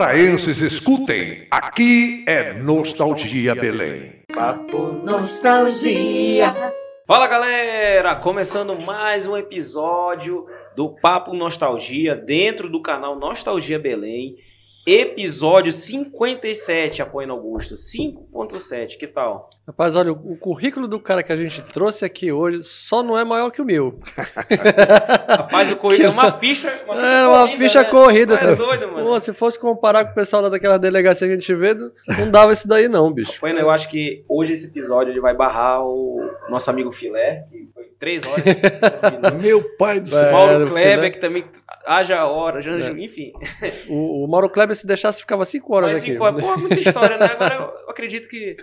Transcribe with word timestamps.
Paraenses, 0.00 0.62
escutem. 0.62 1.46
Aqui 1.50 2.24
é 2.26 2.54
Nostalgia 2.54 3.54
Belém. 3.54 4.22
Papo 4.34 4.78
Nostalgia. 5.04 6.54
Fala 7.06 7.26
galera, 7.26 8.16
começando 8.16 8.74
mais 8.80 9.26
um 9.26 9.36
episódio 9.36 10.46
do 10.74 10.88
Papo 10.88 11.34
Nostalgia 11.34 12.16
dentro 12.16 12.70
do 12.70 12.80
canal 12.80 13.14
Nostalgia 13.14 13.78
Belém. 13.78 14.36
Episódio 14.92 15.70
57, 15.70 17.00
apoiando 17.00 17.32
Augusto. 17.34 17.76
5.7, 17.76 18.98
que 18.98 19.06
tal? 19.06 19.48
Rapaz, 19.64 19.94
olha, 19.94 20.10
o 20.10 20.36
currículo 20.36 20.88
do 20.88 20.98
cara 20.98 21.22
que 21.22 21.30
a 21.30 21.36
gente 21.36 21.62
trouxe 21.62 22.04
aqui 22.04 22.32
hoje 22.32 22.64
só 22.64 23.00
não 23.00 23.16
é 23.16 23.24
maior 23.24 23.52
que 23.52 23.62
o 23.62 23.64
meu. 23.64 24.00
Rapaz, 25.28 25.70
o 25.70 25.76
corrido 25.76 26.06
é 26.06 26.08
uma 26.08 26.32
ficha. 26.38 26.82
Uma 26.84 26.96
ficha 26.96 27.06
É 27.06 27.24
uma 27.24 27.38
corrida, 27.42 27.58
ficha 27.62 27.82
né? 27.82 27.88
corrida. 27.88 28.36
Tu 28.36 28.44
É 28.44 28.56
doido, 28.56 28.88
mano. 28.88 29.06
Pô, 29.06 29.20
se 29.20 29.32
fosse 29.32 29.56
comparar 29.60 30.06
com 30.06 30.10
o 30.10 30.14
pessoal 30.14 30.42
lá 30.42 30.48
daquela 30.48 30.76
delegacia 30.76 31.28
que 31.28 31.34
a 31.34 31.36
gente 31.36 31.54
vê, 31.54 31.72
não 31.72 32.28
dava 32.28 32.50
isso 32.52 32.66
daí 32.66 32.88
não, 32.88 33.12
bicho. 33.12 33.40
Bueno, 33.40 33.60
eu 33.60 33.70
acho 33.70 33.88
que 33.88 34.24
hoje 34.28 34.54
esse 34.54 34.66
episódio 34.66 35.12
ele 35.12 35.20
vai 35.20 35.36
barrar 35.36 35.84
o 35.84 36.18
nosso 36.48 36.68
amigo 36.68 36.90
Filé, 36.90 37.44
que 37.48 37.68
três 38.00 38.22
horas. 38.26 38.42
Meu 39.40 39.62
pai 39.76 40.00
do 40.00 40.08
É, 40.08 40.20
céu. 40.20 40.32
Mauro 40.32 40.58
do 40.64 40.70
Kleber, 40.70 40.94
Filé. 40.96 41.10
que 41.10 41.18
também 41.18 41.44
haja 41.86 42.24
hora, 42.26 42.60
já- 42.62 42.72
É. 42.72 42.90
enfim. 42.90 43.32
O, 43.88 44.24
o 44.24 44.28
Mauro 44.28 44.48
Kleber, 44.50 44.74
se 44.74 44.86
deixasse, 44.86 45.20
ficava 45.20 45.44
cinco 45.44 45.74
horas 45.76 45.90
Mas 45.90 45.98
aqui. 46.02 46.12
cinco 46.12 46.24
horas, 46.24 46.42
pô, 46.44 46.56
muita 46.58 46.80
história, 46.80 47.16
né? 47.18 47.26
Agora 47.26 47.54
eu 47.84 47.90
acredito 47.90 48.28
que 48.28 48.56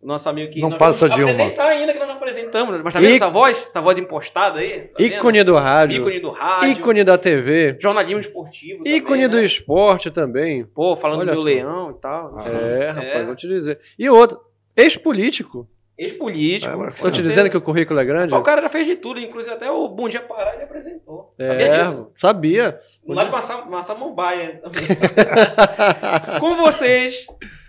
o 0.00 0.06
nosso 0.06 0.28
amigo 0.28 0.50
aqui. 0.50 0.60
Não 0.60 0.68
nós 0.70 0.78
passa 0.78 1.08
de 1.08 1.22
uma. 1.24 1.32
apresentar 1.32 1.66
ainda 1.66 1.92
que 1.92 1.98
nós 1.98 2.08
não 2.08 2.16
apresentamos. 2.16 2.82
Mas 2.82 2.92
tá 2.94 3.00
vendo 3.00 3.14
essa 3.16 3.30
voz? 3.30 3.66
Essa 3.68 3.80
voz 3.80 3.96
impostada 3.98 4.60
aí? 4.60 4.82
Tá 4.82 4.94
vendo? 4.98 5.12
Ícone 5.14 5.42
do 5.44 5.54
rádio, 5.56 5.96
Ícone 6.02 6.20
do 6.20 6.30
rádio. 6.30 6.68
ícone 6.72 7.04
da 7.04 7.16
TV, 7.18 7.76
Jornalismo 7.80 8.20
esportivo. 8.20 8.86
ícone 8.86 9.22
também, 9.22 9.28
do 9.30 9.36
né? 9.38 9.44
esporte 9.44 10.10
também. 10.10 10.64
Pô, 10.66 10.94
falando 10.94 11.20
Olha 11.20 11.32
do 11.32 11.42
meu 11.42 11.54
leão 11.54 11.90
e 11.90 12.00
tal. 12.00 12.38
É, 12.40 12.90
rapaz, 12.90 13.14
É. 13.14 13.24
vou 13.24 13.34
te 13.34 13.48
dizer. 13.48 13.80
E 13.98 14.08
outro, 14.10 14.38
ex-político. 14.76 15.66
Ex-político. 15.98 16.72
É, 16.72 16.76
com 16.76 16.88
Estou 16.88 17.10
te 17.10 17.22
dizendo 17.22 17.48
que 17.50 17.56
o 17.56 17.60
currículo 17.60 18.00
é 18.00 18.04
grande? 18.04 18.34
O 18.34 18.42
cara 18.42 18.62
já 18.62 18.68
fez 18.68 18.86
de 18.86 18.96
tudo, 18.96 19.20
inclusive 19.20 19.54
até 19.54 19.70
o 19.70 19.88
Bom 19.88 20.08
Dia 20.08 20.20
Pará 20.20 20.54
ele 20.54 20.64
apresentou. 20.64 21.30
Sabia 21.36 21.66
É, 21.66 21.78
disso? 21.82 22.10
sabia. 22.14 22.80
Lá 23.06 23.24
de 23.24 23.30
Massa, 23.30 23.56
Massamambaia 23.66 24.60
também. 24.62 24.82
Com 26.40 26.56
vocês, 26.56 27.26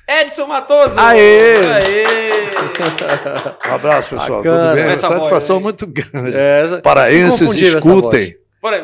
Edson 0.08 0.48
Matoso. 0.48 1.00
Aê! 1.00 1.56
Um 3.70 3.74
abraço, 3.74 4.16
pessoal. 4.16 4.44
Bacana. 4.44 4.70
Tudo 4.70 4.76
bem? 4.76 4.92
Essa 4.94 5.08
Satisfação 5.08 5.60
muito 5.60 5.88
grande. 5.88 6.36
É, 6.38 6.82
Paraenses, 6.82 7.56
escutem. 7.56 8.36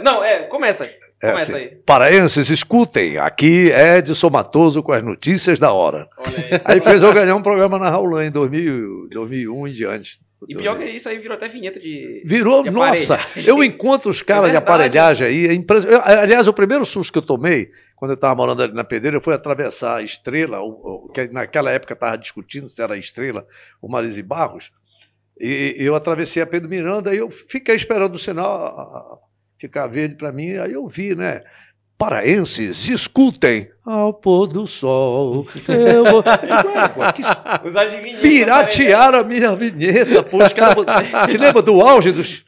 Não, 0.03 0.23
é, 0.23 0.44
começa 0.44 0.83
aí. 0.86 0.92
É 1.22 1.31
Começa 1.31 1.52
assim, 1.55 1.61
aí. 1.66 1.69
Paraenses, 1.86 2.50
escutem. 2.50 3.17
Aqui 3.19 3.72
é 3.72 3.97
Edson 3.97 4.30
Matoso 4.30 4.81
com 4.81 4.91
as 4.91 5.03
notícias 5.03 5.59
da 5.59 5.72
hora. 5.72 6.08
Olha 6.17 6.38
aí. 6.38 6.61
Aí 6.66 6.81
fez 6.81 7.03
eu 7.03 7.14
ganhar 7.14 7.36
um 7.36 7.44
programa 7.44 7.77
na 7.77 7.89
Raulã 7.89 8.25
em 8.25 8.31
2000, 8.31 9.09
2001 9.11 9.67
em 9.67 9.72
diante. 9.72 10.19
E 10.49 10.55
pior 10.55 10.75
que 10.80 10.86
isso 10.86 11.08
aí 11.08 11.19
virou 11.19 11.38
até 11.38 11.47
vinheta 11.47 11.80
de. 11.80 12.23
Virou, 12.26 12.64
de 12.64 12.71
nossa, 12.71 13.20
eu 13.45 13.64
encontro 13.64 14.09
os 14.09 14.23
caras 14.23 14.45
de 14.49 14.54
verdade. 14.54 14.64
aparelhagem 14.64 15.27
aí. 15.27 15.48
É 15.48 15.54
impres... 15.54 15.83
eu- 15.86 16.02
aliás, 16.04 16.48
o 16.48 16.54
primeiro 16.54 16.83
susto 16.83 17.14
que 17.14 17.20
eu 17.20 17.21
tomei, 17.21 17.70
quando 17.95 18.11
eu 18.11 18.15
estava 18.15 18.33
morando 18.33 18.64
ali 18.64 18.73
na 18.73 18.83
Pedreira, 18.83 19.21
foi 19.21 19.36
atravessar 19.36 19.98
a 19.98 20.02
Estrela, 20.02 20.59
o- 20.61 21.05
o- 21.05 21.09
que 21.14 21.27
naquela 21.27 21.70
época 21.70 21.93
estava 21.93 22.17
discutindo 22.17 22.67
se 22.67 22.82
era 22.82 22.95
a 22.95 22.98
Estrela 22.98 23.45
ou 23.80 23.88
Marise 23.88 24.23
Barros, 24.23 24.71
e 25.39 25.76
eu 25.77 25.93
atravessei 25.93 26.42
a 26.42 26.48
Pedro 26.48 26.67
Miranda 26.70 27.14
e 27.14 27.20
eu 27.20 27.30
fiquei 27.30 27.76
esperando 27.76 28.15
o 28.15 28.20
sinal 28.20 28.52
a- 28.65 28.67
a- 28.82 29.17
ficar 29.61 29.86
verde 29.86 30.16
para 30.16 30.32
mim, 30.32 30.58
aí 30.58 30.73
eu 30.73 30.88
vi, 30.88 31.14
né? 31.14 31.42
Paraenses, 31.95 32.89
escutem 32.89 33.70
ao 33.86 34.11
pôr 34.11 34.48
do 34.48 34.66
sol. 34.66 35.45
Eu 35.67 36.04
vou... 36.04 36.23
Adivinhos. 37.80 38.21
Piratearam 38.21 39.20
a 39.20 39.23
minha 39.23 39.55
vinheta, 39.55 40.23
pô. 40.23 40.44
Os 40.44 40.52
caras 40.52 40.83
Te 41.30 41.38
lembra 41.38 41.61
do 41.61 41.80
auge 41.80 42.11
dos, 42.11 42.44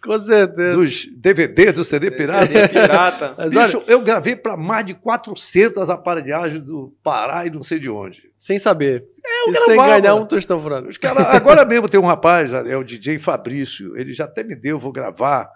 dos 0.73 1.06
DVD, 1.16 1.72
do 1.72 1.84
CD 1.84 2.09
pirata? 2.09 2.47
CD 2.47 2.68
pirata. 2.68 3.35
Bicho, 3.47 3.84
eu 3.85 4.02
gravei 4.02 4.35
para 4.35 4.57
mais 4.57 4.88
de 4.88 4.96
400 4.96 5.88
aparelhagens 5.88 6.63
do 6.63 6.91
Pará 7.03 7.46
e 7.46 7.52
não 7.52 7.62
sei 7.62 7.79
de 7.79 7.90
onde. 7.91 8.23
sem 8.40 8.57
saber. 8.57 9.06
eu 9.46 9.53
e 9.53 9.56
sem 9.66 9.78
ganhar 9.78 10.16
um 10.16 10.25
tostão 10.25 10.59
furado. 10.59 10.88
Os 10.88 10.97
caras, 10.97 11.28
agora 11.28 11.63
mesmo 11.63 11.88
tem 11.88 12.00
um 12.00 12.07
rapaz, 12.07 12.52
é 12.52 12.75
o 12.75 12.84
DJ 12.84 13.19
Fabrício, 13.19 13.96
ele 13.96 14.16
já 14.16 14.25
até 14.25 14.44
me 14.44 14.56
deu, 14.56 14.79
vou 14.79 14.91
gravar, 14.91 15.47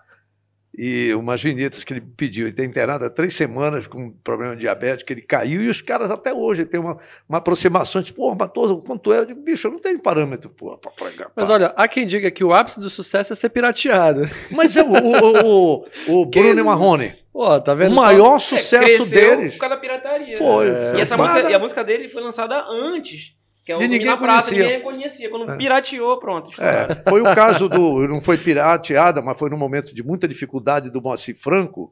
e 0.78 1.12
umas 1.16 1.42
vinhetas 1.42 1.84
que 1.84 1.92
ele 1.92 2.02
pediu. 2.02 2.46
Ele 2.46 2.56
tem 2.56 2.66
internado 2.66 3.04
há 3.04 3.10
três 3.10 3.34
semanas 3.34 3.88
com 3.88 4.06
um 4.06 4.12
problema 4.12 4.56
de 4.56 4.62
diabetes, 4.62 5.04
que 5.04 5.12
ele 5.12 5.24
caiu, 5.24 5.62
e 5.64 5.70
os 5.70 5.82
caras 5.82 6.12
até 6.12 6.32
hoje 6.32 6.66
têm 6.66 6.80
uma, 6.80 7.00
uma 7.28 7.40
aproximação, 7.40 8.04
tipo, 8.04 8.22
pô, 8.22 8.36
Matoso, 8.36 8.78
quanto 8.78 9.12
é? 9.12 9.20
Eu 9.20 9.26
digo, 9.26 9.42
bicho, 9.42 9.68
eu 9.68 9.72
não 9.72 9.80
tenho 9.80 10.00
parâmetro, 10.00 10.50
pô, 10.52 10.78
para 10.78 10.92
pagar. 10.92 11.32
Mas 11.36 11.50
olha, 11.50 11.74
há 11.76 11.88
quem 11.88 12.06
diga 12.06 12.30
que 12.30 12.44
o 12.44 12.54
ápice 12.54 12.80
do 12.80 12.90
sucesso 12.90 13.34
é 13.34 13.36
ser 13.36 13.50
pirateado. 13.50 14.30
Mas 14.52 14.78
é 14.78 14.84
o, 14.84 14.92
o, 14.92 15.82
o, 16.08 16.22
o 16.22 16.26
Bruno 16.30 16.66
Marrone, 16.66 17.14
Pô, 17.34 17.62
tá 17.62 17.74
o 17.74 17.76
vendo? 17.76 17.96
maior 17.96 18.36
É, 18.36 18.40
sucesso 18.40 18.84
cresceu 18.84 19.06
deles. 19.06 19.54
Por 19.54 19.60
causa 19.62 19.76
da 19.76 19.82
pirataria. 19.82 20.38
Foi. 20.38 20.72
né? 20.72 20.90
foi 20.90 20.98
E, 20.98 21.02
essa 21.02 21.16
música, 21.16 21.50
e 21.50 21.54
a 21.54 21.60
música 21.60 21.84
dele 21.84 22.10
foi 22.10 22.24
lançada 22.24 22.66
antes. 22.68 23.37
Que 23.68 23.74
é 23.74 23.76
o 23.76 23.80
ninguém 23.80 24.00
Prata, 24.18 24.18
conhecia. 24.48 24.64
ninguém 24.64 24.82
conhecia. 24.82 25.30
Quando 25.30 25.52
É. 25.52 25.58
pirateou, 25.58 26.18
pronto. 26.20 26.50
É, 26.64 27.04
foi 27.10 27.20
o 27.22 27.36
caso 27.36 27.68
do. 27.70 28.08
Não 28.08 28.22
foi 28.22 28.38
pirateada, 28.38 29.22
mas 29.22 29.38
foi 29.38 29.50
num 29.50 29.58
momento 29.58 29.94
de 29.94 30.02
muita 30.02 30.26
dificuldade 30.26 30.90
do 30.90 31.02
Moacir 31.02 31.36
Franco, 31.38 31.92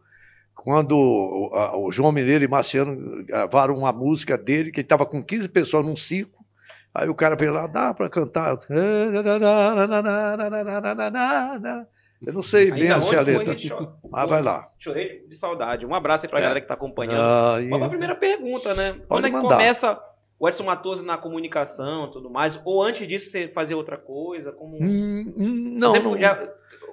quando 0.55 0.97
o, 0.97 1.53
a- 1.53 1.77
o 1.77 1.91
João 1.91 2.13
Mineiro 2.13 2.45
e 2.45 2.47
Marciano 2.47 3.25
gravaram 3.25 3.75
uma 3.75 3.91
música 3.91 4.37
dele, 4.37 4.71
que 4.71 4.79
ele 4.79 4.85
estava 4.85 5.05
com 5.05 5.21
15 5.21 5.49
pessoas 5.49 5.85
num 5.85 5.97
circo. 5.97 6.45
Aí 6.93 7.09
o 7.09 7.13
cara 7.13 7.35
veio 7.35 7.51
lá, 7.51 7.67
dá 7.67 7.93
para 7.93 8.07
cantar. 8.09 8.57
Eu 12.25 12.33
não 12.33 12.41
sei 12.41 12.71
bem 12.71 12.83
Ainda 12.83 12.95
assim 12.95 13.15
a 13.15 13.21
letra. 13.21 13.53
a. 13.53 13.87
Mas 14.09 14.29
vai 14.29 14.41
lá. 14.41 14.65
Chorei 14.79 15.25
de 15.27 15.35
saudade. 15.37 15.85
Um 15.85 15.93
abraço 15.93 16.25
aí 16.25 16.29
pra 16.29 16.39
É. 16.39 16.41
galera 16.43 16.61
que 16.61 16.67
tá 16.67 16.73
acompanhando. 16.73 17.19
Ah, 17.19 17.57
e- 17.61 17.67
Qual 17.67 17.83
a 17.83 17.89
primeira 17.89 18.15
pergunta, 18.15 18.73
né? 18.73 18.95
Quando 19.07 19.27
é 19.27 19.29
que 19.29 19.35
mandar. 19.35 19.57
começa 19.57 19.99
o 20.39 20.47
Edson 20.49 20.63
Matoso 20.63 21.03
na 21.03 21.17
comunicação 21.17 22.07
e 22.07 22.11
tudo 22.11 22.29
mais? 22.29 22.59
Ou 22.65 22.83
antes 22.83 23.07
disso 23.07 23.29
você 23.31 23.47
fazia 23.47 23.77
outra 23.77 23.97
coisa? 23.97 24.51
Como... 24.51 24.77
Hum, 24.77 25.33
hum, 25.37 25.75
não, 25.79 25.91
Sempre 25.91 26.09
não. 26.11 26.17
já- 26.19 26.49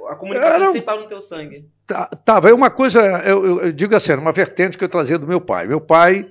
a 0.09 0.17
comunicação 0.17 0.55
Era- 0.57 0.67
sempre 0.67 0.81
estava 0.81 1.01
no 1.01 1.09
teu 1.09 1.21
sangue. 1.21 1.69
Tá- 1.87 2.07
Tava, 2.25 2.51
é 2.51 2.53
uma 2.55 2.71
coisa, 2.71 3.01
eu, 3.25 3.45
eu- 3.45 3.61
eu 3.63 3.73
digo 3.73 3.95
assim, 3.95 4.13
era 4.13 4.21
uma 4.21 4.33
vertente 4.33 4.77
que 4.79 4.85
eu 4.85 4.89
trazia 4.89 5.19
do 5.19 5.27
meu 5.27 5.41
pai. 5.41 5.67
Meu 5.67 5.81
pai, 5.81 6.29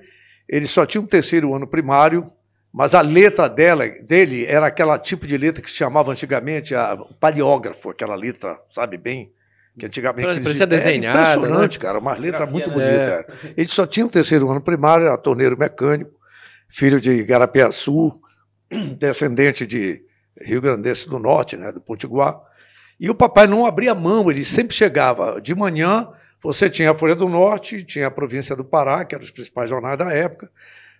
ele 0.48 0.66
só 0.66 0.84
tinha 0.86 1.00
um 1.00 1.06
terceiro 1.06 1.54
ano 1.54 1.66
primário, 1.66 2.30
mas 2.72 2.94
a 2.94 3.00
letra 3.02 3.48
dela, 3.48 3.86
dele 4.06 4.44
era 4.46 4.66
aquela 4.66 4.98
tipo 4.98 5.26
de 5.26 5.36
letra 5.36 5.62
que 5.62 5.70
se 5.70 5.76
chamava 5.76 6.10
antigamente 6.12 6.74
a 6.74 6.96
paleógrafo, 7.20 7.90
aquela 7.90 8.14
letra, 8.14 8.58
sabe 8.70 8.96
bem? 8.96 9.30
Que 9.78 9.86
antigamente 9.86 10.26
Parecia 10.26 10.42
existia. 10.50 10.66
desenhada, 10.66 11.18
né? 11.20 11.28
É 11.28 11.34
impressionante, 11.36 11.78
cara, 11.78 11.98
uma 11.98 12.14
letra 12.14 12.44
muito 12.46 12.68
bonita. 12.70 13.26
é. 13.44 13.54
Ele 13.56 13.68
só 13.68 13.86
tinha 13.86 14.04
um 14.04 14.08
terceiro 14.10 14.50
ano 14.50 14.60
primário, 14.60 15.06
era 15.06 15.16
torneiro 15.16 15.56
mecânico, 15.58 16.10
filho 16.72 17.00
de 17.00 17.22
Garapiaçu, 17.22 18.12
descendente 18.98 19.66
de 19.66 20.02
Rio 20.40 20.60
Grandense 20.60 21.08
do 21.08 21.18
Norte, 21.18 21.56
né, 21.56 21.70
do 21.70 21.80
Potiguar. 21.80 22.40
E 22.98 23.10
o 23.10 23.14
papai 23.14 23.46
não 23.46 23.66
abria 23.66 23.94
mão, 23.94 24.30
ele 24.30 24.44
sempre 24.44 24.74
chegava 24.74 25.40
de 25.40 25.54
manhã. 25.54 26.08
Você 26.42 26.70
tinha 26.70 26.90
a 26.90 26.94
Folha 26.94 27.14
do 27.14 27.28
Norte, 27.28 27.84
tinha 27.84 28.06
a 28.06 28.10
Província 28.10 28.56
do 28.56 28.64
Pará, 28.64 29.04
que 29.04 29.14
eram 29.14 29.22
os 29.22 29.30
principais 29.30 29.68
jornais 29.68 29.98
da 29.98 30.10
época. 30.12 30.50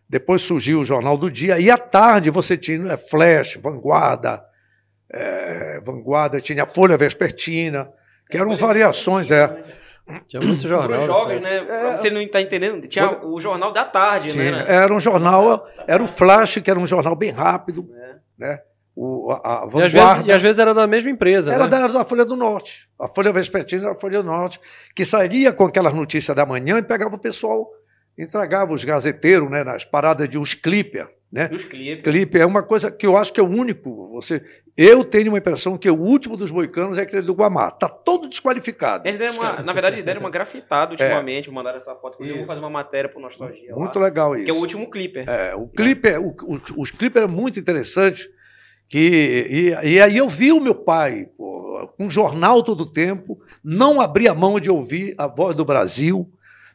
Depois 0.09 0.43
surgiu 0.43 0.81
o 0.81 0.85
Jornal 0.85 1.17
do 1.17 1.31
Dia. 1.31 1.59
E 1.59 1.71
à 1.71 1.79
tarde 1.79 2.29
você 2.31 2.57
tinha 2.57 2.93
é, 2.93 2.97
Flash, 2.97 3.57
Vanguarda, 3.57 4.45
é, 5.11 5.81
Vanguarda, 5.81 6.41
tinha 6.41 6.65
a 6.65 6.67
Folha 6.67 6.97
Vespertina, 6.97 7.89
que 8.31 8.37
eram 8.37 8.55
variações. 8.57 9.31
É. 9.31 9.81
Tinha 10.29 10.43
muito 10.43 10.67
jornal. 10.67 10.89
Para 10.89 10.99
os 10.99 11.07
jovens, 11.07 11.43
época. 11.45 11.51
né? 11.51 11.65
Pra 11.81 11.97
você 11.97 12.11
não 12.11 12.21
está 12.21 12.41
entendendo, 12.41 12.87
tinha 12.89 13.25
o 13.25 13.41
jornal 13.41 13.73
da 13.73 13.85
tarde, 13.85 14.31
Tinha- 14.33 14.51
né? 14.51 14.65
Era 14.69 14.93
um 14.93 14.99
jornal, 15.01 15.67
era 15.87 16.03
o 16.03 16.09
Flash, 16.09 16.59
que 16.59 16.71
era 16.71 16.79
um 16.79 16.87
jornal 16.87 17.15
bem 17.15 17.31
rápido, 17.31 17.89
É. 17.97 18.15
né? 18.39 18.61
O, 18.95 19.33
a, 19.33 19.65
a 19.65 19.69
E 19.79 19.83
às, 19.85 19.93
vezes, 19.93 20.27
e 20.27 20.33
às 20.33 20.43
vezes 20.43 20.59
era 20.59 20.75
da 20.75 20.87
mesma 20.87 21.09
empresa. 21.09 21.51
Era 21.55 21.65
né? 21.65 21.71
da, 21.71 21.87
da 21.89 22.05
Folha 22.05 22.27
do 22.27 22.37
Norte. 22.37 22.91
A 23.01 23.09
Folha 23.09 23.33
Vespertina 23.33 23.85
era 23.85 23.93
a 23.93 23.99
Folha 23.99 24.21
do 24.23 24.27
Norte, 24.27 24.61
que 24.95 25.03
sairia 25.05 25.51
com 25.51 25.65
aquelas 25.65 25.95
notícias 25.95 26.37
da 26.37 26.45
manhã 26.45 26.77
e 26.79 26.83
pegava 26.83 27.15
o 27.17 27.19
pessoal 27.19 27.67
entregava 28.19 28.75
os 28.75 28.85
gazeteiros 28.85 29.51
né, 29.51 29.65
nas 29.65 29.85
paradas 29.87 30.29
de 30.29 30.37
uns 30.39 30.53
clipper. 30.53 31.09
Né? 31.33 31.49
Os 31.51 31.65
clipes. 31.65 32.05
Clipe 32.05 32.39
é 32.39 32.45
uma 32.45 32.63
coisa 32.63 32.91
que 32.91 33.07
eu 33.07 33.17
acho 33.17 33.33
que 33.33 33.41
é 33.41 33.43
o 33.43 33.49
único. 33.49 34.11
Você, 34.13 34.45
eu 34.77 35.03
tenho 35.03 35.31
uma 35.31 35.39
impressão 35.39 35.79
que 35.79 35.89
o 35.89 35.99
último 35.99 36.37
dos 36.37 36.51
moicanos 36.51 36.99
é 36.99 37.03
aquele 37.03 37.23
do 37.23 37.33
Guamá. 37.33 37.71
Tá 37.71 37.89
todo 37.89 38.29
desqualificado. 38.29 39.09
Eles 39.09 39.19
deram 39.19 39.37
uma, 39.37 39.63
na 39.63 39.73
verdade, 39.73 40.03
deram 40.03 40.21
uma 40.21 40.29
grafitada 40.29 40.91
ultimamente, 40.91 41.51
mandaram 41.51 41.79
essa 41.79 41.95
foto. 41.95 42.23
Eu 42.23 42.37
vou 42.37 42.47
fazer 42.47 42.61
uma 42.61 42.69
matéria 42.69 43.09
pro 43.09 43.19
Nostalgia. 43.19 43.75
Muito 43.75 43.99
lá, 43.99 44.05
legal 44.05 44.37
isso. 44.37 44.45
Que 44.45 44.51
é 44.51 44.55
o 44.55 44.59
último 44.59 44.91
clipe. 44.91 45.25
É, 45.27 45.55
o 45.55 45.67
clipe, 45.69 46.07
é, 46.07 46.19
o, 46.19 46.29
o, 46.29 46.61
os 46.77 46.91
clipes 46.91 47.23
é 47.23 47.27
muito 47.27 47.59
interessante. 47.59 48.29
Que, 48.87 49.47
e, 49.49 49.95
e 49.95 50.01
aí 50.03 50.19
eu 50.19 50.29
vi 50.29 50.53
o 50.53 50.61
meu 50.61 50.75
pai, 50.75 51.29
pô, 51.35 51.89
com 51.97 52.05
um 52.05 52.11
jornal 52.11 52.63
todo 52.63 52.83
o 52.83 52.93
tempo, 52.93 53.41
não 53.65 54.03
abria 54.03 54.35
mão 54.35 54.61
de 54.61 54.71
ouvir 54.71 55.15
a 55.17 55.27
voz 55.27 55.57
do 55.57 55.65
Brasil 55.65 56.31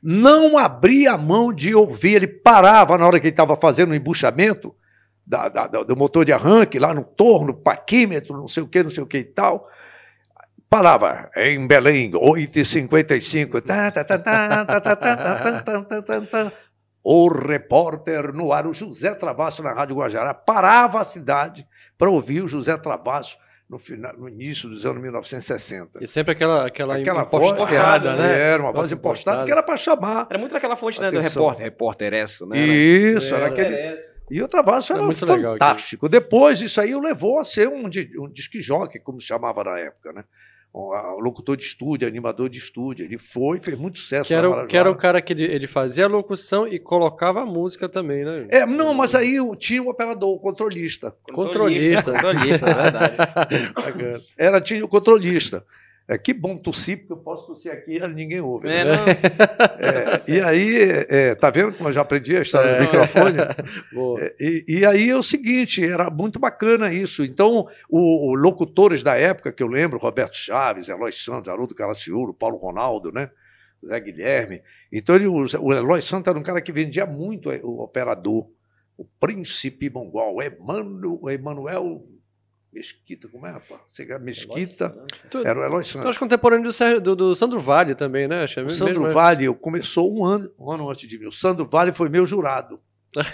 não 0.10 0.58
abria 0.58 1.12
a 1.12 1.18
mão 1.18 1.52
de 1.52 1.76
ouvir, 1.76 2.16
ele 2.16 2.28
parava 2.28 2.98
na 2.98 3.06
hora 3.06 3.20
que 3.20 3.28
ele 3.28 3.34
estava 3.34 3.58
fazendo 3.58 3.92
o 3.92 3.94
embuchamento 3.94 4.74
da, 5.26 5.50
da, 5.50 5.68
do 5.68 5.98
motor 5.98 6.24
de 6.24 6.32
arranque, 6.32 6.80
lá 6.80 6.94
no 6.94 7.04
torno, 7.04 7.54
paquímetro, 7.54 8.38
não 8.38 8.48
sei 8.48 8.64
o 8.64 8.68
que, 8.70 8.84
não 8.84 8.90
sei 8.90 9.04
o 9.04 9.06
que 9.06 9.18
e 9.18 9.24
tal. 9.26 9.68
Parava 10.70 11.30
em 11.36 11.68
Belém, 11.68 12.12
8h55. 12.12 13.64
O 17.04 17.28
repórter 17.28 18.32
no 18.32 18.54
ar, 18.54 18.66
o 18.66 18.72
José 18.72 19.14
Travasso 19.14 19.62
na 19.62 19.74
Rádio 19.74 19.98
Guajará, 19.98 20.34
parava 20.34 21.02
a 21.02 21.04
cidade 21.04 21.68
para 21.98 22.10
ouvir 22.10 22.42
o 22.42 22.48
José 22.48 22.78
Travasso 22.78 23.38
no, 23.70 23.78
final, 23.78 24.14
no 24.18 24.30
início 24.30 24.70
dos 24.70 24.86
anos 24.86 25.02
1960. 25.02 26.00
E 26.02 26.08
sempre 26.08 26.32
aquela 26.32 26.66
aquela, 26.66 26.96
aquela 26.96 27.24
impostada, 27.24 28.16
voz, 28.16 28.22
né? 28.22 28.40
Era 28.40 28.64
uma 28.64 28.72
voz 28.72 28.92
impostada 28.92 29.46
que 29.46 29.52
era 29.52 29.62
para 29.62 29.78
chamar. 29.78 30.28
Era 30.30 30.40
muito 30.40 30.56
aquela 30.56 30.78
fonte 30.78 31.02
né, 31.02 31.12
do 31.12 31.20
repórter, 31.20 31.66
repórter 31.66 32.14
essa, 32.14 32.46
né? 32.46 32.58
Isso, 32.58 33.34
era, 33.34 33.46
era 33.46 33.54
aquele. 33.54 34.18
E 34.30 34.42
o 34.42 34.48
Travasso 34.48 34.92
era, 34.92 35.00
era 35.00 35.06
muito 35.06 35.26
fantástico. 35.26 36.06
Legal, 36.06 36.22
Depois 36.22 36.62
isso 36.62 36.80
aí 36.82 36.94
o 36.94 37.00
levou 37.00 37.40
a 37.40 37.44
ser 37.44 37.68
um, 37.68 37.86
um 37.86 38.30
disque 38.30 38.60
jockey, 38.60 39.00
como 39.00 39.22
se 39.22 39.28
chamava 39.28 39.64
na 39.64 39.80
época, 39.80 40.12
né? 40.14 40.24
O 40.78 41.20
locutor 41.20 41.58
de 41.58 41.64
estúdio, 41.64 42.08
animador 42.08 42.50
de 42.50 42.58
estúdio. 42.58 43.06
Ele 43.06 43.18
foi, 43.18 43.60
fez 43.60 43.78
muito 43.78 44.00
sucesso. 44.00 44.28
Que 44.28 44.34
era, 44.34 44.66
que 44.66 44.78
era 44.78 44.92
o 44.92 44.96
cara 44.96 45.22
que 45.22 45.34
ele, 45.34 45.44
ele, 45.44 45.68
fazia 45.68 46.06
a 46.06 46.08
locução 46.08 46.68
e 46.68 46.78
colocava 46.78 47.42
a 47.42 47.46
música 47.46 47.90
também, 47.90 48.24
né? 48.24 48.48
É, 48.50 48.66
não, 48.66 48.94
mas 48.94 49.16
aí 49.16 49.38
tinha 49.58 49.82
um 49.82 49.90
operador, 49.90 50.30
o 50.30 50.40
controlista. 50.40 51.16
Controlista. 51.34 52.12
Controlista, 52.14 52.70
é 52.70 52.74
verdade. 52.74 54.24
era, 54.38 54.62
tinha 54.62 54.86
o 54.86 54.88
controlista. 54.88 55.66
É, 56.10 56.18
que 56.18 56.34
bom 56.34 56.58
tossir, 56.58 57.00
porque 57.00 57.12
eu 57.12 57.18
posso 57.18 57.48
tossir 57.48 57.70
aqui 57.70 57.98
e 57.98 58.08
ninguém 58.08 58.40
ouve. 58.40 58.70
É, 58.70 58.86
né? 58.86 58.96
é, 59.78 60.32
e 60.32 60.40
aí, 60.40 61.06
é, 61.10 61.36
tá 61.36 61.50
vendo 61.50 61.74
como 61.74 61.90
eu 61.90 61.94
já 61.94 62.02
aprendi 62.02 62.38
a 62.38 62.42
história 62.42 62.76
do 62.76 62.78
é. 62.78 62.82
microfone? 62.82 63.38
É, 64.20 64.36
e, 64.40 64.66
e, 64.68 64.86
aí 64.86 65.10
é 65.10 65.18
o 65.18 65.24
seguinte, 65.24 65.84
era 65.84 66.10
muito 66.10 66.40
bacana 66.40 66.94
isso. 66.94 67.24
Então, 67.24 67.68
os 67.90 68.40
locutores 68.40 69.04
da 69.04 69.16
época, 69.16 69.52
que 69.52 69.62
eu 69.62 69.68
lembro, 69.68 69.98
Roberto 69.98 70.36
Chaves, 70.36 70.88
Eloy 70.88 71.12
Santos, 71.12 71.50
Haroldo 71.50 71.76
Caraciuro, 71.76 72.34
Paulo 72.34 72.58
Ronaldo, 72.58 73.12
né? 73.12 73.30
Zé 73.86 74.00
Guilherme. 74.00 74.62
Então, 74.92 75.16
ele, 75.16 75.28
o, 75.28 75.44
o 75.60 75.74
Eloy 75.74 76.02
Santos 76.02 76.30
era 76.30 76.40
um 76.40 76.44
cara 76.44 76.62
que 76.62 76.72
vendia 76.72 77.06
muito 77.06 77.50
o 77.50 77.82
operador. 77.82 78.48
O 78.98 79.06
príncipe 79.20 79.90
mongol, 79.90 80.42
Emmanuel, 80.42 81.20
Emanuel 81.30 82.04
Mesquita, 82.72 83.28
como 83.28 83.48
é, 83.48 83.52
rapaz? 83.52 83.82
Você 83.88 84.06
Mesquita, 84.20 84.96
era 85.44 85.60
o 85.60 85.64
Eloy 85.64 85.84
Santos. 85.84 86.02
Tu 86.02 86.08
és 86.08 86.18
contemporâneo 86.18 86.70
do, 86.70 87.02
do, 87.02 87.16
do, 87.16 87.36
Sandro 87.36 87.60
Vale 87.60 87.96
também, 87.96 88.28
né? 88.28 88.44
o 88.44 88.70
Sandro 88.70 89.02
mesmo, 89.02 89.10
Vale, 89.10 89.46
eu 89.46 89.56
começou 89.56 90.14
um 90.14 90.26
ano, 90.26 90.52
um 90.60 90.72
ano 90.72 90.90
antes 90.90 91.08
de 91.08 91.18
mim. 91.18 91.28
O 91.28 91.32
Sandro 91.32 91.66
Vale 91.66 91.92
foi 91.92 92.10
meu 92.10 92.26
jurado. 92.26 92.80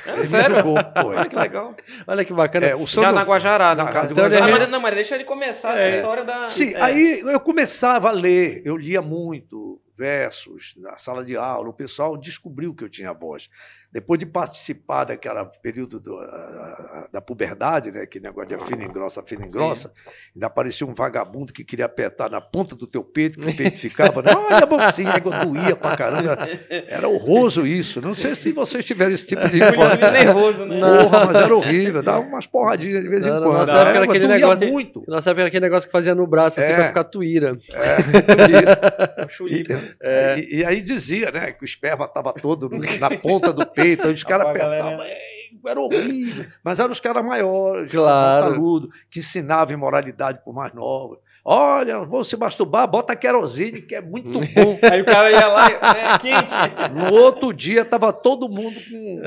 É, 0.06 0.13
ele 0.13 0.24
sério? 0.24 0.57
Jogou, 0.57 0.75
Olha 0.95 1.25
que 1.25 1.35
legal. 1.35 1.75
Olha 2.07 2.25
que 2.25 2.33
bacana. 2.33 2.68
É, 2.68 2.75
o 2.75 2.85
Sandro, 2.85 3.09
Já 3.09 3.12
na 3.12 3.24
Guajará, 3.24 3.75
na, 3.75 3.83
na 3.83 4.06
então, 4.06 4.24
Guajará. 4.24 4.47
Mas, 4.47 4.69
não, 4.69 4.80
mas 4.80 4.95
deixa 4.95 5.15
ele 5.15 5.24
começar 5.24 5.75
é, 5.75 5.85
a 5.85 5.95
história 5.97 6.24
da... 6.24 6.47
Sim, 6.47 6.74
é. 6.74 6.81
aí 6.81 7.19
eu 7.19 7.39
começava 7.39 8.09
a 8.09 8.12
ler, 8.12 8.62
eu 8.63 8.77
lia 8.77 9.01
muito 9.01 9.81
versos 9.97 10.75
na 10.77 10.97
sala 10.97 11.24
de 11.24 11.35
aula, 11.35 11.69
o 11.69 11.74
pessoal 11.74 12.18
descobriu 12.18 12.74
que 12.74 12.83
eu 12.83 12.89
tinha 12.89 13.13
voz 13.13 13.50
depois 13.94 14.19
de 14.19 14.25
participar 14.25 15.04
daquela 15.04 15.45
período 15.45 16.00
do, 16.00 16.18
da 17.12 17.22
puberdade, 17.22 17.92
né, 17.92 18.07
que 18.07 18.19
negócio 18.19 18.57
de 18.57 18.66
fina 18.66 18.84
engrossa, 18.84 19.22
fina 19.22 19.45
engrossa, 19.45 19.94
ainda 20.36 20.48
aparecia 20.48 20.88
um 20.88 20.95
vagabundo 20.95 21.54
que 21.54 21.63
queria 21.63 21.86
apertar 21.86 22.30
na 22.30 22.42
ponta 22.42 22.75
do 22.75 22.88
teu 22.88 23.04
peito, 23.04 23.40
que 23.40 23.48
o 23.48 23.56
peito 23.56 23.78
ficava, 23.78 24.24
né? 24.24 24.31
olha 24.36 24.63
a 24.63 24.66
mocinha, 24.66 25.12
a 25.12 25.45
doía 25.45 25.75
pra 25.75 25.95
caramba. 25.95 26.38
Era 26.69 27.07
horroroso 27.07 27.68
isso. 27.68 28.01
Não 28.01 28.13
sei 28.13 28.36
se 28.36 28.51
vocês 28.51 28.84
tiveram 28.84 29.12
esse 29.12 29.28
tipo 29.28 29.48
de 29.48 29.57
infância. 29.57 30.12
nervoso, 30.12 30.66
né? 30.66 30.80
Porra, 30.80 31.25
mas 31.25 31.36
era 31.36 31.56
horrível, 31.56 32.01
dava 32.01 32.19
umas 32.19 32.48
porradinhas 32.48 33.04
de 33.04 33.10
vez 33.10 33.25
em 33.25 33.30
não, 33.30 33.44
quando. 33.44 33.57
Nossa 33.57 33.72
época 33.74 33.95
era 33.95 34.06
aquele 34.06 34.28
negócio, 34.28 34.72
muito. 34.72 35.04
Nossa 35.07 35.30
época 35.30 35.42
era 35.42 35.48
aquele 35.48 35.66
negócio 35.66 35.88
que 35.88 35.92
fazia 35.92 36.16
no 36.16 36.25
braço, 36.25 36.60
assim, 36.60 36.72
é. 36.72 36.75
pra 36.75 36.88
ficar 36.88 37.04
tuíra. 37.04 37.57
É, 37.72 39.28
tuíra. 39.38 39.81
e, 40.01 40.07
é. 40.07 40.40
e, 40.40 40.56
e, 40.57 40.66
aí 40.66 40.81
dizia, 40.81 41.31
né, 41.31 41.51
que 41.51 41.63
o 41.63 41.66
esperma 41.66 42.06
estava 42.06 42.34
todo 42.34 42.69
na 43.00 43.10
ponta 43.18 43.51
do 43.54 43.66
peito, 43.66 43.82
peito, 43.83 44.07
aí 44.07 44.13
os 44.13 44.24
caras 44.24 44.47
apertavam. 44.47 44.97
Galera... 44.97 45.33
Era 45.65 45.80
horrível. 45.80 46.45
Mas 46.63 46.80
eram 46.80 46.91
os 46.91 47.00
caras 47.00 47.24
maiores, 47.24 47.91
claro. 47.91 48.51
taludo, 48.51 48.89
que 49.09 49.19
ensinavam 49.19 49.74
imoralidade 49.74 50.41
por 50.44 50.53
mais 50.53 50.74
novos. 50.74 51.19
Olha, 51.45 52.00
vou 52.00 52.24
se 52.24 52.38
masturbar, 52.38 52.88
bota 52.88 53.15
querosene, 53.18 53.81
que 53.81 53.95
é 53.95 54.01
muito 54.01 54.31
bom. 54.31 54.80
Aí 54.89 55.01
o 55.01 55.06
cara 55.06 55.30
ia 55.30 55.47
lá, 55.47 55.68
é 55.68 56.18
quente. 56.18 56.53
No 56.94 57.13
outro 57.13 57.53
dia 57.53 57.83
tava 57.83 58.13
todo 58.13 58.47
mundo 58.47 58.75
com. 58.89 59.21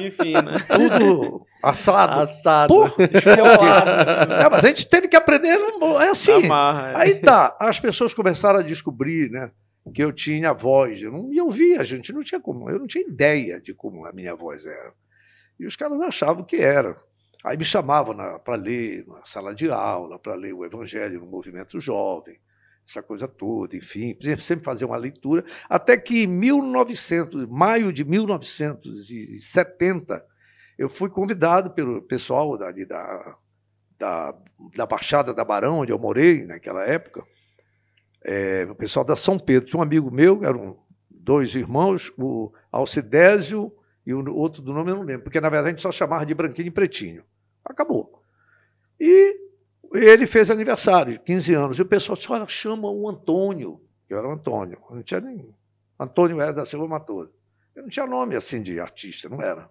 Enfim, 0.00 0.32
né? 0.32 0.58
Tudo 0.66 1.46
assado. 1.62 2.20
Assado. 2.20 2.74
Porra, 2.74 2.94
é, 4.40 4.48
mas 4.50 4.64
a 4.64 4.68
gente 4.68 4.86
teve 4.86 5.08
que 5.08 5.16
aprender. 5.16 5.58
É 6.00 6.08
assim. 6.08 6.46
Amarra, 6.46 6.92
é. 6.92 7.00
Aí 7.02 7.14
tá, 7.16 7.54
as 7.60 7.78
pessoas 7.78 8.14
começaram 8.14 8.60
a 8.60 8.62
descobrir, 8.62 9.30
né? 9.30 9.50
Que 9.92 10.02
eu 10.02 10.12
tinha 10.12 10.52
voz. 10.52 11.00
Eu 11.00 11.12
não, 11.12 11.32
e 11.32 11.36
eu 11.36 11.50
via, 11.50 11.80
a 11.80 11.84
gente 11.84 12.12
não 12.12 12.22
tinha 12.22 12.40
como, 12.40 12.68
eu 12.70 12.78
não 12.78 12.86
tinha 12.86 13.06
ideia 13.06 13.60
de 13.60 13.74
como 13.74 14.06
a 14.06 14.12
minha 14.12 14.34
voz 14.34 14.66
era. 14.66 14.92
E 15.58 15.66
os 15.66 15.76
caras 15.76 16.00
achavam 16.00 16.44
que 16.44 16.56
era. 16.56 17.00
Aí 17.44 17.56
me 17.56 17.64
chamavam 17.64 18.16
para 18.40 18.56
ler 18.56 19.06
na 19.06 19.24
sala 19.24 19.54
de 19.54 19.70
aula, 19.70 20.18
para 20.18 20.34
ler 20.34 20.52
o 20.52 20.64
Evangelho 20.64 21.20
no 21.20 21.26
movimento 21.26 21.78
jovem, 21.78 22.40
essa 22.88 23.02
coisa 23.02 23.28
toda, 23.28 23.76
enfim, 23.76 24.16
sempre 24.38 24.64
fazer 24.64 24.84
uma 24.84 24.96
leitura, 24.96 25.44
até 25.68 25.96
que 25.96 26.24
em 26.24 26.26
1900, 26.26 27.46
maio 27.46 27.92
de 27.92 28.04
1970, 28.04 30.24
eu 30.78 30.88
fui 30.88 31.10
convidado 31.10 31.70
pelo 31.70 32.02
pessoal 32.02 32.56
da, 32.56 32.72
da, 33.98 34.34
da 34.74 34.86
Baixada 34.86 35.34
da 35.34 35.44
Barão, 35.44 35.80
onde 35.80 35.92
eu 35.92 35.98
morei 35.98 36.44
naquela 36.44 36.84
época, 36.84 37.24
é, 38.28 38.66
o 38.68 38.74
pessoal 38.74 39.04
da 39.04 39.14
São 39.14 39.38
Pedro. 39.38 39.68
Tinha 39.68 39.78
um 39.78 39.82
amigo 39.82 40.10
meu, 40.10 40.44
eram 40.44 40.76
dois 41.08 41.54
irmãos, 41.54 42.12
o 42.18 42.52
Alcidésio 42.72 43.72
e 44.04 44.12
o 44.12 44.34
outro 44.34 44.60
do 44.60 44.72
nome 44.72 44.90
eu 44.90 44.96
não 44.96 45.02
lembro, 45.02 45.22
porque 45.22 45.40
na 45.40 45.48
verdade 45.48 45.68
a 45.68 45.70
gente 45.70 45.82
só 45.82 45.92
chamava 45.92 46.26
de 46.26 46.34
Branquinho 46.34 46.66
e 46.66 46.70
Pretinho. 46.70 47.22
Acabou. 47.64 48.20
E 48.98 49.40
ele 49.94 50.26
fez 50.26 50.50
aniversário, 50.50 51.20
15 51.20 51.54
anos, 51.54 51.78
e 51.78 51.82
o 51.82 51.86
pessoal 51.86 52.16
disse, 52.16 52.30
olha, 52.30 52.46
chama 52.48 52.90
o 52.90 53.08
Antônio. 53.08 53.80
Eu 54.08 54.18
era 54.18 54.28
o 54.28 54.32
Antônio, 54.32 54.78
não 54.90 55.02
tinha 55.02 55.20
nem... 55.20 55.48
Antônio 55.98 56.40
era 56.40 56.52
da 56.52 56.64
Silva 56.64 56.86
Matoso. 56.86 57.32
Eu 57.74 57.82
não 57.82 57.88
tinha 57.88 58.06
nome 58.06 58.34
assim 58.34 58.60
de 58.60 58.78
artista, 58.80 59.28
não 59.28 59.40
era 59.40 59.70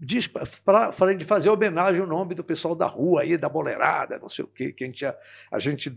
diz 0.00 0.26
para 0.26 1.14
de 1.16 1.24
fazer 1.24 1.50
homenagem 1.50 2.00
ao 2.00 2.06
nome 2.06 2.34
do 2.34 2.44
pessoal 2.44 2.74
da 2.74 2.86
rua 2.86 3.22
aí, 3.22 3.36
da 3.36 3.48
boleirada, 3.48 4.18
não 4.18 4.28
sei 4.28 4.44
o 4.44 4.48
quê, 4.48 4.72
que 4.72 4.84
a 4.84 4.86
gente, 4.86 5.06
a 5.50 5.58
gente 5.58 5.92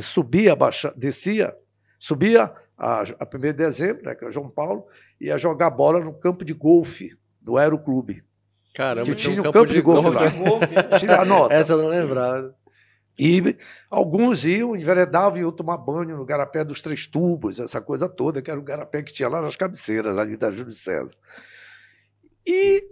subia, 0.00 0.54
baixa, 0.54 0.92
descia, 0.96 1.54
subia 1.98 2.52
a, 2.78 3.02
a 3.02 3.28
1 3.34 3.40
de 3.40 3.52
dezembro, 3.52 4.04
né, 4.04 4.14
que 4.14 4.24
é 4.24 4.30
João 4.30 4.48
Paulo, 4.48 4.86
ia 5.20 5.36
jogar 5.36 5.70
bola 5.70 6.00
no 6.00 6.14
campo 6.14 6.44
de 6.44 6.52
golfe 6.52 7.16
do 7.40 7.56
Aeroclube. 7.56 8.22
Caramba, 8.74 9.04
que 9.04 9.14
tinha 9.14 9.40
um 9.40 9.42
campo, 9.44 9.52
campo 9.52 9.66
de, 9.66 9.74
de 9.74 9.82
golfe, 9.82 10.08
lá. 10.08 10.30
golfe. 10.30 10.66
Tira 10.98 11.20
a 11.20 11.24
nota. 11.24 11.54
Essa 11.54 11.74
eu 11.74 11.78
não 11.78 11.88
lembrava. 11.88 12.54
E 13.18 13.56
alguns 13.90 14.44
iam, 14.44 14.74
enveredavam 14.74 15.38
e 15.38 15.40
iam 15.42 15.52
tomar 15.52 15.76
banho 15.76 16.16
no 16.16 16.24
garapé 16.24 16.64
dos 16.64 16.80
Três 16.80 17.06
Tubos, 17.06 17.60
essa 17.60 17.80
coisa 17.80 18.08
toda, 18.08 18.40
que 18.40 18.50
era 18.50 18.58
o 18.58 18.62
garapé 18.62 19.02
que 19.02 19.12
tinha 19.12 19.28
lá 19.28 19.42
nas 19.42 19.54
cabeceiras, 19.54 20.16
ali 20.16 20.36
da 20.36 20.50
Júlio 20.50 20.72
César. 20.72 21.14
E 22.46 22.84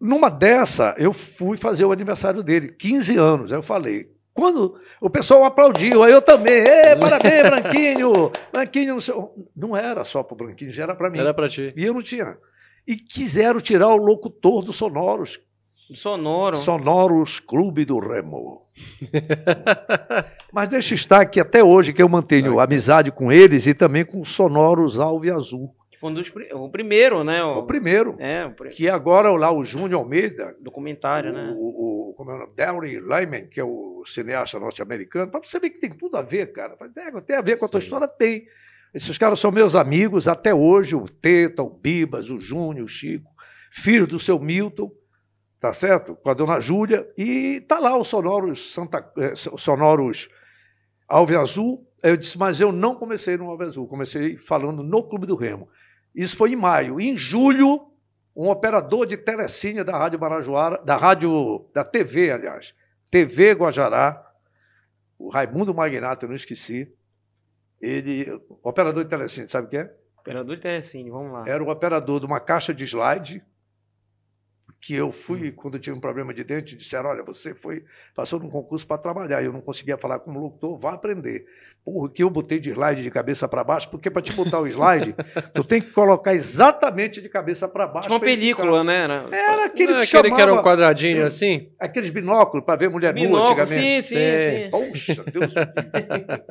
numa 0.00 0.30
dessa, 0.30 0.94
eu 0.98 1.12
fui 1.12 1.56
fazer 1.56 1.84
o 1.84 1.92
aniversário 1.92 2.42
dele, 2.42 2.72
15 2.72 3.16
anos. 3.16 3.52
Aí 3.52 3.58
eu 3.58 3.62
falei, 3.62 4.10
quando 4.32 4.78
o 5.00 5.10
pessoal 5.10 5.44
aplaudiu, 5.44 6.02
aí 6.02 6.12
eu 6.12 6.22
também, 6.22 6.62
parabéns, 7.00 7.42
Branquinho! 7.50 8.32
Branquinho, 8.52 8.94
não, 8.94 9.00
sei, 9.00 9.14
não 9.56 9.76
era 9.76 10.04
só 10.04 10.22
para 10.22 10.34
o 10.34 10.36
Branquinho, 10.36 10.72
já 10.72 10.84
era 10.84 10.94
para 10.94 11.10
mim. 11.10 11.18
Era 11.18 11.34
para 11.34 11.48
ti. 11.48 11.72
E 11.76 11.84
eu 11.84 11.92
não 11.92 12.02
tinha. 12.02 12.36
E 12.86 12.96
quiseram 12.96 13.60
tirar 13.60 13.88
o 13.88 13.96
locutor 13.96 14.64
do 14.64 14.72
Sonoros. 14.72 15.40
Sonoro. 15.94 16.56
Sonoros 16.56 17.40
Clube 17.40 17.84
do 17.84 17.98
Remo. 17.98 18.62
Mas 20.52 20.68
deixa 20.68 20.94
estar 20.94 21.24
que 21.26 21.40
até 21.40 21.64
hoje 21.64 21.92
que 21.92 22.02
eu 22.02 22.08
mantenho 22.08 22.60
amizade 22.60 23.10
com 23.10 23.32
eles 23.32 23.66
e 23.66 23.72
também 23.72 24.04
com 24.04 24.24
Sonoros 24.24 24.98
Alve 24.98 25.30
Azul 25.30 25.74
Um 26.02 26.14
dos, 26.14 26.32
o 26.52 26.68
primeiro, 26.68 27.24
né? 27.24 27.42
O, 27.42 27.58
o 27.58 27.66
primeiro. 27.66 28.16
É, 28.18 28.46
o 28.46 28.52
pr... 28.52 28.68
Que 28.68 28.88
agora 28.88 29.30
lá 29.30 29.50
o 29.52 29.64
Júnior 29.64 30.00
Almeida. 30.00 30.56
Documentário, 30.60 31.30
o, 31.30 31.34
né? 31.34 31.54
O, 31.56 32.10
o, 32.10 32.14
como 32.14 32.30
é 32.30 32.34
o 32.34 32.38
nome? 32.38 32.52
Darry 32.56 33.00
Lyman, 33.00 33.46
que 33.46 33.58
é 33.60 33.64
o 33.64 34.04
cineasta 34.06 34.58
norte-americano. 34.58 35.30
Para 35.30 35.40
você 35.40 35.58
ver 35.58 35.70
que 35.70 35.80
tem 35.80 35.90
tudo 35.90 36.16
a 36.16 36.22
ver, 36.22 36.52
cara. 36.52 36.76
É, 36.96 37.20
tem 37.20 37.36
a 37.36 37.42
ver 37.42 37.58
com 37.58 37.64
a 37.64 37.68
tua 37.68 37.80
Sim. 37.80 37.86
história? 37.86 38.08
Tem. 38.08 38.46
Esses 38.94 39.18
caras 39.18 39.38
são 39.38 39.50
meus 39.50 39.74
amigos 39.74 40.28
até 40.28 40.54
hoje. 40.54 40.94
O 40.94 41.08
Teta, 41.08 41.62
o 41.62 41.70
Bibas, 41.70 42.30
o 42.30 42.38
Júnior, 42.38 42.84
o 42.84 42.88
Chico. 42.88 43.30
Filho 43.70 44.06
do 44.06 44.18
seu 44.18 44.38
Milton 44.38 44.90
tá 45.60 45.72
certo? 45.72 46.14
Com 46.14 46.30
a 46.30 46.34
dona 46.34 46.60
Júlia, 46.60 47.08
e 47.16 47.60
tá 47.62 47.78
lá 47.78 47.96
os 47.96 48.08
sonoros 48.08 48.72
Santa, 48.72 49.12
eh, 49.18 49.34
sonoros 49.34 50.28
Alve 51.08 51.36
Azul. 51.36 51.86
Eu 52.02 52.16
disse, 52.16 52.38
mas 52.38 52.60
eu 52.60 52.70
não 52.70 52.94
comecei 52.94 53.36
no 53.36 53.50
Alve 53.50 53.64
Azul, 53.64 53.88
comecei 53.88 54.36
falando 54.36 54.82
no 54.82 55.02
Clube 55.02 55.26
do 55.26 55.34
Remo. 55.34 55.68
Isso 56.18 56.36
foi 56.36 56.50
em 56.50 56.56
maio. 56.56 57.00
Em 57.00 57.16
julho, 57.16 57.86
um 58.34 58.48
operador 58.48 59.06
de 59.06 59.16
telecine 59.16 59.84
da 59.84 59.96
Rádio 59.96 60.18
Marajoara, 60.18 60.82
da 60.84 60.96
Rádio, 60.96 61.64
da 61.72 61.84
TV, 61.84 62.32
aliás, 62.32 62.74
TV 63.08 63.52
Guajará, 63.52 64.28
o 65.16 65.28
Raimundo 65.28 65.72
Magnato, 65.72 66.24
eu 66.24 66.28
não 66.28 66.34
esqueci. 66.34 66.92
Ele, 67.80 68.36
operador 68.64 69.04
de 69.04 69.10
telecine, 69.10 69.48
sabe 69.48 69.68
o 69.68 69.70
que 69.70 69.76
é? 69.76 69.94
Operador 70.18 70.56
de 70.56 70.62
telecine, 70.62 71.08
vamos 71.08 71.32
lá. 71.32 71.44
Era 71.46 71.62
o 71.62 71.70
operador 71.70 72.18
de 72.18 72.26
uma 72.26 72.40
caixa 72.40 72.74
de 72.74 72.82
slide, 72.82 73.40
que 74.80 74.94
eu 74.94 75.12
fui, 75.12 75.50
hum. 75.50 75.52
quando 75.54 75.74
eu 75.74 75.80
tive 75.80 75.96
um 75.96 76.00
problema 76.00 76.34
de 76.34 76.42
dente, 76.42 76.76
disseram, 76.76 77.10
olha, 77.10 77.22
você 77.22 77.54
foi, 77.54 77.84
passou 78.12 78.40
num 78.40 78.50
concurso 78.50 78.84
para 78.84 78.98
trabalhar, 78.98 79.40
eu 79.40 79.52
não 79.52 79.60
conseguia 79.60 79.96
falar 79.96 80.18
como 80.18 80.40
locutor, 80.40 80.78
vá 80.78 80.94
aprender. 80.94 81.46
Porra, 81.90 82.10
que 82.10 82.22
eu 82.22 82.28
botei 82.28 82.60
de 82.60 82.70
slide 82.70 83.02
de 83.02 83.10
cabeça 83.10 83.48
para 83.48 83.64
baixo, 83.64 83.88
porque 83.88 84.10
para 84.10 84.20
te 84.20 84.30
botar 84.32 84.60
o 84.60 84.66
slide, 84.66 85.14
tu 85.54 85.64
tem 85.64 85.80
que 85.80 85.90
colocar 85.90 86.34
exatamente 86.34 87.22
de 87.22 87.30
cabeça 87.30 87.66
para 87.66 87.86
baixo. 87.86 88.08
Tipo 88.08 88.16
uma 88.16 88.20
película, 88.20 88.84
né? 88.84 89.04
Era, 89.04 89.26
era 89.32 89.64
aquele 89.64 89.94
não, 89.94 90.00
que 90.02 90.16
aquele 90.16 90.34
que 90.34 90.40
era 90.42 90.52
um 90.52 90.62
quadradinho 90.62 91.24
assim? 91.24 91.70
Aqueles 91.80 92.10
binóculos 92.10 92.64
para 92.66 92.76
ver 92.76 92.90
mulher 92.90 93.14
Binóculo, 93.14 93.38
nua 93.38 93.62
antigamente. 93.62 94.02
Sim, 94.02 94.16
sim, 94.16 94.16
sim. 94.16 94.70
Poxa, 94.70 95.24
Deus 95.32 95.54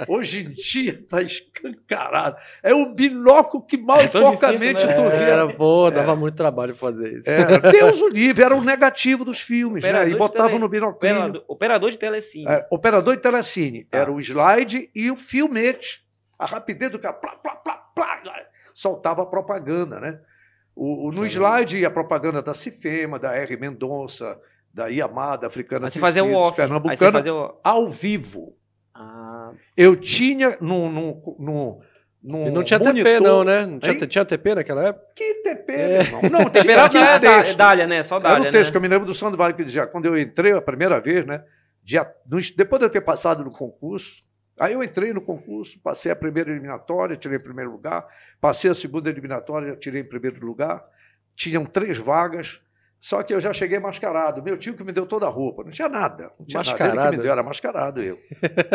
Hoje 0.07 0.39
em 0.39 0.51
dia 0.53 0.93
está 0.93 1.21
escancarado. 1.21 2.37
É 2.63 2.73
o 2.73 2.95
binóculo 2.95 3.63
que 3.63 3.77
mal 3.77 4.01
é 4.01 4.07
porcamente 4.07 4.85
né? 4.85 4.93
tu 4.93 5.09
vê. 5.09 5.23
Era, 5.23 5.53
pô, 5.53 5.91
dava 5.91 6.15
muito 6.15 6.35
trabalho 6.35 6.73
fazer 6.75 7.19
isso. 7.19 7.29
Era. 7.29 7.59
Deus 7.71 8.01
o 8.01 8.07
livre, 8.07 8.43
era 8.43 8.55
o 8.55 8.63
negativo 8.63 9.23
dos 9.23 9.39
filmes, 9.39 9.83
né? 9.83 10.09
E 10.09 10.15
botavam 10.15 10.57
no 10.57 10.67
binóculo. 10.67 10.97
Operador, 10.97 11.43
operador 11.47 11.91
de 11.91 11.99
telecine. 11.99 12.47
É, 12.47 12.65
operador 12.71 13.15
de 13.15 13.21
telecine. 13.21 13.87
Ah. 13.91 13.97
Era 13.97 14.11
o 14.11 14.19
slide 14.19 14.89
e 14.95 15.11
o 15.11 15.15
filmete. 15.27 16.05
A 16.39 16.45
rapidez 16.45 16.91
do 16.91 16.99
cara, 16.99 17.13
plá, 17.13 17.35
plá, 17.35 17.55
plá, 17.55 17.75
plá, 17.95 18.21
soltava 18.73 19.23
a 19.23 19.25
propaganda, 19.25 19.99
né? 19.99 20.19
O, 20.75 21.07
o 21.07 21.11
no 21.11 21.25
slide, 21.25 21.83
a 21.83 21.89
propaganda 21.89 22.41
da 22.41 22.53
Cifema, 22.53 23.17
da 23.17 23.33
R. 23.33 23.57
Mendonça, 23.57 24.39
da 24.71 24.87
Yamada, 24.87 25.47
Africana 25.47 25.85
Mas 25.85 25.93
você 25.93 25.99
fazia 25.99 26.23
o 26.23 26.33
off. 26.33 26.55
Pernambucana, 26.55 27.11
fazia 27.11 27.33
o... 27.33 27.59
ao 27.63 27.89
vivo. 27.89 28.55
Ah. 28.93 29.51
Eu 29.75 29.95
tinha 29.95 30.57
no, 30.61 30.91
no, 30.91 31.35
no 31.39 31.81
e 32.23 32.51
não 32.51 32.63
tinha 32.63 32.79
monitor. 32.79 33.03
TP, 33.03 33.19
não, 33.19 33.43
né? 33.43 33.65
Não 33.65 33.79
tinha, 33.79 34.07
tinha 34.07 34.25
TP 34.25 34.55
naquela 34.55 34.87
época? 34.87 35.05
Que 35.15 35.33
TP, 35.35 35.71
é. 35.71 35.99
irmão? 36.01 36.21
Não, 36.23 36.49
TP 36.49 36.69
era 36.71 36.89
tinha 36.89 37.19
texto. 37.19 37.55
Dália, 37.55 37.87
né? 37.87 38.03
Só 38.03 38.19
Dália, 38.19 38.37
Era 38.37 38.49
um 38.49 38.51
texto 38.51 38.65
né? 38.67 38.71
que 38.71 38.77
eu 38.77 38.81
me 38.81 38.87
lembro 38.87 39.05
do 39.05 39.13
São 39.13 39.31
do 39.31 39.37
Vale 39.37 39.53
que 39.53 39.63
dizia, 39.63 39.87
quando 39.87 40.05
eu 40.05 40.19
entrei 40.19 40.51
a 40.51 40.61
primeira 40.61 40.99
vez, 40.99 41.25
né? 41.25 41.43
Dia, 41.83 42.05
no, 42.29 42.37
depois 42.55 42.79
de 42.79 42.85
eu 42.85 42.89
ter 42.89 43.01
passado 43.01 43.43
no 43.43 43.51
concurso, 43.51 44.23
aí 44.59 44.73
eu 44.73 44.83
entrei 44.83 45.13
no 45.13 45.21
concurso, 45.21 45.79
passei 45.79 46.11
a 46.11 46.15
primeira 46.15 46.51
eliminatória, 46.51 47.15
tirei 47.15 47.37
em 47.37 47.41
primeiro 47.41 47.71
lugar, 47.71 48.05
passei 48.39 48.69
a 48.69 48.73
segunda 48.73 49.09
eliminatória, 49.09 49.75
tirei 49.75 50.01
em 50.01 50.07
primeiro 50.07 50.45
lugar, 50.45 50.83
tinham 51.35 51.65
três 51.65 51.97
vagas, 51.97 52.61
só 52.99 53.21
que 53.21 53.33
eu 53.33 53.39
já 53.39 53.53
cheguei 53.53 53.79
mascarado. 53.79 54.41
Meu 54.41 54.57
tio 54.57 54.73
que 54.73 54.83
me 54.83 54.91
deu 54.91 55.05
toda 55.05 55.27
a 55.27 55.29
roupa. 55.29 55.63
Não 55.63 55.71
tinha 55.71 55.87
nada. 55.87 56.31
Não 56.39 56.45
tinha 56.45 56.59
mascarado. 56.59 56.95
nada. 56.95 57.07
Ele 57.07 57.11
que 57.11 57.17
me 57.17 57.23
deu, 57.23 57.31
era 57.31 57.43
mascarado 57.43 58.01
eu. 58.01 58.19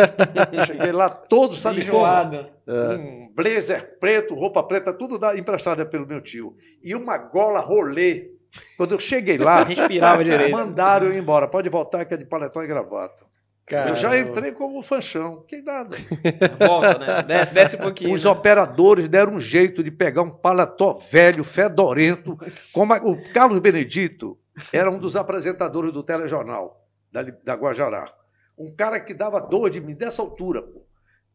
cheguei 0.66 0.92
lá 0.92 1.10
todo, 1.10 1.54
sabe 1.54 1.84
como? 1.86 2.04
É. 2.04 2.48
Um 2.96 3.32
blazer 3.34 3.98
preto, 3.98 4.34
roupa 4.34 4.62
preta, 4.62 4.92
tudo 4.92 5.18
da, 5.18 5.36
emprestada 5.36 5.84
pelo 5.84 6.06
meu 6.06 6.20
tio. 6.20 6.56
E 6.82 6.94
uma 6.94 7.18
gola 7.18 7.60
rolê. 7.60 8.30
Quando 8.76 8.92
eu 8.92 8.98
cheguei 8.98 9.38
lá, 9.38 9.64
respirava 9.64 10.22
direito. 10.22 10.52
Mandaram 10.52 11.06
eu 11.06 11.14
ir 11.14 11.18
embora. 11.18 11.48
Pode 11.48 11.68
voltar 11.68 12.04
que 12.04 12.14
é 12.14 12.16
de 12.16 12.24
paletó 12.24 12.62
e 12.62 12.66
gravata. 12.66 13.31
Caramba. 13.66 13.90
Eu 13.90 13.96
já 13.96 14.18
entrei 14.18 14.52
como 14.52 14.82
fanchão, 14.82 15.44
que 15.46 15.62
nada. 15.62 15.96
Volta, 16.66 16.98
né? 16.98 17.22
Desce, 17.22 17.54
desce 17.54 17.76
um 17.76 17.80
pouquinho. 17.80 18.12
Os 18.12 18.24
né? 18.24 18.30
operadores 18.30 19.08
deram 19.08 19.34
um 19.34 19.40
jeito 19.40 19.82
de 19.82 19.90
pegar 19.90 20.22
um 20.22 20.30
paletó 20.30 20.98
velho, 20.98 21.44
fedorento, 21.44 22.36
como 22.72 22.92
a, 22.92 22.98
o 22.98 23.32
Carlos 23.32 23.58
Benedito 23.60 24.38
era 24.72 24.90
um 24.90 24.98
dos 24.98 25.16
apresentadores 25.16 25.92
do 25.92 26.02
telejornal 26.02 26.86
da, 27.10 27.22
da 27.22 27.54
Guajará. 27.54 28.12
Um 28.58 28.74
cara 28.74 29.00
que 29.00 29.14
dava 29.14 29.40
dor 29.40 29.70
de 29.70 29.80
mim 29.80 29.94
dessa 29.94 30.22
altura, 30.22 30.62
pô. 30.62 30.82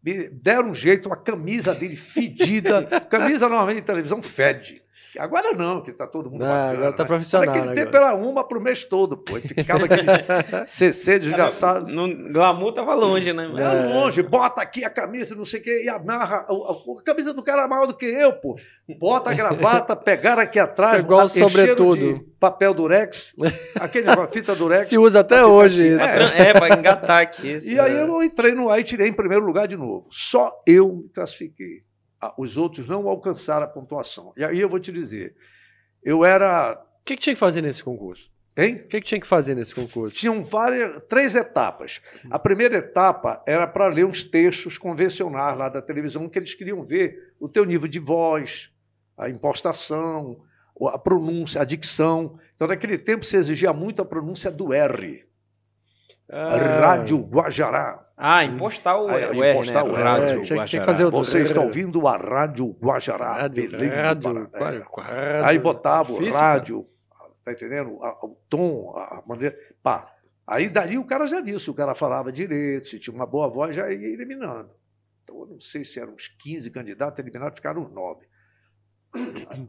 Me 0.03 0.29
deram 0.29 0.69
um 0.69 0.73
jeito, 0.73 1.11
a 1.11 1.17
camisa 1.17 1.73
dele 1.73 1.95
fedida. 1.95 2.83
camisa 3.09 3.47
normalmente 3.49 3.77
de 3.77 3.85
televisão 3.85 4.21
fede. 4.21 4.81
Agora 5.17 5.53
não, 5.53 5.81
que 5.81 5.91
está 5.91 6.05
todo 6.07 6.29
mundo 6.29 6.41
não, 6.41 6.47
bacana. 6.47 6.71
Agora 6.73 6.89
está 6.91 7.05
profissional. 7.05 7.53
Naquele 7.53 7.75
tempo 7.75 7.97
era 7.97 8.15
uma 8.15 8.47
para 8.47 8.57
o 8.57 8.61
mês 8.61 8.83
todo, 8.83 9.17
pô. 9.17 9.37
E 9.37 9.41
ficava 9.41 9.85
aquele 9.85 10.67
CC 10.67 11.19
desgraçado. 11.19 11.87
No 11.87 12.31
glamour 12.31 12.73
tava 12.73 12.93
longe, 12.93 13.33
né? 13.33 13.49
Era 13.55 13.73
é. 13.73 13.93
longe. 13.93 14.21
Bota 14.21 14.61
aqui 14.61 14.83
a 14.83 14.89
camisa, 14.89 15.35
não 15.35 15.45
sei 15.45 15.59
o 15.59 15.63
quê, 15.63 15.83
e 15.85 15.89
amarra. 15.89 16.45
A, 16.47 16.53
a, 16.53 16.99
a, 16.99 17.03
camisa 17.03 17.33
do 17.33 17.43
cara 17.43 17.63
é 17.63 17.67
maior 17.67 17.87
do 17.87 17.95
que 17.95 18.05
eu, 18.05 18.33
pô. 18.33 18.55
Bota 18.99 19.31
a 19.31 19.33
gravata, 19.33 19.95
pegar 19.97 20.39
aqui 20.39 20.59
atrás. 20.59 21.01
Igual 21.01 21.25
o 21.25 21.29
sobretudo. 21.29 22.25
papel 22.39 22.73
durex. 22.73 23.33
Aquele 23.75 24.07
fita 24.31 24.55
durex. 24.55 24.89
Se 24.89 24.97
usa 24.97 25.21
até 25.21 25.45
hoje 25.45 25.93
isso. 25.93 26.03
É, 26.03 26.49
é 26.49 26.53
para 26.53 26.77
engatar 26.77 27.21
aqui. 27.21 27.57
E 27.65 27.79
aí 27.79 27.97
eu 27.97 28.21
entrei 28.21 28.53
no 28.53 28.69
ar 28.69 28.79
e 28.79 28.83
tirei 28.83 29.07
em 29.07 29.13
primeiro 29.13 29.45
lugar 29.45 29.67
de 29.67 29.77
novo. 29.77 30.07
Só 30.11 30.51
eu 30.65 30.93
me 30.93 31.09
classifiquei 31.09 31.86
os 32.37 32.57
outros 32.57 32.87
não 32.87 33.07
alcançaram 33.07 33.65
a 33.65 33.69
pontuação. 33.69 34.33
E 34.35 34.43
aí 34.43 34.59
eu 34.59 34.69
vou 34.69 34.79
te 34.79 34.91
dizer, 34.91 35.35
eu 36.03 36.25
era. 36.25 36.73
O 37.01 37.05
que, 37.05 37.15
que 37.15 37.21
tinha 37.21 37.35
que 37.35 37.39
fazer 37.39 37.61
nesse 37.61 37.83
concurso? 37.83 38.29
Hein? 38.57 38.77
O 38.77 38.87
que, 38.87 39.01
que 39.01 39.07
tinha 39.07 39.21
que 39.21 39.27
fazer 39.27 39.53
nesse 39.53 39.73
concurso? 39.73 40.17
Tinham 40.17 40.43
várias, 40.43 41.03
três 41.07 41.35
etapas. 41.35 42.01
A 42.31 42.39
primeira 42.39 42.77
etapa 42.77 43.43
era 43.45 43.67
para 43.67 43.87
ler 43.87 44.03
uns 44.03 44.23
textos 44.23 44.79
convencionais 44.79 45.55
lá 45.55 45.69
da 45.69 45.79
televisão 45.79 46.27
que 46.27 46.39
eles 46.39 46.55
queriam 46.55 46.83
ver 46.83 47.35
o 47.39 47.47
teu 47.47 47.63
nível 47.65 47.87
de 47.87 47.99
voz, 47.99 48.71
a 49.15 49.29
impostação, 49.29 50.41
a 50.91 50.97
pronúncia, 50.97 51.61
a 51.61 51.65
dicção. 51.65 52.39
Então, 52.55 52.67
naquele 52.67 52.97
tempo 52.97 53.23
se 53.23 53.37
exigia 53.37 53.71
muito 53.71 54.01
a 54.01 54.05
pronúncia 54.05 54.49
do 54.49 54.73
R. 54.73 55.23
Ah. 56.27 56.57
Rádio 56.81 57.19
Guajará. 57.19 58.06
Ah, 58.19 58.43
impostar 58.43 58.99
o, 58.99 59.07
ah, 59.07 59.29
o 59.29 59.45
impostar 59.45 59.85
R, 59.85 59.91
né? 59.91 59.99
o 59.99 60.03
rádio 60.03 60.41
é, 60.41 60.55
Guajará. 60.55 61.09
Você 61.11 61.41
está 61.43 61.61
ouvindo 61.61 62.07
a 62.07 62.17
Rádio 62.17 62.75
Guajará. 62.81 63.33
Rádio, 63.33 63.69
Belém 63.69 63.89
rádio, 63.89 64.49
é. 65.07 65.41
Aí 65.43 65.59
botava 65.59 66.11
o 66.11 66.31
rádio, 66.31 66.87
tá 67.45 67.51
entendendo? 67.51 67.99
O 67.99 68.37
tom, 68.49 68.95
a 68.97 69.21
maneira. 69.27 69.55
Pá. 69.83 70.11
Aí 70.47 70.67
dali 70.67 70.97
o 70.97 71.05
cara 71.05 71.27
já 71.27 71.41
viu 71.41 71.59
se 71.59 71.69
o 71.69 71.75
cara 71.75 71.93
falava 71.93 72.31
direito, 72.31 72.87
se 72.87 72.97
tinha 72.97 73.13
uma 73.13 73.25
boa 73.25 73.47
voz, 73.49 73.75
já 73.75 73.91
ia 73.91 74.07
eliminando. 74.07 74.71
Então, 75.23 75.41
eu 75.41 75.45
não 75.45 75.59
sei 75.59 75.83
se 75.83 75.99
eram 75.99 76.13
uns 76.13 76.27
15 76.27 76.71
candidatos 76.71 77.19
eliminados, 77.19 77.55
ficaram 77.57 77.87
9. 77.87 78.25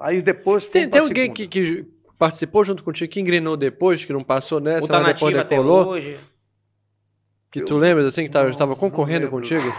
Aí 0.01 0.23
depois. 0.23 0.65
Tem, 0.65 0.89
tem 0.89 1.01
alguém 1.01 1.33
que, 1.33 1.47
que, 1.47 1.87
participou 2.19 2.65
junto 2.65 2.83
contigo, 2.83 3.11
que 3.13 3.21
engrenou 3.21 3.57
depois, 3.57 4.05
que 4.05 4.13
não 4.13 4.25
passou 4.25 4.61
nessa, 4.61 4.87
o 4.87 4.89
tá 4.89 5.01
mas 5.01 5.15
depois 5.15 5.35
decolou? 5.35 5.89
hoje. 5.89 6.19
Que 7.51 7.63
tu 7.63 7.77
lembras 7.77 8.07
assim 8.07 8.23
que 8.23 8.29
estava 8.29 8.53
tava 8.57 8.77
concorrendo 8.77 9.29
contigo? 9.31 9.73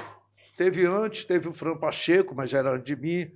Teve 0.57 0.85
antes, 0.85 1.23
teve 1.23 1.47
o 1.47 1.53
Fran 1.53 1.77
Pacheco, 1.77 2.35
mas 2.35 2.49
já 2.49 2.59
era 2.59 2.77
de 2.77 2.95
mim. 2.95 3.31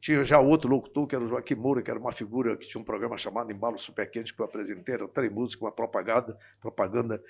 Tinha 0.00 0.22
já 0.24 0.38
outro 0.38 0.68
locutor, 0.68 1.06
que 1.06 1.14
era 1.14 1.24
o 1.24 1.26
Joaquim 1.26 1.54
Moura, 1.54 1.80
que 1.80 1.90
era 1.90 1.98
uma 1.98 2.12
figura 2.12 2.56
que 2.56 2.68
tinha 2.68 2.80
um 2.80 2.84
programa 2.84 3.16
chamado 3.16 3.50
Embalo 3.50 3.78
Super 3.78 4.10
Quente, 4.10 4.34
que 4.34 4.40
eu 4.40 4.44
apresentei, 4.44 4.96
era 4.96 5.08
três 5.08 5.32
músicas, 5.32 5.62
uma 5.62 5.72
propaganda, 5.72 6.36
propaganda 6.60 7.22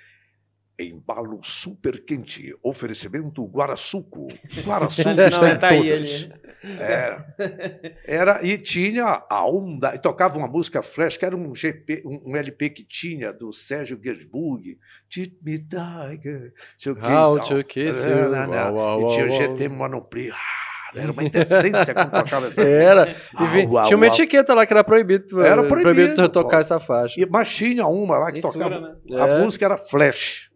Embalo 0.78 1.38
super 1.42 2.04
quente. 2.04 2.52
Oferecimento 2.62 3.44
Guaraçuco. 3.44 4.26
Guaraçuco 4.64 5.10
não, 5.14 5.24
está 5.24 5.50
em 5.50 5.58
tá 5.58 5.68
todas. 5.68 6.28
É, 6.64 7.94
era, 8.06 8.40
e 8.42 8.58
tinha 8.58 9.22
a 9.28 9.46
onda, 9.46 9.94
e 9.94 9.98
tocava 9.98 10.38
uma 10.38 10.48
música 10.48 10.82
flash, 10.82 11.16
que 11.16 11.24
era 11.24 11.36
um, 11.36 11.54
GP, 11.54 12.02
um, 12.06 12.32
um 12.32 12.36
LP 12.36 12.70
que 12.70 12.84
tinha, 12.84 13.32
do 13.32 13.52
Sérgio 13.52 13.98
Gainsbourg. 13.98 14.78
Tit 15.08 15.36
me 15.42 15.58
tiger. 15.58 16.52
How 17.00 17.38
to 17.40 17.62
kiss 17.64 18.04
you. 18.04 18.34
E 18.34 19.14
tinha 19.14 19.30
GT 19.30 19.68
Monoplay. 19.68 20.30
Ah, 20.30 20.98
era 20.98 21.12
uma 21.12 21.22
indecência 21.22 21.94
quando 21.94 22.10
tocava 22.10 22.46
essa 22.48 22.62
Era. 22.62 23.10
E 23.12 23.86
tinha 23.86 23.96
uma 23.96 24.06
etiqueta 24.06 24.54
lá 24.54 24.66
que 24.66 24.72
era 24.72 24.82
proibido. 24.82 25.40
Era 25.40 25.62
proibido, 25.64 25.94
proibido 25.94 26.28
tocar 26.30 26.60
essa 26.60 26.80
faixa. 26.80 27.20
E, 27.20 27.26
mas 27.26 27.54
tinha 27.54 27.86
uma 27.86 28.18
lá 28.18 28.32
que 28.32 28.40
Censura, 28.40 28.64
tocava. 28.64 28.98
Né? 29.08 29.22
A 29.22 29.28
é. 29.28 29.38
música 29.40 29.64
era 29.66 29.76
flash 29.76 30.53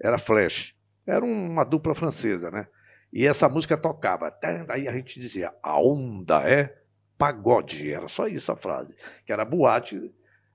era 0.00 0.18
Flash. 0.18 0.74
Era 1.06 1.24
uma 1.24 1.64
dupla 1.64 1.94
francesa, 1.94 2.50
né? 2.50 2.66
E 3.12 3.26
essa 3.26 3.48
música 3.48 3.76
tocava. 3.76 4.36
Aí 4.68 4.88
a 4.88 4.92
gente 4.92 5.20
dizia, 5.20 5.54
a 5.62 5.80
onda 5.80 6.42
é 6.48 6.76
pagode. 7.16 7.92
Era 7.92 8.08
só 8.08 8.26
isso 8.26 8.50
a 8.52 8.56
frase, 8.56 8.94
que 9.24 9.32
era 9.32 9.44
boate 9.44 10.12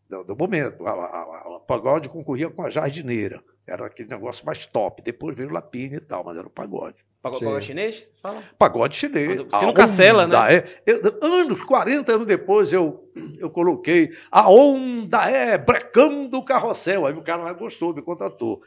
do, 0.10 0.24
do 0.24 0.36
momento. 0.36 0.86
A, 0.86 0.92
a, 0.92 1.56
a, 1.58 1.60
pagode 1.66 2.10
concorria 2.10 2.50
com 2.50 2.64
a 2.64 2.70
jardineira. 2.70 3.42
Era 3.66 3.86
aquele 3.86 4.10
negócio 4.10 4.46
mais 4.46 4.66
top. 4.66 5.02
Depois 5.02 5.36
veio 5.36 5.50
o 5.50 5.54
Lapine 5.54 5.96
e 5.96 6.02
tal, 6.02 6.24
mas 6.24 6.38
era 6.38 6.48
o 6.48 6.52
pagode. 6.52 7.04
Pagode, 7.22 7.46
pagode 7.46 7.66
chinês? 7.66 8.08
Fala. 8.20 8.44
Pagode 8.58 8.96
chinês. 8.96 9.44
Você 9.44 9.66
não 9.66 9.74
cancela, 9.74 10.26
né? 10.26 10.56
É, 10.56 10.82
eu, 10.88 11.02
anos, 11.22 11.64
40 11.64 12.12
anos 12.12 12.26
depois, 12.26 12.74
eu, 12.74 13.08
eu 13.38 13.48
coloquei 13.52 14.10
a 14.32 14.50
onda 14.50 15.30
é 15.30 15.56
brecando 15.56 16.36
o 16.40 16.44
carrossel. 16.44 17.06
Aí 17.06 17.14
o 17.14 17.22
cara 17.22 17.44
lá 17.44 17.54
gostou, 17.54 17.94
me 17.94 18.02
contratou. 18.02 18.64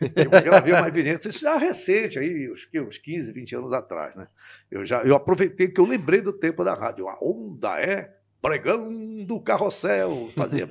Eu 0.00 0.30
gravei 0.30 0.72
uma 0.72 0.88
evidência, 0.88 1.28
isso 1.28 1.40
já 1.40 1.56
é 1.56 1.58
recente, 1.58 2.18
aí, 2.18 2.50
uns, 2.50 2.66
uns 2.74 2.96
15, 2.96 3.32
20 3.32 3.56
anos 3.56 3.72
atrás, 3.74 4.16
né? 4.16 4.28
Eu, 4.70 4.86
já, 4.86 5.02
eu 5.02 5.14
aproveitei 5.14 5.68
que 5.68 5.78
eu 5.78 5.84
lembrei 5.84 6.22
do 6.22 6.32
tempo 6.32 6.64
da 6.64 6.72
rádio. 6.72 7.06
A 7.06 7.18
onda 7.20 7.78
é 7.78 8.14
pregando 8.40 9.34
o 9.34 9.42
carrossel, 9.42 10.30
fazia 10.34 10.66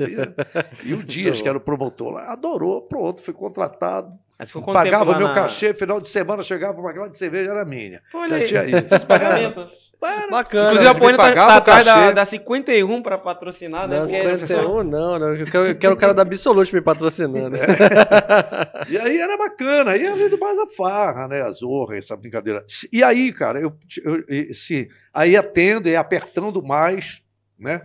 E 0.83 0.93
o 0.95 1.03
Dias, 1.05 1.43
que 1.43 1.47
era 1.47 1.59
o 1.59 1.61
promotor 1.61 2.13
lá, 2.13 2.31
adorou, 2.31 2.81
pronto, 2.81 3.21
foi 3.21 3.35
contratado. 3.35 4.17
Pagava 4.65 5.17
meu 5.17 5.27
na... 5.27 5.33
cachê, 5.33 5.73
final 5.73 5.99
de 5.99 6.07
semana 6.07 6.41
chegava 6.43 6.79
uma 6.79 6.93
grande 6.93 7.17
cerveja, 7.17 7.51
era 7.51 7.65
minha. 7.65 8.01
Olha 8.13 8.37
aí. 8.37 8.45
tinha 8.45 8.63
isso. 8.63 9.03
pagamento. 9.05 9.67
Bacana. 9.99 10.67
Inclusive 10.67 10.89
a 10.89 10.95
Pônia 10.95 11.17
tá, 11.17 11.35
tá 11.35 11.55
atrás 11.57 11.85
da, 11.85 12.11
da 12.11 12.23
51 12.23 13.01
para 13.01 13.17
patrocinar, 13.17 13.85
né? 13.85 13.99
Não, 13.99 14.07
51 14.07 14.83
não, 14.83 15.19
não. 15.19 15.35
Eu 15.35 15.45
quero, 15.45 15.67
eu 15.67 15.77
quero 15.77 15.93
o 15.93 15.97
cara 15.97 16.13
da 16.13 16.21
Absolute 16.21 16.73
me 16.73 16.79
patrocinando. 16.79 17.57
É. 17.57 18.87
e 18.87 18.97
aí 18.97 19.19
era 19.19 19.37
bacana, 19.37 19.91
aí 19.91 20.07
além 20.07 20.29
do 20.29 20.39
mais 20.39 20.57
a 20.57 20.67
farra, 20.67 21.27
né? 21.27 21.41
A 21.41 21.51
zorra, 21.51 21.97
essa 21.97 22.15
brincadeira. 22.15 22.63
E 22.93 23.03
aí, 23.03 23.33
cara, 23.33 23.59
eu, 23.59 23.73
eu, 24.01 24.23
eu 24.25 24.53
se, 24.53 24.87
aí 25.13 25.35
atendo 25.35 25.89
e 25.89 25.97
apertando 25.97 26.63
mais, 26.63 27.21
né? 27.59 27.81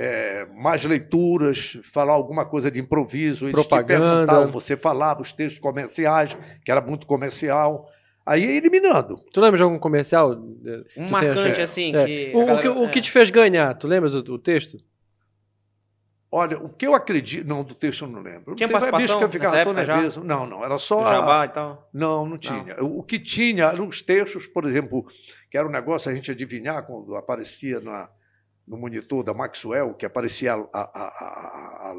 É, 0.00 0.46
mais 0.54 0.84
leituras, 0.84 1.76
falar 1.92 2.12
alguma 2.12 2.46
coisa 2.46 2.70
de 2.70 2.78
improviso, 2.78 3.50
propaganda, 3.50 4.46
você 4.46 4.76
falava 4.76 5.22
os 5.22 5.32
textos 5.32 5.60
comerciais, 5.60 6.38
que 6.64 6.70
era 6.70 6.80
muito 6.80 7.04
comercial. 7.04 7.84
Aí 8.24 8.44
eliminando. 8.44 9.16
Tu 9.32 9.40
lembra 9.40 9.56
de 9.56 9.62
algum 9.64 9.78
comercial? 9.78 10.38
Um 10.96 11.08
marcante, 11.10 11.60
assim. 11.60 11.96
É. 11.96 12.04
Que 12.04 12.32
o, 12.32 12.46
galera, 12.46 12.54
o, 12.54 12.60
que, 12.60 12.68
o 12.68 12.90
que 12.90 13.00
te 13.00 13.10
fez 13.10 13.28
ganhar? 13.28 13.74
Tu 13.74 13.88
lembras 13.88 14.14
o, 14.14 14.18
o, 14.18 14.38
texto? 14.38 14.76
Olha, 16.30 16.58
o 16.58 16.68
que 16.68 16.86
eu 16.86 16.94
acredito. 16.94 17.44
Não, 17.48 17.64
do 17.64 17.74
texto 17.74 18.04
eu 18.04 18.08
não 18.08 18.20
lembro. 18.20 18.54
Tinha 18.54 18.68
não 18.68 18.78
participação 18.78 19.18
que 19.18 19.24
eu 19.24 19.30
ficava 19.30 19.72
nervoso. 19.72 20.22
Não, 20.22 20.46
não. 20.46 20.62
Era 20.62 20.78
só. 20.78 21.00
O 21.00 21.04
jabá 21.06 21.42
a... 21.42 21.46
e 21.46 21.48
tal? 21.48 21.88
Não, 21.92 22.24
não 22.24 22.38
tinha. 22.38 22.76
Não. 22.76 22.98
O 22.98 23.02
que 23.02 23.18
tinha 23.18 23.64
eram 23.64 23.88
os 23.88 24.00
textos, 24.00 24.46
por 24.46 24.64
exemplo, 24.64 25.06
que 25.50 25.58
era 25.58 25.66
um 25.66 25.72
negócio 25.72 26.08
a 26.08 26.14
gente 26.14 26.30
adivinhar 26.30 26.86
quando 26.86 27.16
aparecia 27.16 27.80
na, 27.80 28.10
no 28.68 28.76
monitor 28.76 29.24
da 29.24 29.34
Maxwell, 29.34 29.96
que 29.96 30.06
aparecia 30.06 30.54
a, 30.54 30.58
a, 30.72 30.80
a, 30.82 31.94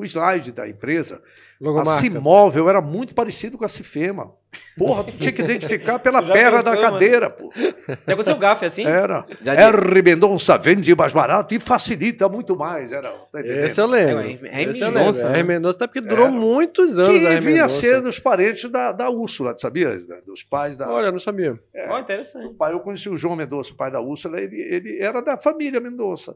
o 0.00 0.04
slide 0.04 0.52
da 0.52 0.68
empresa. 0.68 1.22
Logomarca. 1.60 1.92
A 1.92 2.00
Cimóvel 2.00 2.70
era 2.70 2.80
muito 2.80 3.14
parecido 3.14 3.58
com 3.58 3.64
a 3.66 3.68
Cifema. 3.68 4.32
Porra, 4.76 5.04
tu 5.04 5.12
tinha 5.12 5.30
que 5.30 5.42
identificar 5.42 5.98
pela 5.98 6.22
perna 6.32 6.62
da 6.62 6.74
cadeira, 6.74 7.28
pô. 7.28 7.52
Já 7.54 8.14
aconteceu 8.14 8.38
gafe 8.38 8.64
assim? 8.64 8.84
Era. 8.84 9.26
Já 9.42 9.54
R. 9.54 10.02
Mendonça 10.02 10.56
vende 10.56 10.94
mais 10.94 11.12
barato 11.12 11.54
e 11.54 11.60
facilita 11.60 12.28
muito 12.30 12.56
mais. 12.56 12.90
Era, 12.92 13.10
tá 13.10 13.40
Esse 13.40 13.78
eu 13.78 13.86
lembro. 13.86 14.20
É, 14.46 14.62
R. 14.62 14.72
Mendonça. 14.72 15.28
R. 15.28 15.42
Mendonça, 15.42 15.76
até 15.76 15.86
porque 15.86 16.00
durou 16.00 16.32
muitos 16.32 16.98
anos. 16.98 17.18
Que 17.18 17.40
vinha 17.40 17.68
ser 17.68 18.00
dos 18.00 18.18
parentes 18.18 18.68
da, 18.70 18.90
da 18.90 19.10
Úrsula, 19.10 19.54
sabia? 19.58 19.98
Dos 20.26 20.42
pais 20.42 20.78
da. 20.78 20.90
Olha, 20.90 21.12
não 21.12 21.20
sabia. 21.20 21.60
É, 21.74 21.92
oh, 21.92 21.98
interessante. 21.98 22.46
O 22.46 22.54
pai, 22.54 22.72
eu 22.72 22.80
conheci 22.80 23.10
o 23.10 23.16
João 23.18 23.36
Mendonça, 23.36 23.72
o 23.72 23.76
pai 23.76 23.90
da 23.90 24.00
Úrsula, 24.00 24.40
ele, 24.40 24.56
ele 24.56 24.98
era 24.98 25.20
da 25.20 25.36
família 25.36 25.78
Mendonça. 25.78 26.34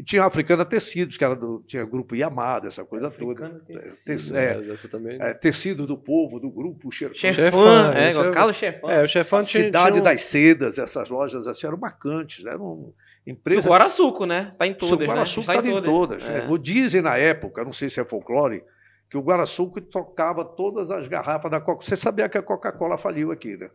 E 0.00 0.02
tinha 0.02 0.22
a 0.22 0.26
Africana 0.28 0.64
Tecidos, 0.64 1.18
que 1.18 1.22
era 1.22 1.36
do, 1.36 1.62
tinha 1.66 1.84
grupo 1.84 2.16
Yamada, 2.16 2.68
essa 2.68 2.82
coisa 2.82 3.08
Africana 3.08 3.60
toda. 3.66 3.80
Tecidos, 3.80 4.32
é, 4.32 4.56
é, 4.56 5.28
é, 5.28 5.34
tecido 5.34 5.86
do 5.86 5.98
povo, 5.98 6.40
do 6.40 6.48
grupo 6.48 6.90
Chefão. 6.90 7.14
Chefão, 7.14 7.92
é, 7.92 8.08
é, 8.08 8.30
Carlos 8.32 8.56
Chefão. 8.56 8.90
É, 8.90 9.02
o 9.02 9.06
Chefão 9.06 9.42
tinha, 9.42 9.64
Cidade 9.64 9.90
tinha 9.90 10.00
um... 10.00 10.04
das 10.04 10.22
Sedas, 10.22 10.78
essas 10.78 11.10
lojas 11.10 11.46
assim, 11.46 11.66
eram 11.66 11.76
marcantes, 11.76 12.42
né? 12.42 12.52
eram 12.52 12.94
empresas... 13.26 13.66
O 13.66 13.68
Guaraçuco, 13.68 14.24
né? 14.24 14.48
Está 14.52 14.66
em 14.66 14.72
todas, 14.72 15.06
O 15.06 15.10
Guaraçuco 15.10 15.40
estava 15.40 15.60
né? 15.60 15.70
em 15.70 15.82
todas. 15.82 16.24
Né? 16.24 16.46
O 16.48 16.56
dizem 16.56 17.02
na 17.02 17.18
época, 17.18 17.62
não 17.62 17.74
sei 17.74 17.90
se 17.90 18.00
é 18.00 18.04
folclore, 18.04 18.64
que 19.10 19.18
o 19.18 19.20
Guaraçuco 19.20 19.82
tocava 19.82 20.46
todas 20.46 20.90
as 20.90 21.06
garrafas 21.08 21.50
da 21.50 21.60
Coca-Cola. 21.60 21.82
Você 21.82 21.96
sabia 21.96 22.26
que 22.26 22.38
a 22.38 22.42
Coca-Cola 22.42 22.96
faliu 22.96 23.32
aqui, 23.32 23.54
né? 23.54 23.68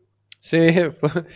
Sim, 0.45 0.67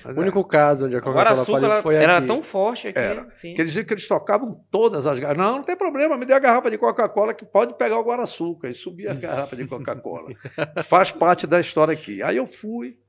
o 0.06 0.22
único 0.22 0.40
é. 0.40 0.44
caso 0.44 0.86
onde 0.86 0.96
a 0.96 1.02
Coca-Cola 1.02 1.82
foi 1.82 1.96
era 1.96 2.20
aqui. 2.20 2.28
tão 2.28 2.44
forte 2.44 2.90
aqui. 2.90 3.00
Era. 3.00 3.28
Sim. 3.32 3.56
Quer 3.56 3.66
dizer 3.66 3.84
que 3.84 3.92
eles 3.92 4.08
tocavam 4.08 4.64
todas 4.70 5.08
as 5.08 5.18
garrafas. 5.18 5.44
Não, 5.44 5.56
não 5.58 5.64
tem 5.64 5.76
problema, 5.76 6.16
me 6.16 6.28
dê 6.28 6.34
a 6.34 6.38
garrafa 6.38 6.70
de 6.70 6.78
Coca-Cola 6.78 7.34
que 7.34 7.44
pode 7.44 7.74
pegar 7.74 7.98
o 7.98 8.04
Guaraçuca 8.04 8.70
e 8.70 8.74
subir 8.76 9.10
a 9.10 9.16
garrafa 9.16 9.56
de 9.56 9.66
Coca-Cola. 9.66 10.30
Faz 10.86 11.12
parte 11.12 11.48
da 11.48 11.60
história 11.60 11.92
aqui. 11.92 12.22
Aí 12.22 12.38
eu 12.38 12.46
fui, 12.46 13.00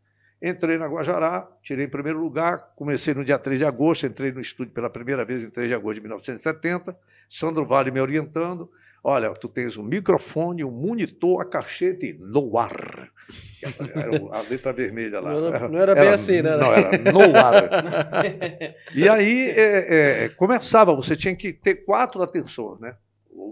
entrei 0.42 0.78
na 0.78 0.86
Guajará, 0.86 1.46
tirei 1.62 1.84
em 1.84 1.90
primeiro 1.90 2.18
lugar, 2.18 2.72
comecei 2.74 3.12
no 3.12 3.22
dia 3.22 3.38
3 3.38 3.58
de 3.58 3.66
agosto, 3.66 4.06
entrei 4.06 4.32
no 4.32 4.40
estúdio 4.40 4.72
pela 4.72 4.88
primeira 4.88 5.22
vez 5.22 5.44
em 5.44 5.50
3 5.50 5.68
de 5.68 5.74
agosto 5.74 5.96
de 5.96 6.00
1970, 6.00 6.96
Sandro 7.28 7.66
Vale 7.66 7.90
me 7.90 8.00
orientando. 8.00 8.70
Olha, 9.02 9.30
tu 9.32 9.48
tens 9.48 9.76
um 9.76 9.82
microfone, 9.82 10.62
um 10.62 10.70
monitor, 10.70 11.40
a 11.40 11.44
cachete 11.44 12.16
no 12.20 12.58
ar. 12.58 13.10
Era 13.62 14.38
a 14.38 14.42
letra 14.42 14.72
vermelha 14.72 15.20
lá. 15.20 15.32
Não, 15.32 15.68
não 15.70 15.78
era 15.78 15.94
bem 15.94 16.04
era, 16.04 16.14
assim, 16.14 16.42
né? 16.42 16.56
Não, 16.56 16.72
era 16.72 17.12
no 17.12 17.36
ar. 17.36 18.24
e 18.94 19.08
aí 19.08 19.50
é, 19.50 20.24
é, 20.24 20.28
começava, 20.30 20.94
você 20.94 21.16
tinha 21.16 21.34
que 21.34 21.52
ter 21.52 21.76
quatro 21.76 22.22
atenções, 22.22 22.80
né? 22.80 22.94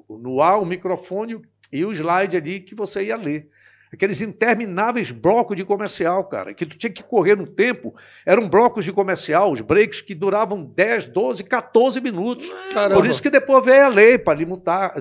No 0.09 0.43
ar, 0.43 0.61
o 0.61 0.67
microfone 0.67 1.41
e 1.73 1.85
o 1.85 1.93
slide 1.93 2.37
ali 2.37 2.61
que 2.61 2.75
você 2.75 3.05
ia 3.05 3.17
ler 3.17 3.49
aqueles 3.93 4.21
intermináveis 4.21 5.11
blocos 5.11 5.57
de 5.57 5.65
comercial, 5.65 6.25
cara, 6.25 6.55
que 6.55 6.67
tu 6.67 6.77
tinha 6.77 6.93
que 6.93 7.03
correr 7.03 7.37
no 7.37 7.47
tempo. 7.47 7.95
Eram 8.25 8.49
blocos 8.49 8.85
de 8.85 8.93
comercial, 8.93 9.51
os 9.53 9.61
breaks 9.61 10.01
que 10.01 10.15
duravam 10.15 10.65
10, 10.65 11.07
12, 11.07 11.45
14 11.45 12.01
minutos. 12.01 12.53
Caramba. 12.73 13.01
Por 13.01 13.07
isso 13.07 13.23
que 13.23 13.31
depois 13.31 13.65
veio 13.65 13.85
a 13.85 13.89
lei 13.89 14.19
para 14.19 14.39
limitar 14.39 14.95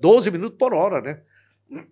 12 0.00 0.28
é, 0.28 0.32
minutos 0.32 0.58
por 0.58 0.74
hora, 0.74 1.00
né? 1.00 1.18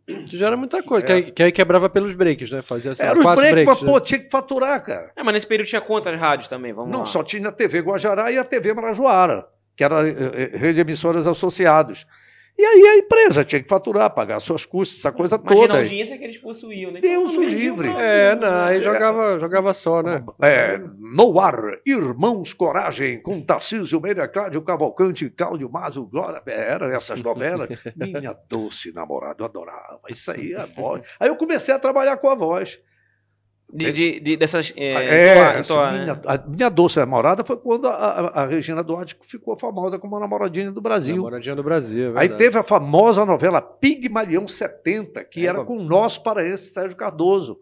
Isso 0.07 0.37
já 0.37 0.49
era 0.49 0.57
muita 0.57 0.83
coisa, 0.83 1.05
é. 1.05 1.07
que, 1.07 1.13
aí, 1.13 1.33
que, 1.33 1.43
aí, 1.43 1.53
quebrava 1.53 1.89
pelos 1.89 2.15
breaks, 2.15 2.51
né? 2.51 2.63
Fazia 2.63 2.93
assim, 2.93 3.03
Era 3.03 3.19
os 3.19 3.25
breaks, 3.25 3.51
breaks, 3.51 3.67
mas 3.67 3.83
né? 3.83 3.91
pô, 3.91 4.01
tinha 4.01 4.21
que 4.21 4.31
faturar, 4.31 4.83
cara. 4.83 5.11
É, 5.17 5.23
mas 5.23 5.35
nesse 5.35 5.47
período 5.47 5.69
tinha 5.69 5.81
quantas 5.81 6.19
rádios 6.19 6.49
também? 6.49 6.73
Vamos 6.73 6.91
Não, 6.93 7.01
lá. 7.01 7.05
só 7.07 7.23
tinha 7.23 7.49
a 7.49 7.53
TV 7.53 7.81
Guajará 7.81 8.31
e 8.31 8.39
a 8.39 8.45
TV 8.45 8.75
Marajoara, 8.75 9.47
que 9.75 9.83
era 9.83 10.07
eh, 10.07 10.51
eh, 10.53 10.57
rede 10.57 10.75
de 10.75 10.81
emissoras 10.83 11.27
associados. 11.27 12.07
E 12.59 12.65
aí 12.65 12.87
a 12.87 12.97
empresa 12.99 13.45
tinha 13.45 13.63
que 13.63 13.69
faturar, 13.69 14.11
pagar 14.11 14.39
suas 14.39 14.67
custas, 14.67 15.01
essa 15.01 15.11
coisa 15.11 15.37
Imagina 15.37 15.55
toda. 15.55 15.65
Imagina 15.65 15.79
a 15.79 15.83
audiência 15.83 16.19
que 16.19 16.25
eles 16.25 16.39
possuíam, 16.39 16.93
né? 16.93 17.01
Deus 17.01 17.37
o 17.37 17.43
livre. 17.43 17.89
É, 17.89 18.37
não, 18.37 18.65
aí 18.65 18.81
jogava, 18.83 19.39
jogava 19.39 19.73
só, 19.73 20.03
né? 20.03 20.23
É, 20.41 20.79
no 20.99 21.41
ar, 21.41 21.81
Irmãos 21.85 22.53
Coragem, 22.53 23.21
com 23.21 23.41
Tarcísio 23.41 24.01
Meira, 24.01 24.29
Cláudio 24.29 24.63
Cavalcante, 24.63 25.31
Cláudio 25.31 25.71
Mazo, 25.71 26.07
Glória, 26.07 26.43
era 26.47 26.95
essas 26.95 27.23
novelas. 27.23 27.69
Minha 27.97 28.37
doce 28.49 28.93
namorada, 28.93 29.37
eu 29.41 29.47
adorava. 29.47 30.01
Isso 30.11 30.31
aí, 30.31 30.55
a 30.55 30.67
voz. 30.67 31.03
Aí 31.19 31.29
eu 31.29 31.37
comecei 31.37 31.75
a 31.75 31.79
trabalhar 31.79 32.17
com 32.19 32.29
a 32.29 32.35
voz. 32.35 32.79
De, 33.73 33.91
de, 33.91 34.21
de, 34.21 34.37
dessas. 34.37 34.71
É, 34.77 34.93
é 34.93 35.61
entoar, 35.61 35.93
minha, 35.95 36.21
a 36.27 36.39
minha 36.47 36.69
doce 36.69 36.99
namorada 36.99 37.43
foi 37.43 37.57
quando 37.57 37.89
a, 37.89 37.95
a, 37.95 38.43
a, 38.43 38.47
Regina 38.47 38.83
Duarte 38.83 39.17
ficou 39.23 39.59
famosa 39.59 39.99
como 39.99 40.15
a 40.17 40.21
namoradinha 40.21 40.71
do 40.71 40.81
Brasil. 40.83 41.17
Namoradinha 41.17 41.57
do 41.57 41.63
Brasil. 41.63 42.19
É 42.19 42.23
Aí 42.23 42.29
teve 42.29 42.59
a 42.59 42.63
famosa 42.63 43.25
novela 43.25 43.63
Pigmalião 43.63 44.47
70, 44.47 45.25
que 45.25 45.47
é, 45.47 45.49
era 45.49 45.65
com 45.65 45.79
o 45.79 45.83
nosso 45.83 46.23
paraense 46.23 46.71
Sérgio 46.71 46.95
Cardoso, 46.95 47.59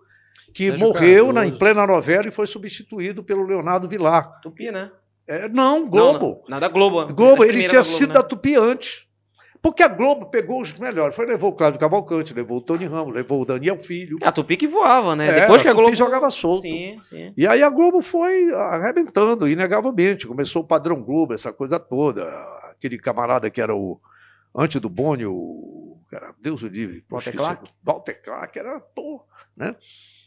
que 0.52 0.66
Sérgio 0.66 0.80
morreu 0.80 1.26
Cardoso. 1.26 1.32
Na, 1.32 1.46
em 1.46 1.56
plena 1.56 1.86
novela 1.86 2.26
e 2.26 2.32
foi 2.32 2.48
substituído 2.48 3.22
pelo 3.22 3.46
Leonardo 3.46 3.88
Vilar. 3.88 4.40
Tupi, 4.40 4.72
né? 4.72 4.90
É, 5.28 5.48
não, 5.48 5.88
Globo. 5.88 6.18
Não, 6.18 6.28
não, 6.28 6.42
nada 6.48 6.66
Globo. 6.66 7.14
Globo, 7.14 7.44
ele 7.44 7.68
tinha 7.68 7.82
Globo, 7.82 7.84
sido 7.84 8.08
né? 8.08 8.14
da 8.14 8.22
Tupi 8.24 8.56
antes. 8.56 9.06
Porque 9.62 9.82
a 9.82 9.88
Globo 9.88 10.26
pegou 10.26 10.60
os 10.62 10.78
melhores. 10.78 11.14
Foi, 11.14 11.26
levou 11.26 11.50
o 11.50 11.54
Cláudio 11.54 11.78
Cavalcante, 11.78 12.32
levou 12.32 12.58
o 12.58 12.60
Tony 12.62 12.86
Ramos, 12.86 13.14
levou 13.14 13.42
o 13.42 13.44
Daniel 13.44 13.78
Filho. 13.78 14.18
É, 14.22 14.28
a 14.28 14.32
Tupi 14.32 14.56
que 14.56 14.66
voava, 14.66 15.14
né? 15.14 15.28
É, 15.28 15.40
Depois 15.42 15.60
que 15.60 15.68
a, 15.68 15.70
a 15.70 15.74
Globo. 15.74 15.94
jogava 15.94 16.30
solto. 16.30 16.62
Sim, 16.62 16.98
sim. 17.02 17.32
E 17.36 17.46
aí 17.46 17.62
a 17.62 17.68
Globo 17.68 18.00
foi 18.00 18.52
arrebentando, 18.54 19.46
inegavelmente. 19.46 20.26
Começou 20.26 20.62
o 20.62 20.66
padrão 20.66 21.02
Globo, 21.02 21.34
essa 21.34 21.52
coisa 21.52 21.78
toda. 21.78 22.24
Aquele 22.70 22.98
camarada 22.98 23.50
que 23.50 23.60
era 23.60 23.74
o. 23.74 24.00
Antes 24.54 24.80
do 24.80 24.88
Boni, 24.88 25.26
o. 25.26 25.98
Cara, 26.10 26.34
Deus 26.40 26.62
o 26.62 26.66
livre. 26.68 27.04
Walter 27.08 27.36
Clark? 27.36 27.70
Walter 27.84 28.22
Clark 28.22 28.58
era, 28.58 28.80
pô, 28.80 29.22
né? 29.56 29.76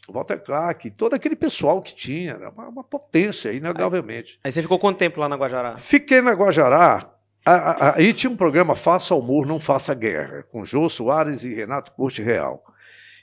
Walter 0.08 0.38
Clark, 0.38 0.90
todo 0.92 1.14
aquele 1.14 1.34
pessoal 1.34 1.80
que 1.82 1.94
tinha, 1.94 2.32
era 2.32 2.50
uma, 2.50 2.68
uma 2.68 2.84
potência, 2.84 3.52
inegavelmente. 3.52 4.34
Aí, 4.34 4.40
aí 4.48 4.52
você 4.52 4.62
ficou 4.62 4.78
quanto 4.78 4.98
tempo 4.98 5.18
lá 5.18 5.28
na 5.28 5.36
Guajará? 5.36 5.78
Fiquei 5.78 6.20
na 6.20 6.32
Guajará 6.32 7.13
Aí 7.44 8.12
tinha 8.14 8.30
um 8.30 8.36
programa 8.36 8.74
Faça 8.74 9.14
Humor, 9.14 9.46
Não 9.46 9.60
Faça 9.60 9.92
Guerra, 9.94 10.44
com 10.50 10.64
Jô 10.64 10.88
Soares 10.88 11.44
e 11.44 11.54
Renato 11.54 11.92
Corte 11.92 12.22
Real. 12.22 12.62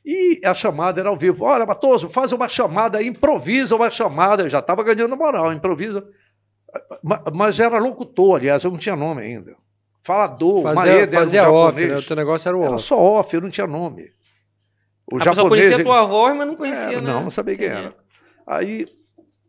E 0.06 0.40
a 0.44 0.54
chamada 0.54 1.00
era 1.00 1.10
ao 1.10 1.18
vivo. 1.18 1.46
Olha, 1.46 1.66
Matoso, 1.66 2.10
faz 2.10 2.32
uma 2.32 2.48
chamada, 2.48 3.02
improvisa 3.04 3.76
uma 3.76 3.90
chamada. 3.90 4.44
Eu 4.44 4.50
já 4.50 4.60
estava 4.60 4.84
ganhando 4.84 5.16
moral, 5.18 5.52
improvisa. 5.54 6.04
Mas 7.34 7.60
era 7.60 7.78
locutor, 7.80 8.38
aliás, 8.38 8.64
eu 8.64 8.72
não 8.72 8.78
tinha 8.78 8.96
nome 8.96 9.22
ainda. 9.24 9.56
Falador, 10.04 10.64
Fazia, 10.64 10.76
Maeda 10.76 10.98
era 11.02 11.10
um 11.10 11.14
fazia 11.26 11.50
off, 11.52 11.66
japonês. 11.80 11.90
né? 11.92 11.98
O 11.98 12.08
teu 12.08 12.16
negócio 12.16 12.50
era 12.50 12.58
o 12.58 12.64
Era 12.64 12.72
off. 12.76 12.84
só 12.84 12.98
off, 13.00 13.36
eu 13.36 13.42
não 13.42 13.50
tinha 13.50 13.68
nome. 13.68 14.12
O 15.12 15.16
A 15.16 15.20
pessoa 15.20 15.36
japonês. 15.36 15.66
conhecia 15.66 15.78
a 15.78 15.84
tua 15.86 16.06
voz, 16.08 16.36
mas 16.36 16.48
não 16.48 16.56
conhecia, 16.56 16.98
É, 16.98 17.02
né? 17.02 17.14
Não, 17.14 17.24
não 17.24 17.30
sabia 17.30 17.56
quem 17.58 17.68
Entendi. 17.68 17.82
era. 17.84 17.96
Aí 18.48 18.88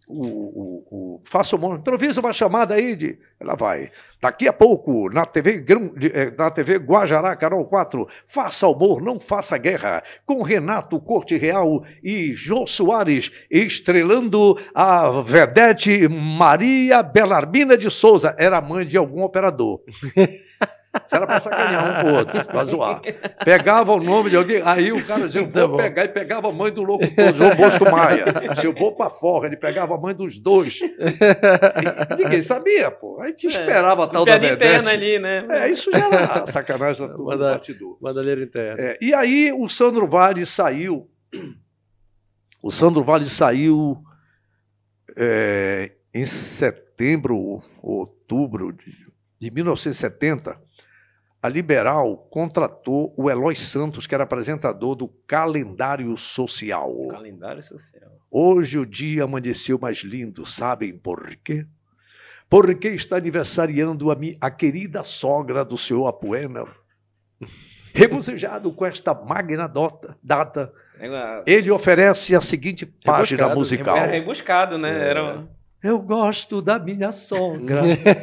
o, 0.09 0.27
o, 0.27 0.87
o 0.91 1.23
faça 1.25 1.57
um 1.57 1.75
improvisa 1.75 2.21
uma 2.21 2.33
chamada 2.33 2.75
aí 2.75 2.97
de. 2.97 3.19
Ela 3.41 3.55
vai. 3.55 3.91
Daqui 4.21 4.47
a 4.47 4.53
pouco, 4.53 5.09
na 5.11 5.25
TV, 5.25 5.65
eh, 6.13 6.33
na 6.37 6.51
TV 6.51 6.77
Guajará, 6.77 7.35
Canal 7.35 7.65
4, 7.65 8.07
faça 8.29 8.69
humor, 8.69 9.03
não 9.03 9.19
faça 9.19 9.59
guerra, 9.59 10.03
com 10.25 10.43
Renato 10.43 11.01
Corte 11.01 11.37
Real 11.37 11.83
e 12.03 12.35
Jô 12.35 12.67
Soares, 12.67 13.33
estrelando 13.51 14.57
a 14.75 15.23
vedete 15.23 16.09
Maria 16.09 17.03
Belarmina 17.03 17.77
de 17.77 17.91
Souza. 17.91 18.35
Era 18.39 18.61
mãe 18.61 18.87
de 18.87 18.97
algum 18.97 19.23
operador. 19.23 19.81
Isso 20.95 21.17
era 21.17 21.27
para 21.27 21.41
sacanear 21.41 22.01
um 22.01 22.03
com 22.03 22.11
o 22.11 22.15
outro, 22.19 22.45
para 22.45 22.65
zoar. 22.67 23.01
Pegava 23.45 23.93
o 23.95 24.01
nome 24.03 24.29
de 24.29 24.37
alguém, 24.37 24.61
aí 24.63 24.93
o 24.93 25.03
cara 25.07 25.27
dizia, 25.27 25.41
eu 25.41 25.51
Tá 25.51 25.61
vou 25.61 25.71
bom. 25.71 25.77
pegar, 25.79 26.05
e 26.05 26.09
pegava 26.09 26.49
a 26.49 26.53
mãe 26.53 26.71
do 26.71 26.83
locutor, 26.83 27.35
João 27.35 27.57
Bosco 27.57 27.85
Maia. 27.91 28.25
Se 28.57 28.67
eu 28.67 28.75
vou 28.75 28.95
para 28.95 29.09
fora, 29.09 29.47
ele 29.47 29.57
pegava 29.57 29.95
a 29.95 29.99
mãe 29.99 30.15
dos 30.15 30.39
dois. 30.39 30.81
E 30.83 32.23
ninguém 32.23 32.43
sabia, 32.43 32.91
pô. 32.91 33.21
Aí 33.23 33.33
que 33.33 33.47
esperava 33.47 34.05
a 34.05 34.07
tal 34.07 34.25
da 34.27 34.33
É. 34.35 34.53
Interna 34.53 34.91
ali, 34.91 35.19
né? 35.19 35.47
É, 35.49 35.71
isso 35.71 35.91
já 35.91 36.07
era 36.09 36.47
sacanagem 36.47 37.09
do 37.09 37.25
Manda- 37.25 37.53
batidor. 37.55 37.97
Bandalheira 38.01 38.43
interna. 38.43 38.83
É, 38.83 38.99
e 39.01 39.15
aí 39.15 39.51
o 39.51 39.67
Sandro 39.69 40.07
Vale 40.07 40.45
saiu. 40.45 41.09
O 42.63 42.71
Sandro 42.71 43.03
Vale 43.03 43.25
saiu 43.31 43.97
é, 45.17 45.93
em 46.15 46.27
setembro, 46.27 47.63
outubro 47.83 48.73
de, 48.73 48.93
de 49.41 49.51
1970. 49.55 50.61
A 51.43 51.49
Liberal 51.49 52.17
contratou 52.31 53.13
o 53.17 53.29
Eloy 53.29 53.57
Santos, 53.57 54.07
que 54.07 54.15
era 54.15 54.23
apresentador 54.23 54.95
do 54.95 55.09
Calendário 55.27 56.17
Social. 56.17 57.09
Calendário 57.11 57.63
social. 57.63 58.13
Hoje 58.31 58.79
o 58.79 58.87
dia 58.87 59.25
amanheceu 59.25 59.77
mais 59.79 59.99
lindo, 59.99 60.47
sabem 60.47 60.97
por 60.97 61.35
quê? 61.43 61.67
Porque 62.49 62.89
está 62.89 63.17
aniversariando 63.17 64.11
a, 64.11 64.15
mi, 64.15 64.37
a 64.41 64.51
querida 64.51 65.03
sogra 65.03 65.65
do 65.65 65.77
senhor 65.77 66.07
Apuena. 66.07 66.65
Regozijado 67.95 68.73
com 68.73 68.87
esta 68.87 69.13
magna 69.13 69.67
dota- 69.67 70.17
data, 70.23 70.73
ele 71.45 71.71
oferece 71.71 72.35
a 72.37 72.41
seguinte 72.41 72.87
página 72.87 73.49
Rebuscado, 73.49 73.59
musical. 73.59 73.97
era 73.97 74.13
rebuscado, 74.13 74.79
né? 74.79 74.91
É. 75.07 75.11
Era 75.11 75.49
Eu 75.83 75.99
gosto 75.99 76.63
da 76.63 76.79
minha 76.79 77.11
sogra. 77.11 77.83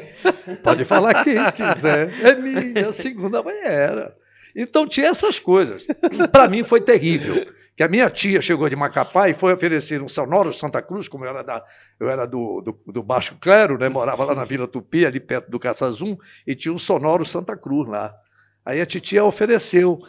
Pode 0.64 0.86
falar 0.86 1.24
quem 1.24 1.36
quiser. 1.52 2.14
É 2.22 2.36
minha 2.36 2.92
segunda 2.92 3.44
era. 3.64 4.16
Então 4.56 4.88
tinha 4.88 5.08
essas 5.08 5.40
coisas. 5.40 5.86
Para 6.32 6.48
mim 6.48 6.64
foi 6.64 6.82
terrível. 6.82 7.46
Que 7.76 7.84
a 7.84 7.88
minha 7.88 8.10
tia 8.10 8.42
chegou 8.42 8.68
de 8.68 8.76
Macapá 8.76 9.30
e 9.30 9.34
foi 9.34 9.54
oferecer 9.54 10.02
um 10.02 10.10
sonoro 10.10 10.52
Santa 10.52 10.82
Cruz, 10.82 11.08
como 11.08 11.24
eu 11.24 11.30
era, 11.30 11.44
da, 11.44 11.64
eu 11.98 12.10
era 12.10 12.26
do, 12.26 12.62
do, 12.62 12.92
do 12.92 13.02
Baixo 13.02 13.38
Clero, 13.40 13.78
né? 13.78 13.88
morava 13.88 14.26
lá 14.26 14.36
na 14.36 14.44
Vila 14.44 14.68
Tupi, 14.68 15.06
ali 15.06 15.20
perto 15.20 15.50
do 15.50 15.58
Caçazum, 15.58 16.18
e 16.46 16.56
tinha 16.56 16.74
um 16.74 16.78
sonoro 16.78 17.26
Santa 17.26 17.56
Cruz 17.56 17.88
lá. 17.88 18.14
Aí 18.66 18.82
a 18.82 18.86
titia 18.86 19.24
ofereceu. 19.24 20.00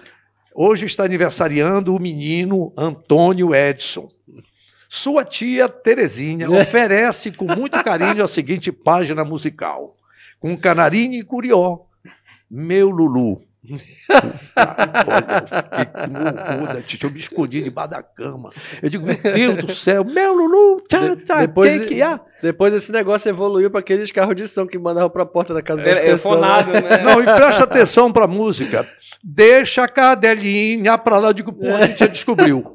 Hoje 0.52 0.86
está 0.86 1.04
aniversariando 1.04 1.94
o 1.94 2.00
menino 2.00 2.72
Antônio 2.76 3.54
Edson. 3.54 4.08
Sua 4.92 5.24
tia 5.24 5.68
Terezinha 5.68 6.50
oferece 6.50 7.30
com 7.30 7.44
muito 7.46 7.80
carinho 7.84 8.24
a 8.24 8.26
seguinte 8.26 8.72
página 8.72 9.24
musical. 9.24 9.96
Com 10.40 10.56
canarinho 10.56 11.14
e 11.14 11.22
curió. 11.22 11.82
Meu 12.50 12.90
Lulu. 12.90 13.40
Olha, 16.60 16.84
eu 17.02 17.10
me 17.10 17.18
escondi 17.20 17.62
debaixo 17.62 17.90
da 17.90 18.02
cama. 18.02 18.50
Eu 18.82 18.90
digo, 18.90 19.06
meu 19.06 19.16
Deus 19.22 19.64
do 19.64 19.72
céu, 19.74 20.02
meu 20.04 20.34
Lulu, 20.34 20.82
tchau, 20.88 21.14
tchau, 21.18 21.38
depois- 21.38 21.78
tem 21.78 21.86
que 21.86 22.02
há. 22.02 22.18
Depois 22.42 22.72
esse 22.74 22.90
negócio 22.92 23.28
evoluiu 23.28 23.70
para 23.70 23.80
aqueles 23.80 24.10
carros 24.10 24.34
de 24.36 24.46
som 24.48 24.66
que 24.66 24.78
mandavam 24.78 25.10
pra 25.10 25.26
porta 25.26 25.52
da 25.54 25.62
casa 25.62 25.80
das 25.82 25.90
Era, 25.90 26.00
era 26.00 26.12
pessoas. 26.12 26.34
fonado, 26.34 26.72
né? 26.72 26.98
Não, 27.02 27.20
e 27.22 27.24
presta 27.24 27.64
atenção 27.64 28.10
pra 28.12 28.26
música. 28.26 28.86
Deixa 29.22 29.84
a 29.84 29.88
cadelinha 29.88 30.96
pra 30.96 31.18
lá. 31.18 31.28
Eu 31.28 31.32
digo, 31.34 31.52
pô, 31.52 31.66
a 31.66 31.86
gente 31.86 31.98
já 32.00 32.06
descobriu. 32.06 32.64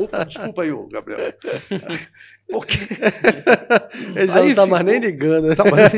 Opa, 0.00 0.24
desculpa 0.24 0.62
aí, 0.62 0.70
ô, 0.72 0.86
Gabriel. 0.88 1.32
Porque. 2.48 2.78
Ele 4.14 4.26
já 4.28 4.38
Aí 4.38 4.48
não 4.50 4.54
tá 4.54 4.66
mais 4.66 4.80
ficou- 4.84 4.84
nem 4.84 5.00
ligando. 5.00 5.48
né? 5.48 5.54
Tá, 5.56 5.64
mas- 5.68 5.92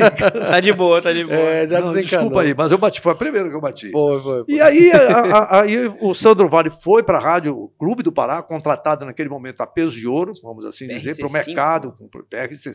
Tá 0.49 0.59
de 0.59 0.73
boa, 0.73 0.99
tá 0.99 1.13
de 1.13 1.23
boa. 1.23 1.37
É, 1.37 1.67
já 1.67 1.79
Não, 1.79 1.93
desculpa 1.93 2.41
aí, 2.41 2.55
mas 2.57 2.71
eu 2.71 2.77
bati. 2.79 2.99
Foi 3.01 3.11
a 3.11 3.15
primeira 3.15 3.47
que 3.49 3.55
eu 3.55 3.61
bati. 3.61 3.91
Foi, 3.91 4.21
foi. 4.23 4.43
E 4.47 4.59
aí, 4.59 4.91
a- 4.91 5.19
a- 5.19 5.61
aí 5.61 5.87
o 6.01 6.11
Sandro 6.15 6.49
Vale 6.49 6.71
foi 6.71 7.03
para 7.03 7.19
a 7.19 7.21
Rádio 7.21 7.69
Clube 7.77 8.01
do 8.01 8.11
Pará, 8.11 8.41
contratado 8.41 9.05
naquele 9.05 9.29
momento 9.29 9.61
a 9.61 9.67
peso 9.67 9.91
de 9.95 10.07
ouro, 10.07 10.31
vamos 10.41 10.65
assim 10.65 10.87
dizer, 10.87 11.15
para 11.17 11.27
o 11.27 11.29
PRC5. 11.29 11.45
mercado, 11.47 11.91
com 11.97 12.05
o 12.05 12.09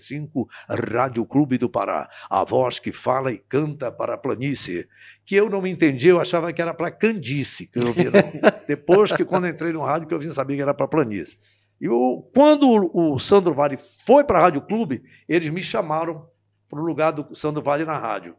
PRC5, 0.04 0.46
Rádio 0.68 1.24
Clube 1.24 1.58
do 1.58 1.68
Pará. 1.68 2.08
A 2.28 2.44
voz 2.44 2.78
que 2.78 2.92
fala 2.92 3.32
e 3.32 3.38
canta 3.38 3.90
para 3.90 4.14
a 4.14 4.18
planície. 4.18 4.86
Que 5.24 5.34
eu 5.36 5.48
não 5.48 5.66
entendi, 5.66 6.08
eu 6.08 6.20
achava 6.20 6.52
que 6.52 6.60
era 6.60 6.74
para 6.74 6.90
Candice, 6.90 7.66
que 7.66 7.78
eu 7.78 7.92
vi, 7.92 8.04
não. 8.04 8.12
Depois 8.68 9.12
que, 9.12 9.24
quando 9.24 9.46
entrei 9.48 9.72
no 9.72 9.82
rádio, 9.82 10.06
que 10.08 10.14
eu 10.14 10.18
vim 10.18 10.30
saber 10.30 10.56
que 10.56 10.62
era 10.62 10.74
para 10.74 10.86
planície. 10.88 11.38
E 11.80 11.88
o- 11.88 12.22
quando 12.34 12.68
o, 12.94 13.18
Sandro 13.18 13.52
Vale 13.52 13.78
foi 14.06 14.24
para 14.24 14.38
a 14.38 14.42
Rádio 14.42 14.60
Clube, 14.62 15.02
eles 15.28 15.48
me 15.50 15.62
chamaram 15.62 16.26
para 16.68 16.80
o 16.80 16.84
lugar 16.84 17.10
do 17.12 17.34
Sandro 17.34 17.62
Vale 17.62 17.84
na 17.84 17.98
rádio. 17.98 18.34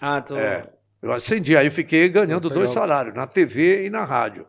Ah, 0.00 0.20
tô... 0.20 0.36
É. 0.36 0.68
Eu 1.00 1.12
acendi, 1.12 1.54
aí 1.56 1.66
eu 1.66 1.72
fiquei 1.72 2.08
ganhando 2.08 2.44
Legal. 2.48 2.58
dois 2.60 2.70
salários, 2.70 3.14
na 3.14 3.26
TV 3.26 3.84
e 3.86 3.90
na 3.90 4.04
rádio. 4.04 4.46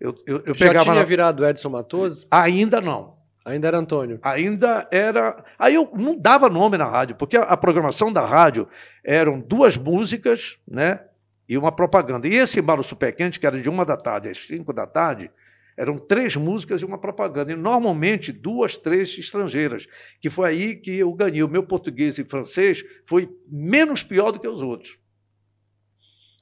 Eu, 0.00 0.14
eu, 0.26 0.36
eu 0.46 0.54
Já 0.54 0.66
pegava. 0.66 0.84
tinha 0.84 0.94
na- 0.94 1.04
virado 1.04 1.44
Edson 1.44 1.68
Matoso? 1.68 2.26
Ainda 2.30 2.80
não. 2.80 3.15
Ainda 3.46 3.68
era 3.68 3.78
Antônio. 3.78 4.18
Ainda 4.24 4.88
era. 4.90 5.36
Aí 5.56 5.76
eu 5.76 5.88
não 5.94 6.18
dava 6.18 6.50
nome 6.50 6.76
na 6.76 6.84
rádio, 6.84 7.14
porque 7.14 7.36
a, 7.36 7.42
a 7.42 7.56
programação 7.56 8.12
da 8.12 8.26
rádio 8.26 8.68
eram 9.04 9.38
duas 9.38 9.76
músicas, 9.76 10.58
né? 10.66 11.00
E 11.48 11.56
uma 11.56 11.70
propaganda. 11.70 12.26
E 12.26 12.34
esse 12.34 12.58
embalo 12.58 12.82
super 12.82 13.14
quente, 13.14 13.38
que 13.38 13.46
era 13.46 13.62
de 13.62 13.68
uma 13.68 13.84
da 13.84 13.96
tarde 13.96 14.28
às 14.28 14.38
cinco 14.38 14.72
da 14.72 14.84
tarde, 14.84 15.30
eram 15.76 15.96
três 15.96 16.34
músicas 16.34 16.82
e 16.82 16.84
uma 16.84 16.98
propaganda. 16.98 17.52
E 17.52 17.54
normalmente 17.54 18.32
duas, 18.32 18.76
três 18.76 19.16
estrangeiras. 19.16 19.86
Que 20.20 20.28
foi 20.28 20.48
aí 20.48 20.74
que 20.74 20.98
eu 20.98 21.12
ganhei. 21.12 21.44
O 21.44 21.48
meu 21.48 21.62
português 21.62 22.18
e 22.18 22.24
francês 22.24 22.82
foi 23.06 23.30
menos 23.48 24.02
pior 24.02 24.32
do 24.32 24.40
que 24.40 24.48
os 24.48 24.60
outros. 24.60 24.98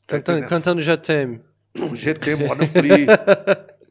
Tá 0.06 0.16
Cantando, 0.16 0.38
entendendo? 0.38 0.48
cantando 0.48 0.80
Já 0.80 0.96
GT 1.94 2.36
Monopoly. 2.36 3.06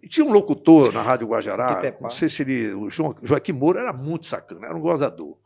E 0.03 0.07
Tinha 0.09 0.25
um 0.25 0.33
locutor 0.33 0.91
na 0.91 1.01
Rádio 1.01 1.27
Guajará, 1.27 1.81
não 2.01 2.09
sei 2.09 2.27
se 2.27 2.41
ele. 2.41 2.73
O 2.73 2.89
Joaquim 2.89 3.53
Moura 3.53 3.79
era 3.79 3.93
muito 3.93 4.25
sacana, 4.25 4.67
era 4.67 4.75
um 4.75 4.81
gozador. 4.81 5.37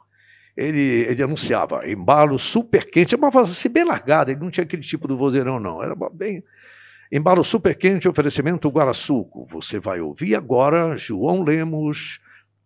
Ele, 0.56 1.06
ele 1.08 1.22
anunciava 1.22 1.88
embalo 1.88 2.40
super 2.40 2.90
quente, 2.90 3.14
é 3.14 3.18
uma 3.20 3.30
voz 3.30 3.52
assim 3.52 3.70
bem 3.70 3.84
largada, 3.84 4.32
ele 4.32 4.40
não 4.40 4.50
tinha 4.50 4.64
aquele 4.64 4.82
tipo 4.82 5.08
do 5.08 5.16
vozeirão, 5.16 5.60
não. 5.60 5.84
Era 5.84 5.96
bem. 6.12 6.44
Embalo 7.12 7.44
super 7.44 7.78
quente, 7.78 8.10
oferecimento 8.10 8.68
Guaraçuco. 8.68 9.46
Você 9.52 9.80
vai 9.80 10.02
ouvir 10.02 10.36
agora 10.36 10.98
João 10.98 11.44
Lemos, 11.44 12.20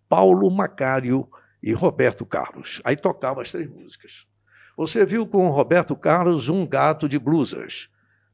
Paulo 0.08 0.50
Macário 0.50 1.28
e 1.62 1.74
Roberto 1.74 2.26
Carlos. 2.26 2.82
Aí 2.86 2.96
tocava 2.96 3.42
as 3.42 3.52
três 3.52 3.70
músicas. 3.70 4.26
Você 4.78 5.06
viu 5.06 5.28
com 5.28 5.46
o 5.46 5.52
Roberto 5.52 5.94
Carlos 5.94 6.48
um 6.48 6.66
gato 6.66 7.10
de 7.10 7.20
blusas. 7.20 7.90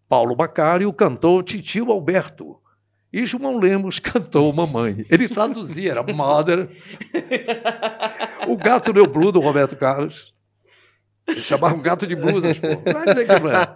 Paulo 0.07 0.37
Macário 0.37 0.93
cantou 0.93 1.41
Titio 1.41 1.91
Alberto. 1.91 2.61
E 3.17 3.25
João 3.25 3.57
Lemos 3.57 3.97
cantou 3.99 4.53
Mamãe. 4.53 5.03
Ele 5.09 5.27
traduzia, 5.27 5.89
era 5.91 6.03
Mother. 6.03 6.69
O 8.47 8.55
gato 8.55 8.93
Neu 8.93 9.07
Blue 9.07 9.31
do 9.31 9.39
Roberto 9.39 9.75
Carlos. 9.75 10.35
Ele 11.27 11.41
chamava 11.41 11.73
um 11.75 11.81
gato 11.81 12.05
de 12.07 12.15
blusas, 12.15 12.57
pô. 12.57 12.67
Não 12.67 12.93
vai 12.93 13.05
dizer 13.07 13.27
que 13.27 13.39
não 13.39 13.49
é. 13.49 13.67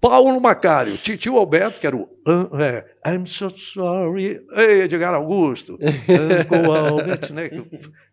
Paulo 0.00 0.40
Macário, 0.40 0.96
Titio 0.96 1.36
Alberto, 1.36 1.78
que 1.78 1.86
era 1.86 1.94
o 1.96 2.08
"Ah, 2.26 2.48
é, 2.62 2.84
I'm 3.12 3.26
so 3.26 3.50
sorry. 3.50 4.40
Ei, 4.56 4.82
Edgar 4.82 5.12
Augusto. 5.12 5.74
Uncle 5.74 6.74
Albert, 6.74 7.30
né? 7.32 7.50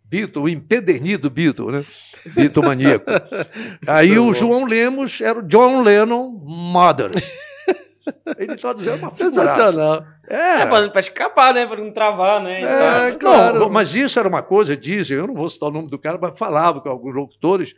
Beatle, 0.04 0.44
o 0.44 0.50
empedernido 0.50 1.30
Beatle, 1.30 1.72
né? 1.72 1.86
Beatle 2.36 2.66
maníaco. 2.66 3.06
Aí 3.88 4.18
o 4.20 4.34
João 4.34 4.66
Lemos 4.66 5.22
era 5.22 5.40
o 5.40 5.44
John 5.48 5.82
Lennon 5.84 6.30
Mother. 6.44 7.12
Ele 8.38 8.56
traduziu 8.56 8.96
uma 8.96 9.12
figuraça. 9.12 9.56
Sensacional. 9.56 10.06
É, 10.28 10.62
É, 10.62 10.90
pra 10.90 11.00
escapar, 11.00 11.54
né? 11.54 11.66
Pra 11.66 11.78
não 11.78 11.92
travar, 11.92 12.42
né? 12.42 12.62
é, 12.62 13.12
tal. 13.12 13.20
claro. 13.20 13.60
não, 13.60 13.70
mas 13.70 13.94
isso 13.96 14.20
era 14.20 14.28
uma 14.28 14.44
coisa, 14.44 14.78
dizem, 14.78 15.18
eu 15.18 15.28
não 15.28 15.34
vou 15.34 15.50
citar 15.50 15.70
o 15.70 15.72
nome 15.72 15.90
do 15.90 15.98
cara, 15.98 16.18
mas 16.22 16.38
falava 16.38 16.82
com 16.82 16.90
alguns 16.90 17.16
locutores 17.16 17.74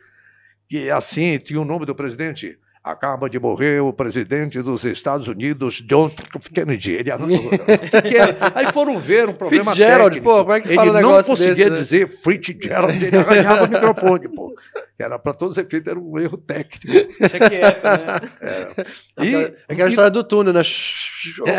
que 0.68 0.90
assim, 0.90 1.38
tinha 1.38 1.60
o 1.60 1.64
nome 1.64 1.86
do 1.86 1.94
presidente. 1.94 2.58
Acaba 2.84 3.30
de 3.30 3.38
morrer 3.38 3.80
o 3.80 3.92
presidente 3.92 4.60
dos 4.60 4.84
Estados 4.84 5.28
Unidos, 5.28 5.80
John 5.82 6.10
F. 6.34 6.50
Kennedy. 6.50 6.90
Ele 6.90 7.10
que 8.08 8.16
é? 8.18 8.36
Aí 8.56 8.72
foram 8.72 8.98
ver 8.98 9.28
um 9.28 9.34
problema 9.34 9.66
Fitzgerald, 9.66 10.14
técnico. 10.16 10.28
pô, 10.28 10.40
como 10.40 10.52
é 10.52 10.60
que 10.60 10.66
ele 10.66 10.74
fala 10.74 10.90
um 10.90 10.92
não 10.94 11.00
negócio 11.00 11.30
conseguia 11.30 11.54
desse, 11.54 11.70
né? 11.70 11.76
dizer 11.76 12.20
Fitzgerald, 12.24 13.04
ele 13.04 13.16
arranhava 13.16 13.64
o 13.66 13.68
microfone, 13.68 14.28
pô. 14.34 14.52
era 14.98 15.16
para 15.16 15.32
todos 15.32 15.56
os 15.56 15.64
efeitos, 15.64 15.88
era 15.92 16.00
um 16.00 16.18
erro 16.18 16.36
técnico. 16.38 17.14
Chequeca, 17.28 17.98
né? 17.98 18.30
É. 18.40 19.24
E, 19.24 19.54
aquela 19.68 19.88
história 19.88 20.10
do 20.10 20.24
túnel, 20.24 20.52
né? 20.52 20.62
É, 21.46 21.52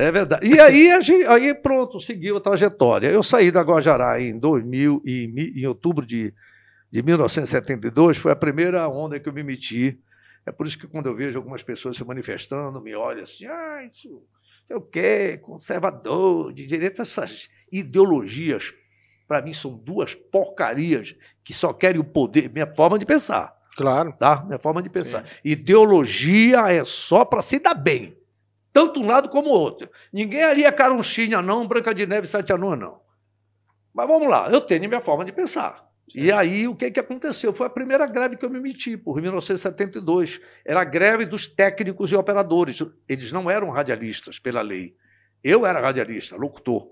é, 0.00 0.06
é, 0.08 0.10
verdade. 0.10 0.48
E 0.48 0.58
aí, 0.58 0.90
a 0.90 1.00
gente, 1.00 1.24
aí 1.26 1.54
pronto, 1.54 2.00
seguiu 2.00 2.38
a 2.38 2.40
trajetória. 2.40 3.06
Eu 3.06 3.22
saí 3.22 3.52
da 3.52 3.62
Guajará 3.62 4.20
em 4.20 4.36
2000 4.36 5.00
e 5.04 5.60
em 5.62 5.66
outubro 5.66 6.04
de, 6.04 6.34
de 6.92 7.02
1972, 7.02 8.18
foi 8.18 8.30
a 8.32 8.36
primeira 8.36 8.86
onda 8.86 9.18
que 9.18 9.28
eu 9.28 9.32
me 9.32 9.42
meti. 9.42 9.98
É 10.44 10.52
por 10.52 10.66
isso 10.66 10.78
que 10.78 10.86
quando 10.86 11.06
eu 11.06 11.16
vejo 11.16 11.38
algumas 11.38 11.62
pessoas 11.62 11.96
se 11.96 12.04
manifestando, 12.04 12.80
me 12.82 12.94
olham 12.94 13.22
assim, 13.22 13.46
ah, 13.46 13.82
isso 13.90 14.22
sei 14.66 14.76
o 14.76 14.80
quê, 14.80 15.38
conservador, 15.38 16.52
de 16.52 16.66
direita, 16.66 17.02
essas 17.02 17.50
ideologias, 17.70 18.72
para 19.28 19.42
mim, 19.42 19.52
são 19.52 19.76
duas 19.76 20.14
porcarias 20.14 21.14
que 21.44 21.52
só 21.52 21.72
querem 21.72 22.00
o 22.00 22.04
poder, 22.04 22.50
minha 22.50 22.66
forma 22.66 22.98
de 22.98 23.06
pensar. 23.06 23.54
Claro. 23.76 24.12
Tá? 24.18 24.44
Minha 24.44 24.58
forma 24.58 24.82
de 24.82 24.90
pensar. 24.90 25.24
Ideologia 25.42 26.70
é 26.70 26.84
só 26.84 27.24
para 27.24 27.40
se 27.40 27.58
dar 27.58 27.74
bem. 27.74 28.16
Tanto 28.72 29.00
um 29.00 29.06
lado 29.06 29.28
como 29.28 29.50
o 29.50 29.52
outro. 29.52 29.90
Ninguém 30.12 30.42
ali 30.42 30.64
é 30.64 30.72
caronchinha, 30.72 31.40
não, 31.40 31.66
Branca 31.66 31.94
de 31.94 32.06
Neve, 32.06 32.26
Sete 32.26 32.52
Anões, 32.52 32.78
não. 32.78 33.00
Mas 33.94 34.06
vamos 34.06 34.28
lá, 34.28 34.50
eu 34.50 34.60
tenho 34.60 34.88
minha 34.88 35.00
forma 35.00 35.24
de 35.24 35.32
pensar. 35.32 35.86
E 36.14 36.30
aí, 36.30 36.68
o 36.68 36.74
que, 36.74 36.90
que 36.90 37.00
aconteceu? 37.00 37.52
Foi 37.52 37.66
a 37.66 37.70
primeira 37.70 38.06
greve 38.06 38.36
que 38.36 38.44
eu 38.44 38.50
me 38.50 38.60
meti, 38.60 38.96
por 38.96 39.20
1972. 39.20 40.40
Era 40.64 40.82
a 40.82 40.84
greve 40.84 41.24
dos 41.24 41.46
técnicos 41.46 42.12
e 42.12 42.16
operadores. 42.16 42.82
Eles 43.08 43.32
não 43.32 43.50
eram 43.50 43.70
radialistas, 43.70 44.38
pela 44.38 44.60
lei. 44.60 44.94
Eu 45.42 45.64
era 45.64 45.80
radialista, 45.80 46.36
locutor. 46.36 46.86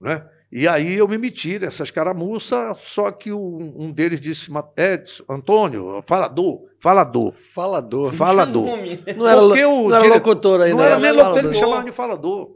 Né? 0.00 0.24
E 0.50 0.68
aí 0.68 0.98
eu 0.98 1.08
me 1.08 1.16
meti 1.16 1.58
nessas 1.58 1.90
caramuças, 1.90 2.76
só 2.82 3.10
que 3.10 3.32
um, 3.32 3.72
um 3.74 3.90
deles 3.90 4.20
disse, 4.20 4.50
Edson, 4.76 5.24
Antônio, 5.26 6.02
falador, 6.06 6.68
falador. 6.78 7.34
Falador. 7.54 8.12
Falador. 8.14 8.66
Não 9.16 9.28
era, 9.28 9.40
Porque 9.40 9.64
o 9.64 9.88
não 9.88 9.96
era 9.96 10.14
locutor 10.14 10.60
ainda. 10.60 10.76
Não 10.76 10.84
era 10.84 10.98
nem 10.98 11.12
locutor, 11.12 11.44
ele 11.44 11.54
chamava 11.54 11.84
de 11.84 11.92
falador. 11.92 12.50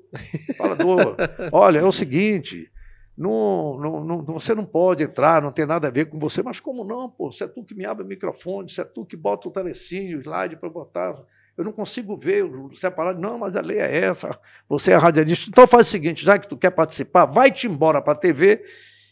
Falador. 0.58 1.16
Olha, 1.50 1.78
é 1.78 1.84
o 1.84 1.92
seguinte, 1.92 2.70
não, 3.16 3.78
não, 3.78 4.04
não, 4.04 4.22
você 4.24 4.54
não 4.54 4.64
pode 4.64 5.02
entrar, 5.02 5.40
não 5.40 5.50
tem 5.50 5.64
nada 5.64 5.88
a 5.88 5.90
ver 5.90 6.06
com 6.06 6.18
você. 6.18 6.42
Mas 6.42 6.60
como 6.60 6.84
não, 6.84 7.08
pô? 7.08 7.32
Se 7.32 7.44
é 7.44 7.48
tu 7.48 7.64
que 7.64 7.74
me 7.74 7.86
abre 7.86 8.04
o 8.04 8.06
microfone, 8.06 8.68
se 8.68 8.80
é 8.80 8.84
tu 8.84 9.06
que 9.06 9.16
bota 9.16 9.48
o 9.48 9.50
telecinho, 9.50 10.18
o 10.18 10.20
slide 10.20 10.56
para 10.56 10.68
botar. 10.68 11.16
Eu 11.56 11.64
não 11.64 11.72
consigo 11.72 12.14
ver 12.14 12.44
separado. 12.74 13.18
Não, 13.18 13.38
mas 13.38 13.56
a 13.56 13.62
lei 13.62 13.78
é 13.78 14.04
essa. 14.04 14.38
Você 14.68 14.92
é 14.92 14.96
radialista. 14.96 15.48
Então 15.48 15.66
faz 15.66 15.86
o 15.86 15.90
seguinte, 15.90 16.22
já 16.22 16.38
que 16.38 16.46
tu 16.46 16.58
quer 16.58 16.70
participar, 16.70 17.24
vai-te 17.24 17.66
embora 17.66 18.02
para 18.02 18.12
a 18.12 18.16
TV 18.16 18.62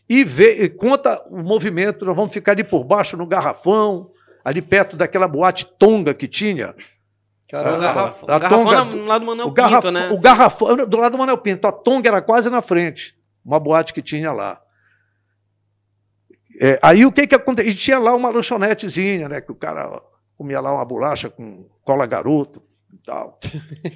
e 0.07 0.23
vê, 0.23 0.65
e 0.65 0.69
conta 0.69 1.25
o 1.31 1.43
movimento. 1.43 2.05
Nós 2.05 2.15
vamos 2.15 2.35
ficar 2.35 2.53
ali 2.53 2.63
por 2.63 2.85
baixo 2.85 3.17
no 3.17 3.27
garrafão, 3.27 4.11
ali 4.45 4.61
perto 4.61 4.99
daquela 4.99 5.27
boate 5.27 5.65
tonga 5.79 6.13
que 6.13 6.29
tinha. 6.29 6.75
Caramba, 7.49 7.87
a, 7.87 8.35
a, 8.35 8.35
a, 8.35 8.37
a 8.37 8.49
tonga, 8.51 8.85
do 8.85 9.05
lado 9.07 9.21
do 9.21 9.27
Manuel 9.27 9.49
o 9.49 9.55
Pinto, 9.55 9.91
né? 9.91 10.11
O 10.11 10.21
garrafão, 10.21 10.77
do 10.87 10.97
lado 10.99 11.13
do 11.13 11.19
Manuel 11.19 11.39
Pinto. 11.39 11.67
A 11.67 11.73
tonga 11.73 12.11
era 12.11 12.21
quase 12.21 12.51
na 12.51 12.61
frente 12.61 13.17
uma 13.45 13.61
boate 13.61 13.93
que 13.93 14.03
tinha 14.03 14.33
lá. 14.33 14.61
É, 16.61 16.79
aí 16.83 17.05
o 17.05 17.13
que 17.13 17.27
que 17.27 17.35
aconteceu? 17.35 17.71
E 17.71 17.75
tinha 17.75 17.99
lá 17.99 18.15
uma 18.15 18.31
lanchonetezinha, 18.31 19.29
né? 19.29 19.41
Que 19.41 19.53
o 19.53 19.57
cara 19.57 20.01
comia 20.37 20.61
lá 20.61 20.73
uma 20.73 20.85
bolacha 20.85 21.29
com 21.29 21.69
cola 21.85 22.07
garoto 22.07 22.63
tal. 23.05 23.39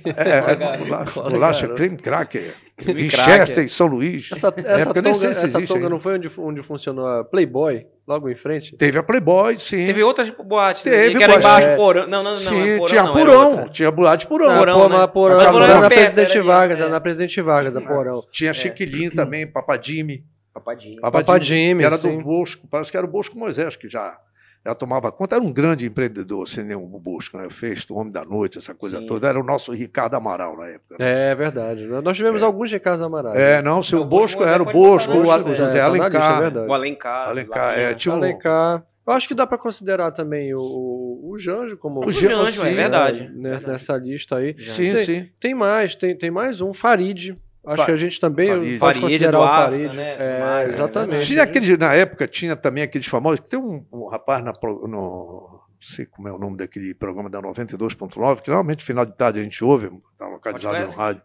É, 0.05 0.53
é 0.53 0.79
bolacha, 0.79 1.23
bolacha 1.23 1.69
creme 1.69 1.97
cracker. 1.97 2.55
Winchester 2.81 3.65
em 3.65 3.69
São 3.69 3.87
Luís. 3.87 4.31
Essa, 4.33 4.55
essa, 4.57 4.95
tonga, 4.95 5.15
se 5.15 5.27
essa 5.27 5.63
tonga 5.63 5.89
não 5.89 6.01
foi 6.01 6.15
onde, 6.15 6.31
onde 6.39 6.63
funcionou 6.63 7.07
a 7.07 7.25
Playboy, 7.25 7.87
logo 8.07 8.29
em 8.29 8.35
frente? 8.35 8.77
Teve 8.77 8.99
a 8.99 9.03
Playboy, 9.03 9.59
sim. 9.59 9.87
Teve 9.87 10.03
outras 10.03 10.31
boates. 10.31 10.83
Teve, 10.83 11.17
que 11.17 11.23
era 11.23 11.37
embaixo, 11.37 11.69
é. 11.69 11.77
porão. 11.77 12.07
Não, 12.07 12.23
não, 12.23 12.31
não. 12.31 12.37
Sim, 12.37 12.61
é 12.61 12.77
porão, 12.77 12.87
tinha 12.87 13.03
não, 13.03 13.13
porão. 13.13 13.69
Tinha 13.69 13.91
boate 13.91 14.27
porão. 14.27 14.49
Não, 14.49 14.59
porão, 14.59 14.77
né? 14.77 14.89
porão, 14.89 15.09
porão, 15.09 15.53
porão 15.53 15.81
na 15.81 15.89
Presidente 15.89 16.41
Vargas, 16.41 16.81
é. 16.81 16.89
na 16.89 17.01
Presidente 17.01 17.43
Vargas, 17.43 17.77
a 17.77 17.81
porão. 17.81 18.23
Tinha 18.31 18.53
Chiquilinho 18.53 19.11
também, 19.11 19.47
Papadime. 19.47 20.25
Papadime. 20.55 21.01
Papadime, 21.01 21.81
que 21.81 21.87
era 21.87 21.99
do 21.99 22.21
Bosco, 22.21 22.67
parece 22.69 22.91
que 22.91 22.97
era 22.97 23.07
o 23.07 23.11
Bosco 23.11 23.39
Moisés, 23.39 23.77
que 23.77 23.89
já 23.89 24.19
ela 24.65 24.75
tomava 24.75 25.11
conta, 25.11 25.37
era 25.37 25.45
um 25.45 25.53
grande 25.53 25.87
empreendedor, 25.87 26.47
sem 26.47 26.65
nenhum 26.65 26.87
busca, 26.87 27.39
né? 27.39 27.49
Fez 27.51 27.89
o 27.89 27.95
Homem 27.95 28.13
da 28.13 28.25
Noite, 28.25 28.59
essa 28.59 28.75
coisa 28.75 28.99
Sim. 28.99 29.07
toda. 29.07 29.29
Era 29.29 29.41
o 29.41 29.43
nosso 29.43 29.73
Ricardo 29.73 30.15
Amaral 30.15 30.57
na 30.57 30.67
época. 30.69 30.97
Né? 30.99 31.31
É 31.31 31.35
verdade. 31.35 31.87
Nós 31.87 32.17
tivemos 32.17 32.43
é. 32.43 32.45
alguns 32.45 32.71
Ricardo 32.71 33.05
Amaral. 33.05 33.35
É, 33.35 33.57
né? 33.57 33.63
não, 33.63 33.83
seu 33.83 34.05
Bosco 34.05 34.43
era 34.45 34.63
o 34.63 34.67
Bosco, 34.67 35.13
o, 35.13 35.51
o 35.51 35.55
José 35.55 35.79
é, 35.79 35.81
Alencar. 35.83 36.43
Lista, 36.43 36.59
é 36.59 36.67
o 36.67 36.75
Alencar. 36.75 37.29
Alencar, 37.29 37.79
é, 37.79 37.95
tinha 37.95 38.15
um... 38.15 38.19
Alencar. 38.19 38.85
Eu 39.07 39.15
acho 39.15 39.27
que 39.27 39.35
dá 39.35 39.47
para 39.47 39.57
considerar 39.57 40.11
também 40.13 40.53
o, 40.55 40.61
o, 40.61 41.31
o 41.33 41.39
Janjo 41.39 41.79
como 41.79 42.05
o 42.05 42.13
Janjo, 42.13 42.63
é 42.63 42.75
verdade. 42.75 43.31
Nessa, 43.35 43.73
nessa 43.73 43.97
lista 43.97 44.37
aí. 44.37 44.55
Sim, 44.67 44.93
tem, 44.93 45.05
sim. 45.07 45.29
Tem 45.41 45.55
mais, 45.55 45.95
tem, 45.95 46.15
tem 46.15 46.31
mais 46.31 46.61
um, 46.61 46.75
Farid. 46.75 47.35
Acho 47.67 47.85
que 47.85 47.93
a 47.93 47.97
gente 47.97 48.19
também 48.19 48.49
Farid. 48.49 48.79
pode 48.79 48.79
Farid, 48.79 49.01
considerar 49.01 49.41
o 49.41 49.47
Farid. 49.47 49.97
Né? 49.97 50.17
É, 50.19 50.63
exatamente. 50.65 51.27
Tinha 51.27 51.43
aquele, 51.43 51.77
na 51.77 51.95
época 51.95 52.27
tinha 52.27 52.57
também 52.57 52.83
aqueles 52.83 53.07
famosos. 53.07 53.41
Tem 53.41 53.59
um, 53.59 53.85
um 53.93 54.07
rapaz 54.09 54.43
na, 54.43 54.53
no, 54.63 54.89
não 54.89 55.61
sei 55.81 56.07
como 56.07 56.29
é 56.29 56.33
o 56.33 56.39
nome 56.39 56.57
daquele 56.57 56.95
programa 56.95 57.29
da 57.29 57.41
92.9, 57.41 58.41
que 58.41 58.49
normalmente 58.49 58.85
final 58.85 59.05
de 59.05 59.13
tarde 59.17 59.41
a 59.41 59.43
gente 59.43 59.63
ouve, 59.63 59.91
está 60.13 60.27
localizado 60.27 60.79
no 60.79 60.97
rádio. 60.97 61.23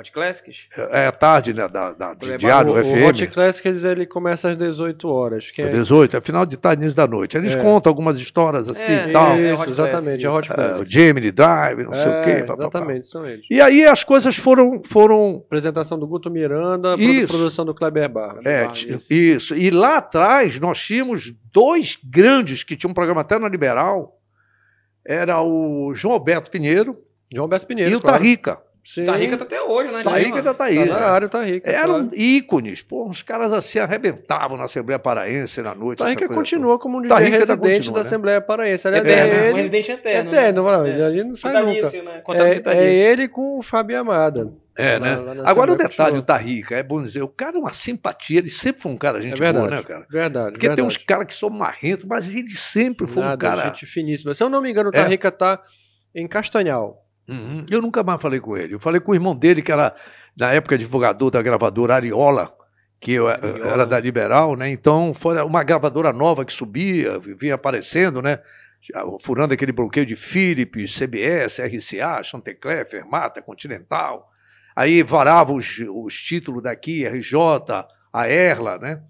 Hot 0.00 0.10
Classics? 0.12 0.56
É, 0.76 1.06
é 1.06 1.10
tarde, 1.10 1.52
né? 1.52 1.68
Da, 1.68 1.92
da, 1.92 2.14
de 2.14 2.38
diário, 2.38 2.72
o, 2.72 2.84
FM. 2.84 3.04
O 3.04 3.08
Hot 3.08 3.26
Classics 3.28 3.84
ele 3.84 4.06
começa 4.06 4.50
às 4.50 4.56
18 4.56 5.08
horas. 5.08 5.50
Que 5.50 5.62
é... 5.62 5.68
18, 5.68 6.16
é 6.16 6.20
final 6.20 6.46
de 6.46 6.56
tarde, 6.56 6.82
início 6.82 6.96
da 6.96 7.06
noite. 7.06 7.36
Eles 7.36 7.54
é. 7.54 7.62
contam 7.62 7.90
algumas 7.90 8.18
histórias 8.18 8.68
assim 8.68 8.92
é, 8.92 9.08
e 9.08 9.12
tal. 9.12 9.38
Isso, 9.38 9.64
é 9.64 9.68
exatamente, 9.68 10.24
é 10.24 10.28
Hot 10.28 10.48
Classics. 10.48 10.80
É, 10.80 10.82
o 10.82 10.86
Gemini 10.86 11.30
Drive, 11.30 11.84
não 11.84 11.94
sei 11.94 12.10
o 12.10 12.22
quê. 12.22 12.44
Pá, 12.44 12.54
exatamente, 12.54 13.00
pá, 13.00 13.02
pá. 13.02 13.02
são 13.02 13.26
eles. 13.26 13.46
E 13.50 13.60
aí 13.60 13.84
as 13.84 14.02
coisas 14.02 14.36
foram... 14.36 14.82
foram... 14.84 15.42
Apresentação 15.46 15.98
do 15.98 16.06
Guto 16.06 16.30
Miranda, 16.30 16.94
isso. 16.98 17.28
produção 17.28 17.64
do 17.64 17.74
Kleber 17.74 18.08
Barra. 18.08 18.40
É, 18.44 18.64
Barra, 18.64 18.74
isso. 18.74 19.12
isso. 19.12 19.54
E 19.54 19.70
lá 19.70 19.98
atrás 19.98 20.58
nós 20.58 20.80
tínhamos 20.80 21.32
dois 21.52 21.98
grandes 22.02 22.64
que 22.64 22.76
tinham 22.76 22.90
um 22.90 22.94
programa 22.94 23.20
até 23.20 23.38
na 23.38 23.48
Liberal. 23.48 24.16
Era 25.04 25.40
o 25.42 25.92
João 25.94 26.14
Alberto 26.14 26.50
Pinheiro. 26.50 26.92
João 27.32 27.44
Alberto 27.44 27.66
Pinheiro, 27.66 27.90
E 27.90 27.94
o 27.94 28.00
claro. 28.00 28.18
Tarrica. 28.18 28.58
Sim. 28.92 29.04
Tá 29.04 29.14
rica 29.14 29.36
tá 29.36 29.44
até 29.44 29.62
hoje, 29.62 29.92
né? 29.92 30.02
Tá 30.02 30.18
rica 30.18 30.42
tá, 30.42 30.52
tá 30.52 30.64
aí. 30.64 30.88
Tá 30.88 30.98
na 30.98 31.06
área, 31.06 31.28
tá 31.28 31.40
rica. 31.44 31.70
Eram 31.70 32.08
claro. 32.08 32.10
ícones. 32.12 32.82
Pô, 32.82 33.06
os 33.08 33.22
caras 33.22 33.52
assim 33.52 33.78
arrebentavam 33.78 34.56
na 34.56 34.64
Assembleia 34.64 34.98
Paraense 34.98 35.62
na 35.62 35.76
noite. 35.76 36.00
Tá 36.00 36.08
rica 36.08 36.26
continua 36.26 36.76
como 36.76 36.98
um 36.98 37.06
tá 37.06 37.18
residente 37.18 37.56
continua, 37.56 37.94
da 37.94 38.00
né? 38.00 38.06
Assembleia 38.06 38.40
Paraense. 38.40 38.88
Aliás, 38.88 39.06
é, 39.06 39.12
é, 39.12 39.26
ele, 39.26 39.52
um 39.52 39.54
residente 39.54 39.92
eterno. 39.92 40.30
Eterno, 40.32 40.82
né? 40.82 40.90
é. 40.90 41.06
ele 41.06 41.22
não 41.22 41.36
sai 41.36 41.52
nunca. 41.62 41.90
Né? 42.02 42.20
É, 42.66 42.84
é 42.84 42.96
ele 42.96 43.28
com 43.28 43.60
o 43.60 43.62
Fábio 43.62 44.00
Amada. 44.00 44.52
É, 44.76 44.98
né? 44.98 45.18
Agora 45.44 45.72
o 45.72 45.76
detalhe 45.76 46.16
do 46.16 46.22
Tarrica, 46.22 46.74
é 46.74 46.82
bom 46.82 47.00
dizer, 47.00 47.22
o 47.22 47.28
cara 47.28 47.58
é 47.58 47.60
uma 47.60 47.72
simpatia, 47.72 48.38
ele 48.38 48.50
sempre 48.50 48.82
foi 48.82 48.90
um 48.90 48.96
cara 48.96 49.22
gente 49.22 49.34
é 49.34 49.36
verdade, 49.36 49.66
boa, 49.66 49.70
né, 49.70 49.82
cara? 49.84 50.06
Verdade. 50.10 50.50
Porque 50.52 50.66
verdade. 50.66 50.76
tem 50.76 50.84
uns 50.84 50.96
caras 50.96 51.26
que 51.28 51.34
são 51.36 51.48
marrentos, 51.48 52.04
mas 52.06 52.34
ele 52.34 52.50
sempre 52.50 53.06
foi 53.06 53.22
Nada, 53.22 53.46
um 53.46 53.50
cara. 53.50 53.68
gente 53.68 53.86
finíssima. 53.86 54.34
Se 54.34 54.42
eu 54.42 54.48
não 54.48 54.60
me 54.60 54.68
engano, 54.68 54.88
o 54.88 54.92
Tarrica 54.92 55.28
é. 55.28 55.30
tá 55.30 55.62
em 56.12 56.26
Castanhal. 56.26 57.06
Uhum. 57.30 57.64
Eu 57.70 57.80
nunca 57.80 58.02
mais 58.02 58.20
falei 58.20 58.40
com 58.40 58.56
ele. 58.56 58.74
Eu 58.74 58.80
falei 58.80 59.00
com 59.00 59.12
o 59.12 59.14
irmão 59.14 59.36
dele, 59.36 59.62
que 59.62 59.70
era, 59.70 59.94
na 60.36 60.52
época, 60.52 60.76
divulgador 60.76 61.30
da 61.30 61.40
gravadora 61.40 61.94
Ariola, 61.94 62.52
que 63.00 63.12
eu, 63.12 63.30
era 63.30 63.86
da 63.86 64.00
Liberal, 64.00 64.56
né? 64.56 64.68
Então, 64.68 65.14
foi 65.14 65.40
uma 65.42 65.62
gravadora 65.62 66.12
nova 66.12 66.44
que 66.44 66.52
subia, 66.52 67.20
vinha 67.20 67.54
aparecendo, 67.54 68.20
né? 68.20 68.40
Furando 69.20 69.54
aquele 69.54 69.70
bloqueio 69.70 70.04
de 70.04 70.16
Philips, 70.16 70.98
CBS, 70.98 71.60
RCA, 71.60 72.20
Chantecler, 72.24 72.88
Fermata, 72.88 73.40
Continental. 73.40 74.28
Aí 74.74 75.02
varava 75.02 75.52
os, 75.52 75.78
os 75.88 76.14
títulos 76.14 76.62
daqui, 76.62 77.06
RJ, 77.06 77.36
a 78.12 78.28
Erla, 78.28 78.76
né? 78.78 79.02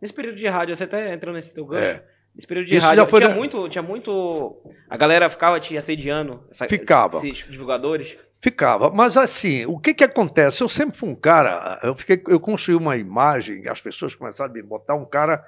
Nesse 0.00 0.14
período 0.14 0.38
de 0.38 0.48
rádio, 0.48 0.74
você 0.74 0.84
até 0.84 1.12
entrou 1.12 1.34
nesse 1.34 1.52
teu 1.52 1.66
gancho. 1.66 1.82
É. 1.84 2.04
Esse 2.36 2.46
período 2.46 2.68
de 2.68 2.76
Isso 2.76 2.86
rádio, 2.86 3.04
já 3.04 3.10
foi 3.10 3.20
tinha, 3.20 3.34
muito, 3.34 3.68
tinha 3.68 3.82
muito. 3.82 4.56
A 4.88 4.96
galera 4.96 5.28
ficava 5.28 5.58
te 5.58 5.76
assediando, 5.76 6.44
essa, 6.50 6.66
ficava. 6.68 7.18
esses 7.18 7.46
divulgadores. 7.48 8.16
Ficava, 8.42 8.90
mas 8.90 9.18
assim, 9.18 9.66
o 9.66 9.78
que 9.78 9.92
que 9.92 10.04
acontece? 10.04 10.62
Eu 10.62 10.68
sempre 10.68 10.96
fui 10.96 11.10
um 11.10 11.14
cara, 11.14 11.78
eu 11.82 11.94
fiquei, 11.94 12.22
eu 12.28 12.40
construí 12.40 12.74
uma 12.74 12.96
imagem, 12.96 13.68
as 13.68 13.82
pessoas 13.82 14.14
começaram 14.14 14.50
a 14.50 14.54
me 14.54 14.62
botar 14.62 14.94
um 14.94 15.04
cara 15.04 15.44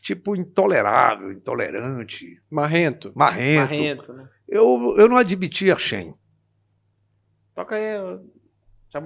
tipo 0.00 0.36
intolerável, 0.36 1.32
intolerante, 1.32 2.40
marrento, 2.48 3.12
marrento. 3.16 3.60
marrento 3.60 4.12
né? 4.12 4.28
Eu 4.48 4.94
eu 4.96 5.08
não 5.08 5.16
admitia 5.16 5.76
Shen. 5.76 6.14
Toca 7.52 7.74
aí. 7.74 8.20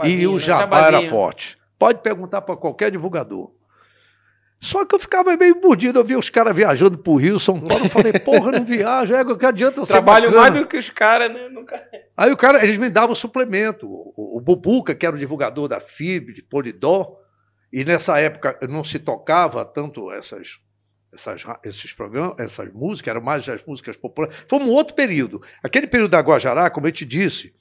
e 0.04 0.26
o 0.26 0.34
né? 0.34 0.38
jabá 0.38 0.86
era 0.86 1.08
forte. 1.08 1.58
Pode 1.78 2.02
perguntar 2.02 2.42
para 2.42 2.56
qualquer 2.56 2.90
divulgador. 2.90 3.50
Só 4.64 4.82
que 4.86 4.94
eu 4.94 4.98
ficava 4.98 5.36
meio 5.36 5.60
mordido, 5.60 5.98
eu 5.98 6.04
via 6.04 6.18
os 6.18 6.30
caras 6.30 6.56
viajando 6.56 6.96
pro 6.96 7.16
Rio, 7.16 7.38
São 7.38 7.60
Paulo, 7.60 7.84
eu 7.84 7.90
falei, 7.90 8.14
porra, 8.14 8.50
não 8.50 8.64
viaja, 8.64 9.18
é 9.18 9.22
que 9.22 9.44
adianta 9.44 9.78
eu 9.78 9.86
Trabalho 9.86 10.34
mais 10.34 10.54
do 10.54 10.66
que 10.66 10.78
os 10.78 10.88
caras, 10.88 11.30
né? 11.30 11.50
Nunca... 11.50 11.86
Aí 12.16 12.32
o 12.32 12.36
cara, 12.36 12.64
eles 12.64 12.78
me 12.78 12.88
davam 12.88 13.14
suplemento, 13.14 13.86
o, 13.86 14.38
o 14.38 14.40
Bubuca, 14.40 14.94
que 14.94 15.04
era 15.04 15.14
o 15.14 15.18
divulgador 15.18 15.68
da 15.68 15.80
FIB, 15.80 16.32
de 16.32 16.42
Polidó, 16.42 17.18
e 17.70 17.84
nessa 17.84 18.18
época 18.18 18.58
não 18.66 18.82
se 18.82 18.98
tocava 18.98 19.66
tanto 19.66 20.10
essas, 20.10 20.58
essas, 21.12 21.44
esses 21.62 21.92
programas, 21.92 22.34
essas 22.38 22.72
músicas, 22.72 23.10
eram 23.10 23.20
mais 23.20 23.46
as 23.46 23.62
músicas 23.66 23.98
populares. 23.98 24.34
Foi 24.48 24.58
um 24.58 24.70
outro 24.70 24.94
período. 24.94 25.42
Aquele 25.62 25.86
período 25.86 26.12
da 26.12 26.20
Guajará, 26.20 26.70
como 26.70 26.86
eu 26.86 26.92
te 26.92 27.04
disse, 27.04 27.54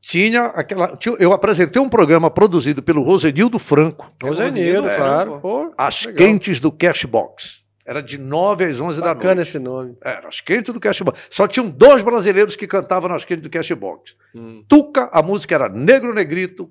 tinha 0.00 0.46
aquela. 0.46 0.96
Tinha, 0.96 1.16
eu 1.18 1.32
apresentei 1.32 1.80
um 1.80 1.88
programa 1.88 2.30
produzido 2.30 2.82
pelo 2.82 3.02
Rosenildo 3.02 3.58
Franco. 3.58 4.12
Rosenildo, 4.22 4.88
é, 4.88 4.96
claro. 4.96 5.38
Pô, 5.40 5.72
as 5.76 6.04
legal. 6.04 6.26
Quentes 6.26 6.60
do 6.60 6.70
Cashbox. 6.70 7.66
Era 7.84 8.02
de 8.02 8.18
9 8.18 8.64
às 8.66 8.78
11 8.78 8.80
Bacana 8.80 9.00
da 9.00 9.06
noite. 9.06 9.16
Bacana 9.16 9.42
esse 9.42 9.58
nome. 9.58 9.96
Era 10.04 10.28
as 10.28 10.40
Quentes 10.42 10.74
do 10.74 10.80
Cashbox. 10.80 11.28
Só 11.30 11.48
tinham 11.48 11.70
dois 11.70 12.02
brasileiros 12.02 12.54
que 12.54 12.66
cantavam 12.66 13.08
nas 13.08 13.24
Quentes 13.24 13.42
do 13.42 13.48
Cashbox. 13.48 14.14
Hum. 14.34 14.62
Tuca, 14.68 15.08
a 15.10 15.22
música 15.22 15.54
era 15.54 15.70
Negro 15.70 16.12
Negrito, 16.12 16.70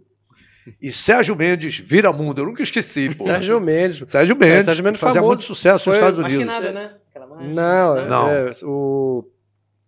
e 0.81 0.91
Sérgio 0.91 1.35
Mendes, 1.35 1.79
Vira 1.79 2.11
Mundo. 2.11 2.41
Eu 2.41 2.45
nunca 2.45 2.61
esqueci. 2.61 3.13
Pô. 3.15 3.23
Sérgio 3.23 3.59
Mendes. 3.59 4.03
Sérgio 4.07 4.35
Mendes. 4.35 4.59
É, 4.59 4.63
Sérgio 4.63 4.83
Mendes 4.83 5.01
fazia 5.01 5.21
famoso. 5.21 5.35
muito 5.35 5.45
sucesso 5.45 5.85
Foi, 5.85 5.93
nos 5.93 5.97
Estados 5.97 6.19
Unidos. 6.19 6.47
Acho 6.47 6.61
que 6.61 6.69
nada, 6.69 6.71
né? 6.71 6.91
Não, 7.39 8.05
não. 8.07 8.29
É, 8.29 8.51
o 8.63 9.23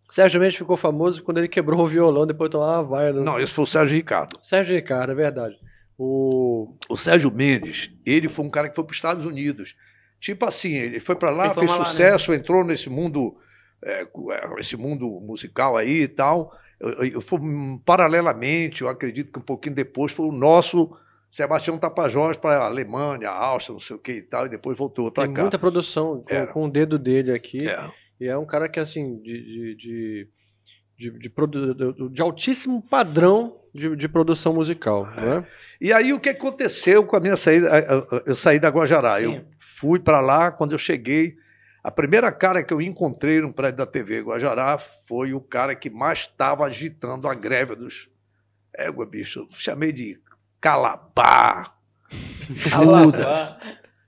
Sérgio 0.10 0.40
Mendes 0.40 0.56
ficou 0.56 0.76
famoso 0.76 1.24
quando 1.24 1.38
ele 1.38 1.48
quebrou 1.48 1.82
o 1.82 1.88
violão 1.88 2.26
depois 2.26 2.50
de 2.50 2.54
tomar 2.54 2.80
uma 2.80 2.84
vaia. 2.84 3.14
No... 3.14 3.24
Não, 3.24 3.40
esse 3.40 3.54
foi 3.54 3.64
o 3.64 3.68
Sérgio 3.68 3.96
Ricardo. 3.96 4.38
Sérgio 4.42 4.76
Ricardo, 4.76 5.12
é 5.12 5.16
verdade. 5.16 5.58
O... 5.98 6.76
o 6.90 6.98
Sérgio 6.98 7.32
Mendes, 7.32 7.92
ele 8.06 8.28
foi 8.28 8.46
um 8.46 8.50
cara 8.50 8.70
que 8.70 8.76
foi 8.76 8.84
para 8.84 8.92
os 8.92 8.98
Estados 8.98 9.26
Unidos. 9.26 9.76
Tipo 10.20 10.46
assim, 10.46 10.74
ele 10.76 11.00
foi 11.00 11.16
para 11.16 11.30
lá, 11.30 11.54
fez 11.54 11.72
sucesso, 11.72 12.32
lá, 12.32 12.38
né? 12.38 12.42
entrou 12.42 12.64
nesse 12.64 12.90
mundo, 12.90 13.38
é, 13.84 14.06
esse 14.58 14.76
mundo 14.76 15.08
musical 15.22 15.78
aí 15.78 16.02
e 16.02 16.08
tal. 16.08 16.54
Eu, 16.80 16.90
eu, 16.90 17.06
eu, 17.14 17.82
paralelamente, 17.86 18.82
eu 18.82 18.90
acredito 18.90 19.32
que 19.32 19.40
um 19.40 19.44
pouquinho 19.44 19.76
depois 19.76 20.12
foi 20.12 20.26
o 20.26 20.32
nosso 20.32 20.96
Sebastião 21.32 21.78
Tapajós 21.78 22.36
para 22.38 22.64
a 22.64 22.66
Alemanha, 22.66 23.30
a 23.30 23.46
Áustria, 23.46 23.74
não 23.74 23.80
sei 23.80 23.96
o 23.96 24.00
que 24.00 24.14
e 24.14 24.22
tal, 24.22 24.46
e 24.46 24.50
depois 24.50 24.78
voltou 24.78 25.12
para 25.12 25.28
cá. 25.28 25.34
Tem 25.34 25.44
muita 25.44 25.60
produção 25.60 26.24
com, 26.28 26.48
com, 26.48 26.66
o 26.66 26.70
dedo 26.70 26.98
dele 26.98 27.32
aqui. 27.32 27.68
É. 27.68 27.92
E 28.20 28.28
é 28.28 28.38
um 28.38 28.46
cara 28.46 28.68
que, 28.68 28.80
assim, 28.80 29.22
de, 29.22 29.76
de, 29.76 30.28
de, 30.98 31.12
de, 31.12 31.30
de, 31.30 32.10
de 32.10 32.22
altíssimo 32.22 32.82
padrão 32.82 33.60
de, 33.74 33.96
de 33.96 34.08
produção 34.08 34.54
musical. 34.54 35.08
É. 35.08 35.22
Né? 35.22 35.48
E 35.80 35.94
aí 35.94 36.14
o 36.14 36.20
que 36.20 36.30
aconteceu 36.30 37.06
com 37.06 37.16
a 37.16 37.20
minha 37.20 37.36
saída? 37.36 37.70
Eu 38.26 38.36
saí 38.36 38.60
da 38.60 38.70
Guajará. 38.70 39.18
Sim. 39.18 39.36
Eu 39.36 39.46
fui 39.60 40.00
para 40.00 40.20
lá, 40.20 40.52
quando 40.52 40.74
eu 40.74 40.78
cheguei, 40.78 41.36
a 41.84 41.90
primeira 41.90 42.32
cara 42.32 42.64
que 42.64 42.74
eu 42.74 42.82
encontrei 42.82 43.40
no 43.40 43.54
prédio 43.54 43.78
da 43.78 43.86
TV 43.86 44.22
Guajará 44.22 44.78
foi 45.08 45.34
o 45.34 45.40
cara 45.40 45.76
que 45.76 45.90
mais 45.90 46.20
estava 46.20 46.66
agitando 46.66 47.28
a 47.28 47.34
greve 47.34 47.76
dos. 47.76 48.10
Égua, 48.76 49.06
bicho, 49.06 49.40
eu 49.40 49.48
chamei 49.52 49.92
de 49.92 50.20
Calabar, 50.62 51.76
Judas. 52.50 53.56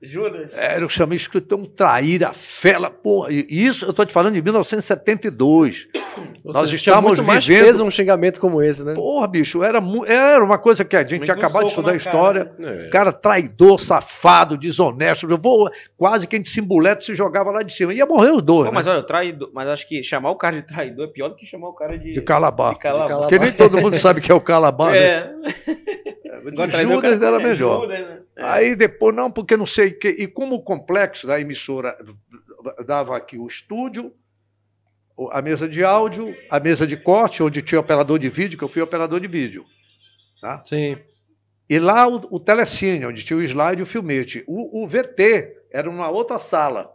Judas. 0.03 0.49
Era, 0.53 0.81
eu 0.81 0.89
chamei 0.89 1.15
escritor 1.15 1.59
um 1.59 1.65
traíra, 1.65 2.33
fela, 2.33 2.89
porra. 2.89 3.31
E 3.31 3.45
isso 3.49 3.85
eu 3.85 3.91
estou 3.91 4.03
te 4.03 4.11
falando 4.11 4.33
de 4.33 4.41
1972. 4.41 5.87
Ou 6.43 6.53
Nós 6.53 6.63
seja, 6.63 6.75
estávamos 6.77 7.19
muito 7.19 7.23
mais 7.23 7.45
vivendo... 7.45 7.65
peso 7.65 7.83
um 7.83 7.91
xingamento 7.91 8.39
como 8.39 8.63
esse, 8.63 8.83
né? 8.83 8.95
Porra, 8.95 9.27
bicho, 9.27 9.63
era, 9.63 9.79
era 10.07 10.43
uma 10.43 10.57
coisa 10.57 10.83
que 10.83 10.95
a 10.95 11.07
gente 11.07 11.23
tinha 11.23 11.35
acabado 11.35 11.65
de 11.65 11.69
estudar 11.69 11.91
a 11.91 11.95
história. 11.95 12.45
Cara, 12.45 12.75
né? 12.75 12.89
cara 12.89 13.13
traidor, 13.13 13.79
safado, 13.79 14.57
desonesto. 14.57 15.29
Eu 15.29 15.37
vou, 15.37 15.69
quase 15.95 16.27
que 16.27 16.35
a 16.35 16.39
gente 16.39 16.49
se 16.49 16.59
embuleta 16.59 17.01
se 17.01 17.13
jogava 17.13 17.51
lá 17.51 17.61
de 17.61 17.71
cima. 17.71 17.93
Ia 17.93 18.05
morrer 18.07 18.31
os 18.31 18.41
dois. 18.41 18.65
Pô, 18.65 18.71
né? 18.71 18.75
Mas 18.75 18.87
olha, 18.87 19.03
traidor, 19.03 19.51
mas 19.53 19.67
acho 19.67 19.87
que 19.87 20.01
chamar 20.01 20.31
o 20.31 20.35
cara 20.35 20.59
de 20.59 20.67
traidor 20.67 21.05
é 21.05 21.11
pior 21.11 21.29
do 21.29 21.35
que 21.35 21.45
chamar 21.45 21.69
o 21.69 21.73
cara 21.73 21.97
de. 21.97 22.11
De 22.11 22.21
calabar. 22.21 22.73
De 22.73 22.79
calabar. 22.79 23.19
Porque 23.19 23.37
nem 23.37 23.51
todo 23.51 23.79
mundo 23.79 23.95
sabe 23.95 24.19
que 24.19 24.31
é 24.31 24.35
o 24.35 24.41
calabar. 24.41 24.95
É. 24.95 25.31
Né? 25.31 25.51
Judas 26.43 27.21
era 27.21 27.39
melhor. 27.39 27.81
Judas, 27.81 27.99
né? 27.99 28.21
é. 28.35 28.43
Aí 28.43 28.75
depois, 28.75 29.15
não, 29.15 29.31
porque 29.31 29.55
não 29.55 29.65
sei 29.65 29.91
que. 29.91 30.09
E 30.09 30.27
como 30.27 30.55
o 30.55 30.63
complexo 30.63 31.27
da 31.27 31.39
emissora 31.39 31.97
dava 32.85 33.15
aqui 33.15 33.37
o 33.37 33.47
estúdio, 33.47 34.13
a 35.31 35.41
mesa 35.41 35.67
de 35.67 35.83
áudio, 35.83 36.35
a 36.49 36.59
mesa 36.59 36.87
de 36.87 36.97
corte, 36.97 37.43
onde 37.43 37.61
tinha 37.61 37.79
operador 37.79 38.17
de 38.17 38.29
vídeo, 38.29 38.57
que 38.57 38.63
eu 38.63 38.69
fui 38.69 38.81
operador 38.81 39.19
de 39.19 39.27
vídeo. 39.27 39.65
Tá? 40.39 40.63
Sim. 40.65 40.97
E 41.69 41.79
lá 41.79 42.07
o, 42.07 42.15
o 42.31 42.39
telecine, 42.39 43.05
onde 43.05 43.23
tinha 43.23 43.37
o 43.37 43.43
slide 43.43 43.79
e 43.79 43.83
o 43.83 43.85
filmete. 43.85 44.43
O, 44.47 44.83
o 44.83 44.87
VT 44.87 45.55
era 45.71 45.89
uma 45.89 46.09
outra 46.09 46.37
sala. 46.37 46.91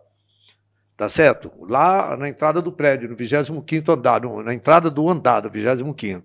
Tá 0.96 1.08
certo? 1.08 1.52
Lá 1.60 2.16
na 2.16 2.28
entrada 2.28 2.62
do 2.62 2.72
prédio, 2.72 3.08
no 3.08 3.16
25 3.16 3.92
andar, 3.92 4.22
no, 4.22 4.42
na 4.42 4.54
entrada 4.54 4.90
do 4.90 5.08
andar, 5.08 5.40
do 5.40 5.50
25. 5.50 6.24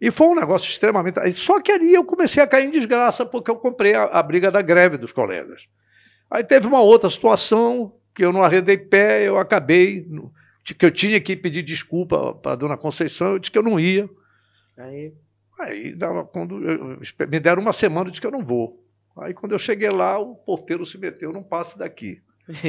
E 0.00 0.10
foi 0.10 0.26
um 0.26 0.34
negócio 0.34 0.68
extremamente. 0.70 1.32
Só 1.32 1.60
que 1.60 1.72
ali 1.72 1.94
eu 1.94 2.04
comecei 2.04 2.42
a 2.42 2.46
cair 2.46 2.66
em 2.66 2.70
desgraça 2.70 3.24
porque 3.24 3.50
eu 3.50 3.56
comprei 3.56 3.94
a, 3.94 4.04
a 4.04 4.22
briga 4.22 4.50
da 4.50 4.60
greve 4.60 4.98
dos 4.98 5.12
colegas. 5.12 5.66
Aí 6.30 6.44
teve 6.44 6.66
uma 6.66 6.80
outra 6.80 7.08
situação 7.08 7.94
que 8.14 8.24
eu 8.24 8.32
não 8.32 8.42
arredei 8.42 8.76
pé, 8.78 9.28
eu 9.28 9.38
acabei, 9.38 10.06
que 10.64 10.84
eu 10.84 10.90
tinha 10.90 11.20
que 11.20 11.36
pedir 11.36 11.62
desculpa 11.62 12.34
para 12.34 12.52
a 12.52 12.56
dona 12.56 12.76
Conceição, 12.76 13.32
eu 13.32 13.38
disse 13.38 13.52
que 13.52 13.58
eu 13.58 13.62
não 13.62 13.78
ia. 13.78 14.08
Aí, 14.76 15.12
aí 15.58 15.94
dava, 15.94 16.24
quando 16.24 16.62
eu, 16.68 16.98
me 17.28 17.40
deram 17.40 17.62
uma 17.62 17.72
semana, 17.72 18.08
eu 18.08 18.10
disse 18.10 18.20
que 18.20 18.26
eu 18.26 18.32
não 18.32 18.44
vou. 18.44 18.82
Aí 19.16 19.32
quando 19.32 19.52
eu 19.52 19.58
cheguei 19.58 19.90
lá, 19.90 20.18
o 20.18 20.34
porteiro 20.34 20.84
se 20.84 20.98
meteu, 20.98 21.32
não 21.32 21.42
passe 21.42 21.78
daqui. 21.78 22.20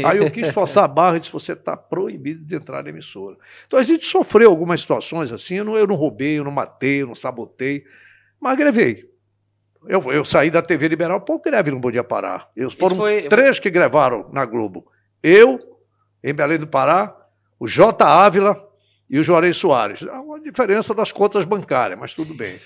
Aí 0.06 0.18
eu 0.18 0.32
quis 0.32 0.50
forçar 0.50 0.84
a 0.84 0.88
barra 0.88 1.18
e 1.18 1.20
disse: 1.20 1.32
você 1.32 1.54
está 1.54 1.78
proibido 1.78 2.44
de 2.44 2.56
entrar 2.56 2.84
na 2.84 2.90
emissora. 2.90 3.38
Então 3.68 3.80
a 3.80 3.84
gente 3.84 4.06
sofreu 4.06 4.50
algumas 4.50 4.80
situações 4.80 5.32
assim. 5.32 5.56
Eu 5.56 5.66
não, 5.66 5.78
eu 5.78 5.88
não 5.88 5.96
roubei, 5.96 6.40
eu 6.40 6.44
não 6.44 6.52
matei, 6.52 7.02
eu 7.02 7.08
não 7.08 7.16
sabotei, 7.16 7.84
mas 8.40 8.58
grevei. 8.58 9.10
Eu, 9.88 10.02
eu 10.12 10.26
saí 10.26 10.50
da 10.50 10.62
TV 10.62 10.88
Liberal, 10.88 11.22
pô, 11.22 11.40
greve 11.40 11.72
não 11.72 11.80
podia 11.80 12.04
parar. 12.04 12.50
Eu, 12.56 12.70
foram 12.70 12.98
foi... 12.98 13.28
três 13.30 13.60
que 13.60 13.70
gravaram 13.70 14.30
na 14.34 14.46
Globo. 14.46 14.88
Eu, 15.22 15.60
em 16.24 16.34
Belém 16.34 16.58
do 16.58 16.68
Pará, 16.68 17.16
o 17.60 17.68
J. 17.68 18.04
Ávila 18.04 18.68
e 19.10 19.18
o 19.18 19.24
Juarez 19.24 19.56
Soares. 19.56 20.04
Há 20.04 20.20
uma 20.20 20.40
diferença 20.40 20.94
das 20.94 21.12
contas 21.12 21.46
bancárias, 21.46 21.98
mas 21.98 22.13
tudo 22.13 22.34
bem. 22.34 22.60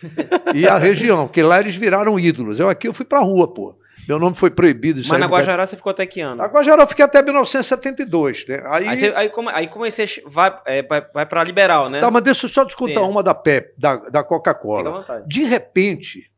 E 0.56 0.67
a 0.67 0.78
região, 0.78 1.28
que 1.28 1.41
lá 1.41 1.60
eles 1.60 1.76
viraram 1.76 2.19
ídolos. 2.19 2.60
Eu 2.60 2.69
aqui 2.69 2.88
eu 2.88 2.93
fui 2.93 3.06
para 3.06 3.19
a 3.19 3.24
rua, 3.24 3.54
pô. 3.54 3.78
Meu 4.07 4.19
nome 4.19 4.35
foi 4.35 4.49
proibido. 4.49 5.01
Mas 5.07 5.19
na 5.19 5.27
Guajará 5.27 5.65
você 5.65 5.75
ficou 5.75 5.91
até 5.91 6.05
que 6.05 6.21
ano? 6.21 6.37
Na 6.37 6.45
Guajará 6.45 6.83
eu 6.83 6.87
fiquei 6.87 7.05
até 7.05 7.21
1972. 7.21 8.47
Né? 8.47 8.63
Aí, 8.65 8.87
aí, 8.87 8.97
você, 8.97 9.13
aí, 9.15 9.29
como, 9.29 9.49
aí 9.49 9.67
comecei, 9.67 10.07
vai, 10.25 10.59
é, 10.65 10.83
vai, 10.83 11.01
vai 11.13 11.25
para 11.25 11.43
liberal, 11.43 11.89
né? 11.89 11.99
Tá, 11.99 12.09
mas 12.09 12.23
deixa 12.23 12.45
eu 12.45 12.49
só 12.49 12.65
te 12.65 12.75
contar 12.75 13.01
Sim. 13.01 13.07
uma 13.07 13.23
da 13.23 13.33
Pep, 13.33 13.73
da, 13.77 13.95
da 13.97 14.23
Coca-Cola. 14.23 15.05
De 15.25 15.43
repente, 15.43 16.31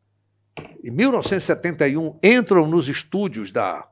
em 0.83 0.91
1971, 0.91 2.19
entram 2.21 2.67
nos 2.67 2.87
estúdios 2.87 3.51
da, 3.51 3.87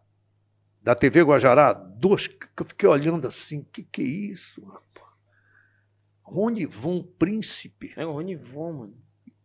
da 0.81 0.93
TV 0.93 1.21
Guajará 1.23 1.73
duas 1.73 2.27
que 2.27 2.47
eu 2.59 2.65
fiquei 2.65 2.89
olhando 2.89 3.27
assim, 3.27 3.59
o 3.59 3.65
que, 3.71 3.83
que 3.83 4.01
é 4.01 4.05
isso, 4.05 4.61
rapaz? 4.65 4.81
Rony 6.23 6.65
Von 6.65 7.03
Príncipe. 7.19 7.93
É 7.97 8.05
o 8.05 8.13
Rony 8.13 8.35
Von, 8.35 8.73
mano 8.73 9.00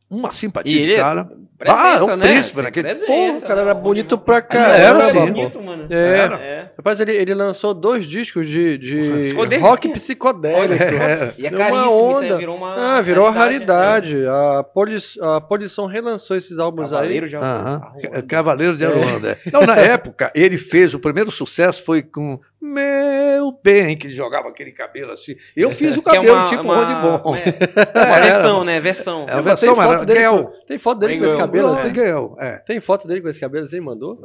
uma 0.09 0.31
simpatia 0.31 0.81
ele, 0.81 0.93
de 0.93 0.97
cara. 0.99 1.29
Presença, 1.59 1.81
ah, 1.81 2.05
o 2.05 2.17
né? 2.17 2.27
príncipe, 2.27 2.63
né? 2.63 2.71
Presença, 2.71 3.07
Pô, 3.07 3.39
o 3.39 3.49
cara 3.49 3.61
era 3.63 3.75
bonito 3.75 4.19
pra 4.19 4.43
caramba. 4.43 4.77
Era, 4.77 5.03
sim. 5.05 5.33
Bonito, 5.33 5.63
mano. 5.63 5.87
É. 5.89 5.97
é. 5.97 6.71
Rapaz, 6.77 7.01
ele, 7.01 7.13
ele 7.13 7.33
lançou 7.33 7.73
dois 7.73 8.05
discos 8.05 8.47
de, 8.47 8.77
de 8.77 9.33
rock 9.59 9.89
psicodélico. 9.89 10.85
É. 10.85 11.35
E 11.39 11.47
é 11.47 11.51
caríssimo, 11.51 12.11
isso 12.11 12.21
aí 12.21 12.37
virou 12.37 12.57
uma 12.57 12.99
Ah, 12.99 13.01
virou 13.01 13.31
raridade. 13.31 14.17
Né? 14.17 14.29
A, 14.29 14.63
Poli, 14.63 14.99
a 15.21 15.41
Polição 15.41 15.87
relançou 15.87 16.37
esses 16.37 16.59
álbuns 16.59 16.91
Cavaleiro 16.91 17.25
aí. 17.25 17.31
De 17.31 17.37
Aruanda. 17.37 18.23
Cavaleiro 18.29 18.77
de 18.77 18.85
Aruanda. 18.85 19.39
É. 19.47 19.51
Não, 19.51 19.63
na 19.63 19.77
época, 19.77 20.31
ele 20.35 20.59
fez, 20.59 20.93
o 20.93 20.99
primeiro 20.99 21.31
sucesso 21.31 21.83
foi 21.83 22.03
com 22.03 22.39
meu 22.67 23.59
bem, 23.63 23.97
que 23.97 24.09
ele 24.09 24.15
jogava 24.15 24.49
aquele 24.49 24.73
cabelo 24.73 25.13
assim. 25.13 25.37
Eu 25.57 25.71
fiz 25.71 25.97
o 25.97 26.03
cabelo 26.03 26.29
é 26.29 26.33
uma, 26.33 26.45
tipo 26.45 26.63
uma, 26.63 26.85
Rony 26.85 27.19
Bom. 27.23 27.37
É, 27.95 28.05
uma 28.05 28.21
versão, 28.21 28.65
né? 28.65 28.81
Versão. 28.81 29.27
É 29.29 29.33
a 29.33 29.41
versão, 29.41 29.75
tem 29.75 29.85
foto, 29.85 30.05
dele 30.05 30.29
com, 30.29 30.67
tem 30.67 30.79
foto 30.79 30.99
dele 30.99 31.19
com 31.19 31.25
esse 31.25 31.37
cabelo 31.37 31.73
assim? 31.73 31.93
É. 32.39 32.53
Tem 32.67 32.81
foto 32.81 33.09
dele 33.09 33.21
com 33.21 33.29
esse 33.29 33.41
cabelo 33.41 33.65
assim, 33.65 33.81
mandou? 33.81 34.19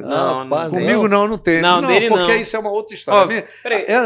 Não, 0.00 0.44
não, 0.44 0.70
comigo 0.70 1.08
não, 1.08 1.28
não 1.28 1.38
tem. 1.38 1.60
Não, 1.60 1.82
dele 1.82 2.08
porque 2.08 2.32
não. 2.32 2.40
isso 2.40 2.56
é 2.56 2.58
uma 2.58 2.70
outra 2.70 2.94
história. 2.94 3.44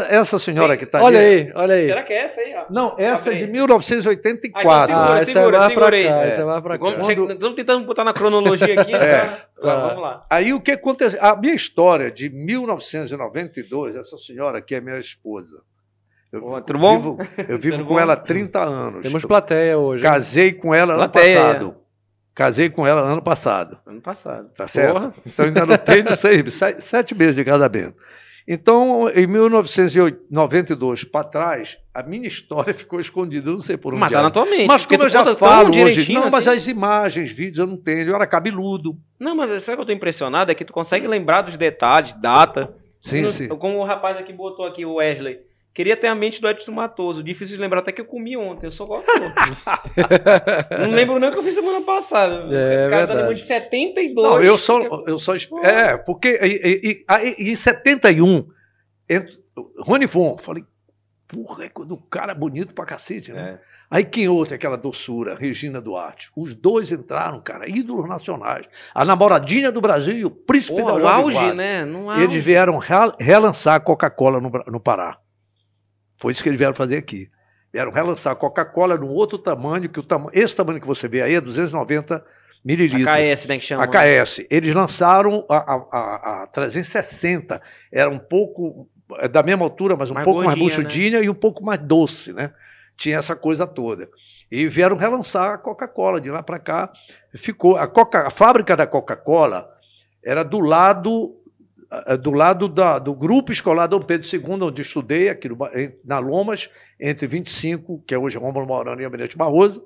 essa 0.09 0.39
senhora 0.39 0.75
que 0.75 0.83
está 0.83 0.99
ali. 0.99 1.05
Olha 1.05 1.19
aí, 1.19 1.51
olha 1.55 1.75
aí. 1.75 1.85
Será 1.85 2.03
que 2.03 2.13
é 2.13 2.23
essa 2.23 2.41
aí? 2.41 2.55
Não, 2.69 2.95
essa 2.97 3.31
é 3.31 3.35
de 3.35 3.47
1984. 3.47 4.95
Ah, 4.95 5.19
segura, 5.21 5.59
segura, 5.67 5.95
aí. 5.95 6.05
Essa 6.05 6.45
vai 6.45 6.61
pra 6.61 6.77
cá. 6.77 6.85
Vamos 7.39 7.55
tentando 7.55 7.85
botar 7.85 8.03
na 8.03 8.13
cronologia 8.13 8.81
aqui. 8.81 8.91
Vamos 9.61 10.01
lá. 10.01 10.25
Aí 10.29 10.53
o 10.53 10.61
que 10.61 10.71
aconteceu? 10.71 11.19
A 11.21 11.35
minha 11.35 11.53
história 11.53 12.11
de 12.11 12.29
1992, 13.63 13.95
essa 13.95 14.17
senhora 14.17 14.59
aqui 14.59 14.75
é 14.75 14.81
minha 14.81 14.99
esposa. 14.99 15.61
Eu, 16.31 16.41
Boa, 16.41 16.61
tudo 16.61 16.79
bom? 16.79 16.97
Vivo, 16.97 17.17
eu 17.47 17.57
vivo 17.59 17.85
com 17.85 17.99
ela 17.99 18.13
há 18.13 18.17
30 18.17 18.59
anos. 18.59 19.01
Temos 19.01 19.25
plateia 19.25 19.77
hoje. 19.77 20.03
Casei 20.03 20.53
com 20.53 20.73
ela 20.73 20.95
plateia. 20.95 21.39
ano 21.39 21.47
passado. 21.47 21.75
Casei 22.35 22.69
com 22.69 22.87
ela 22.87 23.01
ano 23.01 23.21
passado. 23.21 23.79
Ano 23.85 24.01
passado. 24.01 24.49
Tá 24.55 24.67
certo? 24.67 24.93
Porra. 24.93 25.13
Então 25.25 25.45
ainda 25.45 25.65
não 25.65 25.77
tenho 25.77 26.15
seis, 26.15 26.53
sete, 26.53 26.83
sete 26.83 27.15
meses 27.15 27.35
de 27.35 27.43
casamento. 27.43 27.95
Então, 28.51 29.07
em 29.09 29.27
1992 29.27 31.03
para 31.03 31.23
trás, 31.23 31.77
a 31.93 32.01
minha 32.01 32.27
história 32.27 32.73
ficou 32.73 32.99
escondida, 32.99 33.51
não 33.51 33.59
sei 33.59 33.77
por 33.77 33.93
onde. 33.93 33.99
Mas 33.99 34.11
tá 34.11 34.23
na 34.23 34.31
tua 34.31 34.45
mente. 34.45 34.67
Mas 34.67 34.87
como 34.87 35.03
eu 35.03 35.09
já 35.09 35.23
falo 35.35 35.69
hoje, 35.69 36.11
não, 36.11 36.23
assim? 36.23 36.31
mas 36.31 36.47
as 36.47 36.67
imagens, 36.67 37.29
vídeos 37.29 37.59
eu 37.59 37.67
não 37.67 37.77
tenho, 37.77 38.09
eu 38.09 38.15
era 38.15 38.25
cabeludo. 38.25 38.97
Não, 39.19 39.35
mas 39.35 39.63
sabe 39.63 39.75
o 39.75 39.77
que 39.77 39.81
eu 39.81 39.85
tô 39.87 39.93
impressionado? 39.93 40.51
É 40.51 40.55
que 40.55 40.65
tu 40.65 40.73
consegue 40.73 41.07
lembrar 41.07 41.41
dos 41.41 41.57
detalhes, 41.57 42.13
data. 42.13 42.73
Sim, 43.01 43.21
Não- 43.23 43.29
sim. 43.29 43.47
Como 43.47 43.77
o 43.79 43.83
rapaz 43.85 44.17
aqui 44.17 44.33
botou 44.33 44.65
aqui, 44.65 44.85
o 44.85 44.95
Wesley. 44.95 45.39
Queria 45.73 45.95
ter 45.95 46.07
a 46.07 46.15
mente 46.15 46.41
do 46.41 46.49
Edson 46.49 46.71
Matoso. 46.73 47.23
Difícil 47.23 47.55
de 47.55 47.61
lembrar 47.61 47.79
até 47.79 47.91
que 47.91 48.01
eu 48.01 48.05
comi 48.05 48.35
ontem. 48.35 48.65
Eu 48.67 48.71
só 48.71 48.85
gosto. 48.85 49.05
não 50.79 50.91
lembro 50.91 51.19
nem 51.19 51.29
o 51.29 51.31
que 51.31 51.37
eu 51.39 51.43
fiz 51.43 51.53
semana 51.55 51.81
passada. 51.85 52.53
É 52.53 52.87
o 52.87 52.89
cara 52.89 53.07
tá 53.07 53.13
lembrando 53.13 53.35
de 53.35 53.43
72. 53.43 54.27
Não, 54.29 54.41
eu 54.43 54.57
só, 54.57 54.79
eu 55.07 55.19
só 55.19 55.33
É, 55.63 55.95
porque 55.97 56.39
e- 56.41 56.81
e- 56.83 57.05
e- 57.39 57.51
em 57.51 57.55
71, 57.55 58.47
ent- 59.09 59.39
Rony 59.79 60.05
Von, 60.05 60.37
falei, 60.37 60.63
porra, 61.27 61.65
é 61.65 61.69
um 61.79 61.95
cara 62.09 62.33
bonito 62.33 62.73
pra 62.73 62.85
cacete, 62.85 63.31
né? 63.31 63.59
É. 63.63 63.68
Aí 63.91 64.03
quem 64.03 64.27
outra, 64.27 64.53
aquela 64.55 64.77
doçura, 64.77 65.35
Regina 65.35 65.81
Duarte. 65.81 66.29
Os 66.35 66.53
dois 66.53 66.91
entraram, 66.91 67.41
cara, 67.41 67.67
ídolos 67.67 68.07
nacionais. 68.07 68.67
A 68.93 69.03
namoradinha 69.03 69.71
do 69.71 69.81
Brasil 69.81 70.15
e 70.15 70.25
o 70.25 70.29
príncipe 70.29 70.79
Pô, 70.79 70.87
da 70.87 70.93
o 70.93 71.07
auge, 71.07 71.53
né? 71.53 71.83
Não 71.85 72.15
Eles 72.15 72.43
vieram 72.43 72.77
re- 72.77 73.13
relançar 73.19 73.75
a 73.75 73.79
Coca-Cola 73.79 74.39
no, 74.39 74.51
no 74.67 74.79
Pará. 74.79 75.17
Foi 76.17 76.31
isso 76.31 76.43
que 76.43 76.49
eles 76.49 76.59
vieram 76.59 76.75
fazer 76.75 76.97
aqui. 76.97 77.29
Vieram 77.73 77.91
relançar 77.91 78.33
a 78.33 78.35
Coca-Cola 78.35 78.95
num 78.95 79.09
outro 79.09 79.39
tamanho, 79.39 79.89
que 79.89 79.99
o 79.99 80.03
tama 80.03 80.29
esse 80.33 80.55
tamanho 80.55 80.79
que 80.79 80.87
você 80.87 81.07
vê 81.07 81.23
aí 81.23 81.33
é 81.33 81.41
290 81.41 82.23
mililitros. 82.63 83.07
AKS, 83.07 83.47
né? 83.47 83.57
Que 83.57 83.65
chama. 83.65 83.83
A 83.83 83.87
KS. 83.87 84.45
Eles 84.51 84.75
lançaram 84.75 85.45
a, 85.49 85.57
a, 85.57 85.75
a, 85.91 86.43
a 86.43 86.47
360. 86.47 87.59
Era 87.91 88.09
um 88.09 88.19
pouco 88.19 88.87
é 89.17 89.27
da 89.27 89.41
mesma 89.41 89.65
altura, 89.65 89.95
mas 89.95 90.11
um 90.11 90.13
Mais 90.13 90.25
pouco 90.25 90.43
mais 90.43 90.57
gordinha, 90.57 90.77
né? 90.77 90.83
buchudinha 90.83 91.19
e 91.21 91.29
um 91.29 91.33
pouco 91.33 91.63
mais 91.63 91.79
doce, 91.79 92.33
né? 92.33 92.51
Tinha 92.99 93.17
essa 93.17 93.35
coisa 93.35 93.65
toda. 93.65 94.09
E 94.51 94.67
vieram 94.67 94.95
relançar 94.97 95.53
a 95.53 95.57
Coca-Cola 95.57 96.19
de 96.19 96.29
lá 96.29 96.43
para 96.43 96.59
cá. 96.59 96.91
Ficou 97.35 97.77
a, 97.77 97.87
Coca, 97.87 98.27
a 98.27 98.29
fábrica 98.29 98.75
da 98.75 98.85
Coca-Cola 98.85 99.69
era 100.23 100.43
do 100.43 100.59
lado 100.59 101.35
eh, 102.07 102.17
do 102.17 102.31
lado 102.31 102.67
da- 102.67 102.99
do 102.99 103.13
grupo 103.15 103.51
escolar 103.51 103.87
Dom 103.87 104.01
Pedro 104.01 104.27
II, 104.31 104.63
onde 104.63 104.81
estudei, 104.81 105.29
aqui 105.29 105.47
no 105.49 105.57
na 106.05 106.19
Lomas, 106.19 106.69
entre 106.99 107.25
25, 107.25 108.03
que 108.05 108.13
é 108.13 108.17
hoje 108.17 108.37
Romulo 108.37 108.67
Morano 108.67 109.01
e 109.01 109.05
Almirante 109.05 109.37
Barroso, 109.37 109.83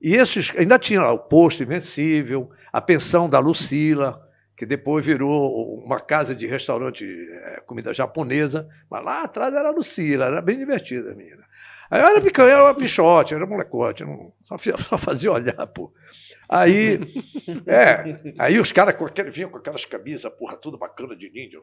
e 0.00 0.14
esses 0.16 0.50
ainda 0.56 0.78
tinha 0.78 1.00
lá 1.02 1.12
o 1.12 1.18
posto 1.18 1.62
invencível, 1.62 2.50
a 2.72 2.80
pensão 2.80 3.28
da 3.28 3.38
Lucila, 3.38 4.20
que 4.56 4.64
depois 4.66 5.04
virou 5.06 5.78
uma 5.84 6.00
casa 6.00 6.34
de 6.34 6.46
restaurante, 6.46 7.04
eh, 7.04 7.62
comida 7.66 7.92
japonesa, 7.94 8.68
mas 8.90 9.04
lá 9.04 9.22
atrás 9.22 9.54
era 9.54 9.68
a 9.68 9.72
Lucila, 9.72 10.24
era 10.26 10.40
bem 10.42 10.58
divertida 10.58 11.12
a 11.12 11.14
menina. 11.14 11.44
Aí 11.90 12.00
eu 12.00 12.06
era 12.06 12.20
picanha, 12.20 12.52
era 12.52 12.64
uma 12.64 12.74
pichote, 12.74 13.34
era 13.34 13.44
molecote, 13.46 14.04
não, 14.04 14.32
só, 14.42 14.56
só 14.88 14.96
fazia 14.98 15.32
olhar, 15.32 15.66
pô. 15.66 15.92
Aí, 16.48 16.98
é, 17.66 18.34
aí 18.38 18.58
os 18.58 18.72
caras 18.72 18.94
com 18.96 19.04
aquele, 19.06 19.30
vinham 19.30 19.50
com 19.50 19.58
aquelas 19.58 19.84
camisas, 19.84 20.30
porra, 20.32 20.56
tudo 20.56 20.76
bacana 20.76 21.14
de 21.14 21.30
ninho, 21.30 21.60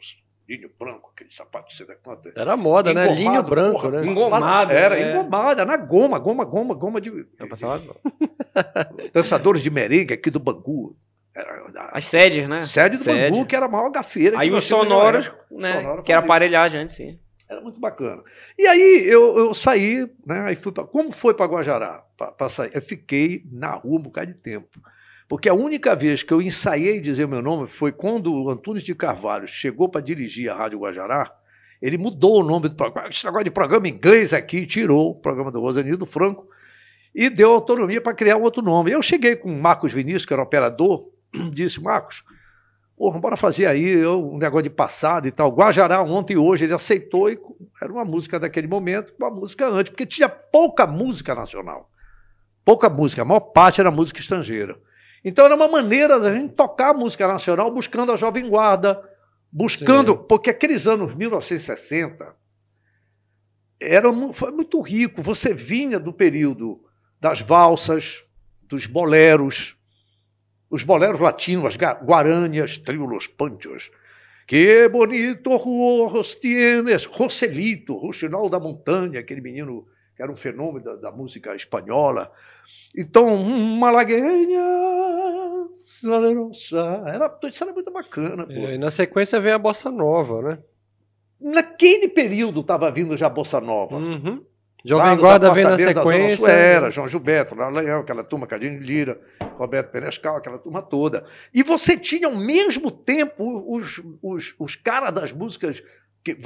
ninho 0.48 0.70
branco, 0.80 1.12
aquele 1.14 1.30
sapato, 1.30 1.74
sei 1.74 1.86
lá 1.86 1.96
quanto. 2.02 2.32
Era 2.36 2.56
moda, 2.56 2.94
né? 2.94 3.04
Engomado, 3.06 3.22
Linho 3.22 3.44
branco, 3.44 3.82
porra, 3.82 4.02
né? 4.02 4.08
Engomado, 4.08 4.72
Era, 4.72 4.98
é. 5.00 5.12
engomada, 5.14 5.66
na 5.66 5.76
goma, 5.76 6.18
goma, 6.18 6.46
goma, 6.46 6.74
goma 6.74 7.02
de. 7.02 7.10
Eu 7.38 7.50
passava- 7.50 7.82
Dançadores 9.14 9.62
de 9.62 9.70
merengue 9.70 10.14
aqui 10.14 10.30
do 10.30 10.40
Bangu. 10.40 10.96
Era 11.36 11.68
da 11.70 11.90
As 11.94 12.06
sedes, 12.06 12.48
né? 12.48 12.62
sede 12.64 12.98
do 12.98 13.04
Sede. 13.04 13.30
Bangu, 13.32 13.46
que 13.46 13.56
era 13.56 13.66
a 13.66 13.70
maior 13.70 13.90
gafeira. 13.92 14.40
Aí 14.40 14.50
que 14.50 14.56
os 14.56 14.72
época. 14.72 14.86
né? 15.52 15.74
Sonora 15.82 16.02
que 16.02 16.12
era 16.12 16.22
aparelhagem 16.22 16.82
antes, 16.82 16.96
sim. 16.96 17.20
Era 17.50 17.62
muito 17.62 17.80
bacana. 17.80 18.22
E 18.58 18.68
aí 18.68 19.06
eu, 19.08 19.38
eu 19.38 19.54
saí, 19.54 20.10
né? 20.26 20.42
Aí 20.42 20.56
fui 20.56 20.72
pra, 20.72 20.84
como 20.84 21.14
foi 21.14 21.34
para 21.34 21.46
Guajará? 21.46 22.04
Para 22.38 22.50
sair? 22.50 22.72
Eu 22.74 22.82
fiquei 22.82 23.44
na 23.50 23.72
rua 23.72 24.00
um 24.00 24.04
bocado 24.04 24.28
de 24.28 24.38
tempo. 24.38 24.82
Porque 25.30 25.48
a 25.48 25.54
única 25.54 25.96
vez 25.96 26.24
que 26.24 26.34
eu 26.34 26.42
ensaiei 26.42 27.00
dizer 27.02 27.28
meu 27.28 27.42
nome 27.42 27.68
foi 27.68 27.92
quando 27.92 28.34
o 28.34 28.50
Antunes 28.50 28.84
de 28.84 28.94
Carvalho 28.96 29.48
chegou 29.48 29.88
para 29.90 30.02
dirigir 30.02 30.50
a 30.50 30.56
Rádio 30.56 30.80
Guajará. 30.80 31.34
Ele 31.82 31.98
mudou 31.98 32.42
o 32.42 32.44
nome 32.44 32.70
do 32.70 32.76
programa. 32.76 33.10
Esse 33.10 33.26
negócio 33.26 33.46
de 33.46 33.52
programa 33.52 33.88
inglês 33.88 34.34
aqui, 34.34 34.66
tirou 34.66 35.12
o 35.12 35.16
programa 35.16 35.52
do 35.52 35.60
Rosanildo 35.60 36.06
Franco 36.06 36.48
e 37.14 37.30
deu 37.30 37.52
autonomia 37.52 38.02
para 38.02 38.14
criar 38.14 38.38
um 38.38 38.42
outro 38.42 38.62
nome. 38.62 38.92
Eu 38.92 39.02
cheguei 39.02 39.36
com 39.36 39.52
o 39.52 39.62
Marcos 39.62 39.92
Vinícius, 39.92 40.26
que 40.26 40.34
era 40.34 40.42
operador, 40.42 41.10
disse: 41.52 41.82
Marcos, 41.82 42.24
porra, 42.98 43.20
bora 43.20 43.38
fazer 43.38 43.68
aí 43.68 44.06
um 44.08 44.38
negócio 44.38 44.64
de 44.64 44.70
passado 44.72 45.28
e 45.28 45.32
tal. 45.32 45.52
Guajará 45.52 46.02
ontem 46.02 46.34
e 46.34 46.38
hoje, 46.38 46.66
ele 46.66 46.74
aceitou 46.74 47.30
e 47.30 47.40
era 47.80 47.94
uma 47.94 48.04
música 48.04 48.40
daquele 48.40 48.68
momento, 48.68 49.14
uma 49.20 49.30
música 49.30 49.68
antes, 49.70 49.92
porque 49.92 50.06
tinha 50.06 50.28
pouca 50.28 50.88
música 50.88 51.36
nacional. 51.36 51.92
Pouca 52.66 52.90
música, 52.90 53.22
a 53.22 53.26
maior 53.26 53.40
parte 53.40 53.80
era 53.80 53.92
música 53.92 54.20
estrangeira. 54.20 54.78
Então 55.24 55.46
era 55.46 55.56
uma 55.56 55.68
maneira 55.68 56.20
da 56.20 56.34
gente 56.34 56.54
tocar 56.54 56.90
a 56.90 56.94
música 56.94 57.28
nacional 57.28 57.72
buscando 57.72 58.12
a 58.12 58.16
Jovem 58.16 58.50
Guarda, 58.50 59.02
buscando, 59.52 60.14
Sim. 60.14 60.26
porque 60.28 60.50
aqueles 60.50 60.88
anos 60.88 61.14
1960 61.16 62.36
era, 63.80 64.12
foi 64.34 64.52
muito 64.52 64.82
rico. 64.82 65.22
Você 65.22 65.54
vinha 65.54 66.00
do 66.00 66.12
período 66.12 66.82
das 67.22 67.42
valsas, 67.42 68.24
dos 68.64 68.86
boleros, 68.86 69.77
os 70.70 70.84
boleros 70.84 71.20
latinos, 71.20 71.66
as 71.66 71.78
guaranias, 71.78 72.78
trio 72.78 73.06
Los 73.06 73.28
Panchos. 73.28 73.92
Que 74.46 74.88
bonito 74.88 75.56
rojos 75.58 76.36
tienes, 76.36 77.06
Roselito, 77.06 77.96
Roxinol 77.96 78.50
da 78.50 78.60
Montanha, 78.60 79.20
aquele 79.20 79.42
menino 79.42 79.86
que 80.16 80.24
era 80.24 80.32
um 80.32 80.38
fenômeno 80.38 80.84
da, 80.84 80.96
da 80.96 81.12
música 81.12 81.54
espanhola. 81.56 82.32
Então, 82.98 83.38
malagueña, 83.78 84.64
salerosa. 85.78 87.04
Era, 87.06 87.40
isso 87.44 87.64
era 87.64 87.74
muito 87.74 87.92
bacana. 87.92 88.46
Pô. 88.46 88.54
É, 88.54 88.76
E 88.76 88.78
na 88.78 88.90
sequência 88.90 89.40
veio 89.40 89.56
a 89.56 89.60
bossa 89.60 89.92
nova, 89.92 90.42
né? 90.42 90.60
Naquele 91.40 92.08
período 92.08 92.62
estava 92.62 92.90
vindo 92.90 93.16
já 93.16 93.28
a 93.28 93.30
Bossa 93.30 93.62
Nova. 93.62 93.96
Uhum. 93.96 94.44
Jovem 94.86 95.06
Guarda 95.22 95.48
vem 95.54 95.64
na 95.64 95.78
sequência. 96.04 96.36
Era, 96.52 96.92
João 96.92 97.08
Gilberto, 97.08 97.56
lá 97.56 97.70
Leão, 97.70 98.00
aquela 98.02 98.24
turma, 98.24 98.48
Cadinho 98.48 98.80
Lira, 98.80 99.20
Roberto 99.58 99.92
Perescal, 99.92 100.38
aquela 100.38 100.58
turma 100.58 100.82
toda. 100.82 101.26
E 101.54 101.64
você 101.64 101.98
tinha 101.98 102.28
ao 102.28 102.36
mesmo 102.36 102.92
tempo 102.92 103.64
os, 103.76 104.02
os, 104.22 104.56
os 104.60 104.76
caras 104.76 105.12
das 105.12 105.32
músicas 105.32 105.82
que 106.24 106.38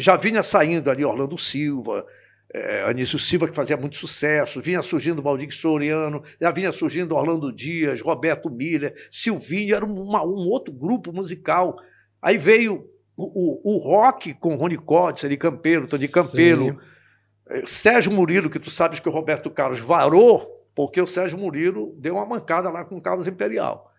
já 0.00 0.16
vinha 0.16 0.42
saindo 0.42 0.90
ali, 0.90 1.04
Orlando 1.04 1.36
Silva, 1.36 2.06
eh, 2.54 2.84
Anísio 2.86 3.18
Silva, 3.18 3.48
que 3.48 3.54
fazia 3.54 3.76
muito 3.76 3.96
sucesso, 3.96 4.60
vinha 4.60 4.82
surgindo 4.82 5.20
Valdir 5.22 5.50
Soriano, 5.52 6.22
já 6.40 6.50
vinha 6.50 6.72
surgindo 6.72 7.14
Orlando 7.16 7.52
Dias, 7.52 8.00
Roberto 8.00 8.48
Miller, 8.50 8.94
Silvinho, 9.10 9.74
era 9.74 9.84
uma- 9.84 10.24
um 10.24 10.48
outro 10.48 10.72
grupo 10.72 11.12
musical. 11.12 11.76
Aí 12.22 12.38
veio 12.38 12.84
o, 13.16 13.70
o, 13.70 13.74
o 13.74 13.78
rock 13.78 14.32
com 14.34 14.54
Rony 14.54 14.76
Códice, 14.78 15.26
ali 15.26 15.36
Campelo, 15.36 15.86
Tony 15.86 16.08
Campelo, 16.08 16.70
Sim. 16.70 16.78
Eh, 17.50 17.62
Sérgio 17.66 18.12
Murilo, 18.12 18.48
que 18.50 18.58
tu 18.58 18.70
sabes 18.70 19.00
que 19.00 19.08
o 19.08 19.12
Roberto 19.12 19.50
Carlos 19.50 19.80
varou, 19.80 20.48
porque 20.74 21.00
o 21.00 21.06
Sérgio 21.06 21.38
Murilo 21.38 21.94
deu 21.98 22.14
uma 22.14 22.24
mancada 22.26 22.70
lá 22.70 22.84
com 22.84 22.96
o 22.96 23.00
Carlos 23.02 23.26
Imperial. 23.26 23.90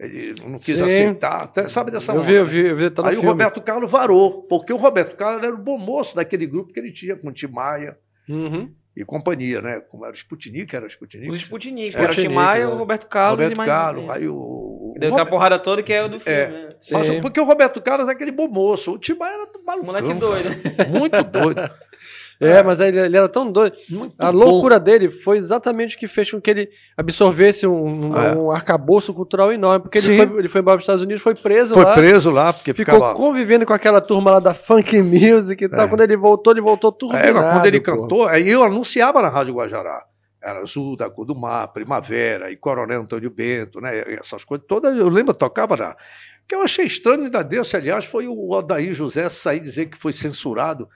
Ele 0.00 0.34
não 0.42 0.58
quis 0.58 0.78
Sim. 0.78 0.84
aceitar. 0.84 1.42
Até, 1.44 1.68
sabe 1.68 1.92
dessa 1.92 2.12
Eu 2.12 2.16
onda, 2.20 2.26
vi, 2.26 2.34
eu 2.34 2.44
né? 2.44 2.50
vi, 2.50 2.66
eu 2.66 2.76
vi, 2.76 2.90
tá 2.90 3.02
no 3.02 3.08
Aí 3.08 3.14
o 3.14 3.20
filme. 3.20 3.30
Roberto 3.30 3.62
Carlos 3.62 3.88
varou, 3.90 4.42
porque 4.48 4.72
o 4.72 4.76
Roberto 4.76 5.14
Carlos 5.16 5.42
era 5.44 5.54
o 5.54 5.58
bom 5.58 5.78
moço 5.78 6.16
daquele 6.16 6.46
grupo 6.46 6.72
que 6.72 6.80
ele 6.80 6.90
tinha 6.92 7.14
com 7.16 7.28
o 7.28 7.32
Tim 7.32 7.46
Maia 7.46 7.96
Uhum. 8.28 8.72
e 8.96 9.04
companhia, 9.04 9.60
né? 9.62 9.80
Como 9.88 10.04
era 10.04 10.12
o 10.12 10.16
Sputnik, 10.16 10.74
era 10.74 10.84
o 10.84 10.88
Sputnik. 10.88 11.30
Os 11.30 11.38
Sputnik, 11.38 11.90
que 11.92 11.96
É. 11.96 12.00
era 12.00 12.12
o 12.12 12.14
Tim 12.16 12.28
Maia, 12.28 12.66
né? 12.66 12.72
o 12.72 12.76
Roberto 12.76 13.06
Carlos 13.06 13.32
Roberto 13.32 13.52
e 13.52 13.56
mais 13.56 13.70
Carlos, 13.70 14.10
aí 14.10 14.26
o, 14.26 14.34
o 14.34 14.94
Deu 14.98 15.10
aquela 15.12 15.26
porrada 15.30 15.58
toda 15.60 15.80
que 15.82 15.92
é 15.92 16.02
o 16.04 16.08
do 16.08 16.18
filme, 16.18 16.38
É. 16.40 16.48
né? 16.48 16.68
Mas, 16.90 17.10
porque 17.20 17.40
o 17.40 17.44
Roberto 17.44 17.80
Carlos 17.80 18.08
é 18.08 18.12
aquele 18.12 18.32
bom 18.32 18.48
moço, 18.48 18.92
o 18.94 18.98
Tim 18.98 19.14
Maia 19.14 19.34
era 19.34 19.46
maluco. 19.64 19.86
Moleque 19.86 20.12
doido. 20.14 20.48
Muito 20.90 21.22
doido. 21.22 21.60
É, 22.48 22.62
mas 22.62 22.80
ele, 22.80 22.98
ele 22.98 23.16
era 23.16 23.28
tão 23.28 23.50
doido. 23.50 23.76
Muito 23.88 24.14
A 24.18 24.30
bom. 24.32 24.38
loucura 24.38 24.78
dele 24.80 25.10
foi 25.10 25.36
exatamente 25.38 25.96
o 25.96 25.98
que 25.98 26.06
fez 26.08 26.30
com 26.30 26.40
que 26.40 26.50
ele 26.50 26.68
absorvesse 26.96 27.66
um, 27.66 28.10
um, 28.12 28.16
É. 28.16 28.34
um 28.36 28.50
arcabouço 28.50 29.12
cultural 29.14 29.52
enorme. 29.52 29.80
Porque 29.82 29.98
ele 29.98 30.26
foi, 30.26 30.38
ele 30.38 30.48
foi 30.48 30.60
embora 30.60 30.76
para 30.76 30.80
os 30.80 30.84
Estados 30.84 31.02
Unidos, 31.04 31.22
foi 31.22 31.34
preso 31.34 31.74
Foi 31.74 31.84
lá. 31.84 31.94
preso 31.94 32.30
lá, 32.30 32.52
porque 32.52 32.72
Ficou 32.72 32.94
ficava. 32.94 33.14
convivendo 33.14 33.66
com 33.66 33.72
aquela 33.72 34.00
turma 34.00 34.32
lá 34.32 34.40
da 34.40 34.54
funk 34.54 35.00
music 35.02 35.64
e 35.64 35.68
tal. 35.68 35.86
É. 35.86 35.88
Quando 35.88 36.00
ele 36.02 36.16
voltou, 36.16 36.52
ele 36.52 36.60
voltou 36.60 36.90
turbinado. 36.92 37.38
É, 37.38 37.52
quando 37.52 37.66
ele 37.66 37.80
pô. 37.80 37.92
cantou, 37.96 38.26
aí 38.26 38.48
eu 38.48 38.62
anunciava 38.62 39.20
na 39.22 39.28
Rádio 39.28 39.54
Guajará. 39.54 40.02
Era 40.42 40.60
Azul 40.60 40.94
da 40.94 41.08
Cor 41.08 41.24
do 41.24 41.34
Mar, 41.34 41.68
Primavera, 41.68 42.50
e 42.52 42.56
Coronel 42.56 43.00
Antônio 43.00 43.30
Bento, 43.30 43.80
né? 43.80 44.00
Essas 44.20 44.44
coisas 44.44 44.66
todas, 44.66 44.94
eu 44.94 45.08
lembro, 45.08 45.32
tocava 45.32 45.74
na. 45.74 45.90
O 45.92 46.46
que 46.46 46.54
eu 46.54 46.60
achei 46.60 46.84
estranho 46.84 47.24
ainda 47.24 47.42
desse, 47.42 47.74
aliás, 47.74 48.04
foi 48.04 48.26
o 48.28 48.50
Odair 48.52 48.92
José 48.92 49.26
sair 49.30 49.60
dizer 49.60 49.86
que 49.86 49.96
foi 49.96 50.12
censurado. 50.12 50.86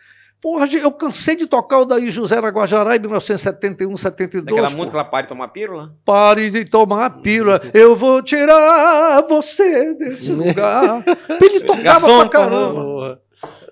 Porra, 0.41 0.66
eu 0.80 0.93
cansei 0.93 1.34
de 1.34 1.47
tocar 1.47 1.78
o 1.78 1.82
Odair 1.82 2.11
José 2.11 2.41
na 2.41 2.49
Guajará 2.49 2.95
em 2.95 3.01
1971, 3.01 3.97
72. 3.97 4.45
Daquela 4.45 4.70
pô. 4.70 4.76
música 4.76 4.97
lá, 4.97 5.05
Pare 5.05 5.24
de 5.24 5.28
Tomar 5.28 5.49
Pílula? 5.49 5.95
Pare 6.05 6.51
de 6.51 6.64
tomar 6.64 7.11
pílula, 7.22 7.61
eu 7.74 7.97
vou 7.97 8.22
tirar 8.22 9.22
você 9.28 9.95
desse 9.95 10.30
lugar. 10.32 11.03
Ele 11.41 11.61
tocava 11.61 11.82
Garçom, 11.82 12.18
pra 12.20 12.28
caramba. 12.28 12.80
Porra. 12.80 13.20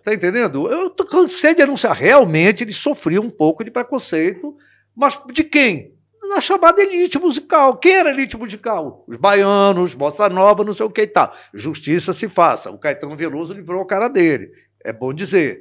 Tá 0.03 0.13
entendendo? 0.15 0.69
Eu 0.69 0.91
cansei 0.91 1.55
de 1.55 1.63
anunciar. 1.63 1.95
Realmente 1.95 2.65
ele 2.65 2.73
sofria 2.73 3.21
um 3.21 3.31
pouco 3.31 3.63
de 3.65 3.71
preconceito, 3.71 4.57
mas 4.95 5.21
de 5.33 5.45
quem? 5.45 5.95
Da 6.31 6.41
chamada 6.41 6.83
elite 6.83 7.19
musical. 7.19 7.77
Quem 7.77 7.93
era 7.95 8.11
elite 8.11 8.37
musical? 8.37 9.05
Os 9.07 9.17
baianos, 9.17 9.95
bossa 9.95 10.29
nova, 10.29 10.65
não 10.65 10.73
sei 10.73 10.85
o 10.85 10.91
que 10.91 11.03
e 11.03 11.07
tal. 11.07 11.33
Justiça 11.55 12.13
se 12.13 12.29
faça. 12.29 12.71
O 12.73 12.79
Caetano 12.79 13.17
Veloso 13.17 13.53
livrou 13.53 13.83
a 13.83 13.87
cara 13.87 14.09
dele. 14.09 14.51
é 14.85 14.93
bom 14.93 15.13
dizer. 15.15 15.61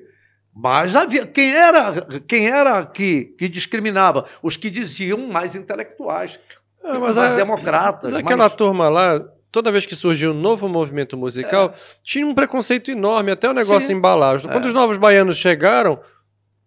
Mas 0.56 0.96
havia, 0.96 1.26
quem 1.28 1.52
era, 1.54 2.02
quem 2.28 2.48
era 2.50 2.86
que, 2.86 3.26
que 3.38 3.50
discriminava? 3.50 4.26
Os 4.42 4.56
que 4.56 4.70
diziam 4.70 5.18
mais 5.28 5.54
intelectuais, 5.56 6.40
É, 6.84 6.98
mais 6.98 7.18
a- 7.18 7.36
democratas. 7.36 8.14
Mas 8.14 8.22
aquela 8.24 8.38
mais- 8.44 8.54
turma 8.56 8.88
lá, 8.88 9.20
toda 9.52 9.72
vez 9.72 9.86
que 9.86 9.96
surgiu 9.96 10.32
um 10.32 10.40
novo 10.40 10.70
movimento 10.70 11.18
musical, 11.18 11.74
tinha 12.04 12.26
um 12.26 12.34
preconceito 12.34 12.90
enorme, 12.90 13.32
até 13.32 13.50
o 13.50 13.54
negócio 13.54 13.88
Sim. 13.88 13.94
embalagem. 13.96 14.50
Quando 14.50 14.64
É. 14.64 14.68
os 14.68 14.74
novos 14.74 14.96
baianos 14.98 15.38
chegaram, 15.38 16.00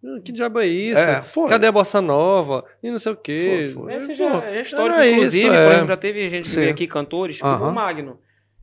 "Ah, 0.05 0.21
que 0.23 0.33
diabo 0.33 0.61
é 0.61 0.67
isso? 0.67 1.01
É, 1.01 1.23
foi. 1.23 1.49
Cadê 1.49 1.67
a 1.69 1.73
bossa 1.73 2.03
nova? 2.03 2.65
E 2.83 2.91
não 2.91 2.99
sei 2.99 3.13
o 3.13 3.17
quê. 3.17 3.71
Foi, 3.73 3.85
foi. 3.85 3.95
Esse 3.95 4.09
Pô, 4.09 4.15
já 4.17 4.45
é 4.51 4.61
histórico, 4.63 4.97
era 4.99 5.09
inclusive, 5.11 5.47
isso, 5.47 5.55
por 5.55 5.63
é. 5.63 5.69
exemplo, 5.71 5.87
já 5.89 5.97
teve 5.97 6.29
gente 6.31 6.51
que 6.51 6.57
veio 6.57 6.71
aqui, 6.71 6.87
cantores, 6.87 7.37
tipo 7.37 7.49
Aham. 7.49 7.71
o 7.71 7.73
Magno. 7.73 8.19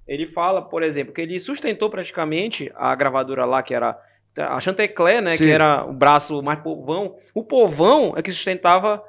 Ele 0.07 0.27
fala, 0.27 0.61
por 0.61 0.83
exemplo, 0.83 1.11
que 1.11 1.19
ele 1.21 1.39
sustentou 1.39 1.89
praticamente 1.89 2.71
a 2.75 2.93
gravadora 2.93 3.43
lá, 3.43 3.63
que 3.63 3.73
era 3.73 3.97
a 4.37 4.59
Chantecler, 4.59 5.21
né, 5.21 5.37
Sim. 5.37 5.45
que 5.45 5.51
era 5.51 5.85
o 5.85 5.93
braço 5.93 6.41
mais 6.41 6.59
povão. 6.59 7.15
O 7.33 7.43
povão 7.43 8.13
é 8.15 8.21
que 8.21 8.31
sustentava 8.31 9.01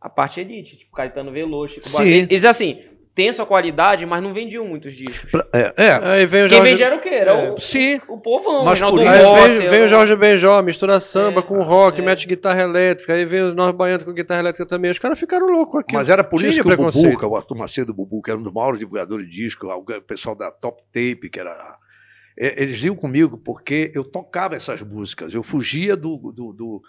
a 0.00 0.08
parte 0.08 0.40
elite, 0.40 0.76
tipo 0.76 0.94
Caetano 0.96 1.30
Veloso, 1.30 1.74
Chico. 1.74 1.88
Buarque. 1.90 2.10
Eles, 2.28 2.44
assim, 2.44 2.82
tem 3.14 3.32
sua 3.32 3.44
qualidade, 3.46 4.04
mas 4.06 4.22
não 4.22 4.32
vendiam 4.32 4.64
muitos 4.66 4.94
discos. 4.96 5.30
É, 5.52 5.74
é, 5.76 5.92
Aí 6.02 6.26
vem 6.26 6.44
o 6.44 6.48
Quem 6.48 6.56
Jorge... 6.56 6.70
vendia 6.72 6.86
era 6.86 6.96
o 6.96 7.00
quê? 7.00 7.08
Era 7.10 7.32
É. 7.32 7.50
o, 7.52 7.58
sim. 7.58 8.00
o 8.08 8.18
povão, 8.18 8.64
Mas 8.64 8.80
o 8.80 8.88
por 8.90 9.00
Aí 9.06 9.22
Rossi, 9.22 9.58
vem, 9.58 9.70
vem 9.70 9.82
o 9.84 9.88
Jorge 9.88 10.16
Benjó, 10.16 10.62
mistura 10.62 10.98
samba 10.98 11.40
É, 11.40 11.42
com 11.42 11.62
rock, 11.62 12.00
é. 12.00 12.04
mete 12.04 12.26
guitarra 12.26 12.62
elétrica, 12.62 13.12
aí 13.12 13.24
vem 13.26 13.42
os 13.42 13.54
novos 13.54 13.76
baianos 13.76 14.04
com 14.04 14.12
guitarra 14.12 14.40
elétrica 14.40 14.66
também. 14.66 14.90
Os 14.90 14.98
caras 14.98 15.18
ficaram 15.20 15.46
loucos 15.46 15.80
aqui. 15.80 15.94
Mas 15.94 16.08
era 16.08 16.24
por 16.24 16.38
Tinha 16.38 16.48
isso 16.50 16.60
que 16.62 16.66
o 16.66 16.70
preconceito. 16.70 17.04
Bubuca, 17.04 17.26
o 17.26 17.36
Arthur 17.36 17.54
Macedo 17.58 17.92
Bubuca, 17.94 18.32
era 18.32 18.40
um 18.40 18.42
dos 18.42 18.52
maiores 18.52 18.78
divulgadores 18.80 19.26
de 19.28 19.32
disco, 19.32 19.66
o 19.68 20.02
pessoal 20.02 20.34
da 20.34 20.50
Top 20.50 20.82
Tape, 20.92 21.28
que 21.30 21.38
era. 21.38 21.76
É, 22.46 22.62
Eles 22.62 22.82
iam 22.82 22.96
comigo 22.96 23.36
porque 23.38 23.90
eu 23.94 24.04
tocava 24.04 24.54
essas 24.54 24.82
músicas, 24.82 25.32
eu 25.34 25.42
fugia 25.42 25.96
do. 25.96 26.16
do, 26.32 26.52
do, 26.52 26.82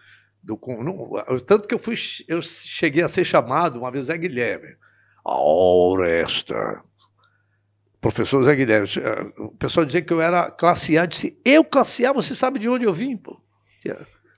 do- 0.43 0.59
não- 0.83 1.39
tanto 1.45 1.67
que 1.67 1.73
eu, 1.73 1.79
fui, 1.79 1.95
eu 2.27 2.41
cheguei 2.41 3.03
a 3.03 3.07
ser 3.07 3.23
chamado 3.23 3.79
uma 3.79 3.91
vez 3.91 4.05
Zé 4.07 4.17
Guilherme. 4.17 4.75
A 5.25 5.39
Oresta. 5.39 6.81
Professor 8.01 8.43
Zé 8.43 8.53
Guilherme. 8.55 8.87
O 9.37 9.51
pessoal 9.55 9.85
dizia 9.85 10.01
que 10.01 10.11
eu 10.11 10.21
era 10.21 10.51
classe 10.51 10.97
A. 10.97 11.03
Eu 11.03 11.07
disse, 11.07 11.39
eu 11.45 11.63
classe 11.63 12.05
A, 12.05 12.11
você 12.11 12.35
sabe 12.35 12.59
de 12.59 12.67
onde 12.67 12.83
eu 12.85 12.93
vim, 12.93 13.15
pô? 13.15 13.41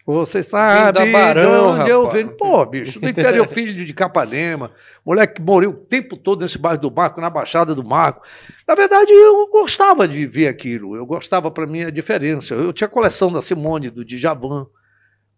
Você 0.05 0.43
sabe 0.43 0.91
da 0.99 1.05
Barão, 1.07 1.73
de 1.75 1.81
onde 1.81 1.89
eu 1.89 2.03
rapaz. 2.03 2.13
venho. 2.13 2.37
Pô, 2.37 2.63
bicho, 2.63 2.99
do 2.99 3.09
interior, 3.09 3.47
filho 3.49 3.83
de 3.83 3.93
Capanema, 3.93 4.71
moleque 5.03 5.35
que 5.35 5.41
morreu 5.41 5.71
o 5.71 5.73
tempo 5.73 6.15
todo 6.15 6.41
nesse 6.43 6.59
bairro 6.59 6.79
do 6.79 6.91
Marco, 6.91 7.19
na 7.19 7.29
Baixada 7.29 7.73
do 7.73 7.83
Marco. 7.83 8.21
Na 8.67 8.75
verdade, 8.75 9.11
eu 9.11 9.47
gostava 9.47 10.07
de 10.07 10.27
ver 10.27 10.47
aquilo, 10.47 10.95
eu 10.95 11.07
gostava 11.07 11.49
para 11.49 11.65
mim 11.65 11.83
a 11.83 11.89
diferença. 11.89 12.53
Eu 12.53 12.71
tinha 12.71 12.87
coleção 12.87 13.33
da 13.33 13.41
Simone, 13.41 13.89
do 13.89 14.05
Djavan, 14.05 14.67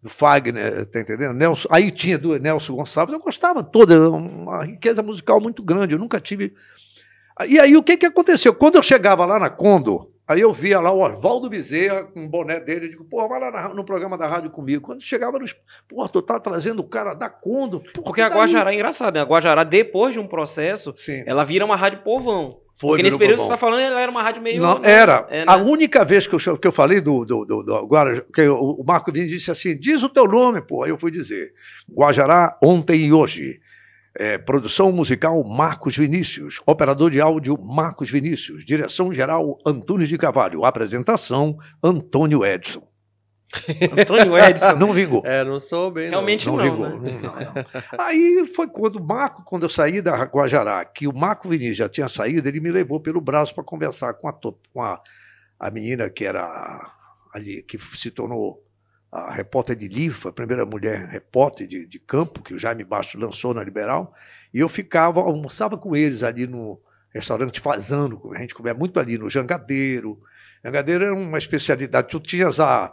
do 0.02 0.10
Fagner, 0.10 0.84
tá 0.84 1.00
entendendo? 1.00 1.32
Nelson, 1.32 1.68
aí 1.72 1.90
tinha 1.90 2.18
do 2.18 2.38
Nelson 2.38 2.74
Gonçalves, 2.74 3.14
eu 3.14 3.20
gostava 3.20 3.64
toda, 3.64 4.10
uma 4.10 4.66
riqueza 4.66 5.02
musical 5.02 5.40
muito 5.40 5.62
grande, 5.62 5.94
eu 5.94 5.98
nunca 5.98 6.20
tive. 6.20 6.52
E 7.48 7.58
aí 7.58 7.74
o 7.74 7.82
que, 7.82 7.96
que 7.96 8.06
aconteceu? 8.06 8.52
Quando 8.52 8.76
eu 8.76 8.82
chegava 8.82 9.24
lá 9.24 9.38
na 9.38 9.48
Condor, 9.48 10.10
aí 10.28 10.40
eu 10.40 10.52
via 10.52 10.78
lá 10.78 10.92
o 10.92 11.00
Oswaldo 11.00 11.48
Bezerra 11.48 12.04
com 12.04 12.24
o 12.24 12.28
boné 12.28 12.60
dele, 12.60 12.86
eu 12.86 12.90
digo, 12.90 13.04
pô, 13.04 13.26
vai 13.26 13.40
lá 13.40 13.50
na- 13.50 13.68
no 13.74 13.82
programa 13.84 14.16
da 14.18 14.26
rádio 14.28 14.50
comigo. 14.50 14.82
Quando 14.84 15.02
chegava 15.02 15.38
nos. 15.38 15.54
Pô, 15.88 16.06
tu 16.08 16.20
tá 16.22 16.38
trazendo 16.38 16.80
o 16.80 16.84
cara 16.88 17.14
da 17.14 17.28
Condor. 17.30 17.82
Pô, 17.94 18.02
Porque 18.02 18.20
a? 18.20 18.28
Guajará 18.28 18.70
é 18.70 18.74
engraçado, 18.74 19.14
né? 19.14 19.20
A 19.20 19.24
Guajará, 19.24 19.64
depois 19.64 20.12
de 20.12 20.20
um 20.20 20.26
processo, 20.26 20.94
Sim. 20.96 21.22
ela 21.26 21.42
vira 21.44 21.64
uma 21.64 21.76
rádio 21.76 22.00
povão. 22.02 22.50
Foi, 22.80 22.90
Porque 22.90 23.02
nesse 23.02 23.18
período 23.18 23.38
que 23.38 23.42
você 23.42 23.46
está 23.48 23.56
falando, 23.56 23.80
ela 23.80 24.00
era 24.00 24.08
uma 24.08 24.22
rádio 24.22 24.40
meio. 24.40 24.62
Não, 24.62 24.78
né? 24.78 24.88
era. 24.88 25.26
É, 25.30 25.38
né? 25.38 25.44
A 25.48 25.56
única 25.56 26.04
vez 26.04 26.28
que 26.28 26.34
eu, 26.36 26.56
que 26.58 26.68
eu 26.68 26.70
falei 26.70 27.00
do, 27.00 27.24
do, 27.24 27.44
do, 27.44 27.62
do 27.64 27.86
Guarajá, 27.86 28.22
que 28.32 28.42
o, 28.46 28.56
o 28.80 28.84
Marco 28.84 29.10
Vinícius 29.10 29.38
disse 29.40 29.50
assim: 29.50 29.76
diz 29.76 30.00
o 30.04 30.08
teu 30.08 30.28
nome, 30.28 30.60
pô. 30.60 30.84
Aí 30.84 30.90
eu 30.90 30.96
fui 30.96 31.10
dizer: 31.10 31.52
Guajará, 31.92 32.56
ontem 32.62 33.06
e 33.06 33.12
hoje. 33.12 33.60
É, 34.20 34.36
produção 34.36 34.90
musical 34.90 35.44
Marcos 35.44 35.96
Vinícius. 35.96 36.60
Operador 36.66 37.08
de 37.10 37.20
áudio 37.20 37.56
Marcos 37.56 38.10
Vinícius. 38.10 38.64
Direção 38.64 39.14
geral 39.14 39.56
Antunes 39.64 40.08
de 40.08 40.18
Carvalho. 40.18 40.64
Apresentação 40.64 41.56
Antônio 41.80 42.44
Edson. 42.44 42.82
Antônio 43.96 44.36
Edson. 44.36 44.74
Não 44.76 44.92
vingou. 44.92 45.22
É, 45.24 45.44
não 45.44 45.60
sou 45.60 45.90
bem. 45.92 46.10
Realmente 46.10 46.46
Não, 46.48 46.56
não, 46.56 46.64
vingou. 46.64 46.88
né? 47.00 47.20
Não, 47.22 47.32
não. 47.32 47.64
Aí 47.96 48.44
foi 48.56 48.66
quando 48.66 48.96
o 48.96 49.04
Marco, 49.06 49.44
quando 49.44 49.62
eu 49.62 49.68
saí 49.68 50.02
da 50.02 50.24
Guajará, 50.24 50.84
que 50.84 51.06
o 51.06 51.14
Marco 51.14 51.48
Vinícius 51.48 51.76
já 51.76 51.88
tinha 51.88 52.08
saído, 52.08 52.48
ele 52.48 52.60
me 52.60 52.70
levou 52.72 53.00
pelo 53.00 53.20
braço 53.20 53.54
para 53.54 53.62
conversar 53.62 54.14
com, 54.14 54.28
a, 54.28 54.32
com 54.32 54.82
a, 54.82 55.00
a 55.60 55.70
menina 55.70 56.10
que 56.10 56.24
era 56.24 56.90
ali, 57.32 57.62
que 57.62 57.78
se 57.78 58.10
tornou 58.10 58.62
a 59.10 59.32
repórter 59.32 59.74
de 59.74 59.88
Lifa, 59.88 60.28
a 60.28 60.32
primeira 60.32 60.66
mulher 60.66 61.06
repórter 61.06 61.66
de, 61.66 61.86
de 61.86 61.98
campo, 61.98 62.42
que 62.42 62.52
o 62.52 62.58
Jaime 62.58 62.84
Baixo 62.84 63.18
lançou 63.18 63.54
na 63.54 63.64
Liberal, 63.64 64.14
e 64.52 64.60
eu 64.60 64.68
ficava, 64.68 65.20
almoçava 65.20 65.76
com 65.76 65.96
eles 65.96 66.22
ali 66.22 66.46
no 66.46 66.80
restaurante 67.12 67.60
Fazano, 67.60 68.20
a 68.34 68.38
gente 68.38 68.54
comia 68.54 68.74
muito 68.74 69.00
ali 69.00 69.16
no 69.16 69.30
Jangadeiro. 69.30 70.20
Jangadeiro 70.62 71.04
era 71.04 71.14
uma 71.14 71.38
especialidade, 71.38 72.08
tu 72.08 72.20
tinhas 72.20 72.60
a, 72.60 72.92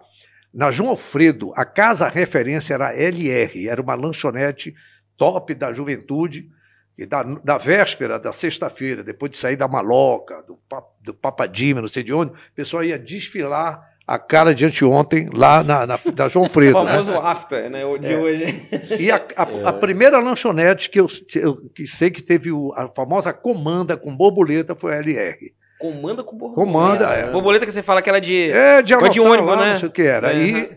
na 0.53 0.71
João 0.71 0.89
Alfredo, 0.91 1.51
a 1.55 1.65
casa 1.65 2.07
referência 2.07 2.73
era 2.73 2.95
LR, 2.95 3.67
era 3.67 3.81
uma 3.81 3.95
lanchonete 3.95 4.73
top 5.17 5.53
da 5.53 5.73
juventude, 5.73 6.49
e 6.97 7.05
da, 7.05 7.23
da 7.23 7.57
véspera, 7.57 8.17
da 8.17 8.31
sexta-feira, 8.31 9.03
depois 9.03 9.31
de 9.31 9.37
sair 9.37 9.57
da 9.57 9.67
maloca, 9.67 10.41
do, 10.43 10.57
do 11.01 11.13
Papadima, 11.13 11.81
não 11.81 11.89
sei 11.89 12.03
de 12.03 12.13
onde, 12.13 12.31
o 12.31 12.53
pessoal 12.55 12.85
ia 12.85 12.97
desfilar 12.97 13.94
a 14.07 14.19
cara 14.19 14.53
de 14.53 14.63
anteontem 14.65 15.29
lá 15.33 15.63
na, 15.63 15.85
na, 15.87 15.99
da 16.13 16.27
João 16.27 16.43
O 16.43 16.47
Alfredo. 16.47 16.83
né? 16.83 16.91
famoso 16.91 17.13
after, 17.13 17.69
né? 17.69 17.83
O 17.85 17.97
de 17.97 18.13
É. 18.13 18.17
hoje. 18.17 18.67
E 18.99 19.09
a, 19.11 19.15
a- 19.35 19.69
a 19.69 19.73
primeira 19.73 20.19
lanchonete 20.19 20.89
que 20.89 20.99
eu, 20.99 21.07
eu 21.35 21.55
que 21.73 21.87
sei 21.87 22.11
que 22.11 22.21
teve 22.21 22.51
o- 22.51 22.71
a 22.75 22.87
famosa 22.89 23.33
comanda 23.33 23.97
com 23.97 24.15
borboleta 24.15 24.75
foi 24.75 24.93
a 24.93 24.97
LR. 24.99 25.53
Comanda 25.79 26.23
com 26.23 26.37
borboleta. 26.37 26.71
Comanda, 26.71 27.05
é. 27.13 27.31
Borboleta 27.31 27.65
que 27.65 27.71
você 27.71 27.83
fala 27.83 28.01
que 28.01 28.07
ela 28.09 28.19
é 28.19 28.21
de. 28.21 28.49
É, 28.51 28.81
de, 28.81 28.95
Coisa 28.95 29.09
de 29.11 29.19
ônibus, 29.19 29.49
lá, 29.51 29.57
né? 29.57 29.69
Não 29.71 29.77
sei 29.79 29.89
o 29.89 29.91
que 29.91 30.01
era. 30.03 30.31
É. 30.31 30.35
Aí, 30.37 30.69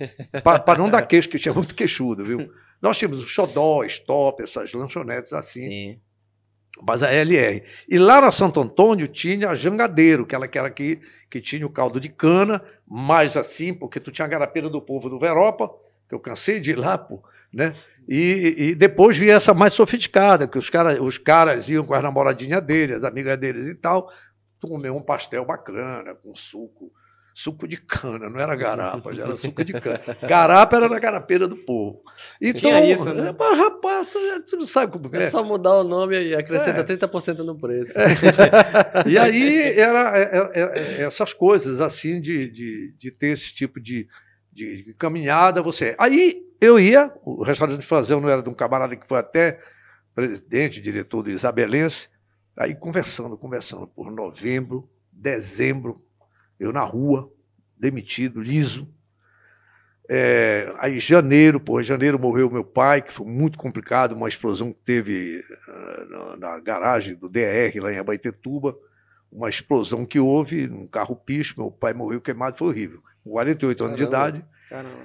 para 0.65 0.79
não 0.79 0.89
dar 0.91 1.03
queixo, 1.03 1.29
que 1.29 1.39
tinha 1.39 1.55
muito 1.55 1.75
queixudo, 1.75 2.25
viu? 2.25 2.51
Nós 2.83 2.97
tínhamos 2.99 3.23
o 3.23 3.27
Xodó, 3.27 3.85
Stop, 3.85 4.43
essas 4.43 4.73
lanchonetes 4.73 5.33
assim, 5.33 5.61
Sim. 5.61 5.99
mas 6.83 7.03
a 7.03 7.13
LR. 7.13 7.63
E 7.89 7.99
lá 7.99 8.21
na 8.21 8.31
Santo 8.33 8.61
Antônio 8.61 9.07
tinha 9.07 9.51
a 9.51 9.55
Jangadeiro, 9.55 10.25
que 10.27 10.35
ela 10.35 10.49
que 10.49 10.59
era 10.59 10.67
aqui, 10.69 10.99
que 11.31 11.41
tinha 11.41 11.67
o 11.67 11.71
caldo 11.71 12.01
de 12.01 12.09
cana, 12.09 12.63
mais 12.89 13.37
assim, 13.37 13.75
porque 13.75 14.01
tu 14.01 14.11
tinha 14.11 14.25
a 14.25 14.29
garapeira 14.29 14.69
do 14.71 14.81
povo 14.81 15.11
do 15.11 15.19
Veropa, 15.19 15.71
que 16.09 16.15
eu 16.15 16.21
cansei 16.21 16.59
de 16.59 16.71
ir 16.71 16.77
lá, 16.77 16.97
pô, 16.97 17.23
né? 17.53 17.75
E, 18.09 18.55
e 18.57 18.75
depois 18.75 19.17
vinha 19.17 19.35
essa 19.35 19.53
mais 19.53 19.75
sofisticada, 19.75 20.49
que 20.49 20.57
os, 20.57 20.71
cara, 20.71 21.03
os 21.03 21.19
caras 21.19 21.69
iam 21.69 21.85
com 21.85 21.93
as 21.93 22.03
namoradinhas 22.03 22.63
deles, 22.65 22.97
as 22.97 23.05
amigas 23.05 23.39
deles 23.39 23.67
e 23.67 23.75
tal, 23.75 24.11
comer 24.61 24.91
um 24.91 25.03
pastel 25.03 25.45
bacana, 25.45 26.15
com 26.15 26.35
suco, 26.35 26.91
suco 27.39 27.69
de 27.69 27.77
cana, 27.77 28.29
não 28.29 28.41
era 28.41 28.57
garapa, 28.57 29.15
já 29.15 29.23
era 29.23 29.37
suco 29.37 29.65
de 29.65 29.73
cana. 29.73 30.01
Garapa 30.29 30.77
era 30.77 30.89
na 30.89 30.99
garapeira 30.99 31.47
do 31.47 31.57
povo. 31.57 32.03
Então, 32.43 32.63
Tinha 32.63 32.85
isso, 32.85 33.15
né? 33.15 33.33
mas, 33.39 33.59
rapaz, 33.59 34.09
tu, 34.11 34.19
tu 34.45 34.57
não 34.57 34.67
sabe 34.67 34.91
como 34.91 35.15
É 35.15 35.27
é. 35.27 35.31
só 35.31 35.45
mudar 35.45 35.77
o 35.77 35.85
nome 35.85 36.21
e 36.21 36.35
acrescenta 36.35 36.81
É. 36.81 36.97
30% 36.97 37.39
no 37.45 37.57
preço. 37.57 37.95
E 39.07 39.17
aí 39.17 39.79
era 39.79 40.19
é, 40.19 40.23
é, 40.23 40.61
é, 40.63 41.03
essas 41.05 41.33
coisas 41.33 41.81
assim 41.81 42.21
de, 42.21 42.51
de, 42.51 42.95
de 42.99 43.11
ter 43.13 43.29
esse 43.29 43.55
tipo 43.55 43.81
de, 43.81 44.09
de, 44.53 44.83
de 44.87 44.95
caminhada. 44.95 45.63
Você. 45.63 45.95
Aí 45.97 46.43
eu 46.61 46.77
ia, 46.81 47.13
o 47.25 47.45
restaurante 47.45 47.81
de 47.81 47.87
Fazão 47.87 48.21
não 48.21 48.29
era 48.29 48.43
de 48.43 48.49
um 48.49 48.55
camarada 48.55 48.97
que 48.97 49.07
foi 49.07 49.19
até 49.19 49.61
presidente, 50.13 50.81
diretor 50.83 51.23
do 51.23 51.31
Isabelense, 51.31 52.09
aí 52.57 52.75
conversando, 52.75 53.39
conversando 53.39 53.87
por 53.87 54.11
novembro, 54.11 54.91
dezembro, 55.13 56.03
eu 56.59 56.73
na 56.73 56.83
rua, 56.83 57.33
demitido, 57.79 58.41
liso. 58.41 58.89
É, 60.11 60.73
aí 60.79 60.99
janeiro, 60.99 61.61
pô, 61.61 61.79
em 61.79 61.85
janeiro 61.85 62.19
morreu 62.19 62.51
meu 62.51 62.65
pai, 62.65 63.03
que 63.03 63.13
foi 63.13 63.27
muito 63.27 63.59
complicado, 63.59 64.13
uma 64.13 64.27
explosão 64.27 64.73
que 64.73 64.81
teve 64.83 65.45
ah, 65.69 66.37
na, 66.39 66.61
garagem 66.61 67.15
do 67.15 67.29
DR 67.29 67.79
lá 67.79 67.93
em 67.93 67.99
Abaetetuba, 67.99 68.75
uma 69.31 69.51
explosão 69.51 70.07
que 70.07 70.19
houve 70.19 70.67
num 70.67 70.87
carro 70.87 71.15
picho, 71.15 71.55
meu 71.59 71.71
pai 71.71 71.93
morreu 71.93 72.23
queimado, 72.23 72.57
foi 72.57 72.69
horrível, 72.69 73.03
com 73.23 73.33
48 73.33 73.85
anos 73.85 73.97
de 73.99 74.07
Caramba. 74.07 74.29
idade, 74.29 74.47
Caramba. 74.71 75.05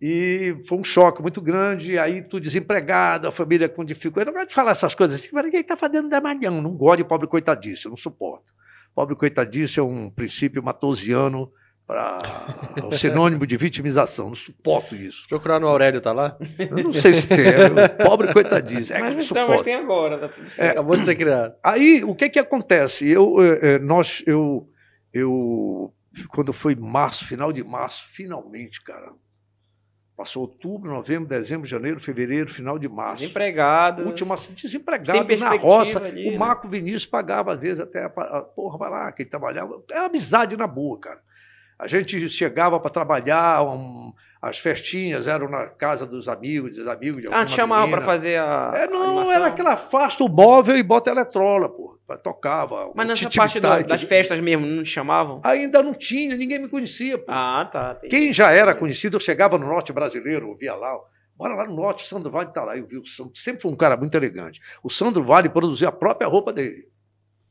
e 0.00 0.62
foi 0.68 0.78
um 0.78 0.84
choque 0.84 1.20
muito 1.20 1.42
grande, 1.42 1.98
aí 1.98 2.22
tu 2.22 2.38
desempregado, 2.38 3.26
a 3.26 3.32
família 3.32 3.68
com 3.68 3.84
dificuldade, 3.84 4.28
eu 4.28 4.32
não 4.32 4.38
gosto 4.38 4.50
de 4.50 4.54
falar 4.54 4.70
essas 4.70 4.94
coisas 4.94 5.18
assim, 5.18 5.30
mas 5.32 5.44
ninguém 5.44 5.62
está 5.62 5.76
fazendo 5.76 6.08
dramalhão, 6.08 6.62
não 6.62 6.76
gosto 6.76 6.98
de 6.98 7.04
pobre 7.04 7.26
coitadice, 7.26 7.86
eu 7.86 7.90
não 7.90 7.96
suporto. 7.96 8.54
Pobre 8.96 9.14
coitadice 9.14 9.78
é 9.78 9.82
um 9.82 10.08
princípio 10.08 10.62
matosiano 10.62 11.52
para 11.86 12.18
o 12.82 12.92
sinônimo 12.92 13.46
de 13.46 13.54
vitimização, 13.54 14.28
não 14.28 14.34
suporto 14.34 14.96
isso. 14.96 15.28
Procurar 15.28 15.60
no 15.60 15.66
Aurélio, 15.68 16.00
tá 16.00 16.14
lá? 16.14 16.34
Eu 16.58 16.82
não 16.82 16.94
sei 16.94 17.12
se 17.12 17.28
tem. 17.28 17.46
é, 17.46 17.88
Pobre 17.88 18.32
coitadice. 18.32 18.94
É 18.94 18.98
Mas, 18.98 19.12
então, 19.12 19.22
suporto. 19.22 19.50
mas 19.50 19.60
tem 19.60 19.74
agora, 19.74 20.18
tá 20.18 20.30
certo. 20.48 20.70
Acabou 20.70 20.96
de 20.96 21.04
ser 21.04 21.14
criado. 21.14 21.54
Aí, 21.62 22.02
o 22.02 22.14
que 22.14 22.30
que 22.30 22.38
acontece? 22.38 23.06
Eu, 23.06 23.36
eh, 23.44 23.58
eh, 23.74 23.78
nós, 23.80 24.24
eu, 24.26 24.66
eu 25.12 25.92
quando 26.30 26.54
foi 26.54 26.74
março, 26.74 27.26
final 27.26 27.52
de 27.52 27.62
março, 27.62 28.06
finalmente, 28.08 28.82
cara. 28.82 29.12
Passou 30.16 30.42
outubro, 30.42 30.90
novembro, 30.90 31.28
dezembro, 31.28 31.66
janeiro, 31.66 32.00
fevereiro, 32.00 32.48
final 32.48 32.78
de 32.78 32.88
março. 32.88 33.22
Desempregado. 33.22 34.02
Última, 34.02 34.34
desempregado 34.34 35.36
na 35.36 35.50
roça. 35.56 36.02
Ali, 36.02 36.28
o 36.28 36.32
né? 36.32 36.38
Marco 36.38 36.66
Vinícius 36.68 37.04
pagava, 37.04 37.52
às 37.52 37.60
vezes, 37.60 37.80
até. 37.80 38.08
Porra, 38.08 38.78
vai 38.78 38.90
lá, 38.90 39.12
quem 39.12 39.26
trabalhava. 39.26 39.82
Era 39.90 40.06
amizade 40.06 40.56
na 40.56 40.66
boa, 40.66 40.98
cara. 40.98 41.20
A 41.78 41.86
gente 41.86 42.30
chegava 42.30 42.80
para 42.80 42.90
trabalhar, 42.90 43.62
um, 43.62 44.10
as 44.40 44.56
festinhas 44.56 45.26
eram 45.26 45.50
na 45.50 45.66
casa 45.66 46.06
dos 46.06 46.30
amigos, 46.30 46.78
dos 46.78 46.88
amigos 46.88 47.20
de 47.20 47.28
Ah, 47.28 47.44
te 47.44 47.52
chamavam 47.52 47.90
para 47.90 48.00
fazer 48.00 48.40
a. 48.40 48.72
É, 48.74 48.86
não, 48.86 49.20
a 49.20 49.34
era 49.34 49.48
aquela 49.48 49.76
fasta, 49.76 50.24
o 50.24 50.28
móvel 50.28 50.78
e 50.78 50.82
bota 50.82 51.10
eletrola, 51.10 51.68
pô. 51.68 51.95
Tocava. 52.22 52.92
Mas 52.94 53.08
nessa 53.08 53.28
parte 53.30 53.58
das 53.58 54.02
festas 54.02 54.38
mesmo, 54.38 54.64
não 54.64 54.82
te 54.82 54.90
chamavam? 54.90 55.40
Ainda 55.42 55.82
não 55.82 55.92
tinha, 55.92 56.36
ninguém 56.36 56.60
me 56.60 56.68
conhecia, 56.68 57.18
pô. 57.18 57.24
Ah, 57.28 57.68
tá. 57.70 57.96
Quem 58.08 58.32
já 58.32 58.52
era 58.52 58.74
conhecido, 58.74 59.16
eu 59.16 59.20
chegava 59.20 59.58
no 59.58 59.66
norte 59.66 59.92
brasileiro, 59.92 60.54
via 60.56 60.74
lá. 60.74 60.96
Bora 61.36 61.54
lá 61.54 61.66
no 61.66 61.74
norte, 61.74 62.04
o 62.04 62.06
Sandro 62.06 62.30
Vale 62.30 62.48
está 62.48 62.62
lá. 62.62 62.76
Eu 62.76 62.86
vi 62.86 62.96
o 62.96 63.04
Sandro, 63.04 63.36
sempre 63.36 63.60
foi 63.60 63.70
um 63.70 63.76
cara 63.76 63.96
muito 63.96 64.14
elegante. 64.14 64.60
O 64.82 64.88
Sandro 64.88 65.24
Vale 65.24 65.48
produziu 65.48 65.88
a 65.88 65.92
própria 65.92 66.28
roupa 66.28 66.52
dele. 66.52 66.88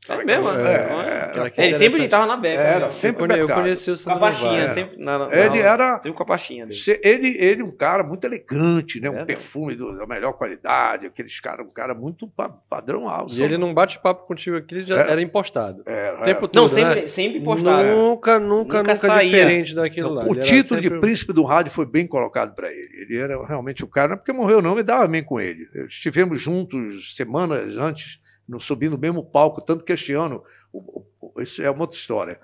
É 0.08 0.24
mesmo? 0.24 0.52
É, 0.52 1.52
é, 1.56 1.66
ele 1.66 1.74
sempre 1.74 2.04
estava 2.04 2.26
na 2.26 2.36
beca. 2.36 2.62
Era, 2.62 2.86
né? 2.86 2.90
sempre 2.92 3.24
eu, 3.34 3.48
eu 3.48 3.54
conheci 3.54 3.90
o 3.90 3.96
Sandro 3.96 4.20
Com 4.20 4.24
a 4.24 4.28
pastinha, 4.28 4.72
sempre. 4.72 5.02
Na, 5.02 5.18
na, 5.18 5.36
ele 5.36 5.58
era. 5.58 6.00
Sempre 6.00 6.16
com 6.16 6.22
a 6.22 6.26
pastinha 6.26 6.66
dele. 6.66 6.80
Ele, 7.02 7.36
ele 7.38 7.62
um 7.62 7.76
cara 7.76 8.04
muito 8.04 8.24
elegante, 8.24 9.00
né? 9.00 9.10
Um 9.10 9.18
é, 9.18 9.24
perfume 9.24 9.74
do, 9.74 9.96
da 9.96 10.06
melhor 10.06 10.32
qualidade, 10.34 11.06
aqueles 11.06 11.38
caras, 11.40 11.66
um 11.66 11.70
cara 11.70 11.94
muito 11.94 12.30
padrão 12.68 13.08
alto. 13.08 13.34
E 13.34 13.42
ele 13.42 13.58
não 13.58 13.74
bate 13.74 13.98
papo 13.98 14.26
contigo 14.26 14.56
aqui, 14.56 14.76
ele 14.76 14.84
já 14.84 14.96
é. 15.02 15.10
era 15.10 15.22
impostado. 15.22 15.82
Era, 15.84 16.22
tempo 16.22 16.46
todo, 16.46 16.62
não, 16.62 16.68
sempre, 16.68 17.02
né? 17.02 17.08
sempre 17.08 17.38
impostado. 17.38 17.84
Nunca, 17.84 18.38
nunca, 18.38 18.78
nunca, 18.78 18.94
nunca 18.94 19.24
diferente 19.24 19.74
daquilo 19.74 20.08
não, 20.10 20.16
lá. 20.16 20.24
O 20.24 20.36
título 20.36 20.80
sempre... 20.80 20.96
de 20.96 21.00
príncipe 21.00 21.32
do 21.32 21.42
rádio 21.42 21.72
foi 21.72 21.86
bem 21.86 22.06
colocado 22.06 22.54
para 22.54 22.70
ele. 22.70 23.02
Ele 23.02 23.16
era 23.16 23.44
realmente 23.46 23.84
o 23.84 23.88
cara, 23.88 24.16
porque 24.16 24.32
morreu 24.32 24.62
não, 24.62 24.74
me 24.74 24.82
dava 24.82 25.06
bem 25.06 25.22
com 25.22 25.40
ele. 25.40 25.68
Estivemos 25.88 26.40
juntos 26.40 27.14
semanas 27.16 27.76
antes, 27.76 28.20
no, 28.48 28.60
subindo 28.60 28.92
no 28.92 28.98
mesmo 28.98 29.24
palco, 29.24 29.60
tanto 29.60 29.84
que 29.84 29.92
este 29.92 30.12
ano 30.12 30.42
isso 31.38 31.62
é 31.62 31.70
uma 31.70 31.82
outra 31.82 31.96
história. 31.96 32.38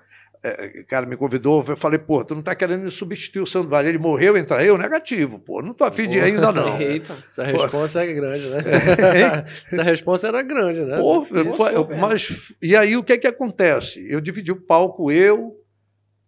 É, 0.45 0.81
o 0.81 0.85
cara 0.85 1.05
me 1.05 1.15
convidou, 1.15 1.63
eu 1.65 1.77
falei, 1.77 1.97
pô, 1.97 2.21
tu 2.21 2.33
não 2.33 2.41
está 2.41 2.53
querendo 2.53 2.83
me 2.83 2.91
substituir 2.91 3.41
o 3.41 3.47
Sandro 3.47 3.69
Vale. 3.69 3.87
Ele 3.87 3.97
morreu, 3.97 4.35
entra 4.35 4.61
eu? 4.61 4.77
Negativo, 4.77 5.39
pô, 5.39 5.61
não 5.61 5.71
estou 5.71 5.87
afim 5.87 6.07
de 6.07 6.17
ir 6.17 6.21
ainda 6.21 6.51
não. 6.51 6.75
Eita, 6.81 7.15
essa 7.29 7.43
resposta 7.45 8.03
é 8.03 8.13
grande, 8.13 8.49
né? 8.49 8.63
É, 9.13 9.45
essa 9.71 9.83
resposta 9.83 10.27
era 10.27 10.41
grande, 10.41 10.81
né? 10.81 10.97
Pô, 10.97 11.25
foi, 11.25 11.97
mas, 11.97 12.53
e 12.61 12.75
aí 12.75 12.97
o 12.97 13.03
que 13.03 13.17
que 13.17 13.27
acontece? 13.27 14.05
Eu 14.09 14.19
dividi 14.19 14.51
o 14.51 14.59
palco, 14.59 15.09
eu, 15.09 15.55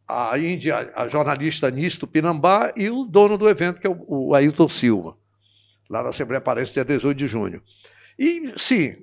a 0.07 0.37
Índia, 0.39 0.91
a 0.95 1.09
jornalista 1.09 1.69
Nisto 1.69 2.07
Pinambá 2.07 2.71
e 2.77 2.89
o 2.89 3.03
dono 3.03 3.37
do 3.37 3.49
evento, 3.49 3.81
que 3.81 3.87
é 3.87 3.89
o, 3.89 3.97
o 4.07 4.33
Ailton 4.33 4.69
Silva, 4.69 5.17
lá 5.89 6.01
na 6.01 6.09
Assembleia 6.09 6.39
Parense, 6.39 6.71
dia 6.71 6.85
18 6.85 7.17
de 7.17 7.27
junho. 7.27 7.61
E, 8.17 8.53
sim, 8.55 8.95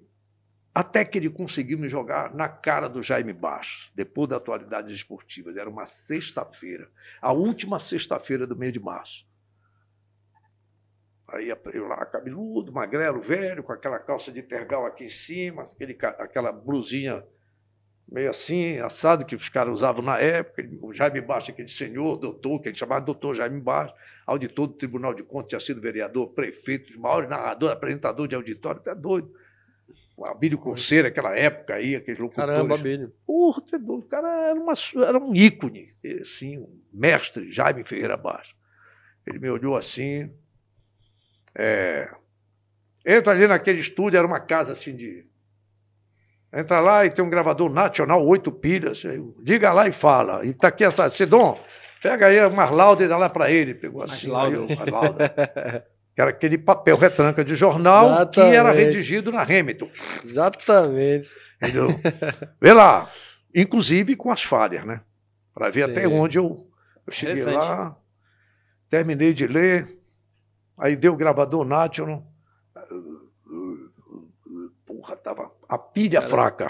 até 0.75 1.05
que 1.05 1.19
ele 1.19 1.29
conseguiu 1.29 1.79
me 1.79 1.89
jogar 1.89 2.35
na 2.35 2.49
cara 2.49 2.89
do 2.89 3.03
Jaime 3.03 3.33
Baixo, 3.33 3.91
depois 3.95 4.29
da 4.29 4.37
atualidade 4.37 4.93
esportiva. 4.95 5.53
Era 5.59 5.69
uma 5.69 5.85
sexta-feira, 5.85 6.89
a 7.21 7.33
última 7.33 7.79
sexta-feira 7.79 8.47
do 8.47 8.57
mês 8.57 8.73
de 8.73 8.81
março. 8.81 9.27
Aí 11.29 11.49
eu 11.49 11.89
lá, 11.89 12.05
cabeludo, 12.07 12.73
magrelo, 12.73 13.21
velho, 13.21 13.63
com 13.63 13.73
aquela 13.73 13.99
calça 13.99 14.31
de 14.31 14.43
tergal 14.43 14.85
aqui 14.87 15.05
em 15.05 15.11
cima, 15.11 15.63
aquele, 15.63 15.97
aquela 16.19 16.53
blusinha 16.53 17.25
meio 18.11 18.29
assim, 18.29 18.79
assado, 18.79 19.25
que 19.25 19.35
os 19.35 19.49
caras 19.49 19.73
usavam 19.73 20.03
na 20.03 20.19
época. 20.19 20.63
O 20.83 20.93
Jaime 20.93 21.21
Baixo, 21.23 21.51
aquele 21.51 21.69
senhor, 21.69 22.19
doutor, 22.19 22.61
que 22.61 22.69
a 22.69 22.71
gente 22.71 22.81
chamava 22.81 23.01
doutor 23.01 23.35
Jaime 23.35 23.61
Baixo, 23.61 23.95
auditor 24.27 24.67
do 24.67 24.75
Tribunal 24.75 25.15
de 25.15 25.23
Contas, 25.23 25.49
tinha 25.49 25.61
sido 25.61 25.81
vereador, 25.81 26.29
prefeito, 26.35 26.99
maior 27.01 27.27
narrador, 27.27 27.71
apresentador 27.71 28.29
de 28.29 28.35
auditório, 28.35 28.81
até 28.81 28.95
doido 28.95 29.33
o 30.23 30.27
Abílio 30.27 30.57
Conceiro, 30.57 31.09
aquela 31.09 31.37
época 31.37 31.75
aí, 31.75 31.97
aqueles 31.97 32.19
locutores. 32.19 32.51
Caramba, 32.51 32.77
Abílio. 32.77 33.13
Porra, 33.27 33.61
o 33.89 34.03
cara 34.03 34.51
era, 34.51 34.61
uma, 34.61 34.73
era 35.05 35.19
um 35.19 35.35
ícone, 35.35 35.93
assim, 36.21 36.59
um 36.59 36.81
mestre, 36.93 37.51
Jaime 37.51 37.83
Ferreira 37.85 38.17
Baixo. 38.17 38.55
Ele 39.27 39.41
me 39.41 39.51
olhou 39.51 39.77
assim. 39.77 40.33
É, 41.55 42.09
entra 43.05 43.33
ali 43.33 43.49
naquele 43.49 43.81
estúdio, 43.81 44.17
era 44.17 44.27
uma 44.27 44.41
casa 44.41 44.73
assim 44.73 44.95
de. 44.95 45.27
Entra 46.53 46.81
lá 46.81 47.05
e 47.05 47.11
tem 47.11 47.25
um 47.25 47.31
gravador 47.31 47.73
nacional, 47.73 48.25
oito 48.25 48.53
pilhas. 48.53 49.03
Diga 49.43 49.73
lá 49.73 49.89
e 49.89 49.93
fala. 49.93 50.45
E 50.45 50.53
tá 50.53 50.69
aqui 50.69 50.85
essa. 50.85 51.11
Sidon, 51.11 51.59
pega 52.01 52.27
aí 52.27 52.45
umas 52.47 52.71
laudas 52.71 53.07
e 53.07 53.09
dá 53.09 53.17
lá 53.17 53.29
para 53.29 53.51
ele. 53.51 53.75
Pegou 53.75 54.03
assim. 54.03 54.31
As 54.31 54.87
laudas. 54.87 55.31
que 56.15 56.21
era 56.21 56.31
aquele 56.31 56.59
papel 56.59 56.97
retranca 56.97 57.45
de 57.45 57.55
jornal 57.55 58.07
Exatamente. 58.07 58.35
que 58.35 58.57
era 58.57 58.71
redigido 58.71 59.33
na 59.33 59.43
Hamilton. 59.43 59.91
Exatamente. 60.25 61.31
Entendeu? 61.57 61.89
Vê 62.61 62.73
lá, 62.73 63.11
inclusive 63.55 64.15
com 64.17 64.31
as 64.31 64.43
falhas, 64.43 64.85
né? 64.85 65.01
Para 65.55 65.71
ver 65.71 65.87
Sim. 65.87 65.93
até 65.93 66.09
onde 66.09 66.39
eu, 66.39 66.67
eu 67.07 67.13
cheguei 67.13 67.45
lá, 67.45 67.97
terminei 68.91 69.33
de 69.33 69.47
ler, 69.47 69.99
aí 70.79 70.97
deu 70.97 71.15
o 71.15 71.17
gravador 71.17 71.65
National. 71.65 72.27
Porra, 74.87 75.17
tava 75.17 75.51
a 75.69 75.79
pilha 75.79 76.21
Caramba. 76.21 76.37
fraca. 76.37 76.69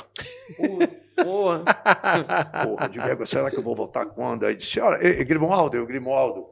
Porra. 1.23 1.65
Porra, 2.65 2.89
de 2.89 3.27
será 3.29 3.51
que 3.51 3.59
eu 3.59 3.63
vou 3.63 3.77
voltar 3.77 4.07
quando? 4.07 4.47
Aí 4.47 4.57
disse, 4.57 4.81
olha, 4.81 4.99
Grimoaldo, 5.25 5.77
eu 5.77 5.87
Grimoaldo, 5.87 6.49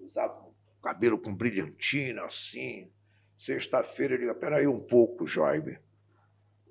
usava 0.00 0.39
cabelo 0.80 1.18
com 1.18 1.34
brilhantina, 1.34 2.24
assim. 2.24 2.90
Sexta-feira 3.36 4.14
ele 4.14 4.24
liga, 4.24 4.34
peraí 4.34 4.66
um 4.66 4.80
pouco, 4.80 5.26
Jaime. 5.26 5.78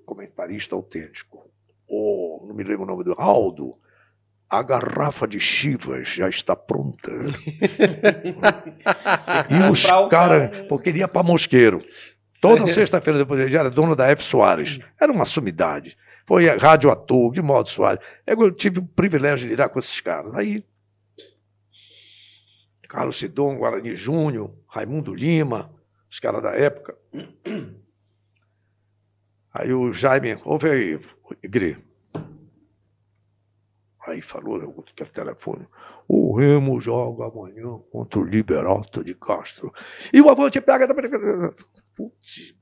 Comentarista 0.04 0.74
autêntico. 0.74 1.50
Oh, 1.88 2.44
não 2.46 2.54
me 2.54 2.62
lembro 2.62 2.84
o 2.84 2.86
nome 2.86 3.02
do 3.04 3.14
Aldo. 3.18 3.76
A 4.48 4.62
garrafa 4.62 5.26
de 5.26 5.38
Chivas 5.40 6.08
já 6.08 6.28
está 6.28 6.54
pronta. 6.54 7.10
e 9.50 9.70
os 9.70 9.84
caras, 10.08 10.62
porque 10.68 10.90
ele 10.90 11.00
ia 11.00 11.08
para 11.08 11.22
Mosqueiro. 11.22 11.84
Toda 12.40 12.66
sexta-feira 12.72 13.18
depois 13.18 13.40
ele 13.40 13.56
era 13.56 13.70
dono 13.70 13.94
da 13.94 14.08
F. 14.08 14.22
Soares. 14.22 14.78
Era 15.00 15.12
uma 15.12 15.24
sumidade. 15.24 15.96
Foi 16.26 16.46
rádio 16.56 16.90
ator, 16.90 17.32
de 17.32 17.42
modo 17.42 17.68
Soares. 17.68 18.00
Eu 18.26 18.52
tive 18.52 18.78
o 18.78 18.86
privilégio 18.86 19.46
de 19.46 19.50
lidar 19.50 19.68
com 19.68 19.78
esses 19.78 20.00
caras. 20.00 20.34
Aí 20.34 20.64
Carlos 22.90 23.20
Sidon, 23.20 23.56
Guarani 23.56 23.94
Júnior, 23.94 24.50
Raimundo 24.66 25.14
Lima, 25.14 25.72
os 26.10 26.18
caras 26.18 26.42
da 26.42 26.50
época. 26.50 26.98
Aí 29.54 29.72
o 29.72 29.92
Jaime, 29.92 30.36
ouve 30.44 30.68
aí, 30.68 31.00
Igre. 31.40 31.78
Aí 34.04 34.20
falou 34.20 34.58
no 34.58 34.82
telefone, 35.12 35.68
o 36.08 36.36
Remo 36.36 36.80
joga 36.80 37.26
amanhã 37.26 37.78
contra 37.92 38.18
o 38.18 38.24
Liberalta 38.24 39.04
de 39.04 39.14
Castro. 39.14 39.72
E 40.12 40.20
o 40.20 40.28
Avante 40.28 40.60
pega... 40.60 40.88
Putz, 41.94 42.56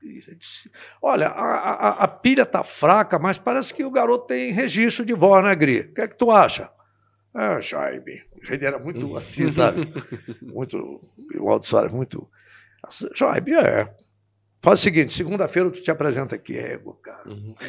olha, 1.01 1.29
a, 1.29 1.71
a, 1.71 2.03
a 2.03 2.07
pilha 2.07 2.45
tá 2.45 2.63
fraca, 2.63 3.17
mas 3.17 3.39
parece 3.39 3.73
que 3.73 3.83
o 3.83 3.89
garoto 3.89 4.27
tem 4.27 4.51
registro 4.51 5.03
de 5.03 5.13
voz, 5.15 5.43
né, 5.43 5.55
Gri? 5.55 5.79
O 5.79 5.93
que 5.95 6.01
é 6.01 6.07
que 6.07 6.17
tu 6.17 6.29
acha? 6.29 6.71
Ah, 7.33 7.59
Jaime. 7.59 8.23
Ele 8.49 8.65
era 8.65 8.79
muito 8.79 9.05
hum. 9.05 9.15
assim, 9.15 9.51
sabe? 9.51 9.91
Muito. 10.41 11.01
O 11.39 11.49
Aldo 11.49 11.65
Soares, 11.65 11.91
muito. 11.91 12.27
Jaime, 13.15 13.53
é. 13.53 13.93
Faz 14.61 14.79
o 14.79 14.83
seguinte: 14.83 15.13
segunda-feira 15.13 15.69
tu 15.69 15.81
te 15.81 15.91
apresenta 15.91 16.35
aqui, 16.35 16.57
égua, 16.57 16.97
cara. 17.01 17.29
Uhum. 17.29 17.55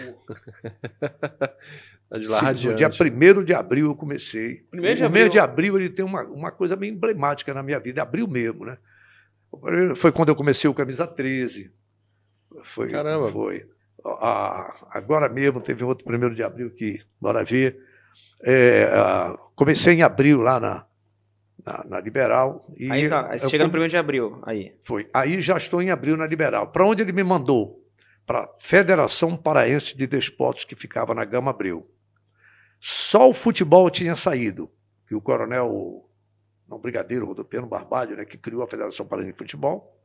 Tá 2.11 2.19
de 2.19 2.27
lá 2.27 2.43
no 2.43 2.75
dia 2.75 2.89
1 2.89 3.45
de 3.45 3.55
abril 3.55 3.87
eu 3.87 3.95
comecei. 3.95 4.65
Primeiro 4.69 4.97
de 4.97 5.03
o 5.05 5.07
abril. 5.07 5.23
mês 5.23 5.31
de 5.31 5.39
abril 5.39 5.79
ele 5.79 5.89
tem 5.89 6.05
uma, 6.05 6.25
uma 6.25 6.51
coisa 6.51 6.75
bem 6.75 6.91
emblemática 6.91 7.55
na 7.55 7.63
minha 7.63 7.79
vida, 7.79 8.03
abril 8.03 8.27
mesmo, 8.27 8.65
né? 8.65 8.77
Foi 9.95 10.11
quando 10.11 10.31
eu 10.31 10.35
comecei 10.35 10.69
o 10.69 10.75
Camisa 10.75 11.07
13. 11.07 11.73
Foi, 12.65 12.89
Caramba. 12.89 13.31
Foi. 13.31 13.65
Ah, 14.05 14.89
agora 14.91 15.29
mesmo 15.29 15.61
teve 15.61 15.85
outro 15.85 16.05
primeiro 16.05 16.35
de 16.35 16.43
abril 16.43 16.71
que, 16.71 16.99
bora 17.21 17.45
ver. 17.45 17.79
É, 18.43 18.91
comecei 19.55 19.95
em 19.95 20.03
abril 20.03 20.41
lá 20.41 20.59
na, 20.59 20.87
na, 21.65 21.85
na 21.85 22.01
Liberal. 22.01 22.65
E 22.77 22.91
aí, 22.91 23.09
tá, 23.09 23.31
aí 23.31 23.39
chega 23.41 23.65
no 23.65 23.71
primeiro 23.71 23.91
de 23.91 23.97
abril. 23.97 24.41
Aí. 24.45 24.75
Foi. 24.85 25.09
Aí 25.13 25.41
já 25.41 25.57
estou 25.57 25.83
em 25.83 25.91
abril 25.91 26.17
na 26.17 26.27
Liberal. 26.27 26.69
Para 26.69 26.87
onde 26.87 27.03
ele 27.03 27.13
me 27.13 27.23
mandou? 27.23 27.79
Para 28.27 28.45
a 28.45 28.49
Federação 28.61 29.37
Paraense 29.37 29.97
de 29.97 30.07
Desportos, 30.07 30.65
que 30.65 30.77
ficava 30.77 31.15
na 31.15 31.25
Gama 31.25 31.51
Abril. 31.51 31.85
Só 32.81 33.29
o 33.29 33.35
futebol 33.35 33.91
tinha 33.91 34.17
saído. 34.17 34.71
E 35.11 35.15
o 35.15 35.21
coronel, 35.21 36.09
não 36.69 36.79
brigadeiro, 36.79 37.27
Rodopiano 37.27 37.67
Barbalho, 37.67 38.17
né, 38.17 38.25
que 38.25 38.39
criou 38.39 38.63
a 38.63 38.69
Federação 38.69 39.05
Paraense 39.05 39.33
de 39.33 39.39
Futebol, 39.39 40.01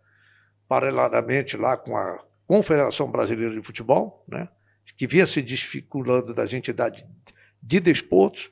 paralelamente 0.67 1.55
lá 1.55 1.77
com 1.77 1.95
a 1.95 2.19
Confederação 2.47 3.09
Brasileira 3.09 3.53
de 3.53 3.61
Futebol, 3.61 4.25
né, 4.27 4.49
que 4.97 5.05
vinha 5.05 5.25
se 5.27 5.41
desficulando 5.41 6.33
das 6.33 6.53
entidades 6.53 7.05
de 7.65 7.79
desportos, 7.79 8.51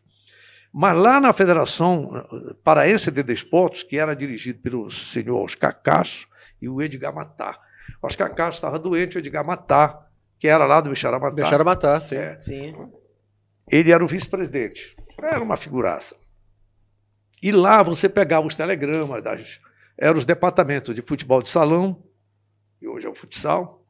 Mas 0.76 0.98
lá 0.98 1.22
na 1.22 1.32
Federação 1.32 2.26
Paraense 2.64 3.12
de 3.12 3.22
Desportos, 3.22 3.84
que 3.84 4.00
era 4.00 4.16
dirigido 4.16 4.60
pelo 4.60 4.90
senhor 4.90 5.44
Oscar 5.44 5.80
Castro 5.82 6.28
e 6.60 6.68
o 6.68 6.82
Edgar 6.82 7.14
Matar. 7.14 7.60
Oscar 8.02 8.34
Castro 8.34 8.56
estava 8.56 8.80
doente, 8.80 9.16
o 9.16 9.20
Edgar 9.20 9.46
Matar, 9.46 10.10
que 10.40 10.48
era 10.48 10.66
lá 10.66 10.82
do 10.82 10.90
Bixaramatá. 10.90 11.36
Bixaramatá, 11.36 12.02
sim. 12.02 12.16
É. 12.16 12.42
Sim. 12.42 12.76
Ele 13.72 13.92
era 13.92 14.04
o 14.04 14.08
vice-presidente. 14.08 14.96
Era 15.22 15.44
uma 15.44 15.56
figuraça. 15.56 16.16
E 17.42 17.52
lá 17.52 17.84
você 17.84 18.10
pegava 18.10 18.48
os 18.48 18.56
telegramas, 18.56 19.22
das, 19.22 19.62
eram 19.96 20.18
os 20.18 20.26
departamentos 20.26 20.96
de 20.96 21.04
futebol 21.04 21.42
de 21.42 21.50
salão, 21.50 22.04
que 22.80 22.88
hoje 22.88 23.06
é 23.06 23.10
o 23.10 23.14
futsal, 23.14 23.83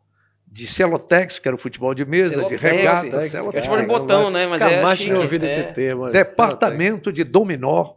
de 0.54 0.68
celotex, 0.68 1.40
que 1.40 1.48
era 1.48 1.56
o 1.56 1.58
futebol 1.58 1.96
de 1.96 2.06
mesa, 2.06 2.30
Celotex, 2.36 2.62
de 2.62 2.68
regata, 2.68 3.00
celotex. 3.00 3.32
celotex. 3.32 3.66
Futebol 3.66 3.82
de 3.82 3.88
botão, 3.88 4.30
né? 4.30 4.46
Mas 4.46 4.62
é 4.62 4.86
chique. 4.96 5.04
tinha 5.10 5.20
ouvido 5.20 5.46
É. 5.46 5.52
esse 5.52 5.64
termo. 5.74 6.10
Departamento 6.12 7.12
de 7.12 7.24
dominó. 7.24 7.94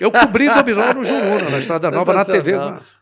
Eu 0.00 0.10
cobri 0.10 0.48
dominó 0.48 0.92
no 0.94 1.04
Juruna, 1.04 1.50
na 1.50 1.58
Estrada 1.58 1.90
Nova, 1.90 2.12
na 2.12 2.24
TV. 2.24 2.52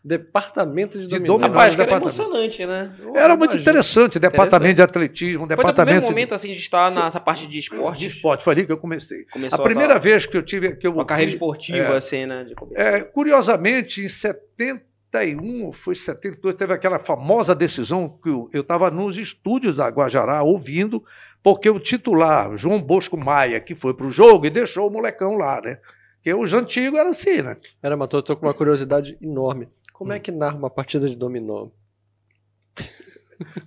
Departamento 0.03 0.97
de, 0.99 1.07
De 1.07 1.19
dominó. 1.19 1.47
Rapaz, 1.47 1.75
que 1.75 1.81
era 1.81 1.91
departamento. 1.91 2.21
emocionante, 2.21 2.65
né? 2.65 2.91
Era 3.15 3.35
muito 3.35 3.57
interessante, 3.57 4.19
departamento 4.19 4.75
de 4.75 4.81
atletismo, 4.81 5.39
Foi 5.45 5.47
teu 5.47 5.57
primeiro 5.57 5.71
departamento 5.73 6.05
de, 6.05 6.11
momento, 6.11 6.33
assim, 6.35 6.53
de 6.53 6.59
estar 6.59 6.91
nessa 6.91 7.19
parte 7.19 7.45
de 7.45 7.53
de 7.53 7.59
esporte? 7.59 8.05
esporte. 8.05 8.43
Foi 8.43 8.53
ali 8.53 8.65
que 8.65 8.71
eu 8.71 8.77
comecei. 8.77 9.25
Começou 9.31 9.59
A 9.59 9.63
primeira 9.63 9.93
tua- 9.93 9.99
vez 10.01 10.25
que 10.25 10.37
eu 10.37 10.43
tive 10.43 10.75
que 10.75 10.85
eu 10.87 10.91
Uma 10.93 11.05
carreira 11.05 11.31
esportiva, 11.31 11.77
é. 11.93 11.95
assim, 11.95 12.25
né? 12.25 12.43
de- 12.45 12.55
É, 12.75 13.01
curiosamente, 13.01 14.01
em 14.01 14.07
71 15.19 15.65
ou 15.65 15.73
foi 15.73 15.95
72, 15.95 16.55
teve 16.55 16.73
aquela 16.73 16.99
famosa 16.99 17.53
decisão 17.55 18.07
que 18.21 18.29
eu 18.29 18.49
estava 18.61 18.89
nos 18.91 19.17
estúdios 19.17 19.77
da 19.77 19.87
Guajará 19.87 20.43
ouvindo, 20.43 21.03
porque 21.43 21.69
o 21.69 21.79
titular, 21.79 22.55
João 22.57 22.81
Bosco 22.81 23.17
Maia, 23.17 23.59
que 23.59 23.73
foi 23.75 23.93
para 23.93 24.05
o 24.05 24.11
jogo 24.11 24.45
e 24.45 24.49
deixou 24.49 24.87
o 24.87 24.91
molecão 24.91 25.37
lá, 25.37 25.61
né? 25.61 25.79
Porque 26.15 26.33
os 26.33 26.53
antigos 26.53 26.99
eram 26.99 27.11
assim, 27.11 27.41
né? 27.41 27.57
Era, 27.81 27.95
mas 27.95 28.09
eu 28.11 28.21
tô 28.21 28.35
com 28.35 28.45
uma 28.45 28.53
curiosidade 28.53 29.17
enorme. 29.21 29.69
Como 29.93 30.11
Hum. 30.11 30.15
é 30.15 30.19
que 30.19 30.31
narra 30.31 30.55
uma 30.57 30.69
partida 30.69 31.07
de 31.07 31.15
dominó? 31.15 31.67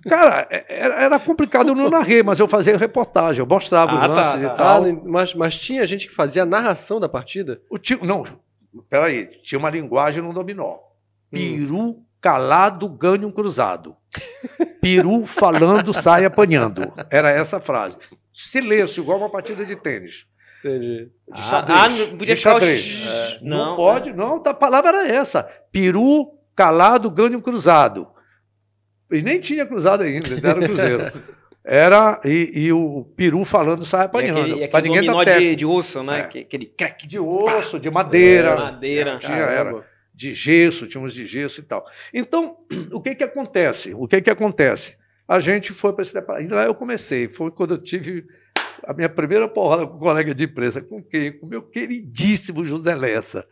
Cara, 0.07 0.47
é- 0.51 0.65
era, 0.83 1.01
era 1.01 1.19
complicado, 1.19 1.69
eu 1.69 1.75
não 1.75 1.89
narrei, 1.89 2.21
mas 2.21 2.39
eu 2.39 2.47
fazia 2.47 2.75
reportagem, 2.77 3.39
eu 3.39 3.45
mostrava 3.47 3.91
Ah, 3.93 4.01
os 4.01 4.07
tá, 4.07 4.07
lances 4.07 4.33
tá. 4.33 4.39
e 4.41 4.45
Ah, 4.45 4.49
tal. 4.55 4.83
mas, 5.05 5.33
mas 5.33 5.57
tinha 5.57 5.85
gente 5.87 6.07
que 6.07 6.13
fazia 6.13 6.43
a 6.43 6.45
narração 6.45 6.99
da 6.99 7.07
partida? 7.07 7.61
O 7.69 7.77
tio, 7.77 7.99
não, 8.03 8.23
peraí, 8.89 9.27
tinha 9.43 9.57
uma 9.57 9.69
linguagem 9.69 10.21
no 10.21 10.33
dominó. 10.33 10.75
Hum. 11.33 11.37
Peru 11.37 12.03
calado 12.21 12.87
ganha 12.89 13.25
um 13.27 13.31
cruzado. 13.31 13.95
Peru 14.81 15.25
falando 15.25 15.93
sai 15.93 16.25
apanhando. 16.25 16.91
Era 17.09 17.29
essa 17.29 17.57
a 17.57 17.61
frase. 17.61 17.97
Silêncio, 18.33 19.01
igual 19.01 19.17
uma 19.17 19.29
partida 19.29 19.65
de 19.65 19.75
tênis. 19.75 20.25
Entendi. 20.63 21.05
De 21.33 21.41
Ah, 21.41 21.43
xadrez. 21.43 21.79
ah, 21.79 21.89
não 21.89 22.17
podia 22.17 22.35
de 22.35 22.41
xadrez. 22.41 23.07
É, 23.07 23.39
não, 23.41 23.57
não, 23.71 23.75
pode, 23.75 24.13
não. 24.13 24.35
A 24.45 24.53
palavra 24.53 24.89
era 24.89 25.07
essa. 25.07 25.43
Peru 25.71 26.31
calado 26.55 27.09
ganha 27.09 27.37
um 27.37 27.41
cruzado. 27.41 28.07
E 29.11 29.21
nem 29.21 29.39
tinha 29.39 29.65
cruzado 29.65 30.03
ainda, 30.03 30.27
era 30.47 30.65
Cruzeiro. 30.67 31.11
Era, 31.63 32.19
e, 32.25 32.51
e 32.55 32.73
o 32.73 33.05
Peru 33.15 33.45
falando 33.45 33.85
sai 33.85 34.01
E 34.01 34.05
apanhando. 34.05 34.39
aquele, 34.41 34.55
e 34.61 34.63
aquele 34.63 34.81
ninguém 34.89 35.01
dominó 35.05 35.23
tá 35.23 35.37
de, 35.37 35.55
de 35.55 35.63
osso, 35.63 36.01
né? 36.01 36.21
É. 36.21 36.23
Que- 36.23 36.39
Aquele 36.39 36.65
crack 36.65 37.05
De 37.07 37.19
osso, 37.19 37.79
de 37.79 37.91
madeira. 37.91 38.55
madeira. 38.55 39.19
Tinha, 39.19 39.35
era. 39.37 39.85
De 40.21 40.35
gesso, 40.35 40.85
tinha 40.85 41.03
uns 41.03 41.13
de 41.13 41.25
gesso 41.25 41.59
e 41.59 41.63
tal. 41.63 41.83
Então, 42.13 42.57
o 42.93 43.01
que 43.01 43.15
que 43.15 43.23
acontece? 43.23 43.93
O 43.95 44.07
que 44.07 44.21
que 44.21 44.29
acontece? 44.29 44.95
A 45.27 45.39
gente 45.39 45.73
foi 45.73 45.93
para 45.93 46.03
esse 46.03 46.13
departamento. 46.13 46.53
E 46.53 46.55
lá 46.55 46.65
eu 46.65 46.75
comecei. 46.75 47.27
Foi 47.27 47.49
quando 47.49 47.75
eu 47.75 47.77
tive 47.81 48.27
a 48.85 48.93
minha 48.93 49.09
primeira 49.09 49.47
porrada 49.47 49.87
com 49.87 49.95
um 49.95 49.99
colega 49.99 50.35
de 50.35 50.43
empresa. 50.43 50.81
Com 50.81 51.01
quem? 51.01 51.39
Com 51.39 51.47
o 51.47 51.49
meu 51.49 51.63
queridíssimo 51.63 52.63
José 52.63 52.95
Lessa. 52.95 53.47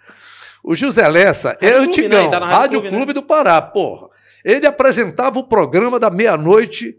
O 0.63 0.75
José 0.75 1.07
Lessa 1.07 1.57
é 1.61 1.71
Clube, 1.71 1.87
antigão, 1.87 2.25
né? 2.25 2.29
Tá 2.29 2.39
Rádio, 2.39 2.51
Rádio 2.51 2.81
Clube, 2.81 2.95
Clube, 2.95 3.13
do 3.13 3.23
Pará, 3.23 3.61
porra. 3.61 4.09
Ele 4.43 4.67
apresentava 4.67 5.39
o 5.39 5.47
programa 5.47 5.99
da 5.99 6.09
meia-noite, 6.09 6.97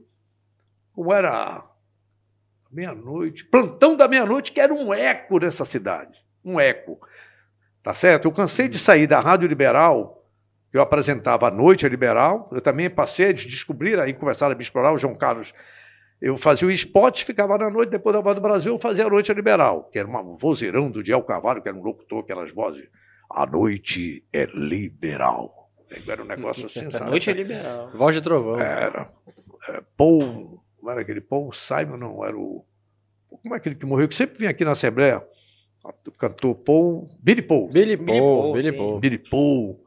como 0.93 1.12
era? 1.12 1.64
Meia-noite, 2.71 3.45
plantão 3.45 3.97
da 3.97 4.09
meia-noite, 4.09 4.53
que 4.53 4.61
era 4.61 4.73
um 4.73 4.95
eco 4.95 5.39
nessa 5.39 5.64
cidade. 5.64 6.25
Um 6.45 6.59
eco. 6.59 6.99
Tá 7.83 7.95
certo? 7.95 8.26
Eu 8.26 8.33
cansei 8.33 8.68
de 8.68 8.78
sair 8.78 9.07
da 9.07 9.20
Rádio 9.20 9.49
Liberal, 9.49 10.24
que 10.70 10.76
eu 10.76 10.83
apresentava 10.83 11.49
à 11.49 11.51
noite 11.51 11.87
a 11.87 11.89
Liberal. 11.89 12.49
Eu 12.53 12.61
também 12.61 12.91
passei 12.91 13.31
a 13.31 13.33
descobrir, 13.33 13.99
aí 13.99 14.12
começaram 14.12 14.53
a 14.53 14.57
me 14.57 14.62
explorar, 14.62 14.93
o 14.93 14.99
João 14.99 15.14
Carlos. 15.14 15.55
Eu 16.20 16.37
fazia 16.37 16.68
o 16.68 16.70
spot, 16.70 17.24
ficava 17.24 17.57
na 17.57 17.70
noite, 17.70 17.89
depois 17.89 18.14
da 18.14 18.20
Voz 18.20 18.35
do 18.35 18.43
Brasil, 18.43 18.74
eu 18.74 18.78
fazia 18.78 19.07
a 19.07 19.09
noite 19.09 19.33
a 19.33 19.35
Liberal, 19.35 19.89
que 19.91 19.99
era 19.99 20.07
um 20.07 20.37
vozeirão 20.37 20.91
do 20.91 21.03
Diel 21.03 21.22
Carvalho, 21.22 21.62
que 21.62 21.68
era 21.68 21.76
um 21.76 21.83
locutor, 21.83 22.20
aquelas 22.20 22.53
vozes. 22.53 22.87
A 23.31 23.47
noite 23.47 24.24
é 24.33 24.45
liberal. 24.47 25.70
Era 26.07 26.22
um 26.22 26.26
negócio 26.26 26.66
assim, 26.66 26.89
A 27.01 27.05
noite 27.05 27.31
é 27.31 27.33
liberal. 27.33 27.91
Voz 27.95 28.14
de 28.14 28.20
trovão. 28.20 28.59
Era. 28.59 29.09
É, 29.68 29.83
Paul. 29.97 30.62
Não 30.83 30.91
era 30.91 31.03
aquele 31.03 31.20
Paul 31.20 31.53
Simon, 31.53 31.97
não, 31.97 32.24
era 32.24 32.37
o. 32.37 32.64
Como 33.28 33.55
é 33.55 33.59
aquele 33.59 33.76
que 33.76 33.87
morreu? 33.87 34.09
Que 34.09 34.14
sempre 34.14 34.39
vinha 34.39 34.51
aqui 34.51 34.64
na 34.64 34.72
Assembleia. 34.72 35.24
O 35.85 36.11
cantor 36.12 36.55
Paul. 36.57 37.07
Billy 37.22 37.43
Paul. 37.43 37.68
Billy 37.68 37.97
Paul, 37.97 38.53
Billy. 38.53 38.72
Paul. 38.72 39.01
Billy 39.01 39.18
Paul. 39.18 39.85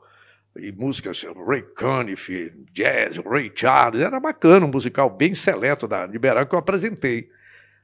E 0.55 0.71
músicas, 0.71 1.25
Ray 1.47 1.63
Cunningham, 1.63 2.65
jazz, 2.71 3.17
Ray 3.17 3.51
Charles. 3.55 4.03
Era 4.03 4.19
bacana, 4.19 4.65
um 4.65 4.69
musical 4.69 5.09
bem 5.09 5.33
seleto 5.33 5.87
da 5.87 6.05
Liberal 6.05 6.45
que 6.45 6.53
eu 6.53 6.59
apresentei. 6.59 7.29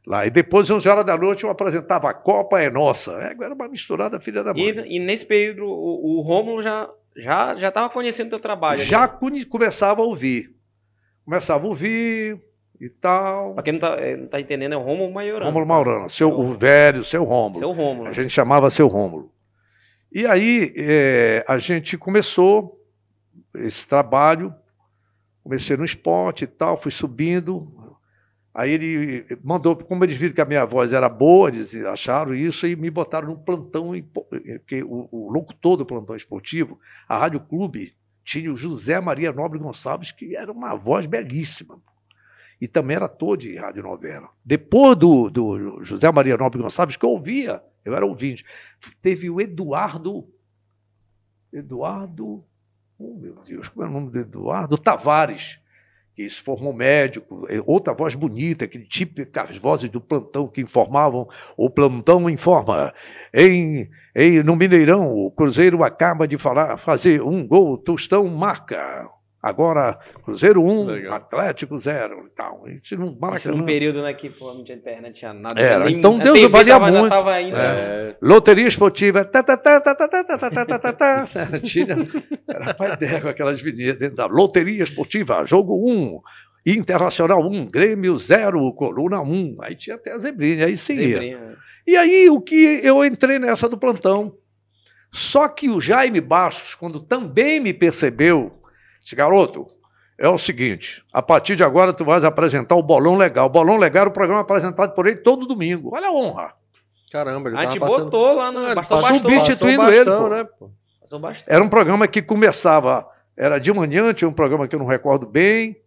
Lá. 0.05 0.26
E 0.26 0.30
depois, 0.30 0.70
11 0.70 0.88
horas 0.88 1.05
da 1.05 1.18
noite, 1.18 1.43
eu 1.43 1.49
apresentava 1.49 2.10
A 2.10 2.14
Copa 2.14 2.60
é 2.60 2.70
Nossa. 2.70 3.12
É, 3.14 3.36
Era 3.43 3.53
uma 3.53 3.68
misturada 3.68 4.20
filha 4.20 4.43
da 4.43 4.53
mãe. 4.53 4.70
E, 4.70 4.97
e 4.97 4.99
nesse 4.99 5.26
período, 5.26 5.66
o, 5.66 6.18
o 6.18 6.22
Rômulo 6.22 6.62
já 6.62 6.89
já 7.16 7.55
já 7.55 7.70
estava 7.70 7.89
conhecendo 7.89 8.30
teu 8.30 8.39
trabalho. 8.39 8.82
Já 8.82 9.07
né? 9.07 9.45
começava 9.49 10.01
a 10.01 10.05
ouvir. 10.05 10.55
Começava 11.26 11.66
a 11.66 11.68
ouvir 11.68 12.39
e 12.80 12.90
tal. 12.90 13.54
Pra 13.54 13.64
quem 13.64 13.74
não 13.74 13.80
tá, 13.80 13.96
é, 14.00 14.16
não 14.16 14.28
tá 14.28 14.40
entendendo, 14.40 14.74
é 14.74 14.78
o 14.78 14.82
Rômulo 14.82 15.12
Maiorano. 15.14 15.46
Rômulo 15.46 15.66
Maurana, 15.66 16.10
seu, 16.10 16.30
o 16.30 16.54
velho, 16.58 17.04
seu 17.04 17.24
Rômulo. 17.24 17.60
Seu 17.60 17.72
Rômulo. 17.72 18.08
A 18.10 18.14
gente 18.14 18.30
chamava 18.30 18.70
seu 18.70 18.88
Rômulo. 18.88 19.32
E 20.12 20.26
aí 20.26 20.74
eh, 20.76 21.46
a 21.48 21.58
gente 21.58 21.98
começou 21.98 22.84
esse 23.56 23.88
trabalho, 23.88 24.54
comecei 25.44 25.76
no 25.78 25.86
esporte 25.86 26.46
e 26.46 26.48
tal, 26.48 26.82
fui 26.82 26.92
subindo. 26.92 27.72
Aí 28.54 28.72
ele 28.74 29.26
mandou, 29.44 29.76
como 29.76 30.04
eles 30.04 30.18
viram 30.18 30.34
que 30.34 30.42
a 30.42 30.46
minha 30.46 30.66
voz 30.66 30.92
era 30.92 31.08
boa, 31.08 31.50
eles 31.50 31.74
acharam 31.86 32.34
isso 32.34 32.66
e 32.66 32.76
me 32.76 32.90
botaram 32.90 33.28
num 33.28 33.36
plantão, 33.36 33.92
Po- 34.12 34.24
porque 34.26 34.82
o, 34.84 35.08
o 35.12 35.32
locutor 35.32 35.78
do 35.78 35.86
plantão 35.86 36.16
esportivo, 36.16 36.80
a 37.08 37.18
Rádio 37.18 37.40
Clube, 37.42 37.94
tinha 38.24 38.52
o 38.52 38.56
José 38.56 39.00
Maria 39.00 39.32
Nobre 39.32 39.60
Gonçalves, 39.60 40.12
que 40.12 40.36
era 40.36 40.52
uma 40.52 40.76
voz 40.76 41.06
belíssima. 41.06 41.80
E 42.60 42.68
também 42.68 42.95
era 42.95 43.05
ator 43.05 43.38
de 43.38 43.55
radionovela. 43.55 44.30
Depois 44.43 44.95
do, 44.97 45.30
do 45.30 45.84
José 45.84 46.12
Maria 46.12 46.38
Nobre 46.38 46.62
Gonçalves, 46.62 46.97
que 46.97 47.05
eu 47.05 47.12
ouvia, 47.12 47.64
eu 47.86 47.95
era 47.95 48.05
ouvinte, 48.05 48.45
teve 49.01 49.30
o 49.30 49.39
Eduardo. 49.39 50.28
Eduardo. 51.51 52.43
Oh, 52.97 53.16
meu 53.16 53.36
Deus, 53.45 53.70
como 53.70 53.86
é 53.86 53.89
o 53.89 53.91
nome 53.91 54.12
do 54.12 54.20
Eduardo? 54.20 54.78
Tavares, 54.78 55.60
que 56.14 56.30
se 56.30 56.41
formou 56.41 56.74
médico, 56.74 57.45
é 57.47 57.64
outra 57.66 57.93
voz 57.93 58.14
bonita, 58.14 58.66
aquele 58.66 58.84
típico, 58.84 59.39
as 59.39 59.57
vozes 59.57 59.89
do 59.89 60.01
plantão 60.01 60.49
que 60.49 60.60
informavam. 60.60 61.30
O 61.55 61.70
plantão 61.70 62.30
informa. 62.30 62.93
Em, 63.34 63.89
em, 64.14 64.43
no 64.43 64.57
Mineirão, 64.57 65.16
o 65.16 65.32
Cruzeiro 65.32 65.82
acaba 65.82 66.28
de 66.28 66.38
falar, 66.38 66.76
fazer 66.76 67.22
um 67.22 67.47
gol, 67.47 67.78
Tostão 67.78 68.28
marca. 68.28 69.10
Agora, 69.42 69.98
Cruzeiro 70.26 70.62
1, 70.62 70.86
Legal. 70.86 71.14
Atlético 71.16 71.80
0 71.80 72.26
e 72.28 72.36
tal. 72.36 72.66
Isso 72.84 72.98
não 72.98 73.08
Isso 73.08 73.20
Maracanã. 73.22 73.56
num 73.58 73.66
período 73.66 74.02
né, 74.02 74.14
que 74.14 74.30
pô, 74.30 74.54
não 74.54 74.66
tinha 74.66 74.78
internet, 74.78 75.16
tinha 75.18 75.34
nada. 75.34 75.60
Era, 75.60 75.86
nem- 75.86 75.98
então 75.98 76.20
a 76.20 76.24
Deus 76.24 76.38
TV 76.38 76.50
valia 76.50 76.74
tava, 76.74 76.92
muito. 76.92 77.10
Tava 77.10 77.32
ainda, 77.32 77.58
É, 77.58 78.18
Loteria 78.22 78.68
esportiva. 78.68 79.24
tá, 79.24 79.42
tá, 79.42 79.56
tá, 79.56 79.80
tá, 79.80 79.96
tá, 79.96 80.08
tá, 80.10 80.24
tá, 80.24 80.38
tá, 80.50 80.66
tá, 80.66 80.80
tá, 80.80 80.94
tá. 80.94 81.60
Tinha, 81.64 81.96
era 82.50 82.74
pai 82.74 82.98
dela 82.98 83.30
aquelas 83.30 83.62
vinhetas 83.62 83.98
dentro 84.00 84.18
da 84.18 84.26
Loteria 84.26 84.84
Esportiva, 84.84 85.46
jogo 85.46 85.90
1, 85.90 86.20
Internacional 86.66 87.40
1, 87.42 87.68
Grêmio 87.68 88.18
0, 88.18 88.74
Coluna 88.74 89.22
1. 89.22 89.56
Aí 89.62 89.74
tinha 89.76 89.96
até 89.96 90.12
a 90.12 90.18
zebrinha, 90.18 90.66
aí 90.66 90.76
seguia. 90.76 91.14
Zebrinha. 91.14 91.56
E 91.88 91.96
aí 91.96 92.30
o 92.30 92.42
que 92.42 92.82
eu 92.84 93.06
entrei 93.06 93.40
nessa 93.40 93.70
do 93.70 93.78
plantão. 93.78 94.34
Só 95.12 95.48
que 95.48 95.70
o 95.70 95.80
Jaime 95.80 96.22
Bastos, 96.22 96.76
quando 96.76 97.00
também 97.00 97.60
me 97.60 97.74
percebeu, 97.74 98.59
disse, 99.02 99.16
garoto, 99.16 99.68
é 100.18 100.28
o 100.28 100.38
seguinte, 100.38 101.04
a 101.14 101.22
partir 101.22 101.56
de 101.56 101.64
agora 101.64 101.93
tu 101.93 102.04
vais 102.04 102.26
apresentar 102.26 102.76
o 102.76 102.84
Bolão 102.84 103.16
Legal. 103.16 103.47
O 103.47 103.50
Bolão 103.50 103.78
Legal 103.78 104.02
era 104.02 104.10
o 104.10 104.14
programa 104.14 104.41
apresentado 104.41 104.93
por 104.93 105.08
ele 105.08 105.18
todo 105.18 105.47
domingo. 105.47 105.91
Olha 105.93 106.08
a 106.08 106.12
honra. 106.12 106.54
caramba, 107.12 107.50
ele 107.50 107.58
A 107.58 107.66
gente 107.66 107.80
passando... 107.80 108.04
botou 108.06 108.34
lá 108.34 108.52
no. 108.52 108.76
Bastão. 108.76 109.02
substituindo 109.02 109.78
passou 109.78 109.93
ele, 109.93 110.06
bastão, 110.06 110.24
pô. 110.24 110.30
né, 110.30 110.43
pô? 110.43 111.20
Bastão. 111.20 111.56
Era 111.56 111.64
um 111.64 111.70
programa 111.70 112.08
que 112.08 112.22
começava, 112.22 113.08
era 113.36 113.58
de 113.60 113.72
manhã, 113.72 114.14
tinha 114.14 114.28
um 114.28 114.34
programa 114.34 114.68
que 114.68 114.76
eu 114.76 114.80
não 114.80 114.86
recordo 114.86 115.26
bem. 115.26 115.78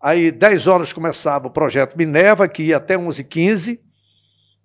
Aí, 0.00 0.30
10 0.30 0.66
horas 0.66 0.92
começava 0.92 1.48
o 1.48 1.50
projeto 1.50 1.96
Minerva, 1.96 2.48
que 2.48 2.62
ia 2.64 2.76
até 2.76 2.96
11h15. 2.96 3.78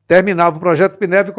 terminava 0.07 0.57
o 0.57 0.59
projeto 0.59 0.97
Pineve 0.97 1.31
e 1.31 1.33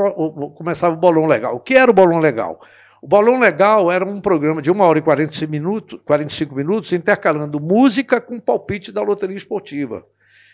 começava 0.54 0.94
o 0.94 0.98
Bolão 0.98 1.26
Legal. 1.26 1.54
O 1.56 1.60
que 1.60 1.74
era 1.74 1.90
o 1.90 1.94
Bolão 1.94 2.18
Legal? 2.18 2.60
O 3.04 3.06
Bolão 3.06 3.38
Legal 3.38 3.92
era 3.92 4.02
um 4.02 4.18
programa 4.18 4.62
de 4.62 4.70
1 4.70 4.80
hora 4.80 4.98
e 4.98 5.02
45 5.02 5.52
minutos, 5.52 6.00
45 6.06 6.54
minutos 6.54 6.90
intercalando 6.90 7.60
música 7.60 8.18
com 8.18 8.40
palpite 8.40 8.90
da 8.90 9.02
loteria 9.02 9.36
esportiva. 9.36 10.06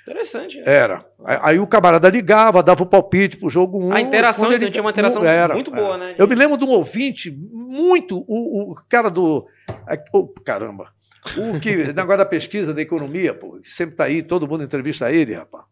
Interessante. 0.02 0.56
Né? 0.56 0.64
Era. 0.66 1.06
Aí 1.24 1.60
o 1.60 1.66
camarada 1.68 2.10
ligava, 2.10 2.60
dava 2.60 2.82
o 2.82 2.86
palpite 2.86 3.36
pro 3.36 3.48
jogo 3.48 3.78
1. 3.78 3.86
Um, 3.86 3.92
a 3.92 4.00
interação, 4.00 4.52
ele 4.52 4.68
tinha 4.68 4.82
uma 4.82 4.90
interação 4.90 5.24
era, 5.24 5.54
muito 5.54 5.70
boa, 5.70 5.96
né? 5.96 6.16
Eu 6.18 6.26
me 6.26 6.34
lembro 6.34 6.58
de 6.58 6.64
um 6.64 6.70
ouvinte 6.70 7.30
muito, 7.30 8.24
o, 8.26 8.72
o 8.72 8.74
cara 8.88 9.08
do... 9.08 9.46
Oh, 10.12 10.26
caramba. 10.44 10.92
O 11.36 11.60
que, 11.60 11.76
negócio 11.94 12.18
da 12.18 12.24
pesquisa 12.24 12.74
da 12.74 12.82
economia, 12.82 13.32
pô, 13.32 13.60
sempre 13.62 13.94
está 13.94 14.04
aí, 14.06 14.24
todo 14.24 14.48
mundo 14.48 14.64
entrevista 14.64 15.08
ele, 15.12 15.34
rapaz. 15.34 15.66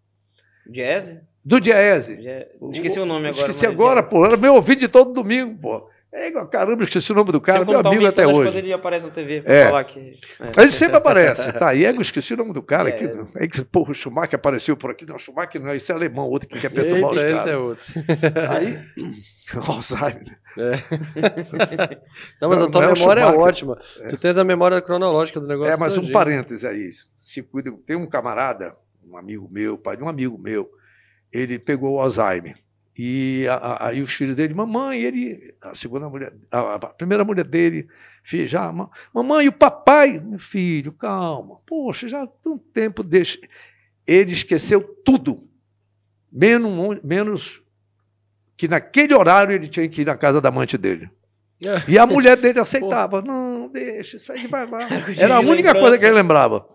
Diese? 0.65 1.23
Do 1.45 1.59
Diese. 1.59 2.17
Esqueci 2.71 3.01
o, 3.01 3.03
o 3.03 3.07
nome 3.07 3.31
agora. 3.31 3.41
Esqueci 3.41 3.67
agora, 3.67 4.01
pô. 4.01 4.25
Era 4.25 4.37
meu 4.37 4.55
ouvinte 4.55 4.83
de 4.83 4.89
todo 4.89 5.13
domingo, 5.13 5.59
pô. 5.61 5.89
É, 6.11 6.31
caramba, 6.47 6.85
esqueci 6.85 7.13
o 7.13 7.15
nome 7.15 7.31
do 7.33 7.41
cara, 7.41 7.67
meu 7.67 7.81
amigo 7.81 8.07
até 8.07 8.27
hoje. 8.27 8.57
ele 8.57 8.73
aparece 8.73 9.05
na 9.07 9.13
TV 9.13 9.43
é. 9.45 9.67
falar 9.67 9.85
que. 9.85 10.19
É. 10.41 10.63
Ele 10.63 10.71
sempre 10.71 10.97
aparece. 10.99 11.53
Tá, 11.53 11.75
e 11.75 11.85
ego, 11.85 12.01
esqueci 12.01 12.33
o 12.33 12.37
nome 12.39 12.55
do 12.55 12.63
cara. 12.63 12.89
É, 12.89 12.95
aqui, 12.95 13.05
é, 13.37 13.47
que, 13.47 13.63
pô, 13.63 13.87
o 13.87 13.93
Schumacher 13.93 14.37
apareceu 14.37 14.75
por 14.75 14.91
aqui. 14.91 15.05
Não, 15.05 15.19
Schumacher 15.19 15.63
não, 15.63 15.75
esse 15.75 15.93
é 15.93 15.95
alemão, 15.95 16.27
outro 16.27 16.49
que 16.49 16.59
quer 16.59 16.71
perturbar 16.71 17.11
os 17.11 17.23
caras. 17.23 17.41
Esse 17.41 17.51
é 17.51 17.57
outro. 17.59 17.85
Aí, 18.51 18.79
Alzheimer. 19.69 20.39
É. 20.57 20.77
não, 22.41 22.49
mas 22.49 22.63
a 22.63 22.71
tua 22.71 22.87
não 22.87 22.93
memória 22.95 23.21
é, 23.21 23.27
ótima. 23.27 23.79
É. 24.01 24.09
Tu 24.09 24.17
tens 24.17 24.39
a 24.39 24.45
memória 24.45 24.81
cronológica 24.81 25.39
do 25.39 25.47
negócio. 25.47 25.75
É, 25.75 25.77
mas 25.77 25.99
um 25.99 26.11
parêntese 26.11 26.67
aí. 26.67 26.89
Se 27.19 27.43
cuida, 27.43 27.71
tem 27.87 27.97
um 27.97 28.09
camarada, 28.09 28.75
um 29.07 29.17
amigo 29.17 29.47
meu, 29.51 29.77
pai 29.77 29.99
de 29.99 30.03
um 30.03 30.09
amigo 30.09 30.39
meu, 30.39 30.71
ele 31.31 31.59
pegou 31.59 31.97
o 31.97 32.01
Alzheimer. 32.01 32.57
E 33.01 33.47
aí 33.79 34.03
os 34.03 34.13
filhos 34.13 34.35
dele, 34.35 34.53
mamãe, 34.55 35.01
ele, 35.01 35.55
a 35.61 35.73
segunda 35.73 36.09
mulher, 36.09 36.33
a, 36.51 36.75
a 36.75 36.79
primeira 36.89 37.25
mulher 37.25 37.45
dele, 37.45 37.87
filho, 38.25 38.49
já, 38.49 38.75
mamãe, 39.15 39.47
e 39.47 39.49
o 39.49 39.53
papai, 39.53 40.19
meu 40.19 40.41
filho, 40.41 40.91
calma, 40.91 41.61
poxa, 41.65 42.09
já 42.09 42.27
tem 42.27 42.53
um 42.53 42.59
tempo 42.59 43.05
deixa. 43.05 43.39
Ele 44.05 44.33
esqueceu 44.33 44.83
tudo, 45.05 45.49
menos, 46.33 47.01
menos 47.05 47.63
que 48.57 48.67
naquele 48.67 49.15
horário 49.15 49.55
ele 49.55 49.69
tinha 49.69 49.89
que 49.89 50.01
ir 50.01 50.07
na 50.07 50.17
casa 50.17 50.41
da 50.41 50.49
amante 50.49 50.77
dele. 50.77 51.09
É. 51.65 51.89
E 51.89 51.97
a 51.97 52.05
mulher 52.05 52.37
dele 52.37 52.59
aceitava. 52.61 53.23
Não, 53.23 53.69
deixa, 53.69 54.17
isso 54.17 54.33
aí 54.33 54.45
vai 54.49 54.69
lá. 54.69 54.81
Era 55.17 55.37
a 55.37 55.41
única 55.41 55.73
coisa 55.73 55.97
que 55.97 56.05
ele 56.05 56.15
lembrava. 56.15 56.67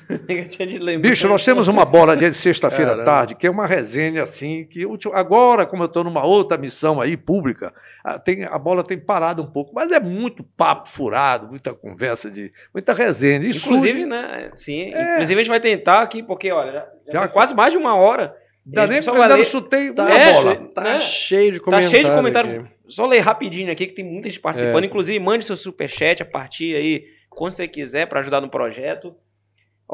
Bicho, 1.00 1.28
nós 1.28 1.44
temos 1.44 1.68
uma 1.68 1.84
bola 1.84 2.16
de 2.16 2.32
sexta-feira 2.32 3.00
à 3.00 3.04
tarde, 3.04 3.34
que 3.34 3.46
é 3.46 3.50
uma 3.50 3.66
resenha 3.66 4.22
assim, 4.22 4.64
que 4.64 4.86
agora, 5.12 5.66
como 5.66 5.82
eu 5.82 5.86
estou 5.86 6.04
numa 6.04 6.24
outra 6.24 6.56
missão 6.56 7.00
aí, 7.00 7.16
pública, 7.16 7.72
a, 8.04 8.18
tem, 8.18 8.44
a 8.44 8.58
bola 8.58 8.82
tem 8.82 8.98
parado 8.98 9.42
um 9.42 9.50
pouco, 9.50 9.72
mas 9.74 9.90
é 9.92 10.00
muito 10.00 10.42
papo 10.42 10.88
furado, 10.88 11.48
muita 11.48 11.74
conversa 11.74 12.30
de. 12.30 12.52
muita 12.72 12.92
resenha. 12.92 13.46
Isso 13.46 13.66
inclusive, 13.66 14.00
surge... 14.00 14.06
né? 14.06 14.50
Sim, 14.56 14.94
é. 14.94 15.14
inclusive 15.14 15.40
a 15.40 15.44
gente 15.44 15.50
vai 15.50 15.60
tentar 15.60 16.00
aqui, 16.00 16.22
porque, 16.22 16.50
olha, 16.50 16.86
já, 17.06 17.12
já 17.12 17.28
quase 17.28 17.54
mais 17.54 17.72
de 17.72 17.78
uma 17.78 17.94
hora. 17.94 18.36
Ainda 18.64 18.86
nem 18.86 19.00
eu 19.04 19.22
ainda 19.22 19.36
não 19.36 19.44
chutei 19.44 19.92
tá, 19.92 20.04
uma 20.04 20.14
é, 20.14 20.32
bola. 20.32 20.56
Tá 20.72 20.82
né? 20.82 21.00
cheio 21.00 21.52
de 21.52 21.60
comentário. 21.60 21.90
Tá 21.90 21.96
cheio 21.96 22.08
de 22.08 22.14
comentário. 22.14 22.60
Aqui. 22.60 22.70
Só 22.86 23.06
ler 23.06 23.18
rapidinho 23.20 23.72
aqui, 23.72 23.86
que 23.86 23.94
tem 23.94 24.04
muita 24.04 24.30
gente 24.30 24.40
participando. 24.40 24.84
É. 24.84 24.86
Inclusive, 24.86 25.18
mande 25.18 25.44
seu 25.44 25.56
superchat 25.56 26.22
a 26.22 26.26
partir 26.26 26.76
aí, 26.76 27.04
quando 27.28 27.52
você 27.52 27.66
quiser, 27.66 28.06
para 28.06 28.20
ajudar 28.20 28.40
no 28.40 28.48
projeto. 28.48 29.14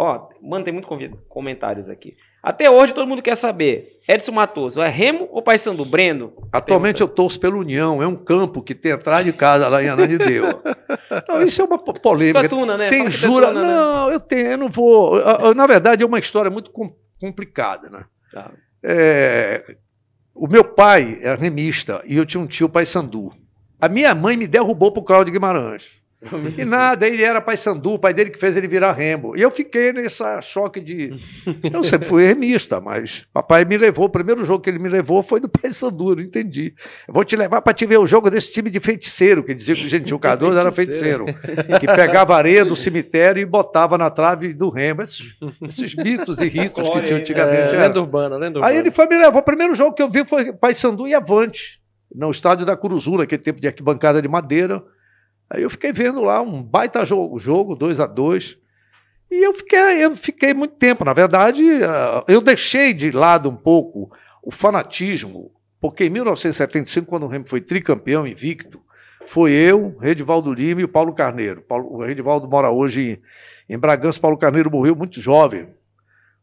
Ó, 0.00 0.28
mano, 0.40 0.64
tem 0.64 0.72
muitos 0.72 0.88
comentários 1.28 1.88
aqui. 1.88 2.16
Até 2.40 2.70
hoje 2.70 2.94
todo 2.94 3.08
mundo 3.08 3.20
quer 3.20 3.34
saber, 3.34 3.98
Edson 4.08 4.30
Matoso, 4.30 4.80
é 4.80 4.88
Remo 4.88 5.28
ou 5.32 5.42
Paysandu? 5.42 5.84
Brendo? 5.84 6.34
Atualmente 6.52 6.98
pergunta. 6.98 7.02
eu 7.02 7.08
torço 7.16 7.40
pelo 7.40 7.58
União, 7.58 8.00
é 8.00 8.06
um 8.06 8.14
campo 8.14 8.62
que 8.62 8.76
tem 8.76 8.92
atrás 8.92 9.24
de 9.24 9.32
casa 9.32 9.66
lá 9.66 9.82
em 9.82 9.88
Ananideu. 9.88 10.62
não, 11.28 11.42
isso 11.42 11.60
é 11.60 11.64
uma 11.64 11.78
polêmica. 11.80 12.48
Tuna, 12.48 12.76
né? 12.76 12.90
Tem 12.90 13.10
jura? 13.10 13.48
Tuna, 13.48 13.60
não, 13.60 14.06
né? 14.06 14.14
eu 14.14 14.20
tenho, 14.20 14.46
eu 14.52 14.56
não 14.56 14.68
vou. 14.68 15.20
Na 15.52 15.66
verdade 15.66 16.04
é 16.04 16.06
uma 16.06 16.20
história 16.20 16.48
muito 16.48 16.70
complicada, 17.20 17.90
né? 17.90 18.04
Tá. 18.32 18.52
É, 18.80 19.74
o 20.32 20.46
meu 20.46 20.62
pai 20.62 21.18
era 21.20 21.34
remista 21.34 22.02
e 22.06 22.16
eu 22.16 22.24
tinha 22.24 22.40
um 22.40 22.46
tio 22.46 22.68
Paysandu. 22.68 23.32
A 23.80 23.88
minha 23.88 24.14
mãe 24.14 24.36
me 24.36 24.46
derrubou 24.46 24.92
para 24.92 25.00
o 25.00 25.04
Cláudio 25.04 25.32
Guimarães. 25.32 26.00
E 26.56 26.64
nada, 26.64 27.06
ele 27.06 27.22
era 27.22 27.40
pai 27.40 27.56
Sandu, 27.56 27.92
o 27.92 27.98
pai 27.98 28.12
dele 28.12 28.30
que 28.30 28.38
fez 28.38 28.56
ele 28.56 28.66
virar 28.66 28.92
Rembo. 28.92 29.36
E 29.36 29.40
eu 29.40 29.50
fiquei 29.52 29.92
nesse 29.92 30.22
choque 30.42 30.80
de. 30.80 31.12
Eu 31.72 31.84
sempre 31.84 32.08
fui 32.08 32.26
remista, 32.26 32.80
mas 32.80 33.24
papai 33.32 33.64
me 33.64 33.78
levou. 33.78 34.06
O 34.06 34.10
primeiro 34.10 34.44
jogo 34.44 34.62
que 34.62 34.68
ele 34.68 34.80
me 34.80 34.88
levou 34.88 35.22
foi 35.22 35.38
do 35.38 35.48
pai 35.48 35.70
Sandu, 35.70 36.16
não 36.16 36.22
entendi. 36.22 36.74
Eu 37.06 37.14
vou 37.14 37.24
te 37.24 37.36
levar 37.36 37.62
para 37.62 37.72
te 37.72 37.86
ver 37.86 37.98
o 37.98 38.06
jogo 38.06 38.30
desse 38.30 38.52
time 38.52 38.68
de 38.68 38.80
feiticeiro, 38.80 39.44
que 39.44 39.54
dizia 39.54 39.76
que 39.76 39.86
o 39.86 39.88
Gentil 39.88 40.18
Cardoso 40.18 40.58
era 40.58 40.72
feiticeiro, 40.72 41.26
que 41.78 41.86
pegava 41.86 42.34
areia 42.34 42.64
do 42.64 42.74
cemitério 42.74 43.40
e 43.40 43.46
botava 43.46 43.96
na 43.96 44.10
trave 44.10 44.52
do 44.52 44.68
Rembo. 44.70 45.02
Esses, 45.02 45.36
esses 45.68 45.94
mitos 45.94 46.38
e 46.40 46.48
ritos 46.48 46.88
que 46.88 47.02
tinha 47.02 47.18
antigamente. 47.18 47.76
É, 47.76 47.78
lenda 47.78 48.00
urbana, 48.00 48.36
lenda 48.36 48.58
urbana. 48.58 48.66
Aí 48.66 48.76
ele 48.76 48.90
foi 48.90 49.06
me 49.06 49.16
levou. 49.16 49.40
O 49.40 49.44
primeiro 49.44 49.74
jogo 49.74 49.94
que 49.94 50.02
eu 50.02 50.10
vi 50.10 50.24
foi 50.24 50.52
pai 50.52 50.74
Sandu 50.74 51.06
e 51.06 51.14
Avante, 51.14 51.80
no 52.12 52.28
estádio 52.30 52.66
da 52.66 52.76
Curuzula, 52.76 53.22
aquele 53.22 53.40
tempo 53.40 53.60
de 53.60 53.68
arquibancada 53.68 54.20
de 54.20 54.26
madeira. 54.26 54.82
Aí 55.50 55.62
eu 55.62 55.70
fiquei 55.70 55.92
vendo 55.92 56.20
lá 56.20 56.42
um 56.42 56.62
baita 56.62 57.04
jogo, 57.04 57.38
jogo 57.38 57.74
2 57.74 58.00
a 58.00 58.06
2 58.06 58.58
e 59.30 59.44
eu 59.44 59.52
fiquei, 59.54 60.04
eu 60.04 60.16
fiquei 60.16 60.54
muito 60.54 60.74
tempo. 60.76 61.04
Na 61.04 61.12
verdade, 61.12 61.64
ah, 61.84 62.24
eu 62.26 62.40
deixei 62.40 62.92
de 62.92 63.10
lado 63.10 63.48
um 63.48 63.56
pouco 63.56 64.10
o 64.42 64.50
fanatismo, 64.50 65.50
porque 65.80 66.04
em 66.04 66.10
1975, 66.10 67.06
quando 67.06 67.24
o 67.24 67.28
Remo 67.28 67.46
foi 67.46 67.60
tricampeão 67.60 68.26
invicto, 68.26 68.80
foi 69.26 69.52
eu, 69.52 69.96
Redivaldo 70.00 70.52
Lima 70.52 70.80
e 70.80 70.84
o 70.84 70.88
Paulo 70.88 71.12
Carneiro. 71.12 71.62
O 71.68 72.02
Redivaldo 72.02 72.48
mora 72.48 72.70
hoje 72.70 73.20
em, 73.68 73.74
em 73.74 73.78
Bragança, 73.78 74.18
Paulo 74.18 74.38
Carneiro 74.38 74.70
morreu 74.70 74.96
muito 74.96 75.20
jovem, 75.20 75.68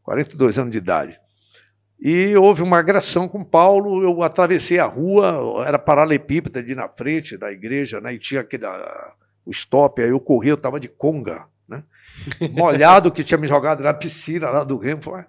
42 0.04 0.58
anos 0.58 0.70
de 0.70 0.78
idade. 0.78 1.18
E 1.98 2.36
houve 2.36 2.62
uma 2.62 2.78
agressão 2.78 3.26
com 3.26 3.42
Paulo, 3.42 4.02
eu 4.02 4.22
atravessei 4.22 4.78
a 4.78 4.84
rua, 4.84 5.64
era 5.66 5.78
paralelepípeda 5.78 6.60
ali 6.60 6.74
na 6.74 6.88
frente 6.88 7.38
da 7.38 7.50
igreja, 7.50 8.00
né, 8.00 8.14
e 8.14 8.18
tinha 8.18 8.42
aquele, 8.42 8.66
o 9.44 9.50
stop, 9.50 10.02
aí 10.02 10.10
eu 10.10 10.20
corri, 10.20 10.50
eu 10.50 10.56
estava 10.56 10.78
de 10.78 10.88
conga, 10.88 11.46
né, 11.66 11.82
molhado 12.52 13.10
que 13.10 13.24
tinha 13.24 13.38
me 13.38 13.48
jogado 13.48 13.82
na 13.82 13.94
piscina 13.94 14.50
lá 14.50 14.62
do 14.62 14.76
Remo, 14.76 15.02
falei, 15.02 15.24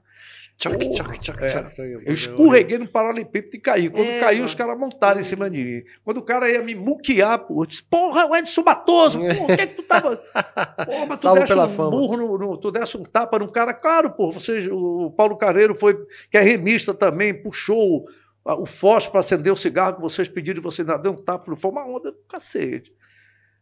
Tchac, 0.57 0.89
tchac, 0.89 1.19
tchac, 1.19 1.43
é. 1.43 2.01
Eu 2.03 2.13
escorreguei 2.13 2.79
no 2.79 2.87
paralelepípedo 2.87 3.55
e 3.55 3.59
caí. 3.59 3.89
Quando 3.91 4.07
é, 4.07 4.19
caiu, 4.19 4.43
os 4.43 4.55
caras 4.55 4.75
montaram 4.75 5.19
em 5.19 5.23
cima 5.23 5.47
de 5.51 5.63
mim. 5.63 5.83
Quando 6.03 6.17
o 6.17 6.23
cara 6.23 6.49
ia 6.49 6.63
me 6.63 6.73
muquear, 6.73 7.37
pô, 7.37 7.61
eu 7.61 7.67
disse, 7.67 7.83
porra, 7.83 8.25
o 8.25 8.35
Edson 8.35 8.63
Matoso, 8.63 9.19
porra, 9.19 9.43
o 9.43 9.45
que, 9.45 9.51
é 9.51 9.67
que 9.67 9.75
tu 9.75 9.83
tava. 9.83 10.17
Porra, 10.83 11.05
mas 11.05 11.21
tu 11.21 11.31
desse 11.33 11.53
um 11.53 11.69
fama. 11.69 11.91
burro, 11.91 12.17
no, 12.17 12.37
no, 12.39 12.57
tu 12.57 12.71
desse 12.71 12.97
um 12.97 13.03
tapa 13.03 13.37
num 13.37 13.47
cara. 13.47 13.71
Claro, 13.71 14.09
pô, 14.09 14.31
você, 14.31 14.67
o 14.71 15.11
Paulo 15.11 15.37
Carreiro 15.37 15.75
foi, 15.75 15.95
que 16.31 16.37
é 16.37 16.41
remista 16.41 16.91
também, 16.91 17.35
puxou 17.35 18.07
o, 18.43 18.63
o 18.63 18.65
fósforo 18.65 19.11
para 19.11 19.19
acender 19.19 19.53
o 19.53 19.57
cigarro 19.57 19.97
que 19.97 20.01
vocês 20.01 20.27
pediram 20.27 20.59
e 20.59 20.63
você 20.63 20.81
ainda 20.81 20.97
deu 20.97 21.11
um 21.11 21.15
tapa. 21.15 21.55
Foi 21.55 21.69
uma 21.69 21.85
onda 21.85 22.11
do 22.11 22.17
cacete. 22.27 22.91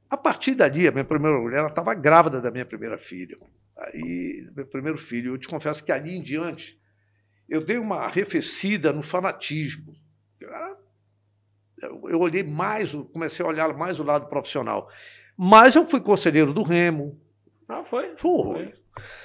A 0.09 0.15
partir 0.15 0.55
dali, 0.55 0.87
a 0.87 0.91
minha 0.93 1.03
primeira 1.03 1.37
mulher, 1.37 1.59
ela 1.59 1.67
estava 1.67 1.93
grávida 1.93 2.39
da 2.39 2.49
minha 2.49 2.65
primeira 2.65 2.97
filha. 2.97 3.35
Aí, 3.77 4.47
meu 4.55 4.65
primeiro 4.65 4.97
filho, 4.97 5.33
eu 5.33 5.37
te 5.37 5.49
confesso 5.49 5.83
que 5.83 5.91
ali 5.91 6.15
em 6.15 6.21
diante 6.21 6.79
eu 7.47 7.63
dei 7.63 7.77
uma 7.77 7.97
arrefecida 7.97 8.91
no 8.91 9.01
fanatismo. 9.01 9.93
Eu 11.81 12.19
olhei 12.19 12.43
mais, 12.43 12.93
comecei 13.13 13.45
a 13.45 13.49
olhar 13.49 13.75
mais 13.75 13.99
o 13.99 14.03
lado 14.03 14.27
profissional. 14.27 14.89
Mas 15.37 15.75
eu 15.75 15.87
fui 15.87 15.99
conselheiro 15.99 16.53
do 16.53 16.63
Remo. 16.63 17.19
Ah, 17.67 17.83
foi? 17.83 18.15
Foi. 18.17 18.73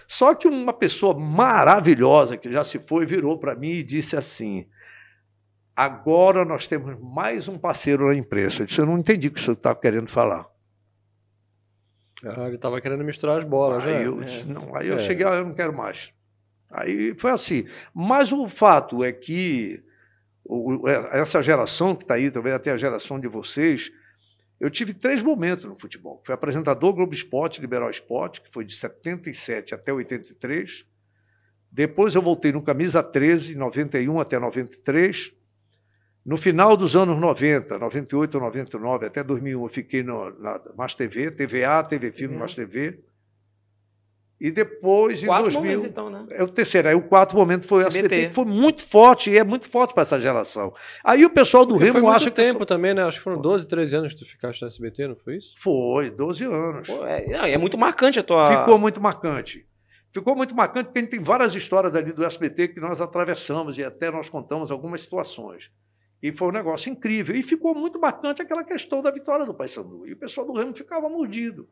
Só 0.09 0.35
que 0.35 0.49
uma 0.49 0.73
pessoa 0.73 1.18
maravilhosa 1.18 2.37
que 2.37 2.51
já 2.51 2.64
se 2.64 2.79
foi 2.81 3.07
virou 3.07 3.39
para 3.39 3.55
mim 3.55 3.71
e 3.71 3.83
disse 3.83 4.16
assim: 4.16 4.66
agora 5.77 6.45
nós 6.45 6.66
temos 6.66 6.99
mais 7.01 7.47
um 7.49 7.57
parceiro 7.59 8.09
na 8.09 8.14
imprensa. 8.14 8.62
Eu 8.62 8.66
disse: 8.66 8.81
eu 8.81 8.87
não 8.87 8.99
entendi 8.99 9.29
o 9.29 9.31
que 9.33 9.41
o 9.41 9.43
senhor 9.43 9.55
estava 9.55 9.79
querendo 9.79 10.11
falar. 10.11 10.47
Ah, 12.25 12.47
ele 12.47 12.57
estava 12.57 12.81
querendo 12.81 13.05
misturar 13.05 13.39
as 13.39 13.45
bolas, 13.45 13.87
aí 13.87 14.01
né? 14.01 14.07
Eu, 14.07 14.21
disse, 14.21 14.47
não, 14.47 14.77
aí 14.77 14.89
eu 14.89 14.97
é. 14.97 14.99
cheguei, 14.99 15.27
ah, 15.27 15.37
eu 15.37 15.47
não 15.47 15.55
quero 15.55 15.75
mais. 15.75 16.12
Aí 16.71 17.14
foi 17.18 17.31
assim. 17.31 17.66
Mas 17.95 18.33
o 18.33 18.49
fato 18.49 19.03
é 19.03 19.12
que 19.12 19.83
é, 20.87 21.21
essa 21.21 21.43
geração 21.43 21.95
que 21.95 22.05
está 22.05 22.14
aí, 22.14 22.31
talvez 22.31 22.55
até 22.55 22.71
a 22.71 22.77
geração 22.77 23.18
de 23.18 23.29
vocês, 23.29 23.91
eu 24.59 24.71
tive 24.71 24.93
três 24.93 25.23
momentos 25.23 25.64
no 25.64 25.79
futebol. 25.79 26.21
Fui 26.25 26.35
apresentador 26.35 26.93
Globo 26.93 27.14
Esporte, 27.14 27.61
Liberal 27.61 27.91
Esporte, 27.91 28.41
que 28.41 28.51
foi 28.51 28.64
de 28.64 28.75
77 28.75 29.75
até 29.75 29.93
83. 29.93 30.85
Depois 31.73 32.14
eu 32.14 32.23
voltei 32.23 32.53
no 32.53 32.62
Camisa 32.62 33.03
13, 33.03 33.57
91 33.57 34.21
até 34.21 34.39
93. 34.39 35.33
No 36.27 36.37
final 36.37 36.77
dos 36.77 36.95
anos 36.95 37.18
90, 37.18 37.79
98, 37.79 38.39
99, 38.39 39.07
até 39.07 39.25
2001, 39.25 39.62
eu 39.62 39.68
fiquei 39.68 40.03
no, 40.03 40.31
na 40.39 40.61
Mais 40.77 40.95
TV, 40.95 41.31
TVA, 41.31 41.83
TV 41.83 42.12
Filme, 42.12 42.37
uhum. 42.37 42.47
TV. 42.47 43.01
E 44.41 44.51
depois, 44.51 45.22
Quatro 45.22 45.49
em 45.49 45.53
2000. 45.53 45.61
momentos, 45.61 45.84
então, 45.84 46.09
né? 46.09 46.24
É 46.30 46.43
o 46.43 46.49
terceiro. 46.49 46.88
Aí 46.88 46.95
o 46.95 47.03
quarto 47.03 47.36
momento 47.36 47.68
foi 47.68 47.84
o 47.84 47.86
SBT. 47.86 48.07
SBT, 48.07 48.28
que 48.28 48.34
foi 48.34 48.45
muito 48.47 48.82
forte, 48.82 49.30
e 49.30 49.36
é 49.36 49.45
muito 49.45 49.68
forte 49.68 49.93
para 49.93 50.01
essa 50.01 50.18
geração. 50.18 50.72
Aí 51.05 51.26
o 51.26 51.30
pessoal 51.30 51.66
do 51.66 51.74
Porque 51.74 51.84
Remo 51.84 51.99
foi 51.99 52.03
muito 52.03 52.16
acha 52.16 52.30
que. 52.30 52.36
tempo 52.36 52.64
também, 52.64 52.95
né? 52.95 53.03
Acho 53.05 53.18
que 53.18 53.24
foram 53.24 53.38
12, 53.38 53.68
13 53.68 53.97
anos 53.97 54.14
que 54.14 54.20
tu 54.20 54.26
ficaste 54.26 54.62
no 54.62 54.68
SBT, 54.68 55.09
não 55.09 55.16
foi 55.16 55.36
isso? 55.36 55.55
Foi, 55.59 56.11
12 56.11 56.45
anos. 56.47 56.88
Pô, 56.88 57.05
é, 57.05 57.53
é 57.53 57.59
muito 57.59 57.76
marcante 57.76 58.18
a 58.18 58.22
tua. 58.22 58.47
Ficou 58.47 58.78
muito 58.78 58.99
marcante. 58.99 59.66
Ficou 60.11 60.34
muito 60.34 60.55
marcante 60.57 60.86
porque 60.86 60.99
a 60.99 61.03
gente 61.03 61.11
tem 61.11 61.22
várias 61.22 61.55
histórias 61.55 61.93
dali 61.93 62.11
do 62.11 62.24
SBT 62.24 62.68
que 62.68 62.80
nós 62.80 63.01
atravessamos 63.01 63.78
e 63.78 63.84
até 63.84 64.11
nós 64.11 64.30
contamos 64.30 64.70
algumas 64.70 65.03
situações. 65.03 65.70
E 66.22 66.32
foi 66.32 66.49
um 66.49 66.53
negócio 66.53 66.91
incrível. 66.91 67.36
E 67.36 67.43
ficou 67.43 67.74
muito 67.74 68.01
marcante 68.01 68.41
aquela 68.41 68.64
questão 68.64 69.03
da 69.03 69.11
vitória 69.11 69.45
do 69.45 69.55
Paysandu. 69.55 70.07
E 70.07 70.12
o 70.12 70.16
pessoal 70.16 70.47
do 70.47 70.55
Remo 70.55 70.74
ficava 70.74 71.09
mordido. 71.09 71.68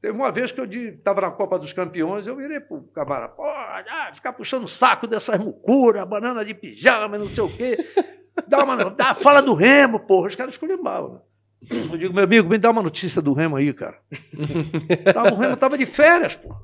Teve 0.00 0.16
uma 0.16 0.32
vez 0.32 0.50
que 0.50 0.60
eu 0.60 0.64
estava 0.64 1.20
na 1.20 1.30
Copa 1.30 1.58
dos 1.58 1.72
Campeões, 1.72 2.26
eu 2.26 2.34
virei 2.34 2.58
pro 2.58 2.82
camarada, 2.94 3.32
pô, 3.32 3.44
ah, 3.44 4.10
ficar 4.14 4.32
puxando 4.32 4.64
o 4.64 4.68
saco 4.68 5.06
dessas 5.06 5.38
mucuras, 5.38 6.08
banana 6.08 6.42
de 6.44 6.54
pijama, 6.54 7.18
não 7.18 7.28
sei 7.28 7.44
o 7.44 7.54
quê. 7.54 7.76
Dá 8.48 8.64
uma, 8.64 8.76
dá, 8.90 9.12
fala 9.12 9.42
do 9.42 9.52
Remo, 9.52 10.00
porra. 10.00 10.28
Os 10.28 10.34
caras 10.34 10.54
esculhambavam. 10.54 11.14
Né? 11.14 11.20
Eu 11.92 11.98
digo, 11.98 12.14
meu 12.14 12.24
amigo, 12.24 12.48
me 12.48 12.56
dá 12.56 12.70
uma 12.70 12.82
notícia 12.82 13.20
do 13.20 13.34
Remo 13.34 13.56
aí, 13.56 13.70
cara. 13.74 13.98
Tava, 15.12 15.32
o 15.34 15.36
Remo 15.36 15.56
tava 15.56 15.76
de 15.76 15.84
férias, 15.84 16.36
pô. 16.36 16.54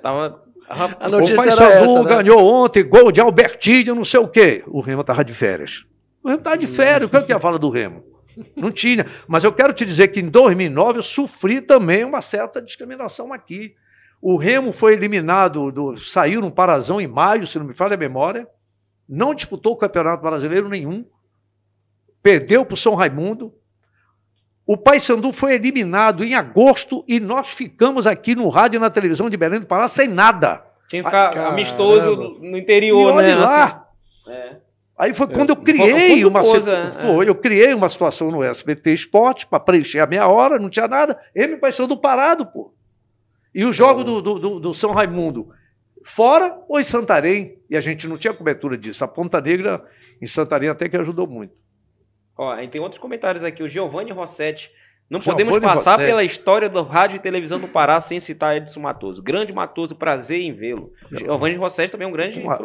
Tava. 0.00 0.44
A 0.68 1.08
O 1.08 1.10
notícia 1.10 1.34
era 1.34 1.42
Paysandu 1.42 1.84
essa, 1.84 2.02
né? 2.04 2.08
ganhou 2.08 2.40
ontem 2.46 2.88
gol 2.88 3.10
de 3.12 3.20
Albertinho, 3.20 3.94
não 3.94 4.04
sei 4.04 4.20
o 4.20 4.28
quê. 4.28 4.62
O 4.68 4.80
Remo 4.80 5.04
tava 5.04 5.24
de 5.24 5.34
férias. 5.34 5.84
O 6.22 6.28
Remo 6.28 6.42
tava 6.42 6.56
de 6.56 6.66
férias. 6.66 7.08
O 7.08 7.10
que 7.10 7.16
é 7.16 7.22
que 7.22 7.32
ia 7.32 7.40
falar 7.40 7.58
do 7.58 7.68
Remo? 7.68 8.04
Não 8.56 8.70
tinha. 8.70 9.06
Mas 9.26 9.44
eu 9.44 9.52
quero 9.52 9.72
te 9.72 9.84
dizer 9.84 10.08
que 10.08 10.20
em 10.20 10.28
2009 10.28 10.98
eu 10.98 11.02
sofri 11.02 11.60
também 11.60 12.04
uma 12.04 12.20
certa 12.20 12.60
discriminação 12.60 13.32
aqui. 13.32 13.74
O 14.22 14.36
Remo 14.36 14.72
foi 14.72 14.92
eliminado, 14.92 15.70
do, 15.72 15.96
saiu 15.96 16.40
no 16.40 16.50
Parazão 16.50 17.00
em 17.00 17.06
maio, 17.06 17.46
se 17.46 17.58
não 17.58 17.66
me 17.66 17.74
falha 17.74 17.94
a 17.94 17.98
memória. 17.98 18.46
Não 19.08 19.34
disputou 19.34 19.72
o 19.72 19.76
Campeonato 19.76 20.22
Brasileiro 20.22 20.68
nenhum. 20.68 21.04
Perdeu 22.22 22.64
para 22.64 22.74
o 22.74 22.76
São 22.76 22.94
Raimundo. 22.94 23.52
O 24.66 24.76
Paysandu 24.76 25.32
foi 25.32 25.54
eliminado 25.54 26.22
em 26.22 26.34
agosto 26.34 27.04
e 27.08 27.18
nós 27.18 27.48
ficamos 27.48 28.06
aqui 28.06 28.36
no 28.36 28.48
rádio 28.48 28.76
e 28.76 28.80
na 28.80 28.90
televisão 28.90 29.28
de 29.28 29.36
Belém 29.36 29.58
do 29.60 29.66
Pará 29.66 29.88
sem 29.88 30.06
nada. 30.06 30.64
Tinha 30.88 31.02
que 31.02 31.08
ficar 31.08 31.30
Caramba. 31.30 31.52
amistoso 31.52 32.14
no 32.40 32.56
E 32.56 32.60
interior, 32.60 33.14
olha 33.14 33.28
né? 33.28 33.34
lá. 33.34 33.64
assim. 33.64 34.30
É. 34.32 34.56
Aí 35.00 35.14
foi 35.14 35.28
quando 35.28 35.48
eu 35.48 35.56
criei 35.56 36.26
uma 36.26 36.42
coisa, 36.42 36.70
é. 36.72 37.28
eu 37.28 37.34
criei 37.34 37.72
uma 37.72 37.88
situação 37.88 38.30
no 38.30 38.42
SBT 38.44 38.92
Esporte 38.92 39.46
para 39.46 39.58
preencher 39.58 39.98
a 40.00 40.06
meia 40.06 40.28
hora, 40.28 40.58
não 40.58 40.68
tinha 40.68 40.86
nada. 40.86 41.18
Ele 41.34 41.54
me 41.54 41.58
do 41.88 41.96
parado, 41.96 42.44
pô. 42.44 42.74
E 43.54 43.64
o 43.64 43.72
jogo 43.72 44.04
do, 44.04 44.20
do, 44.20 44.38
do- 44.38 44.60
do 44.60 44.74
São 44.74 44.92
Raimundo, 44.92 45.48
fora 46.04 46.54
ou 46.68 46.78
em 46.78 46.84
Santarém? 46.84 47.58
E 47.70 47.78
a 47.78 47.80
gente 47.80 48.06
não 48.06 48.18
tinha 48.18 48.34
cobertura 48.34 48.76
disso. 48.76 49.02
A 49.02 49.08
Ponta 49.08 49.40
Negra 49.40 49.82
em 50.20 50.26
Santarém 50.26 50.68
até 50.68 50.86
que 50.86 50.98
ajudou 50.98 51.26
muito. 51.26 51.54
Ó, 52.36 52.50
aí 52.52 52.68
tem 52.68 52.78
outros 52.80 53.00
comentários 53.00 53.42
aqui. 53.42 53.62
O 53.62 53.68
Giovanni 53.70 54.12
Rossetti. 54.12 54.70
Não 55.10 55.18
podemos 55.18 55.58
passar 55.58 55.98
pela 55.98 56.22
história 56.22 56.68
do 56.68 56.82
rádio 56.84 57.16
e 57.16 57.18
televisão 57.18 57.58
do 57.58 57.66
Pará 57.66 57.98
sem 57.98 58.20
citar 58.20 58.56
Edson 58.56 58.78
Matoso. 58.78 59.20
Grande 59.20 59.52
Matoso, 59.52 59.96
prazer 59.96 60.40
em 60.40 60.52
vê-lo. 60.52 60.92
Giovanni 61.10 61.56
Rossetti 61.56 61.90
também 61.90 62.06
é 62.06 62.08
um 62.08 62.12
grande 62.12 62.38
Uma- 62.40 62.56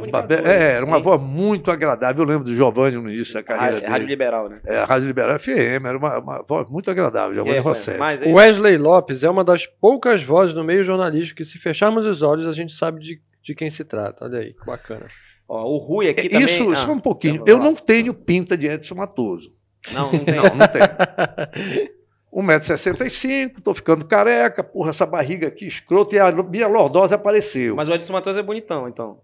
é, 0.43 0.73
era 0.75 0.85
uma 0.85 0.99
voz 0.99 1.19
muito 1.19 1.71
agradável. 1.71 2.23
Eu 2.23 2.27
lembro 2.29 2.43
do 2.43 2.53
Giovanni 2.53 2.97
no 2.97 3.09
início 3.09 3.33
da 3.33 3.41
carreira 3.41 3.65
Rádio, 3.65 3.79
dele. 3.81 3.91
rádio 3.91 4.07
Liberal, 4.07 4.47
né? 4.49 4.59
É, 4.63 4.77
a 4.77 4.85
Rádio 4.85 5.07
Liberal 5.07 5.39
FM, 5.39 5.85
era 5.87 5.97
uma, 5.97 6.19
uma 6.19 6.41
voz 6.43 6.69
muito 6.69 6.91
agradável, 6.91 7.33
Giovanni 7.33 7.55
aí, 7.57 7.61
Rossetti. 7.63 7.99
aí? 8.01 8.31
Wesley 8.31 8.77
Lopes 8.77 9.23
é 9.23 9.29
uma 9.29 9.43
das 9.43 9.65
poucas 9.65 10.21
vozes 10.21 10.53
no 10.53 10.63
meio 10.63 10.83
jornalístico 10.83 11.37
que, 11.37 11.45
se 11.45 11.57
fecharmos 11.57 12.05
os 12.05 12.21
olhos, 12.21 12.45
a 12.45 12.51
gente 12.53 12.73
sabe 12.73 12.99
de, 12.99 13.19
de 13.43 13.55
quem 13.55 13.71
se 13.71 13.83
trata. 13.83 14.23
Olha 14.23 14.37
aí, 14.39 14.53
bacana. 14.67 15.07
Ó, 15.49 15.63
o 15.63 15.77
Rui 15.77 16.09
aqui 16.09 16.27
É, 16.27 16.29
também. 16.29 16.45
isso, 16.45 16.69
Ah, 16.71 16.75
só 16.75 16.91
um 16.91 16.99
pouquinho. 16.99 17.43
Eu 17.47 17.57
não 17.57 17.73
tenho 17.73 18.13
pinta 18.13 18.55
de 18.55 18.67
Edson 18.67 18.93
Matoso. 18.93 19.51
Não, 19.91 20.11
não 20.11 20.19
tem. 20.25 20.35
Não, 20.35 20.43
não 20.43 20.67
tenho. 20.67 21.89
1,65m, 22.35 23.61
tô 23.63 23.73
ficando 23.73 24.05
careca, 24.05 24.63
porra, 24.63 24.89
essa 24.89 25.05
barriga 25.05 25.47
aqui 25.47 25.65
escrota 25.65 26.15
e 26.15 26.19
a 26.19 26.31
minha 26.31 26.67
lordose 26.67 27.13
apareceu. 27.13 27.75
Mas 27.75 27.87
o 27.87 27.93
Edson 27.93 28.13
Matoso 28.13 28.39
é 28.39 28.43
bonitão, 28.43 28.87
então. 28.89 29.19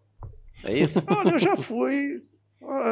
É 0.63 0.73
isso? 0.77 1.03
Olha, 1.09 1.31
eu 1.33 1.39
já 1.39 1.57
fui. 1.57 2.21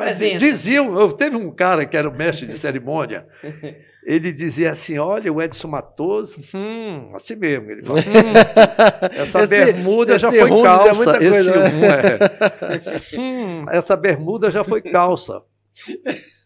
Presença. 0.01 0.37
Diziam, 0.39 0.99
eu 0.99 1.11
teve 1.13 1.35
um 1.37 1.51
cara 1.51 1.85
que 1.85 1.95
era 1.95 2.09
o 2.09 2.11
mestre 2.13 2.47
de 2.47 2.57
cerimônia, 2.57 3.27
ele 4.03 4.31
dizia 4.33 4.71
assim: 4.71 4.97
olha, 4.97 5.31
o 5.31 5.39
Edson 5.39 5.67
Matoso, 5.67 6.41
hum, 6.55 7.11
assim 7.13 7.35
mesmo. 7.35 7.69
Ele 7.71 7.81
hum, 7.83 7.93
essa 9.13 9.43
Esse- 9.43 9.47
bermuda 9.47 10.17
já 10.17 10.29
esse 10.29 10.39
foi 10.39 10.49
hum 10.49 10.55
diz 10.55 10.63
é 10.63 10.63
calça. 10.63 10.93
muita 10.95 11.23
esse 11.23 11.31
coisa, 11.31 11.53
hum, 11.59 11.85
é. 11.85 13.19
Hum, 13.19 13.65
essa 13.69 13.95
bermuda 13.95 14.49
já 14.49 14.63
foi 14.63 14.81
calça. 14.81 15.43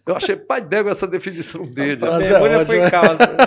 Eu 0.06 0.16
achei 0.18 0.36
pai 0.36 0.60
d'égua 0.62 0.92
essa 0.92 1.08
definição 1.08 1.66
dele. 1.66 1.98
Frase 1.98 2.26
é 2.26 2.40
bermuda 2.40 2.66
foi 2.66 2.80
ótima. 2.82 2.92
calça. 2.92 3.38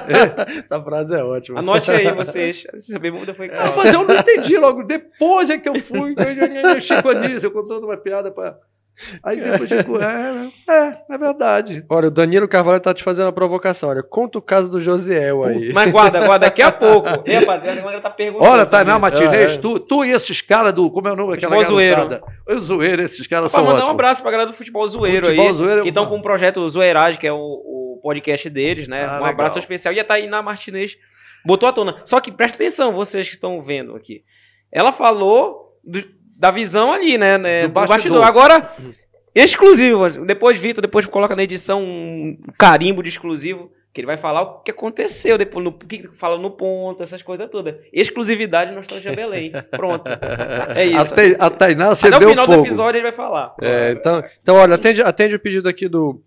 Essa 0.65 0.83
frase 0.83 1.15
é 1.15 1.23
ótima. 1.23 1.59
Anote 1.59 1.91
aí 1.91 2.11
vocês. 2.15 2.67
Essa 2.73 2.99
bermuda 2.99 3.35
foi 3.35 3.49
Não, 3.49 3.55
calça. 3.57 3.77
mas 3.77 3.93
eu 3.93 4.05
não 4.05 4.15
entendi 4.15 4.57
logo. 4.57 4.83
Depois 4.83 5.51
é 5.51 5.59
que 5.59 5.69
eu 5.69 5.75
fui. 5.79 6.15
Chico 6.81 7.09
Anísio 7.11 7.51
contando 7.51 7.85
uma 7.85 7.97
piada 7.97 8.31
para. 8.31 8.59
Aí 9.23 9.37
depois 9.39 9.71
eu 9.71 9.79
digo, 9.79 10.01
é, 10.01 10.51
é, 10.69 10.99
é 11.11 11.19
verdade. 11.19 11.85
Olha, 11.89 12.09
o 12.09 12.11
Danilo 12.11 12.49
Carvalho 12.49 12.81
tá 12.81 12.95
te 12.95 13.05
fazendo 13.05 13.27
uma 13.27 13.33
provocação. 13.33 13.91
Olha, 13.91 14.03
conta 14.03 14.39
o 14.39 14.43
caso 14.43 14.71
do 14.71 14.81
Josiel 14.81 15.45
aí. 15.45 15.73
Mas 15.73 15.91
guarda, 15.91 16.21
guarda, 16.25 16.47
daqui 16.47 16.63
a 16.63 16.73
pouco. 16.73 17.07
É, 17.27 17.39
rapaziada, 17.39 17.81
a 17.81 17.83
galera 17.83 18.01
tá 18.01 18.11
perguntando. 18.11 18.51
Olha, 18.51 18.65
Tainá 18.65 18.93
isso. 18.93 19.01
Matinês, 19.01 19.57
é. 19.57 19.59
tu, 19.59 19.79
tu 19.79 20.05
e 20.05 20.13
esses 20.13 20.41
caras 20.41 20.73
do. 20.73 20.91
Como 20.91 21.09
é 21.09 21.13
o 21.13 21.17
nome 21.17 21.33
daquela 21.33 21.57
Futebol 21.57 21.77
zoeiro. 21.77 22.21
O 22.49 22.59
zoeiro, 22.59 23.03
esses 23.03 23.27
caras 23.27 23.53
são 23.53 23.65
mandar 23.65 23.87
um 23.87 23.91
abraço 23.91 24.23
pra 24.23 24.31
galera 24.31 24.51
do 24.51 24.57
Futebol 24.57 24.87
Zoeiro 24.87 25.27
Futebol 25.27 25.49
aí. 25.49 25.55
Zoeiro 25.55 25.81
é 25.81 25.83
que 25.83 25.89
estão 25.89 26.07
com 26.07 26.17
o 26.17 26.23
projeto 26.23 26.69
Zoeiragem, 26.69 27.19
que 27.21 27.27
é 27.27 27.33
o, 27.33 27.37
o 27.37 28.01
podcast 28.03 28.49
deles, 28.49 28.89
né? 28.89 29.05
Ah, 29.05 29.09
um 29.09 29.13
legal. 29.15 29.31
abraço 29.31 29.59
especial. 29.59 29.93
E 29.93 30.01
a 30.01 30.05
Tainá 30.05 30.41
Martinez 30.43 30.97
botou 31.45 31.69
à 31.69 31.73
tona. 31.73 31.97
Só 32.05 32.21
que 32.21 32.31
presta 32.31 32.57
atenção, 32.57 32.93
vocês 32.93 33.29
que 33.29 33.35
estão 33.35 33.63
vendo 33.63 33.95
aqui. 33.97 34.23
Ela 34.73 34.93
falou 34.93 35.73
do- 35.85 36.16
da 36.39 36.51
visão 36.51 36.93
ali, 36.93 37.17
né? 37.17 37.39
né, 37.39 37.63
Do 37.63 37.69
do, 37.69 37.73
bastidor. 37.75 38.21
bastidor. 38.21 38.25
Agora, 38.25 38.71
exclusivo. 39.35 40.09
Depois, 40.25 40.59
Vitor, 40.59 40.83
depois 40.83 41.07
coloca 41.07 41.35
na 41.37 41.43
edição 41.43 41.83
um 41.83 42.37
carimbo 42.59 43.03
de 43.03 43.09
exclusivo. 43.09 43.71
Que 43.93 44.01
ele 44.03 44.07
vai 44.09 44.19
falar 44.19 44.43
o 44.43 44.61
que 44.61 44.71
aconteceu, 44.71 45.39
depois 45.39 45.65
no, 45.65 45.71
o 45.71 45.79
que 45.79 46.07
fala 46.19 46.37
no 46.37 46.51
ponto, 46.51 47.03
essas 47.03 47.23
coisas 47.23 47.49
todas. 47.49 47.77
Exclusividade 47.91 48.71
Nostalgia 48.75 49.15
Belém. 49.17 49.51
Pronto. 49.71 50.11
É 50.77 50.85
isso. 50.85 51.15
A, 51.15 51.17
Te- 51.17 51.37
a 51.41 51.49
Tainá 51.49 51.85
Até 51.85 51.89
o 51.89 51.93
acendeu 51.93 52.29
final 52.29 52.45
fogo. 52.45 52.59
do 52.59 52.67
episódio 52.67 52.99
ele 52.99 53.05
vai 53.05 53.13
falar. 53.13 53.55
É, 53.63 53.93
então, 53.93 54.23
então, 54.43 54.57
olha, 54.57 54.75
atende, 54.75 55.01
atende 55.01 55.35
o 55.37 55.41
pedido 55.41 55.67
aqui 55.67 55.89
do 55.89 56.21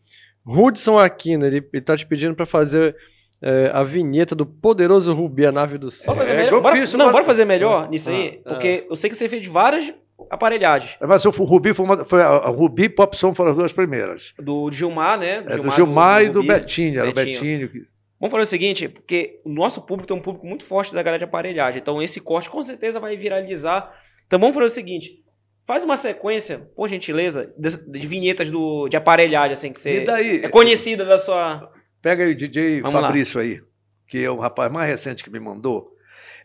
Hudson 0.43 0.97
Aquino. 0.97 1.45
Ele, 1.45 1.63
ele 1.71 1.81
tá 1.83 1.95
te 1.95 2.07
pedindo 2.07 2.33
pra 2.33 2.47
fazer 2.47 2.95
é, 3.41 3.71
a 3.73 3.83
vinheta 3.83 4.35
do 4.35 4.45
Poderoso 4.45 5.13
Rubi, 5.13 5.45
a 5.45 5.51
nave 5.51 5.77
do 5.77 5.89
céu. 5.89 6.13
Bora 6.13 6.25
fazer 6.25 6.37
É, 6.39 6.43
melhor? 6.43 6.61
Bora- 6.61 6.75
fiz 6.75 6.93
não, 6.93 7.05
uma- 7.05 7.11
bora 7.11 7.25
fazer 7.25 7.45
melhor 7.45 7.89
nisso 7.89 8.09
aí? 8.09 8.41
Ah, 8.45 8.49
porque 8.53 8.85
eu 8.89 8.95
sei 8.95 9.09
que 9.09 9.15
você 9.15 9.29
fez 9.29 9.45
várias 9.47 9.93
aparelhagens. 10.29 10.97
Mas 11.01 11.25
o 11.25 11.29
Rubi 11.29 11.73
foi, 11.73 11.85
uma, 11.85 12.05
foi 12.05 12.21
a, 12.21 12.27
a 12.27 12.49
Rubi 12.49 12.83
e 12.83 12.89
Pop 12.89 13.15
Som 13.15 13.33
foram 13.33 13.51
as 13.51 13.57
duas 13.57 13.73
primeiras. 13.73 14.33
Do 14.37 14.69
Gilmar, 14.71 15.17
né? 15.17 15.43
É, 15.47 15.57
do 15.57 15.69
Gilmar 15.69 16.23
e 16.23 16.29
do. 16.29 16.43
Betinho. 16.43 16.99
Era 16.99 17.09
o 17.09 17.13
Betinho. 17.13 17.69
Que- 17.69 17.83
Vamos 18.19 18.31
fazer 18.33 18.43
o 18.43 18.45
seguinte, 18.47 18.89
porque 18.89 19.39
o 19.45 19.49
nosso 19.49 19.81
público 19.81 20.05
tem 20.05 20.17
um 20.17 20.21
público 20.21 20.45
muito 20.45 20.65
forte 20.65 20.93
da 20.93 21.01
galera 21.01 21.19
de 21.19 21.23
aparelhagem. 21.23 21.79
Então 21.79 22.01
esse 22.01 22.19
corte 22.19 22.49
com 22.49 22.61
certeza 22.61 22.99
vai 22.99 23.15
viralizar. 23.15 23.89
Então 24.27 24.37
vamos 24.37 24.53
fazer 24.53 24.65
o 24.65 24.69
seguinte. 24.69 25.23
Faz 25.65 25.85
uma 25.85 25.95
sequência, 25.95 26.67
por 26.75 26.89
gentileza, 26.89 27.53
de, 27.57 27.77
de 27.99 28.07
vinhetas 28.07 28.49
do, 28.49 28.89
de 28.89 28.97
aparelhagem, 28.97 29.53
assim, 29.53 29.71
que 29.71 29.79
E 29.79 29.81
você 29.97 30.01
daí? 30.01 30.43
é 30.43 30.49
conhecida 30.49 31.05
da 31.05 31.17
sua. 31.17 31.71
Pega 32.01 32.23
aí 32.23 32.31
o 32.31 32.35
DJ 32.35 32.81
Vamos 32.81 32.95
lá. 32.95 33.07
Fabrício 33.07 33.39
aí, 33.39 33.61
que 34.07 34.23
é 34.23 34.29
o 34.29 34.37
rapaz 34.39 34.71
mais 34.71 34.87
recente 34.89 35.23
que 35.23 35.29
me 35.29 35.39
mandou. 35.39 35.91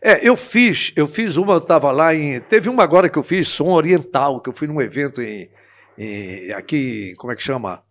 É, 0.01 0.27
eu 0.27 0.35
fiz, 0.35 0.91
eu 0.95 1.07
fiz 1.07 1.35
uma, 1.37 1.53
eu 1.53 1.57
estava 1.59 1.89
lá 1.91 2.13
em. 2.13 2.39
Teve 2.41 2.69
uma 2.69 2.83
agora 2.83 3.09
que 3.09 3.17
eu 3.17 3.23
fiz, 3.23 3.47
som 3.47 3.69
oriental, 3.69 4.39
que 4.41 4.49
eu 4.49 4.53
fui 4.53 4.67
num 4.67 4.81
evento 4.81 5.21
em, 5.21 5.49
em- 5.97 6.51
aqui, 6.51 7.13
como 7.17 7.31
é 7.31 7.35
que 7.35 7.41
chama? 7.41 7.81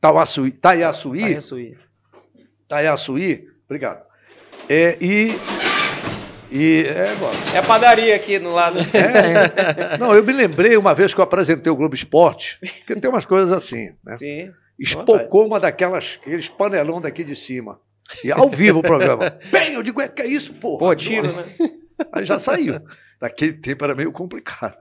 Tauaçuí, 0.00 0.50
Taiaçuí, 0.52 1.34
ressuir. 1.34 1.78
Taiaçuí, 2.68 3.46
obrigado. 3.66 4.02
É, 4.68 4.96
e. 5.00 5.32
E. 6.50 6.84
É, 6.86 7.10
agora. 7.10 7.36
É 7.54 7.58
a 7.58 7.62
padaria 7.62 8.14
aqui 8.14 8.38
no 8.38 8.52
lado. 8.52 8.78
É, 8.78 9.94
é. 9.94 9.98
Não, 9.98 10.14
eu 10.14 10.24
me 10.24 10.32
lembrei 10.32 10.76
uma 10.76 10.94
vez 10.94 11.12
que 11.14 11.20
eu 11.20 11.24
apresentei 11.24 11.70
o 11.72 11.76
Globo 11.76 11.94
Esporte, 11.94 12.58
que 12.86 12.94
tem 12.96 13.10
umas 13.10 13.24
coisas 13.24 13.52
assim, 13.52 13.90
né? 14.04 14.16
Sim. 14.16 14.52
Espocou 14.78 15.46
uma 15.46 15.60
daquelas, 15.60 16.18
aqueles 16.20 16.48
panelão 16.48 17.00
daqui 17.00 17.22
de 17.24 17.36
cima. 17.36 17.78
E 18.24 18.32
ao 18.32 18.48
vivo 18.50 18.80
o 18.80 18.82
programa. 18.82 19.38
Bem, 19.50 19.74
eu 19.74 19.82
digo, 19.82 20.00
é 20.00 20.08
que 20.08 20.22
é 20.22 20.26
isso, 20.26 20.52
porra? 20.54 20.78
Pô, 20.78 20.94
tiro, 20.94 21.32
né? 21.32 21.44
Aí 22.12 22.24
já 22.24 22.38
saiu. 22.38 22.80
Naquele 23.20 23.52
tempo 23.52 23.84
era 23.84 23.94
meio 23.94 24.10
complicado. 24.10 24.76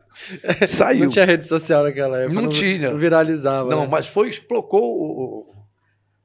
Saiu. 0.68 1.06
Não 1.06 1.10
tinha 1.10 1.26
rede 1.26 1.46
social 1.46 1.84
naquela 1.84 2.18
época. 2.18 2.42
Não 2.42 2.50
tinha. 2.50 2.89
Não 2.89 2.98
viralizava. 2.98 3.70
Não, 3.70 3.82
né? 3.82 3.88
mas 3.89 4.08
foi, 4.08 4.30
explocou 4.30 4.82
o, 4.82 5.56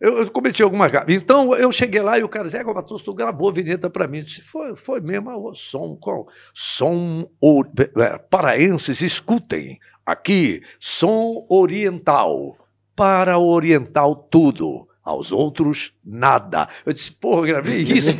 Eu, 0.01 0.19
eu 0.19 0.31
cometi 0.31 0.63
alguma. 0.63 0.91
Então, 1.09 1.55
eu 1.55 1.71
cheguei 1.71 2.01
lá 2.01 2.19
e 2.19 2.25
o 2.25 2.29
cara 2.29 2.47
disse, 2.47 2.57
Égua 2.57 2.73
Matoso, 2.73 3.05
tu 3.05 3.13
gravou 3.13 3.51
a 3.51 3.53
vinheta 3.53 3.91
para 3.91 4.09
mim. 4.09 4.19
Eu 4.19 4.25
disse, 4.25 4.41
foi, 4.41 4.75
foi 4.75 5.01
mesmo, 5.01 5.31
o 5.31 5.55
som, 5.55 5.95
qual? 6.01 6.27
Som 6.55 7.29
o, 7.39 7.63
é, 7.99 8.19
paraenses, 8.19 9.03
escutem, 9.03 9.79
aqui, 10.07 10.63
som 10.81 11.47
oriental, 11.51 12.57
para 12.97 13.39
oriental 13.39 14.17
tudo. 14.17 14.89
Aos 15.05 15.31
outros, 15.31 15.93
nada. 16.05 16.67
Eu 16.85 16.93
disse, 16.93 17.13
porra, 17.13 17.47
gravei 17.47 17.79
isso. 17.87 18.17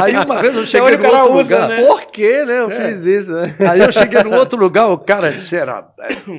Aí 0.00 0.14
uma 0.14 0.40
vez 0.40 0.54
eu 0.54 0.64
cheguei 0.64 0.96
no 0.96 1.08
outro 1.08 1.32
usa, 1.32 1.42
lugar. 1.42 1.68
Né? 1.70 1.84
Por 1.84 2.04
que, 2.04 2.44
né? 2.44 2.60
Eu 2.60 2.70
é. 2.70 2.92
fiz 2.92 3.04
isso, 3.04 3.32
né? 3.32 3.56
Aí 3.68 3.80
eu 3.80 3.90
cheguei 3.90 4.22
no 4.22 4.32
outro 4.38 4.56
lugar, 4.56 4.86
o 4.86 4.98
cara 4.98 5.32
disse, 5.32 5.56
era 5.56 5.84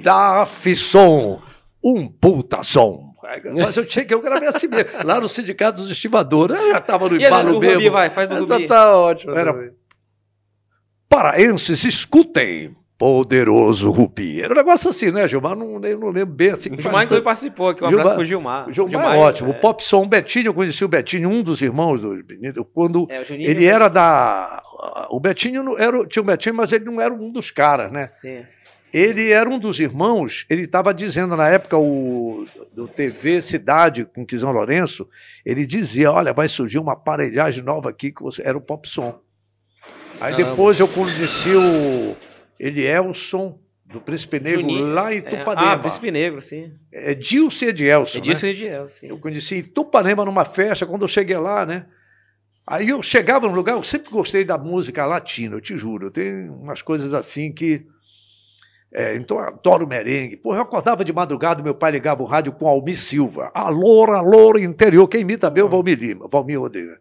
Daf 0.01 0.73
Som, 0.77 1.41
um 1.83 2.07
puta 2.07 2.63
som. 2.63 3.13
Mas 3.53 3.75
eu 3.75 3.85
tinha 3.85 4.05
que 4.05 4.13
eu 4.13 4.21
gravei 4.21 4.47
assim 4.47 4.67
mesmo. 4.67 4.91
Lá 5.03 5.19
no 5.19 5.27
Sindicato 5.27 5.81
dos 5.81 5.91
Estivadores, 5.91 6.57
eu 6.57 6.71
já 6.71 6.77
estava 6.77 7.09
no 7.09 7.17
embalo 7.17 7.59
mesmo. 7.59 7.73
Rubi, 7.75 7.89
vai, 7.89 8.09
faz 8.11 8.29
do 8.29 8.37
Essa 8.37 8.53
Rubi. 8.53 8.67
tá 8.67 8.97
ótimo. 8.97 9.33
Era, 9.33 9.73
Paraenses, 11.09 11.83
escutem 11.83 12.75
poderoso 12.97 13.91
Rupi. 13.91 14.41
Era 14.41 14.53
um 14.53 14.57
negócio 14.57 14.89
assim, 14.89 15.11
né, 15.11 15.27
Gilmar? 15.27 15.55
Não, 15.55 15.79
não 15.79 16.09
lembro 16.09 16.25
bem 16.33 16.51
assim. 16.51 16.71
O 16.71 16.81
Gilmar 16.81 17.03
inclusive 17.03 17.25
participou 17.25 17.69
aqui, 17.69 17.83
um 17.83 17.87
Gilmar, 17.87 18.05
abraço 18.05 18.15
pro 18.15 18.25
Gilmar. 18.25 18.71
Gilmar, 18.71 18.91
Gilmar 18.91 19.15
é 19.15 19.19
ótimo. 19.19 19.51
É... 19.51 19.57
O 19.57 19.59
Pop 19.59 19.83
Som, 19.83 20.03
o 20.03 20.07
Betinho, 20.07 20.47
eu 20.47 20.53
conheci 20.53 20.85
o 20.85 20.87
Betinho, 20.87 21.29
um 21.29 21.43
dos 21.43 21.61
irmãos 21.61 22.01
do 22.01 22.65
quando 22.65 23.07
é, 23.09 23.23
ele 23.29 23.65
era 23.65 23.87
da... 23.87 24.61
O 25.09 25.19
Betinho 25.19 25.77
era, 25.77 26.05
tinha 26.07 26.21
o 26.21 26.25
Betinho, 26.25 26.55
mas 26.55 26.71
ele 26.71 26.85
não 26.85 27.01
era 27.01 27.13
um 27.13 27.31
dos 27.31 27.51
caras, 27.51 27.91
né? 27.91 28.11
Sim. 28.15 28.43
Ele 28.93 29.31
era 29.31 29.49
um 29.49 29.57
dos 29.57 29.79
irmãos, 29.79 30.45
ele 30.47 30.61
estava 30.61 30.93
dizendo 30.93 31.35
na 31.35 31.49
época 31.49 31.75
o 31.75 32.45
do 32.71 32.87
TV 32.87 33.41
Cidade 33.41 34.05
com 34.05 34.23
Quizão 34.23 34.51
Lourenço, 34.51 35.09
ele 35.43 35.65
dizia, 35.65 36.11
olha, 36.11 36.31
vai 36.31 36.47
surgir 36.47 36.77
uma 36.77 36.93
aparelhagem 36.93 37.63
nova 37.63 37.89
aqui 37.89 38.11
que 38.11 38.21
você 38.21 38.43
era 38.45 38.55
o 38.55 38.61
Pop 38.61 38.87
Som. 38.87 39.19
Aí 40.21 40.35
depois 40.35 40.79
eu 40.79 40.87
conheci 40.87 41.55
o 41.55 42.15
Elielson 42.63 43.59
do 43.85 43.99
Príncipe 43.99 44.39
Negro 44.39 44.61
Juninho. 44.61 44.93
lá 44.93 45.13
em 45.13 45.21
Tupanema. 45.21 45.71
É. 45.71 45.73
Ah, 45.73 45.77
Príncipe 45.77 46.11
Negro, 46.11 46.41
sim. 46.41 46.71
É 46.91 47.13
Dilce 47.13 47.65
Edielson. 47.65 48.17
É 48.17 48.21
Dilce 48.21 48.45
né? 48.45 48.51
Edielson, 48.51 48.99
sim. 48.99 49.07
Eu 49.07 49.17
conheci 49.19 49.57
em 49.57 49.63
Tupanema 49.63 50.23
numa 50.23 50.45
festa, 50.45 50.85
quando 50.85 51.01
eu 51.01 51.07
cheguei 51.07 51.37
lá, 51.37 51.65
né? 51.65 51.85
Aí 52.65 52.89
eu 52.89 53.03
chegava 53.03 53.47
no 53.47 53.53
lugar, 53.53 53.75
eu 53.75 53.83
sempre 53.83 54.09
gostei 54.09 54.45
da 54.45 54.57
música 54.57 55.05
latina, 55.05 55.55
eu 55.55 55.61
te 55.61 55.75
juro. 55.75 56.09
Tenho 56.09 56.53
umas 56.53 56.81
coisas 56.81 57.13
assim 57.13 57.51
que. 57.51 57.85
É, 58.93 59.15
então 59.15 59.37
eu 59.37 59.43
adoro 59.43 59.85
merengue. 59.85 60.37
Pô, 60.37 60.55
eu 60.55 60.61
acordava 60.61 61.03
de 61.03 61.11
madrugada, 61.11 61.61
meu 61.61 61.75
pai 61.75 61.91
ligava 61.91 62.23
o 62.23 62.25
rádio 62.25 62.53
com 62.53 62.67
Almir 62.67 62.97
Silva. 62.97 63.51
Alô, 63.53 64.05
alô, 64.05 64.57
interior. 64.57 65.07
Quem 65.07 65.21
imita 65.21 65.49
bem 65.49 65.61
é 65.61 65.65
o 65.65 65.69
Valmir 65.69 65.99
Lima, 65.99 66.29
Valmir 66.31 66.59
Rodrigues. 66.59 66.97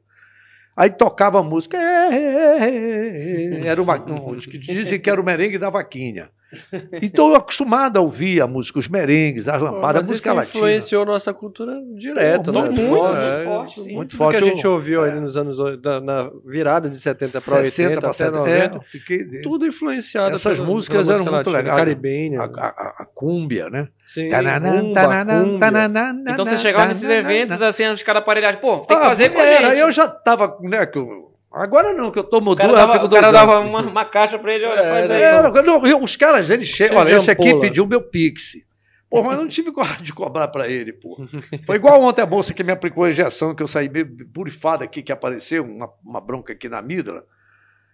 Aí 0.76 0.90
tocava 0.90 1.40
a 1.40 1.42
música. 1.42 1.76
É, 1.76 2.14
é, 2.14 3.64
é, 3.64 3.66
era 3.66 3.82
uma. 3.82 3.98
Dizem 3.98 5.00
que 5.00 5.10
era 5.10 5.20
o 5.20 5.24
merengue 5.24 5.58
da 5.58 5.70
vaquinha. 5.70 6.30
Então 7.02 7.30
eu 7.30 7.36
acostumado 7.36 7.98
a 7.98 8.00
ouvir 8.00 8.40
a 8.40 8.46
música, 8.46 8.78
os 8.78 8.88
merengues, 8.88 9.48
as 9.48 9.60
lampadas, 9.60 10.08
a 10.08 10.12
música 10.12 10.30
isso 10.30 10.36
latina. 10.36 10.58
influenciou 10.58 11.04
nossa 11.04 11.32
cultura 11.32 11.80
direto, 11.96 12.52
muito, 12.52 12.52
né? 12.52 12.66
Muito, 12.68 12.82
muito, 12.82 13.16
é, 13.16 13.44
forte, 13.44 13.80
sim. 13.80 13.94
Muito 13.94 14.16
forte. 14.16 14.38
que 14.38 14.44
a 14.44 14.46
gente 14.46 14.66
ouviu 14.66 15.02
ali 15.02 15.20
nos 15.20 15.36
anos 15.36 15.58
na, 15.82 16.00
na 16.00 16.30
virada 16.44 16.88
de 16.88 16.98
70 16.98 17.40
para 17.40 17.56
80 17.58 18.00
para 18.00 18.12
70, 18.12 18.38
90, 18.38 18.76
é, 18.76 18.80
fiquei, 18.82 19.40
tudo 19.40 19.66
influenciado. 19.66 20.34
Essas 20.34 20.58
pela, 20.58 20.68
músicas 20.68 21.06
pela 21.06 21.14
eram 21.14 21.32
muito 21.32 21.50
legais. 21.50 21.78
Caribenha. 21.78 22.40
A, 22.42 22.44
a, 22.44 22.94
a, 22.98 23.06
cúmbia, 23.14 23.68
né? 23.70 23.88
Sim. 24.06 24.28
Então 26.26 26.44
você 26.44 26.56
chegava 26.56 26.86
nesses 26.86 27.08
eventos 27.08 27.60
assim, 27.62 27.86
os 27.86 28.02
caras 28.02 28.22
aparelhados, 28.22 28.60
pô, 28.60 28.78
tem 28.78 28.96
que 28.96 29.02
ah, 29.02 29.06
fazer 29.06 29.30
com 29.30 29.40
a 29.40 29.46
gente. 29.46 29.78
Eu 29.78 29.90
já 29.90 30.08
tava, 30.08 30.58
né, 30.62 30.84
que 30.86 30.98
eu, 30.98 31.31
Agora 31.52 31.92
não, 31.92 32.10
que 32.10 32.18
eu 32.18 32.24
tomo 32.24 32.54
duas, 32.54 32.72
dava, 32.72 33.04
O 33.04 33.10
cara 33.10 33.30
dava 33.30 33.60
uma, 33.60 33.82
uma, 33.82 34.04
caixa 34.04 34.38
pra 34.38 34.54
ele, 34.54 34.64
olha, 34.64 34.80
é, 34.80 34.90
faz 34.90 35.10
aí. 35.10 35.22
É, 35.22 35.62
não, 35.62 36.02
os 36.02 36.16
caras, 36.16 36.48
eles 36.48 36.68
chegam, 36.68 36.98
olha, 36.98 37.16
esse 37.16 37.30
aqui 37.30 37.58
pediu 37.60 37.86
meu 37.86 38.00
Pix. 38.00 38.56
Pô, 39.10 39.22
mas 39.22 39.36
eu 39.36 39.42
não 39.42 39.48
tive 39.48 39.70
coragem 39.72 40.02
de 40.02 40.14
cobrar 40.14 40.48
para 40.48 40.68
ele, 40.68 40.94
pô. 40.94 41.18
Foi 41.66 41.76
igual 41.76 42.00
ontem 42.00 42.22
a 42.22 42.26
bolsa 42.26 42.54
que 42.54 42.64
me 42.64 42.72
aplicou 42.72 43.04
a 43.04 43.10
injeção, 43.10 43.54
que 43.54 43.62
eu 43.62 43.68
saí 43.68 43.88
meio 43.88 44.08
purifado 44.32 44.82
aqui, 44.82 45.02
que 45.02 45.12
apareceu, 45.12 45.62
uma, 45.62 45.90
uma 46.02 46.20
bronca 46.20 46.54
aqui 46.54 46.66
na 46.66 46.78
amígdala. 46.78 47.24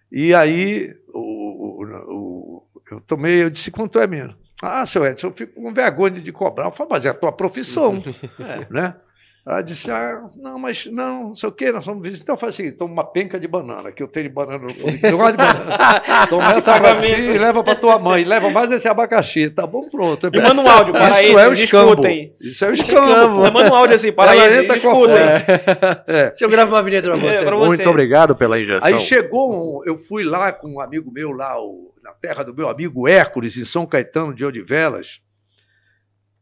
E 0.09 0.33
aí, 0.33 0.95
o, 1.13 1.19
o, 1.19 1.83
o, 1.83 2.63
eu 2.89 3.01
tomei, 3.01 3.43
eu 3.43 3.49
disse, 3.49 3.69
quanto 3.69 3.99
é 3.99 4.07
mesmo? 4.07 4.35
Ah, 4.61 4.85
seu 4.85 5.05
Edson, 5.05 5.27
eu 5.27 5.33
fico 5.33 5.61
com 5.61 5.73
vergonha 5.73 6.21
de 6.21 6.31
cobrar. 6.31 6.67
Eu 6.67 6.71
falei, 6.71 6.91
mas 6.91 7.05
é 7.05 7.09
a 7.09 7.13
tua 7.13 7.31
profissão, 7.33 8.01
é. 8.39 8.67
né? 8.69 8.95
Ela 9.45 9.61
disse, 9.61 9.89
ah, 9.89 10.21
não, 10.35 10.59
mas 10.59 10.85
não, 10.85 11.29
não 11.29 11.33
sei 11.33 11.49
o 11.49 11.51
quê, 11.51 11.71
nós 11.71 11.85
vamos 11.85 12.03
visitar. 12.03 12.23
Então 12.23 12.37
faz 12.37 12.53
assim, 12.53 12.71
toma 12.71 12.93
uma 12.93 13.03
penca 13.03 13.39
de 13.39 13.47
banana, 13.47 13.91
que 13.91 14.03
eu 14.03 14.07
tenho 14.07 14.27
de 14.27 14.33
banana 14.33 14.59
no 14.59 14.73
fundo. 14.73 14.99
Eu 15.01 15.17
gosto 15.17 15.31
de 15.31 15.37
banana. 15.37 16.27
Toma 16.29 16.51
essa 16.51 16.75
abacaxi 16.75 17.13
e 17.13 17.37
leva 17.37 17.63
para 17.63 17.75
tua 17.75 17.97
mãe. 17.97 18.23
Leva 18.23 18.49
mais 18.49 18.71
esse 18.71 18.87
abacaxi. 18.87 19.49
Tá 19.49 19.65
bom, 19.65 19.89
pronto. 19.89 20.29
E 20.31 20.41
manda 20.41 20.61
um 20.61 20.69
áudio 20.69 20.93
para 20.93 21.23
Isso 21.23 21.39
é 21.39 21.47
o 21.47 21.53
escambo. 21.53 22.01
Isso 22.39 22.65
é 22.65 22.69
o 22.69 22.73
escambo. 22.73 23.51
Manda 23.51 23.71
um 23.71 23.75
áudio 23.75 23.95
assim, 23.95 24.11
para 24.11 24.35
Ela 24.35 24.61
entra 24.61 24.77
escutem. 24.77 25.15
É. 25.15 25.99
É. 26.19 26.29
Deixa 26.29 26.45
eu 26.45 26.49
gravar 26.49 26.77
uma 26.77 26.83
vinheta 26.83 27.09
para 27.09 27.19
você. 27.19 27.35
É, 27.35 27.43
você. 27.43 27.67
Muito 27.67 27.89
obrigado 27.89 28.35
pela 28.35 28.59
injeção. 28.59 28.87
Aí 28.87 28.99
chegou, 28.99 29.51
um, 29.51 29.83
eu 29.85 29.97
fui 29.97 30.23
lá 30.23 30.51
com 30.51 30.75
um 30.75 30.79
amigo 30.79 31.11
meu 31.11 31.31
lá, 31.31 31.59
o, 31.59 31.93
na 32.03 32.11
terra 32.11 32.43
do 32.43 32.53
meu 32.53 32.69
amigo 32.69 33.07
Hércules, 33.07 33.55
em 33.57 33.65
São 33.65 33.85
Caetano 33.85 34.33
de 34.33 34.43
Odivelas. 34.43 35.21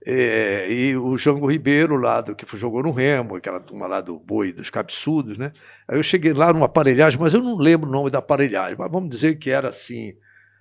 É, 0.05 0.71
e 0.71 0.95
o 0.95 1.17
Jango 1.17 1.51
Ribeiro, 1.51 1.97
lá 1.97 2.21
do, 2.21 2.35
que 2.35 2.45
jogou 2.57 2.83
no 2.83 2.91
Remo, 2.91 3.35
aquela 3.35 3.59
turma 3.59 3.87
lá 3.87 3.99
do 3.99 4.17
Boi 4.17 4.53
dos 4.53 4.69
Cabeçudos, 4.69 5.37
né? 5.37 5.51
Aí 5.87 5.97
eu 5.97 6.03
cheguei 6.03 6.33
lá 6.33 6.53
numa 6.53 6.65
aparelhagem, 6.67 7.19
mas 7.19 7.33
eu 7.33 7.41
não 7.41 7.57
lembro 7.57 7.89
o 7.89 7.91
nome 7.91 8.09
da 8.09 8.19
aparelhagem, 8.19 8.77
mas 8.77 8.91
vamos 8.91 9.09
dizer 9.09 9.35
que 9.35 9.49
era 9.49 9.69
assim. 9.69 10.13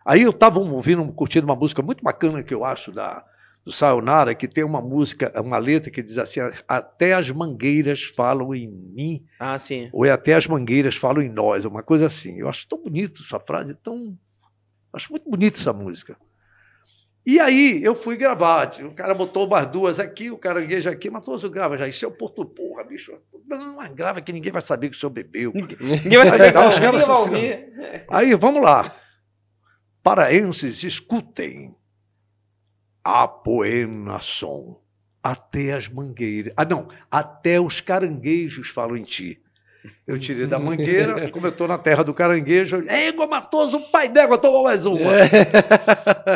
Aí 0.05 0.23
eu 0.23 0.31
estava 0.31 0.59
ouvindo, 0.59 1.05
curtindo 1.13 1.47
uma 1.47 1.55
música 1.55 1.83
muito 1.83 2.03
bacana 2.03 2.43
que 2.43 2.55
eu 2.55 2.65
acho 2.65 2.91
da, 2.91 3.25
do 3.65 3.73
Sayonara, 3.73 4.35
que 4.35 4.47
tem 4.47 4.63
uma 4.63 4.81
música, 4.81 5.33
uma 5.41 5.59
letra 5.59 5.91
que 5.91 6.01
diz 6.01 6.19
assim: 6.19 6.41
Até 6.69 7.13
as 7.13 7.31
mangueiras 7.31 8.05
falam 8.05 8.55
em 8.55 8.69
mim. 8.69 9.25
Ah, 9.41 9.59
sim. 9.59 9.89
Ou 9.93 10.05
é 10.05 10.13
Até 10.13 10.35
as 10.35 10.47
mangueiras 10.47 10.95
falam 10.95 11.21
em 11.21 11.29
nós, 11.29 11.65
uma 11.65 11.83
coisa 11.83 12.07
assim. 12.07 12.39
Eu 12.39 12.49
acho 12.49 12.69
tão 12.69 12.81
bonito 12.81 13.23
essa 13.23 13.41
frase, 13.41 13.75
tão. 13.75 14.17
Acho 14.93 15.11
muito 15.11 15.29
bonita 15.29 15.59
essa 15.59 15.73
música. 15.73 16.17
E 17.27 17.41
aí 17.41 17.83
eu 17.83 17.97
fui 17.97 18.17
gravar. 18.17 18.71
O 18.83 18.95
cara 18.95 19.13
botou 19.13 19.49
umas 19.49 19.67
duas 19.67 19.99
aqui, 19.99 20.31
o 20.31 20.39
caranguejo 20.39 20.89
aqui, 20.89 21.11
mas 21.11 21.25
todos 21.25 21.45
grava 21.47 21.77
já. 21.77 21.89
Isso 21.89 22.05
é 22.05 22.09
o 22.09 22.13
Porto 22.13 22.45
Porra, 22.45 22.85
bicho. 22.85 23.21
Não, 23.45 23.75
mas 23.75 23.93
grava 23.93 24.21
que 24.21 24.33
ninguém 24.33 24.53
vai 24.53 24.63
saber 24.63 24.91
que 24.91 24.97
o 24.97 25.01
senhor 25.01 25.11
bebeu. 25.11 25.53
Ninguém 25.53 26.19
vai 26.19 26.31
saber 26.31 26.53
que 26.53 26.59
os 26.59 26.79
caras 26.79 27.05
vai 27.05 27.17
ouvir. 27.17 28.05
Aí, 28.09 28.33
vamos 28.37 28.63
lá. 28.63 28.95
Paraenses, 30.05 30.85
escutem. 30.85 31.75
A 33.03 33.27
poena 33.27 34.21
som. 34.21 34.81
Até 35.21 35.73
as 35.73 35.89
mangueiras. 35.89 36.55
Ah, 36.57 36.65
não. 36.65 36.87
Até 37.11 37.61
os 37.61 37.81
caranguejos 37.81 38.69
falam 38.69 38.97
em 38.97 39.03
ti. 39.03 39.43
Eu 40.07 40.19
tirei 40.19 40.47
da 40.47 40.59
mangueira, 40.61 41.31
como 41.31 41.47
eu 41.47 41.51
estou 41.51 41.69
na 41.69 41.79
terra 41.79 42.03
do 42.03 42.15
caranguejo, 42.15 42.85
égua 42.89 43.27
matoso, 43.27 43.79
o 43.79 43.91
pai 43.91 44.09
d'égua 44.09 44.39
tomou 44.39 44.65
mais 44.65 44.87
uma. 44.87 45.15
É. 45.17 45.27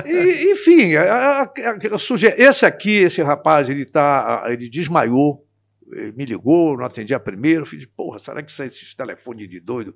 E, 0.06 0.52
enfim, 0.52 0.94
a, 0.94 1.02
a, 1.04 1.42
a, 1.42 2.36
esse 2.36 2.66
aqui, 2.66 2.98
esse 2.98 3.22
rapaz, 3.22 3.68
ele, 3.68 3.84
tá, 3.84 4.44
ele 4.48 4.68
desmaiou, 4.68 5.46
ele 5.92 6.12
me 6.12 6.24
ligou, 6.24 6.76
não 6.76 6.84
atendi 6.84 7.14
a 7.14 7.20
primeiro, 7.20 7.66
fiz, 7.66 7.84
porra, 7.84 8.18
será 8.18 8.42
que 8.42 8.50
esses 8.50 8.94
telefones 8.94 9.48
de 9.48 9.60
doido 9.60 9.94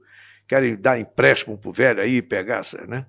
querem 0.48 0.76
dar 0.76 0.98
empréstimo 0.98 1.56
pro 1.56 1.72
velho 1.72 2.00
aí, 2.00 2.20
pegar, 2.20 2.62
né? 2.86 3.06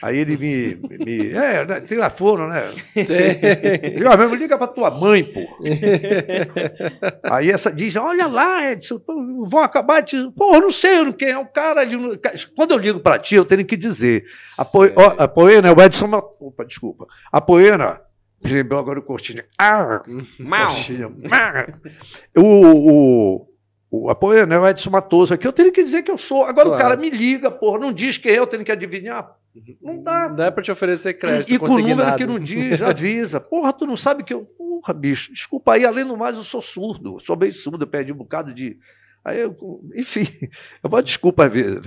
Aí 0.00 0.18
ele 0.18 0.36
me. 0.36 0.76
me 1.04 1.30
é, 1.30 1.66
né, 1.66 1.80
tem 1.80 2.00
a 2.00 2.08
fono, 2.08 2.46
né? 2.46 2.72
Tem. 2.94 3.98
Eu 4.00 4.16
mesmo 4.16 4.34
liga 4.36 4.56
para 4.56 4.68
tua 4.68 4.90
mãe, 4.92 5.24
pô. 5.24 5.40
Aí 7.24 7.50
essa 7.50 7.72
diz: 7.72 7.96
Olha 7.96 8.28
lá, 8.28 8.70
Edson, 8.70 9.00
vão 9.48 9.60
acabar 9.60 10.00
de. 10.00 10.30
Pô, 10.36 10.60
não 10.60 10.70
sei 10.70 11.12
quem 11.14 11.30
é 11.30 11.38
o 11.38 11.46
cara. 11.46 11.82
Quando 12.54 12.72
eu 12.72 12.78
ligo 12.78 13.00
para 13.00 13.18
ti, 13.18 13.34
eu 13.34 13.44
tenho 13.44 13.64
que 13.64 13.76
dizer. 13.76 14.24
A, 14.56 14.64
po... 14.64 14.82
a 15.18 15.26
Poena, 15.26 15.72
o 15.72 15.82
Edson. 15.82 16.08
Opa, 16.38 16.64
desculpa. 16.64 17.06
A 17.32 17.40
Poena. 17.40 18.00
Lembrou 18.40 18.78
agora 18.78 19.00
o 19.00 19.02
Cortinha. 19.02 19.44
Ah! 19.58 20.00
Mal. 20.38 20.68
O, 22.36 22.42
o, 22.44 23.48
o 23.90 24.10
apoio, 24.10 24.46
né, 24.46 24.58
o 24.58 24.66
Edson 24.66 24.90
Matoso 24.90 25.32
aqui, 25.32 25.46
eu 25.46 25.52
tenho 25.52 25.72
que 25.72 25.82
dizer 25.82 26.02
que 26.02 26.10
eu 26.10 26.18
sou. 26.18 26.44
Agora 26.44 26.66
claro. 26.66 26.74
o 26.74 26.78
cara 26.78 26.96
me 26.96 27.08
liga, 27.08 27.50
porra, 27.50 27.78
não 27.78 27.92
diz 27.92 28.18
que 28.18 28.28
é 28.28 28.38
eu 28.38 28.46
tenho 28.46 28.64
que 28.64 28.72
adivinhar. 28.72 29.34
Não 29.82 30.02
dá. 30.02 30.28
Não 30.28 30.36
dá 30.36 30.52
pra 30.52 30.62
te 30.62 30.70
oferecer 30.70 31.14
crédito. 31.14 31.52
E 31.52 31.58
com 31.58 31.72
o 31.72 31.78
número 31.78 32.14
que 32.16 32.26
não 32.26 32.38
diz, 32.38 32.82
avisa. 32.82 33.40
Porra, 33.40 33.72
tu 33.72 33.86
não 33.86 33.96
sabe 33.96 34.22
que 34.22 34.34
eu. 34.34 34.44
Porra, 34.44 34.92
bicho, 34.92 35.32
desculpa 35.32 35.74
aí, 35.74 35.84
além 35.84 36.04
do 36.04 36.16
mais, 36.16 36.36
eu 36.36 36.44
sou 36.44 36.62
surdo, 36.62 37.16
eu 37.16 37.20
sou 37.20 37.34
bem 37.34 37.50
surdo, 37.50 37.82
eu 37.82 37.88
perdi 37.88 38.12
um 38.12 38.16
bocado 38.16 38.52
de. 38.52 38.76
Aí 39.24 39.40
eu, 39.40 39.56
enfim, 39.94 40.26
eu 40.82 40.88
vou 40.88 41.02
desculpa 41.02 41.46
às 41.46 41.52
vezes. 41.52 41.84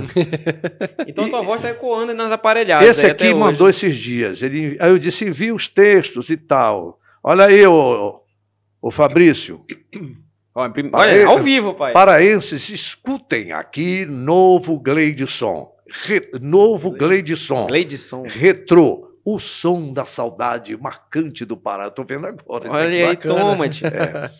então 1.07 1.29
tua 1.29 1.41
voz 1.41 1.61
está 1.61 1.69
ecoando 1.69 2.13
nas 2.13 2.31
aparelhadas. 2.31 2.87
Esse 2.87 3.05
aqui 3.05 3.33
mandou 3.33 3.67
hoje. 3.67 3.87
esses 3.87 3.95
dias. 3.95 4.41
Ele, 4.41 4.75
aí 4.79 4.89
eu 4.89 4.99
disse: 4.99 5.25
envia 5.25 5.53
os 5.53 5.69
textos 5.69 6.29
e 6.29 6.37
tal. 6.37 6.99
Olha 7.23 7.45
aí, 7.45 7.65
ô, 7.65 8.21
ô 8.81 8.91
Fabrício. 8.91 9.63
Olha, 10.53 11.27
ao 11.27 11.39
vivo, 11.39 11.73
pai. 11.73 11.93
Paraenses, 11.93 12.69
escutem 12.69 13.53
aqui 13.53 14.05
novo 14.05 14.77
Gleidson. 14.77 15.71
Re, 15.89 16.21
novo 16.41 16.91
Gleidson. 16.91 17.67
Gleidson. 17.67 18.23
Retrô. 18.27 19.09
O 19.23 19.37
som 19.39 19.93
da 19.93 20.03
saudade 20.03 20.75
marcante 20.75 21.45
do 21.45 21.55
Pará. 21.55 21.87
Estou 21.87 22.03
vendo 22.03 22.25
agora. 22.25 22.71
Olha 22.71 23.09
aí, 23.09 23.17
toma, 23.17 23.65
é. 23.65 24.31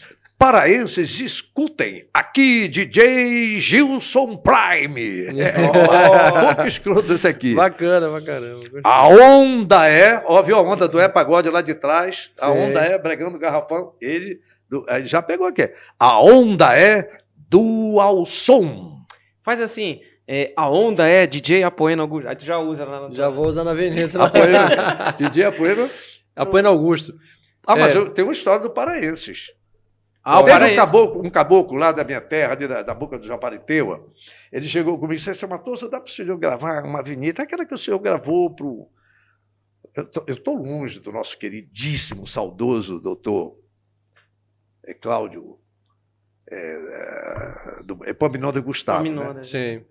Paraenses, 0.42 1.20
escutem 1.20 2.08
aqui 2.12 2.68
DJ 2.68 3.60
Gilson 3.60 4.38
Prime. 4.38 5.28
Oh, 6.58 6.66
escroto 6.66 7.14
esse 7.14 7.28
aqui. 7.28 7.54
Bacana, 7.54 8.10
bacana. 8.10 8.60
A 8.84 9.08
onda 9.08 9.88
é, 9.88 10.24
ó, 10.26 10.42
viu 10.42 10.58
a 10.58 10.62
onda 10.64 10.88
do 10.88 11.00
É 11.00 11.08
Pagode 11.08 11.48
lá 11.52 11.62
de 11.62 11.76
trás? 11.76 12.32
Sim. 12.34 12.44
A 12.44 12.50
onda 12.50 12.80
é 12.80 12.98
bregando 12.98 13.38
garrafão. 13.38 13.94
Ele 14.02 14.40
do, 14.72 14.86
já 15.04 15.22
pegou 15.22 15.46
aqui. 15.46 15.70
A 16.00 16.22
onda 16.22 16.76
é 16.78 17.20
dual 17.36 18.26
som. 18.26 19.06
Faz 19.44 19.62
assim, 19.62 20.00
é, 20.26 20.54
a 20.56 20.70
onda 20.70 21.06
é 21.06 21.28
DJ 21.28 21.64
Apoena 21.64 22.02
Augusto. 22.02 22.30
Aí 22.30 22.36
tu 22.38 22.46
já 22.46 22.58
usa 22.58 22.86
lá 22.86 23.10
na... 23.10 23.14
Já 23.14 23.28
vou 23.28 23.48
usar 23.48 23.66
na 23.66 23.72
avenida. 23.72 24.24
Apoena, 24.24 25.12
DJ 25.20 25.44
Apoena... 25.44 25.90
Apoena 26.34 26.70
Augusto. 26.70 27.14
Ah, 27.68 27.76
mas 27.76 27.94
é. 27.94 27.98
eu 27.98 28.10
tenho 28.10 28.28
uma 28.28 28.34
história 28.34 28.62
do 28.62 28.70
Paraenses. 28.70 29.52
Ah, 30.24 30.40
o 30.40 30.46
Teve 30.46 30.74
um 30.74 30.76
caboclo, 30.76 31.26
um 31.26 31.30
caboclo 31.30 31.78
lá 31.78 31.92
da 31.92 32.04
minha 32.04 32.22
terra, 32.22 32.56
da, 32.56 32.84
da 32.84 32.94
boca 32.94 33.18
do 33.18 33.28
Japariteua. 33.28 34.08
Ele 34.52 34.68
chegou 34.68 34.96
comigo 34.96 35.14
e 35.14 35.16
disse: 35.18 35.34
Você 35.34 35.48
matou, 35.48 35.76
dá 35.90 36.00
para 36.00 36.08
o 36.08 36.12
senhor 36.12 36.38
gravar 36.38 36.86
uma 36.86 37.02
vinheta? 37.02 37.44
Aquela 37.44 37.66
que 37.66 37.74
o 37.74 37.78
senhor 37.78 38.00
gravou 38.00 38.56
para 38.56 38.66
o. 38.66 38.88
Eu 39.96 40.34
estou 40.34 40.56
longe 40.56 41.00
do 41.00 41.12
nosso 41.12 41.38
queridíssimo, 41.38 42.26
saudoso 42.26 43.00
doutor 43.00 43.58
é 43.58 43.61
Cláudio, 45.02 45.58
é, 46.50 46.56
é, 46.56 47.84
do 47.84 48.00
Epaminonda 48.06 48.60
Gustavo. 48.62 49.06
Epaminonda, 49.06 49.34
né? 49.40 49.44
sim. 49.44 49.84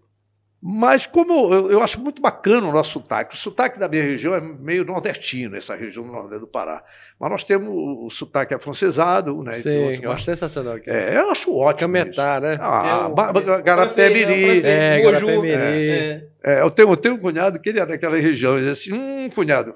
Mas 0.63 1.07
como 1.07 1.55
eu, 1.55 1.71
eu, 1.71 1.83
acho 1.83 1.99
muito 1.99 2.21
bacana 2.21 2.69
o 2.69 2.73
nosso 2.73 2.91
sotaque. 2.93 3.35
O 3.35 3.39
sotaque 3.39 3.79
da 3.79 3.89
minha 3.89 4.03
região 4.03 4.35
é 4.35 4.43
meio 4.43 4.85
nordestino, 4.85 5.57
essa 5.57 5.75
região 5.75 6.05
do 6.05 6.13
Nordeste 6.13 6.41
do 6.41 6.47
Pará. 6.47 6.85
Mas 7.19 7.31
nós 7.31 7.45
temos 7.45 7.71
o 7.71 8.11
sotaque 8.11 8.53
afrancesado, 8.53 9.43
né? 9.43 9.53
Sim, 9.53 9.85
outro, 9.85 10.05
eu 10.05 10.13
acho 10.13 10.25
sensacional. 10.25 10.75
Aqui. 10.75 10.91
É, 10.91 11.17
eu 11.17 11.31
acho 11.31 11.57
ótimo. 11.57 11.95
Cametá, 11.95 12.41
né? 12.41 12.59
Ah, 12.61 13.09
é, 13.09 13.63
Garapé-Miri. 13.63 14.67
É, 14.67 15.01
Garapé-Miri. 15.01 15.55
É, 15.55 16.29
é, 16.45 16.61
eu, 16.61 16.71
tenho, 16.71 16.91
eu 16.91 16.97
tenho 16.99 17.15
um 17.15 17.19
cunhado 17.19 17.59
que 17.59 17.71
ele 17.71 17.81
é 17.81 17.87
daquela 17.87 18.19
região. 18.19 18.59
Ele 18.59 18.69
diz 18.69 18.81
assim, 18.81 18.93
hum, 18.93 19.31
cunhado, 19.35 19.75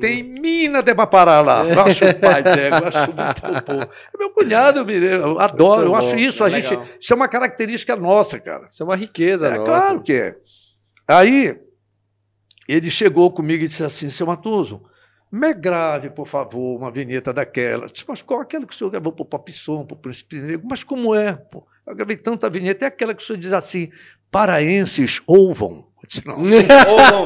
tem 0.00 0.22
mina 0.22 0.82
de 0.82 0.94
parar 0.94 1.40
lá. 1.40 1.64
Eu 1.64 1.80
acho 1.80 2.04
o 2.04 2.14
pai 2.20 2.42
dele, 2.42 2.76
eu 2.76 2.86
acho 2.88 3.12
muito 3.12 3.62
bom. 3.66 3.82
É 3.82 4.18
meu 4.18 4.30
cunhado, 4.30 4.90
eu 4.90 5.38
adoro, 5.38 5.86
eu 5.86 5.94
acho 5.94 6.16
isso. 6.16 6.42
A 6.44 6.50
gente, 6.50 6.78
isso 7.00 7.12
é 7.12 7.16
uma 7.16 7.28
característica 7.28 7.94
nossa, 7.96 8.38
cara. 8.38 8.66
Isso 8.66 8.82
é 8.82 8.86
uma 8.86 8.96
riqueza, 8.96 9.48
É 9.48 9.58
nossa. 9.58 9.64
claro 9.64 10.02
que 10.02 10.12
é. 10.12 10.36
Aí, 11.06 11.58
ele 12.68 12.90
chegou 12.90 13.30
comigo 13.30 13.64
e 13.64 13.68
disse 13.68 13.82
assim, 13.84 14.10
seu 14.10 14.26
Matoso, 14.26 14.82
me 15.30 15.52
grave, 15.54 16.10
por 16.10 16.26
favor, 16.26 16.76
uma 16.78 16.90
vinheta 16.90 17.32
daquela. 17.32 17.84
Eu 17.84 17.88
disse, 17.90 18.04
mas 18.08 18.22
qual 18.22 18.40
aquela 18.40 18.66
que 18.66 18.74
o 18.74 18.76
senhor 18.76 18.90
gravou 18.90 19.12
para 19.12 19.22
o 19.22 19.26
Pop 19.26 19.52
Som, 19.52 19.84
para 19.84 19.94
o 19.94 19.98
Príncipe 19.98 20.36
Negro? 20.36 20.66
Mas 20.68 20.82
como 20.84 21.14
é? 21.14 21.34
Pô? 21.34 21.66
Eu 21.86 21.94
gravei 21.94 22.16
tanta 22.16 22.48
vinheta. 22.50 22.84
É 22.84 22.88
aquela 22.88 23.14
que 23.14 23.22
o 23.22 23.26
senhor 23.26 23.38
diz 23.38 23.52
assim, 23.52 23.90
paraenses 24.30 25.20
ouvam. 25.26 25.86
Eu 26.02 26.06
disse, 26.08 26.26
não. 26.26 26.36
ouvam. 26.88 27.24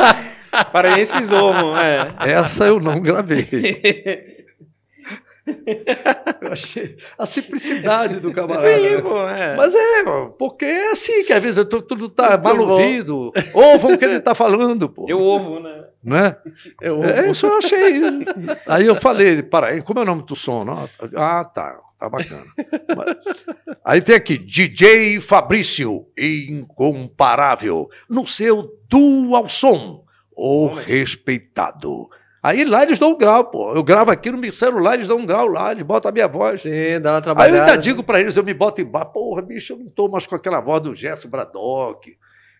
Paraenses 0.72 1.32
ovo, 1.32 1.76
é. 1.76 2.14
Essa 2.20 2.66
eu 2.66 2.78
não 2.78 3.00
gravei. 3.00 3.48
Eu 6.40 6.52
achei 6.52 6.96
a 7.18 7.26
simplicidade 7.26 8.20
do 8.20 8.32
camarada. 8.32 8.60
Sim, 8.60 9.02
pô, 9.02 9.28
é. 9.28 9.56
Mas 9.56 9.74
é, 9.74 10.04
porque 10.38 10.64
é 10.64 10.92
assim 10.92 11.24
que 11.24 11.32
às 11.32 11.42
vezes 11.42 11.64
tudo 11.66 12.08
tá 12.08 12.38
mal 12.38 12.58
ouvido. 12.60 13.32
Ouvam 13.52 13.94
o 13.94 13.98
que 13.98 14.04
ele 14.04 14.20
tá 14.20 14.34
falando, 14.34 14.88
pô. 14.88 15.06
Eu 15.08 15.20
ovo, 15.20 15.58
né? 15.58 15.84
Não 16.02 16.16
é? 16.16 16.36
Eu 16.80 17.02
é 17.02 17.30
isso 17.30 17.46
eu 17.46 17.58
achei. 17.58 18.02
Aí 18.66 18.86
eu 18.86 18.94
falei, 18.94 19.42
para, 19.42 19.80
como 19.82 20.00
é 20.00 20.02
o 20.02 20.06
nome 20.06 20.24
do 20.24 20.36
som? 20.36 20.64
Não? 20.64 20.88
Ah, 21.16 21.44
tá. 21.44 21.78
Tá 21.98 22.08
bacana. 22.08 22.46
Aí 23.84 24.00
tem 24.00 24.16
aqui, 24.16 24.36
DJ 24.36 25.20
Fabrício, 25.20 26.06
incomparável, 26.18 27.88
no 28.08 28.26
seu 28.26 28.72
dual 28.88 29.48
som 29.48 30.02
o 30.36 30.68
respeitado. 30.68 32.08
Aí 32.42 32.64
lá 32.64 32.82
eles 32.82 32.98
dão 32.98 33.12
um 33.12 33.16
grau, 33.16 33.44
pô. 33.44 33.72
Eu 33.72 33.84
gravo 33.84 34.10
aqui 34.10 34.30
no 34.30 34.36
meu 34.36 34.52
celular, 34.52 34.94
eles 34.94 35.06
dão 35.06 35.18
um 35.18 35.26
grau 35.26 35.46
lá, 35.46 35.70
eles 35.70 35.84
botam 35.84 36.08
a 36.08 36.12
minha 36.12 36.26
voz. 36.26 36.62
Sim, 36.62 37.00
dá 37.00 37.14
uma 37.14 37.22
trabalhada. 37.22 37.54
Aí 37.54 37.60
eu 37.60 37.64
ainda 37.64 37.80
digo 37.80 38.02
para 38.02 38.20
eles, 38.20 38.36
eu 38.36 38.42
me 38.42 38.52
boto 38.52 38.80
embaixo, 38.80 39.12
porra, 39.12 39.42
bicho, 39.42 39.74
eu 39.74 39.78
não 39.78 39.86
tô 39.86 40.08
mais 40.08 40.26
com 40.26 40.34
aquela 40.34 40.60
voz 40.60 40.82
do 40.82 40.94
Gerson 40.94 41.28
Braddock. 41.28 42.16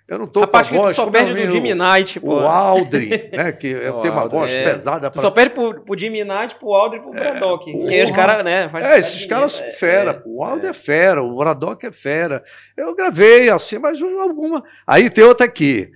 Eu 0.06 0.18
não 0.18 0.26
tô 0.26 0.40
Rapaz, 0.40 0.68
com 0.68 0.74
a 0.74 0.78
voz... 0.78 0.96
Tu 0.96 1.02
só 1.02 1.10
perde 1.10 1.32
do 1.32 1.52
Jimmy 1.52 1.74
Knight, 1.74 2.20
pô. 2.20 2.34
O 2.34 2.46
Aldrin, 2.46 3.08
né, 3.32 3.52
que 3.52 3.68
eu 3.70 4.00
tenho 4.00 4.12
uma 4.12 4.28
voz 4.28 4.52
é. 4.52 4.64
pesada. 4.64 5.10
Pra... 5.10 5.20
Tu 5.20 5.22
só 5.22 5.30
perde 5.30 5.54
pro, 5.54 5.80
pro 5.80 5.98
Jimmy 5.98 6.22
Knight, 6.22 6.54
pro 6.56 6.74
Aldrin 6.74 6.98
e 6.98 7.00
pro 7.00 7.14
é, 7.14 7.20
Braddock. 7.20 7.70
É, 7.70 7.88
que 7.88 8.02
os 8.02 8.10
caras, 8.10 8.44
né... 8.44 8.70
É, 8.74 8.98
esses 8.98 9.24
caras 9.26 9.52
são 9.54 9.70
fera, 9.72 10.10
é, 10.10 10.22
O 10.26 10.44
Aldrin 10.44 10.66
é. 10.66 10.70
é 10.70 10.74
fera, 10.74 11.22
o 11.22 11.36
Braddock 11.36 11.86
é 11.86 11.92
fera. 11.92 12.42
Eu 12.76 12.94
gravei 12.94 13.48
assim, 13.48 13.78
mas 13.78 14.00
alguma... 14.02 14.62
Aí 14.86 15.08
tem 15.08 15.24
outra 15.24 15.46
aqui. 15.46 15.90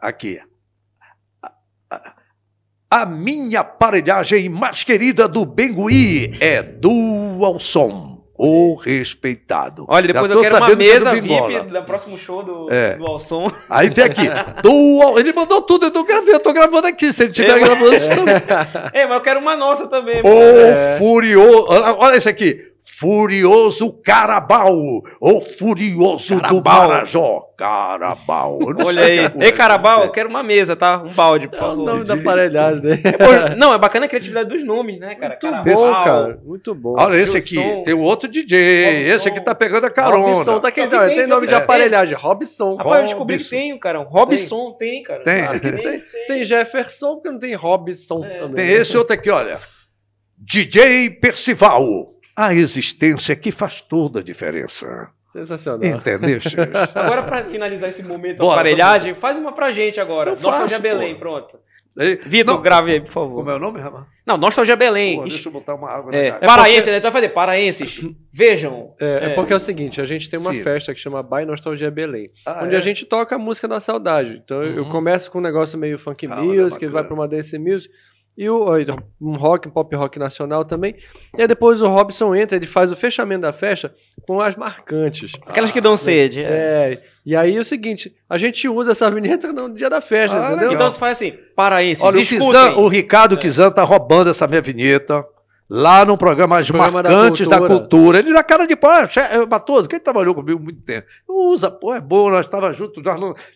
Aqui. 0.00 0.40
A 2.92 3.06
minha 3.06 3.60
aparelhagem 3.60 4.48
mais 4.48 4.82
querida 4.82 5.28
do 5.28 5.44
Bengui 5.44 6.36
é 6.40 6.60
Dual 6.60 7.60
Som. 7.60 8.18
O 8.36 8.74
respeitado. 8.74 9.84
Olha, 9.86 10.08
depoJá 10.08 10.34
eu 10.34 10.40
quero 10.40 10.56
uma 10.56 10.74
mesa 10.74 11.12
VIP 11.12 11.60
do 11.70 11.82
próximo 11.84 12.18
show 12.18 12.42
do, 12.42 12.72
é. 12.72 12.96
do 12.96 13.06
Alson. 13.06 13.52
Aí 13.68 13.90
tem 13.90 14.02
aqui, 14.02 14.22
Dual, 14.62 15.18
ele 15.18 15.30
mandou 15.34 15.60
tudo, 15.60 15.84
eu 15.84 15.90
tô 15.90 16.02
gravando, 16.02 16.30
eu 16.30 16.40
tô 16.40 16.50
gravando 16.50 16.86
aqui, 16.86 17.12
se 17.12 17.24
ele 17.24 17.32
estiver 17.32 17.58
é, 17.58 17.60
gravando 17.60 17.94
isso 17.94 18.08
também. 18.08 18.36
É, 18.94 19.04
mas 19.04 19.16
eu 19.16 19.20
quero 19.20 19.40
uma 19.40 19.54
nossa 19.54 19.86
também. 19.86 20.22
O 20.22 20.26
é. 20.26 20.96
furioso, 20.98 21.66
olha 21.68 22.16
esse 22.16 22.30
aqui, 22.30 22.69
Furioso 23.00 23.90
Carabal, 24.04 25.02
o 25.18 25.40
Furioso 25.58 26.38
Carabal. 26.38 26.60
do 26.60 26.62
Marajó. 26.62 27.46
Carabal. 27.56 28.58
Olha 28.84 29.04
aí. 29.04 29.18
É 29.20 29.32
Ei, 29.40 29.52
Carabal, 29.52 30.04
eu 30.04 30.10
quero 30.10 30.28
uma 30.28 30.42
mesa, 30.42 30.76
tá? 30.76 31.02
Um 31.02 31.14
balde, 31.14 31.48
por 31.48 31.58
favor. 31.58 31.78
É 31.78 31.92
o 31.92 31.94
nome 31.94 32.04
da 32.04 32.12
aparelhagem 32.12 32.82
dele. 32.82 33.02
É, 33.04 33.56
não, 33.56 33.72
é 33.72 33.78
bacana 33.78 34.04
a 34.04 34.08
criatividade 34.08 34.50
dos 34.50 34.64
nomes, 34.66 35.00
né, 35.00 35.14
cara? 35.14 35.38
Muito 35.40 35.40
Carabal. 35.40 35.74
bom, 35.74 36.04
cara. 36.04 36.40
Muito 36.44 36.74
bom. 36.74 36.94
Olha 36.98 37.16
esse 37.16 37.38
aqui, 37.38 37.54
som. 37.54 37.82
tem 37.84 37.94
um 37.94 38.02
outro 38.02 38.28
DJ. 38.28 38.84
Robson. 38.84 39.14
Esse 39.14 39.28
aqui 39.28 39.40
tá 39.40 39.54
pegando 39.54 39.86
a 39.86 39.90
carona. 39.90 40.34
Robson 40.34 40.60
tá 40.60 40.68
aqui, 40.68 40.86
não, 40.86 41.06
tem, 41.06 41.14
tem 41.16 41.26
nome 41.26 41.46
de 41.46 41.54
aparelhagem. 41.54 42.14
Robson. 42.14 42.76
Rapaz, 42.76 42.96
eu 42.96 43.04
descobri 43.04 43.38
que 43.38 43.48
tem, 43.48 43.78
cara. 43.78 44.00
Robson 44.00 44.72
tem, 44.78 44.90
tem 44.90 45.02
cara. 45.02 45.24
Tem. 45.24 45.58
tem, 45.58 45.72
tem. 45.80 46.02
tem 46.26 46.44
Jefferson, 46.44 47.14
porque 47.14 47.30
não 47.30 47.38
tem 47.38 47.54
Robson 47.54 48.22
é. 48.26 48.40
também. 48.40 48.66
Tem 48.66 48.74
esse 48.74 48.94
outro 48.94 49.14
aqui, 49.14 49.30
olha. 49.30 49.58
DJ 50.38 51.10
Percival 51.10 52.19
a 52.48 52.54
existência 52.54 53.36
que 53.36 53.50
faz 53.50 53.80
toda 53.80 54.20
a 54.20 54.22
diferença. 54.22 55.10
Sensacional. 55.32 55.98
Entendeu, 55.98 56.38
Agora, 56.94 57.22
para 57.22 57.44
finalizar 57.44 57.88
esse 57.88 58.02
momento 58.02 58.38
Bora, 58.38 58.60
aparelhagem, 58.60 59.14
faz 59.14 59.38
uma 59.38 59.52
pra 59.52 59.70
gente 59.70 60.00
agora. 60.00 60.30
Eu 60.30 60.34
Nostalgia 60.34 60.68
faço, 60.68 60.82
Belém, 60.82 61.14
pô. 61.14 61.20
pronto. 61.20 61.58
Vitor, 62.26 62.60
grave 62.60 62.92
aí, 62.92 63.00
por 63.00 63.10
favor. 63.10 63.36
Como 63.36 63.50
é 63.50 63.56
o 63.56 63.58
nome, 63.58 63.80
Ramon? 63.80 64.04
Não, 64.24 64.36
Nostalgia 64.36 64.76
Belém. 64.76 65.16
Pô, 65.16 65.22
deixa 65.22 65.48
eu 65.48 65.52
botar 65.52 65.74
uma 65.74 65.90
água 65.90 66.12
é, 66.14 66.28
é 66.28 66.32
Paraense, 66.32 66.76
porque... 66.78 66.90
né? 66.92 67.00
Tu 67.00 67.02
vai 67.02 67.12
fazer 67.12 67.28
paraenses. 67.30 68.00
Vejam. 68.32 68.94
É, 68.98 69.06
é, 69.06 69.24
é, 69.26 69.34
porque 69.34 69.52
é 69.52 69.56
o 69.56 69.60
seguinte, 69.60 70.00
a 70.00 70.04
gente 70.04 70.30
tem 70.30 70.38
uma 70.38 70.52
Sim. 70.52 70.62
festa 70.62 70.94
que 70.94 71.00
chama 71.00 71.22
By 71.22 71.44
Nostalgia 71.44 71.90
Belém, 71.90 72.30
ah, 72.46 72.62
onde 72.64 72.74
a 72.74 72.78
é? 72.78 72.80
gente 72.80 73.04
toca 73.04 73.34
a 73.34 73.38
música 73.38 73.68
da 73.68 73.80
saudade. 73.80 74.40
Então 74.42 74.58
uhum. 74.58 74.64
eu 74.64 74.88
começo 74.88 75.30
com 75.30 75.38
um 75.38 75.42
negócio 75.42 75.78
meio 75.78 75.98
funk 75.98 76.26
ah, 76.26 76.36
music, 76.36 76.86
vai 76.86 77.04
pra 77.04 77.12
uma 77.12 77.28
dance 77.28 77.58
music 77.58 77.92
e 78.40 78.48
o, 78.48 78.64
um 79.20 79.36
rock, 79.36 79.68
um 79.68 79.70
pop 79.70 79.94
rock 79.94 80.18
nacional 80.18 80.64
também. 80.64 80.96
E 81.36 81.42
aí 81.42 81.46
depois 81.46 81.82
o 81.82 81.86
Robson 81.86 82.34
entra, 82.34 82.56
ele 82.56 82.66
faz 82.66 82.90
o 82.90 82.96
fechamento 82.96 83.42
da 83.42 83.52
festa 83.52 83.94
com 84.26 84.40
as 84.40 84.56
marcantes. 84.56 85.32
Aquelas 85.44 85.70
que 85.70 85.78
dão 85.78 85.94
sede. 85.94 86.42
É. 86.42 86.46
é. 86.48 87.02
E 87.26 87.36
aí 87.36 87.54
é 87.54 87.58
o 87.58 87.64
seguinte, 87.64 88.16
a 88.26 88.38
gente 88.38 88.66
usa 88.66 88.92
essa 88.92 89.10
vinheta 89.10 89.52
no 89.52 89.74
dia 89.74 89.90
da 89.90 90.00
festa, 90.00 90.38
ah, 90.38 90.52
entendeu? 90.52 90.70
Legal. 90.70 90.72
Então 90.72 90.92
tu 90.92 90.98
faz 90.98 91.18
assim, 91.18 91.34
paraenses, 91.54 92.02
Olha, 92.02 92.18
o, 92.18 92.24
Kizan, 92.24 92.76
o 92.76 92.88
Ricardo 92.88 93.34
é. 93.34 93.38
Kizan 93.38 93.70
tá 93.70 93.82
roubando 93.84 94.30
essa 94.30 94.46
minha 94.46 94.62
vinheta 94.62 95.22
lá 95.68 96.06
no 96.06 96.16
programa 96.16 96.60
As 96.60 96.66
programa 96.66 97.02
Marcantes 97.02 97.46
da 97.46 97.58
cultura. 97.58 97.74
da 97.74 97.80
cultura. 97.80 98.18
Ele 98.20 98.32
na 98.32 98.42
cara 98.42 98.66
de 98.66 98.74
pau, 98.74 98.90
é, 98.90 99.46
Matoso, 99.50 99.86
quem 99.86 100.00
trabalhou 100.00 100.34
comigo 100.34 100.58
muito 100.58 100.80
tempo. 100.80 101.06
Usa, 101.28 101.70
pô, 101.70 101.94
é 101.94 102.00
bom, 102.00 102.30
nós 102.30 102.46
estávamos 102.46 102.74
juntos. 102.74 103.02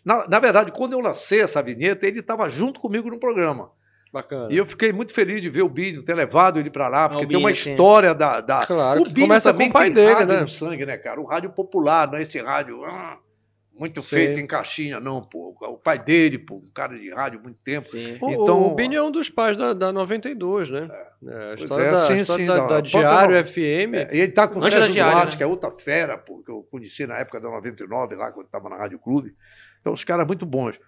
Na, 0.05 0.29
na 0.29 0.39
verdade, 0.39 0.71
quando 0.73 0.93
eu 0.93 1.01
lancei 1.01 1.41
essa 1.41 1.63
vinheta, 1.63 2.07
ele 2.07 2.21
estava 2.21 2.47
junto 2.51 2.79
comigo 2.79 3.09
no 3.09 3.19
programa. 3.19 3.71
Bacana. 4.15 4.47
E 4.49 4.57
eu 4.57 4.65
fiquei 4.65 4.93
muito 4.93 5.13
feliz 5.13 5.43
de 5.43 5.51
ver 5.51 5.63
o 5.63 5.69
Bino 5.69 6.01
ter 6.01 6.15
levado 6.15 6.61
ele 6.61 6.71
para 6.71 6.87
lá, 6.87 7.09
porque 7.09 7.27
tem 7.27 7.37
uma 7.37 7.51
história 7.51 8.15
da, 8.15 8.41
da. 8.41 8.65
Claro, 8.65 9.03
o 9.03 9.13
começa 9.13 9.53
também 9.53 9.67
com 9.67 9.77
o 9.77 9.81
pai 9.81 9.87
tem 9.87 9.95
dele, 9.95 10.13
rádio 10.13 10.35
né? 10.35 10.41
no 10.43 10.49
sangue, 10.49 10.87
né, 10.87 10.97
cara? 10.97 11.21
O 11.21 11.25
rádio 11.25 11.51
popular, 11.51 12.09
não 12.09 12.17
é 12.17 12.23
esse 12.23 12.41
rádio. 12.41 12.85
Ah, 12.85 13.19
muito 13.77 14.01
Sim. 14.03 14.09
feito 14.09 14.39
em 14.39 14.47
caixinha, 14.47 15.01
não, 15.01 15.21
pô. 15.21 15.57
O 15.61 15.77
pai 15.77 15.99
dele, 15.99 16.39
pô, 16.39 16.59
um 16.59 16.71
cara 16.73 16.97
de 16.97 17.11
rádio 17.11 17.41
há 17.41 17.43
muito 17.43 17.61
tempo. 17.61 17.89
Sim. 17.89 18.15
Então, 18.15 18.63
o, 18.63 18.71
o 18.71 18.75
Bini 18.77 18.95
é 18.95 19.03
um 19.03 19.11
dos 19.11 19.29
pais 19.29 19.57
da, 19.57 19.73
da 19.73 19.93
92, 19.93 20.71
né? 20.71 20.89
É. 20.89 21.15
É, 21.27 21.51
a 21.51 21.55
história, 21.55 21.85
é, 21.85 21.91
da, 21.91 21.97
sim, 21.97 22.15
história 22.19 22.45
sim, 22.45 22.49
da, 22.49 22.59
da, 22.59 22.67
da 22.67 22.81
Diário 22.81 23.45
FM. 23.45 23.95
É, 23.95 24.09
e 24.13 24.21
ele 24.21 24.33
tá 24.33 24.47
com 24.47 24.61
o 24.61 24.63
Sérgio 24.63 24.95
Duarte, 24.95 25.33
né? 25.33 25.37
que 25.39 25.43
é 25.43 25.47
outra 25.47 25.73
fera, 25.73 26.17
pô, 26.17 26.41
que 26.41 26.51
eu 26.53 26.63
conheci 26.71 27.05
na 27.05 27.19
época 27.19 27.41
da 27.41 27.51
99, 27.51 28.15
lá, 28.15 28.31
quando 28.31 28.47
estava 28.47 28.69
na 28.69 28.77
Rádio 28.77 29.01
Clube. 29.01 29.35
Então, 29.85 29.93
os 29.93 30.03
caras 30.03 30.27
muito 30.27 30.47
bons. 30.47 30.81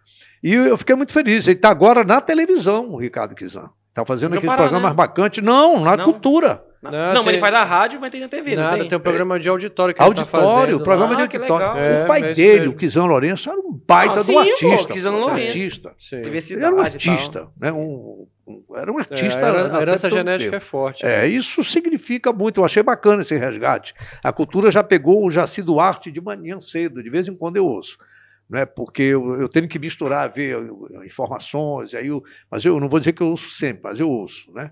E 0.42 0.54
eu 0.54 0.74
fiquei 0.78 0.96
muito 0.96 1.12
feliz. 1.12 1.46
Ele 1.46 1.56
está 1.56 1.68
agora 1.68 2.02
na 2.02 2.18
televisão, 2.18 2.92
o 2.92 2.96
Ricardo 2.96 3.34
Kizan. 3.34 3.68
Está 3.90 4.06
fazendo 4.06 4.36
aqueles 4.36 4.56
programas 4.56 4.90
né? 4.90 4.96
bacanas. 4.96 5.36
Não, 5.42 5.84
na 5.84 5.98
não. 5.98 6.04
cultura. 6.06 6.64
Não, 6.82 6.90
não 6.90 7.12
tem... 7.12 7.24
mas 7.24 7.28
ele 7.34 7.38
faz 7.38 7.54
a 7.54 7.64
rádio, 7.64 8.00
mas 8.00 8.10
tem 8.10 8.22
na 8.22 8.28
TV. 8.28 8.56
Nada, 8.56 8.78
tem? 8.78 8.88
tem 8.88 8.96
um 8.96 9.00
programa 9.00 9.38
de 9.38 9.50
auditório 9.50 9.94
que 9.94 10.00
Auditório, 10.00 10.78
tá 10.78 10.84
programa 10.84 11.12
ah, 11.12 11.16
de 11.16 11.22
auditório. 11.22 11.78
É, 11.78 12.04
o 12.04 12.06
pai 12.06 12.32
dele, 12.32 12.68
o 12.68 12.74
Kizan 12.74 13.04
Lourenço, 13.04 13.50
era 13.50 13.58
um 13.58 13.78
baita 13.86 14.20
ah, 14.20 14.22
do 14.22 14.38
artista. 14.38 14.86
Pô, 14.86 14.94
Kizan 14.94 15.10
Lourenço. 15.10 15.58
Artista. 15.58 15.94
Ele 16.12 16.64
era 16.64 16.74
um 16.74 16.80
artista, 16.80 17.48
né? 17.60 17.72
Um, 17.72 18.26
um, 18.46 18.62
era 18.76 18.90
um 18.90 18.98
artista. 18.98 19.46
É, 19.46 19.76
a 19.76 19.82
herança 19.82 20.08
genética 20.08 20.56
é 20.56 20.60
forte. 20.60 21.04
É, 21.04 21.26
isso 21.26 21.62
significa 21.62 22.32
muito. 22.32 22.60
Eu 22.60 22.64
achei 22.64 22.82
bacana 22.82 23.20
esse 23.20 23.36
resgate. 23.36 23.92
A 24.24 24.32
cultura 24.32 24.70
já 24.70 24.82
pegou 24.82 25.26
o 25.26 25.30
Jaci 25.30 25.62
Duarte 25.62 26.10
de 26.10 26.20
manhã 26.20 26.60
cedo, 26.60 27.02
de 27.02 27.10
vez 27.10 27.28
em 27.28 27.34
quando 27.34 27.58
eu 27.58 27.66
ouço 27.66 27.98
né? 28.48 28.64
porque 28.64 29.02
eu, 29.02 29.40
eu, 29.40 29.48
tenho 29.48 29.68
que 29.68 29.78
misturar, 29.78 30.32
ver 30.32 30.56
informações, 31.04 31.94
aí 31.94 32.08
eu, 32.08 32.22
mas 32.50 32.64
eu 32.64 32.78
não 32.78 32.88
vou 32.88 32.98
dizer 32.98 33.12
que 33.12 33.22
eu 33.22 33.28
ouço 33.28 33.50
sempre, 33.50 33.82
mas 33.84 34.00
eu 34.00 34.10
ouço. 34.10 34.52
Né? 34.52 34.70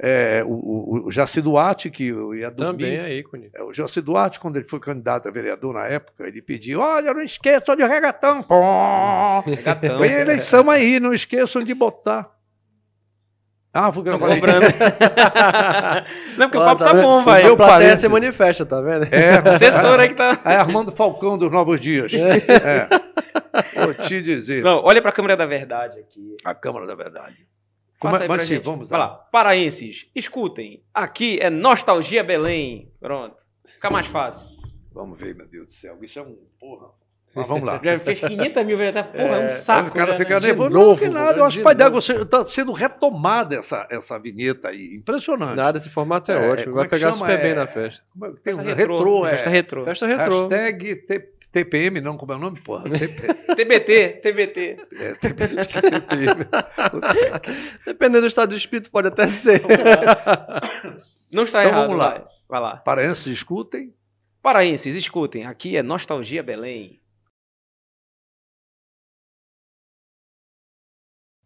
É, 0.00 0.44
o, 0.44 0.50
o, 0.50 1.06
o 1.06 1.10
Jaci 1.10 1.42
Duarte, 1.42 1.90
que 1.90 2.06
eu 2.06 2.32
ia 2.32 2.50
dormir. 2.50 2.84
Também 2.84 2.98
é 2.98 3.18
ícone. 3.18 3.50
É, 3.52 3.62
o 3.62 3.72
Jaci 3.72 4.00
Duarte, 4.00 4.38
quando 4.38 4.56
ele 4.56 4.68
foi 4.68 4.78
candidato 4.78 5.26
a 5.26 5.30
vereador 5.30 5.74
na 5.74 5.88
época, 5.88 6.24
ele 6.24 6.40
pediu: 6.40 6.78
olha, 6.78 7.12
não 7.12 7.22
esqueçam 7.22 7.74
de 7.74 7.84
regatão. 7.84 8.40
Pô, 8.42 9.40
regatão. 9.40 9.98
Vem 9.98 10.12
eleição 10.12 10.70
aí, 10.70 11.00
não 11.00 11.12
esqueçam 11.12 11.64
de 11.64 11.74
botar. 11.74 12.37
Ah, 13.72 13.90
vou 13.90 14.02
Tô 14.02 14.18
comprando. 14.18 14.62
não, 16.38 16.48
porque 16.48 16.58
o 16.58 16.64
papo 16.64 16.84
tá, 16.84 16.92
tá 16.92 17.02
bom, 17.02 17.22
vai. 17.22 17.48
O 17.48 17.56
plateia 17.56 17.96
se 17.96 18.08
manifesta, 18.08 18.64
tá 18.64 18.80
vendo? 18.80 19.04
É, 19.12 19.54
assessor 19.54 20.00
aí 20.00 20.08
que 20.08 20.14
tá. 20.14 20.40
É 20.44 20.56
Armando 20.56 20.90
Falcão 20.90 21.36
dos 21.36 21.52
Novos 21.52 21.80
Dias. 21.80 22.12
É. 22.14 22.36
é. 22.38 23.84
Vou 23.84 23.94
te 23.94 24.22
dizer. 24.22 24.62
Não, 24.62 24.82
olha 24.82 25.02
pra 25.02 25.12
Câmara 25.12 25.36
da 25.36 25.46
Verdade 25.46 25.98
aqui. 25.98 26.36
A 26.44 26.54
Câmara 26.54 26.86
da 26.86 26.94
Verdade. 26.94 27.46
Como 28.00 28.16
é, 28.16 28.28
mas 28.28 28.44
sim, 28.44 28.58
vamos 28.60 28.90
lá. 28.90 28.98
lá. 28.98 29.08
Paraenses, 29.30 30.08
escutem. 30.14 30.82
Aqui 30.94 31.38
é 31.40 31.50
Nostalgia 31.50 32.22
Belém. 32.22 32.92
Pronto. 33.00 33.36
Fica 33.66 33.90
mais 33.90 34.06
fácil. 34.06 34.48
Vamos 34.92 35.18
ver, 35.18 35.34
meu 35.34 35.46
Deus 35.46 35.66
do 35.66 35.72
céu. 35.72 35.98
Isso 36.02 36.18
é 36.18 36.22
um 36.22 36.36
porra. 36.58 36.88
Mas 37.38 37.48
vamos 37.48 37.64
lá. 37.64 37.80
Já 37.84 37.98
fez 38.00 38.20
500 38.20 38.66
mil 38.66 38.76
vezes, 38.76 39.02
porra, 39.02 39.22
é, 39.22 39.38
um 39.38 39.44
é, 39.44 39.48
saco. 39.50 39.88
O 39.88 39.92
cara 39.92 40.12
né? 40.12 40.18
fica 40.18 40.40
nervoso. 40.40 40.70
Não, 40.70 40.96
que 40.96 41.08
nada. 41.08 41.38
Eu 41.38 41.44
acho 41.44 41.58
que 41.58 41.62
pai 41.62 41.74
d'água 41.74 41.98
está 41.98 42.44
sendo 42.44 42.72
retomada 42.72 43.56
essa, 43.56 43.86
essa 43.90 44.18
vinheta 44.18 44.68
aí. 44.68 44.94
Impressionante. 44.96 45.56
Nada, 45.56 45.78
esse 45.78 45.88
formato 45.88 46.32
é, 46.32 46.34
é 46.34 46.50
ótimo. 46.50 46.74
Vai 46.74 46.86
é 46.86 46.88
pegar 46.88 47.12
super 47.12 47.40
bem 47.40 47.54
na 47.54 47.66
festa. 47.66 48.02
É, 48.22 48.30
tem 48.42 48.54
um 48.54 48.62
retrô, 48.62 49.26
é. 49.26 49.30
Festa 49.30 49.50
retrô. 49.50 49.84
Festa 49.84 50.06
retrô. 50.06 50.48
Hashtag 50.48 51.02
TPM, 51.50 52.00
não, 52.00 52.16
como 52.16 52.32
é 52.32 52.36
o 52.36 52.38
nome, 52.38 52.60
porra? 52.60 52.84
TBT, 52.84 54.20
TBT. 54.22 54.76
É, 54.92 55.14
TPM. 55.14 56.44
Dependendo 57.86 58.20
do 58.22 58.26
estado 58.26 58.50
de 58.50 58.56
espírito, 58.56 58.90
pode 58.90 59.08
até 59.08 59.28
ser. 59.30 59.62
Não 61.32 61.44
está 61.44 61.64
então, 61.64 61.72
errado. 61.72 61.86
Vamos 61.86 61.98
lá. 61.98 62.28
Vai 62.48 62.60
lá. 62.60 62.76
Paraenses, 62.76 63.26
escutem. 63.26 63.94
Paraenses, 64.42 64.94
escutem. 64.94 65.46
Aqui 65.46 65.76
é 65.76 65.82
Nostalgia 65.82 66.42
Belém. 66.42 67.00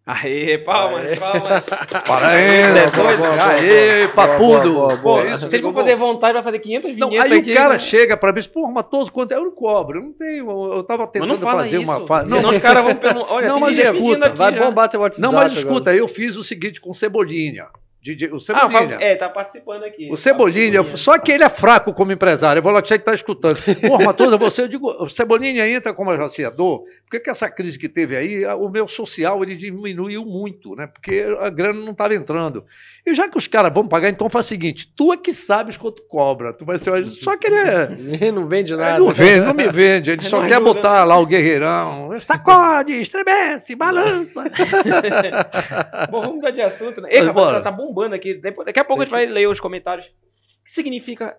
Aê, 0.05 0.59
palmas, 0.59 1.13
Aê. 1.13 1.17
palmas. 1.17 1.65
Paraense. 2.05 2.93
Aê, 3.41 4.09
papudo. 4.09 4.99
Pô, 5.01 5.21
é 5.21 5.35
isso, 5.35 5.49
se 5.49 5.55
ele 5.55 5.63
for 5.63 5.73
fazer 5.73 5.95
vontade, 5.95 6.33
vai 6.33 6.43
fazer 6.43 6.59
500 6.59 6.91
vinhetas 6.91 7.15
não, 7.15 7.23
Aí 7.23 7.39
aqui, 7.39 7.53
o 7.53 7.55
cara 7.55 7.75
né? 7.75 7.79
chega 7.79 8.17
pra 8.17 8.33
mim 8.33 8.43
pô, 8.53 8.67
Matoso, 8.69 9.13
quanto 9.13 9.31
é? 9.31 9.37
Eu 9.37 9.45
não 9.45 9.53
cobro. 9.53 10.01
Eu 10.01 10.03
não 10.03 10.13
tenho. 10.13 10.75
Eu 10.75 10.83
tava 10.83 11.07
tentando 11.07 11.39
fazer 11.39 11.81
isso. 11.81 11.91
uma... 11.91 12.05
Fa... 12.05 12.23
Não, 12.25 12.39
Senão 12.39 12.51
os 12.51 12.59
caras 12.59 12.85
vão... 12.85 13.23
Olha, 13.29 13.47
não, 13.47 13.61
mas 13.61 13.79
escuta. 13.79 14.27
Aqui, 14.27 14.37
vai 14.37 14.59
bombar 14.59 14.89
teu 14.89 15.01
WhatsApp 15.01 15.23
Não, 15.23 15.33
mas 15.33 15.53
escuta, 15.53 15.91
agora. 15.91 15.97
eu 15.97 16.09
fiz 16.09 16.37
o 16.37 16.43
seguinte 16.43 16.81
com 16.81 16.93
Cebolinha. 16.93 17.69
DJ, 18.03 18.33
o 18.33 18.41
Cebolinha. 18.41 18.99
Ah, 18.99 19.05
é, 19.05 19.15
tá 19.15 19.29
participando 19.29 19.85
aqui. 19.85 20.11
O 20.11 20.17
Cebolinha, 20.17 20.83
só 20.97 21.17
que 21.19 21.31
ele 21.31 21.45
é 21.45 21.49
fraco 21.49 21.95
como 21.95 22.11
empresário. 22.11 22.59
Eu 22.59 22.63
vou 22.63 22.73
lá 22.73 22.83
que 22.83 22.89
você 22.89 22.97
está 22.97 23.15
escutando. 23.15 23.61
Porra, 23.81 24.07
Matosa, 24.07 24.37
você, 24.37 24.63
eu 24.63 24.69
digo, 24.69 24.91
o 24.91 25.09
Cebolinha 25.09 25.69
entra 25.69 25.95
como 25.95 26.11
agenciador, 26.11 26.83
porque 27.05 27.21
que 27.21 27.31
essa 27.31 27.49
crise 27.49 27.79
que 27.79 27.89
teve 27.89 28.17
aí, 28.17 28.45
o 28.45 28.69
meu 28.69 28.89
social 28.89 29.41
ele 29.45 29.55
diminuiu 29.55 30.27
muito, 30.27 30.75
né? 30.75 30.89
Porque 30.89 31.25
a 31.41 31.49
grana 31.49 31.79
não 31.79 31.93
estava 31.93 32.13
entrando. 32.13 32.65
E 33.05 33.15
já 33.15 33.29
que 33.29 33.37
os 33.37 33.49
caras 33.49 33.73
vão 33.75 33.87
pagar, 33.87 34.09
então 34.09 34.31
faz 34.31 34.47
o 34.47 34.49
seguinte: 34.49 34.87
tu 34.97 35.13
é 35.13 35.17
que 35.17 35.33
sabes 35.33 35.77
quanto 35.77 36.03
cobra. 36.03 36.53
Tu 36.53 36.65
vai 36.65 36.79
ser. 36.79 37.05
Só 37.07 37.37
que 37.37 37.49
ele 37.49 37.57
é. 37.57 38.31
não 38.31 38.47
vende 38.47 38.77
nada. 38.77 38.97
Ele 38.97 39.05
não 39.05 39.13
vende, 39.13 39.41
não 39.41 39.55
me 39.55 39.69
vende. 39.69 40.11
Ele 40.13 40.23
só 40.27 40.47
quer 40.47 40.61
botar 40.61 41.05
lá 41.05 41.19
o 41.19 41.27
guerreirão. 41.27 42.17
Sacode, 42.21 43.01
estremece, 43.01 43.75
balança. 43.75 44.45
Bom, 46.11 46.21
vamos 46.21 46.37
mudar 46.37 46.51
de 46.51 46.63
assunto, 46.63 47.01
né? 47.01 47.09
Ei, 47.11 47.25
tá, 47.25 47.61
tá 47.61 47.73
bombando 47.93 48.15
aqui. 48.15 48.35
Daqui 48.35 48.81
a 48.81 48.85
pouco 48.85 49.01
Deixa... 49.03 49.17
a 49.17 49.21
gente 49.21 49.27
vai 49.29 49.35
ler 49.35 49.49
os 49.49 49.61
comentários. 49.61 50.07
O 50.07 50.65
que 50.65 50.71
significa 50.71 51.39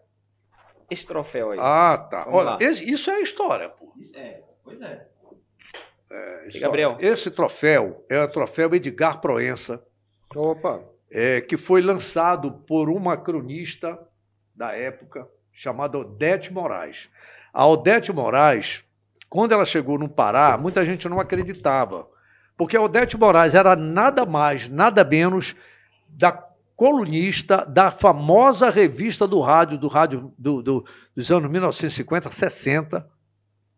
esse 0.89 1.05
troféu 1.05 1.51
aí? 1.51 1.59
Ah, 1.61 1.97
tá. 2.09 2.25
Vamos 2.25 2.39
Olha, 2.39 2.57
esse, 2.63 2.89
isso 2.89 3.09
é 3.09 3.15
a 3.15 3.21
história, 3.21 3.69
pô. 3.69 3.93
Isso 3.99 4.17
é, 4.17 4.41
pois 4.63 4.81
é. 4.81 5.07
é 6.11 6.59
Gabriel. 6.59 6.97
Esse 6.99 7.31
troféu 7.31 8.05
é 8.09 8.21
o 8.21 8.27
troféu 8.27 8.73
Edgar 8.73 9.19
Proença. 9.19 9.83
Opa 10.35 10.93
é, 11.13 11.39
que 11.39 11.55
foi 11.55 11.79
lançado 11.79 12.51
por 12.51 12.89
uma 12.89 13.15
cronista 13.15 13.99
da 14.55 14.71
época 14.75 15.27
chamada 15.51 15.99
Odete 15.99 16.51
Moraes. 16.51 17.07
A 17.53 17.67
Odete 17.67 18.11
Moraes, 18.11 18.83
quando 19.29 19.51
ela 19.51 19.63
chegou 19.63 19.99
no 19.99 20.09
Pará, 20.09 20.57
muita 20.57 20.83
gente 20.83 21.07
não 21.07 21.19
acreditava, 21.19 22.07
porque 22.57 22.75
a 22.75 22.81
Odete 22.81 23.15
Moraes 23.15 23.53
era 23.53 23.75
nada 23.75 24.25
mais, 24.25 24.67
nada 24.67 25.03
menos 25.03 25.55
da 26.15 26.31
colunista 26.75 27.65
da 27.65 27.91
famosa 27.91 28.69
revista 28.69 29.27
do 29.27 29.39
rádio, 29.39 29.77
do 29.77 29.87
rádio 29.87 30.33
do, 30.37 30.61
do, 30.61 30.85
dos 31.15 31.31
anos 31.31 31.49
1950, 31.49 32.31
60, 32.31 33.07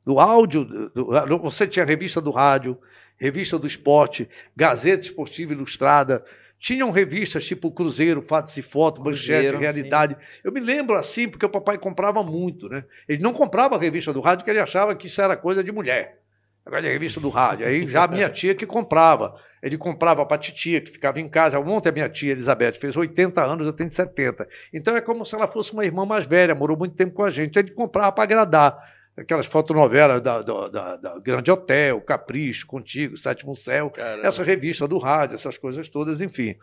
do 0.05 0.19
áudio. 0.19 0.65
Do, 0.65 1.39
você 1.39 1.67
tinha 1.67 1.85
revista 1.85 2.21
do 2.21 2.31
rádio, 2.31 2.77
revista 3.17 3.59
do 3.59 3.67
esporte, 3.67 4.29
Gazeta 4.55 5.03
Esportiva 5.03 5.53
Ilustrada, 5.53 6.23
tinham 6.57 6.89
revistas 6.89 7.45
tipo 7.45 7.69
Cruzeiro, 7.69 8.21
Fatos 8.21 8.57
e 8.57 8.61
Fotos, 8.61 9.03
Manchete, 9.03 9.55
Realidade. 9.55 10.15
Sim. 10.15 10.39
Eu 10.43 10.51
me 10.51 10.59
lembro 10.59 10.95
assim, 10.97 11.27
porque 11.27 11.45
o 11.45 11.49
papai 11.49 11.77
comprava 11.77 12.23
muito, 12.23 12.69
né? 12.69 12.85
Ele 13.07 13.21
não 13.21 13.33
comprava 13.33 13.75
a 13.75 13.79
revista 13.79 14.13
do 14.13 14.21
rádio, 14.21 14.39
porque 14.39 14.51
ele 14.51 14.59
achava 14.59 14.95
que 14.95 15.07
isso 15.07 15.21
era 15.21 15.35
coisa 15.35 15.63
de 15.63 15.71
mulher. 15.71 16.24
Agora 16.65 16.87
a 16.87 16.91
revista 16.91 17.19
do 17.19 17.29
rádio. 17.29 17.67
Aí 17.67 17.87
já 17.87 18.05
a 18.05 18.07
minha 18.07 18.27
tia 18.27 18.55
que 18.55 18.65
comprava. 18.65 19.35
Ele 19.61 19.77
comprava 19.77 20.25
para 20.25 20.35
a 20.35 20.39
titia, 20.39 20.81
que 20.81 20.91
ficava 20.91 21.19
em 21.19 21.29
casa. 21.29 21.59
Ontem 21.59 21.89
a 21.89 21.91
minha 21.91 22.09
tia 22.09 22.31
Elizabeth 22.31 22.73
fez 22.73 22.97
80 22.97 23.43
anos, 23.43 23.67
eu 23.67 23.73
tenho 23.73 23.91
70. 23.91 24.47
Então 24.73 24.95
é 24.95 25.01
como 25.01 25.23
se 25.23 25.35
ela 25.35 25.47
fosse 25.47 25.73
uma 25.73 25.85
irmã 25.85 26.05
mais 26.05 26.25
velha, 26.25 26.55
morou 26.55 26.75
muito 26.75 26.95
tempo 26.95 27.13
com 27.13 27.23
a 27.23 27.29
gente. 27.29 27.59
Ele 27.59 27.69
comprava 27.69 28.11
para 28.11 28.23
agradar 28.23 28.77
aquelas 29.15 29.45
fotonovelas 29.45 30.21
da, 30.21 30.41
da, 30.41 30.67
da, 30.67 30.95
da, 30.97 31.19
Grande 31.19 31.51
Hotel, 31.51 32.01
Capricho, 32.01 32.65
Contigo, 32.65 33.15
Sétimo 33.15 33.55
Céu, 33.55 33.91
Caramba. 33.91 34.27
essa 34.27 34.43
revista 34.43 34.87
do 34.87 34.97
rádio, 34.97 35.35
essas 35.35 35.57
coisas 35.57 35.87
todas, 35.87 36.19
enfim. 36.19 36.55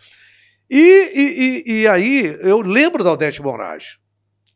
E, 0.68 0.80
e, 1.14 1.62
e, 1.64 1.80
e 1.80 1.88
aí 1.88 2.38
eu 2.40 2.60
lembro 2.60 3.04
da 3.04 3.12
Odete 3.12 3.40
Moraes, 3.40 3.98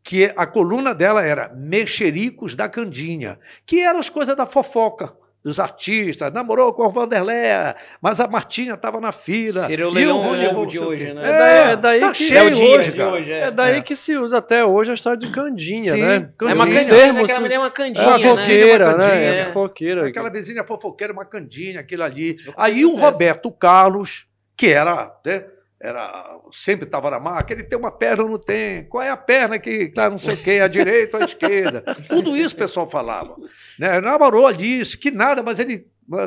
que 0.03 0.33
a 0.37 0.47
coluna 0.47 0.95
dela 0.95 1.25
era 1.25 1.55
Mexericos 1.55 2.55
da 2.55 2.69
Candinha, 2.69 3.39
que 3.65 3.81
eram 3.81 3.99
as 3.99 4.11
coisas 4.11 4.37
da 4.37 4.45
fofoca 4.45 5.15
dos 5.47 5.61
artistas, 5.61 6.33
namorou 6.33 6.73
com 6.73 6.83
a 6.83 6.89
Vanderléa, 6.89 7.77
mas 8.03 8.19
a 8.19 8.27
Martinha 8.27 8.75
estava 8.75 9.01
na 9.01 9.13
fila. 9.13 9.65
Seria 9.67 9.87
o 9.87 9.93
leilão 9.93 10.33
o 10.61 10.67
de 10.67 10.81
hoje, 10.81 11.15
né? 11.15 11.23
É, 11.23 11.71
é 11.71 11.77
daí, 11.77 12.01
tá 12.01 12.11
que 12.11 12.25
cheio 12.25 12.39
é 12.39 12.77
hoje, 12.77 13.01
hoje 13.01 13.33
é. 13.33 13.41
é. 13.43 13.51
daí 13.53 13.77
é. 13.77 13.81
que 13.81 13.95
se 13.95 14.17
usa 14.17 14.39
até 14.39 14.65
hoje 14.65 14.91
a 14.91 14.95
história 14.95 15.17
de 15.17 15.31
Candinha, 15.31 15.93
Sim. 15.93 16.03
né? 16.03 16.31
Candinha. 16.37 16.51
É 16.51 16.55
uma 16.55 16.67
candinha, 16.67 16.89
termo, 16.89 17.23
aquela 17.23 17.41
mulher 17.41 17.55
é 17.55 17.59
uma 17.61 17.71
candinha, 17.71 18.05
é 18.05 18.19
fofoqueira, 18.19 18.97
né? 18.97 19.07
né? 19.07 19.39
É. 19.39 19.45
Fofoqueira. 19.53 20.09
Aquela 20.09 20.31
vizinha 20.31 20.65
fofoqueira, 20.65 21.13
uma 21.13 21.25
candinha, 21.25 21.79
aquilo 21.79 22.03
ali. 22.03 22.37
Aí 22.57 22.85
o 22.85 22.97
Roberto 22.97 23.49
Carlos, 23.53 24.27
que 24.57 24.67
era... 24.67 25.15
Né, 25.25 25.45
era, 25.81 26.39
sempre 26.53 26.87
estava 26.87 27.11
na 27.11 27.21
marca, 27.21 27.53
ele 27.53 27.63
tem 27.63 27.79
uma 27.79 27.91
perna 27.91 28.25
ou 28.25 28.31
não 28.31 28.39
tem? 28.39 28.85
Qual 28.85 29.03
é 29.03 29.11
a 29.11 29.17
perna 29.17 29.59
que 29.59 29.71
está 29.71 30.09
não 30.09 30.19
sei 30.19 30.35
o 30.35 30.43
quê, 30.43 30.61
a 30.63 30.69
direita 30.69 31.17
ou 31.17 31.23
a 31.23 31.27
esquerda? 31.27 31.83
Tudo 32.09 32.37
isso 32.37 32.55
o 32.55 32.59
pessoal 32.59 32.89
falava. 32.89 33.37
Né? 33.79 34.01
Namorou 34.01 34.53
disse 34.53 34.97
que 34.97 35.11
nada, 35.11 35.43
mas 35.43 35.59
ele, 35.59 35.87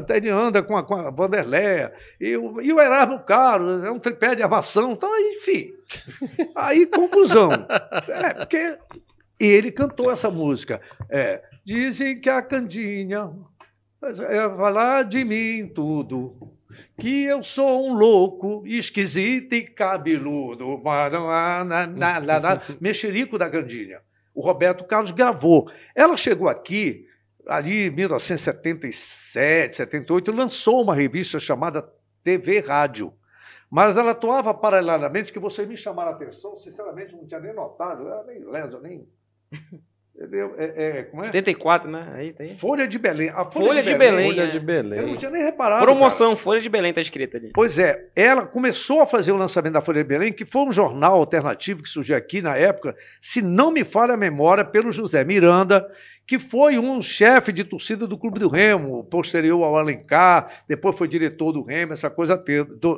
ele 0.10 0.30
anda 0.30 0.62
com 0.62 0.78
a, 0.78 0.84
com 0.84 0.96
a 0.96 1.10
Vanderléia. 1.10 1.94
E 2.22 2.38
o, 2.38 2.62
e 2.62 2.72
o 2.72 2.80
Erasmo 2.80 3.20
Carlos, 3.20 3.84
é 3.84 3.92
um 3.92 4.00
tripé 4.00 4.36
de 4.36 4.44
armação. 4.44 4.92
Então, 4.92 5.10
enfim. 5.34 5.74
Aí, 6.56 6.86
conclusão. 6.86 7.52
É, 8.08 8.34
porque 8.34 8.78
ele 9.40 9.72
cantou 9.72 10.12
essa 10.12 10.30
música. 10.30 10.80
É, 11.10 11.42
Dizem 11.70 12.20
que 12.20 12.28
a 12.28 12.42
Candinha 12.42 13.32
vai 14.02 14.16
falar 14.16 15.04
de 15.04 15.24
mim 15.24 15.68
tudo. 15.68 16.52
Que 16.98 17.26
eu 17.26 17.44
sou 17.44 17.88
um 17.88 17.94
louco, 17.94 18.64
esquisito 18.66 19.54
e 19.54 19.64
cabeludo. 19.64 20.82
Mexerico 22.80 23.38
da 23.38 23.50
Candinha. 23.50 24.02
O 24.34 24.42
Roberto 24.42 24.84
Carlos 24.84 25.12
gravou. 25.12 25.72
Ela 25.96 26.16
chegou 26.16 26.48
aqui, 26.48 27.06
ali 27.48 27.88
em 27.88 27.90
1977, 27.90 29.78
78, 29.78 30.32
lançou 30.32 30.82
uma 30.82 30.96
revista 30.96 31.40
chamada 31.40 31.88
TV 32.24 32.60
Rádio. 32.60 33.14
Mas 33.70 33.98
ela 33.98 34.12
atuava 34.12 34.54
paralelamente, 34.54 35.32
que 35.32 35.40
vocês 35.40 35.68
me 35.68 35.78
chamaram 35.78 36.12
a 36.12 36.16
atenção, 36.16 36.58
sinceramente, 36.58 37.16
não 37.16 37.28
tinha 37.28 37.40
nem 37.40 37.54
notado, 37.54 38.04
eu 38.04 38.08
era 38.08 38.24
nem 38.24 38.44
leso, 38.44 38.80
nem. 38.80 39.08
Entendeu? 40.20 40.54
É, 40.58 41.00
é, 41.00 41.04
como 41.04 41.22
é? 41.22 41.28
74, 41.28 41.90
né? 41.90 42.12
Aí, 42.14 42.34
tá 42.34 42.44
aí. 42.44 42.54
Folha 42.58 42.86
de 42.86 43.00
Belém. 43.00 43.30
A 43.30 43.46
Folha, 43.46 43.68
Folha 43.68 43.82
de, 43.82 43.96
Belém. 43.96 44.12
Belém. 44.12 44.32
Folha 44.32 44.44
é. 44.44 44.52
de 44.52 44.60
Belém. 44.60 45.00
Eu 45.00 45.08
não 45.08 45.16
tinha 45.16 45.32
nem 45.32 45.44
reparado. 45.44 45.82
Promoção, 45.82 46.32
cara. 46.32 46.38
Folha 46.38 46.60
de 46.60 46.68
Belém 46.68 46.94
tá 46.94 47.00
escrita 47.00 47.38
ali. 47.38 47.52
Pois 47.54 47.80
é, 47.80 48.10
ela 48.14 48.46
começou 48.46 49.00
a 49.00 49.06
fazer 49.06 49.32
o 49.32 49.38
lançamento 49.38 49.76
da 49.76 49.82
Folha 49.82 50.04
de 50.04 50.10
Belém, 50.10 50.34
que 50.34 50.44
foi 50.44 50.64
um 50.64 50.74
jornal 50.74 51.16
alternativo 51.16 51.82
que 51.82 51.88
surgiu 51.88 52.18
aqui 52.18 52.42
na 52.42 52.58
época, 52.58 52.98
se 53.22 53.42
não 53.42 53.72
me 53.72 53.86
falha 53.86 54.14
a 54.14 54.18
memória, 54.18 54.66
pelo 54.66 54.92
José 54.92 55.24
Miranda, 55.24 55.90
que 56.28 56.38
foi 56.38 56.78
um 56.78 57.02
chefe 57.02 57.54
de 57.54 57.64
torcida 57.64 58.06
do 58.06 58.18
Clube 58.18 58.40
do 58.40 58.50
Remo, 58.50 59.06
posterior 59.06 59.64
ao 59.64 59.78
Alencar, 59.78 60.64
depois 60.68 60.98
foi 60.98 61.08
diretor 61.08 61.54
do 61.54 61.64
Remo, 61.64 61.94
essa 61.94 62.10
coisa 62.10 62.38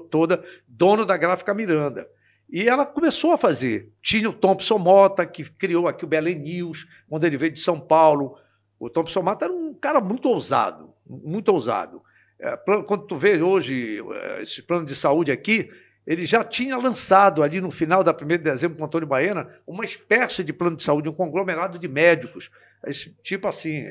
toda, 0.10 0.44
dono 0.68 1.06
da 1.06 1.18
gráfica 1.18 1.54
Miranda. 1.54 2.08
E 2.52 2.68
ela 2.68 2.86
começou 2.86 3.32
a 3.32 3.38
fazer. 3.38 3.90
Tinha 4.02 4.30
o 4.30 4.34
Thompson 4.34 4.78
Mota, 4.78 5.26
que 5.26 5.44
criou 5.44 5.88
aqui 5.88 6.04
o 6.04 6.08
Belém 6.08 6.38
News, 6.38 6.86
quando 7.08 7.24
ele 7.24 7.38
veio 7.38 7.54
de 7.54 7.60
São 7.60 7.80
Paulo. 7.80 8.38
O 8.78 8.90
Thompson 8.90 9.22
Mota 9.22 9.46
era 9.46 9.54
um 9.54 9.74
cara 9.74 10.02
muito 10.02 10.28
ousado, 10.28 10.94
muito 11.08 11.50
ousado. 11.50 12.02
É, 12.38 12.58
quando 12.86 13.06
tu 13.06 13.18
vê 13.18 13.42
hoje 13.42 14.04
é, 14.14 14.42
esse 14.42 14.62
plano 14.62 14.86
de 14.86 14.96
saúde 14.96 15.32
aqui, 15.32 15.70
ele 16.06 16.26
já 16.26 16.44
tinha 16.44 16.76
lançado 16.76 17.42
ali 17.42 17.62
no 17.62 17.72
final 17.72 18.04
da 18.04 18.12
1 18.12 18.28
de 18.28 18.38
dezembro 18.40 18.76
com 18.76 18.84
o 18.84 18.86
Antônio 18.86 19.08
Baena 19.08 19.48
uma 19.66 19.86
espécie 19.86 20.44
de 20.44 20.52
plano 20.52 20.76
de 20.76 20.84
saúde, 20.84 21.08
um 21.08 21.14
conglomerado 21.14 21.80
de 21.80 21.88
médicos. 21.88 22.50
Esse, 22.86 23.16
tipo 23.24 23.48
assim. 23.48 23.86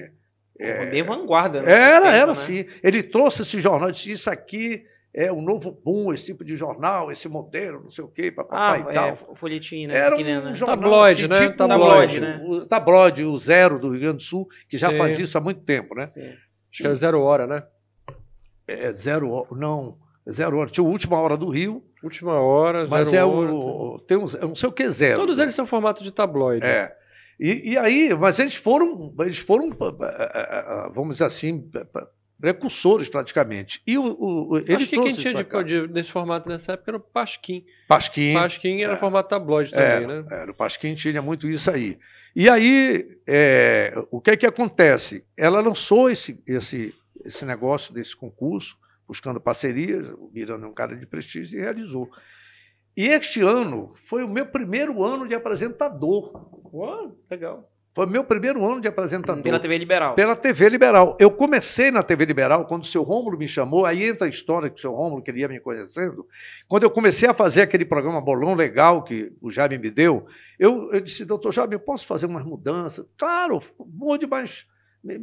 É, 0.59 0.91
bem 0.91 1.03
vanguarda. 1.03 1.63
Né? 1.63 1.73
Era, 1.73 2.07
tempo, 2.07 2.15
era 2.15 2.27
né? 2.27 2.35
sim. 2.35 2.67
Ele 2.83 3.03
trouxe 3.03 3.41
esse 3.41 3.59
jornal, 3.59 3.91
disse: 3.91 4.11
Isso 4.11 4.29
aqui 4.29 4.85
é 5.13 5.33
um 5.33 5.43
novo 5.43 5.73
boom, 5.73 6.13
esse 6.13 6.27
tipo 6.27 6.45
de 6.45 6.55
jornal, 6.55 7.11
esse 7.11 7.29
modelo, 7.29 7.83
não 7.83 7.91
sei 7.91 8.05
o 8.05 8.09
quê, 8.09 8.31
papapá 8.31 8.75
ah, 8.75 8.79
e 8.79 8.95
tal. 8.95 9.09
É, 9.09 9.19
o 9.29 9.35
folhetim, 9.35 9.87
né? 9.87 9.97
Era 9.97 10.17
um 10.17 10.23
né? 10.23 10.55
jornal 10.55 10.79
tabloide, 10.79 11.25
assim, 11.25 11.33
né? 11.33 11.47
Tipo, 11.47 11.57
tabloide, 11.57 12.21
né? 12.21 12.41
O 12.45 12.67
tabloide, 12.67 13.25
o 13.25 13.37
Zero 13.37 13.79
do 13.79 13.91
Rio 13.91 14.01
Grande 14.01 14.17
do 14.19 14.23
Sul, 14.23 14.47
que 14.69 14.79
já 14.79 14.91
Sim. 14.91 14.99
faz 14.99 15.19
isso 15.19 15.37
há 15.37 15.41
muito 15.41 15.63
tempo, 15.63 15.95
né? 15.95 16.09
Sim. 16.09 16.21
Acho 16.21 16.83
que 16.83 16.87
era 16.87 16.95
Zero 16.95 17.21
Hora, 17.21 17.47
né? 17.47 17.63
É, 18.69 18.93
Zero 18.93 19.31
Hora, 19.31 19.49
não, 19.53 19.99
Zero 20.31 20.59
Hora. 20.59 20.71
Tinha 20.71 20.85
o 20.85 20.89
Última 20.89 21.19
Hora 21.19 21.37
do 21.37 21.51
Rio. 21.51 21.83
Última 22.05 22.35
Hora, 22.41 22.87
Zero 22.87 22.91
Mas 22.91 23.13
é 23.13 23.25
hora. 23.25 23.53
o, 23.53 23.99
tem 24.07 24.17
um, 24.17 24.27
eu 24.41 24.49
não 24.49 24.55
sei 24.55 24.69
o 24.69 24.73
que 24.73 24.85
é 24.85 24.91
Zero. 24.91 25.19
Todos 25.19 25.41
eles 25.41 25.55
são 25.55 25.67
formato 25.67 26.05
de 26.05 26.13
tabloide. 26.13 26.65
É. 26.65 26.93
E, 27.39 27.73
e 27.73 27.79
aí, 27.79 28.15
mas 28.15 28.39
eles 28.39 28.55
foram, 28.55 29.13
eles 29.21 29.39
foram, 29.39 29.71
vamos 30.95 31.17
dizer 31.17 31.25
assim, 31.25 31.69
precursores 32.41 33.09
praticamente. 33.09 33.83
E 33.87 33.99
o, 33.99 34.17
o 34.19 34.59
ele 34.59 34.75
Acho 34.75 34.89
que 34.89 34.99
quem 34.99 35.13
tinha 35.13 35.45
de, 35.63 35.87
nesse 35.89 36.11
formato 36.11 36.49
nessa 36.49 36.73
época 36.73 36.91
era 36.91 36.97
o 36.97 37.01
Pasquim. 37.01 37.65
Pasquim. 37.87 38.33
Pasquim 38.33 38.83
era 38.83 38.95
é, 38.95 38.97
formato 38.97 39.29
tabloide 39.29 39.71
também, 39.71 40.07
né? 40.07 40.25
Era, 40.31 40.51
o 40.51 40.55
Pasquim 40.55 40.95
tinha 40.95 41.21
muito 41.21 41.49
isso 41.49 41.71
aí. 41.71 41.99
E 42.35 42.49
aí, 42.49 43.19
é, 43.27 43.93
o 44.11 44.21
que 44.21 44.31
é 44.31 44.37
que 44.37 44.47
acontece? 44.47 45.25
Ela 45.37 45.61
lançou 45.61 46.09
esse, 46.09 46.43
esse, 46.47 46.95
esse 47.25 47.45
negócio 47.45 47.93
desse 47.93 48.17
concurso, 48.17 48.79
buscando 49.07 49.41
parcerias, 49.41 50.09
o 50.11 50.31
Miranda 50.33 50.65
é 50.65 50.69
um 50.69 50.75
cara 50.75 50.97
de 50.97 51.05
prestígio, 51.07 51.59
e 51.59 51.63
realizou. 51.63 52.09
E 52.97 53.09
este 53.09 53.43
ano 53.43 53.93
foi 54.09 54.23
o 54.25 54.29
meu 54.29 54.47
primeiro 54.47 55.03
ano 55.03 55.27
de 55.27 55.35
apresentador. 55.35 56.49
Uau, 56.73 57.17
legal. 57.29 57.70
Foi 57.93 58.07
meu 58.07 58.23
primeiro 58.23 58.65
ano 58.65 58.81
de 58.81 58.87
apresentador. 58.87 59.43
Pela 59.43 59.59
TV 59.59 59.79
Liberal. 59.79 60.15
Pela 60.15 60.37
TV 60.37 60.69
Liberal. 60.69 61.17
Eu 61.19 61.31
comecei 61.31 61.91
na 61.91 62.05
TV 62.05 62.25
Liberal, 62.25 62.65
quando 62.67 62.85
o 62.85 62.87
seu 62.87 63.03
Rômulo 63.03 63.37
me 63.37 63.49
chamou, 63.49 63.85
aí 63.85 64.05
entra 64.05 64.27
a 64.27 64.31
história 64.31 64.71
que 64.71 64.79
o 64.79 64.81
seu 64.81 64.93
Rômulo 64.93 65.21
queria 65.21 65.49
me 65.49 65.59
conhecendo. 65.59 66.25
Quando 66.69 66.85
eu 66.85 66.91
comecei 66.91 67.29
a 67.29 67.35
fazer 67.35 67.63
aquele 67.63 67.85
programa 67.85 68.21
Bolão 68.21 68.55
Legal 68.55 69.03
que 69.03 69.33
o 69.43 69.51
Jaime 69.51 69.77
me 69.77 69.91
deu, 69.91 70.25
eu, 70.57 70.93
eu 70.93 71.01
disse, 71.01 71.25
doutor 71.25 71.53
Jaime, 71.53 71.75
eu 71.75 71.81
posso 71.81 72.07
fazer 72.07 72.27
umas 72.27 72.45
mudanças? 72.45 73.05
Claro, 73.19 73.61
mude, 73.79 74.25
mas 74.25 74.65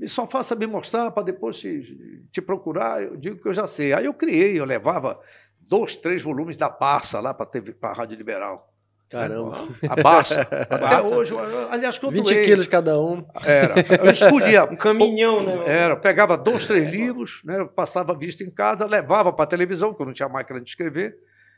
só 0.07 0.27
faça 0.27 0.53
me 0.53 0.67
mostrar 0.67 1.09
para 1.11 1.23
depois 1.23 1.57
te, 1.57 2.21
te 2.31 2.41
procurar. 2.41 3.01
Eu 3.01 3.15
digo 3.15 3.41
que 3.41 3.47
eu 3.47 3.53
já 3.53 3.65
sei. 3.65 3.93
Aí 3.93 4.05
eu 4.05 4.13
criei, 4.13 4.59
eu 4.59 4.65
levava 4.65 5.17
dois, 5.57 5.95
três 5.95 6.21
volumes 6.21 6.57
da 6.57 6.67
Barça 6.67 7.21
lá 7.21 7.33
para 7.33 7.47
a 7.83 7.93
Rádio 7.93 8.17
Liberal. 8.17 8.73
Caramba. 9.09 9.69
A 9.89 9.95
Barça. 10.01 10.41
Até 10.41 11.05
hoje, 11.05 11.33
aliás, 11.69 11.97
quando 11.97 12.13
20 12.13 12.43
quilos 12.43 12.67
cada 12.67 12.99
um. 12.99 13.25
Era. 13.45 13.75
Eu 14.03 14.11
escolhia. 14.11 14.65
um 14.69 14.75
caminhão, 14.75 15.43
né? 15.43 15.63
Era. 15.65 15.95
Pegava 15.95 16.37
dois, 16.37 16.67
três 16.67 16.89
livros, 16.89 17.41
né? 17.45 17.67
passava 17.75 18.13
vista 18.13 18.43
em 18.43 18.49
casa, 18.51 18.85
levava 18.85 19.31
para 19.31 19.45
a 19.45 19.47
televisão, 19.47 19.89
porque 19.89 20.03
eu 20.03 20.07
não 20.07 20.13
tinha 20.13 20.27
máquina 20.27 20.59
de 20.59 20.69
escrever. 20.69 21.15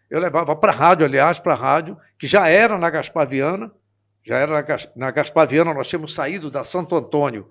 Eu 0.10 0.20
levava 0.20 0.56
para 0.56 0.72
a 0.72 0.76
rádio, 0.76 1.06
aliás, 1.06 1.40
para 1.40 1.54
a 1.54 1.58
rádio, 1.58 1.98
que 2.18 2.28
já 2.28 2.48
era 2.48 2.78
na 2.78 2.90
Gaspar 2.90 3.28
Viana. 3.28 3.72
Já 4.24 4.38
era 4.38 4.66
na 4.96 5.12
Gaspar 5.12 5.48
Viana, 5.48 5.74
nós 5.74 5.88
tínhamos 5.88 6.14
saído 6.14 6.52
da 6.52 6.64
Santo 6.64 6.96
Antônio 6.96 7.50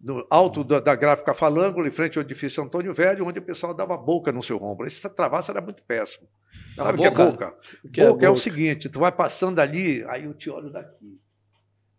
no 0.00 0.26
alto 0.30 0.64
da, 0.64 0.80
da 0.80 0.94
gráfica 0.94 1.34
Falângulo, 1.34 1.86
em 1.86 1.90
frente 1.90 2.18
ao 2.18 2.24
edifício 2.24 2.62
Antônio 2.62 2.94
Velho, 2.94 3.26
onde 3.26 3.38
o 3.38 3.42
pessoal 3.42 3.74
dava 3.74 3.96
boca 3.96 4.32
no 4.32 4.42
seu 4.42 4.56
ombro. 4.62 4.86
Esse 4.86 5.06
travasso 5.10 5.50
era 5.50 5.60
muito 5.60 5.84
péssimo. 5.84 6.26
Sabe 6.74 6.98
o 6.98 7.02
que 7.02 7.06
é 7.06 7.10
boca? 7.10 7.54
Que 7.92 8.06
boca 8.06 8.24
é, 8.24 8.28
é, 8.28 8.30
o 8.30 8.36
seguinte, 8.36 8.88
tu 8.88 8.98
vai 8.98 9.12
passando 9.12 9.58
ali, 9.58 10.02
aí 10.08 10.24
eu 10.24 10.32
te 10.32 10.48
olho 10.48 10.70
daqui. 10.70 11.20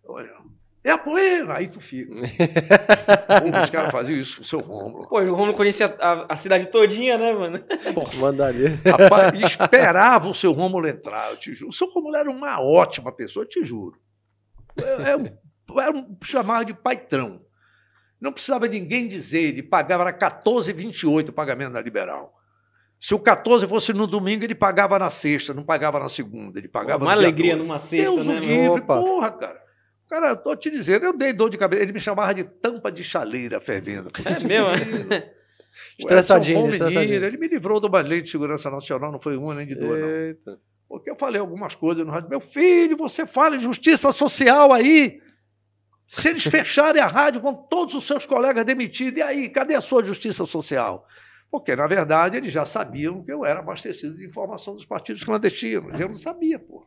Olha, 0.04 0.32
é 0.84 0.90
a 0.90 0.98
poeira! 0.98 1.58
Aí 1.58 1.68
tu 1.68 1.80
fica. 1.80 2.12
Pô, 3.40 3.62
os 3.62 3.70
caras 3.70 3.92
faziam 3.92 4.18
isso 4.18 4.38
com 4.38 4.42
o 4.42 4.46
seu 4.46 4.60
Romulo. 4.60 5.08
Pô, 5.08 5.22
o 5.22 5.36
Romulo 5.36 5.54
conhecia 5.54 5.86
a, 6.00 6.34
a, 6.34 6.36
cidade 6.36 6.66
todinha, 6.68 7.20
né, 7.20 7.32
mano? 7.34 7.60
Pô, 7.94 8.04
mandaria. 8.18 8.82
Rapaz, 8.84 9.40
esperava 9.44 10.28
o 10.28 10.34
seu 10.34 10.52
Romulo 10.52 10.88
entrar, 10.88 11.30
eu 11.30 11.38
te 11.38 11.54
juro. 11.54 11.70
O 11.70 11.74
seu 11.74 11.88
Romulo 11.92 12.16
era 12.16 12.30
uma 12.30 12.60
ótima 12.60 13.12
pessoa, 13.12 13.44
eu 13.44 13.50
te 13.50 13.64
juro. 13.64 14.00
Era 14.76 15.18
um, 15.18 15.80
era 15.80 15.92
um 15.92 16.18
chamava 16.24 16.66
de 16.66 16.74
paitrão. 16.74 17.42
Não 18.22 18.32
precisava 18.32 18.68
ninguém 18.68 19.08
dizer, 19.08 19.42
ele 19.42 19.64
pagava, 19.64 20.04
era 20.04 20.14
14,28 20.14 21.30
o 21.30 21.34
pagamento 21.34 21.74
da 21.74 21.82
Liberal. 21.82 22.32
Se 23.00 23.16
o 23.16 23.20
14 23.20 23.68
fosse 23.68 23.92
no 23.94 24.06
domingo, 24.06 24.44
ele 24.44 24.54
pagava 24.54 25.00
na 25.00 25.10
sexta, 25.10 25.56
não 25.56 25.64
pagava 25.64 26.00
na 26.00 26.08
segunda. 26.08 26.60
Ele 26.60 26.68
pagava 26.68 27.04
Uma 27.04 27.14
alegria 27.14 27.56
numa 27.56 27.80
sexta, 27.80 28.14
Deus 28.14 28.28
né? 28.28 28.40
livre, 28.40 28.82
Opa. 28.82 29.02
porra, 29.02 29.32
cara. 29.32 29.62
Cara, 30.08 30.36
tô 30.36 30.56
te 30.56 30.70
dizendo, 30.70 31.06
eu 31.06 31.18
dei 31.18 31.34
dor 31.34 31.50
de 31.50 31.58
cabeça. 31.58 31.82
Ele 31.82 31.94
me 31.94 32.00
chamava 32.00 32.32
de 32.32 32.44
tampa 32.44 32.92
de 32.92 33.04
chaleira 33.04 33.60
fervendo. 33.60 34.12
É 34.24 34.48
mesmo? 34.48 34.68
estressadinho, 35.98 36.70
estressadinho. 36.70 37.26
Ele 37.26 37.38
me 37.38 37.48
livrou 37.48 37.80
do 37.80 37.90
lei 37.98 38.22
de 38.22 38.30
segurança 38.30 38.70
nacional, 38.70 39.12
não 39.12 39.20
foi 39.20 39.36
uma 39.36 39.56
nem 39.56 39.66
de 39.66 39.74
duas, 39.74 40.00
Eita. 40.00 40.52
não. 40.52 40.58
Porque 40.88 41.10
eu 41.10 41.16
falei 41.16 41.40
algumas 41.40 41.74
coisas 41.74 42.06
no 42.06 42.12
rádio. 42.12 42.30
Meu 42.30 42.42
filho, 42.42 42.98
você 42.98 43.26
fala 43.26 43.56
em 43.56 43.62
justiça 43.62 44.12
social 44.12 44.74
aí. 44.74 45.22
Se 46.12 46.28
eles 46.28 46.44
fecharem 46.44 47.02
a 47.02 47.08
rádio, 47.08 47.40
vão 47.40 47.54
todos 47.54 47.96
os 47.96 48.04
seus 48.04 48.26
colegas 48.26 48.66
demitidos. 48.66 49.18
E 49.18 49.22
aí, 49.22 49.48
cadê 49.48 49.76
a 49.76 49.82
sua 49.82 50.04
justiça 50.04 50.46
social? 50.46 51.08
Porque, 51.50 51.74
na 51.74 51.88
verdade, 51.88 52.36
eles 52.36 52.52
já 52.52 52.66
sabiam 52.66 53.24
que 53.24 53.32
eu 53.32 53.46
era 53.46 53.62
abastecido 53.62 54.18
de 54.18 54.26
informação 54.26 54.76
dos 54.76 54.84
partidos 54.84 55.24
clandestinos. 55.24 55.98
Eu 55.98 56.10
não 56.10 56.16
sabia, 56.16 56.60
pô. 56.60 56.86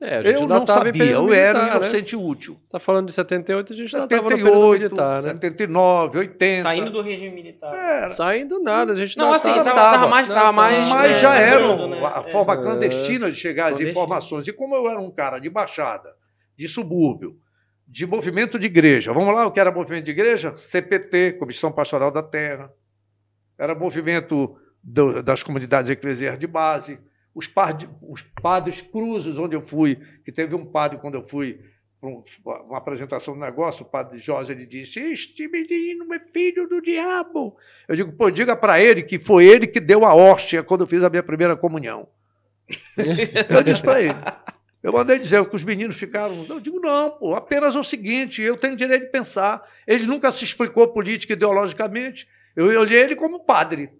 É, 0.00 0.28
eu 0.34 0.48
não 0.48 0.66
sabia, 0.66 1.04
eu 1.04 1.22
militar, 1.22 1.40
era 1.40 1.62
né? 1.66 1.76
inocente 1.76 2.16
né? 2.16 2.22
útil. 2.22 2.54
Você 2.54 2.64
está 2.64 2.80
falando 2.80 3.06
de 3.06 3.12
78, 3.12 3.72
a 3.72 3.76
gente 3.76 3.88
já 3.88 4.02
estava 4.02 4.22
no 4.22 4.28
período 4.28 4.70
militar, 4.72 5.22
né? 5.22 5.28
79, 5.34 6.18
80. 6.18 6.62
Saindo 6.62 6.90
do 6.90 7.00
regime 7.00 7.30
militar. 7.30 7.72
Era. 7.72 8.08
Saindo 8.08 8.60
nada, 8.60 8.92
a 8.92 8.96
gente 8.96 9.16
não 9.16 9.32
assim, 9.32 9.54
tava, 9.54 9.72
tava 9.72 10.08
mais, 10.08 10.28
tava 10.28 10.50
mais... 10.50 10.88
Mas 10.88 11.20
já 11.20 11.38
é, 11.38 11.50
era 11.50 11.86
né? 11.86 12.04
a 12.04 12.24
forma 12.24 12.54
é. 12.54 12.56
clandestina 12.56 13.30
de 13.30 13.36
chegar 13.36 13.70
às 13.70 13.80
informações. 13.80 14.48
E 14.48 14.52
como 14.52 14.74
eu 14.74 14.90
era 14.90 15.00
um 15.00 15.12
cara 15.12 15.38
de 15.38 15.48
baixada, 15.48 16.12
de 16.56 16.66
subúrbio, 16.66 17.40
de 17.92 18.06
movimento 18.06 18.58
de 18.58 18.66
igreja. 18.66 19.12
Vamos 19.12 19.34
lá, 19.34 19.46
o 19.46 19.52
que 19.52 19.60
era 19.60 19.70
movimento 19.70 20.06
de 20.06 20.12
igreja? 20.12 20.56
CPT, 20.56 21.34
Comissão 21.34 21.70
Pastoral 21.70 22.10
da 22.10 22.22
Terra. 22.22 22.72
Era 23.58 23.74
movimento 23.74 24.56
do, 24.82 25.22
das 25.22 25.42
comunidades 25.42 25.90
eclesiais 25.90 26.38
de 26.38 26.46
base. 26.46 26.98
Os, 27.34 27.46
padres, 27.46 27.90
os 28.00 28.22
padres 28.22 28.80
cruzes, 28.80 29.36
onde 29.36 29.54
eu 29.54 29.60
fui, 29.60 30.00
que 30.24 30.32
teve 30.32 30.54
um 30.54 30.64
padre 30.64 30.98
quando 30.98 31.16
eu 31.16 31.22
fui 31.22 31.60
para 32.00 32.62
uma 32.62 32.78
apresentação 32.78 33.34
do 33.34 33.40
negócio, 33.40 33.84
o 33.84 33.88
padre 33.88 34.18
Jorge 34.18 34.52
ele 34.52 34.64
disse: 34.64 34.98
Este 34.98 35.46
menino 35.46 36.14
é 36.14 36.18
filho 36.18 36.66
do 36.66 36.80
diabo. 36.80 37.58
Eu 37.86 37.94
digo, 37.94 38.12
pô, 38.12 38.30
diga 38.30 38.56
para 38.56 38.80
ele 38.80 39.02
que 39.02 39.18
foi 39.18 39.44
ele 39.44 39.66
que 39.66 39.78
deu 39.78 40.06
a 40.06 40.14
hóstia 40.14 40.62
quando 40.62 40.80
eu 40.80 40.86
fiz 40.86 41.04
a 41.04 41.10
minha 41.10 41.22
primeira 41.22 41.56
comunhão. 41.56 42.08
eu 43.50 43.62
disse 43.62 43.82
para 43.82 44.00
ele. 44.00 44.14
Eu 44.82 44.92
mandei 44.92 45.18
dizer 45.18 45.44
que 45.48 45.54
os 45.54 45.62
meninos 45.62 45.96
ficaram. 45.96 46.44
Eu 46.48 46.58
digo, 46.58 46.80
não, 46.80 47.10
pô, 47.10 47.34
apenas 47.34 47.76
é 47.76 47.78
o 47.78 47.84
seguinte: 47.84 48.42
eu 48.42 48.56
tenho 48.56 48.76
direito 48.76 49.04
de 49.04 49.12
pensar. 49.12 49.62
Ele 49.86 50.06
nunca 50.06 50.32
se 50.32 50.44
explicou 50.44 50.88
política 50.88 51.34
ideologicamente. 51.34 52.28
Eu 52.56 52.66
olhei 52.80 53.00
ele 53.00 53.14
como 53.14 53.44
padre. 53.44 53.90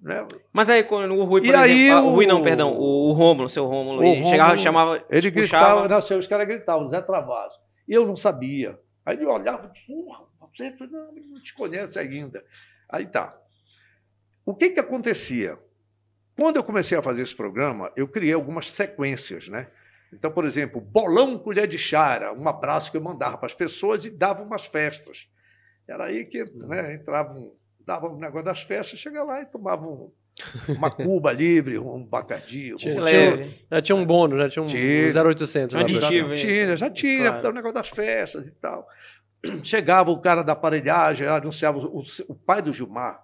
Né? 0.00 0.26
Mas 0.52 0.68
aí, 0.68 0.82
quando 0.82 1.14
o 1.14 1.24
Rui, 1.24 1.42
por 1.42 1.46
e 1.46 1.50
exemplo, 1.50 1.64
aí, 1.64 1.90
ah, 1.90 2.02
o, 2.02 2.10
Rui 2.10 2.26
não, 2.26 2.42
perdão, 2.42 2.72
o, 2.76 3.10
o 3.10 3.12
Rômulo, 3.12 3.48
seu 3.48 3.66
Rômulo, 3.66 4.00
o 4.00 4.02
ele 4.02 4.10
Rômulo, 4.14 4.30
chegava, 4.30 4.56
chamava. 4.56 5.04
Ele 5.08 5.30
gritava, 5.30 5.86
não, 5.86 5.98
os 5.98 6.26
caras 6.26 6.46
gritavam, 6.46 6.88
Zé 6.88 7.00
Travaso. 7.00 7.58
E 7.86 7.92
eu 7.92 8.06
não 8.06 8.16
sabia. 8.16 8.78
Aí 9.04 9.16
ele 9.16 9.26
olhava, 9.26 9.70
porra, 9.86 10.24
você 10.52 10.74
não, 10.90 11.12
não 11.12 11.40
te 11.40 11.54
conhece 11.54 11.98
ainda. 11.98 12.42
Aí 12.88 13.06
tá. 13.06 13.38
O 14.44 14.54
que 14.54 14.70
que 14.70 14.80
acontecia? 14.80 15.58
Quando 16.36 16.56
eu 16.56 16.64
comecei 16.64 16.96
a 16.96 17.02
fazer 17.02 17.22
esse 17.22 17.34
programa, 17.34 17.92
eu 17.94 18.08
criei 18.08 18.32
algumas 18.32 18.70
sequências, 18.70 19.48
né? 19.48 19.68
Então, 20.12 20.30
por 20.30 20.44
exemplo, 20.44 20.80
bolão 20.80 21.38
colher 21.38 21.66
de 21.66 21.78
chara, 21.78 22.32
um 22.32 22.46
abraço 22.48 22.90
que 22.90 22.96
eu 22.96 23.02
mandava 23.02 23.38
para 23.38 23.46
as 23.46 23.54
pessoas 23.54 24.04
e 24.04 24.10
dava 24.10 24.42
umas 24.42 24.66
festas. 24.66 25.28
Era 25.88 26.04
aí 26.04 26.26
que 26.26 26.44
né, 26.54 26.94
entravam, 26.94 27.52
dava 27.80 28.08
um 28.08 28.18
negócio 28.18 28.44
das 28.44 28.62
festas, 28.62 28.98
chegava 28.98 29.32
lá 29.32 29.42
e 29.42 29.46
tomavam 29.46 30.12
uma 30.68 30.90
cuba 30.92 31.32
livre, 31.32 31.78
um 31.78 32.04
bacadinho. 32.04 32.76
Tinha, 32.76 33.00
um 33.00 33.04
tinha, 33.04 33.54
já 33.70 33.82
tinha 33.82 33.96
um 33.96 34.04
bônus, 34.04 34.38
já 34.38 34.48
tinha 34.48 34.62
um, 34.62 34.66
tinha, 34.66 35.24
um 35.24 35.28
0800. 35.30 35.76
Aditivo, 35.76 36.28
já, 36.28 36.34
tinha, 36.34 36.76
já 36.76 36.90
tinha, 36.90 37.30
claro. 37.30 37.48
o 37.48 37.52
negócio 37.52 37.74
das 37.74 37.88
festas 37.88 38.46
e 38.46 38.52
tal. 38.52 38.86
Chegava 39.64 40.10
o 40.10 40.20
cara 40.20 40.42
da 40.42 40.52
aparelhagem, 40.52 41.26
anunciava 41.26 41.78
o, 41.78 42.04
o 42.28 42.34
pai 42.34 42.60
do 42.60 42.72
Gilmar, 42.72 43.22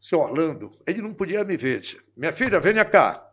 seu 0.00 0.18
Orlando, 0.18 0.72
ele 0.86 1.00
não 1.00 1.14
podia 1.14 1.44
me 1.44 1.56
ver. 1.56 1.82
Minha 2.16 2.32
filha, 2.32 2.58
venha 2.58 2.84
cá. 2.84 3.31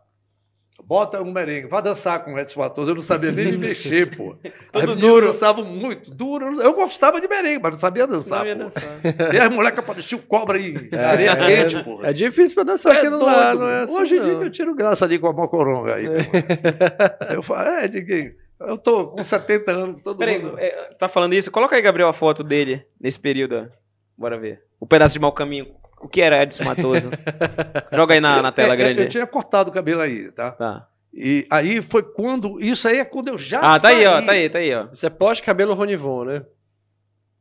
Bota 0.84 1.22
um 1.22 1.32
merengue, 1.32 1.68
vai 1.68 1.82
dançar 1.82 2.24
com 2.24 2.34
o 2.34 2.38
Edson 2.38 2.60
Matoso. 2.60 2.90
Eu 2.90 2.94
não 2.94 3.02
sabia 3.02 3.30
nem 3.30 3.52
me 3.52 3.58
mexer, 3.58 4.16
pô. 4.16 4.36
Tudo 4.72 4.96
duro. 4.96 5.26
dançavam 5.26 5.64
muito, 5.64 6.10
duro. 6.10 6.60
Eu 6.60 6.74
gostava 6.74 7.20
de 7.20 7.28
merengue, 7.28 7.60
mas 7.62 7.72
não 7.72 7.78
sabia 7.78 8.06
dançar. 8.06 8.44
Não 8.44 8.58
dançar. 8.58 9.00
E 9.32 9.38
as 9.38 9.48
moleques 9.48 9.78
apareciam 9.78 10.20
cobra 10.20 10.58
aí, 10.58 10.88
é, 10.90 11.04
areia 11.04 11.30
é, 11.30 11.46
quente, 11.46 11.84
pô. 11.84 12.04
É 12.04 12.12
difícil 12.12 12.54
pra 12.54 12.64
dançar 12.64 12.94
é 12.94 12.98
aqui 12.98 13.08
no 13.08 13.18
doido, 13.18 13.36
lado, 13.36 13.60
não 13.60 13.68
é 13.68 13.82
assim, 13.82 13.98
Hoje 13.98 14.16
em 14.16 14.22
dia 14.22 14.32
eu 14.32 14.50
tiro 14.50 14.74
graça 14.74 15.04
ali 15.04 15.18
com 15.18 15.28
a 15.28 15.32
mocoronga 15.32 15.94
aí. 15.94 16.06
É. 16.06 17.34
Eu 17.34 17.42
falo, 17.42 17.68
é, 17.68 17.88
Diguinho, 17.88 18.32
eu 18.60 18.76
tô 18.76 19.08
com 19.08 19.22
70 19.22 19.70
anos, 19.70 20.02
todo 20.02 20.18
Peraí, 20.18 20.42
mundo. 20.42 20.58
É, 20.58 20.90
tá 20.98 21.08
falando 21.08 21.32
isso? 21.32 21.50
Coloca 21.50 21.74
aí, 21.74 21.80
Gabriel, 21.80 22.08
a 22.08 22.12
foto 22.12 22.44
dele 22.44 22.84
nesse 23.00 23.18
período. 23.18 23.70
Bora 24.18 24.38
ver. 24.38 24.62
O 24.78 24.86
pedaço 24.86 25.14
de 25.14 25.20
mau 25.20 25.32
caminho. 25.32 25.79
O 26.00 26.08
que 26.08 26.22
era 26.22 26.42
Edson 26.42 26.64
Matoso? 26.64 27.10
Joga 27.92 28.14
aí 28.14 28.20
na, 28.20 28.40
na 28.42 28.50
tela 28.50 28.74
grande. 28.74 29.00
Eu, 29.00 29.04
eu 29.04 29.10
tinha 29.10 29.26
cortado 29.26 29.70
o 29.70 29.72
cabelo 29.72 30.00
aí, 30.00 30.32
tá? 30.32 30.50
Tá. 30.52 30.86
E 31.12 31.46
aí 31.50 31.82
foi 31.82 32.02
quando. 32.02 32.58
Isso 32.60 32.88
aí 32.88 32.98
é 32.98 33.04
quando 33.04 33.28
eu 33.28 33.38
já. 33.38 33.58
Ah, 33.58 33.78
tá 33.78 33.88
saí. 33.88 33.98
aí, 33.98 34.06
ó, 34.06 34.22
tá 34.22 34.32
aí, 34.32 34.48
tá 34.48 34.58
aí, 34.58 34.74
ó. 34.74 34.86
Isso 34.92 35.04
é 35.04 35.10
pós-cabelo 35.10 35.74
Ronivon, 35.74 36.24
né? 36.24 36.44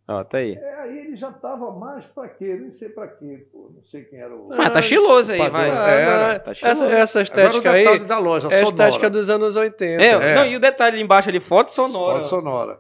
Ó, 0.08 0.24
tá 0.24 0.40
aí. 0.40 0.56
É, 0.56 0.74
aí 0.82 0.98
ele 0.98 1.16
já 1.16 1.32
tava 1.32 1.72
mais 1.72 2.04
pra 2.08 2.28
quê? 2.28 2.58
Nem 2.60 2.72
sei 2.72 2.90
pra 2.90 3.08
quê, 3.08 3.46
pô. 3.52 3.72
Não 3.76 3.84
sei 3.84 4.04
quem 4.06 4.20
era 4.20 4.36
o. 4.36 4.50
Mas 4.50 4.70
tá 4.70 4.80
estiloso 4.80 5.32
aí, 5.32 5.50
vai. 5.50 5.70
É, 5.70 6.40
tá 6.40 6.52
essa, 6.52 6.86
essa 6.88 7.22
estética 7.22 7.72
aí. 7.72 8.00
Da 8.00 8.18
loja, 8.18 8.48
é 8.52 8.60
a 8.60 8.64
estética 8.64 9.08
dos 9.08 9.30
anos 9.30 9.56
80. 9.56 10.04
É, 10.04 10.08
é. 10.08 10.36
Não, 10.36 10.46
e 10.46 10.56
o 10.56 10.60
detalhe 10.60 10.96
ali 10.96 11.04
embaixo 11.04 11.30
ali, 11.30 11.40
foto 11.40 11.72
sonora. 11.72 12.16
Foto 12.16 12.28
sonora. 12.28 12.80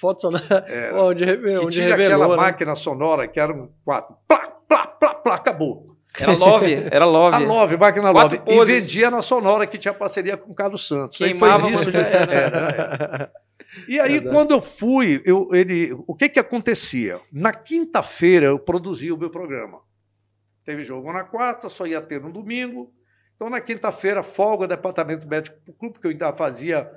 Foto 0.00 0.20
sonora. 0.20 0.64
É. 0.68 0.92
Onde, 0.94 1.24
onde 1.58 1.76
tinha 1.76 1.88
revelou, 1.88 2.22
aquela 2.22 2.28
né? 2.28 2.36
máquina 2.36 2.76
sonora 2.76 3.26
que 3.26 3.40
era 3.40 3.52
um 3.52 3.68
quatro. 3.84 4.14
Plá, 4.28 4.57
plá, 4.68 4.86
plá, 4.86 5.14
plá, 5.14 5.34
acabou. 5.34 5.96
Era 6.18 6.32
Love, 6.32 6.74
era 6.90 7.04
Love. 7.04 7.36
A 7.36 7.38
Love, 7.38 7.76
máquina 7.76 8.10
Love. 8.10 8.40
E 8.46 8.64
vendia 8.64 9.10
na 9.10 9.22
Sonora, 9.22 9.66
que 9.66 9.78
tinha 9.78 9.94
parceria 9.94 10.36
com 10.36 10.52
o 10.52 10.54
Carlos 10.54 10.86
Santos. 10.86 11.18
Queimava 11.18 11.70
quando 11.70 11.90
já 11.90 12.00
era. 12.00 12.32
era. 12.32 13.32
E 13.86 14.00
aí, 14.00 14.14
Verdade. 14.14 14.34
quando 14.34 14.52
eu 14.52 14.60
fui, 14.60 15.22
eu, 15.24 15.50
ele, 15.52 15.92
o 16.06 16.14
que, 16.14 16.28
que 16.28 16.40
acontecia? 16.40 17.20
Na 17.30 17.52
quinta-feira, 17.52 18.46
eu 18.46 18.58
produzia 18.58 19.14
o 19.14 19.18
meu 19.18 19.30
programa. 19.30 19.80
Teve 20.64 20.84
jogo 20.84 21.12
na 21.12 21.24
quarta, 21.24 21.68
só 21.68 21.86
ia 21.86 22.00
ter 22.00 22.20
no 22.20 22.32
domingo. 22.32 22.92
Então, 23.36 23.48
na 23.48 23.60
quinta-feira, 23.60 24.22
folga, 24.22 24.66
departamento 24.66 25.28
médico 25.28 25.56
para 25.64 25.72
o 25.72 25.74
clube, 25.74 25.98
que 26.00 26.06
eu 26.06 26.10
ainda 26.10 26.32
fazia. 26.32 26.90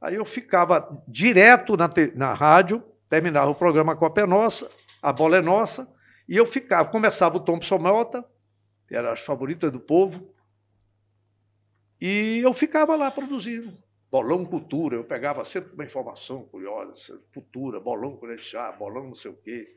Aí 0.00 0.14
eu 0.14 0.24
ficava 0.24 0.88
direto 1.06 1.76
na, 1.76 1.88
te, 1.88 2.12
na 2.14 2.32
rádio, 2.32 2.82
terminava 3.10 3.50
o 3.50 3.54
programa 3.54 3.94
com 3.96 4.06
a 4.06 4.10
Pé 4.10 4.24
Nossa, 4.24 4.70
a 5.02 5.12
bola 5.12 5.36
é 5.36 5.42
nossa, 5.42 5.86
e 6.28 6.36
eu 6.36 6.46
ficava, 6.46 6.88
começava 6.88 7.36
o 7.36 7.40
Thompson 7.40 7.78
Mota, 7.78 8.24
era 8.90 9.12
as 9.12 9.20
favoritas 9.20 9.70
do 9.70 9.80
povo. 9.80 10.34
E 12.00 12.40
eu 12.44 12.52
ficava 12.52 12.94
lá 12.94 13.10
produzindo. 13.10 13.76
Bolão 14.10 14.44
Cultura, 14.44 14.96
eu 14.96 15.04
pegava 15.04 15.44
sempre 15.44 15.74
uma 15.74 15.84
informação 15.84 16.44
curiosa, 16.46 17.20
cultura, 17.34 17.80
bolão 17.80 18.16
com 18.16 18.36
chá, 18.38 18.70
bolão 18.72 19.08
não 19.08 19.14
sei 19.14 19.30
o 19.30 19.36
quê. 19.36 19.76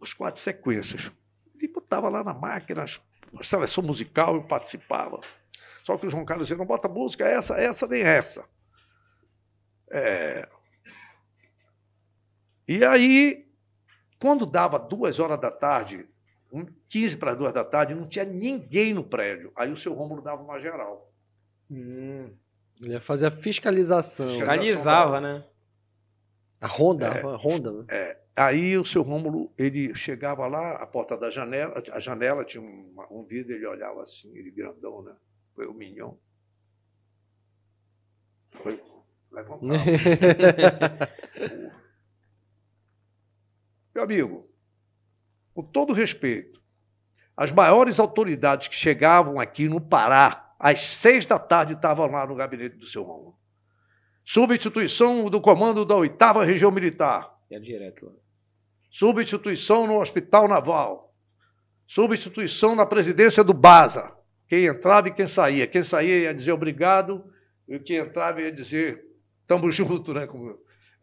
As 0.00 0.14
quatro 0.14 0.40
sequências. 0.40 1.10
E 1.60 1.68
botava 1.68 2.08
lá 2.08 2.24
na 2.24 2.32
máquina, 2.32 2.84
a 2.84 3.44
seleção 3.44 3.84
musical, 3.84 4.34
eu 4.34 4.44
participava. 4.44 5.20
Só 5.84 5.98
que 5.98 6.06
o 6.06 6.10
João 6.10 6.24
Carlos 6.24 6.46
dizia, 6.46 6.56
não 6.56 6.66
bota 6.66 6.88
música 6.88 7.26
essa, 7.26 7.56
essa, 7.56 7.86
nem 7.86 8.02
essa. 8.02 8.44
É... 9.90 10.48
E 12.66 12.84
aí, 12.84 13.49
quando 14.20 14.44
dava 14.44 14.78
duas 14.78 15.18
horas 15.18 15.40
da 15.40 15.50
tarde, 15.50 16.06
15 16.90 17.16
para 17.16 17.32
as 17.32 17.38
duas 17.38 17.54
da 17.54 17.64
tarde, 17.64 17.94
não 17.94 18.06
tinha 18.06 18.24
ninguém 18.24 18.92
no 18.92 19.02
prédio. 19.02 19.50
Aí 19.56 19.72
o 19.72 19.76
seu 19.76 19.94
Rômulo 19.94 20.20
dava 20.20 20.42
uma 20.42 20.60
geral. 20.60 21.10
Hum, 21.70 22.30
ele 22.80 22.92
ia 22.92 23.00
fazer 23.00 23.26
a 23.26 23.30
fiscalização. 23.30 24.28
Fiscalizava, 24.28 25.20
né? 25.20 25.44
A 26.60 26.66
ronda, 26.66 27.06
é, 27.06 27.24
a 27.24 27.36
ronda. 27.36 27.72
Né? 27.72 27.84
É. 27.88 28.20
Aí 28.36 28.76
o 28.76 28.84
seu 28.84 29.02
Rômulo, 29.02 29.50
ele 29.56 29.94
chegava 29.94 30.46
lá, 30.46 30.72
a 30.72 30.86
porta 30.86 31.16
da 31.16 31.30
janela, 31.30 31.82
a 31.90 31.98
janela 31.98 32.44
tinha 32.44 32.62
um, 32.62 32.94
um 33.10 33.24
vidro, 33.24 33.54
ele 33.54 33.66
olhava 33.66 34.02
assim, 34.02 34.30
ele 34.36 34.50
grandão, 34.50 35.02
né? 35.02 35.14
Foi 35.54 35.66
o 35.66 35.72
Mignon. 35.72 36.14
Foi, 38.62 38.78
levantava. 39.32 39.72
Meu 43.94 44.04
amigo, 44.04 44.48
com 45.54 45.62
todo 45.62 45.92
respeito, 45.92 46.60
as 47.36 47.50
maiores 47.50 47.98
autoridades 47.98 48.68
que 48.68 48.74
chegavam 48.74 49.40
aqui 49.40 49.68
no 49.68 49.80
Pará, 49.80 50.54
às 50.58 50.80
seis 50.80 51.26
da 51.26 51.38
tarde, 51.38 51.74
estavam 51.74 52.06
lá 52.06 52.26
no 52.26 52.34
gabinete 52.34 52.76
do 52.76 52.86
seu 52.86 53.02
Romulo. 53.02 53.38
Substituição 54.24 55.28
do 55.28 55.40
comando 55.40 55.84
da 55.84 55.96
oitava 55.96 56.44
região 56.44 56.70
militar. 56.70 57.34
É 57.50 57.58
direto. 57.58 58.14
Substituição 58.90 59.86
no 59.86 59.98
Hospital 59.98 60.46
Naval. 60.46 61.14
Substituição 61.86 62.76
na 62.76 62.86
presidência 62.86 63.42
do 63.42 63.52
BASA. 63.52 64.12
Quem 64.46 64.66
entrava 64.66 65.08
e 65.08 65.14
quem 65.14 65.26
saía. 65.26 65.66
Quem 65.66 65.82
saía 65.82 66.18
ia 66.24 66.34
dizer 66.34 66.52
obrigado, 66.52 67.24
e 67.66 67.78
quem 67.78 67.96
entrava 67.96 68.40
ia 68.40 68.52
dizer 68.52 69.04
tamo 69.46 69.70
junto, 69.70 70.14
né? 70.14 70.26
Como 70.26 70.58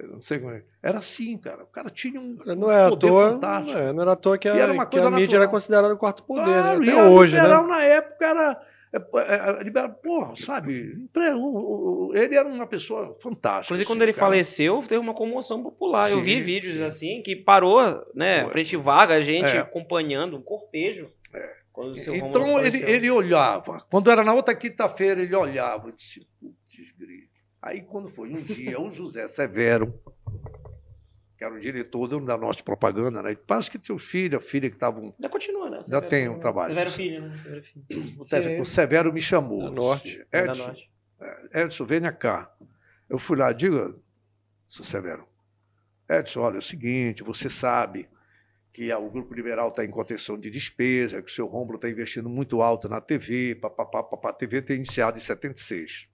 não 0.05 0.21
sei 0.21 0.39
como 0.39 0.51
é. 0.51 0.63
Era 0.81 0.99
assim, 0.99 1.37
cara. 1.37 1.63
O 1.63 1.67
cara 1.67 1.89
tinha 1.89 2.19
um 2.19 2.37
não 2.55 2.71
é 2.71 2.87
poder 2.87 3.07
toa, 3.07 3.31
fantástico. 3.31 3.77
Não, 3.77 3.87
é, 3.87 3.93
não 3.93 4.01
era 4.03 4.11
à 4.11 4.15
toa 4.15 4.37
que 4.37 4.47
a, 4.47 4.55
era 4.55 4.71
uma 4.71 4.85
que 4.85 4.99
a 4.99 5.09
mídia 5.09 5.37
era 5.37 5.47
considerada 5.47 5.93
o 5.93 5.97
quarto 5.97 6.23
poder. 6.23 6.45
Né? 6.45 6.61
Claro, 6.61 6.79
né? 6.79 6.91
Até 6.91 7.09
hoje, 7.09 7.35
liberal 7.35 7.63
né? 7.63 7.69
na 7.69 7.83
época 7.83 8.25
era. 8.25 8.61
É, 8.93 9.59
é, 9.59 9.63
liberal, 9.63 9.89
porra, 9.95 10.35
sabe? 10.35 11.09
Ele 12.13 12.35
era 12.35 12.47
uma 12.47 12.67
pessoa 12.67 13.17
fantástica. 13.21 13.73
Inclusive, 13.73 13.87
quando 13.87 14.01
assim, 14.01 14.09
ele 14.09 14.13
cara. 14.13 14.25
faleceu, 14.27 14.79
teve 14.79 14.97
uma 14.97 15.13
comoção 15.13 15.61
popular. 15.61 16.09
Sim, 16.09 16.15
Eu 16.15 16.21
vi 16.21 16.39
vídeos 16.39 16.73
sim. 16.73 16.83
assim 16.83 17.21
que 17.21 17.35
parou, 17.35 17.81
né? 18.13 18.47
Frente 18.49 18.77
vaga, 18.77 19.15
a 19.15 19.21
gente 19.21 19.55
é. 19.55 19.59
acompanhando, 19.59 20.37
um 20.37 20.41
cortejo. 20.41 21.09
É. 21.33 21.57
Então 22.07 22.59
ele, 22.59 22.83
ele 22.83 23.11
olhava. 23.11 23.85
Quando 23.91 24.09
era 24.09 24.23
na 24.23 24.33
outra 24.33 24.55
quinta-feira, 24.55 25.21
ele 25.21 25.35
olhava 25.35 25.89
e 25.89 25.91
disse: 25.91 26.27
Aí, 27.67 27.81
quando 27.81 28.09
foi 28.09 28.33
um 28.33 28.41
dia, 28.41 28.79
o 28.79 28.89
José 28.89 29.27
Severo, 29.27 29.93
que 31.37 31.43
era 31.43 31.53
o 31.53 31.59
diretor 31.59 32.07
da 32.23 32.37
nossa 32.37 32.63
propaganda, 32.63 33.21
né? 33.21 33.35
Parece 33.35 33.69
que 33.69 33.77
teus 33.77 34.05
filhos, 34.05 34.35
a 34.35 34.39
filha 34.39 34.69
que 34.69 34.77
estavam. 34.77 35.13
Ainda 35.13 35.27
continua, 35.27 35.69
né? 35.69 35.81
Já 35.85 35.99
tem 35.99 36.29
um 36.29 36.39
trabalho. 36.39 36.69
Severo 36.69 36.91
Filho, 36.91 37.27
né? 37.27 37.37
Severo 37.43 37.63
filho. 37.63 38.21
O, 38.21 38.25
Severo, 38.25 38.61
o 38.61 38.65
Severo 38.65 39.13
me 39.13 39.21
chamou. 39.21 39.63
Da 39.63 39.71
Norte. 39.71 40.25
Edson, 40.31 40.53
da 40.53 40.67
Norte. 40.67 40.91
É, 41.19 41.61
Edson, 41.61 41.85
venha 41.85 42.11
cá. 42.13 42.49
Eu 43.09 43.19
fui 43.19 43.35
lá, 43.35 43.51
diga, 43.51 43.93
seu 44.69 44.85
Severo. 44.85 45.27
Edson, 46.09 46.39
olha, 46.39 46.55
é 46.55 46.59
o 46.59 46.61
seguinte, 46.61 47.21
você 47.21 47.49
sabe 47.49 48.07
que 48.71 48.93
o 48.93 49.09
Grupo 49.09 49.33
Liberal 49.33 49.67
está 49.67 49.83
em 49.83 49.91
contenção 49.91 50.39
de 50.39 50.49
despesa, 50.49 51.21
que 51.21 51.29
o 51.29 51.33
seu 51.33 51.45
Romulo 51.47 51.75
está 51.75 51.89
investindo 51.89 52.29
muito 52.29 52.61
alto 52.61 52.87
na 52.87 53.01
TV, 53.01 53.55
papapá, 53.55 54.03
papá, 54.03 54.29
a 54.29 54.33
TV 54.33 54.61
tem 54.61 54.77
iniciado 54.77 55.17
em 55.17 55.21
76. 55.21 56.07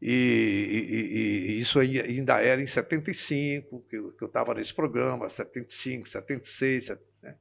E, 0.00 0.12
e, 0.12 1.56
e, 1.56 1.60
isso 1.60 1.78
ainda 1.78 2.40
era 2.40 2.62
em 2.62 2.66
75, 2.66 3.84
que 3.88 3.96
eu 3.96 4.26
estava 4.26 4.54
nesse 4.54 4.72
programa, 4.72 5.28
75, 5.28 6.08
76. 6.08 6.88
Né? 7.22 7.36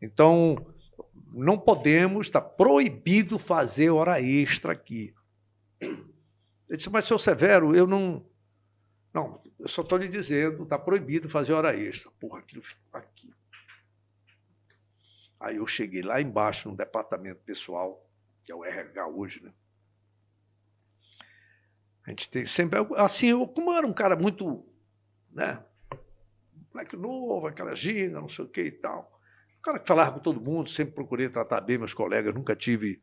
Então, 0.00 0.74
não 1.32 1.58
podemos, 1.58 2.26
está 2.26 2.40
proibido 2.40 3.38
fazer 3.38 3.90
hora 3.90 4.20
extra 4.20 4.72
aqui. 4.72 5.14
Ele 5.80 6.76
disse, 6.76 6.90
mas, 6.90 7.04
seu 7.04 7.18
Severo, 7.18 7.74
eu 7.76 7.86
não. 7.86 8.26
Não, 9.12 9.42
eu 9.58 9.68
só 9.68 9.82
estou 9.82 9.98
lhe 9.98 10.08
dizendo, 10.08 10.62
está 10.62 10.78
proibido 10.78 11.28
fazer 11.28 11.52
hora 11.52 11.74
extra. 11.74 12.10
Porra, 12.20 12.40
aquilo 12.40 12.62
ficou 12.62 13.00
aqui. 13.00 13.32
Aí 15.40 15.56
eu 15.56 15.66
cheguei 15.66 16.02
lá 16.02 16.20
embaixo 16.20 16.68
no 16.70 16.76
departamento 16.76 17.40
pessoal, 17.40 18.06
que 18.44 18.52
é 18.52 18.54
o 18.54 18.64
RH 18.64 19.06
hoje, 19.08 19.42
né? 19.42 19.52
A 22.08 22.10
gente 22.10 22.30
tem 22.30 22.46
sempre. 22.46 22.78
Assim, 22.96 23.28
eu, 23.28 23.46
como 23.46 23.70
era 23.74 23.86
um 23.86 23.92
cara 23.92 24.16
muito. 24.16 24.64
Né? 25.30 25.62
Moleque 26.72 26.96
novo, 26.96 27.46
aquela 27.46 27.74
ginga, 27.74 28.18
não 28.18 28.30
sei 28.30 28.46
o 28.46 28.48
que 28.48 28.62
e 28.62 28.70
tal. 28.70 29.20
Um 29.58 29.62
cara 29.62 29.78
que 29.78 29.86
falava 29.86 30.12
com 30.12 30.18
todo 30.18 30.40
mundo, 30.40 30.70
sempre 30.70 30.94
procurei 30.94 31.28
tratar 31.28 31.60
bem 31.60 31.76
meus 31.76 31.92
colegas, 31.92 32.34
nunca 32.34 32.56
tive. 32.56 32.98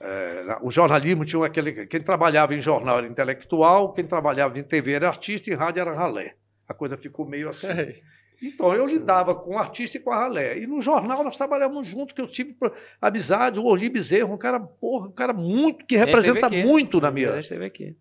É, 0.00 0.58
o 0.60 0.72
jornalismo 0.72 1.24
tinha 1.24 1.46
aquele. 1.46 1.86
Quem 1.86 2.02
trabalhava 2.02 2.52
em 2.52 2.60
jornal 2.60 2.98
era 2.98 3.06
intelectual, 3.06 3.92
quem 3.92 4.04
trabalhava 4.04 4.58
em 4.58 4.64
TV 4.64 4.94
era 4.94 5.06
artista 5.06 5.48
e 5.48 5.52
em 5.52 5.56
rádio 5.56 5.82
era 5.82 5.94
ralé. 5.94 6.34
A 6.66 6.74
coisa 6.74 6.96
ficou 6.96 7.24
meio 7.24 7.48
assim. 7.48 7.68
É. 7.68 8.02
Então, 8.42 8.74
eu 8.74 8.84
lidava 8.84 9.34
com 9.34 9.54
o 9.54 9.58
artista 9.58 9.96
e 9.96 10.00
com 10.00 10.10
a 10.10 10.16
ralé. 10.20 10.58
E 10.58 10.66
no 10.66 10.80
jornal 10.80 11.24
nós 11.24 11.36
trabalhávamos 11.36 11.86
junto, 11.86 12.14
que 12.14 12.20
eu 12.20 12.28
tive 12.28 12.54
amizade, 13.00 13.58
o 13.58 13.64
Orli 13.64 13.88
Bezerro, 13.88 14.34
um 14.34 14.38
cara, 14.38 14.60
porra, 14.60 15.08
um 15.08 15.12
cara 15.12 15.32
muito, 15.32 15.86
que 15.86 15.96
representa 15.96 16.50
muito 16.50 17.00
na 17.00 17.10
minha, 17.10 17.40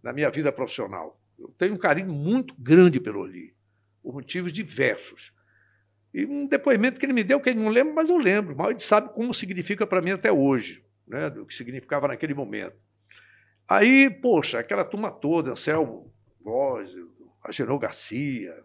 na 0.03 0.11
minha 0.11 0.29
vida 0.29 0.51
profissional. 0.51 1.19
Eu 1.39 1.53
tenho 1.57 1.73
um 1.73 1.77
carinho 1.77 2.11
muito 2.11 2.53
grande 2.57 2.99
pelo 2.99 3.21
Orli, 3.21 3.53
por 4.03 4.13
motivos 4.13 4.51
diversos. 4.51 5.33
E 6.13 6.25
um 6.25 6.47
depoimento 6.47 6.99
que 6.99 7.05
ele 7.05 7.13
me 7.13 7.23
deu, 7.23 7.39
que 7.39 7.49
ele 7.49 7.59
não 7.59 7.69
lembra, 7.69 7.93
mas 7.93 8.09
eu 8.09 8.17
lembro. 8.17 8.55
Mas 8.55 8.69
ele 8.69 8.79
sabe 8.79 9.13
como 9.13 9.33
significa 9.33 9.85
para 9.87 10.01
mim 10.01 10.11
até 10.11 10.31
hoje, 10.31 10.83
né? 11.07 11.29
do 11.29 11.45
que 11.45 11.53
significava 11.53 12.07
naquele 12.07 12.33
momento. 12.33 12.75
Aí, 13.67 14.09
poxa, 14.09 14.59
aquela 14.59 14.85
turma 14.85 15.11
toda, 15.11 15.51
Anselmo 15.51 16.13
Góes, 16.41 16.91
Agenor 17.43 17.79
Garcia, 17.79 18.55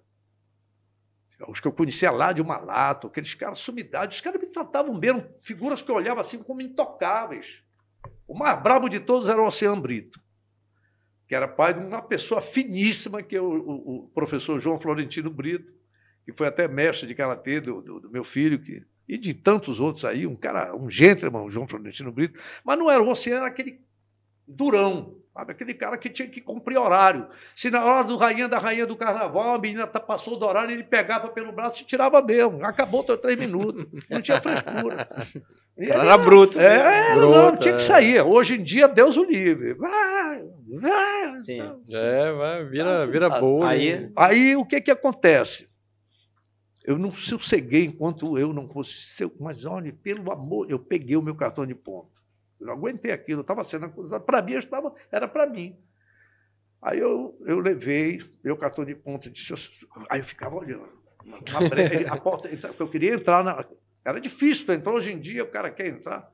os 1.48 1.60
que 1.60 1.66
eu 1.66 1.72
conhecia 1.72 2.10
lá 2.10 2.32
de 2.32 2.42
Malato, 2.42 3.06
aqueles 3.06 3.34
caras 3.34 3.58
sumidades, 3.58 4.16
os 4.16 4.20
caras 4.20 4.40
me 4.40 4.46
tratavam 4.46 4.98
bem, 4.98 5.10
eram 5.10 5.26
figuras 5.42 5.82
que 5.82 5.90
eu 5.90 5.94
olhava 5.94 6.20
assim 6.20 6.42
como 6.42 6.60
intocáveis. 6.60 7.62
O 8.26 8.36
mais 8.36 8.60
brabo 8.62 8.88
de 8.88 9.00
todos 9.00 9.28
era 9.28 9.40
o 9.40 9.46
Oceano 9.46 9.80
Brito, 9.80 10.20
que 11.26 11.34
era 11.34 11.48
pai 11.48 11.74
de 11.74 11.80
uma 11.80 12.02
pessoa 12.02 12.40
finíssima, 12.40 13.22
que 13.22 13.36
é 13.36 13.40
o, 13.40 13.46
o, 13.46 14.04
o 14.04 14.08
professor 14.08 14.60
João 14.60 14.78
Florentino 14.78 15.30
Brito, 15.30 15.72
que 16.24 16.32
foi 16.32 16.46
até 16.46 16.68
mestre 16.68 17.06
de 17.06 17.14
karatê 17.14 17.60
do, 17.60 17.80
do, 17.80 18.00
do, 18.00 18.10
meu 18.10 18.24
filho, 18.24 18.60
que, 18.60 18.84
e 19.08 19.18
de 19.18 19.34
tantos 19.34 19.80
outros 19.80 20.04
aí, 20.04 20.26
um 20.26 20.36
cara, 20.36 20.74
um 20.76 20.90
gentleman, 20.90 21.42
o 21.42 21.50
João 21.50 21.66
Florentino 21.66 22.12
Brito, 22.12 22.38
mas 22.64 22.78
não 22.78 22.90
era 22.90 23.02
o 23.02 23.08
Oceano, 23.08 23.38
era 23.38 23.48
aquele 23.48 23.80
durão, 24.46 25.19
sabe? 25.32 25.52
aquele 25.52 25.74
cara 25.74 25.96
que 25.96 26.08
tinha 26.08 26.28
que 26.28 26.40
cumprir 26.40 26.78
horário. 26.78 27.28
Se 27.54 27.70
na 27.70 27.84
hora 27.84 28.04
do 28.04 28.16
rainha 28.16 28.48
da 28.48 28.58
rainha 28.58 28.86
do 28.86 28.96
carnaval, 28.96 29.54
a 29.54 29.58
menina 29.58 29.86
tá, 29.86 30.00
passou 30.00 30.36
do 30.36 30.46
horário, 30.46 30.72
ele 30.72 30.84
pegava 30.84 31.28
pelo 31.28 31.52
braço 31.52 31.82
e 31.82 31.84
tirava 31.84 32.20
mesmo. 32.22 32.64
Acabou 32.64 33.04
teus 33.04 33.20
três 33.20 33.38
minutos. 33.38 33.86
Não 34.08 34.20
tinha 34.20 34.40
frescura. 34.40 35.08
Era, 35.78 36.02
era 36.02 36.18
bruto. 36.18 36.60
É, 36.60 37.10
era, 37.10 37.14
bruto, 37.14 37.38
não, 37.38 37.56
tinha 37.56 37.74
que 37.74 37.82
é. 37.82 37.86
sair. 37.86 38.20
Hoje 38.20 38.56
em 38.56 38.62
dia, 38.62 38.86
Deus 38.86 39.16
o 39.16 39.24
livre. 39.24 39.72
Vai, 39.72 40.44
vai. 40.78 41.40
Sim. 41.40 41.60
É, 41.90 42.32
vai, 42.32 42.64
vira, 42.66 43.06
vira 43.06 43.30
boa. 43.30 43.66
Aí, 43.66 44.10
aí 44.14 44.56
o 44.56 44.64
que 44.66 44.78
que 44.78 44.90
acontece? 44.90 45.70
Eu 46.84 46.98
não 46.98 47.10
sosseguei 47.12 47.84
enquanto 47.84 48.36
eu 48.36 48.52
não 48.52 48.68
fosse. 48.68 49.30
Mas 49.38 49.64
olha, 49.64 49.90
pelo 50.02 50.30
amor, 50.30 50.70
eu 50.70 50.78
peguei 50.78 51.16
o 51.16 51.22
meu 51.22 51.34
cartão 51.34 51.64
de 51.64 51.74
ponto. 51.74 52.19
Eu 52.60 52.66
não 52.66 52.74
aguentei 52.74 53.10
aquilo, 53.10 53.40
estava 53.40 53.64
sendo 53.64 53.86
acusado. 53.86 54.24
Para 54.24 54.42
mim, 54.42 54.54
estava, 54.54 54.94
era 55.10 55.26
para 55.26 55.46
mim. 55.46 55.76
Aí 56.82 56.98
eu, 56.98 57.36
eu 57.46 57.58
levei 57.58 58.22
meu 58.42 58.56
cartão 58.56 58.84
de 58.84 58.94
ponto, 58.94 59.30
disse, 59.30 59.52
aí 60.08 60.20
eu 60.20 60.24
ficava 60.24 60.56
olhando. 60.56 60.88
a 62.10 62.16
porta, 62.18 62.48
eu 62.78 62.88
queria 62.88 63.14
entrar 63.14 63.44
na. 63.44 63.64
Era 64.04 64.20
difícil 64.20 64.72
entrar. 64.72 64.92
Hoje 64.92 65.12
em 65.12 65.20
dia 65.20 65.44
o 65.44 65.50
cara 65.50 65.70
quer 65.70 65.88
entrar. 65.88 66.30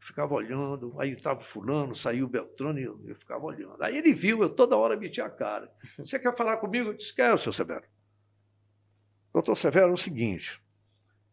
Ficava 0.00 0.34
olhando, 0.34 0.98
aí 0.98 1.10
estava 1.10 1.40
fulano, 1.40 1.94
saiu 1.94 2.26
Beltrano 2.26 2.78
e 2.78 2.84
eu, 2.84 2.98
eu, 3.06 3.14
ficava 3.14 3.44
olhando. 3.44 3.82
Aí 3.82 3.98
ele 3.98 4.14
viu, 4.14 4.42
eu 4.42 4.48
toda 4.48 4.74
hora 4.76 4.96
metia 4.96 5.26
a 5.26 5.30
cara. 5.30 5.70
Você 5.98 6.18
quer 6.18 6.34
falar 6.34 6.56
comigo? 6.56 6.88
Eu 6.88 6.94
disse, 6.94 7.14
quero, 7.14 7.36
seu 7.36 7.52
Severo. 7.52 7.84
Doutor 9.32 9.54
Severo, 9.56 9.90
é 9.90 9.92
o 9.92 9.98
seguinte, 9.98 10.60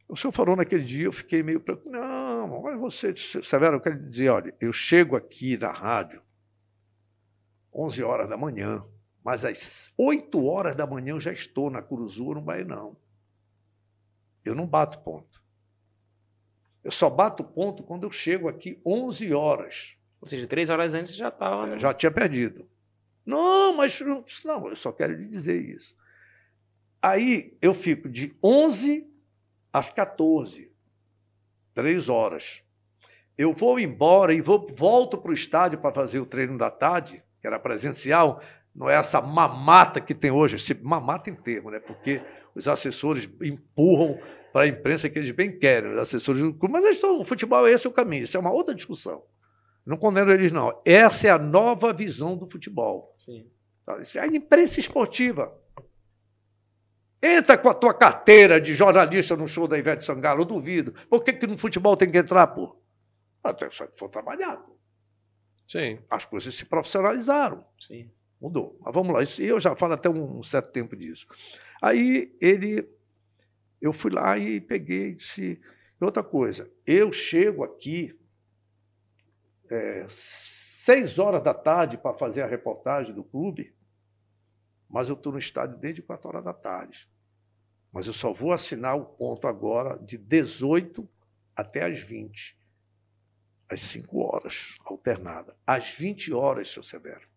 o 0.08 0.16
senhor 0.16 0.32
falou 0.32 0.56
naquele 0.56 0.84
dia, 0.84 1.06
eu 1.06 1.12
fiquei 1.12 1.44
meio 1.44 1.60
preocupado. 1.60 1.98
Não, 1.98 2.27
olha 2.52 2.78
você, 2.78 3.14
Severo, 3.16 3.78
eu 3.78 3.82
quero 3.82 4.00
dizer, 4.10 4.30
olha, 4.30 4.56
eu 4.60 4.72
chego 4.74 5.16
aqui 5.16 5.58
na 5.58 5.72
rádio 5.72 6.22
11 7.74 8.04
horas 8.04 8.28
da 8.28 8.38
manhã, 8.38 8.84
mas 9.24 9.46
às 9.46 9.92
8 9.98 10.44
horas 10.46 10.76
da 10.76 10.88
manhã 10.88 11.12
eu 11.12 11.20
já 11.20 11.32
estou 11.32 11.70
na 11.70 11.82
Curuzu, 11.82 12.34
no 12.34 12.42
Bainão. 12.42 12.98
Eu 14.44 14.56
não 14.56 14.66
bato 14.66 15.00
ponto. 15.00 15.44
Eu 16.84 16.92
só 16.92 17.10
bato 17.10 17.44
ponto 17.44 17.84
quando 17.84 18.04
eu 18.04 18.12
chego 18.12 18.48
aqui 18.48 18.82
11 18.86 19.34
horas. 19.34 19.98
Ou 20.22 20.28
seja, 20.28 20.48
três 20.48 20.70
horas 20.70 20.94
antes 20.94 21.16
já 21.16 21.28
estava. 21.28 21.68
Né? 21.68 21.80
Já 21.80 21.94
tinha 21.94 22.12
perdido. 22.12 22.68
Não, 23.26 23.76
mas 23.76 24.00
não, 24.00 24.24
eu 24.70 24.76
só 24.76 24.92
quero 24.92 25.14
lhe 25.14 25.28
dizer 25.28 25.62
isso. 25.62 25.94
Aí 27.02 27.58
eu 27.62 27.74
fico 27.74 28.10
de 28.10 28.36
11 28.42 29.06
às 29.72 29.90
14, 29.90 30.72
três 31.78 32.10
horas. 32.10 32.64
Eu 33.38 33.54
vou 33.54 33.80
embora 33.80 34.34
e 34.34 34.42
vou, 34.42 34.68
volto 34.76 35.16
para 35.16 35.30
o 35.30 35.34
estádio 35.34 35.78
para 35.78 35.94
fazer 35.94 36.20
o 36.20 36.26
treino 36.26 36.58
da 36.58 36.72
tarde, 36.72 37.22
que 37.40 37.46
era 37.46 37.60
presencial, 37.60 38.42
não 38.74 38.90
é 38.90 38.96
essa 38.96 39.22
mamata 39.22 40.02
que 40.02 40.16
tem 40.16 40.32
hoje, 40.32 40.56
esse 40.56 40.74
mamata 40.74 41.30
em 41.30 41.36
termo, 41.36 41.70
né? 41.70 41.80
porque 41.80 42.20
os 42.56 42.68
assessores 42.68 43.30
empurram 43.40 44.18
para 44.52 44.64
a 44.64 44.68
imprensa 44.68 45.08
que 45.08 45.20
eles 45.20 45.30
bem 45.30 45.60
querem, 45.60 45.94
os 45.94 46.00
assessores, 46.00 46.42
mas 46.68 46.84
eles 46.84 46.96
estão, 46.96 47.20
o 47.20 47.24
futebol 47.24 47.68
é 47.68 47.72
esse 47.72 47.88
o 47.88 47.92
caminho, 47.92 48.24
isso 48.24 48.36
é 48.36 48.40
uma 48.40 48.52
outra 48.52 48.74
discussão. 48.74 49.22
Não 49.86 49.98
condeno 49.98 50.32
eles, 50.32 50.52
não. 50.52 50.82
Essa 50.84 51.28
é 51.28 51.30
a 51.30 51.38
nova 51.38 51.94
visão 51.94 52.36
do 52.36 52.50
futebol. 52.50 53.16
Sim. 53.20 53.46
Isso 54.02 54.18
é 54.18 54.22
a 54.22 54.28
imprensa 54.28 54.80
esportiva. 54.80 55.56
Entra 57.22 57.58
com 57.58 57.70
a 57.70 57.74
tua 57.74 57.94
carteira 57.94 58.62
de 58.62 58.76
jornalista 58.76 59.36
no 59.36 59.48
show 59.48 59.68
da 59.68 59.78
Ivete 59.78 60.06
Sangalo, 60.06 60.42
eu 60.42 60.46
duvido. 60.46 60.94
Por 61.10 61.24
que, 61.24 61.34
que 61.34 61.48
no 61.48 61.58
futebol 61.58 61.98
tem 61.98 62.12
que 62.12 62.18
entrar, 62.18 62.48
pô? 62.48 62.80
Até 63.44 63.70
só 63.72 63.88
que 63.88 63.98
for 63.98 64.10
trabalhar, 64.10 64.58
pô. 64.58 64.78
Sim. 65.68 66.00
As 66.10 66.26
coisas 66.26 66.54
se 66.56 66.66
profissionalizaram. 66.66 67.66
Sim. 67.80 68.10
Mudou. 68.40 68.78
Mas 68.82 68.94
vamos 68.94 69.14
lá. 69.14 69.24
Isso, 69.24 69.42
eu 69.42 69.60
já 69.60 69.76
falo 69.76 69.94
até 69.94 70.10
um 70.10 70.42
certo 70.44 70.72
tempo 70.72 70.96
disso. 70.96 71.28
Aí 71.82 72.36
ele. 72.40 72.88
Eu 73.82 73.94
fui 73.94 74.12
lá 74.12 74.38
e 74.38 74.62
peguei 74.62 75.10
e 75.10 75.16
disse. 75.16 75.60
Outra 76.00 76.24
coisa, 76.24 76.70
eu 76.86 77.12
chego 77.12 77.64
aqui 77.64 78.16
é, 79.68 80.06
seis 80.08 81.18
horas 81.18 81.44
da 81.44 81.56
tarde 81.56 81.98
para 81.98 82.14
fazer 82.14 82.44
a 82.44 82.48
reportagem 82.48 83.16
do 83.16 83.24
clube 83.24 83.74
mas 84.90 85.10
eu 85.10 85.16
estou 85.16 85.34
no 85.34 85.40
estádio 85.40 85.78
desde 85.78 86.02
4 86.02 86.30
horas 86.30 86.44
da 86.44 86.54
tarde. 86.54 87.10
Mas 87.92 88.08
eu 88.08 88.14
só 88.14 88.32
vou 88.32 88.52
assinar 88.52 88.96
o 88.96 89.06
ponto 89.06 89.48
agora 89.48 89.98
de 89.98 90.18
18 90.18 91.08
até 91.56 91.84
as 91.84 92.00
20. 92.00 92.58
Às 93.70 93.82
5 93.82 94.20
horas, 94.20 94.76
alternada. 94.86 95.56
Às 95.66 95.90
20 95.92 96.34
horas, 96.34 96.70
seu 96.70 96.84
Severo, 96.84 97.28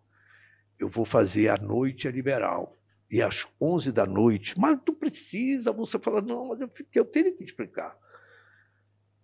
eu 0.78 0.88
vou 0.88 1.04
fazer 1.04 1.48
a 1.48 1.56
noite 1.56 2.06
a 2.06 2.10
liberal. 2.10 2.76
E 3.10 3.20
às 3.20 3.46
11 3.60 3.90
da 3.90 4.06
noite, 4.06 4.58
mas 4.58 4.78
tu 4.84 4.92
precisa, 4.92 5.72
você 5.72 5.98
fala, 5.98 6.20
não, 6.20 6.48
mas 6.48 6.60
eu, 6.60 6.70
eu 6.94 7.04
tenho 7.04 7.36
que 7.36 7.42
explicar. 7.42 7.96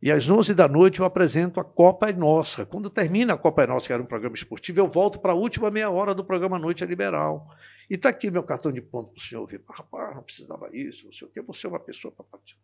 E 0.03 0.11
às 0.11 0.29
11 0.29 0.55
da 0.55 0.69
noite 0.69 1.01
eu 1.01 1.07
apresento 1.07 1.61
a 1.61 1.65
Copa 1.65 2.09
é 2.09 2.13
Nossa. 2.13 2.67
Quando 2.67 2.91
termina 2.91 3.35
a 3.35 3.39
Copa 3.39 3.63
é 3.63 3.67
Nossa, 3.67 3.87
que 3.87 3.93
era 3.93 4.03
um 4.03 4.07
programa 4.07 4.35
esportivo, 4.35 4.81
eu 4.81 4.89
volto 4.89 5.21
para 5.21 5.33
a 5.33 5.37
última 5.37 5.71
meia 5.71 5.89
hora 5.91 6.15
do 6.15 6.25
programa 6.25 6.59
Noite 6.59 6.85
é 6.85 6.87
Liberal. 6.87 7.49
E 7.89 7.95
está 7.95 8.09
aqui 8.09 8.31
meu 8.31 8.43
cartão 8.43 8.73
de 8.73 8.81
ponto 8.81 9.13
para 9.13 9.19
o 9.19 9.23
senhor 9.23 9.47
ver. 9.47 9.63
Rapaz, 9.69 10.15
não 10.15 10.23
precisava 10.23 10.69
isso, 10.77 11.07
não 11.07 11.13
sei 11.13 11.29
o 11.29 11.31
quê, 11.31 11.41
você 11.41 11.67
é 11.67 11.71
uma 11.71 11.81
pessoa 11.81 12.13
para 12.13 12.25
partir. 12.25 12.59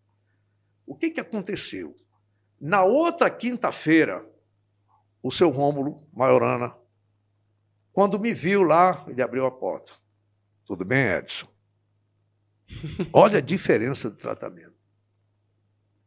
O 0.87 0.97
que, 0.97 1.11
que 1.11 1.21
aconteceu? 1.21 1.97
Na 2.61 2.83
outra 2.83 3.31
quinta-feira, 3.31 4.29
o 5.23 5.31
seu 5.31 5.51
Rômulo 5.51 6.07
Maiorana, 6.13 6.77
quando 7.93 8.19
me 8.19 8.33
viu 8.33 8.63
lá, 8.63 9.05
ele 9.09 9.23
abriu 9.23 9.47
a 9.47 9.51
porta. 9.51 9.93
Tudo 10.65 10.85
bem, 10.85 11.07
Edson? 11.07 11.47
Olha 13.13 13.39
a 13.39 13.43
diferença 13.43 14.11
do 14.11 14.17
tratamento. 14.17 14.75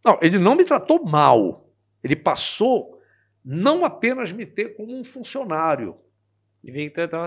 Não, 0.04 0.20
ele 0.22 0.38
não 0.38 0.56
me 0.56 0.66
tratou 0.66 1.04
mal. 1.06 1.70
Ele 2.04 2.16
passou 2.16 3.02
não 3.44 3.86
apenas 3.86 4.32
me 4.32 4.46
ter 4.46 4.76
como 4.76 4.98
um 4.98 5.04
funcionário, 5.04 5.96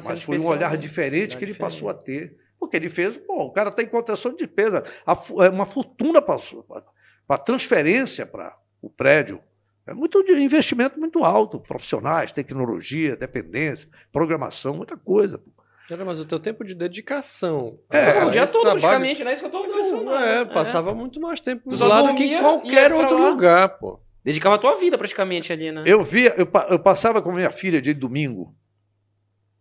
mas 0.06 0.22
foi 0.22 0.40
um 0.40 0.46
olhar 0.48 0.76
diferente 0.76 1.36
que 1.36 1.44
ele 1.44 1.52
diferente. 1.52 1.72
passou 1.72 1.88
a 1.88 1.94
ter. 1.94 2.36
Porque 2.58 2.76
ele 2.76 2.88
fez, 2.88 3.16
pô, 3.16 3.44
o 3.44 3.52
cara 3.52 3.70
está 3.70 3.82
em 3.82 3.86
contenção 3.86 4.32
de 4.32 4.38
despesa, 4.38 4.82
é 5.06 5.48
uma 5.48 5.64
fortuna 5.64 6.20
para 6.20 7.38
transferência 7.38 8.26
para 8.26 8.56
o 8.82 8.90
prédio, 8.90 9.40
É 9.86 9.94
muito 9.94 10.18
investimento 10.32 10.98
muito 10.98 11.24
alto, 11.24 11.60
profissionais, 11.60 12.32
tecnologia, 12.32 13.16
dependência, 13.16 13.88
programação, 14.12 14.74
muita 14.74 14.96
coisa. 14.96 15.40
Cara, 15.88 16.04
mas 16.04 16.20
o 16.20 16.26
teu 16.26 16.38
tempo 16.38 16.62
de 16.62 16.74
dedicação. 16.74 17.78
É, 17.90 18.22
o 18.22 18.30
dia 18.30 18.46
todo, 18.46 18.60
trabalho... 18.60 18.80
praticamente, 18.80 19.24
né? 19.24 19.32
Isso 19.32 19.40
que 19.40 19.46
eu 19.46 19.50
tô 19.50 19.64
impressionado. 19.64 20.22
É, 20.22 20.44
passava 20.44 20.90
é. 20.90 20.94
muito 20.94 21.18
mais 21.18 21.40
tempo 21.40 21.70
do 21.70 21.84
lado 21.86 22.14
que 22.14 22.24
em 22.24 22.40
qualquer 22.40 22.92
outro 22.92 23.18
lá. 23.18 23.30
lugar, 23.30 23.78
pô. 23.78 23.98
Dedicava 24.22 24.56
a 24.56 24.58
tua 24.58 24.76
vida 24.76 24.98
praticamente 24.98 25.50
ali, 25.50 25.72
né? 25.72 25.84
Eu 25.86 26.04
via, 26.04 26.34
eu, 26.36 26.46
eu 26.68 26.78
passava 26.78 27.22
com 27.22 27.32
minha 27.32 27.50
filha 27.50 27.80
de 27.80 27.94
domingo. 27.94 28.54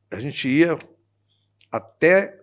A 0.09 0.19
gente 0.19 0.47
ia 0.47 0.77
até 1.71 2.39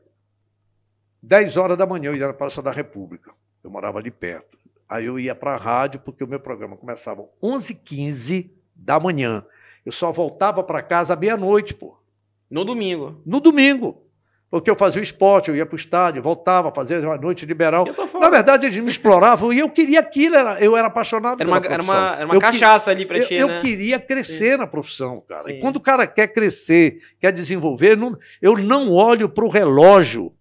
10 1.23 1.57
horas 1.57 1.79
da 1.79 1.87
manhã, 1.87 2.11
eu 2.11 2.17
ia 2.17 2.27
na 2.27 2.35
Praça 2.35 2.61
da 2.61 2.71
República. 2.71 3.33
Eu 3.63 3.71
morava 3.71 3.99
ali 3.99 4.11
perto. 4.11 4.59
Aí 4.89 5.07
eu 5.07 5.19
ia 5.19 5.35
para 5.35 5.55
a 5.55 5.57
rádio, 5.57 6.01
porque 6.01 6.23
o 6.23 6.29
meu 6.29 6.39
programa 6.39 6.77
começava 6.77 7.23
às 7.23 7.29
11h15 7.43 8.51
da 8.75 9.01
manhã. 9.01 9.45
Eu 9.85 9.93
só 9.93 10.13
voltava 10.13 10.63
para 10.63 10.83
casa 10.83 11.15
à 11.15 11.17
meia-noite, 11.17 11.75
pô. 11.75 11.99
No 12.51 12.65
domingo? 12.65 13.21
No 13.25 13.41
domingo. 13.41 14.04
Porque 14.55 14.71
eu 14.71 14.77
fazia 14.77 15.01
o 15.01 15.03
esporte, 15.03 15.49
eu 15.49 15.57
ia 15.57 15.67
para 15.67 15.75
o 15.75 15.77
estádio, 15.77 16.23
voltava, 16.23 16.71
fazia 16.71 17.01
uma 17.01 17.19
noite 17.19 17.45
liberal. 17.45 17.85
Na 18.21 18.31
verdade, 18.31 18.67
eles 18.67 18.79
me 18.79 18.89
exploravam 18.89 19.53
e 19.53 19.59
eu 19.59 19.69
queria 19.69 19.99
aquilo, 19.99 20.37
eu 20.61 20.77
era 20.77 20.87
apaixonado 20.87 21.41
era 21.41 21.51
uma, 21.51 21.61
pela 21.61 21.75
Era 21.75 21.83
uma, 21.83 22.17
era 22.19 22.25
uma 22.25 22.39
cachaça 22.39 22.85
que, 22.85 22.91
ali 22.93 23.05
para 23.05 23.27
ti, 23.27 23.35
Eu, 23.35 23.49
né? 23.49 23.57
eu 23.57 23.61
queria 23.61 23.99
crescer 23.99 24.53
Sim. 24.53 24.59
na 24.59 24.67
profissão, 24.69 25.21
cara. 25.27 25.43
Sim. 25.43 25.55
E 25.55 25.61
quando 25.61 25.75
o 25.75 25.81
cara 25.81 26.07
quer 26.07 26.29
crescer, 26.29 27.01
quer 27.19 27.33
desenvolver, 27.33 27.97
não, 27.97 28.17
eu 28.41 28.57
não 28.57 28.93
olho 28.93 29.29
para 29.29 29.45
o 29.45 29.49
relógio. 29.49 30.33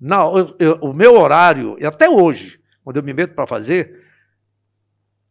Não, 0.00 0.38
eu, 0.38 0.56
eu, 0.60 0.74
o 0.76 0.92
meu 0.92 1.20
horário, 1.20 1.76
e 1.80 1.84
até 1.84 2.08
hoje, 2.08 2.60
quando 2.84 2.98
eu 2.98 3.02
me 3.02 3.12
meto 3.12 3.34
para 3.34 3.48
fazer, 3.48 4.00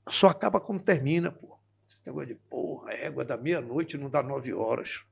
só 0.09 0.27
acaba 0.27 0.59
como 0.59 0.77
termina, 0.77 1.31
pô. 1.31 1.57
Esse 1.87 1.95
negócio 2.05 2.27
de, 2.27 2.35
porra, 2.35 2.89
a 2.89 2.95
égua 2.95 3.23
da 3.23 3.37
meia-noite 3.37 3.97
não 3.97 4.09
dá 4.09 4.21
nove 4.21 4.53
horas. 4.53 5.05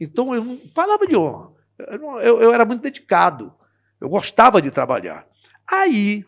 Então, 0.00 0.34
eu 0.34 0.44
não. 0.44 0.56
Palavra 0.56 1.06
de 1.06 1.16
honra. 1.16 1.52
Eu, 1.78 2.40
eu, 2.40 2.52
era 2.52 2.64
muito 2.64 2.82
dedicado. 2.82 3.52
Eu 4.00 4.08
gostava 4.08 4.60
de 4.60 4.70
trabalhar. 4.70 5.26
Aí, 5.66 6.24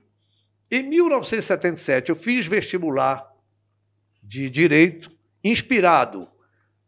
em 0.70 0.82
1977, 0.82 2.10
eu 2.10 2.16
fiz 2.16 2.46
vestibular 2.46 3.26
de 4.22 4.48
direito, 4.48 5.10
inspirado 5.42 6.28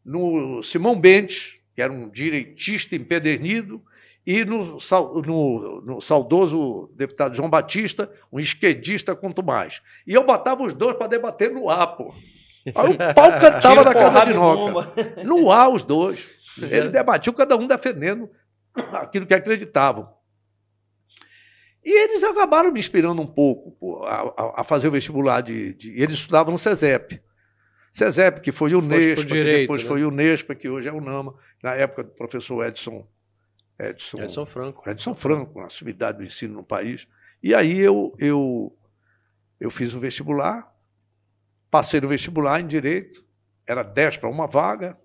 no 0.05 0.63
Simão 0.63 0.99
Bentes, 0.99 1.59
que 1.75 1.83
era 1.83 1.93
um 1.93 2.09
direitista 2.09 2.95
empedernido, 2.95 3.83
e 4.27 4.45
no, 4.45 4.79
no, 5.27 5.81
no, 5.83 6.01
saudoso 6.01 6.91
deputado 6.97 7.35
João 7.35 7.51
Batista, 7.51 8.11
um 8.33 8.41
esquerdista 8.41 9.15
quanto 9.15 9.43
mais. 9.43 9.83
E 10.07 10.15
eu 10.15 10.25
botava 10.25 10.63
os 10.63 10.73
dois 10.73 10.97
para 10.97 11.09
debater 11.09 11.51
no 11.51 11.69
ar, 11.69 11.89
pô. 11.89 12.15
Aí 12.75 12.93
o 12.93 13.15
pau 13.15 13.39
cantava 13.41 13.85
da 13.85 13.93
casa 13.93 14.25
de 14.25 14.35
Noca. 14.35 14.93
No 15.25 15.51
ar, 15.51 15.69
os 15.69 15.83
dois. 15.83 16.29
Ele 16.57 16.89
debatiu, 16.89 17.33
cada 17.33 17.57
um 17.57 17.67
defendendo 17.67 18.31
aquilo 18.93 19.27
que 19.27 19.35
acreditavam. 19.35 20.09
E 21.85 21.91
eles 22.05 22.25
acabaram 22.25 22.73
me 22.73 22.81
inspirando 22.81 23.21
um 23.21 23.27
pouco 23.27 23.73
pô, 23.73 24.05
a, 24.05 24.61
a, 24.61 24.65
fazer 24.65 24.89
o 24.89 24.91
vestibular 24.91 25.43
de, 25.43 25.75
de. 25.75 25.91
Eles 26.01 26.15
estudavam 26.15 26.53
no 26.53 26.59
CESEP. 26.59 27.21
CESEP, 27.93 28.41
que 28.41 28.51
foi 28.51 28.75
o 28.75 28.81
Nespa, 28.81 29.27
que 29.27 29.45
depois 29.45 29.83
né? 29.83 29.89
foi 29.89 30.05
o 30.05 30.11
Nespa, 30.11 30.55
que 30.55 30.69
hoje 30.69 30.89
é 30.89 30.93
o 30.93 31.01
NAMA, 31.01 31.35
na 31.63 31.75
época 31.75 32.05
do 32.05 32.11
professor 32.11 32.65
Edson. 32.67 33.07
Edson, 33.79 34.23
Edson 34.23 34.47
Franco. 34.47 34.89
Edson 34.89 35.15
Franco, 35.15 35.61
na 35.61 35.69
sumidade 35.69 36.19
do 36.19 36.25
ensino 36.25 36.55
no 36.55 36.65
país. 36.65 37.07
E 37.43 37.55
aí 37.55 37.79
eu, 37.79 38.15
eu, 38.19 38.75
eu 39.61 39.71
fiz 39.71 39.93
o 39.93 40.01
vestibular, 40.01 40.74
Passei 41.75 42.01
no 42.01 42.07
vestibular 42.07 42.61
em 42.61 42.69
direito, 42.69 43.27
era 43.67 43.83
10 43.83 44.19
para 44.19 44.31
uma 44.31 44.47
vaga, 44.47 44.97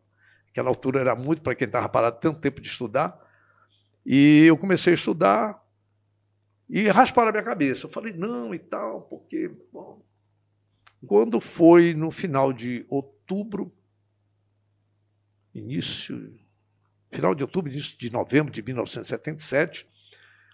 aquela 0.52 0.70
altura 0.70 1.00
era 1.00 1.16
muito 1.16 1.42
para 1.42 1.56
quem 1.56 1.66
estava 1.66 1.90
parado 1.90 2.20
tanto 2.20 2.40
tempo 2.40 2.62
de 2.62 2.68
estudar. 2.68 3.20
E 4.06 4.46
eu 4.46 4.56
comecei 4.56 4.94
a 4.94 4.96
estudar 4.96 5.60
e 6.70 6.88
rasparam 6.88 7.30
a 7.30 7.32
minha 7.32 7.44
cabeça. 7.44 7.88
Eu 7.88 7.90
falei, 7.90 8.14
não 8.14 8.54
e 8.54 8.60
tal, 8.60 9.02
porque. 9.02 9.50
Bom, 9.74 10.06
quando 11.08 11.42
foi 11.42 11.96
no 11.96 12.12
final 12.12 12.54
de 12.54 12.86
outubro, 12.88 13.74
início. 15.56 16.40
Final 17.12 17.34
de 17.34 17.42
outubro, 17.42 17.72
início 17.72 17.98
de 17.98 18.12
novembro 18.12 18.54
de 18.54 18.62
1977, 18.62 19.90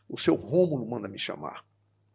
o 0.08 0.18
seu 0.18 0.36
Rômulo 0.36 0.90
manda 0.90 1.10
me 1.10 1.20
chamar. 1.20 1.66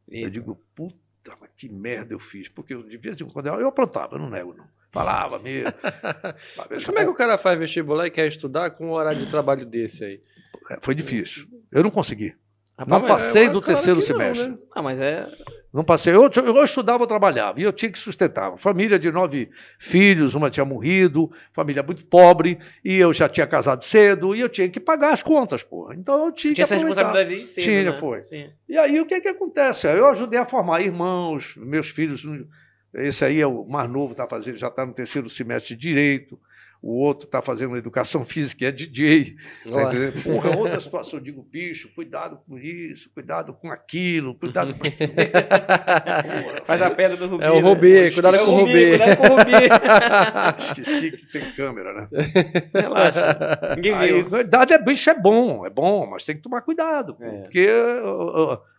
Eita. 0.08 0.26
Eu 0.26 0.30
digo, 0.30 0.54
puta 0.74 1.09
que 1.56 1.68
merda 1.68 2.14
eu 2.14 2.18
fiz. 2.18 2.48
Porque 2.48 2.74
eu, 2.74 2.82
de 2.82 2.96
vez 2.96 3.20
em 3.20 3.26
quando 3.26 3.46
eu 3.46 3.68
aprontava, 3.68 4.16
eu 4.16 4.18
não 4.18 4.30
nego, 4.30 4.54
não. 4.54 4.64
Falava 4.90 5.38
mesmo. 5.38 5.72
mas 6.68 6.84
como 6.84 6.98
é 6.98 7.04
que 7.04 7.10
o 7.10 7.14
cara 7.14 7.38
faz 7.38 7.58
vestibular 7.58 8.06
e 8.06 8.10
quer 8.10 8.26
estudar 8.26 8.70
com 8.70 8.88
um 8.88 8.92
horário 8.92 9.20
de 9.20 9.30
trabalho 9.30 9.64
desse 9.64 10.04
aí? 10.04 10.20
É, 10.70 10.78
foi 10.82 10.94
difícil. 10.94 11.46
Eu 11.70 11.82
não 11.82 11.90
consegui. 11.90 12.34
Rapaz, 12.76 13.02
não 13.02 13.08
passei 13.08 13.44
é, 13.44 13.50
do 13.50 13.60
terceiro 13.60 14.00
semestre. 14.00 14.48
Não, 14.48 14.56
né? 14.56 14.62
ah, 14.72 14.82
mas 14.82 15.00
é. 15.00 15.28
Não 15.72 15.84
passei. 15.84 16.14
Eu, 16.14 16.28
eu 16.28 16.64
estudava, 16.64 17.04
eu 17.04 17.06
trabalhava. 17.06 17.60
E 17.60 17.62
eu 17.62 17.72
tinha 17.72 17.90
que 17.90 17.98
sustentar. 17.98 18.56
Família 18.58 18.98
de 18.98 19.10
nove 19.10 19.50
filhos, 19.78 20.34
uma 20.34 20.50
tinha 20.50 20.64
morrido, 20.64 21.30
família 21.52 21.82
muito 21.82 22.04
pobre, 22.04 22.58
e 22.84 22.96
eu 22.96 23.12
já 23.12 23.28
tinha 23.28 23.46
casado 23.46 23.84
cedo, 23.84 24.34
e 24.34 24.40
eu 24.40 24.48
tinha 24.48 24.68
que 24.68 24.80
pagar 24.80 25.12
as 25.12 25.22
contas, 25.22 25.62
porra. 25.62 25.94
Então 25.94 26.26
eu 26.26 26.32
tinha, 26.32 26.54
tinha 26.54 26.66
que. 26.66 26.74
Tinha 26.74 26.78
essa 26.78 26.86
responsabilidade 26.86 27.36
de 27.36 27.44
cedo. 27.44 27.64
Tinha, 27.64 27.92
né? 27.92 27.96
foi. 27.98 28.22
Sim. 28.24 28.50
E 28.68 28.76
aí 28.76 28.98
o 29.00 29.06
que, 29.06 29.20
que 29.20 29.28
acontece? 29.28 29.86
Eu 29.86 30.08
ajudei 30.08 30.38
a 30.38 30.44
formar 30.44 30.80
irmãos, 30.80 31.54
meus 31.56 31.88
filhos. 31.88 32.26
Esse 32.92 33.24
aí 33.24 33.40
é 33.40 33.46
o 33.46 33.64
mais 33.64 33.88
novo, 33.88 34.16
tá 34.16 34.26
fazendo, 34.26 34.58
já 34.58 34.66
está 34.66 34.84
no 34.84 34.92
terceiro 34.92 35.30
semestre 35.30 35.76
de 35.76 35.80
direito 35.80 36.36
o 36.82 36.98
outro 36.98 37.26
está 37.26 37.42
fazendo 37.42 37.76
educação 37.76 38.24
física 38.26 38.64
e 38.64 38.68
é 38.68 38.72
DJ. 38.72 39.36
Tá 39.68 39.90
Porra, 40.24 40.56
outra 40.56 40.80
situação, 40.80 41.18
eu 41.18 41.22
digo, 41.24 41.42
bicho, 41.42 41.88
cuidado 41.94 42.40
com 42.46 42.58
isso, 42.58 43.10
cuidado 43.10 43.52
com 43.52 43.70
aquilo, 43.70 44.34
cuidado 44.34 44.74
com 44.74 44.84
Faz 46.64 46.82
a 46.82 46.90
pedra 46.90 47.16
do 47.16 47.26
Rubi. 47.26 47.44
É 47.44 47.50
o 47.50 47.60
Rubi, 47.60 48.02
né? 48.02 48.10
cuidado, 48.10 48.38
com 48.38 48.44
o 48.44 48.54
Rubi. 48.60 48.88
cuidado 48.88 49.16
com 49.16 49.22
o 49.22 49.36
Rubi. 49.36 49.52
Esqueci 50.58 51.10
que 51.12 51.26
tem 51.26 51.52
câmera, 51.52 51.92
né? 51.92 52.08
Relaxa. 52.74 53.74
Ninguém 53.76 53.94
Aí, 53.94 54.12
viu. 54.14 54.30
Cuidado 54.30 54.72
é, 54.72 54.78
bicho, 54.78 55.10
é 55.10 55.14
bom, 55.14 55.66
é 55.66 55.70
bom, 55.70 56.06
mas 56.06 56.24
tem 56.24 56.36
que 56.36 56.42
tomar 56.42 56.62
cuidado. 56.62 57.16
É. 57.20 57.30
Porque. 57.42 57.66
Uh, 57.68 58.54
uh, 58.54 58.69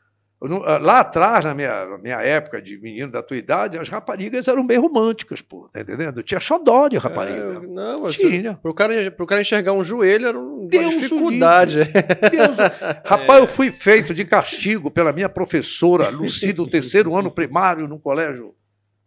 lá 0.42 1.02
atrás, 1.02 1.46
na 1.46 1.54
minha, 1.54 1.98
minha 2.02 2.20
época 2.20 2.60
de 2.60 2.76
menino 2.80 3.12
da 3.12 3.22
tua 3.22 3.38
idade, 3.38 3.78
as 3.78 3.90
raparigas 3.90 4.48
eram 4.48 4.66
bem 4.66 4.80
românticas, 4.80 5.40
pô, 5.40 5.70
tá 5.72 5.82
entendendo? 5.82 6.24
Tinha 6.24 6.40
xodó 6.40 6.88
de 6.88 6.98
rapariga. 6.98 7.62
É, 7.64 7.68
não, 7.68 8.10
Tinha. 8.10 8.56
Pro 8.56 8.74
cara, 8.74 9.12
pro 9.12 9.28
cara 9.28 9.42
enxergar 9.42 9.74
um 9.74 9.84
joelho 9.84 10.28
era 10.28 10.40
uma 10.40 10.68
Deus 10.68 10.96
dificuldade. 10.96 11.84
Deus, 11.84 12.58
rapaz, 13.06 13.40
é. 13.40 13.44
eu 13.44 13.48
fui 13.48 13.72
feito 13.72 14.16
de 14.16 14.26
castigo 14.26 14.90
pela 14.90 15.14
minha 15.14 15.30
professora, 15.30 16.10
Luci, 16.10 16.52
do 16.52 16.68
terceiro 16.68 17.16
ano 17.16 17.30
primário 17.30 17.88
no 17.88 18.00
colégio, 18.00 18.56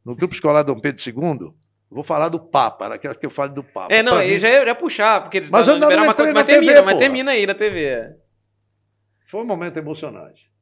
no 0.04 0.14
grupo 0.14 0.34
escolar 0.34 0.62
Dom 0.62 0.78
Pedro 0.78 1.02
II. 1.04 1.52
Vou 1.90 2.04
falar 2.04 2.28
do 2.28 2.38
Papa, 2.38 2.88
naquela 2.88 3.14
que 3.14 3.26
eu 3.26 3.30
falo 3.30 3.52
do 3.52 3.62
Papa. 3.62 3.92
É, 3.92 4.02
não, 4.04 4.20
ele 4.20 4.38
já 4.38 4.48
ia 4.48 4.74
puxar, 4.74 5.22
porque 5.22 5.38
eles 5.38 5.50
mas 5.50 5.66
eu 5.66 5.78
não 5.78 5.88
uma 5.88 6.14
coisa, 6.14 6.32
mas 6.32 6.46
termina, 6.46 6.82
mas 6.82 6.96
termina 6.96 7.32
aí 7.32 7.44
na 7.44 7.54
TV. 7.54 8.14
Foi 9.28 9.42
um 9.42 9.46
momento 9.46 9.76
emocionante. 9.78 10.53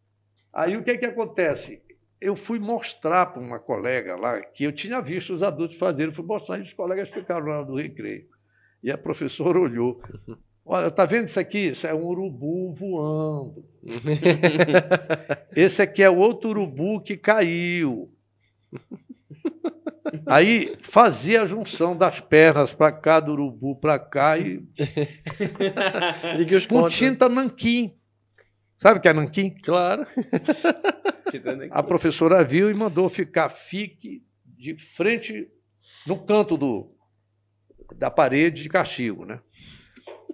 Aí 0.53 0.77
o 0.77 0.83
que, 0.83 0.99
que 0.99 1.07
acontece? 1.07 1.81
Eu 2.21 2.37
fui 2.37 2.59
mostrar 2.59 3.27
para 3.27 3.43
uma 3.43 3.59
colega 3.59 4.17
lá 4.17 4.41
que 4.41 4.65
eu 4.65 4.73
tinha 4.73 5.01
visto 5.01 5.33
os 5.33 5.43
adultos 5.43 5.77
fazerem, 5.77 6.15
fui 6.15 6.25
mostrar 6.25 6.59
e 6.59 6.63
os 6.63 6.73
colegas 6.73 7.09
ficaram 7.09 7.47
lá 7.47 7.63
do 7.63 7.77
recreio. 7.77 8.27
E 8.83 8.91
a 8.91 8.99
professora 8.99 9.59
olhou. 9.59 10.01
Olha, 10.65 10.91
tá 10.91 11.05
vendo 11.05 11.27
isso 11.27 11.41
aqui? 11.41 11.71
Isso 11.71 11.87
é 11.87 11.95
um 11.95 12.05
urubu 12.05 12.73
voando. 12.73 13.65
Esse 15.57 15.83
aqui 15.83 16.03
é 16.03 16.11
outro 16.11 16.51
urubu 16.51 17.01
que 17.01 17.17
caiu. 17.17 18.13
Aí 20.27 20.77
fazia 20.81 21.43
a 21.43 21.47
junção 21.47 21.97
das 21.97 22.21
pernas 22.21 22.73
para 22.73 22.93
cá, 22.93 23.19
do 23.19 23.33
urubu 23.33 23.75
para 23.77 23.99
cá 23.99 24.39
e. 24.39 24.63
com 26.69 26.87
tinta 26.89 27.29
nanquim. 27.29 27.95
Sabe 28.83 28.99
o 28.99 29.01
que 29.01 29.07
é 29.07 29.13
nanquim? 29.13 29.51
Claro. 29.63 30.05
a 31.71 31.83
professora 31.85 32.43
viu 32.43 32.69
e 32.69 32.75
mandou 32.75 33.09
ficar, 33.09 33.49
fique 33.49 34.25
de 34.45 34.77
frente 34.77 35.47
no 36.05 36.19
canto 36.19 36.57
do, 36.57 36.91
da 37.95 38.11
parede 38.11 38.65
de 38.65 38.69
castigo, 38.69 39.25
né? 39.25 39.39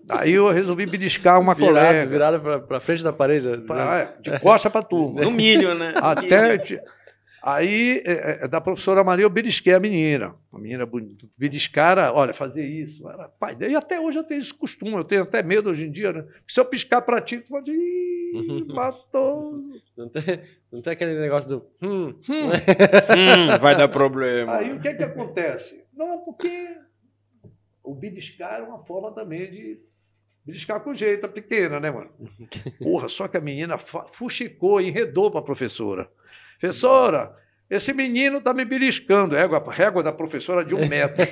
Aí 0.09 0.33
eu 0.33 0.51
resolvi 0.51 0.87
beliscar 0.87 1.39
uma 1.39 1.55
virado, 1.55 1.75
colega. 1.75 2.07
Virado 2.07 2.67
para 2.67 2.81
frente 2.81 3.05
da 3.05 3.13
parede. 3.13 3.59
Pra, 3.67 3.99
é, 3.99 4.17
de 4.19 4.41
costa 4.41 4.71
para 4.71 4.83
turma. 4.83 5.21
No 5.21 5.31
milho, 5.31 5.75
né? 5.75 5.93
Até. 5.97 6.57
Aí, 7.43 8.03
é, 8.05 8.45
é, 8.45 8.49
da 8.49 8.61
professora 8.61 9.05
Maria, 9.05 9.25
eu 9.25 9.31
belisquei 9.31 9.73
a 9.73 9.81
menina. 9.81 10.35
A 10.53 10.59
menina 10.59 10.85
bonita. 10.85 11.27
Beliscara, 11.37 12.13
olha, 12.13 12.35
fazer 12.35 12.65
isso. 12.65 13.09
Era, 13.09 13.29
pai, 13.29 13.57
e 13.61 13.77
até 13.77 14.01
hoje 14.01 14.19
eu 14.19 14.25
tenho 14.25 14.41
esse 14.41 14.53
costume, 14.53 14.93
eu 14.93 15.05
tenho 15.05 15.23
até 15.23 15.43
medo 15.43 15.71
hoje 15.71 15.87
em 15.87 15.91
dia, 15.91 16.13
né? 16.13 16.27
Se 16.47 16.59
eu 16.59 16.65
piscar 16.65 17.01
para 17.03 17.21
ti, 17.21 17.41
tu 17.41 17.51
pode. 17.51 17.71
Ih, 17.71 18.65
matou. 18.75 19.63
Não 19.97 20.09
tem, 20.09 20.43
não 20.73 20.83
tem 20.83 20.93
aquele 20.93 21.19
negócio 21.21 21.49
do. 21.49 21.67
Hum, 21.83 22.09
hum. 22.09 22.49
hum 22.49 23.59
vai 23.61 23.77
dar 23.77 23.89
problema. 23.89 24.57
Aí 24.57 24.73
o 24.73 24.81
que 24.81 24.89
é 24.89 24.95
que 24.95 25.05
acontece? 25.05 25.85
Não, 25.95 26.19
porque 26.25 26.77
o 27.83 27.95
beliscar 27.95 28.61
é 28.61 28.63
uma 28.63 28.85
forma 28.85 29.13
também 29.13 29.51
de 29.51 29.81
beliscar 30.45 30.81
com 30.81 30.95
jeito, 30.95 31.27
a 31.27 31.29
pequena, 31.29 31.79
né, 31.79 31.91
mano? 31.91 32.11
Porra, 32.83 33.09
só 33.09 33.29
que 33.29 33.37
a 33.37 33.41
menina 33.41 33.77
fuxicou, 33.79 34.81
enredou 34.81 35.31
para 35.31 35.41
a 35.41 35.45
professora. 35.45 36.11
Professora, 36.59 37.35
esse 37.71 37.93
menino 37.93 38.39
está 38.39 38.53
me 38.53 38.65
beliscando. 38.65 39.35
Régua, 39.35 39.63
régua 39.71 40.03
da 40.03 40.13
professora 40.13 40.65
de 40.65 40.75
um 40.75 40.87
metro. 40.89 41.25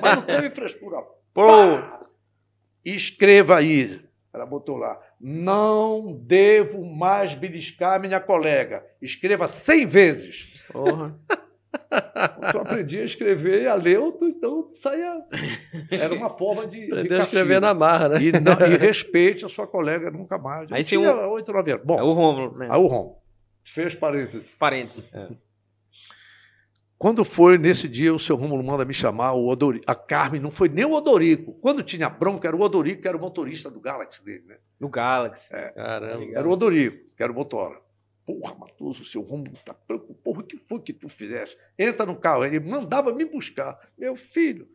Mas 0.00 0.16
não 0.16 0.22
teve 0.22 0.50
frescura. 0.50 0.98
Pô! 1.32 1.80
Escreva 2.84 3.56
aí. 3.56 4.00
Ela 4.32 4.44
botou 4.44 4.76
lá. 4.76 5.00
Não 5.20 6.12
devo 6.12 6.84
mais 6.84 7.34
beliscar 7.34 8.00
minha 8.00 8.20
colega. 8.20 8.84
Escreva 9.00 9.46
cem 9.46 9.86
vezes. 9.86 10.52
Porra. 10.70 11.14
Tu 12.50 12.58
aprendia 12.58 13.02
a 13.02 13.04
escrever 13.04 13.62
e 13.62 13.66
a 13.66 13.74
ler, 13.74 13.98
então 14.22 14.68
saia. 14.72 15.22
Era 15.90 16.14
uma 16.14 16.30
forma 16.30 16.66
de. 16.66 16.84
Aprender 16.84 17.14
a 17.14 17.18
escrever 17.20 17.60
na 17.60 17.74
marra, 17.74 18.10
né? 18.10 18.22
E, 18.22 18.32
não, 18.32 18.52
e, 18.52 18.76
respeite 18.78 19.44
a 19.44 19.48
sua 19.48 19.66
colega 19.66 20.10
nunca 20.10 20.38
mais. 20.38 20.70
Aí 20.70 20.84
sim. 20.84 20.96
Um... 20.96 21.30
Oito, 21.30 21.52
nove 21.52 21.76
Bom, 21.78 21.98
é 21.98 22.02
o 22.02 22.12
Romulo, 22.12 22.56
né? 22.58 22.68
Aí 22.70 22.78
o 22.78 22.86
Romulo. 22.86 23.23
Fez 23.64 23.94
parênteses. 23.94 24.54
Parênteses. 24.56 25.04
É. 25.12 25.28
Quando 26.96 27.24
foi 27.24 27.58
nesse 27.58 27.88
dia, 27.88 28.14
o 28.14 28.18
seu 28.18 28.36
Rômulo 28.36 28.62
manda 28.62 28.84
me 28.84 28.94
chamar, 28.94 29.32
o 29.32 29.48
Odorico, 29.48 29.84
a 29.86 29.94
Carmen, 29.94 30.40
não 30.40 30.50
foi 30.50 30.68
nem 30.68 30.84
o 30.84 30.92
Odorico. 30.92 31.52
Quando 31.54 31.82
tinha 31.82 32.08
bronca, 32.08 32.48
era 32.48 32.56
o 32.56 32.60
Odorico, 32.60 33.02
que 33.02 33.08
era 33.08 33.16
o 33.16 33.20
motorista 33.20 33.70
do 33.70 33.80
Galaxy 33.80 34.24
dele, 34.24 34.44
né? 34.46 34.56
Do 34.78 34.88
Galaxy. 34.88 35.54
É. 35.54 35.70
Caramba. 35.70 36.24
Era 36.32 36.48
o 36.48 36.50
Odorico, 36.50 37.14
que 37.16 37.22
era 37.22 37.32
o 37.32 37.34
motora. 37.34 37.80
Porra, 38.24 38.54
Matoso, 38.54 39.02
o 39.02 39.04
seu 39.04 39.20
Rômulo 39.20 39.52
está 39.52 39.74
preocupado. 39.74 40.18
Porra, 40.22 40.40
o 40.40 40.44
que 40.44 40.56
foi 40.56 40.80
que 40.80 40.94
tu 40.94 41.08
fizeste? 41.08 41.58
Entra 41.78 42.06
no 42.06 42.16
carro. 42.16 42.44
Ele 42.44 42.58
mandava 42.58 43.12
me 43.12 43.24
buscar. 43.26 43.78
Meu 43.98 44.16
filho, 44.16 44.66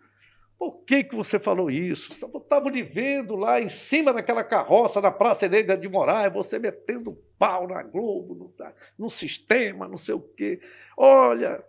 por 0.60 0.84
que, 0.84 1.06
que 1.06 1.16
você 1.16 1.40
falou 1.40 1.72
isso? 1.72 2.12
Estava 2.12 2.70
lhe 2.70 2.84
vendo 2.84 3.38
lá 3.38 3.62
em 3.62 3.70
cima 3.70 4.12
daquela 4.12 4.44
carroça 4.44 5.00
na 5.00 5.10
Praça 5.10 5.46
Helena 5.46 5.78
de 5.78 5.88
Moraes, 5.88 6.34
você 6.34 6.60
metendo 6.60 7.14
pau 7.38 7.66
na 7.66 7.82
Globo, 7.82 8.36
no, 8.36 8.54
no 8.98 9.10
sistema, 9.10 9.88
não 9.88 9.98
sei 9.98 10.16
o 10.16 10.20
quê. 10.20 10.60
Olha, 10.98 11.64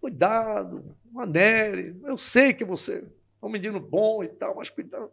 cuidado, 0.00 0.96
Manere, 1.12 2.00
eu 2.04 2.18
sei 2.18 2.52
que 2.52 2.64
você 2.64 3.06
é 3.40 3.46
um 3.46 3.48
menino 3.48 3.78
bom 3.78 4.24
e 4.24 4.28
tal, 4.28 4.56
mas 4.56 4.68
cuidado. 4.68 5.12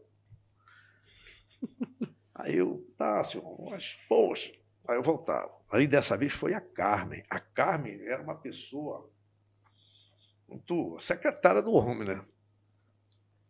Aí 2.34 2.56
eu, 2.56 2.84
tá, 2.98 3.24
senhor, 3.24 3.70
mas 3.70 3.96
poxa. 4.10 4.52
Aí 4.88 4.96
eu 4.96 5.04
voltava. 5.04 5.52
Aí 5.70 5.86
dessa 5.86 6.18
vez 6.18 6.34
foi 6.34 6.56
a 6.56 6.62
Carmen. 6.62 7.24
A 7.30 7.40
Carmen 7.40 8.02
era 8.08 8.24
uma 8.24 8.36
pessoa 8.36 9.08
muito 10.50 11.00
secretária 11.00 11.62
do 11.62 11.74
homem, 11.74 12.08
né? 12.08 12.26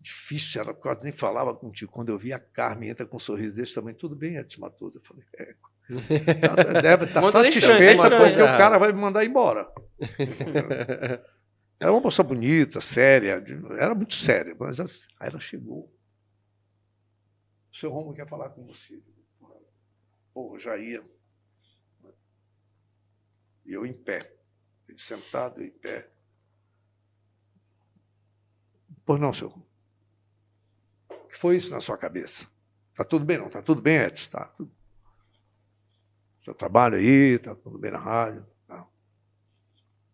Difícil, 0.07 0.61
ela 0.61 0.73
quase 0.73 1.03
nem 1.03 1.13
falava 1.13 1.53
contigo. 1.53 1.91
Quando 1.91 2.09
eu 2.09 2.17
vi 2.17 2.33
a 2.33 2.39
Carmen 2.39 2.89
entra 2.89 3.05
com 3.05 3.17
um 3.17 3.19
sorriso 3.19 3.55
desse 3.55 3.73
também, 3.73 3.93
tudo 3.93 4.15
bem, 4.15 4.37
Edson 4.37 4.61
Matoso. 4.61 4.97
Eu 4.97 5.01
falei, 5.01 5.23
é. 5.35 5.55
Deve 6.81 7.05
estar 7.05 7.21
tá 7.21 7.31
satisfeita 7.31 8.09
porque 8.09 8.41
o 8.41 8.57
cara 8.57 8.77
vai 8.77 8.91
me 8.91 8.99
mandar 8.99 9.23
embora. 9.25 9.71
Era 11.79 11.91
uma 11.91 12.01
moça 12.01 12.23
bonita, 12.23 12.81
séria, 12.81 13.43
era 13.79 13.93
muito 13.93 14.15
séria, 14.15 14.55
mas 14.59 14.79
aí 14.79 15.29
ela 15.29 15.39
chegou. 15.39 15.93
O 17.71 17.75
seu 17.77 17.91
Romo 17.91 18.15
quer 18.15 18.27
falar 18.27 18.49
com 18.49 18.65
você. 18.65 18.99
Pô, 20.33 20.57
já 20.57 20.75
ia. 20.75 21.03
E 23.63 23.73
eu 23.73 23.85
em 23.85 23.93
pé. 23.93 24.33
Sentado, 24.97 25.63
em 25.63 25.69
pé. 25.69 26.09
Pois 29.05 29.21
não, 29.21 29.31
senhor 29.31 29.66
que 31.27 31.37
foi 31.37 31.57
isso 31.57 31.71
na 31.71 31.79
sua 31.79 31.97
cabeça? 31.97 32.47
Está 32.91 33.03
tudo 33.03 33.25
bem, 33.25 33.37
não? 33.37 33.47
Está 33.47 33.61
tudo 33.61 33.81
bem, 33.81 33.97
Edson? 33.97 34.25
Está 34.25 34.45
tudo. 34.45 34.71
Seu 36.43 36.53
trabalho 36.53 36.95
aí, 36.95 37.35
está 37.35 37.53
tudo 37.53 37.77
bem 37.77 37.91
na 37.91 37.99
rádio. 37.99 38.45
Tá. 38.67 38.87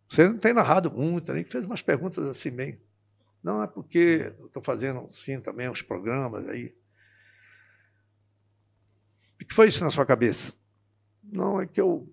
Você 0.10 0.28
não 0.28 0.38
tem 0.38 0.54
narrado 0.54 0.92
muito, 0.92 1.32
nem 1.32 1.44
fez 1.44 1.66
umas 1.66 1.82
perguntas 1.82 2.26
assim 2.26 2.52
bem. 2.52 2.82
Não, 3.44 3.62
é 3.62 3.68
porque 3.68 4.34
eu 4.40 4.48
estou 4.48 4.64
fazendo, 4.64 5.08
sim, 5.12 5.40
também 5.40 5.70
uns 5.70 5.82
programas 5.82 6.48
aí. 6.48 6.76
O 9.42 9.46
que 9.46 9.54
foi 9.54 9.68
isso 9.68 9.84
na 9.84 9.92
sua 9.92 10.06
cabeça? 10.06 10.54
Não, 11.22 11.62
é 11.62 11.68
que 11.68 11.80
eu, 11.80 12.12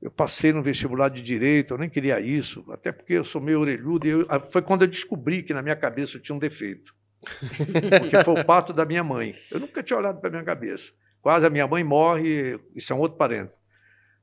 eu 0.00 0.10
passei 0.10 0.52
no 0.52 0.62
vestibular 0.62 1.08
de 1.08 1.22
Direito, 1.22 1.74
eu 1.74 1.78
nem 1.78 1.88
queria 1.90 2.20
isso, 2.20 2.64
até 2.72 2.90
porque 2.90 3.12
eu 3.14 3.24
sou 3.24 3.40
meio 3.40 3.60
orelhudo, 3.60 4.06
e 4.06 4.10
eu, 4.10 4.26
foi 4.50 4.62
quando 4.62 4.82
eu 4.82 4.88
descobri 4.88 5.42
que 5.42 5.54
na 5.54 5.62
minha 5.62 5.76
cabeça 5.76 6.16
eu 6.16 6.20
tinha 6.20 6.34
um 6.34 6.38
defeito. 6.38 6.94
Porque 8.00 8.24
foi 8.24 8.40
o 8.40 8.44
parto 8.44 8.72
da 8.72 8.84
minha 8.84 9.04
mãe. 9.04 9.34
Eu 9.50 9.60
nunca 9.60 9.82
tinha 9.82 9.98
olhado 9.98 10.20
para 10.20 10.30
minha 10.30 10.44
cabeça. 10.44 10.92
Quase 11.20 11.46
a 11.46 11.50
minha 11.50 11.66
mãe 11.66 11.84
morre, 11.84 12.58
isso 12.74 12.92
é 12.92 12.96
um 12.96 12.98
outro 12.98 13.16
parente. 13.16 13.52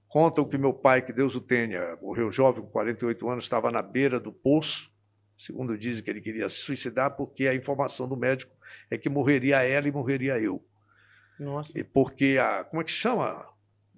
Contam 0.07 0.43
que 0.43 0.57
meu 0.57 0.73
pai, 0.73 1.01
que 1.01 1.13
Deus 1.13 1.35
o 1.35 1.41
tenha, 1.41 1.95
morreu 2.01 2.31
jovem, 2.31 2.63
com 2.63 2.69
48 2.69 3.29
anos, 3.29 3.43
estava 3.43 3.71
na 3.71 3.81
beira 3.81 4.19
do 4.19 4.31
poço. 4.31 4.91
Segundo 5.37 5.77
dizem 5.77 6.03
que 6.03 6.09
ele 6.09 6.19
queria 6.19 6.49
se 6.49 6.57
suicidar, 6.57 7.15
porque 7.15 7.47
a 7.47 7.55
informação 7.55 8.07
do 8.07 8.17
médico 8.17 8.51
é 8.91 8.97
que 8.97 9.07
morreria 9.07 9.61
ela 9.61 9.87
e 9.87 9.91
morreria 9.91 10.37
eu. 10.39 10.65
Nossa. 11.39 11.77
E 11.77 11.83
porque 11.83 12.37
a. 12.41 12.65
Como 12.65 12.81
é 12.81 12.85
que 12.85 12.91
chama? 12.91 13.45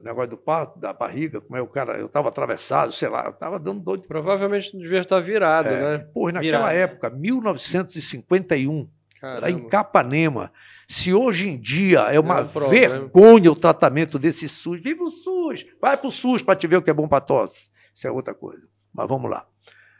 O 0.01 0.03
negócio 0.03 0.31
do 0.31 0.37
parto, 0.37 0.79
da 0.79 0.91
barriga, 0.91 1.39
como 1.39 1.55
é 1.55 1.61
o 1.61 1.67
cara. 1.67 1.93
Eu 1.93 2.07
estava 2.07 2.29
atravessado, 2.29 2.91
sei 2.91 3.07
lá, 3.07 3.25
eu 3.25 3.31
estava 3.31 3.59
dando 3.59 3.81
dor 3.81 3.99
de. 3.99 4.07
Provavelmente 4.07 4.75
devia 4.75 4.99
estar 4.99 5.19
virado, 5.19 5.67
é, 5.67 5.97
né? 5.97 6.07
Pô, 6.11 6.31
naquela 6.31 6.69
virado. 6.69 6.75
época, 6.75 7.09
1951, 7.11 8.89
Caramba. 9.19 9.41
lá 9.41 9.49
em 9.51 9.69
Capanema. 9.69 10.51
Se 10.87 11.13
hoje 11.13 11.47
em 11.47 11.59
dia 11.59 11.99
é 12.11 12.19
uma 12.19 12.39
é 12.39 12.43
vergonha 12.43 13.51
o 13.51 13.55
tratamento 13.55 14.17
desse 14.17 14.49
SUS, 14.49 14.81
viva 14.81 15.03
o 15.03 15.11
SUS, 15.11 15.65
vai 15.79 15.95
para 15.95 16.07
o 16.07 16.11
SUS 16.11 16.41
para 16.41 16.55
te 16.55 16.65
ver 16.65 16.77
o 16.77 16.81
que 16.81 16.89
é 16.89 16.93
bom 16.93 17.07
para 17.07 17.21
tosse. 17.21 17.69
Isso 17.93 18.07
é 18.07 18.11
outra 18.11 18.33
coisa. 18.33 18.67
Mas 18.91 19.07
vamos 19.07 19.29
lá. 19.29 19.45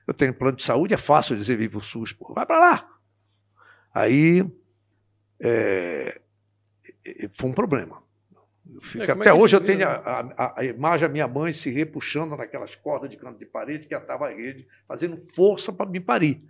Eu 0.08 0.14
tenho 0.14 0.34
plano 0.34 0.58
de 0.58 0.64
saúde, 0.64 0.96
é 0.96 0.98
fácil 0.98 1.38
dizer 1.38 1.56
viva 1.56 1.78
o 1.78 1.82
SUS, 1.82 2.12
pô. 2.12 2.34
vai 2.34 2.46
para 2.46 2.60
lá. 2.60 2.90
Aí 3.94 4.44
é, 5.40 6.20
foi 7.36 7.50
um 7.50 7.54
problema. 7.54 8.02
Fico, 8.84 9.04
é, 9.04 9.12
até 9.12 9.30
é 9.30 9.34
hoje 9.34 9.56
eu 9.56 9.62
tenho 9.62 9.88
a, 9.88 9.94
a, 10.38 10.60
a, 10.60 10.66
imagem 10.66 11.08
da 11.08 11.12
minha 11.12 11.28
mãe 11.28 11.52
se 11.52 11.70
repuxando 11.70 12.36
naquelas 12.38 12.76
cordas 12.76 13.10
de 13.10 13.18
canto 13.18 13.38
de 13.38 13.46
parede 13.46 13.88
que 13.88 13.94
atava 13.94 14.28
a 14.28 14.30
rede, 14.30 14.68
fazendo 14.88 15.18
força 15.18 15.74
para 15.74 15.90
me 15.90 16.00
parir. 16.00 16.42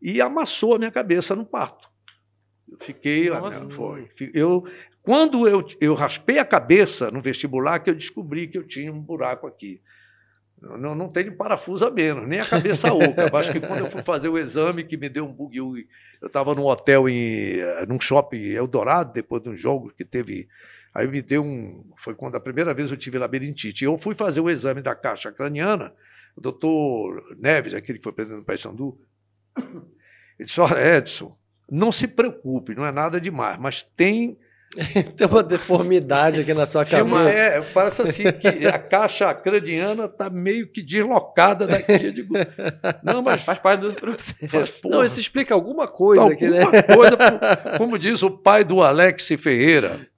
E 0.00 0.20
amassou 0.20 0.74
a 0.74 0.78
minha 0.78 0.90
cabeça 0.90 1.34
no 1.34 1.44
parto. 1.44 1.90
Eu 2.70 2.78
fiquei. 2.80 3.30
Nossa, 3.30 3.68
foi, 3.70 4.08
eu, 4.34 4.64
quando 5.02 5.46
eu, 5.46 5.64
eu 5.80 5.94
raspei 5.94 6.38
a 6.38 6.44
cabeça 6.44 7.10
no 7.10 7.20
vestibular, 7.20 7.78
que 7.78 7.90
eu 7.90 7.94
descobri 7.94 8.48
que 8.48 8.58
eu 8.58 8.66
tinha 8.66 8.92
um 8.92 9.00
buraco 9.00 9.46
aqui. 9.46 9.80
Não, 10.60 10.94
não 10.94 11.08
tenho 11.08 11.36
parafuso 11.36 11.84
a 11.84 11.90
menos, 11.90 12.26
nem 12.26 12.40
a 12.40 12.44
cabeça 12.44 12.92
oca. 12.92 13.36
Acho 13.36 13.52
que 13.52 13.60
quando 13.60 13.80
eu 13.80 13.90
fui 13.90 14.02
fazer 14.02 14.28
o 14.28 14.38
exame, 14.38 14.84
que 14.84 14.96
me 14.96 15.08
deu 15.08 15.24
um 15.24 15.32
bug, 15.32 15.56
eu 15.56 16.26
estava 16.26 16.54
num 16.54 16.64
hotel, 16.64 17.08
em, 17.08 17.58
num 17.86 18.00
shopping 18.00 18.42
Eldorado, 18.52 19.12
depois 19.12 19.42
de 19.42 19.50
um 19.50 19.56
jogo 19.56 19.92
que 19.96 20.04
teve. 20.04 20.48
Aí 20.96 21.06
me 21.06 21.20
deu 21.20 21.44
um. 21.44 21.84
Foi 21.98 22.14
quando 22.14 22.36
a 22.36 22.40
primeira 22.40 22.72
vez 22.72 22.90
eu 22.90 22.96
tive 22.96 23.18
labirintite. 23.18 23.84
Eu 23.84 23.98
fui 23.98 24.14
fazer 24.14 24.40
o 24.40 24.48
exame 24.48 24.80
da 24.80 24.94
caixa 24.94 25.30
craniana, 25.30 25.92
o 26.34 26.40
doutor 26.40 27.36
Neves, 27.38 27.74
aquele 27.74 27.98
que 27.98 28.04
foi 28.04 28.14
presidente 28.14 28.40
do 28.40 28.46
Paysandu, 28.46 28.98
ele 29.60 30.46
disse: 30.46 30.58
Olha, 30.58 30.96
Edson, 30.96 31.36
não 31.70 31.92
se 31.92 32.08
preocupe, 32.08 32.74
não 32.74 32.86
é 32.86 32.90
nada 32.90 33.20
demais, 33.20 33.58
mas 33.60 33.82
tem. 33.82 34.38
tem 35.16 35.26
uma 35.26 35.42
deformidade 35.42 36.40
aqui 36.40 36.54
na 36.54 36.66
sua 36.66 36.82
cabeça. 36.82 37.04
Uma, 37.04 37.30
é, 37.30 37.60
parece 37.60 38.00
assim 38.00 38.32
que 38.32 38.66
a 38.66 38.78
caixa 38.78 39.32
craniana 39.34 40.06
está 40.06 40.30
meio 40.30 40.66
que 40.66 40.82
deslocada 40.82 41.66
daqui. 41.66 42.10
Digo, 42.10 42.34
não, 43.02 43.20
mas 43.20 43.42
faz 43.42 43.58
parte 43.58 43.82
do 43.82 43.92
processo. 43.94 44.80
não, 44.88 45.04
isso 45.04 45.20
explica 45.20 45.52
alguma 45.52 45.86
coisa. 45.86 46.22
Alguma 46.22 46.36
aqui, 46.36 46.48
né? 46.48 46.82
coisa, 46.82 47.16
como 47.76 47.98
diz 47.98 48.22
o 48.22 48.30
pai 48.30 48.64
do 48.64 48.80
Alex 48.80 49.28
Ferreira. 49.38 50.08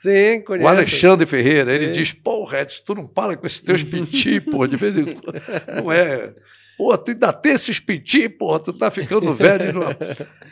Sim, 0.00 0.40
conheço. 0.40 0.64
O 0.64 0.68
Alexandre 0.68 1.26
Ferreira, 1.26 1.66
Sim. 1.66 1.72
ele 1.72 1.90
diz, 1.90 2.10
pô, 2.10 2.44
Redson, 2.44 2.82
tu 2.86 2.94
não 2.94 3.06
para 3.06 3.36
com 3.36 3.46
esses 3.46 3.60
teus 3.60 3.84
piti, 3.84 4.40
pô, 4.40 4.66
de 4.66 4.76
vez 4.76 4.96
em 4.96 5.04
quando. 5.04 5.42
Não 5.76 5.92
é. 5.92 6.32
Pô, 6.78 6.96
tu 6.96 7.10
ainda 7.10 7.30
tem 7.34 7.52
esses 7.52 7.78
piti, 7.78 8.26
pô, 8.26 8.58
tu 8.58 8.72
tá 8.72 8.90
ficando 8.90 9.34
velho. 9.34 9.74
Não... 9.74 9.82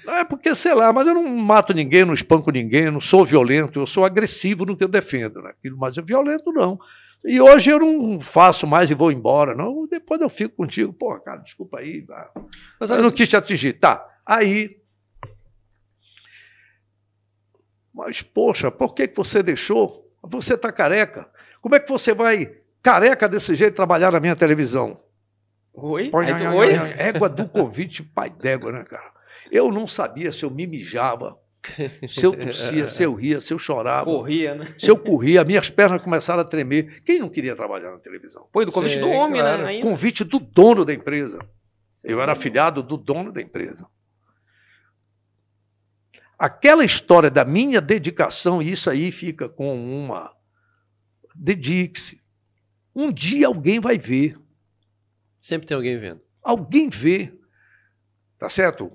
não 0.04 0.14
é 0.14 0.22
porque, 0.22 0.54
sei 0.54 0.74
lá, 0.74 0.92
mas 0.92 1.08
eu 1.08 1.14
não 1.14 1.24
mato 1.24 1.72
ninguém, 1.72 2.04
não 2.04 2.12
espanco 2.12 2.50
ninguém, 2.50 2.90
não 2.90 3.00
sou 3.00 3.24
violento, 3.24 3.80
eu 3.80 3.86
sou 3.86 4.04
agressivo 4.04 4.66
no 4.66 4.76
que 4.76 4.84
eu 4.84 4.88
defendo, 4.88 5.40
né? 5.40 5.52
mas 5.78 5.96
eu 5.96 6.04
violento 6.04 6.52
não. 6.52 6.78
E 7.24 7.40
hoje 7.40 7.70
eu 7.70 7.78
não 7.78 8.20
faço 8.20 8.66
mais 8.66 8.90
e 8.90 8.94
vou 8.94 9.10
embora, 9.10 9.54
não. 9.54 9.86
Depois 9.86 10.20
eu 10.20 10.28
fico 10.28 10.56
contigo. 10.56 10.92
Pô, 10.92 11.18
cara, 11.20 11.38
desculpa 11.38 11.78
aí. 11.78 12.04
Mas 12.78 12.90
eu 12.90 13.02
não 13.02 13.10
quis 13.10 13.28
te 13.28 13.36
atingir. 13.36 13.72
Tá. 13.72 14.06
Aí. 14.26 14.76
Mas, 17.98 18.22
poxa, 18.22 18.70
por 18.70 18.94
que, 18.94 19.08
que 19.08 19.16
você 19.16 19.42
deixou? 19.42 20.08
Você 20.22 20.54
está 20.54 20.70
careca. 20.70 21.28
Como 21.60 21.74
é 21.74 21.80
que 21.80 21.88
você 21.88 22.14
vai, 22.14 22.54
careca 22.80 23.28
desse 23.28 23.56
jeito, 23.56 23.74
trabalhar 23.74 24.12
na 24.12 24.20
minha 24.20 24.36
televisão? 24.36 25.00
Oi? 25.74 26.08
Põe, 26.08 26.26
tu, 26.36 26.44
oi? 26.44 26.74
Égua 26.96 27.28
do 27.28 27.48
convite, 27.48 28.04
pai 28.04 28.30
d'égua, 28.30 28.70
né, 28.70 28.84
cara? 28.84 29.10
Eu 29.50 29.72
não 29.72 29.88
sabia 29.88 30.30
se 30.30 30.44
eu 30.44 30.50
me 30.50 30.64
mijava 30.64 31.36
se 32.08 32.24
eu 32.24 32.36
tossia, 32.36 32.86
se 32.86 33.02
eu 33.02 33.14
ria, 33.14 33.40
se 33.40 33.52
eu 33.52 33.58
chorava. 33.58 34.04
Corria, 34.04 34.54
né? 34.54 34.74
Se 34.78 34.88
eu 34.88 34.96
corria, 34.96 35.42
minhas 35.42 35.68
pernas 35.68 36.00
começaram 36.00 36.40
a 36.40 36.44
tremer. 36.44 37.02
Quem 37.02 37.18
não 37.18 37.28
queria 37.28 37.56
trabalhar 37.56 37.90
na 37.90 37.98
televisão? 37.98 38.46
Foi 38.52 38.64
do 38.64 38.70
convite 38.70 38.94
Sim, 38.94 39.00
do 39.00 39.08
homem, 39.08 39.42
né, 39.42 39.48
claro. 39.48 39.62
né? 39.64 39.68
Ainda. 39.70 39.88
Convite 39.88 40.22
do 40.22 40.38
dono 40.38 40.84
da 40.84 40.94
empresa. 40.94 41.40
Sim, 41.92 42.08
eu 42.08 42.22
era 42.22 42.30
afilhado 42.30 42.80
do 42.80 42.96
dono 42.96 43.32
da 43.32 43.42
empresa. 43.42 43.88
Aquela 46.38 46.84
história 46.84 47.30
da 47.30 47.44
minha 47.44 47.80
dedicação, 47.80 48.62
isso 48.62 48.88
aí 48.88 49.10
fica 49.10 49.48
com 49.48 49.74
uma. 49.76 50.32
Dedique-se. 51.34 52.20
Um 52.94 53.12
dia 53.12 53.48
alguém 53.48 53.80
vai 53.80 53.98
ver. 53.98 54.38
Sempre 55.40 55.66
tem 55.66 55.76
alguém 55.76 55.98
vendo. 55.98 56.20
Alguém 56.42 56.88
vê. 56.88 57.32
Tá 58.38 58.48
certo? 58.48 58.90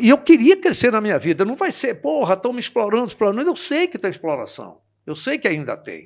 E 0.00 0.08
eu 0.08 0.18
queria 0.18 0.56
crescer 0.56 0.90
na 0.90 1.00
minha 1.00 1.18
vida. 1.18 1.44
Não 1.44 1.54
vai 1.54 1.70
ser, 1.70 1.94
porra, 1.96 2.34
estão 2.34 2.52
me 2.52 2.58
explorando, 2.58 3.06
explorando. 3.06 3.48
Eu 3.48 3.56
sei 3.56 3.86
que 3.86 3.98
tem 3.98 4.10
exploração. 4.10 4.80
Eu 5.06 5.14
sei 5.14 5.38
que 5.38 5.46
ainda 5.46 5.76
tem. 5.76 6.02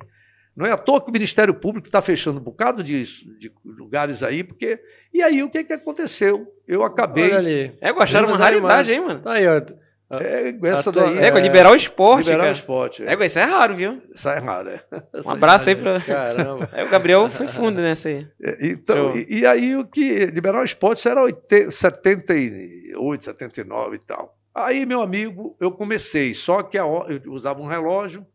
Não 0.55 0.65
é 0.65 0.71
à 0.71 0.77
toa 0.77 1.01
que 1.01 1.09
o 1.09 1.13
Ministério 1.13 1.53
Público 1.53 1.87
está 1.87 2.01
fechando 2.01 2.39
um 2.39 2.43
bocado 2.43 2.83
de, 2.83 3.03
de, 3.37 3.51
lugares 3.65 4.21
aí, 4.21 4.43
porque. 4.43 4.79
E 5.13 5.21
aí 5.21 5.41
o 5.41 5.49
que, 5.49 5.63
que 5.63 5.73
aconteceu? 5.73 6.47
Eu 6.67 6.83
acabei. 6.83 7.25
Olha 7.25 7.37
ali. 7.39 7.77
É, 7.81 7.89
acharam 7.89 8.29
uma 8.29 8.37
raridade, 8.37 8.93
hein, 8.93 9.01
mano? 9.01 9.21
Tá 9.21 9.33
aí, 9.33 9.47
ó. 9.47 9.61
É, 10.09 10.55
essa 10.69 10.91
daí. 10.91 11.17
É, 11.17 11.29
é, 11.29 11.39
liberar 11.39 11.71
o 11.71 11.75
esporte. 11.75 12.25
Liberar 12.25 12.43
cara. 12.43 12.49
o 12.49 12.53
esporte. 12.53 13.03
É. 13.03 13.13
é, 13.13 13.25
isso 13.25 13.39
é 13.39 13.43
raro, 13.43 13.75
viu? 13.75 14.01
Isso 14.13 14.29
é 14.29 14.37
raro, 14.37 14.69
é. 14.69 14.83
Um 15.25 15.31
abraço 15.31 15.69
aí 15.69 15.75
para. 15.75 15.99
Caramba. 16.01 16.69
É, 16.75 16.83
o 16.83 16.89
Gabriel 16.89 17.29
foi 17.29 17.47
fundo 17.47 17.81
nessa 17.81 18.09
aí. 18.09 18.27
É, 18.41 18.67
então, 18.67 19.15
e, 19.15 19.39
e, 19.39 19.45
aí 19.45 19.75
o 19.75 19.85
que. 19.85 20.25
Liberar 20.27 20.61
o 20.61 20.63
esporte 20.63 21.07
era 21.07 21.23
80, 21.23 21.71
78, 21.71 23.25
79 23.25 23.95
e 23.95 23.99
tal. 23.99 24.37
Aí, 24.53 24.85
meu 24.85 25.01
amigo, 25.01 25.55
eu 25.59 25.71
comecei, 25.71 26.33
só 26.33 26.61
que 26.63 26.77
a, 26.77 26.83
eu 26.83 27.31
usava 27.31 27.61
um 27.61 27.67
relógio, 27.67 28.25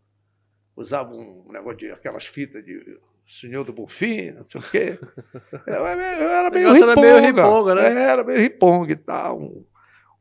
usava 0.76 1.12
um 1.12 1.50
negócio 1.50 1.78
de 1.78 1.90
aquelas 1.92 2.26
fitas 2.26 2.64
de 2.64 2.98
Senhor 3.26 3.64
do 3.64 3.72
Bonfim, 3.72 4.32
não 4.32 4.44
sei 4.48 4.60
o 4.60 4.70
quê. 4.70 4.98
Eu, 5.66 5.74
eu 5.74 6.28
era 6.28 6.50
meio 6.50 6.72
riponga. 6.72 6.92
Era 6.92 7.00
meio 7.00 7.20
riponga, 7.20 7.74
né? 7.76 8.02
Era 8.02 8.24
meio 8.24 8.40
riponga 8.40 8.92
e 8.92 8.96
tal. 8.96 9.64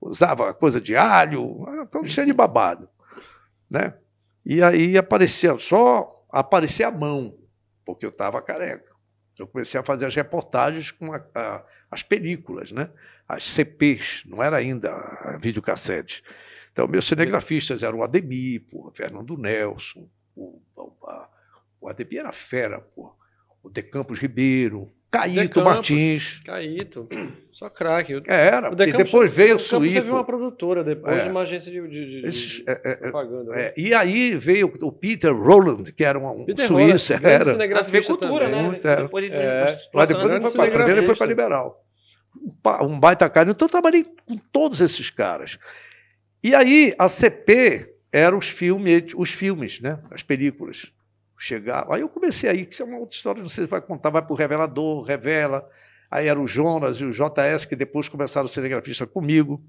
Usava 0.01 0.53
coisa 0.53 0.79
de 0.79 0.95
alho, 0.95 1.65
então 1.81 2.05
cheio 2.05 2.27
de 2.27 2.33
babado. 2.33 2.89
Né? 3.69 3.93
E 4.45 4.63
aí 4.63 4.97
aparecia 4.97 5.57
só 5.57 6.15
aparecia 6.29 6.87
a 6.87 6.91
mão, 6.91 7.37
porque 7.85 8.05
eu 8.05 8.09
estava 8.09 8.41
careca. 8.41 8.89
Eu 9.37 9.47
comecei 9.47 9.79
a 9.79 9.83
fazer 9.83 10.05
as 10.05 10.15
reportagens 10.15 10.91
com 10.91 11.13
a, 11.13 11.21
a, 11.33 11.63
as 11.89 12.03
películas, 12.03 12.71
né? 12.71 12.89
as 13.27 13.43
CPs, 13.43 14.23
não 14.25 14.43
era 14.43 14.57
ainda 14.57 14.91
a 14.91 15.37
videocassete. 15.37 16.23
Então, 16.71 16.87
meus 16.87 17.05
cinegrafistas 17.05 17.83
eram 17.83 17.99
o 17.99 18.03
Ademir, 18.03 18.63
o 18.71 18.91
Fernando 18.91 19.37
Nelson, 19.37 20.07
o, 20.35 20.61
o, 20.75 20.93
a, 21.07 21.29
o 21.79 21.89
Ademir 21.89 22.19
era 22.19 22.31
fera, 22.31 22.81
pô, 22.81 23.13
o 23.61 23.69
De 23.69 23.81
Campos 23.81 24.19
Ribeiro, 24.19 24.91
Caíto 25.11 25.63
Martins. 25.63 26.39
Caíto. 26.45 27.07
Só 27.51 27.69
craque. 27.69 28.21
Era. 28.25 28.71
E 28.71 28.93
depois 28.93 29.33
veio 29.33 29.57
o 29.57 29.59
Suíço. 29.59 29.93
Você 29.93 30.01
viu 30.01 30.13
uma 30.13 30.23
produtora 30.23 30.81
depois 30.81 31.17
é. 31.17 31.23
de 31.23 31.29
uma 31.29 31.41
agência 31.41 31.69
de, 31.69 31.81
de, 31.89 32.21
de, 32.21 32.27
Esse, 32.27 32.63
é, 32.65 32.71
é, 32.71 32.91
é, 32.91 32.95
propaganda. 32.95 33.51
Né? 33.51 33.73
E 33.75 33.93
aí 33.93 34.35
veio 34.37 34.71
o 34.81 34.91
Peter 34.91 35.35
Roland, 35.35 35.91
que 35.91 36.05
era 36.05 36.17
um, 36.17 36.45
Peter 36.45 36.67
suíço. 36.67 37.13
Roland, 37.13 37.27
era. 37.27 37.51
Cinegrafista 37.51 38.15
cultura, 38.15 38.45
também. 38.45 38.61
né? 38.61 38.67
Muito, 38.69 38.81
depois 38.81 39.25
de 39.25 39.33
é. 39.33 39.77
Mas 39.93 40.07
depois 40.07 40.33
ele 40.33 40.41
foi 40.41 40.51
para, 40.53 40.69
primeiro 40.69 40.99
ele 40.99 41.05
foi 41.05 41.15
para 41.15 41.27
Liberal. 41.27 41.85
Um 42.81 42.97
baita 42.97 43.29
cara. 43.29 43.49
Então 43.49 43.65
eu 43.65 43.71
trabalhei 43.71 44.05
com 44.25 44.37
todos 44.37 44.79
esses 44.79 45.09
caras. 45.09 45.59
E 46.41 46.55
aí 46.55 46.93
a 46.97 47.09
CP 47.09 47.93
eram 48.11 48.37
os 48.37 48.47
filmes, 48.47 49.11
os 49.17 49.31
filmes, 49.31 49.81
né? 49.81 49.99
As 50.11 50.23
películas 50.23 50.93
chegar. 51.39 51.85
Aí 51.89 52.01
eu 52.01 52.09
comecei 52.09 52.49
aí, 52.49 52.65
que 52.65 52.73
isso 52.73 52.83
é 52.83 52.85
uma 52.85 52.97
outra 52.97 53.15
história, 53.15 53.41
não 53.41 53.49
sei 53.49 53.65
se 53.65 53.69
vai 53.69 53.81
contar, 53.81 54.09
vai 54.09 54.21
para 54.21 54.33
o 54.33 54.35
revelador, 54.35 55.03
revela. 55.03 55.67
Aí 56.11 56.27
era 56.27 56.39
o 56.39 56.47
Jonas 56.47 56.97
e 56.97 57.05
o 57.05 57.11
JS, 57.11 57.65
que 57.65 57.75
depois 57.75 58.09
começaram 58.09 58.45
a 58.45 58.47
ser 58.47 58.55
cinegrafista 58.55 59.05
comigo, 59.07 59.63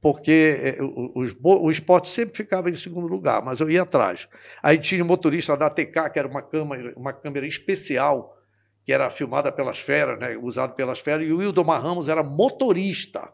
porque 0.00 0.76
é, 0.78 0.82
o, 0.82 1.70
esporte 1.70 2.08
sempre 2.08 2.36
ficava 2.36 2.70
em 2.70 2.76
segundo 2.76 3.06
lugar, 3.06 3.42
mas 3.42 3.60
eu 3.60 3.70
ia 3.70 3.82
atrás. 3.82 4.28
Aí 4.62 4.78
tinha 4.78 5.02
o 5.02 5.06
motorista 5.06 5.56
da 5.56 5.66
ATK, 5.66 6.10
que 6.12 6.18
era 6.18 6.28
uma 6.28 6.42
câmera, 6.42 6.92
uma 6.96 7.12
câmera 7.12 7.46
especial, 7.46 8.36
que 8.84 8.92
era 8.92 9.10
filmada 9.10 9.50
pelas 9.50 9.78
feras, 9.78 10.18
né, 10.18 10.36
usada 10.36 10.74
pelas 10.74 11.00
feras, 11.00 11.26
e 11.26 11.32
o 11.32 11.38
Wildomar 11.38 11.82
Ramos 11.82 12.08
era 12.08 12.22
motorista. 12.22 13.32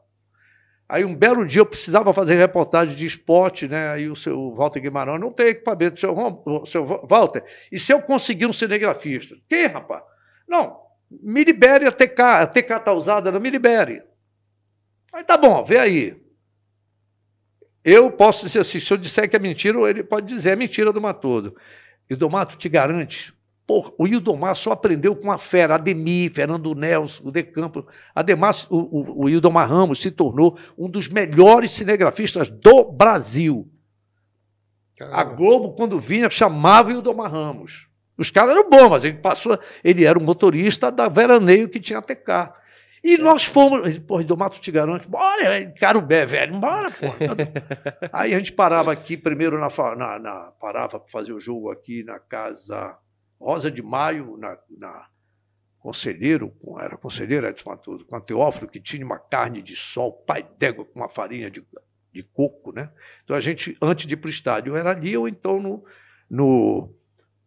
Aí 0.91 1.05
um 1.05 1.15
belo 1.15 1.47
dia 1.47 1.61
eu 1.61 1.67
precisava 1.67 2.13
fazer 2.13 2.35
reportagem 2.35 2.97
de 2.97 3.07
esporte, 3.07 3.69
né? 3.69 3.91
Aí 3.91 4.11
o 4.11 4.17
seu 4.17 4.53
Walter 4.57 4.81
Guimarães 4.81 5.21
não 5.21 5.33
tem 5.33 5.47
equipamento, 5.47 6.01
seu, 6.01 6.13
seu 6.67 6.85
Walter. 6.85 7.45
E 7.71 7.79
se 7.79 7.93
eu 7.93 8.03
conseguir 8.03 8.47
um 8.47 8.53
cinegrafista? 8.53 9.37
Quem, 9.49 9.69
rapaz? 9.69 10.03
Não, 10.49 10.81
me 11.09 11.45
libere 11.45 11.87
a 11.87 11.93
TK. 11.93 12.21
A 12.21 12.47
TK 12.49 12.73
está 12.73 12.93
usada, 12.93 13.31
não 13.31 13.39
me 13.39 13.51
libere. 13.51 14.03
Aí 15.13 15.23
tá 15.23 15.39
bom, 15.39 15.65
vê 15.65 15.79
aí. 15.79 16.21
Eu 17.85 18.11
posso 18.11 18.45
dizer 18.45 18.59
assim, 18.59 18.81
se 18.81 18.93
eu 18.93 18.97
disser 18.97 19.31
que 19.31 19.37
é 19.37 19.39
mentira, 19.39 19.79
ele 19.89 20.03
pode 20.03 20.27
dizer 20.27 20.51
é 20.51 20.57
mentira 20.57 20.93
do 20.93 21.01
Matoso. 21.01 21.55
E 22.09 22.15
o 22.15 22.17
Domato 22.17 22.59
te 22.59 22.69
garante 22.69 23.33
Porra, 23.71 23.93
o 23.97 24.09
Ildomar 24.09 24.57
só 24.57 24.73
aprendeu 24.73 25.15
com 25.15 25.31
a 25.31 25.39
fera, 25.39 25.77
Ademir, 25.77 26.33
Fernando 26.35 26.75
Nelson, 26.75 27.29
o 27.29 27.31
De 27.31 27.45
Campo. 27.45 27.87
Ademar, 28.13 28.53
o, 28.69 28.79
o, 28.79 29.25
o 29.27 29.29
Ildomar 29.29 29.71
Ramos 29.71 30.03
se 30.03 30.11
tornou 30.11 30.59
um 30.77 30.91
dos 30.91 31.07
melhores 31.07 31.71
cinegrafistas 31.71 32.49
do 32.49 32.91
Brasil. 32.91 33.71
Caramba. 34.99 35.21
A 35.21 35.23
Globo, 35.23 35.77
quando 35.77 36.01
vinha, 36.01 36.29
chamava 36.29 36.89
o 36.89 36.93
Ildomar 36.95 37.31
Ramos. 37.31 37.87
Os 38.19 38.29
caras 38.29 38.57
eram 38.57 38.69
bons, 38.69 38.89
mas 38.89 39.05
ele 39.05 39.19
passou, 39.19 39.57
ele 39.85 40.05
era 40.05 40.19
um 40.19 40.25
motorista 40.25 40.91
da 40.91 41.09
Veraneio 41.09 41.69
que 41.69 41.79
tinha 41.79 42.03
TK. 42.03 42.53
E 43.05 43.15
é. 43.15 43.19
nós 43.19 43.45
fomos, 43.45 43.97
porra, 44.01 44.25
Domato 44.25 44.61
te 44.61 44.73
garanto, 44.73 45.09
bora, 45.09 45.73
Carubé, 45.79 46.27
velho, 46.27 46.59
bora, 46.59 46.91
porra. 46.91 47.37
Aí 48.13 48.35
a 48.35 48.39
gente 48.39 48.53
parava 48.53 48.91
aqui, 48.91 49.17
primeiro 49.17 49.61
na, 49.61 49.69
na, 49.95 50.19
na 50.19 50.53
parava 50.61 50.99
para 50.99 51.09
fazer 51.09 51.33
o 51.33 51.39
jogo 51.39 51.71
aqui 51.71 52.03
na 52.03 52.19
casa 52.19 52.99
Rosa 53.41 53.71
de 53.71 53.83
Maio, 53.83 54.37
na, 54.37 54.59
na 54.69 55.09
conselheiro, 55.79 56.55
era 56.79 56.97
conselheiro 56.97 57.47
Edson 57.47 57.71
Matoso, 57.71 58.05
com 58.05 58.17
a 58.17 58.21
Teófilo, 58.21 58.69
que 58.69 58.79
tinha 58.79 59.05
uma 59.05 59.19
carne 59.19 59.63
de 59.63 59.75
sol, 59.75 60.13
pai 60.13 60.47
d'égua, 60.59 60.85
com 60.85 61.01
uma 61.01 61.09
farinha 61.09 61.51
de, 61.51 61.65
de 62.13 62.23
coco, 62.23 62.71
né? 62.71 62.91
Então 63.25 63.35
a 63.35 63.41
gente, 63.41 63.77
antes 63.81 64.07
de 64.07 64.15
ir 64.15 64.19
para 64.19 64.29
o 64.29 64.31
estádio, 64.31 64.77
era 64.77 64.91
ali 64.91 65.17
ou 65.17 65.27
então 65.27 65.59
no, 65.59 65.85
no, 66.29 66.95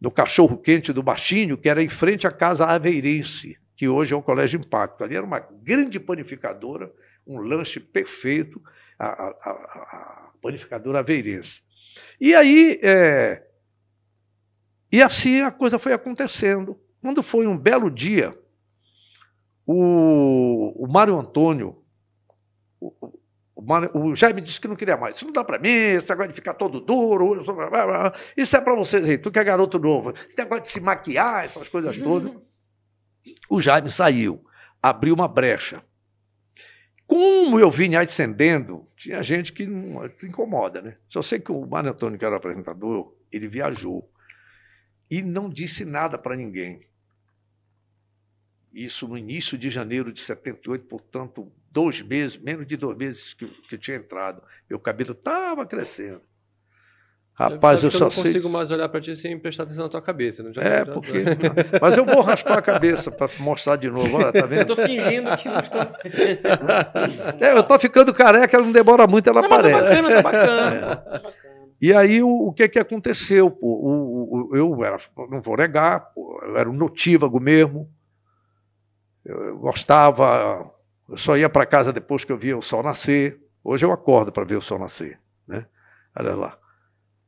no 0.01 0.09
cachorro 0.09 0.57
quente 0.57 0.91
do 0.91 1.03
Baixinho, 1.03 1.57
que 1.57 1.69
era 1.69 1.81
em 1.81 1.89
frente 1.89 2.25
à 2.25 2.31
Casa 2.31 2.65
Aveirense, 2.65 3.57
que 3.75 3.87
hoje 3.87 4.13
é 4.13 4.17
o 4.17 4.21
Colégio 4.23 4.59
Impacto. 4.59 5.03
Ali 5.03 5.15
era 5.15 5.25
uma 5.25 5.39
grande 5.39 5.99
panificadora, 5.99 6.91
um 7.25 7.37
lanche 7.37 7.79
perfeito, 7.79 8.59
a, 8.97 9.05
a, 9.05 9.29
a 9.29 10.31
panificadora 10.41 10.99
Aveirense. 10.99 11.61
E 12.19 12.33
aí, 12.33 12.79
é, 12.81 13.43
e 14.93 15.01
assim 15.01 15.41
a 15.41 15.49
coisa 15.49 15.79
foi 15.79 15.91
acontecendo. 15.91 16.79
Quando 17.01 17.23
foi 17.23 17.47
um 17.47 17.57
belo 17.57 17.89
dia, 17.89 18.37
o, 19.65 20.71
o 20.85 20.87
Mário 20.87 21.17
Antônio, 21.17 21.83
o, 22.79 22.93
o, 23.55 23.61
Mário, 23.63 23.89
o, 23.91 24.15
Jaime 24.15 24.39
disse 24.39 24.61
que 24.61 24.67
não 24.67 24.75
queria 24.75 24.95
mais. 24.95 25.15
Isso 25.15 25.25
não 25.25 25.33
dá 25.33 25.43
para 25.43 25.57
mim, 25.57 25.67
esse 25.67 26.07
negócio 26.11 26.29
de 26.29 26.35
ficar 26.35 26.53
todo 26.53 26.79
duro. 26.79 27.43
Isso 28.37 28.55
é 28.55 28.61
para 28.61 28.75
vocês 28.75 29.09
aí, 29.09 29.17
tu 29.17 29.31
que 29.31 29.39
é 29.39 29.43
garoto 29.43 29.79
novo. 29.79 30.11
Esse 30.11 30.37
negócio 30.37 30.61
de 30.61 30.69
se 30.69 30.79
maquiar, 30.79 31.43
essas 31.43 31.67
coisas 31.67 31.97
todas. 31.97 32.31
O 33.49 33.59
Jaime 33.59 33.89
saiu, 33.89 34.45
abriu 34.79 35.15
uma 35.15 35.27
brecha. 35.27 35.83
Como 37.07 37.59
eu 37.59 37.71
vinha 37.71 37.99
ascendendo, 37.99 38.87
tinha 38.95 39.23
gente 39.23 39.51
que 39.51 39.65
não 39.65 40.05
incomoda, 40.23 40.83
né? 40.83 40.97
Só 41.09 41.23
sei 41.23 41.39
que 41.39 41.51
o 41.51 41.65
Mário 41.65 41.89
Antônio, 41.89 42.19
que 42.19 42.23
era 42.25 42.35
o 42.35 42.37
apresentador, 42.37 43.15
ele 43.31 43.47
viajou 43.47 44.12
e 45.09 45.21
não 45.21 45.49
disse 45.49 45.85
nada 45.85 46.17
para 46.17 46.35
ninguém. 46.35 46.88
Isso 48.73 49.07
no 49.07 49.17
início 49.17 49.57
de 49.57 49.69
janeiro 49.69 50.11
de 50.11 50.19
78, 50.19 50.85
portanto, 50.85 51.51
dois 51.71 52.01
meses, 52.01 52.38
menos 52.38 52.65
de 52.65 52.75
dois 52.75 52.97
meses 52.97 53.34
que, 53.34 53.45
que 53.45 53.75
eu 53.75 53.80
tinha 53.80 53.97
entrado. 53.97 54.41
Meu 54.69 54.80
cabelo 54.80 55.11
estava 55.11 55.65
crescendo. 55.65 56.21
Rapaz, 57.35 57.81
eu, 57.81 57.88
eu 57.88 57.91
só 57.91 58.09
sei. 58.09 58.21
Eu 58.21 58.25
não 58.25 58.31
consigo 58.31 58.49
mais 58.49 58.69
olhar 58.69 58.88
para 58.89 59.01
ti 59.01 59.15
sem 59.15 59.38
prestar 59.39 59.63
atenção 59.63 59.85
na 59.85 59.89
tua 59.89 60.01
cabeça. 60.01 60.43
Já, 60.53 60.61
é, 60.61 60.85
já, 60.85 60.85
porque. 60.85 61.23
Já... 61.23 61.80
Mas 61.81 61.97
eu 61.97 62.05
vou 62.05 62.21
raspar 62.21 62.59
a 62.59 62.61
cabeça 62.61 63.09
para 63.09 63.27
mostrar 63.39 63.75
de 63.75 63.89
novo. 63.89 64.17
Olha, 64.17 64.31
tá 64.31 64.45
vendo? 64.45 64.59
Eu 64.59 64.65
tô 64.65 64.75
fingindo 64.75 65.35
que 65.38 65.49
não 65.49 65.59
estou. 65.59 65.81
é, 67.41 67.57
eu 67.57 67.63
tô 67.63 67.80
ficando 67.80 68.13
careca, 68.13 68.55
ela 68.55 68.65
não 68.65 68.71
demora 68.71 69.07
muito, 69.07 69.27
ela 69.27 69.41
não, 69.41 69.47
aparece. 69.47 69.95
Tá 69.95 70.01
bacana, 70.01 70.15
tá 70.15 70.21
bacana. 70.21 71.03
É. 71.49 71.52
E 71.84 71.93
aí 71.93 72.23
o, 72.23 72.47
o, 72.47 72.53
que 72.53 72.69
que 72.69 72.80
aconteceu? 72.80 73.51
Pô? 73.51 73.68
O, 73.68 74.51
o, 74.51 74.55
eu 74.55 74.85
era, 74.85 74.97
não 75.30 75.41
vou 75.41 75.57
negar, 75.57 76.14
pô, 76.15 76.39
eu 76.41 76.57
era 76.57 76.69
um 76.69 76.73
notívago 76.73 77.41
mesmo. 77.41 77.91
Eu 79.26 79.57
gostava, 79.57 80.73
eu 81.10 81.18
só 81.18 81.35
ia 81.35 81.49
para 81.49 81.65
casa 81.65 81.91
depois 81.91 82.23
que 82.23 82.31
eu 82.31 82.38
via 82.38 82.57
o 82.57 82.61
sol 82.61 82.81
nascer. 82.81 83.38
Hoje 83.61 83.85
eu 83.85 83.91
acordo 83.91 84.31
para 84.31 84.45
ver 84.45 84.55
o 84.55 84.61
sol 84.61 84.80
nascer, 84.80 85.19
né? 85.45 85.65
Olha 86.18 86.34
lá. 86.38 86.57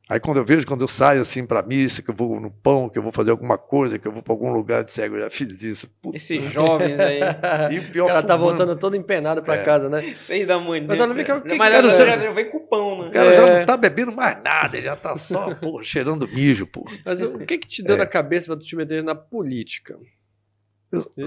Aí 0.08 0.20
quando 0.20 0.36
eu 0.36 0.44
vejo, 0.44 0.64
quando 0.64 0.82
eu 0.82 0.88
saio 0.88 1.20
assim 1.20 1.44
para 1.44 1.62
missa, 1.62 2.00
que 2.00 2.08
eu 2.08 2.14
vou 2.14 2.40
no 2.40 2.48
pão, 2.48 2.88
que 2.88 2.96
eu 2.96 3.02
vou 3.02 3.10
fazer 3.10 3.32
alguma 3.32 3.58
coisa, 3.58 3.98
que 3.98 4.06
eu 4.06 4.12
vou 4.12 4.22
para 4.22 4.32
algum 4.32 4.52
lugar 4.52 4.84
de 4.84 4.92
cego, 4.92 5.16
eu 5.16 5.22
já 5.22 5.30
fiz 5.30 5.64
isso. 5.64 5.90
Puta. 6.00 6.16
Esses 6.16 6.44
jovens 6.52 7.00
aí. 7.00 7.18
e 7.74 7.78
o 7.80 7.90
pior 7.90 8.08
Ela 8.08 8.22
tá 8.22 8.36
voltando 8.36 8.76
todo 8.76 8.94
empenado 8.94 9.42
para 9.42 9.56
é. 9.56 9.62
casa, 9.64 9.88
né? 9.88 10.14
Seis 10.20 10.46
da 10.46 10.60
manhã. 10.60 10.84
Mas 10.86 11.00
ela 11.00 11.12
vem, 11.12 11.24
que, 11.24 11.40
que, 11.40 11.54
Mas 11.56 11.74
ela 11.74 11.90
já, 11.90 12.18
já 12.18 12.30
vem 12.30 12.48
com 12.48 12.60
pão, 12.60 13.02
né? 13.02 13.08
O 13.08 13.10
cara 13.10 13.30
é. 13.30 13.32
já 13.32 13.58
não 13.58 13.66
tá 13.66 13.76
bebendo 13.76 14.12
mais 14.12 14.40
nada, 14.44 14.76
ele 14.76 14.86
já 14.86 14.94
tá 14.94 15.16
só, 15.16 15.52
pô, 15.58 15.82
cheirando 15.82 16.28
mijo, 16.28 16.68
pô. 16.68 16.88
Mas 17.04 17.20
o 17.22 17.40
que 17.40 17.58
que 17.58 17.66
te 17.66 17.82
deu 17.82 17.96
é. 17.96 17.98
na 17.98 18.06
cabeça 18.06 18.46
para 18.46 18.56
tu 18.58 18.64
te 18.64 18.76
meter 18.76 19.02
na 19.02 19.14
política? 19.16 19.98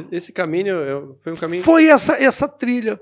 Esse 0.09 0.31
caminho 0.31 1.17
foi 1.21 1.33
um 1.33 1.35
caminho... 1.35 1.63
Foi 1.63 1.87
essa, 1.87 2.13
essa 2.13 2.47
trilha. 2.47 2.97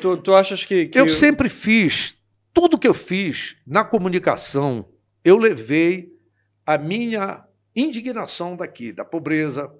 Tu, 0.00 0.16
tu 0.18 0.32
achas 0.32 0.64
que... 0.64 0.86
que 0.86 0.96
eu, 0.96 1.06
eu 1.06 1.08
sempre 1.08 1.48
fiz, 1.48 2.16
tudo 2.54 2.78
que 2.78 2.86
eu 2.86 2.94
fiz 2.94 3.56
na 3.66 3.82
comunicação 3.82 4.91
eu 5.24 5.36
levei 5.36 6.12
a 6.66 6.76
minha 6.76 7.44
indignação 7.74 8.56
daqui, 8.56 8.92
da 8.92 9.04
pobreza, 9.04 9.72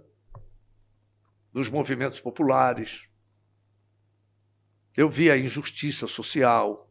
dos 1.53 1.69
movimentos 1.69 2.21
populares. 2.21 3.09
Eu 4.97 5.09
vi 5.09 5.31
a 5.31 5.37
injustiça 5.37 6.07
social. 6.07 6.91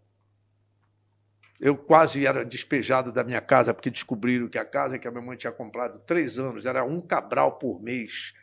Eu 1.60 1.78
quase 1.78 2.26
era 2.26 2.44
despejado 2.44 3.12
da 3.12 3.24
minha 3.24 3.42
casa 3.42 3.74
porque 3.74 3.90
descobriram 3.90 4.48
que 4.48 4.58
a 4.58 4.66
casa 4.66 4.98
que 4.98 5.08
a 5.08 5.12
minha 5.12 5.24
mãe 5.24 5.38
tinha 5.38 5.52
comprado 5.52 6.00
três 6.06 6.40
anos 6.40 6.66
era 6.66 6.84
um 6.84 7.00
cabral 7.00 7.58
por 7.58 7.82
mês, 7.82 8.34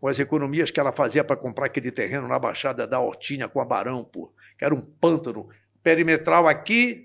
com 0.00 0.08
as 0.08 0.18
economias 0.18 0.70
que 0.70 0.78
ela 0.78 0.92
fazia 0.92 1.24
para 1.24 1.36
comprar 1.36 1.66
aquele 1.66 1.90
terreno 1.90 2.28
na 2.28 2.38
Baixada 2.38 2.86
da 2.86 3.00
Hortinha 3.00 3.48
com 3.48 3.60
a 3.60 3.64
Barão, 3.64 4.04
pô, 4.04 4.32
que 4.56 4.64
era 4.64 4.74
um 4.74 4.80
pântano 4.80 5.48
perimetral 5.82 6.46
aqui, 6.46 7.04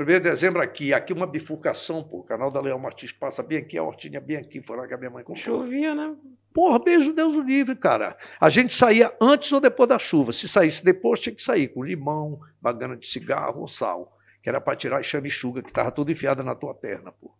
1 0.00 0.04
de 0.06 0.20
dezembro 0.20 0.62
aqui, 0.62 0.94
aqui 0.94 1.12
uma 1.12 1.26
bifurcação, 1.26 2.02
pô, 2.02 2.18
o 2.18 2.22
canal 2.22 2.50
da 2.50 2.60
Leão 2.60 2.78
Martins 2.78 3.12
passa 3.12 3.42
bem 3.42 3.58
aqui, 3.58 3.76
a 3.76 3.82
Hortinha 3.82 4.20
bem 4.20 4.36
aqui, 4.36 4.62
foi 4.62 4.76
lá 4.76 4.86
que 4.86 4.94
a 4.94 4.96
minha 4.96 5.10
mãe 5.10 5.22
comprou. 5.22 5.60
Chovia, 5.60 5.94
né? 5.94 6.14
Porra, 6.54 6.78
beijo 6.78 7.12
Deus 7.12 7.36
o 7.36 7.42
livre, 7.42 7.76
cara. 7.76 8.16
A 8.40 8.48
gente 8.48 8.72
saía 8.72 9.12
antes 9.20 9.52
ou 9.52 9.60
depois 9.60 9.88
da 9.88 9.98
chuva. 9.98 10.32
Se 10.32 10.48
saísse 10.48 10.84
depois, 10.84 11.20
tinha 11.20 11.34
que 11.34 11.42
sair 11.42 11.68
com 11.68 11.84
limão, 11.84 12.40
bagana 12.60 12.96
de 12.96 13.06
cigarro 13.06 13.60
ou 13.60 13.68
sal, 13.68 14.16
que 14.42 14.48
era 14.48 14.60
para 14.60 14.76
tirar 14.76 14.98
a 14.98 15.02
chamichuga 15.02 15.62
que 15.62 15.68
estava 15.68 15.90
toda 15.90 16.10
enfiada 16.10 16.42
na 16.42 16.54
tua 16.54 16.74
perna, 16.74 17.12
pô. 17.12 17.32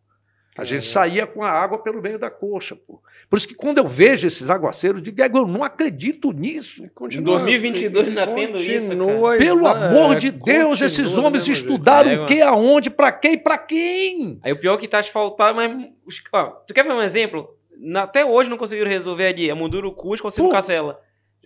A 0.61 0.65
gente 0.65 0.85
saía 0.85 1.27
com 1.27 1.43
a 1.43 1.51
água 1.51 1.79
pelo 1.79 2.03
meio 2.03 2.19
da 2.19 2.29
coxa, 2.31 2.77
pô. 2.77 3.01
Por 3.31 3.39
isso 3.39 3.49
que 3.49 3.55
quando 3.55 3.79
eu 3.79 3.89
vejo 3.89 4.27
esses 4.27 4.51
aguaceiros, 4.51 4.99
eu 4.99 5.03
digo, 5.03 5.23
eu 5.23 5.47
não 5.47 5.65
acredito 5.65 6.33
nisso. 6.33 6.87
Continua, 6.95 7.37
em 7.37 7.45
2022 7.45 8.09
ainda 8.09 8.27
tendo 8.27 8.59
isso, 8.59 8.89
cara. 8.89 9.39
Pelo 9.39 9.67
amor 9.67 10.17
de 10.17 10.31
Deus, 10.31 10.81
esses 10.83 11.17
homens 11.17 11.49
estudaram 11.49 12.25
o 12.25 12.27
que, 12.27 12.43
aonde, 12.43 12.91
para 12.91 13.11
quem 13.11 13.33
e 13.33 13.39
para 13.39 13.57
quem? 13.57 14.39
Aí 14.43 14.53
o 14.53 14.57
pior 14.57 14.75
é 14.75 14.77
que 14.77 14.87
tá 14.87 14.99
asfaltado, 14.99 15.57
mas... 15.57 15.89
Ó, 16.33 16.45
tu 16.67 16.75
quer 16.75 16.85
ver 16.85 16.93
um 16.93 17.01
exemplo? 17.01 17.49
Até 17.97 18.23
hoje 18.25 18.51
não 18.51 18.59
conseguiram 18.59 18.91
resolver 18.91 19.29
ali 19.29 19.51
a 19.51 19.55
Mundurucus 19.55 20.21
com 20.21 20.29
o 20.29 20.49
Cacela. 20.51 21.01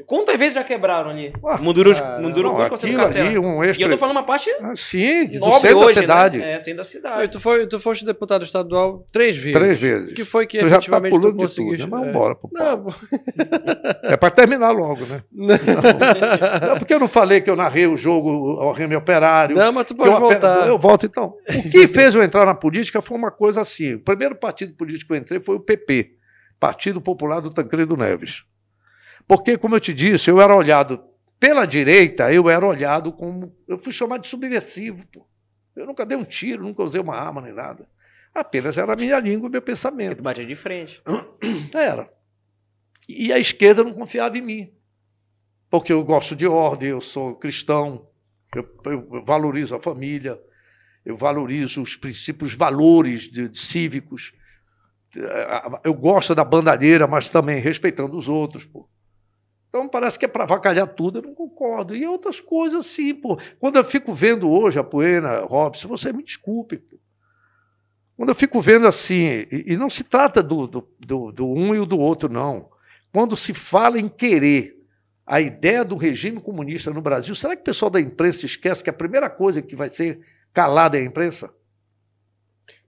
Quantas 0.07 0.37
vezes 0.37 0.55
já 0.55 0.65
quebraram 0.65 1.11
ali? 1.11 1.33
Ué, 1.41 1.55
ah, 1.55 1.59
Mundurucus 1.59 2.69
conseguiu 2.69 3.01
Ali, 3.01 3.39
um 3.39 3.63
extra... 3.63 3.81
E 3.81 3.87
eu 3.87 3.91
tô 3.93 3.99
falando 3.99 4.17
uma 4.17 4.25
parte 4.25 4.51
ah, 4.61 4.73
sim, 4.75 5.27
do 5.27 5.53
centro 5.53 5.79
hoje, 5.79 5.95
da 5.95 6.01
cidade. 6.01 6.39
Né? 6.39 6.53
É, 6.55 6.59
centro 6.59 6.79
da 6.79 6.85
cidade. 6.85 7.31
tu, 7.31 7.39
foi, 7.39 7.67
tu 7.69 7.79
foste 7.79 8.05
deputado 8.05 8.43
estadual 8.43 9.07
três 9.13 9.37
vezes. 9.37 9.53
Três 9.53 9.79
vezes. 9.79 10.13
que 10.13 10.25
foi 10.25 10.49
que 10.49 10.59
tu 10.59 10.67
efetivamente 10.67 11.15
já 11.15 11.21
tá 11.21 11.29
tu 11.29 11.37
conseguiste... 11.37 11.85
Tudo, 11.85 11.97
né? 11.97 12.03
Mas 12.05 12.13
vambora 12.13 12.35
pro 12.35 12.51
não, 12.53 12.87
É 14.03 14.17
para 14.17 14.31
terminar 14.31 14.73
logo, 14.73 15.07
né? 15.07 15.23
Não. 15.33 16.69
não. 16.69 16.79
porque 16.79 16.95
eu 16.95 16.99
não 16.99 17.09
falei 17.09 17.41
que 17.41 17.49
eu 17.49 17.57
narrei 17.57 17.87
o 17.87 17.97
jogo 17.97 18.59
ao 18.61 18.73
Remy 18.73 18.97
Operário. 18.97 19.57
Não, 19.57 19.73
mas 19.73 19.87
tu 19.87 19.95
pode 19.95 20.11
eu 20.11 20.19
voltar. 20.19 20.67
Eu 20.67 20.79
volto 20.79 21.07
então. 21.07 21.35
O 21.49 21.71
que 21.71 21.87
fez 21.89 22.15
eu 22.15 22.23
entrar 22.23 22.45
na 22.45 22.55
política 22.55 23.01
foi 23.01 23.17
uma 23.17 23.31
coisa 23.31 23.61
assim. 23.61 23.95
O 23.95 24.01
primeiro 24.01 24.35
partido 24.35 24.75
político 24.75 25.09
que 25.09 25.13
eu 25.13 25.17
entrei 25.17 25.41
foi 25.41 25.57
o 25.57 25.61
PP, 25.61 26.13
Partido 26.59 27.01
Popular 27.01 27.41
do 27.41 27.51
Tancredo 27.51 27.97
Neves. 27.97 28.45
Porque, 29.27 29.57
como 29.57 29.77
eu 29.77 29.81
te 29.81 29.95
disse, 29.95 30.31
eu 30.31 30.41
era 30.41 30.55
olhado 30.55 31.03
pela 31.41 31.67
direita, 31.67 32.33
eu 32.33 32.49
era 32.49 32.67
olhado 32.67 33.13
como. 33.13 33.55
Eu 33.67 33.79
fui 33.79 33.93
chamado 33.93 34.23
de 34.23 34.29
subversivo. 34.29 35.05
Pô. 35.13 35.27
Eu 35.75 35.87
nunca 35.87 36.07
dei 36.07 36.17
um 36.17 36.25
tiro, 36.25 36.63
nunca 36.63 36.83
usei 36.83 37.01
uma 37.01 37.17
arma 37.17 37.41
nem 37.41 37.53
nada. 37.53 37.89
Apenas 38.35 38.77
era 38.77 38.93
a 38.93 38.97
minha 38.97 39.19
língua, 39.19 39.49
o 39.49 39.53
meu 39.53 39.63
pensamento. 39.63 40.17
Tu 40.17 40.23
batia 40.23 40.47
de 40.47 40.57
frente. 40.57 41.03
Era. 41.73 42.13
E 43.09 43.33
a 43.33 43.39
esquerda 43.39 43.85
não 43.85 43.93
confiava 43.93 44.37
em 44.37 44.43
mim. 44.43 44.73
Porque 45.71 45.93
eu 45.93 46.03
gosto 46.05 46.35
de 46.35 46.47
ordem, 46.47 46.91
eu 46.91 47.01
sou 47.01 47.35
cristão, 47.37 48.09
eu, 48.55 48.69
eu 48.87 49.25
valorizo 49.25 49.75
a 49.75 49.81
família, 49.81 50.41
eu 51.05 51.17
valorizo 51.17 51.83
os 51.83 51.97
princípios, 51.97 52.55
valores 52.55 53.23
de, 53.23 53.49
de 53.49 53.59
cívicos. 53.59 54.33
Eu 55.85 55.95
gosto 55.95 56.35
da 56.35 56.45
bandalheira, 56.45 57.07
mas 57.07 57.31
também 57.31 57.61
respeitando 57.61 58.17
os 58.17 58.29
outros. 58.29 58.65
Pô. 58.65 58.89
Então 59.75 59.89
parece 59.89 60.17
que 60.17 60.25
é 60.25 60.29
para 60.29 60.45
avacalhar 60.45 60.87
tudo, 60.87 61.19
eu 61.19 61.23
não 61.23 61.35
concordo. 61.35 61.97
E 61.97 62.07
outras 62.07 62.39
coisas 62.39 62.87
sim, 62.87 63.13
pô. 63.13 63.37
Quando 63.59 63.75
eu 63.75 63.83
fico 63.83 64.15
vendo 64.15 64.49
hoje 64.49 64.79
a 64.79 64.85
Poena, 64.85 65.41
Robson, 65.41 65.89
você 65.89 66.13
me 66.13 66.23
desculpe, 66.23 66.77
pô. 66.77 66.97
Quando 68.17 68.29
eu 68.29 68.37
fico 68.37 68.61
vendo 68.61 68.87
assim, 68.87 69.25
e, 69.51 69.73
e 69.73 69.77
não 69.77 69.91
se 69.91 70.05
trata 70.05 70.41
do, 70.41 70.69
do, 70.69 70.89
do, 71.01 71.33
do 71.33 71.49
um 71.49 71.75
e 71.75 71.85
do 71.85 71.99
outro, 71.99 72.33
não. 72.33 72.71
Quando 73.13 73.37
se 73.37 73.53
fala 73.53 73.99
em 73.99 74.09
querer 74.09 74.81
a 75.27 75.41
ideia 75.41 75.85
do 75.85 75.97
regime 75.97 76.41
comunista 76.41 76.93
no 76.93 77.03
Brasil, 77.03 77.35
será 77.35 77.57
que 77.57 77.63
o 77.63 77.65
pessoal 77.65 77.91
da 77.91 78.01
imprensa 78.01 78.47
esquece 78.47 78.85
que 78.85 78.91
a 78.91 78.93
primeira 78.93 79.29
coisa 79.29 79.61
que 79.61 79.75
vai 79.75 79.91
ser 79.91 80.21
calada 80.53 80.97
é 80.97 81.01
a 81.01 81.05
imprensa? 81.05 81.53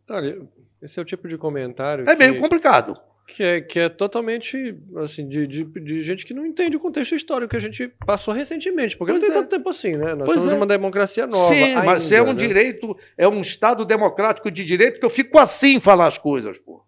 Olha, 0.09 0.41
esse 0.81 1.01
é 1.01 1.03
o 1.03 1.05
tipo 1.05 1.27
de 1.27 1.37
comentário. 1.37 2.09
É 2.09 2.15
que... 2.15 2.25
meio 2.25 2.41
complicado 2.41 2.97
que 3.27 3.43
é, 3.43 3.61
que 3.61 3.81
é 3.81 3.89
totalmente 3.89 4.79
assim 4.97 5.29
de, 5.29 5.47
de, 5.47 5.65
de, 5.65 6.03
gente 6.03 6.25
que 6.25 6.33
não 6.33 6.47
entende 6.47 6.77
o 6.77 6.81
contexto 6.81 7.15
histórico 7.15 7.51
que 7.51 7.57
a 7.57 7.61
gente 7.61 7.89
passou 8.07 8.33
recentemente, 8.33 8.97
porque 8.97 9.13
pois 9.13 9.21
não 9.21 9.29
tem 9.29 9.37
é. 9.37 9.41
tanto 9.41 9.51
tempo 9.51 9.69
assim, 9.69 9.97
né? 9.97 10.15
Nós 10.15 10.27
pois 10.27 10.39
somos 10.39 10.53
é. 10.53 10.57
uma 10.57 10.67
democracia 10.67 11.27
nova. 11.27 11.53
Sim, 11.53 11.63
ainda, 11.63 11.83
mas 11.83 12.13
é 12.13 12.23
um 12.23 12.27
né? 12.27 12.35
direito, 12.35 12.97
é 13.19 13.27
um 13.27 13.41
Estado 13.41 13.85
democrático 13.85 14.51
de 14.51 14.65
direito 14.65 15.01
que 15.01 15.05
eu 15.05 15.11
fico 15.11 15.39
assim 15.39 15.81
falar 15.81 16.07
as 16.07 16.17
coisas, 16.17 16.59
pô. 16.59 16.85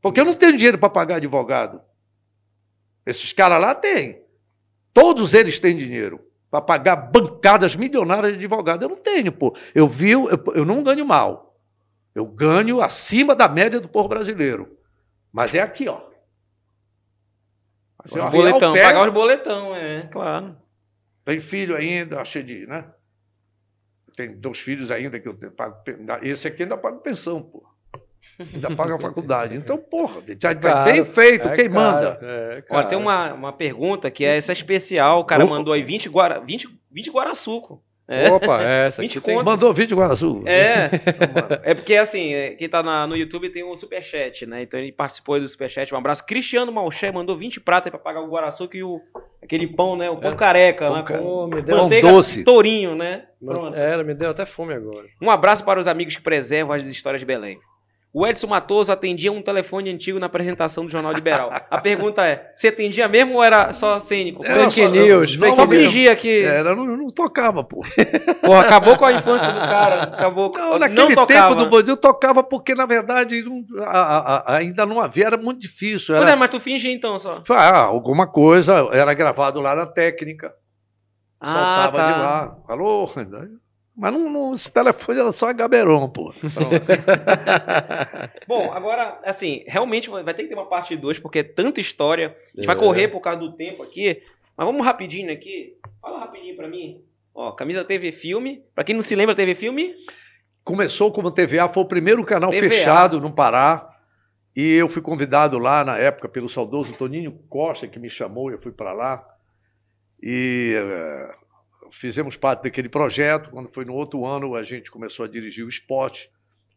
Porque 0.00 0.20
eu 0.20 0.24
não 0.24 0.34
tenho 0.34 0.56
dinheiro 0.56 0.78
para 0.78 0.88
pagar 0.88 1.16
advogado. 1.16 1.82
Esses 3.04 3.32
caras 3.32 3.60
lá 3.60 3.74
têm. 3.74 4.22
Todos 4.94 5.34
eles 5.34 5.60
têm 5.60 5.76
dinheiro 5.76 6.20
para 6.50 6.62
pagar 6.62 6.96
bancadas 6.96 7.76
milionárias 7.76 8.32
de 8.32 8.38
advogado. 8.38 8.84
Eu 8.84 8.88
não 8.88 8.96
tenho, 8.96 9.30
pô. 9.32 9.54
Eu 9.74 9.86
vi, 9.86 10.12
eu, 10.12 10.28
eu 10.54 10.64
não 10.64 10.82
ganho 10.82 11.04
mal. 11.04 11.56
Eu 12.14 12.24
ganho 12.24 12.80
acima 12.80 13.34
da 13.34 13.48
média 13.48 13.80
do 13.80 13.88
povo 13.88 14.08
brasileiro. 14.08 14.77
Mas 15.32 15.54
é 15.54 15.60
aqui, 15.60 15.88
ó. 15.88 16.08
Os 18.04 18.30
boletão, 18.30 18.72
pega, 18.72 18.86
pagar 18.86 19.08
os 19.08 19.12
boletão, 19.12 19.76
é, 19.76 20.02
claro. 20.10 20.56
Tem 21.24 21.40
filho 21.40 21.76
ainda, 21.76 22.20
achei 22.20 22.42
de, 22.42 22.66
né? 22.66 22.84
Tem 24.16 24.34
dois 24.34 24.58
filhos 24.58 24.90
ainda 24.90 25.20
que 25.20 25.28
eu 25.28 25.36
pago. 25.52 25.76
Esse 26.22 26.48
aqui 26.48 26.62
ainda 26.62 26.76
paga 26.76 26.98
pensão, 26.98 27.42
pô. 27.42 27.66
Ainda 28.38 28.74
paga 28.74 28.94
a 28.96 28.98
faculdade. 28.98 29.56
Então, 29.58 29.76
porra, 29.76 30.22
já 30.40 30.54
vai 30.54 30.92
bem 30.92 31.04
feito, 31.04 31.48
é 31.48 31.56
quem 31.56 31.70
caro, 31.70 31.74
manda? 31.74 32.18
É 32.22 32.64
Olha, 32.70 32.86
tem 32.86 32.98
uma, 32.98 33.32
uma 33.34 33.52
pergunta 33.52 34.10
que 34.10 34.24
é 34.24 34.36
essa 34.36 34.52
especial. 34.52 35.20
O 35.20 35.24
cara 35.24 35.44
mandou 35.46 35.72
aí 35.72 35.82
20, 35.82 36.08
guara, 36.08 36.40
20, 36.40 36.68
20 36.90 37.10
Guaraçuco. 37.10 37.82
É. 38.08 38.32
Opa, 38.32 38.62
é, 38.62 38.86
essa 38.86 39.02
aqui 39.02 39.20
tem... 39.20 39.42
Mandou 39.44 39.74
vídeo 39.74 39.94
Guaraçu. 39.94 40.42
É, 40.46 40.88
é 41.62 41.74
porque 41.74 41.94
assim, 41.94 42.32
é, 42.32 42.52
quem 42.52 42.66
tá 42.66 42.82
na, 42.82 43.06
no 43.06 43.14
YouTube 43.14 43.50
tem 43.50 43.62
um 43.62 43.76
superchat, 43.76 44.46
né? 44.46 44.62
Então 44.62 44.80
ele 44.80 44.90
participou 44.90 45.38
do 45.38 45.46
superchat. 45.46 45.94
Um 45.94 45.98
abraço. 45.98 46.24
Cristiano 46.24 46.72
Malché 46.72 47.12
mandou 47.12 47.36
20 47.36 47.60
pratas 47.60 47.90
para 47.90 47.98
pagar 47.98 48.22
o 48.22 48.28
Guaraçu 48.30 48.66
e 48.72 48.82
o, 48.82 48.98
aquele 49.42 49.66
pão, 49.66 49.94
né? 49.94 50.08
O 50.08 50.16
pão 50.16 50.32
é, 50.32 50.36
careca, 50.36 50.86
pão 50.86 50.96
né? 50.96 51.02
Com 51.02 51.46
me 51.48 51.60
deu 51.60 51.76
manteiga, 51.76 52.10
doce. 52.10 52.42
tourinho, 52.44 52.94
né? 52.94 53.26
Pronto. 53.44 53.76
É, 53.76 54.02
me 54.02 54.14
deu 54.14 54.30
até 54.30 54.46
fome 54.46 54.72
agora. 54.72 55.06
Um 55.20 55.30
abraço 55.30 55.62
para 55.62 55.78
os 55.78 55.86
amigos 55.86 56.16
que 56.16 56.22
preservam 56.22 56.74
as 56.74 56.86
histórias 56.86 57.20
de 57.20 57.26
Belém. 57.26 57.58
O 58.12 58.26
Edson 58.26 58.46
Matoso 58.46 58.90
atendia 58.90 59.30
um 59.30 59.42
telefone 59.42 59.90
antigo 59.90 60.18
na 60.18 60.26
apresentação 60.26 60.84
do 60.84 60.90
Jornal 60.90 61.12
Liberal. 61.12 61.50
A 61.70 61.80
pergunta 61.80 62.24
é: 62.24 62.52
você 62.56 62.68
atendia 62.68 63.06
mesmo 63.06 63.34
ou 63.34 63.44
era 63.44 63.72
só 63.74 63.98
cênico? 63.98 64.44
Era 64.44 64.70
fake 64.70 64.90
news. 64.90 65.36
Não, 65.36 65.54
só 65.54 65.68
fingia 65.68 66.16
que. 66.16 66.42
Era, 66.42 66.74
não, 66.74 66.86
não 66.86 67.10
tocava, 67.10 67.62
pô. 67.62 67.82
Acabou 68.60 68.96
com 68.96 69.04
a 69.04 69.12
infância 69.12 69.52
do 69.52 69.60
cara. 69.60 70.02
Acabou 70.04 70.50
não, 70.54 70.78
naquele 70.78 71.14
não 71.14 71.26
tempo 71.26 71.54
do 71.54 71.68
Bordil 71.68 71.96
tocava 71.98 72.42
porque, 72.42 72.74
na 72.74 72.86
verdade, 72.86 73.42
não, 73.42 73.64
a, 73.84 74.52
a, 74.52 74.56
ainda 74.56 74.86
não 74.86 75.00
havia, 75.00 75.26
era 75.26 75.36
muito 75.36 75.60
difícil. 75.60 76.14
Era... 76.14 76.24
Pois 76.24 76.34
é, 76.34 76.36
mas 76.36 76.50
tu 76.50 76.58
fingia 76.58 76.92
então 76.92 77.18
só. 77.18 77.42
Ah, 77.50 77.82
alguma 77.82 78.26
coisa, 78.26 78.88
era 78.90 79.12
gravado 79.12 79.60
lá 79.60 79.74
na 79.74 79.86
técnica. 79.86 80.54
Ah, 81.40 81.52
soltava 81.52 81.96
tá. 81.96 82.12
de 82.12 82.18
lá. 82.18 82.56
Alô? 82.68 83.10
Mas 83.98 84.12
não, 84.12 84.30
não, 84.30 84.52
esse 84.52 84.72
telefone 84.72 85.18
era 85.18 85.32
só 85.32 85.52
Gaberon, 85.52 86.08
pô. 86.08 86.32
Bom, 88.46 88.72
agora, 88.72 89.18
assim, 89.24 89.64
realmente 89.66 90.08
vai 90.08 90.32
ter 90.32 90.44
que 90.44 90.50
ter 90.50 90.54
uma 90.54 90.68
parte 90.68 90.96
2, 90.96 91.18
porque 91.18 91.40
é 91.40 91.42
tanta 91.42 91.80
história. 91.80 92.28
A 92.28 92.56
gente 92.56 92.64
é. 92.64 92.66
vai 92.66 92.76
correr 92.76 93.08
por 93.08 93.20
causa 93.20 93.40
do 93.40 93.56
tempo 93.56 93.82
aqui. 93.82 94.22
Mas 94.56 94.64
vamos 94.64 94.86
rapidinho 94.86 95.32
aqui. 95.32 95.76
Fala 96.00 96.20
rapidinho 96.20 96.54
pra 96.54 96.68
mim. 96.68 97.02
Ó, 97.34 97.50
camisa 97.50 97.84
TV 97.84 98.12
Filme. 98.12 98.62
Pra 98.72 98.84
quem 98.84 98.94
não 98.94 99.02
se 99.02 99.16
lembra, 99.16 99.34
TV 99.34 99.56
Filme. 99.56 99.92
Começou 100.62 101.10
como 101.10 101.32
TVA, 101.32 101.68
foi 101.68 101.82
o 101.82 101.88
primeiro 101.88 102.24
canal 102.24 102.50
TVA. 102.50 102.70
fechado 102.70 103.20
no 103.20 103.32
Pará. 103.32 103.96
E 104.54 104.74
eu 104.74 104.88
fui 104.88 105.02
convidado 105.02 105.58
lá 105.58 105.84
na 105.84 105.98
época 105.98 106.28
pelo 106.28 106.48
saudoso 106.48 106.92
Toninho 106.92 107.32
Costa, 107.48 107.88
que 107.88 107.98
me 107.98 108.08
chamou, 108.08 108.52
eu 108.52 108.60
fui 108.60 108.70
para 108.70 108.92
lá. 108.92 109.26
E 110.22 110.76
uh, 110.76 111.47
fizemos 111.92 112.36
parte 112.36 112.64
daquele 112.64 112.88
projeto. 112.88 113.50
Quando 113.50 113.68
foi 113.68 113.84
no 113.84 113.94
outro 113.94 114.24
ano, 114.24 114.54
a 114.54 114.62
gente 114.62 114.90
começou 114.90 115.24
a 115.24 115.28
dirigir 115.28 115.64
o 115.64 115.68
esporte. 115.68 116.30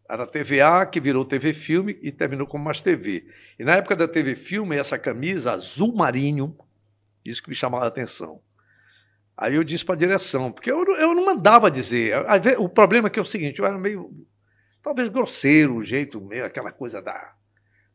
Era 0.10 0.24
a 0.24 0.28
TVA, 0.28 0.86
que 0.86 1.00
virou 1.00 1.24
TV 1.24 1.54
Filme 1.54 1.98
e 2.02 2.12
terminou 2.12 2.46
como 2.46 2.66
Mais 2.66 2.82
TV. 2.82 3.26
E 3.58 3.64
na 3.64 3.76
época 3.76 3.96
da 3.96 4.08
TV 4.08 4.36
Filme, 4.36 4.76
essa 4.76 4.98
camisa 4.98 5.54
azul 5.54 5.96
marinho, 5.96 6.56
isso 7.24 7.42
que 7.42 7.50
me 7.50 7.56
chamava 7.56 7.86
a 7.86 7.88
atenção. 7.88 8.42
Aí 9.38 9.56
eu 9.56 9.64
disse 9.64 9.86
para 9.86 9.96
a 9.96 9.98
direção, 9.98 10.52
porque 10.52 10.72
eu, 10.72 10.84
eu 10.96 11.16
não 11.16 11.26
mandava 11.26 11.72
dizer. 11.72 12.14
O 12.60 12.68
problema 12.68 13.08
é 13.08 13.10
que 13.10 13.20
é 13.20 13.22
o 13.22 13.26
seguinte, 13.26 13.60
eu 13.60 13.66
era 13.66 13.78
meio, 13.78 14.12
talvez 14.84 15.10
grosseiro, 15.10 15.78
o 15.78 15.84
jeito 15.84 16.20
meio, 16.20 16.46
aquela 16.46 16.72
coisa 16.72 17.02
da 17.02 17.34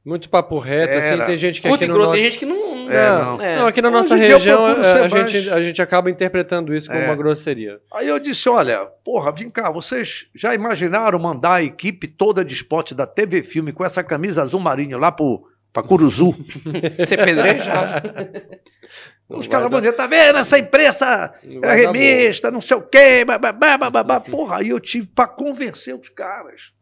muito 0.07 0.31
papo 0.31 0.61
reto, 0.61 0.97
assim, 0.97 1.25
tem 1.25 1.37
gente 1.37 1.61
que 1.61 1.69
Muito 1.69 1.83
aqui 1.83 1.93
grosso, 1.93 2.11
no... 2.11 2.15
tem 2.15 2.25
gente 2.25 2.39
que 2.39 2.47
não... 2.47 2.66
É, 2.89 3.09
não. 3.09 3.41
É. 3.41 3.57
não 3.57 3.67
aqui 3.67 3.83
na 3.83 3.91
nossa 3.91 4.15
região 4.15 4.69
é, 4.69 5.05
a, 5.05 5.09
gente, 5.09 5.51
a 5.51 5.63
gente 5.63 5.83
acaba 5.83 6.11
interpretando 6.11 6.75
isso 6.75 6.89
como 6.89 7.01
é. 7.01 7.07
uma 7.07 7.17
grosseria. 7.17 7.81
Aí 7.93 8.09
eu 8.09 8.19
disse, 8.19 8.49
olha, 8.49 8.87
porra, 9.05 9.33
vem 9.33 9.51
cá, 9.51 9.71
vocês 9.71 10.27
já 10.35 10.55
imaginaram 10.55 11.19
mandar 11.19 11.55
a 11.55 11.63
equipe 11.63 12.07
toda 12.07 12.45
de 12.45 12.55
esporte 12.55 12.95
da 12.95 13.07
TV 13.07 13.43
Filme 13.43 13.73
com 13.73 13.85
essa 13.85 14.03
camisa 14.03 14.43
azul 14.43 14.61
marinho 14.61 14.99
lá 14.99 15.11
pro, 15.13 15.45
pra 15.73 15.83
Curuzu? 15.83 16.35
Ser 17.07 17.25
pedrejado. 17.25 18.09
Os 19.29 19.49
caras 19.49 19.69
vão 19.69 19.81
dizer, 19.81 19.93
tá 19.95 20.07
vendo 20.07 20.39
essa 20.39 20.57
imprensa, 20.57 21.35
é 21.43 21.75
revista, 21.75 22.49
não 22.49 22.61
sei 22.61 22.77
o 22.77 22.83
quê, 22.83 23.25
babá, 23.25 23.53
babá. 23.53 24.21
Porra, 24.21 24.59
aí 24.59 24.69
eu 24.69 24.79
tive 24.79 25.09
para 25.09 25.27
convencer 25.27 25.97
os 25.97 26.09
caras 26.09 26.73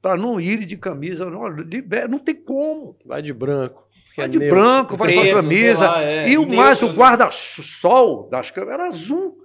para 0.00 0.16
não 0.16 0.40
ir 0.40 0.64
de 0.64 0.76
camisa. 0.76 1.28
Não, 1.28 1.48
libera, 1.48 2.08
não 2.08 2.18
tem 2.18 2.34
como. 2.34 2.96
Vai 3.04 3.22
de 3.22 3.32
branco. 3.32 3.87
Vai 4.18 4.26
é 4.26 4.28
de 4.28 4.38
neutro, 4.38 4.56
branco, 4.56 4.96
vai 4.96 5.14
com 5.14 5.20
a 5.20 5.32
camisa. 5.42 5.86
Lá, 5.86 6.02
é. 6.02 6.28
E 6.28 6.36
o 6.36 6.46
mais, 6.46 6.82
o 6.82 6.88
guarda-sol 6.88 8.28
das 8.28 8.50
câmeras 8.50 8.74
era 8.74 8.88
azul. 8.88 9.38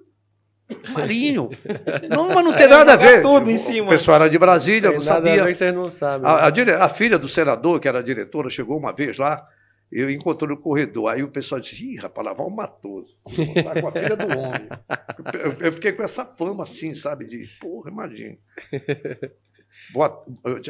Marinho. 0.91 1.49
Não, 2.09 2.29
mas 2.29 2.43
não 2.43 2.55
tem 2.55 2.67
nada 2.67 2.93
a 2.93 2.95
ver. 2.95 3.21
Tudo 3.21 3.51
em 3.51 3.57
cima. 3.57 3.85
O 3.85 3.89
pessoal 3.89 4.15
era 4.15 4.29
de 4.29 4.39
Brasília, 4.39 4.91
não 4.91 5.01
sabia. 5.01 5.35
Nada 5.35 5.49
a 5.49 5.53
que 5.53 5.71
não 5.71 5.89
sabem. 5.89 6.27
A, 6.27 6.47
a, 6.47 6.85
a, 6.85 6.89
filha 6.89 7.19
do 7.19 7.27
senador, 7.27 7.79
que 7.79 7.87
era 7.87 8.01
diretora, 8.01 8.49
chegou 8.49 8.77
uma 8.77 8.91
vez 8.91 9.17
lá. 9.17 9.45
Eu 9.91 10.09
encontrei 10.09 10.49
no 10.49 10.57
corredor. 10.59 11.11
Aí 11.11 11.21
o 11.21 11.27
pessoal 11.27 11.61
disse: 11.61 11.85
Ih, 11.85 11.97
rapaz, 11.97 12.25
lá 12.25 12.33
vai 12.33 12.47
o 12.47 12.49
Matoso. 12.49 13.15
Tá 13.63 13.79
com 13.79 13.87
a 13.87 13.91
filha 13.91 14.15
do 14.15 14.25
homem. 14.25 14.69
Eu, 15.33 15.67
eu, 15.67 15.71
fiquei 15.73 15.91
com 15.91 16.01
essa 16.01 16.25
fama 16.25 16.63
assim, 16.63 16.95
sabe? 16.95 17.25
De 17.25 17.45
porra, 17.59 17.91
imagina. 17.91 18.37
Boa... 19.91 20.25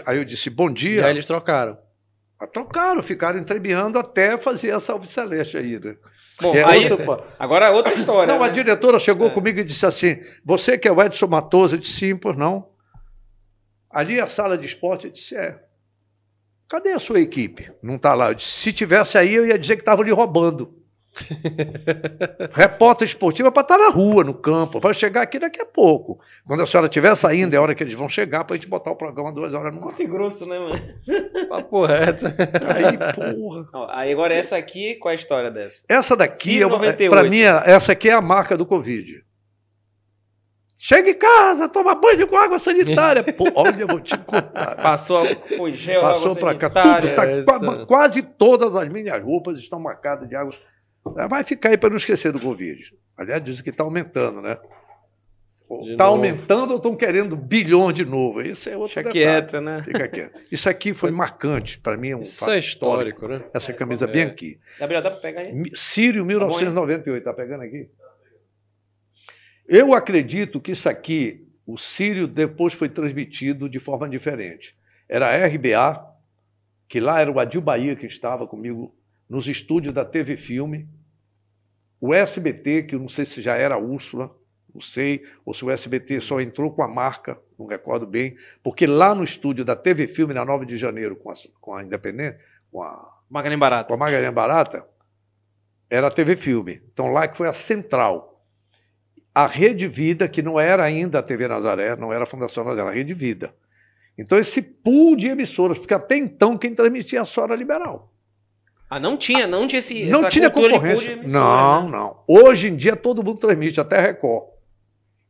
Aí 0.05 0.17
eu 0.17 0.25
disse, 0.25 0.49
bom 0.49 0.71
dia. 0.71 1.01
E 1.01 1.03
aí 1.03 1.11
eles 1.11 1.25
trocaram. 1.25 1.77
Trocaram, 2.47 3.01
ficaram 3.03 3.39
entremeando 3.39 3.97
até 3.97 4.37
fazer 4.37 4.71
a 4.71 4.79
Salve 4.79 5.07
Celeste 5.07 5.57
aí, 5.57 5.79
né? 5.79 5.95
Bom, 6.41 6.53
é 6.55 6.63
aí, 6.63 6.91
outra... 6.91 7.23
agora 7.37 7.67
é 7.67 7.69
outra 7.69 7.93
história. 7.93 8.33
Não, 8.33 8.41
né? 8.41 8.49
a 8.49 8.51
diretora 8.51 8.97
chegou 8.97 9.27
é. 9.27 9.29
comigo 9.29 9.59
e 9.59 9.63
disse 9.63 9.85
assim: 9.85 10.19
Você 10.43 10.77
que 10.77 10.87
é 10.87 10.91
o 10.91 11.01
Edson 11.01 11.27
Matoso? 11.27 11.75
Eu 11.75 11.79
disse: 11.79 11.93
Sim, 11.93 12.15
por 12.15 12.35
não. 12.35 12.69
Ali 13.89 14.19
é 14.19 14.23
a 14.23 14.27
sala 14.27 14.57
de 14.57 14.65
esporte, 14.65 15.05
eu 15.05 15.11
disse: 15.11 15.35
É. 15.35 15.59
Cadê 16.67 16.91
a 16.91 16.99
sua 16.99 17.19
equipe? 17.19 17.71
Não 17.83 17.95
está 17.95 18.15
lá. 18.15 18.29
Eu 18.29 18.33
disse: 18.33 18.49
Se 18.49 18.73
tivesse 18.73 19.17
aí, 19.17 19.35
eu 19.35 19.45
ia 19.45 19.59
dizer 19.59 19.75
que 19.75 19.83
estava 19.83 20.03
lhe 20.03 20.11
roubando. 20.11 20.82
Repórter 22.53 23.07
esportivo 23.07 23.47
é 23.47 23.51
para 23.51 23.61
estar 23.61 23.77
tá 23.77 23.83
na 23.83 23.89
rua, 23.89 24.23
no 24.23 24.33
campo. 24.33 24.79
Vai 24.79 24.93
chegar 24.93 25.21
aqui 25.21 25.37
daqui 25.37 25.61
a 25.61 25.65
pouco. 25.65 26.19
Quando 26.45 26.63
a 26.63 26.65
senhora 26.65 26.87
estiver 26.87 27.15
saindo, 27.15 27.53
é 27.53 27.57
a 27.57 27.61
hora 27.61 27.75
que 27.75 27.83
eles 27.83 27.93
vão 27.93 28.09
chegar 28.09 28.43
para 28.43 28.55
a 28.55 28.57
gente 28.57 28.67
botar 28.67 28.91
o 28.91 28.95
programa 28.95 29.31
duas 29.31 29.53
horas 29.53 29.75
no 29.75 29.87
ar. 29.87 29.93
Que 29.93 30.07
grosso, 30.07 30.45
né, 30.45 30.57
mano? 30.57 30.79
Papo 31.49 31.85
reto. 31.85 32.25
Aí, 32.25 33.35
porra. 33.35 33.93
Aí 33.93 34.11
agora 34.11 34.33
essa 34.33 34.57
aqui, 34.57 34.95
qual 34.95 35.11
é 35.11 35.15
a 35.15 35.19
história 35.19 35.51
dessa? 35.51 35.83
Essa 35.87 36.15
daqui, 36.15 36.63
é, 36.63 37.09
para 37.09 37.23
mim, 37.29 37.41
essa 37.41 37.91
aqui 37.91 38.09
é 38.09 38.13
a 38.13 38.21
marca 38.21 38.57
do 38.57 38.65
Covid. 38.65 39.23
Chega 40.85 41.11
em 41.11 41.17
casa, 41.17 41.69
toma 41.69 41.95
banho 41.95 42.27
com 42.27 42.35
água 42.35 42.59
sanitária. 42.59 43.23
Pô, 43.31 43.45
olha, 43.55 43.83
eu 43.83 43.87
vou 43.87 44.01
te 44.01 44.17
contar. 44.17 44.75
Passou 44.75 45.23
com 45.35 45.71
gel, 45.71 46.01
Passou 46.01 46.35
para 46.35 46.55
cá. 46.55 46.69
Tudo, 46.69 47.15
tá, 47.15 47.85
quase 47.85 48.21
todas 48.21 48.75
as 48.75 48.89
minhas 48.89 49.23
roupas 49.23 49.57
estão 49.57 49.79
marcadas 49.79 50.27
de 50.27 50.35
água 50.35 50.53
vai 51.03 51.43
ficar 51.43 51.69
aí 51.69 51.77
para 51.77 51.89
não 51.89 51.97
esquecer 51.97 52.31
do 52.31 52.39
Covid. 52.39 52.93
Aliás, 53.17 53.43
dizem 53.43 53.63
que 53.63 53.69
está 53.69 53.83
aumentando, 53.83 54.41
né? 54.41 54.57
Está 55.81 56.05
aumentando 56.05 56.71
ou 56.71 56.77
estão 56.77 56.95
querendo 56.95 57.35
bilhões 57.35 57.93
de 57.93 58.05
novo? 58.05 58.41
Isso 58.41 58.69
é 58.69 58.77
outro 58.77 58.95
Fica 58.95 59.09
quieto, 59.09 59.61
né? 59.61 59.81
Fica 59.83 60.07
quieto. 60.07 60.39
Isso 60.51 60.69
aqui 60.69 60.93
foi 60.93 61.11
marcante 61.11 61.79
para 61.79 61.95
mim. 61.95 62.09
É 62.09 62.17
um 62.17 62.21
Isso 62.21 62.49
é 62.49 62.59
histórico, 62.59 63.23
histórico, 63.23 63.27
né? 63.27 63.49
Essa 63.53 63.71
é, 63.71 63.75
camisa 63.75 64.05
é. 64.05 64.07
bem 64.07 64.23
aqui. 64.23 64.59
Gabriel, 64.79 65.01
dá 65.01 65.11
para 65.11 65.19
pegar 65.19 65.41
aí? 65.41 65.71
Sírio, 65.75 66.25
1998. 66.25 67.17
Está 67.17 67.33
pegando 67.33 67.63
aqui? 67.63 67.89
Eu 69.67 69.93
acredito 69.93 70.59
que 70.59 70.71
isso 70.71 70.89
aqui, 70.89 71.47
o 71.65 71.77
Sírio, 71.77 72.27
depois 72.27 72.73
foi 72.73 72.89
transmitido 72.89 73.69
de 73.69 73.79
forma 73.79 74.09
diferente. 74.09 74.75
Era 75.07 75.29
a 75.29 75.47
RBA, 75.47 76.13
que 76.87 76.99
lá 76.99 77.21
era 77.21 77.31
o 77.31 77.39
Adil 77.39 77.61
Bahia 77.61 77.95
que 77.95 78.05
estava 78.05 78.45
comigo 78.45 78.93
nos 79.33 79.47
estúdios 79.47 79.93
da 79.93 80.05
TV 80.05 80.37
Filme. 80.37 80.87
O 81.99 82.13
SBT, 82.13 82.83
que 82.83 82.93
eu 82.93 82.99
não 82.99 83.09
sei 83.09 83.25
se 83.25 83.41
já 83.41 83.55
era 83.55 83.73
a 83.73 83.79
Úrsula, 83.79 84.29
não 84.71 84.79
sei, 84.79 85.23
ou 85.43 85.53
se 85.55 85.65
o 85.65 85.71
SBT 85.71 86.21
só 86.21 86.39
entrou 86.39 86.71
com 86.71 86.83
a 86.83 86.87
marca, 86.87 87.39
não 87.57 87.65
recordo 87.65 88.05
bem, 88.05 88.37
porque 88.61 88.85
lá 88.85 89.15
no 89.15 89.23
estúdio 89.23 89.65
da 89.65 89.75
TV 89.75 90.07
Filme, 90.07 90.35
na 90.35 90.45
9 90.45 90.67
de 90.67 90.77
janeiro, 90.77 91.15
com 91.15 91.31
a, 91.31 91.33
com 91.59 91.75
a 91.75 91.83
Independente, 91.83 92.37
com 92.71 92.83
a 92.83 93.11
Magalhães 93.27 93.59
Barata. 93.59 93.87
Com 93.87 93.93
a 93.95 93.97
Magalhães 93.97 94.33
Barata, 94.33 94.85
era 95.89 96.07
a 96.07 96.11
TV 96.11 96.35
Filme. 96.35 96.81
Então 96.91 97.07
lá 97.07 97.27
que 97.27 97.35
foi 97.35 97.47
a 97.47 97.53
central. 97.53 98.45
A 99.33 99.47
Rede 99.47 99.87
Vida, 99.87 100.27
que 100.27 100.43
não 100.43 100.59
era 100.59 100.83
ainda 100.83 101.19
a 101.19 101.23
TV 101.23 101.47
Nazaré, 101.47 101.95
não 101.95 102.13
era 102.13 102.23
a 102.23 102.27
Fundação 102.27 102.63
Nazaré, 102.63 102.81
era 102.81 102.91
a 102.91 102.93
Rede 102.93 103.15
Vida. 103.15 103.51
Então 104.15 104.37
esse 104.37 104.61
pool 104.61 105.15
de 105.15 105.27
emissoras, 105.27 105.79
porque 105.79 105.93
até 105.93 106.17
então 106.17 106.55
quem 106.55 106.75
transmitia 106.75 107.25
só 107.25 107.45
era 107.45 107.55
liberal. 107.55 108.12
Ah, 108.93 108.99
não 108.99 109.17
tinha, 109.17 109.47
não 109.47 109.65
tinha 109.65 109.79
esse 109.79 110.05
Não 110.05 110.27
tinha 110.27 110.51
concorrência. 110.51 111.15
não, 111.27 111.85
né? 111.85 111.91
não. 111.91 112.23
Hoje 112.27 112.67
em 112.67 112.75
dia 112.75 112.95
todo 112.95 113.23
mundo 113.23 113.39
transmite, 113.39 113.81
até 113.81 113.99
Record. 113.99 114.43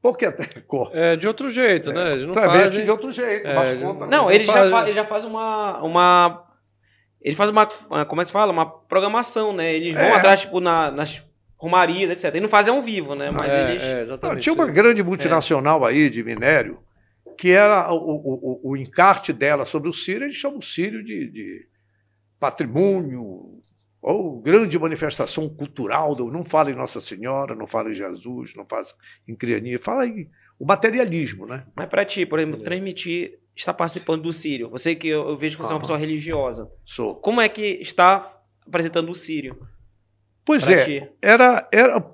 Por 0.02 0.18
que 0.18 0.26
até 0.26 0.44
Record? 0.44 0.94
É 0.94 1.16
de 1.16 1.26
outro 1.26 1.50
jeito, 1.50 1.92
é. 1.92 1.94
né? 1.94 2.12
Eles 2.12 2.26
não 2.26 2.34
transmite 2.34 2.64
fazem... 2.64 2.84
de 2.84 2.92
outro 2.92 3.14
jeito, 3.14 3.48
é, 3.48 3.76
conta, 3.76 4.06
Não, 4.08 4.28
né? 4.28 4.36
ele 4.36 4.44
já, 4.44 4.70
faz, 4.70 4.88
ele 4.88 4.96
já 4.96 5.06
faz 5.06 5.24
uma, 5.24 5.82
uma... 5.82 6.46
Ele 7.22 7.36
faz 7.38 7.50
uma, 7.50 7.66
como 8.06 8.22
é 8.22 8.26
que 8.26 8.28
se 8.28 8.34
fala? 8.34 8.52
Uma 8.52 8.66
programação, 8.66 9.54
né? 9.54 9.74
Eles 9.74 9.94
vão 9.94 10.04
é. 10.04 10.16
atrás, 10.18 10.42
tipo, 10.42 10.60
na, 10.60 10.92
nas 10.92 11.24
romarias, 11.56 12.12
etc. 12.12 12.26
Eles 12.26 12.42
não 12.42 12.50
fazem 12.50 12.76
ao 12.76 12.82
vivo, 12.82 13.16
né? 13.16 13.32
Mas 13.32 13.54
é, 13.54 13.72
eles... 13.72 13.82
É, 13.82 14.06
não, 14.22 14.36
tinha 14.36 14.52
uma 14.52 14.68
grande 14.68 15.02
multinacional 15.02 15.86
aí 15.86 16.10
de 16.10 16.22
minério 16.22 16.80
que 17.38 17.52
era 17.52 17.90
o, 17.94 17.96
o, 17.96 18.62
o, 18.66 18.72
o 18.72 18.78
encarte 18.78 19.32
dela 19.32 19.66
sobre 19.66 19.90
o 19.90 19.94
Sírio, 19.94 20.26
eles 20.26 20.36
chamam 20.36 20.60
o 20.60 20.62
Sírio 20.62 21.02
de, 21.04 21.32
de 21.32 21.73
patrimônio, 22.44 23.62
ou 24.02 24.42
grande 24.42 24.78
manifestação 24.78 25.48
cultural, 25.48 26.14
não 26.30 26.44
fala 26.44 26.70
em 26.70 26.76
Nossa 26.76 27.00
Senhora, 27.00 27.56
não 27.56 27.66
fala 27.66 27.90
em 27.90 27.94
Jesus, 27.94 28.54
não 28.54 28.66
fala 28.66 28.84
em 29.26 29.34
Criania, 29.34 29.80
fala 29.80 30.06
em 30.06 30.30
o 30.60 30.66
materialismo, 30.66 31.46
né? 31.46 31.66
Mas 31.74 31.88
para 31.88 32.04
ti, 32.04 32.26
por 32.26 32.38
exemplo, 32.38 32.60
é. 32.60 32.64
transmitir, 32.64 33.40
está 33.56 33.74
participando 33.74 34.24
do 34.24 34.34
Sírio, 34.34 34.70
você 34.70 34.94
que 34.94 35.08
eu, 35.08 35.30
eu 35.30 35.38
vejo 35.38 35.56
que 35.56 35.64
você 35.64 35.70
ah, 35.70 35.72
é 35.72 35.76
uma 35.76 35.80
pessoa 35.80 35.98
religiosa. 35.98 36.70
Sou. 36.84 37.16
Como 37.16 37.40
é 37.40 37.48
que 37.48 37.80
está 37.82 38.42
apresentando 38.68 39.10
o 39.10 39.16
Sírio? 39.16 39.66
Pois 40.44 40.68
é, 40.68 40.84
ti? 40.84 41.10
era, 41.22 41.68
era, 41.72 42.14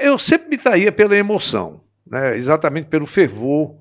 eu 0.00 0.18
sempre 0.18 0.48
me 0.48 0.58
traía 0.58 0.90
pela 0.90 1.16
emoção, 1.16 1.84
né? 2.04 2.36
exatamente 2.36 2.88
pelo 2.88 3.06
fervor, 3.06 3.78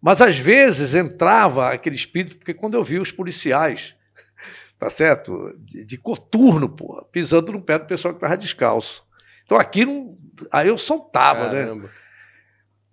Mas 0.00 0.20
às 0.20 0.38
vezes 0.38 0.94
entrava 0.94 1.70
aquele 1.70 1.96
espírito, 1.96 2.36
porque 2.36 2.54
quando 2.54 2.74
eu 2.74 2.84
vi 2.84 3.00
os 3.00 3.10
policiais, 3.10 3.96
tá 4.80 4.88
certo? 4.88 5.54
De, 5.58 5.84
de 5.84 5.98
coturno, 5.98 6.66
porra, 6.66 7.04
pisando 7.12 7.52
no 7.52 7.60
pé 7.60 7.78
do 7.78 7.84
pessoal 7.84 8.14
que 8.14 8.18
estava 8.18 8.36
descalço. 8.36 9.04
Então 9.44 9.58
aqui. 9.58 9.84
Aí 10.50 10.68
eu 10.68 10.78
soltava, 10.78 11.52
né? 11.52 11.64
Caramba. 11.64 11.82
né? 11.82 11.90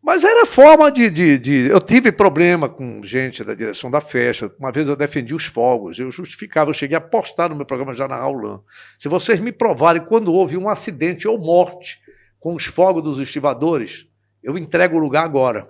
Mas 0.03 0.23
era 0.23 0.45
forma 0.45 0.91
de, 0.91 1.09
de, 1.09 1.37
de, 1.37 1.67
Eu 1.69 1.81
tive 1.81 2.11
problema 2.11 2.69
com 2.69 3.01
gente 3.03 3.43
da 3.43 3.53
direção 3.53 3.89
da 3.89 3.99
festa. 3.99 4.51
Uma 4.59 4.71
vez 4.71 4.87
eu 4.87 4.95
defendi 4.95 5.33
os 5.33 5.45
fogos, 5.45 5.97
eu 5.97 6.11
justificava, 6.11 6.69
eu 6.69 6.73
cheguei 6.73 6.95
a 6.95 7.01
postar 7.01 7.49
no 7.49 7.55
meu 7.55 7.65
programa 7.65 7.93
já 7.93 8.07
na 8.07 8.15
Aulan. 8.15 8.61
Se 8.99 9.09
vocês 9.09 9.39
me 9.39 9.51
provarem 9.51 10.05
quando 10.05 10.33
houve 10.33 10.57
um 10.57 10.69
acidente 10.69 11.27
ou 11.27 11.37
morte 11.37 11.99
com 12.39 12.53
os 12.53 12.65
fogos 12.65 13.03
dos 13.03 13.19
estivadores, 13.19 14.07
eu 14.43 14.57
entrego 14.57 14.97
o 14.97 14.99
lugar 14.99 15.25
agora. 15.25 15.69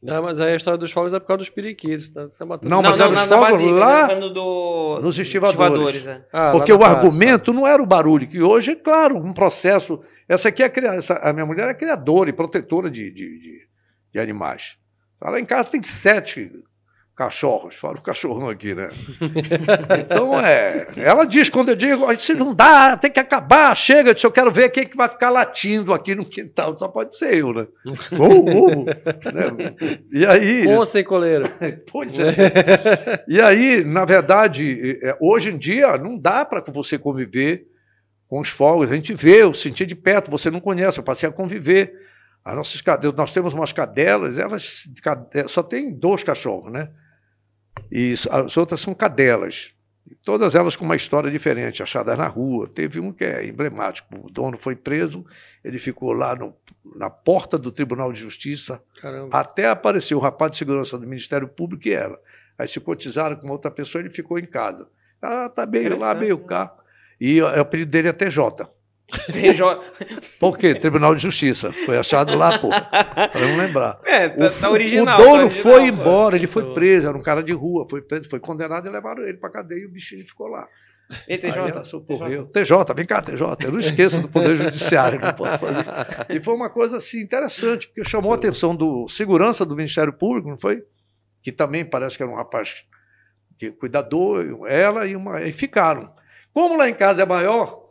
Não, 0.00 0.22
mas 0.22 0.40
aí 0.40 0.52
a 0.52 0.56
história 0.56 0.78
dos 0.78 0.92
fogos 0.92 1.12
é 1.12 1.18
por 1.18 1.26
causa 1.26 1.38
dos 1.38 1.50
periquitos. 1.50 2.08
Tá? 2.10 2.28
Tá 2.28 2.46
não, 2.62 2.80
mas 2.80 2.98
não, 2.98 3.06
era 3.06 3.12
os 3.12 3.28
fogos 3.28 3.60
lá 3.62 4.08
tá 4.08 4.14
do... 4.14 5.00
nos 5.02 5.18
estivadores. 5.18 5.96
estivadores 5.96 6.06
é. 6.06 6.24
ah, 6.32 6.52
Porque 6.52 6.72
o 6.72 6.84
argumento 6.84 7.52
não 7.52 7.66
era 7.66 7.82
o 7.82 7.86
barulho, 7.86 8.28
que 8.28 8.40
hoje, 8.40 8.72
é 8.72 8.76
claro, 8.76 9.16
um 9.16 9.32
processo 9.32 10.00
essa 10.28 10.50
aqui 10.50 10.62
é 10.62 10.66
a, 10.66 10.94
essa, 10.94 11.14
a 11.14 11.32
minha 11.32 11.46
mulher 11.46 11.68
é 11.68 11.74
criadora 11.74 12.28
e 12.28 12.34
protetora 12.34 12.90
de, 12.90 13.10
de, 13.10 13.38
de, 13.38 13.68
de 14.12 14.20
animais. 14.20 14.76
Lá 15.20 15.40
em 15.40 15.44
casa 15.44 15.70
tem 15.70 15.82
sete 15.82 16.52
cachorros, 17.18 17.74
fala 17.74 17.96
o 17.96 18.00
cachorrão 18.00 18.48
aqui, 18.48 18.72
né? 18.72 18.90
Então, 19.98 20.38
é. 20.38 20.86
Ela 20.96 21.24
diz 21.24 21.48
quando 21.48 21.70
eu 21.70 21.74
digo, 21.74 22.10
isso 22.12 22.32
não 22.34 22.54
dá, 22.54 22.96
tem 22.96 23.10
que 23.10 23.18
acabar, 23.18 23.74
chega, 23.76 24.14
eu 24.22 24.30
quero 24.30 24.52
ver 24.52 24.68
quem 24.68 24.86
que 24.86 24.96
vai 24.96 25.08
ficar 25.08 25.28
latindo 25.28 25.92
aqui 25.92 26.14
no 26.14 26.24
quintal, 26.24 26.78
só 26.78 26.86
pode 26.86 27.16
ser 27.16 27.34
eu, 27.34 27.52
né? 27.52 27.66
uh, 28.12 28.80
uh, 28.80 28.84
né? 28.84 29.74
E 30.12 30.24
aí. 30.24 30.64
Com 30.64 30.84
sem 30.84 31.02
coleira. 31.02 31.50
pois 31.90 32.16
é. 32.18 33.24
e 33.26 33.40
aí, 33.40 33.82
na 33.82 34.04
verdade, 34.04 35.00
é, 35.02 35.16
hoje 35.20 35.50
em 35.50 35.58
dia, 35.58 35.98
não 35.98 36.16
dá 36.16 36.44
para 36.44 36.62
você 36.72 36.96
conviver 36.96 37.66
com 38.28 38.40
os 38.40 38.48
fogos. 38.48 38.92
A 38.92 38.94
gente 38.94 39.12
vê, 39.12 39.42
eu 39.42 39.52
senti 39.52 39.84
de 39.84 39.96
perto, 39.96 40.30
você 40.30 40.52
não 40.52 40.60
conhece, 40.60 41.00
eu 41.00 41.04
passei 41.04 41.28
a 41.28 41.32
conviver. 41.32 41.94
As 42.44 42.54
nossas 42.54 42.80
nós 43.16 43.32
temos 43.32 43.52
umas 43.52 43.72
cadelas, 43.72 44.38
elas 44.38 44.88
só 45.48 45.64
tem 45.64 45.92
dois 45.92 46.22
cachorros, 46.22 46.72
né? 46.72 46.88
E 47.90 48.14
as 48.30 48.56
outras 48.56 48.80
são 48.80 48.94
cadelas. 48.94 49.72
Todas 50.24 50.54
elas 50.54 50.74
com 50.74 50.84
uma 50.84 50.96
história 50.96 51.30
diferente, 51.30 51.82
achadas 51.82 52.16
na 52.16 52.26
rua. 52.26 52.68
Teve 52.68 52.98
um 52.98 53.12
que 53.12 53.24
é 53.24 53.46
emblemático. 53.46 54.08
O 54.26 54.30
dono 54.30 54.56
foi 54.58 54.74
preso, 54.74 55.24
ele 55.62 55.78
ficou 55.78 56.12
lá 56.12 56.34
no, 56.34 56.54
na 56.96 57.10
porta 57.10 57.58
do 57.58 57.70
Tribunal 57.70 58.12
de 58.12 58.20
Justiça, 58.20 58.82
Caramba. 59.00 59.36
até 59.38 59.68
apareceu 59.68 60.18
o 60.18 60.20
rapaz 60.20 60.52
de 60.52 60.58
segurança 60.58 60.98
do 60.98 61.06
Ministério 61.06 61.46
Público 61.46 61.88
e 61.88 61.92
ela. 61.92 62.18
Aí 62.58 62.66
se 62.66 62.80
cotizaram 62.80 63.36
com 63.36 63.48
outra 63.48 63.70
pessoa, 63.70 64.02
ele 64.02 64.10
ficou 64.10 64.38
em 64.38 64.46
casa. 64.46 64.88
Ah, 65.20 65.48
tá 65.48 65.66
bem 65.66 65.88
lá, 65.90 66.14
meio 66.14 66.38
cá. 66.38 66.74
E 67.20 67.40
o 67.42 67.46
apelido 67.60 67.90
dele 67.90 68.08
é 68.08 68.12
TJ. 68.12 68.68
TJ. 69.08 69.62
Por 70.38 70.58
quê? 70.58 70.74
Tribunal 70.74 71.14
de 71.14 71.22
Justiça. 71.22 71.72
Foi 71.72 71.96
achado 71.96 72.36
lá, 72.36 72.58
pô. 72.58 72.68
Para 72.68 73.40
não 73.40 73.56
lembrar. 73.56 74.00
É, 74.04 74.28
tá, 74.28 74.46
o, 74.46 74.50
tá 74.50 74.70
original. 74.70 75.20
O 75.20 75.22
dono 75.22 75.36
tá 75.36 75.44
original, 75.44 75.62
foi 75.62 75.86
embora, 75.86 76.36
ele 76.36 76.46
foi 76.46 76.74
preso, 76.74 77.08
era 77.08 77.16
um 77.16 77.22
cara 77.22 77.42
de 77.42 77.52
rua, 77.52 77.86
foi 77.88 78.02
preso, 78.02 78.28
foi 78.28 78.38
condenado 78.38 78.86
e 78.86 78.90
levaram 78.90 79.22
ele 79.24 79.38
para 79.38 79.50
cadeia 79.50 79.80
e 79.80 79.86
o 79.86 79.90
bichinho 79.90 80.26
ficou 80.26 80.48
lá. 80.48 80.68
E 81.26 81.38
TJ? 81.38 81.78
Aí 81.78 81.84
socorreu. 81.84 82.46
TJ. 82.48 82.64
TJ, 82.64 82.94
vem 82.94 83.06
cá, 83.06 83.22
TJ. 83.22 83.64
Eu 83.64 83.72
não 83.72 83.78
esqueço 83.78 84.20
do 84.20 84.28
Poder 84.28 84.56
Judiciário, 84.56 85.18
não 85.18 85.32
posso 85.32 85.58
fazer. 85.58 85.86
E 86.28 86.42
foi 86.42 86.54
uma 86.54 86.68
coisa 86.68 86.98
assim 86.98 87.20
interessante, 87.20 87.86
porque 87.86 88.04
chamou 88.04 88.32
a 88.32 88.36
atenção 88.36 88.76
do 88.76 89.08
segurança 89.08 89.64
do 89.64 89.74
Ministério 89.74 90.12
Público, 90.12 90.48
não 90.50 90.58
foi? 90.58 90.82
Que 91.42 91.50
também 91.50 91.84
parece 91.84 92.16
que 92.16 92.22
era 92.22 92.30
um 92.30 92.36
rapaz 92.36 92.84
que 93.58 93.70
cuidador, 93.72 94.66
ela 94.68 95.06
e 95.06 95.16
uma. 95.16 95.42
E 95.42 95.52
ficaram. 95.52 96.12
Como 96.52 96.76
lá 96.76 96.88
em 96.88 96.94
casa 96.94 97.22
é 97.22 97.26
maior, 97.26 97.87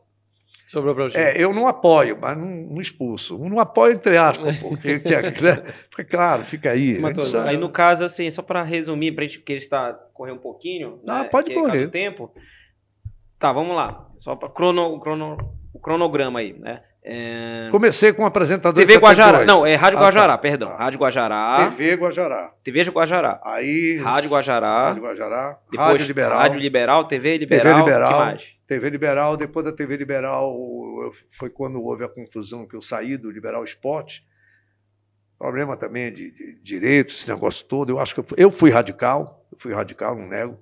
Sobrou 0.68 0.94
para 0.94 1.08
É, 1.18 1.42
eu 1.42 1.54
não 1.54 1.66
apoio, 1.66 2.18
mas 2.20 2.38
não, 2.38 2.46
não 2.46 2.82
expulso. 2.82 3.38
Não 3.38 3.58
apoio 3.58 3.94
entre 3.94 4.18
aspas, 4.18 4.58
porque 4.60 5.00
que 5.00 5.16
é, 5.16 5.22
né? 5.22 5.74
fica 5.90 6.04
claro, 6.04 6.44
fica 6.46 6.72
aí. 6.72 7.00
aí 7.46 7.56
no 7.56 7.72
caso, 7.72 8.04
assim, 8.04 8.30
só 8.30 8.42
para 8.42 8.64
resumir, 8.64 9.14
para 9.14 9.24
gente, 9.24 9.40
porque 9.40 9.54
ele 9.54 9.62
está 9.62 9.94
correr 10.14 10.34
um 10.34 10.38
pouquinho. 10.38 11.02
Ah, 11.08 11.24
né, 11.24 11.30
pode 11.30 11.54
correr. 11.54 11.90
tempo. 11.90 12.34
Tá, 13.40 13.54
vamos 13.54 13.78
lá. 13.78 14.10
Só 14.20 14.36
para 14.36 14.50
crono, 14.50 15.00
crono, 15.00 15.38
o 15.74 15.80
cronograma 15.80 16.40
aí, 16.40 16.52
né? 16.52 16.84
É... 17.10 17.70
Comecei 17.72 18.12
com 18.12 18.24
o 18.24 18.26
apresentador 18.26 18.86
TV 18.86 18.98
Guajará. 18.98 19.46
Não, 19.46 19.66
é 19.66 19.76
Rádio 19.76 19.98
ah, 19.98 20.02
tá. 20.02 20.08
Guajará, 20.08 20.34
tá. 20.34 20.38
perdão. 20.38 20.76
Rádio 20.76 21.00
Guajará. 21.00 21.70
TV 21.70 21.96
Guajará. 21.96 22.54
TV 22.62 22.84
Guajará. 22.84 23.42
Aí. 23.46 23.96
Rádio 23.96 24.30
Guajará. 24.30 24.88
Rádio 24.90 25.04
Guajará. 25.04 25.60
Depois, 25.72 25.88
Rádio 25.88 26.06
Liberal. 26.06 26.40
Rádio 26.40 26.60
Liberal, 26.60 27.08
TV 27.08 27.38
Liberal. 27.38 27.64
TV 27.64 27.80
Liberal. 27.80 28.12
Que 28.12 28.18
mais? 28.18 28.56
TV 28.68 28.90
Liberal. 28.90 29.38
Depois 29.38 29.66
da 29.66 29.72
TV 29.72 29.96
Liberal, 29.96 30.54
foi 31.40 31.50
quando 31.50 31.82
houve 31.82 32.04
a 32.04 32.10
confusão 32.10 32.68
que 32.68 32.76
eu 32.76 32.82
saí 32.82 33.16
do 33.16 33.32
Liberal 33.32 33.64
Esporte. 33.64 34.28
Problema 35.40 35.78
também 35.78 36.12
de, 36.12 36.32
de 36.32 36.60
direitos, 36.62 37.20
esse 37.20 37.30
negócio 37.30 37.66
todo. 37.66 37.90
Eu 37.90 38.00
acho 38.00 38.14
que 38.14 38.20
eu 38.20 38.26
fui, 38.26 38.38
eu 38.38 38.52
fui 38.52 38.70
radical. 38.70 39.48
Eu 39.50 39.58
fui 39.58 39.74
radical, 39.74 40.14
não 40.14 40.28
nego. 40.28 40.60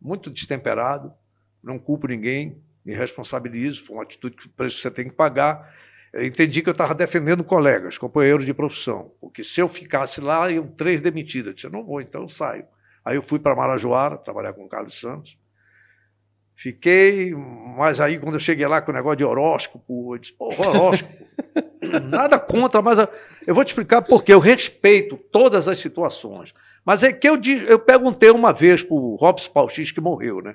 Muito 0.00 0.30
destemperado. 0.30 1.12
Não 1.62 1.78
culpo 1.78 2.06
ninguém 2.06 2.62
me 2.84 2.94
responsabilizo, 2.94 3.84
foi 3.84 3.96
uma 3.96 4.02
atitude 4.02 4.36
que 4.36 4.46
o 4.46 4.50
preço 4.50 4.78
você 4.78 4.90
tem 4.90 5.08
que 5.08 5.14
pagar. 5.14 5.72
Eu 6.12 6.24
entendi 6.24 6.60
que 6.60 6.68
eu 6.68 6.72
estava 6.72 6.94
defendendo 6.94 7.42
colegas, 7.42 7.96
companheiros 7.96 8.44
de 8.44 8.52
profissão, 8.52 9.12
porque 9.20 9.42
se 9.42 9.60
eu 9.60 9.68
ficasse 9.68 10.20
lá, 10.20 10.50
iam 10.50 10.66
três 10.66 11.00
demitidos. 11.00 11.48
Eu 11.48 11.54
disse, 11.54 11.68
não 11.70 11.84
vou, 11.84 12.00
então 12.00 12.22
eu 12.22 12.28
saio. 12.28 12.66
Aí 13.04 13.16
eu 13.16 13.22
fui 13.22 13.38
para 13.38 13.56
Marajoara, 13.56 14.18
trabalhar 14.18 14.52
com 14.52 14.64
o 14.64 14.68
Carlos 14.68 14.98
Santos. 14.98 15.36
Fiquei, 16.54 17.34
mas 17.34 18.00
aí 18.00 18.18
quando 18.18 18.34
eu 18.34 18.40
cheguei 18.40 18.66
lá 18.66 18.80
com 18.80 18.92
o 18.92 18.94
negócio 18.94 19.16
de 19.16 19.24
horóscopo, 19.24 20.14
eu 20.14 20.18
disse, 20.18 20.34
pô, 20.34 20.48
horóscopo, 20.48 21.26
nada 22.08 22.38
contra, 22.38 22.82
mas 22.82 22.98
eu 23.46 23.54
vou 23.54 23.64
te 23.64 23.68
explicar 23.68 24.02
porque 24.02 24.32
eu 24.32 24.38
respeito 24.38 25.16
todas 25.16 25.66
as 25.66 25.78
situações. 25.78 26.54
Mas 26.84 27.02
é 27.02 27.12
que 27.12 27.28
eu, 27.28 27.40
eu 27.66 27.78
perguntei 27.78 28.30
uma 28.30 28.52
vez 28.52 28.82
para 28.82 28.94
o 28.94 29.16
Robson 29.16 29.50
Pauxix, 29.50 29.90
que 29.90 30.00
morreu, 30.00 30.42
né? 30.42 30.54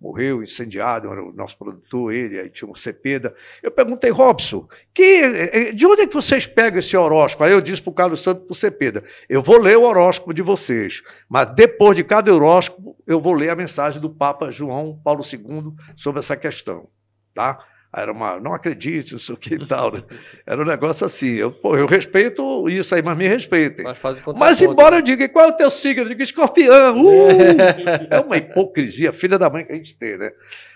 Morreu 0.00 0.42
incendiado, 0.42 1.10
era 1.10 1.22
o 1.22 1.32
nosso 1.32 1.56
produtor, 1.56 2.12
ele, 2.12 2.38
aí 2.38 2.50
tinha 2.50 2.70
um 2.70 2.74
Cepeda. 2.74 3.34
Eu 3.62 3.70
perguntei, 3.70 4.10
Robson, 4.10 4.68
que, 4.92 5.02
eh, 5.02 5.72
de 5.72 5.86
onde 5.86 6.02
é 6.02 6.06
que 6.06 6.14
vocês 6.14 6.46
pegam 6.46 6.78
esse 6.78 6.96
horóscopo? 6.96 7.44
Aí 7.44 7.52
eu 7.52 7.60
disse 7.60 7.80
para 7.80 7.90
o 7.90 7.94
Carlos 7.94 8.22
Santos 8.22 8.44
para 8.44 8.52
o 8.52 8.54
Cepeda, 8.54 9.04
eu 9.28 9.42
vou 9.42 9.58
ler 9.58 9.78
o 9.78 9.82
horóscopo 9.82 10.34
de 10.34 10.42
vocês, 10.42 11.02
mas 11.28 11.50
depois 11.50 11.96
de 11.96 12.04
cada 12.04 12.34
horóscopo, 12.34 12.96
eu 13.06 13.20
vou 13.20 13.32
ler 13.32 13.50
a 13.50 13.56
mensagem 13.56 14.00
do 14.00 14.10
Papa 14.10 14.50
João 14.50 15.00
Paulo 15.02 15.22
II 15.24 15.72
sobre 15.96 16.18
essa 16.18 16.36
questão. 16.36 16.88
Tá? 17.34 17.58
Era 17.96 18.10
uma, 18.10 18.40
não 18.40 18.52
acredite, 18.52 19.12
não 19.12 19.20
sei 19.20 19.34
o 19.34 19.38
que 19.38 19.54
e 19.54 19.66
tal. 19.66 19.92
Né? 19.92 20.02
Era 20.44 20.60
um 20.60 20.66
negócio 20.66 21.06
assim. 21.06 21.30
Eu, 21.34 21.52
pô, 21.52 21.76
eu 21.76 21.86
respeito 21.86 22.68
isso 22.68 22.94
aí, 22.94 23.02
mas 23.02 23.16
me 23.16 23.28
respeitem. 23.28 23.84
Mas, 23.84 23.98
mas 24.36 24.62
embora 24.62 24.96
eu 24.96 25.02
diga, 25.02 25.28
qual 25.28 25.46
é 25.46 25.48
o 25.48 25.56
teu 25.56 25.70
signo? 25.70 26.02
Eu 26.02 26.08
digo, 26.08 26.22
escorpião. 26.22 26.96
Uh! 27.04 28.10
é 28.10 28.20
uma 28.20 28.36
hipocrisia, 28.36 29.12
filha 29.12 29.38
da 29.38 29.48
mãe 29.48 29.64
que 29.64 29.72
a 29.72 29.76
gente 29.76 29.96
tem, 29.96 30.16
né? 30.18 30.30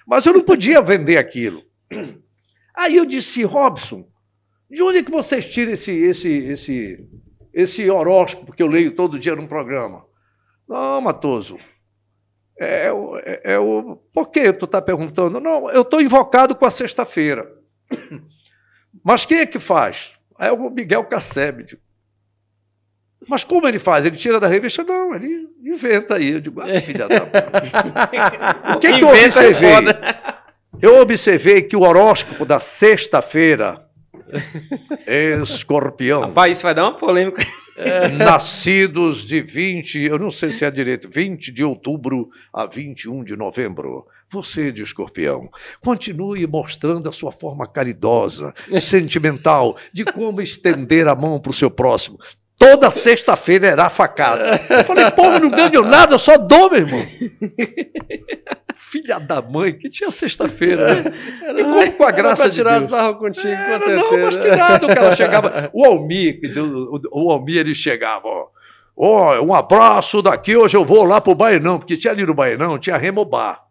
Mas 0.07 0.25
eu 0.27 0.33
não 0.33 0.43
podia 0.43 0.81
vender 0.81 1.17
aquilo. 1.17 1.63
Aí 2.77 2.97
eu 2.97 3.05
disse, 3.05 3.43
Robson, 3.43 4.07
de 4.71 4.83
onde 4.83 4.99
é 4.99 5.03
que 5.03 5.11
vocês 5.11 5.51
tiram 5.51 5.73
esse, 5.73 5.93
esse, 5.93 6.31
esse, 6.31 7.09
esse 7.53 7.91
horóscopo 7.91 8.53
que 8.53 8.63
eu 8.63 8.67
leio 8.69 8.95
todo 8.95 9.19
dia 9.19 9.35
num 9.35 9.47
programa? 9.47 10.05
Não, 10.69 11.01
Matoso, 11.01 11.59
é, 12.59 12.91
é, 13.25 13.53
é 13.55 13.59
o. 13.59 13.97
Por 14.13 14.31
que 14.31 14.53
tu 14.53 14.65
está 14.65 14.83
perguntando? 14.83 15.41
Não, 15.41 15.71
eu 15.71 15.83
estou 15.83 16.01
invocado 16.01 16.55
com 16.55 16.67
a 16.67 16.71
sexta-feira. 16.71 17.51
Mas 19.05 19.25
quem 19.25 19.39
é 19.39 19.47
que 19.47 19.59
faz? 19.59 20.13
É 20.39 20.51
o 20.51 20.71
Miguel 20.71 21.05
Casseb. 21.05 21.79
Mas 23.29 23.45
como 23.45 23.67
ele 23.67 23.79
faz? 23.79 24.05
Ele 24.05 24.17
tira 24.17 24.41
da 24.41 24.47
revista? 24.47 24.83
Não, 24.85 25.15
ele 25.15 25.49
inventa 25.63 26.17
aí. 26.17 26.33
Eu 26.33 26.41
digo, 26.41 26.61
ah, 26.61 26.67
filha 26.83 27.09
da. 27.09 28.75
o 28.75 28.79
que, 28.79 28.93
que 28.93 29.05
eu 29.05 29.09
observei? 29.09 29.71
Eu 30.81 31.01
observei 31.01 31.63
que 31.63 31.77
o 31.77 31.81
horóscopo 31.83 32.45
da 32.45 32.59
sexta-feira 32.59 33.89
Escorpião. 35.43 36.21
Rapaz, 36.23 36.53
isso 36.53 36.63
vai 36.63 36.75
dar 36.75 36.85
uma 36.85 36.99
polêmica. 36.99 37.43
É. 37.79 38.09
Nascidos 38.09 39.27
de 39.27 39.41
20, 39.41 40.01
eu 40.01 40.19
não 40.19 40.33
sei 40.33 40.51
se 40.51 40.65
é 40.65 40.71
direito, 40.71 41.09
20 41.09 41.53
de 41.53 41.63
outubro 41.63 42.29
a 42.53 42.67
21 42.67 43.23
de 43.23 43.37
novembro. 43.37 44.05
Você 44.31 44.73
de 44.73 44.83
escorpião, 44.83 45.49
continue 45.81 46.45
mostrando 46.47 47.09
a 47.09 47.13
sua 47.13 47.31
forma 47.31 47.67
caridosa, 47.67 48.53
sentimental, 48.81 49.77
de 49.93 50.05
como 50.05 50.43
estender 50.43 51.07
a 51.07 51.15
mão 51.15 51.41
para 51.41 51.51
o 51.51 51.55
seu 51.55 51.71
próximo. 51.71 52.19
Toda 52.59 52.91
sexta-feira 52.91 53.69
era 53.69 53.89
facada. 53.89 54.61
Eu 54.69 54.85
falei, 54.85 55.09
pô, 55.13 55.39
não 55.39 55.49
ganho 55.49 55.83
nada, 55.83 56.15
eu 56.15 56.19
só 56.19 56.37
dou, 56.37 56.69
meu 56.69 56.81
irmão. 56.81 57.07
Filha 58.79 59.19
da 59.19 59.43
mãe, 59.43 59.77
que 59.77 59.91
tinha 59.91 60.11
sexta-feira. 60.11 61.03
Né? 61.03 61.13
E 61.59 61.65
como 61.65 61.93
com 61.93 62.05
a 62.05 62.11
graça 62.11 62.49
de 62.49 62.55
tirar 62.55 62.79
Deus. 62.79 62.91
sarro 62.91 63.17
contigo, 63.17 63.49
era, 63.49 63.97
Não, 63.97 64.19
mas 64.19 64.37
que 64.37 64.49
nada, 64.49 64.87
o 64.87 64.89
cara 64.89 65.17
chegava. 65.17 65.71
O 65.75 65.85
Almir, 65.85 66.41
o, 67.13 67.31
Almir, 67.31 67.59
ele 67.59 67.75
chegava, 67.75 68.27
ó. 68.27 68.47
Ó, 68.97 69.41
um 69.45 69.55
abraço 69.55 70.23
daqui, 70.23 70.57
hoje 70.57 70.77
eu 70.77 70.85
vou 70.85 71.05
lá 71.05 71.21
pro 71.21 71.35
Bainão, 71.35 71.79
porque 71.79 71.97
tinha 71.97 72.13
ali 72.13 72.25
no 72.25 72.35
Bainão, 72.35 72.79
tinha 72.79 72.97
Remo 72.97 73.25
Bar. 73.25 73.63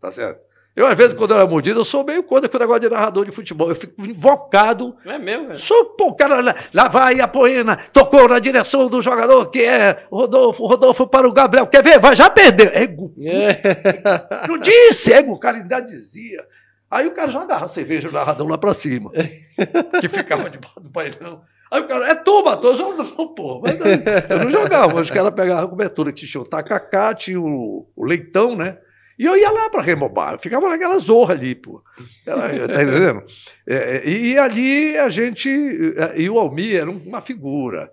Tá 0.00 0.10
certo? 0.10 0.40
Eu, 0.78 0.86
às 0.86 0.96
vezes, 0.96 1.12
quando 1.12 1.32
eu 1.32 1.38
era 1.38 1.46
mordido, 1.46 1.80
eu 1.80 1.84
sou 1.84 2.04
meio 2.04 2.22
contra 2.22 2.48
com 2.48 2.56
o 2.56 2.60
negócio 2.60 2.82
de 2.82 2.88
narrador 2.88 3.24
de 3.24 3.32
futebol. 3.32 3.68
Eu 3.68 3.74
fico 3.74 4.00
invocado. 4.00 4.96
É 5.04 5.18
mesmo, 5.18 5.48
velho? 5.48 5.58
Sou, 5.58 5.86
pô, 5.86 6.10
o 6.10 6.14
cara 6.14 6.40
lá, 6.40 6.54
lá 6.72 6.86
vai 6.86 7.20
a 7.20 7.26
Poena, 7.26 7.76
tocou 7.92 8.28
na 8.28 8.38
direção 8.38 8.86
do 8.86 9.02
jogador, 9.02 9.50
que 9.50 9.60
é 9.60 10.04
Rodolfo, 10.08 10.64
Rodolfo 10.64 11.04
para 11.08 11.26
o 11.26 11.32
Gabriel. 11.32 11.66
Quer 11.66 11.82
ver? 11.82 11.98
Vai, 11.98 12.14
já 12.14 12.30
perdeu. 12.30 12.70
Ego. 12.72 13.12
É. 13.28 14.46
Não 14.46 14.58
disse, 14.58 15.12
ego, 15.12 15.32
o 15.32 15.38
cara 15.38 15.58
ainda 15.58 15.80
dizia. 15.80 16.44
Aí 16.88 17.06
o 17.06 17.10
cara 17.10 17.30
já 17.30 17.42
agarra 17.42 17.64
a 17.64 17.68
cerveja, 17.68 18.08
o 18.08 18.12
narrador 18.12 18.46
lá 18.48 18.56
pra 18.56 18.72
cima. 18.72 19.10
que 20.00 20.08
ficava 20.08 20.48
debaixo 20.48 20.80
do 20.80 20.90
painel. 20.90 21.40
Aí 21.70 21.82
o 21.82 21.88
cara, 21.88 22.08
é 22.08 22.14
tu, 22.14 22.44
Matheus? 22.44 22.78
Eu 22.78 22.96
não, 22.96 23.28
pô. 23.28 23.60
Mas 23.60 23.80
eu, 23.80 23.86
eu 23.86 24.44
não 24.44 24.50
jogava, 24.50 25.00
os 25.00 25.10
caras 25.10 25.34
pegavam 25.34 25.64
a 25.64 25.68
cobertura 25.68 26.12
que 26.12 26.24
tinha 26.24 26.40
o 26.40 26.46
tacacá, 26.46 27.12
tinha 27.14 27.40
o, 27.40 27.86
o 27.96 28.04
leitão, 28.04 28.56
né? 28.56 28.78
E 29.18 29.24
eu 29.24 29.36
ia 29.36 29.50
lá 29.50 29.68
para 29.68 29.82
remobar, 29.82 30.34
eu 30.34 30.38
ficava 30.38 30.68
naquela 30.68 30.98
zorra 30.98 31.34
ali, 31.34 31.54
pô. 31.54 31.82
Tá 32.24 32.54
entendendo? 32.54 33.24
É, 33.66 33.96
é, 33.96 34.08
e 34.08 34.38
ali 34.38 34.96
a 34.96 35.08
gente. 35.08 35.50
É, 35.96 36.20
e 36.20 36.30
o 36.30 36.38
Almir 36.38 36.76
era 36.76 36.90
uma 36.90 37.20
figura. 37.20 37.90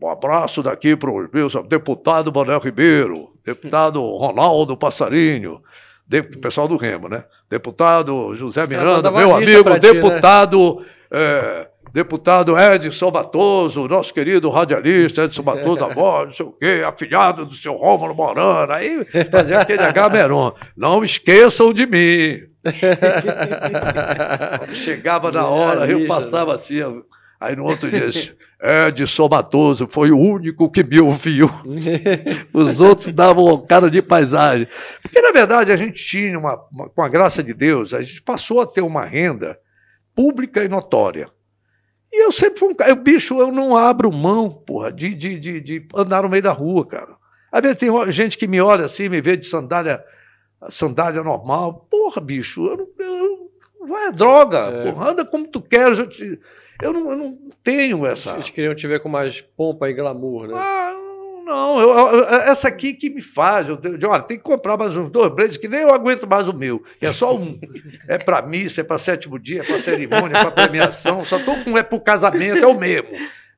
Um 0.00 0.08
abraço 0.08 0.62
daqui 0.62 0.94
para 0.94 1.10
o 1.10 1.28
meu 1.32 1.48
deputado 1.64 2.32
Manuel 2.32 2.60
Ribeiro, 2.60 3.34
deputado 3.44 4.00
Ronaldo 4.00 4.76
Passarinho, 4.76 5.60
de, 6.06 6.22
pessoal 6.22 6.68
do 6.68 6.76
Remo, 6.76 7.08
né? 7.08 7.24
Deputado 7.48 8.36
José 8.36 8.64
Miranda, 8.68 9.10
meu 9.10 9.34
amigo, 9.34 9.64
ti, 9.64 9.70
né? 9.70 9.78
deputado. 9.78 10.80
Né? 10.80 10.86
É, 11.12 11.69
deputado 11.92 12.58
Edson 12.58 13.10
Batoso, 13.10 13.88
nosso 13.88 14.12
querido 14.14 14.48
radialista 14.50 15.24
Edson 15.24 15.42
Batoso 15.42 15.94
voz, 15.94 16.28
não 16.28 16.34
sei 16.34 16.46
o 16.46 16.52
quê, 16.52 16.84
afilhado 16.86 17.44
do 17.44 17.54
seu 17.54 17.74
Rômulo 17.74 18.14
Morano, 18.14 18.72
aí 18.72 19.04
fazia 19.30 19.58
aquele 19.58 19.82
Agameron. 19.82 20.52
Não 20.76 21.02
esqueçam 21.02 21.72
de 21.72 21.86
mim. 21.86 22.40
Quando 24.58 24.74
chegava 24.74 25.32
na 25.32 25.46
hora, 25.46 25.90
eu 25.90 26.06
passava 26.06 26.54
assim, 26.54 26.80
aí 27.40 27.56
no 27.56 27.64
outro 27.64 27.90
dia, 27.90 28.10
Edson 28.62 29.28
Batoso 29.28 29.88
foi 29.90 30.10
o 30.10 30.18
único 30.18 30.70
que 30.70 30.84
me 30.84 31.00
ouviu. 31.00 31.50
Os 32.52 32.80
outros 32.80 33.08
davam 33.08 33.58
cara 33.66 33.90
de 33.90 34.02
paisagem. 34.02 34.68
Porque, 35.02 35.20
na 35.20 35.32
verdade, 35.32 35.72
a 35.72 35.76
gente 35.76 36.04
tinha, 36.04 36.38
uma, 36.38 36.58
uma, 36.70 36.88
com 36.90 37.02
a 37.02 37.08
graça 37.08 37.42
de 37.42 37.54
Deus, 37.54 37.94
a 37.94 38.02
gente 38.02 38.20
passou 38.20 38.60
a 38.60 38.66
ter 38.66 38.82
uma 38.82 39.04
renda 39.04 39.58
pública 40.14 40.62
e 40.62 40.68
notória. 40.68 41.28
E 42.12 42.24
eu 42.24 42.32
sempre 42.32 42.58
fui 42.58 42.68
um 42.68 42.74
cara. 42.74 42.94
Bicho, 42.94 43.40
eu 43.40 43.52
não 43.52 43.76
abro 43.76 44.10
mão, 44.10 44.50
porra, 44.50 44.92
de, 44.92 45.14
de, 45.14 45.38
de, 45.38 45.60
de, 45.60 45.86
andar 45.94 46.22
no 46.22 46.28
meio 46.28 46.42
da 46.42 46.52
rua, 46.52 46.84
cara. 46.86 47.14
Às 47.52 47.62
vezes 47.62 47.78
tem 47.78 48.12
gente 48.12 48.36
que 48.36 48.46
me 48.46 48.60
olha 48.60 48.84
assim, 48.84 49.08
me 49.08 49.20
vê 49.20 49.36
de 49.36 49.46
sandália, 49.46 50.02
sandália 50.70 51.22
normal. 51.22 51.86
Porra, 51.90 52.20
bicho, 52.20 52.66
eu 52.66 52.76
não. 52.76 52.88
Eu, 52.98 53.50
vai 53.88 54.08
é 54.08 54.12
droga, 54.12 54.58
é. 54.58 54.90
porra, 54.92 55.10
anda 55.10 55.24
como 55.24 55.46
tu 55.46 55.60
queres. 55.60 55.98
Eu, 55.98 56.08
te, 56.08 56.40
eu, 56.82 56.92
não, 56.92 57.10
eu 57.10 57.16
não 57.16 57.38
tenho 57.62 58.04
essa. 58.06 58.34
Eles 58.34 58.50
queriam 58.50 58.74
te 58.74 58.86
ver 58.86 59.00
com 59.00 59.08
mais 59.08 59.40
pompa 59.40 59.88
e 59.88 59.94
glamour, 59.94 60.48
né? 60.48 60.54
Ah, 60.56 60.94
não, 61.50 61.80
eu, 61.80 61.90
eu, 61.90 62.24
essa 62.24 62.68
aqui 62.68 62.94
que 62.94 63.10
me 63.10 63.20
faz. 63.20 63.68
Eu, 63.68 63.78
eu, 63.82 64.08
olha, 64.08 64.22
tem 64.22 64.36
que 64.36 64.44
comprar 64.44 64.76
mais 64.76 64.96
uns 64.96 65.10
dois 65.10 65.32
blazers, 65.34 65.56
que 65.56 65.66
nem 65.66 65.80
eu 65.80 65.92
aguento 65.92 66.28
mais 66.28 66.46
o 66.46 66.52
meu. 66.52 66.82
É 67.00 67.12
só 67.12 67.36
um. 67.36 67.58
É 68.06 68.18
para 68.18 68.40
missa, 68.42 68.82
é 68.82 68.84
para 68.84 68.98
sétimo 68.98 69.38
dia, 69.38 69.62
é 69.62 69.64
para 69.64 69.78
cerimônia, 69.78 70.36
é 70.36 70.40
para 70.40 70.50
premiação. 70.52 71.24
Só 71.24 71.40
tô 71.40 71.56
com 71.64 71.76
é 71.76 71.82
para 71.82 71.96
o 71.96 72.00
casamento, 72.00 72.64
é 72.64 72.66
o 72.66 72.78
mesmo. 72.78 73.08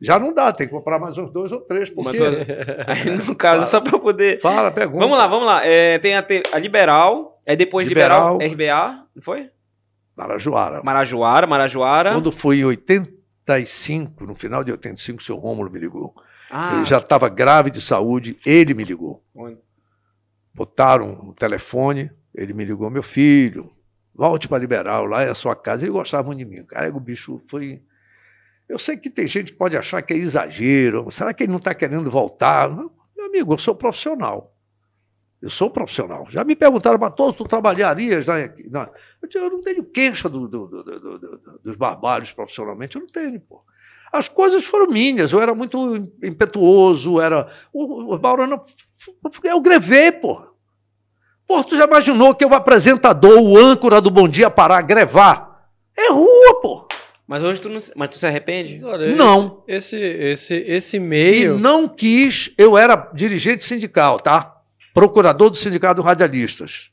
Já 0.01 0.19
não 0.19 0.33
dá, 0.33 0.51
tem 0.51 0.67
que 0.67 0.73
comprar 0.73 0.99
mais 0.99 1.17
uns 1.19 1.31
dois 1.31 1.53
ou 1.53 1.61
três. 1.61 1.91
Porque... 1.91 2.19
Mas, 2.19 2.37
aí, 2.89 3.11
no 3.25 3.37
caso, 3.37 3.57
Fala. 3.57 3.67
só 3.67 3.81
para 3.81 3.99
poder. 3.99 4.41
Fala, 4.41 4.71
pergunta. 4.71 4.99
Vamos 4.99 5.19
lá, 5.19 5.27
vamos 5.27 5.47
lá. 5.47 5.65
É, 5.65 5.99
tem 5.99 6.17
a, 6.17 6.27
a 6.53 6.59
Liberal, 6.59 7.41
é 7.45 7.55
depois 7.55 7.87
Liberal, 7.87 8.39
Liberal 8.39 8.89
RBA, 8.89 9.05
não 9.15 9.23
foi? 9.23 9.51
Marajoara. 10.17 10.83
Marajoara, 10.83 11.47
Marajoara. 11.47 12.13
Quando 12.15 12.33
foi 12.33 12.59
em 12.59 12.65
85, 12.65 14.25
no 14.25 14.35
final 14.35 14.65
de 14.65 14.73
85, 14.73 15.21
o 15.21 15.23
seu 15.23 15.37
Rômulo 15.37 15.71
me 15.71 15.79
ligou. 15.79 16.15
Ah. 16.55 16.77
Ele 16.77 16.85
já 16.85 16.99
estava 16.99 17.31
grave 17.31 17.71
de 17.71 17.81
saúde, 17.81 18.39
ele 18.45 18.75
me 18.75 18.85
ligou. 18.85 19.25
Botaram 20.53 21.17
no 21.25 21.35
telefone, 21.35 22.13
ele 22.35 22.53
me 22.53 22.63
ligou, 22.63 22.91
meu 22.91 23.03
filho, 23.03 23.73
volte 24.15 24.47
para 24.47 24.59
Liberal, 24.59 25.07
lá 25.07 25.23
é 25.23 25.31
a 25.31 25.35
sua 25.35 25.57
casa. 25.57 25.87
Ele 25.87 25.93
gostava 25.93 26.27
muito 26.27 26.41
de 26.41 26.45
mim. 26.45 26.63
Cara, 26.67 26.95
o 26.95 27.01
bicho 27.01 27.41
foi. 27.49 27.83
Eu 28.69 28.79
sei 28.79 28.99
que 28.99 29.09
tem 29.09 29.27
gente 29.27 29.53
que 29.53 29.59
pode 29.59 29.79
achar 29.79 30.03
que 30.03 30.13
é 30.13 30.17
exagero. 30.19 31.11
Será 31.11 31.33
que 31.33 31.45
ele 31.45 31.53
não 31.53 31.59
está 31.59 31.75
querendo 31.75 32.11
voltar? 32.11 32.69
Meu 32.69 33.27
amigo, 33.27 33.55
eu 33.55 33.59
sou 33.59 33.75
profissional. 33.75 34.55
Eu 35.41 35.49
sou 35.49 35.71
profissional. 35.71 36.27
Já 36.29 36.45
me 36.45 36.55
perguntaram, 36.55 36.99
mas 36.99 37.15
todos 37.15 37.35
tu 37.35 37.45
trabalharias 37.45 38.27
na, 38.27 38.35
na... 38.71 38.91
Eu, 39.21 39.29
digo, 39.29 39.45
eu 39.45 39.51
não 39.51 39.61
tenho 39.63 39.85
queixa 39.85 40.29
do, 40.29 40.47
do, 40.47 40.67
do, 40.69 41.59
dos 41.65 41.77
barbalhos 41.77 42.31
profissionalmente, 42.31 42.97
eu 42.97 43.01
não 43.01 43.09
tenho, 43.09 43.41
pô. 43.41 43.65
As 44.13 44.29
coisas 44.29 44.65
foram 44.65 44.93
minhas, 44.93 45.33
eu 45.33 45.41
era 45.41 45.55
muito 45.55 45.95
impetuoso, 46.23 47.19
era. 47.19 47.49
O, 47.73 48.13
o 48.15 48.19
Baurano 48.19 48.61
é 49.45 49.55
o 49.55 49.61
grevê, 49.61 50.13
pô. 50.13 50.43
Pô, 51.47 51.65
tu 51.65 51.77
já 51.77 51.85
imaginou 51.85 52.35
que 52.35 52.45
o 52.45 52.55
apresentador, 52.55 53.41
o 53.41 53.59
âncora 53.59 54.01
do 54.01 54.11
Bom 54.11 54.29
Dia 54.29 54.51
Pará, 54.51 54.83
grevar? 54.83 55.67
É 55.99 56.11
rua, 56.11 56.61
pô. 56.61 56.87
Mas 57.27 57.43
hoje 57.43 57.61
tu 57.61 57.71
não. 57.71 57.79
Mas 57.97 58.09
tu 58.11 58.19
se 58.19 58.27
arrepende? 58.27 58.85
Olha, 58.85 59.17
não. 59.17 59.65
Esse, 59.67 59.97
esse, 59.97 60.55
esse 60.55 60.99
meio. 60.99 61.57
E 61.57 61.61
não 61.61 61.89
quis. 61.89 62.53
Eu 62.59 62.77
era 62.77 63.11
dirigente 63.15 63.65
sindical, 63.65 64.21
tá? 64.21 64.57
Procurador 64.93 65.49
do 65.49 65.57
Sindicato 65.57 66.03
Radialistas. 66.03 66.92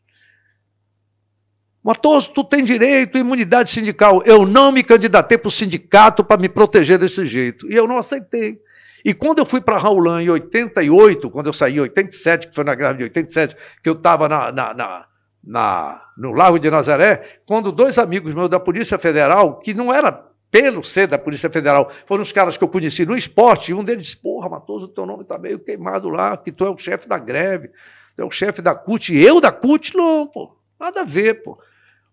Matoso, 1.83 2.31
tu 2.31 2.43
tem 2.43 2.63
direito 2.63 3.17
à 3.17 3.21
imunidade 3.21 3.71
sindical. 3.71 4.21
Eu 4.25 4.45
não 4.45 4.71
me 4.71 4.83
candidatei 4.83 5.37
para 5.37 5.47
o 5.47 5.51
sindicato 5.51 6.23
para 6.23 6.39
me 6.39 6.49
proteger 6.49 6.97
desse 6.97 7.25
jeito. 7.25 7.71
E 7.71 7.75
eu 7.75 7.87
não 7.87 7.97
aceitei. 7.97 8.59
E 9.03 9.13
quando 9.13 9.39
eu 9.39 9.45
fui 9.45 9.61
para 9.61 9.77
Raulã 9.77 10.21
em 10.21 10.29
88, 10.29 11.29
quando 11.29 11.47
eu 11.47 11.53
saí 11.53 11.77
em 11.77 11.79
87, 11.79 12.47
que 12.47 12.55
foi 12.55 12.63
na 12.63 12.75
greve 12.75 12.97
de 12.97 13.03
87, 13.03 13.55
que 13.81 13.89
eu 13.89 13.93
estava 13.93 14.27
na, 14.27 14.51
na, 14.51 14.73
na, 14.73 15.05
na, 15.43 16.01
no 16.17 16.33
Largo 16.33 16.59
de 16.59 16.69
Nazaré, 16.69 17.39
quando 17.45 17.71
dois 17.71 17.97
amigos 17.97 18.33
meus 18.33 18.49
da 18.49 18.59
Polícia 18.59 18.97
Federal, 18.99 19.59
que 19.59 19.73
não 19.73 19.93
era 19.93 20.11
pelo 20.51 20.83
ser 20.83 21.07
da 21.07 21.17
Polícia 21.17 21.49
Federal, 21.49 21.91
foram 22.05 22.23
os 22.23 22.31
caras 22.31 22.57
que 22.57 22.63
eu 22.63 22.67
conheci 22.67 23.05
no 23.05 23.15
esporte, 23.15 23.71
e 23.71 23.73
um 23.73 23.83
deles 23.83 24.03
disse, 24.03 24.17
porra, 24.17 24.49
Matoso, 24.49 24.87
teu 24.89 25.05
nome 25.05 25.21
está 25.21 25.37
meio 25.37 25.59
queimado 25.59 26.09
lá, 26.09 26.35
que 26.35 26.51
tu 26.51 26.65
é 26.65 26.69
o 26.69 26.77
chefe 26.77 27.07
da 27.07 27.17
greve, 27.17 27.69
tu 28.15 28.21
é 28.21 28.25
o 28.25 28.31
chefe 28.31 28.61
da 28.61 28.75
CUT, 28.75 29.13
e 29.13 29.23
eu 29.23 29.39
da 29.39 29.51
CUT? 29.51 29.95
Não, 29.95 30.27
pô, 30.27 30.57
nada 30.79 31.01
a 31.01 31.05
ver, 31.05 31.43
pô. 31.43 31.57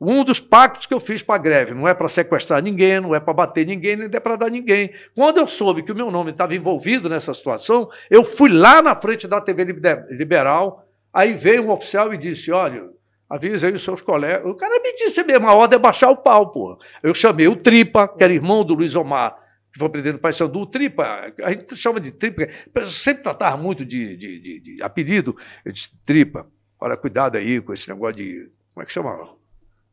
Um 0.00 0.22
dos 0.22 0.38
pactos 0.38 0.86
que 0.86 0.92
eu 0.92 1.00
fiz 1.00 1.22
para 1.22 1.36
a 1.36 1.38
greve 1.38 1.72
não 1.72 1.88
é 1.88 1.94
para 1.94 2.08
sequestrar 2.08 2.62
ninguém, 2.62 3.00
não 3.00 3.14
é 3.14 3.20
para 3.20 3.32
bater 3.32 3.66
ninguém, 3.66 3.96
nem 3.96 4.10
é 4.12 4.20
para 4.20 4.36
dar 4.36 4.50
ninguém. 4.50 4.92
Quando 5.14 5.38
eu 5.38 5.46
soube 5.46 5.82
que 5.82 5.92
o 5.92 5.96
meu 5.96 6.10
nome 6.10 6.32
estava 6.32 6.54
envolvido 6.54 7.08
nessa 7.08 7.32
situação, 7.32 7.88
eu 8.10 8.22
fui 8.22 8.50
lá 8.50 8.82
na 8.82 8.94
frente 8.94 9.26
da 9.26 9.40
TV 9.40 9.64
Liberal, 10.10 10.86
aí 11.12 11.32
veio 11.32 11.64
um 11.64 11.70
oficial 11.70 12.12
e 12.12 12.18
disse: 12.18 12.52
Olha, 12.52 12.90
avisa 13.28 13.66
aí 13.66 13.72
os 13.72 13.82
seus 13.82 14.02
colegas. 14.02 14.44
O 14.44 14.54
cara 14.54 14.78
me 14.80 14.94
disse 14.96 15.22
mesmo: 15.24 15.48
a 15.48 15.54
ordem 15.54 15.76
é 15.76 15.80
baixar 15.80 16.10
o 16.10 16.16
pau, 16.16 16.52
porra. 16.52 16.76
Eu 17.02 17.14
chamei 17.14 17.48
o 17.48 17.56
Tripa, 17.56 18.06
que 18.06 18.22
era 18.22 18.34
irmão 18.34 18.62
do 18.62 18.74
Luiz 18.74 18.94
Omar, 18.94 19.34
que 19.72 19.78
foi 19.78 19.88
presidente 19.88 20.16
do 20.16 20.20
Paysandu. 20.20 20.60
O 20.60 20.66
Tripa, 20.66 21.32
a 21.42 21.50
gente 21.50 21.74
chama 21.74 22.00
de 22.00 22.12
Tripa, 22.12 22.46
sempre 22.86 23.22
tratava 23.22 23.56
muito 23.56 23.82
de, 23.82 24.14
de, 24.14 24.40
de, 24.40 24.60
de 24.60 24.82
apelido. 24.82 25.34
Eu 25.64 25.72
disse: 25.72 26.04
Tripa, 26.04 26.46
olha, 26.78 26.98
cuidado 26.98 27.38
aí 27.38 27.62
com 27.62 27.72
esse 27.72 27.88
negócio 27.88 28.16
de. 28.16 28.50
Como 28.74 28.82
é 28.82 28.86
que 28.86 28.92
chama? 28.92 29.36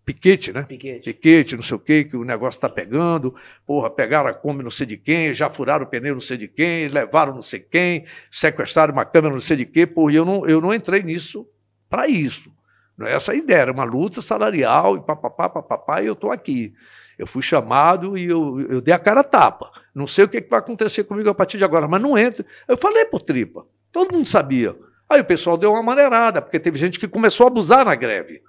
Piquete, 0.05 0.51
né? 0.51 0.63
Piquete. 0.63 1.13
Piquete, 1.13 1.55
não 1.55 1.63
sei 1.63 1.77
o 1.77 1.80
quê, 1.80 2.03
que 2.03 2.17
o 2.17 2.25
negócio 2.25 2.57
está 2.57 2.67
pegando. 2.67 3.34
Porra, 3.65 3.89
pegaram 3.89 4.30
a 4.30 4.34
Kombi 4.34 4.61
não 4.61 4.71
sei 4.71 4.85
de 4.85 4.97
quem, 4.97 5.34
já 5.34 5.49
furaram 5.49 5.85
o 5.85 5.88
pneu 5.88 6.13
não 6.13 6.21
sei 6.21 6.35
de 6.35 6.47
quem, 6.47 6.89
levaram 6.89 7.34
não 7.34 7.41
sei 7.41 7.61
quem, 7.61 8.05
sequestraram 8.30 8.91
uma 8.91 9.05
câmera 9.05 9.34
não 9.34 9.39
sei 9.39 9.57
de 9.57 9.65
quê. 9.65 9.88
Porra, 9.88 10.13
eu 10.13 10.25
não, 10.25 10.45
eu 10.45 10.59
não 10.59 10.73
entrei 10.73 11.01
nisso 11.03 11.47
para 11.89 12.07
isso. 12.07 12.51
Não 12.97 13.07
é 13.07 13.13
essa 13.13 13.31
a 13.31 13.35
ideia, 13.35 13.59
era 13.61 13.71
uma 13.71 13.85
luta 13.85 14.21
salarial 14.21 14.97
e 14.97 15.01
papapá, 15.01 15.49
papapá, 15.49 16.01
e 16.01 16.07
eu 16.07 16.13
estou 16.13 16.31
aqui. 16.31 16.73
Eu 17.17 17.25
fui 17.25 17.41
chamado 17.41 18.17
e 18.17 18.25
eu, 18.25 18.59
eu 18.61 18.81
dei 18.81 18.93
a 18.93 18.99
cara 18.99 19.21
a 19.21 19.23
tapa. 19.23 19.71
Não 19.95 20.05
sei 20.05 20.25
o 20.25 20.27
que, 20.27 20.41
que 20.41 20.49
vai 20.49 20.59
acontecer 20.59 21.05
comigo 21.05 21.30
a 21.30 21.35
partir 21.35 21.57
de 21.57 21.63
agora, 21.63 21.88
mas 21.88 22.01
não 22.01 22.17
entra. 22.17 22.45
Eu 22.67 22.77
falei 22.77 23.05
por 23.05 23.21
tripa, 23.21 23.65
todo 23.91 24.13
mundo 24.13 24.27
sabia. 24.27 24.75
Aí 25.09 25.21
o 25.21 25.25
pessoal 25.25 25.57
deu 25.57 25.71
uma 25.71 25.84
maneirada, 25.84 26.41
porque 26.41 26.59
teve 26.59 26.77
gente 26.77 26.99
que 26.99 27.07
começou 27.07 27.45
a 27.45 27.47
abusar 27.47 27.85
na 27.85 27.95
greve. 27.95 28.41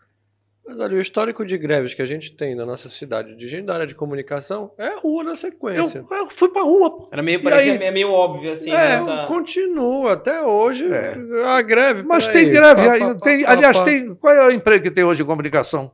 Mas 0.67 0.81
olha, 0.81 0.97
o 0.97 1.01
histórico 1.01 1.45
de 1.45 1.59
greves 1.59 1.93
que 1.93 2.01
a 2.01 2.07
gente 2.07 2.35
tem 2.35 2.55
na 2.55 2.65
nossa 2.65 2.89
cidade, 2.89 3.37
de 3.37 3.47
gente 3.47 3.67
da 3.67 3.75
área 3.75 3.87
de 3.87 3.95
comunicação, 3.95 4.73
é 4.79 4.99
rua 4.99 5.23
na 5.23 5.37
sequência. 5.37 6.05
Eu, 6.11 6.17
eu 6.17 6.31
fui 6.31 6.49
pra 6.49 6.63
rua. 6.63 7.09
Era 7.13 7.23
meio, 7.23 7.43
parecia, 7.43 7.79
aí, 7.79 7.91
meio 7.91 8.11
óbvio, 8.11 8.51
assim. 8.51 8.71
É, 8.71 8.75
nessa... 8.75 9.27
continua, 9.27 10.15
até 10.15 10.43
hoje. 10.43 10.87
É. 10.91 11.15
A 11.45 11.61
greve. 11.61 12.03
Mas 12.03 12.27
tem 12.29 12.47
aí, 12.47 12.51
greve. 12.51 12.83
Pá, 12.83 12.99
pá, 12.99 13.15
tem, 13.17 13.43
pá, 13.43 13.53
aliás, 13.53 13.81
tem. 13.81 14.15
Qual 14.15 14.33
é 14.33 14.47
o 14.47 14.51
emprego 14.51 14.85
que 14.85 14.91
tem 14.91 15.05
hoje 15.05 15.23
em 15.23 15.27
comunicação? 15.27 15.93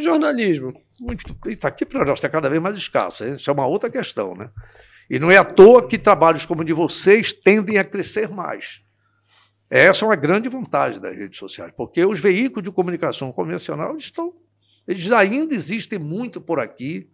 Jornalismo. 0.00 0.72
Muito, 1.00 1.36
isso 1.46 1.66
aqui 1.66 1.84
para 1.84 2.04
nós 2.04 2.18
está 2.18 2.28
cada 2.28 2.48
vez 2.48 2.60
mais 2.60 2.76
escasso. 2.76 3.24
Isso 3.24 3.48
é 3.48 3.52
uma 3.52 3.66
outra 3.66 3.88
questão, 3.88 4.34
né? 4.34 4.48
E 5.08 5.18
não 5.18 5.30
é 5.30 5.36
à 5.36 5.44
toa 5.44 5.86
que 5.86 5.98
trabalhos 5.98 6.44
como 6.44 6.62
o 6.62 6.64
de 6.64 6.72
vocês 6.72 7.32
tendem 7.32 7.78
a 7.78 7.84
crescer 7.84 8.28
mais. 8.28 8.82
Essa 9.68 10.04
é 10.04 10.08
uma 10.08 10.16
grande 10.16 10.48
vantagem 10.48 11.00
das 11.00 11.16
redes 11.16 11.38
sociais, 11.38 11.72
porque 11.76 12.04
os 12.04 12.20
veículos 12.20 12.62
de 12.62 12.70
comunicação 12.70 13.32
convencional 13.32 13.96
estão, 13.96 14.32
eles 14.86 15.10
ainda 15.10 15.54
existem 15.54 15.98
muito 15.98 16.40
por 16.40 16.60
aqui. 16.60 17.08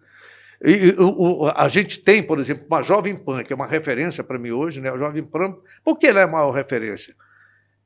E, 0.62 0.94
o, 0.98 1.46
a 1.46 1.66
gente 1.68 1.98
tem, 1.98 2.22
por 2.22 2.38
exemplo, 2.38 2.66
uma 2.66 2.82
Jovem 2.82 3.16
Pan, 3.16 3.42
que 3.42 3.52
é 3.52 3.56
uma 3.56 3.66
referência 3.66 4.22
para 4.22 4.38
mim 4.38 4.50
hoje, 4.50 4.80
né? 4.80 4.90
A 4.90 4.98
Jovem 4.98 5.24
Pan, 5.24 5.56
por 5.82 5.98
que 5.98 6.06
ela 6.06 6.20
é 6.20 6.24
a 6.24 6.28
maior 6.28 6.50
referência? 6.50 7.16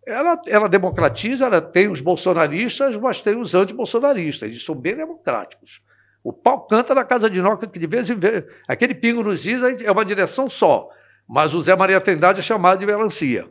Ela, 0.04 0.40
ela 0.46 0.68
democratiza, 0.68 1.46
ela 1.46 1.60
tem 1.60 1.88
os 1.88 2.00
bolsonaristas, 2.00 2.96
mas 2.96 3.20
tem 3.20 3.40
os 3.40 3.54
anti-bolsonaristas, 3.54 4.48
eles 4.48 4.64
são 4.64 4.74
bem 4.74 4.96
democráticos. 4.96 5.80
O 6.22 6.32
pau 6.32 6.66
canta 6.66 6.92
na 6.92 7.04
casa 7.04 7.30
de 7.30 7.40
Noca, 7.40 7.68
que 7.68 7.78
de 7.78 7.86
vez 7.86 8.10
em 8.10 8.16
vez. 8.16 8.44
Aquele 8.66 8.94
pingo 8.94 9.22
nos 9.22 9.46
is 9.46 9.62
é 9.62 9.90
uma 9.90 10.04
direção 10.04 10.50
só. 10.50 10.88
Mas 11.28 11.54
o 11.54 11.60
Zé 11.60 11.74
Maria 11.76 12.00
Trindade 12.00 12.40
é 12.40 12.42
chamado 12.42 12.80
de 12.80 12.86
melancia. 12.86 13.48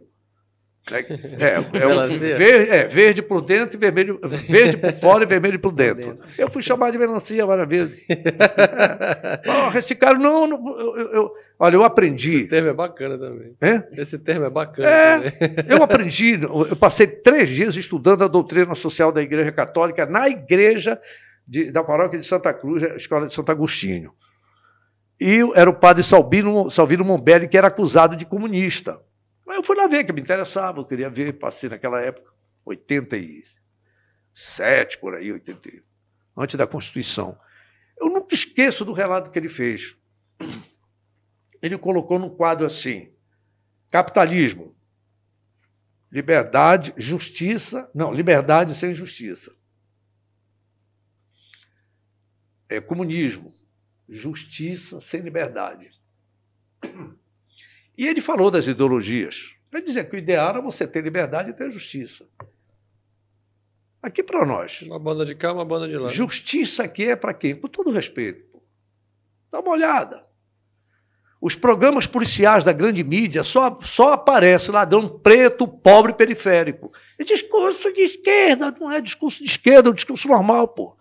É, 0.92 1.00
é, 1.44 1.54
é, 1.56 1.88
o, 1.88 2.08
verde, 2.08 2.70
é 2.70 2.88
verde 2.88 3.22
por 3.24 3.42
dentro 3.42 3.76
e 3.76 3.80
vermelho. 3.80 4.20
Verde 4.48 4.78
por 4.78 4.94
fora 5.02 5.24
e 5.24 5.28
vermelho 5.28 5.60
por 5.60 5.72
dentro. 5.72 6.20
Eu 6.38 6.48
fui 6.50 6.62
chamado 6.62 6.92
de 6.92 7.00
melancia 7.00 7.46
várias 7.46 7.68
vezes. 7.68 8.06
É. 9.76 9.78
esse 9.78 9.96
cara, 9.96 10.18
não. 10.18 10.48
não 10.48 10.80
eu, 10.80 11.12
eu, 11.12 11.32
olha, 11.60 11.76
eu 11.76 11.84
aprendi. 11.84 12.42
Esse 12.42 12.48
termo 12.48 12.70
é 12.70 12.74
bacana 12.74 13.18
também. 13.18 13.56
É? 13.62 13.84
Esse 13.94 14.18
termo 14.18 14.46
é 14.46 14.50
bacana 14.50 14.90
é, 14.90 15.32
também. 15.32 15.56
Eu 15.68 15.84
aprendi, 15.84 16.40
eu 16.42 16.76
passei 16.76 17.08
três 17.08 17.50
dias 17.50 17.76
estudando 17.76 18.24
a 18.24 18.28
doutrina 18.28 18.74
social 18.76 19.12
da 19.12 19.22
Igreja 19.22 19.52
Católica 19.52 20.06
na 20.06 20.28
igreja 20.30 21.00
de, 21.48 21.72
da 21.72 21.84
paróquia 21.84 22.20
de 22.20 22.26
Santa 22.26 22.54
Cruz, 22.54 22.84
a 22.84 22.96
escola 22.96 23.28
de 23.28 23.34
Santo 23.34 23.52
Agostinho. 23.52 24.12
E 25.20 25.40
era 25.56 25.70
o 25.70 25.74
padre 25.74 26.04
Salvino, 26.04 26.70
Salvino 26.70 27.04
Mombelli, 27.04 27.48
que 27.48 27.58
era 27.58 27.68
acusado 27.68 28.16
de 28.16 28.26
comunista. 28.26 29.00
Mas 29.46 29.58
eu 29.58 29.64
fui 29.64 29.76
lá 29.76 29.88
ver, 29.88 30.04
que 30.04 30.12
me 30.12 30.22
interessava, 30.22 30.80
eu 30.80 30.86
queria 30.86 31.10
ver, 31.10 31.34
passei 31.34 31.70
naquela 31.70 32.02
época, 32.02 32.34
87, 32.66 34.98
por 34.98 35.16
aí, 35.16 35.32
80, 35.32 35.84
antes 36.36 36.56
da 36.56 36.66
Constituição. 36.66 37.38
Eu 37.98 38.10
nunca 38.10 38.34
esqueço 38.34 38.84
do 38.84 38.94
relato 38.94 39.30
que 39.30 39.38
ele 39.38 39.50
fez. 39.50 39.96
Ele 41.62 41.78
colocou 41.78 42.18
num 42.18 42.30
quadro 42.30 42.66
assim: 42.66 43.14
capitalismo, 43.92 44.76
liberdade, 46.12 46.94
justiça, 46.98 47.90
não, 47.94 48.12
liberdade 48.12 48.74
sem 48.76 48.94
justiça 48.94 49.56
é 52.70 52.82
comunismo, 52.82 53.54
justiça 54.08 55.00
sem 55.00 55.22
liberdade. 55.22 55.92
E 57.98 58.08
ele 58.08 58.22
falou 58.22 58.52
das 58.52 58.68
ideologias. 58.68 59.54
Ele 59.72 59.84
dizia 59.84 60.04
que 60.04 60.16
o 60.16 60.20
ideal 60.20 60.50
era 60.50 60.62
você 60.62 60.88
ter 60.88 61.02
liberdade 61.02 61.50
e 61.50 61.54
ter 61.54 61.70
justiça. 61.70 62.26
Aqui 64.02 64.22
para 64.22 64.46
nós. 64.46 64.84
Uma 64.84 65.00
banda 65.00 65.26
de 65.26 65.34
cá, 65.36 65.52
uma 65.52 65.66
banda 65.66 65.88
de 65.88 65.98
lá. 65.98 66.10
Justiça 66.10 66.84
aqui 66.84 67.10
é 67.10 67.16
para 67.16 67.34
quem? 67.34 67.56
Com 67.56 67.68
todo 67.68 67.90
respeito. 67.90 68.62
Dá 69.52 69.60
uma 69.60 69.72
olhada. 69.72 70.24
Os 71.42 71.56
programas 71.56 72.08
policiais 72.08 72.64
da 72.64 72.72
grande 72.72 73.04
mídia 73.04 73.44
só, 73.44 73.80
só 73.82 74.14
aparece 74.14 74.72
ladrão 74.72 75.10
preto, 75.20 75.68
pobre 75.68 76.14
periférico. 76.14 76.92
É 77.20 77.24
discurso 77.24 77.92
de 77.94 78.02
esquerda, 78.02 78.72
não 78.80 78.92
é 78.92 79.02
discurso 79.02 79.44
de 79.44 79.50
esquerda, 79.50 79.90
é 79.90 79.92
um 79.92 79.96
discurso 79.96 80.28
normal, 80.28 80.68
pô. 80.68 80.96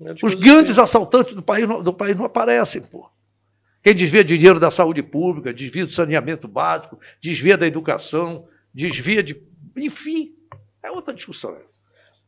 É 0.00 0.14
Os 0.24 0.34
grandes 0.34 0.78
assaltantes 0.78 1.34
do 1.34 1.42
país, 1.42 1.66
do 1.66 1.92
país 1.92 2.16
não 2.16 2.24
aparecem, 2.24 2.82
pô. 2.82 3.11
Quem 3.82 3.94
desvia 3.94 4.22
dinheiro 4.22 4.60
da 4.60 4.70
saúde 4.70 5.02
pública, 5.02 5.52
desvia 5.52 5.84
do 5.84 5.92
saneamento 5.92 6.46
básico, 6.46 7.00
desvia 7.20 7.58
da 7.58 7.66
educação, 7.66 8.46
desvia 8.72 9.22
de. 9.22 9.42
Enfim, 9.76 10.36
é 10.82 10.90
outra 10.90 11.12
discussão. 11.12 11.58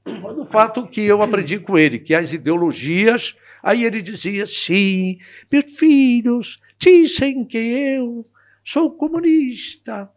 Mas 0.05 0.36
o 0.36 0.44
fato 0.47 0.86
que 0.86 1.02
eu 1.02 1.22
aprendi 1.22 1.59
com 1.59 1.78
ele, 1.78 1.98
que 1.98 2.14
as 2.14 2.32
ideologias. 2.32 3.36
Aí 3.62 3.85
ele 3.85 4.02
dizia: 4.02 4.47
sim, 4.47 5.18
meus 5.51 5.76
filhos 5.76 6.60
dizem 6.76 7.44
que 7.44 7.59
eu 7.59 8.24
sou 8.64 8.90
comunista. 8.90 10.10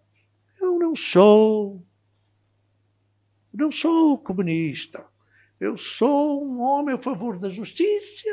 Eu 0.60 0.80
não 0.80 0.96
sou. 0.96 1.86
Não 3.54 3.72
sou 3.72 4.18
comunista. 4.18 5.06
Eu 5.60 5.78
sou 5.78 6.44
um 6.46 6.62
homem 6.62 6.96
a 6.96 6.98
favor 6.98 7.40
da 7.40 7.50
justiça 7.50 8.28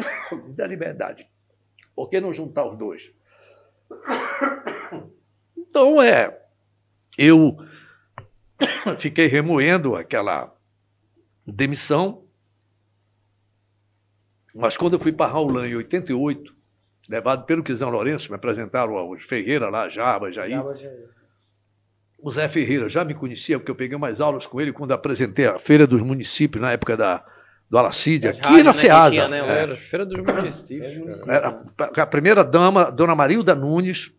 e 0.00 0.52
da 0.52 0.66
liberdade. 0.66 1.26
Por 1.94 2.08
que 2.08 2.20
não 2.20 2.32
juntar 2.32 2.66
os 2.66 2.78
dois? 2.78 3.12
Então, 5.56 6.00
é. 6.00 6.40
Eu 7.18 7.56
fiquei 8.98 9.26
remoendo 9.26 9.96
aquela 9.96 10.54
demissão, 11.44 12.24
mas 14.54 14.76
quando 14.76 14.92
eu 14.92 15.00
fui 15.00 15.10
para 15.10 15.32
Raulã 15.32 15.66
em 15.66 15.74
88, 15.74 16.54
levado 17.08 17.44
pelo 17.44 17.64
Quizão 17.64 17.90
Lourenço, 17.90 18.30
me 18.30 18.36
apresentaram 18.36 18.96
aos 18.96 19.24
Ferreira 19.24 19.68
lá, 19.68 19.88
Jaba, 19.88 20.30
Jair. 20.30 20.56
Jaba, 20.58 20.76
Jair. 20.76 21.08
O 22.18 22.30
Zé 22.30 22.48
Ferreira 22.48 22.88
já 22.88 23.04
me 23.04 23.14
conhecia, 23.14 23.58
porque 23.58 23.70
eu 23.70 23.76
peguei 23.76 23.96
umas 23.96 24.20
aulas 24.20 24.46
com 24.46 24.60
ele 24.60 24.72
quando 24.72 24.92
apresentei 24.92 25.46
a 25.46 25.58
Feira 25.58 25.86
dos 25.86 26.00
Municípios, 26.00 26.62
na 26.62 26.72
época 26.72 26.96
da, 26.96 27.24
do 27.68 27.78
Alacide, 27.78 28.28
aqui 28.28 28.40
rádio, 28.40 28.64
na 28.64 28.70
né, 28.70 28.72
Ceasa. 28.72 29.28
Né? 29.28 29.72
É. 29.72 29.76
Feira 29.76 30.06
dos 30.06 30.20
Municípios. 30.20 31.26
Era 31.26 31.62
a 31.78 32.06
primeira 32.06 32.44
dama, 32.44 32.90
Dona 32.90 33.14
Marilda 33.14 33.54
Nunes, 33.54 34.12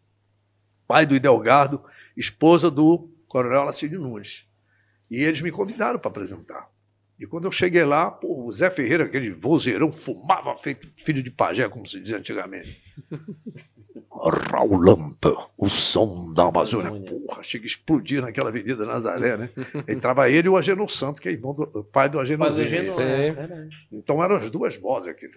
pai 0.88 1.06
do 1.06 1.16
Idelgardo, 1.16 1.84
esposa 2.18 2.70
do 2.70 3.10
Coronel 3.28 3.62
Alacide 3.62 3.98
Nunes. 3.98 4.46
E 5.10 5.24
eles 5.24 5.42
me 5.42 5.52
convidaram 5.52 6.00
para 6.00 6.10
apresentar. 6.10 6.70
E 7.20 7.26
quando 7.26 7.46
eu 7.46 7.52
cheguei 7.52 7.86
lá, 7.86 8.12
pô, 8.12 8.46
o 8.46 8.52
Zé 8.52 8.70
Ferreira, 8.70 9.06
aquele 9.06 9.32
vozeirão, 9.32 9.92
fumava 9.92 10.58
feito 10.58 10.88
filho 11.04 11.24
de 11.24 11.32
pajé, 11.32 11.70
como 11.70 11.88
se 11.88 12.00
dizia 12.00 12.18
antigamente. 12.18 12.82
Raulampa, 14.30 15.50
o 15.58 15.70
som 15.70 16.32
da 16.34 16.44
Amazônia. 16.44 16.92
Porra, 16.92 17.44
chega 17.44 17.66
a 17.66 17.68
explodir 17.68 18.22
naquela 18.22 18.50
Avenida 18.50 18.86
Nazaré, 18.86 19.38
né? 19.38 19.50
Entrava 19.88 20.30
ele 20.30 20.48
e 20.48 20.50
o 20.50 20.58
Agenor 20.58 20.90
Santo, 20.90 21.22
que 21.22 21.30
é 21.30 21.32
irmão 21.32 21.54
do 21.54 21.84
pai 21.84 22.10
do 22.10 22.20
Agenor. 22.20 22.48
É, 23.00 23.68
então 23.92 24.24
eram 24.24 24.36
as 24.38 24.50
duas 24.50 24.76
vozes, 24.76 25.10
aquele 25.10 25.34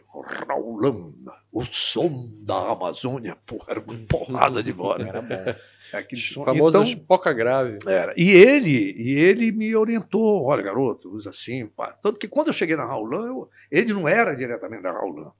Raulamba, 0.48 1.34
o 1.52 1.64
som 1.64 2.30
da 2.40 2.72
Amazônia. 2.72 3.36
Porra, 3.46 3.66
era 3.68 3.80
uma 3.80 3.94
porrada 4.08 4.62
de 4.62 4.72
voz. 4.72 5.02
Né? 5.02 5.08
Era 5.08 5.22
bom. 5.22 5.54
É 5.92 5.98
aquele 5.98 6.20
som. 6.20 6.44
famoso 6.44 6.82
então, 6.82 7.04
poca 7.06 7.32
grave. 7.32 7.78
Era. 7.86 8.12
E 8.16 8.30
ele, 8.30 8.94
e 8.96 9.18
ele 9.18 9.50
me 9.52 9.74
orientou, 9.74 10.44
olha, 10.44 10.62
garoto, 10.62 11.10
usa 11.10 11.30
assim, 11.30 11.66
pá. 11.66 11.96
Tanto 12.02 12.18
que 12.18 12.28
quando 12.28 12.48
eu 12.48 12.52
cheguei 12.52 12.76
na 12.76 12.84
Raulan, 12.84 13.26
eu, 13.26 13.50
ele 13.70 13.92
não 13.92 14.06
era 14.06 14.34
diretamente 14.34 14.82
da 14.82 14.92
Raulan. 14.92 15.32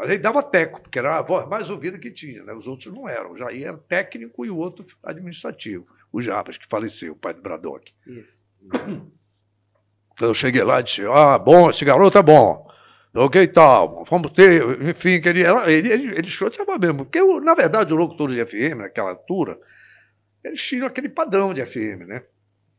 Mas 0.00 0.08
ele 0.08 0.20
dava 0.20 0.42
teco, 0.42 0.80
porque 0.80 0.98
era 0.98 1.18
a 1.18 1.20
voz 1.20 1.46
mais 1.46 1.68
ouvida 1.68 1.98
que 1.98 2.10
tinha, 2.10 2.42
né? 2.42 2.54
Os 2.54 2.66
outros 2.66 2.90
não 2.90 3.06
eram. 3.06 3.32
O 3.32 3.36
Jair 3.36 3.66
era 3.66 3.76
técnico 3.76 4.46
e 4.46 4.50
o 4.50 4.56
outro 4.56 4.86
administrativo. 5.02 5.86
O 6.10 6.22
Jabas, 6.22 6.56
que 6.56 6.66
faleceu, 6.66 7.12
o 7.12 7.16
pai 7.16 7.34
do 7.34 7.42
Bradock. 7.42 7.92
Isso. 8.06 8.42
Então 10.14 10.28
eu 10.28 10.34
cheguei 10.34 10.64
lá 10.64 10.80
e 10.80 10.84
disse: 10.84 11.02
Ah, 11.06 11.38
bom, 11.38 11.68
esse 11.68 11.84
garoto 11.84 12.16
é 12.16 12.22
bom. 12.22 12.66
Ok, 13.14 13.46
tal, 13.48 14.02
vamos 14.08 14.30
ter, 14.30 14.62
enfim, 14.88 15.20
que 15.20 15.28
ele, 15.28 15.42
ele, 15.42 15.92
ele, 15.92 16.14
ele 16.16 16.28
chutava 16.28 16.78
mesmo. 16.78 17.04
Porque, 17.04 17.20
eu, 17.20 17.38
na 17.38 17.54
verdade, 17.54 17.92
o 17.92 17.96
locutor 17.96 18.30
de 18.30 18.42
FM, 18.46 18.78
naquela 18.78 19.10
altura, 19.10 19.58
eles 20.42 20.62
tinham 20.62 20.86
aquele 20.86 21.10
padrão 21.10 21.52
de 21.52 21.64
FM, 21.66 22.06
né? 22.06 22.22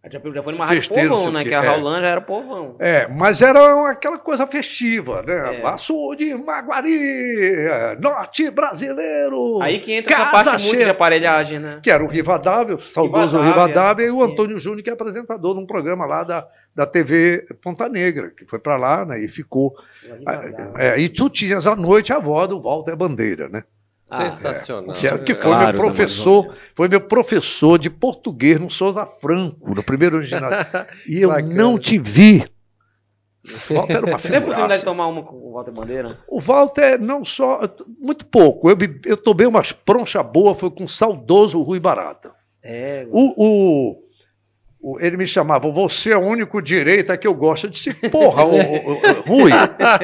Já 0.10 0.20
foi 0.20 0.54
numa 0.54 0.66
rádio 0.66 0.90
povão, 0.90 1.32
né? 1.32 1.44
Que, 1.44 1.50
que 1.50 1.54
a 1.54 1.62
Roland 1.62 2.00
é. 2.00 2.02
já 2.02 2.08
era 2.08 2.22
povão. 2.22 2.76
É, 2.80 3.08
mas 3.08 3.40
era 3.40 3.92
aquela 3.92 4.18
coisa 4.18 4.48
festiva, 4.48 5.22
né? 5.22 5.60
É. 5.62 5.68
Açude, 5.68 6.34
Maguari, 6.34 7.68
Norte 8.00 8.50
Brasileiro. 8.50 9.62
Aí 9.62 9.80
que 9.80 9.94
entra 9.94 10.12
essa 10.12 10.26
parte 10.32 10.64
muito 10.64 10.84
de 10.84 10.90
aparelhagem, 10.90 11.60
né? 11.60 11.80
Que 11.84 11.92
era 11.92 12.04
o 12.04 12.08
Rivadável, 12.08 12.80
saudoso 12.80 13.40
Rivadável, 13.40 14.08
e 14.08 14.10
o 14.10 14.24
Antônio 14.24 14.58
Júnior, 14.58 14.84
que 14.84 14.90
é 14.90 14.94
apresentador 14.94 15.54
de 15.54 15.62
um 15.62 15.68
programa 15.68 16.08
lá 16.08 16.24
da, 16.24 16.48
da 16.76 16.88
TV 16.88 17.46
Ponta 17.62 17.88
Negra, 17.88 18.32
que 18.32 18.44
foi 18.46 18.58
para 18.58 18.78
lá 18.78 19.06
né, 19.06 19.24
e 19.24 19.28
ficou. 19.28 19.76
É, 20.80 21.00
e 21.00 21.10
tu 21.10 21.30
tinhas 21.30 21.68
à 21.68 21.76
noite 21.76 22.12
a 22.12 22.18
voz 22.18 22.48
do 22.48 22.60
Walter 22.60 22.96
Bandeira, 22.96 23.48
né? 23.48 23.64
Ah, 24.12 24.30
Sensacional. 24.30 24.96
É. 24.96 25.18
Que, 25.20 25.34
foi 25.34 25.44
claro, 25.52 25.68
meu 25.68 25.74
professor, 25.74 26.54
foi 26.76 26.90
meu 26.90 27.00
professor 27.00 27.80
de 27.80 27.90
português 27.90 28.60
no 28.60 28.70
Souza 28.70 29.06
Franco, 29.06 29.74
no 29.74 29.82
primeiro 29.82 30.18
original. 30.18 30.52
E 31.08 31.22
eu 31.22 31.30
Bacana. 31.30 31.56
não 31.56 31.80
te 31.80 31.98
vi. 31.98 32.44
O 33.70 33.74
Walter 33.74 33.94
era 33.96 34.06
uma 34.06 34.20
Você 34.20 34.28
teve 34.28 34.44
oportunidade 34.44 34.80
de 34.82 34.86
tomar 34.86 35.08
uma 35.08 35.24
com 35.24 35.36
o 35.36 35.54
Walter 35.54 35.72
Bandeira? 35.72 36.20
O 36.28 36.40
Walter, 36.40 37.00
não 37.02 37.26
só. 37.26 37.62
Muito 38.00 38.24
pouco. 38.24 38.70
Eu, 38.70 38.78
eu 39.04 39.18
tomei 39.18 39.48
umas 39.48 39.72
pronchas 39.72 40.24
boas, 40.24 40.60
foi 40.60 40.70
com 40.70 40.84
o 40.84 40.88
saudoso 40.88 41.60
Rui 41.64 41.80
Barata. 41.80 42.34
É. 42.62 43.08
O, 43.10 43.34
o, 43.36 44.04
ele 45.00 45.16
me 45.16 45.28
chamava, 45.28 45.72
você 45.72 46.12
é 46.12 46.18
o 46.18 46.22
único 46.22 46.60
direita 46.60 47.16
que 47.16 47.28
eu 47.28 47.36
gosto. 47.36 47.68
Eu 47.68 47.70
disse, 47.70 47.94
porra, 47.94 48.44
o, 48.44 48.56
o, 48.56 48.92
o, 48.94 49.22
Rui, 49.28 49.52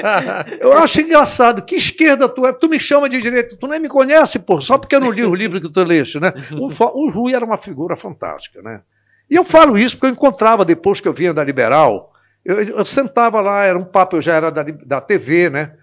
eu 0.61 0.73
acho 0.73 1.01
engraçado, 1.01 1.63
que 1.63 1.75
esquerda 1.75 2.29
tu 2.29 2.45
é? 2.45 2.53
Tu 2.53 2.69
me 2.69 2.79
chama 2.79 3.09
de 3.09 3.19
direita, 3.19 3.57
tu 3.59 3.67
nem 3.67 3.79
me 3.79 3.89
conhece, 3.89 4.37
porra, 4.37 4.61
só 4.61 4.77
porque 4.77 4.95
eu 4.95 4.99
não 4.99 5.09
li 5.09 5.23
o 5.23 5.33
livro 5.33 5.59
que 5.59 5.69
tu 5.69 5.83
leste, 5.83 6.19
né? 6.19 6.31
O, 6.51 7.09
Rui 7.09 7.33
era 7.33 7.43
uma 7.43 7.57
figura 7.57 7.95
fantástica, 7.95 8.61
né? 8.61 8.81
E 9.29 9.35
eu 9.35 9.43
falo 9.43 9.77
isso 9.77 9.95
porque 9.95 10.07
eu 10.07 10.11
encontrava, 10.11 10.63
depois 10.63 11.01
que 11.01 11.07
eu 11.07 11.13
vinha 11.13 11.33
da 11.33 11.43
Liberal, 11.43 12.13
eu, 12.45 12.61
eu 12.61 12.85
sentava 12.85 13.41
lá, 13.41 13.65
era 13.65 13.77
um 13.77 13.83
papo, 13.83 14.17
eu 14.17 14.21
já 14.21 14.35
era 14.35 14.51
da, 14.51 14.63
da 14.63 15.01
TV, 15.01 15.49
né? 15.49 15.73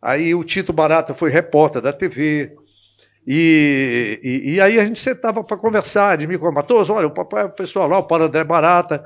Aí 0.00 0.34
o 0.36 0.44
Tito 0.44 0.72
Barata 0.72 1.12
foi 1.12 1.30
repórter 1.30 1.82
da 1.82 1.92
TV, 1.92 2.54
e, 3.26 4.20
e, 4.22 4.54
e, 4.54 4.60
aí 4.60 4.78
a 4.78 4.84
gente 4.84 5.00
sentava 5.00 5.42
para 5.42 5.56
conversar, 5.56 6.16
de 6.16 6.38
com 6.38 6.52
Matoso, 6.52 6.92
olha, 6.92 7.08
o 7.08 7.10
papai, 7.10 7.44
o 7.44 7.50
pessoal 7.50 7.88
lá, 7.88 7.98
o 7.98 8.04
Paulo 8.04 8.24
André 8.24 8.44
Barata, 8.44 9.04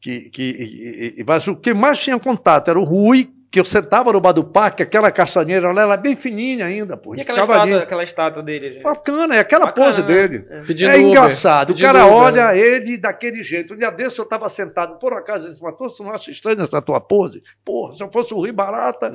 que, 0.00 0.30
que, 0.30 1.14
e, 1.18 1.24
mas 1.24 1.46
o 1.46 1.54
que 1.54 1.74
mais 1.74 1.98
tinha 1.98 2.18
contato 2.18 2.70
era 2.70 2.78
o 2.80 2.84
Rui, 2.84 3.28
que 3.54 3.60
eu 3.60 3.64
sentava 3.64 4.12
no 4.12 4.20
bar 4.20 4.32
do 4.32 4.42
parque, 4.42 4.82
aquela 4.82 5.12
castanheira 5.12 5.70
lá, 5.70 5.82
ela 5.82 5.94
é 5.94 5.96
bem 5.96 6.16
fininha 6.16 6.66
ainda, 6.66 6.96
pô. 6.96 7.14
E 7.14 7.20
aquela 7.20 7.38
estátua, 7.38 7.78
aquela 7.78 8.02
estátua 8.02 8.42
dele? 8.42 8.72
Gente? 8.72 8.82
Bacana, 8.82 9.36
é 9.36 9.38
aquela 9.38 9.66
Bacana, 9.66 9.86
pose 9.86 10.00
né? 10.00 10.06
dele. 10.08 10.44
É, 10.50 10.86
é 10.86 11.00
engraçado, 11.00 11.70
o 11.70 11.78
cara 11.78 12.04
Uber, 12.04 12.16
olha 12.16 12.46
né? 12.46 12.58
ele 12.58 12.98
daquele 12.98 13.44
jeito. 13.44 13.74
Um 13.74 13.76
dia 13.76 13.92
desse 13.92 14.18
eu 14.18 14.24
estava 14.24 14.48
sentado, 14.48 14.98
por 14.98 15.12
acaso, 15.12 15.44
ele 15.46 15.52
disse, 15.52 15.62
mas 15.62 15.76
tu 15.76 16.02
não 16.02 16.10
acha 16.10 16.32
estranho 16.32 16.60
essa 16.62 16.82
tua 16.82 17.00
pose? 17.00 17.44
Porra, 17.64 17.92
se 17.92 18.02
eu 18.02 18.10
fosse 18.10 18.34
o 18.34 18.38
Rui 18.38 18.50
Barata... 18.50 19.12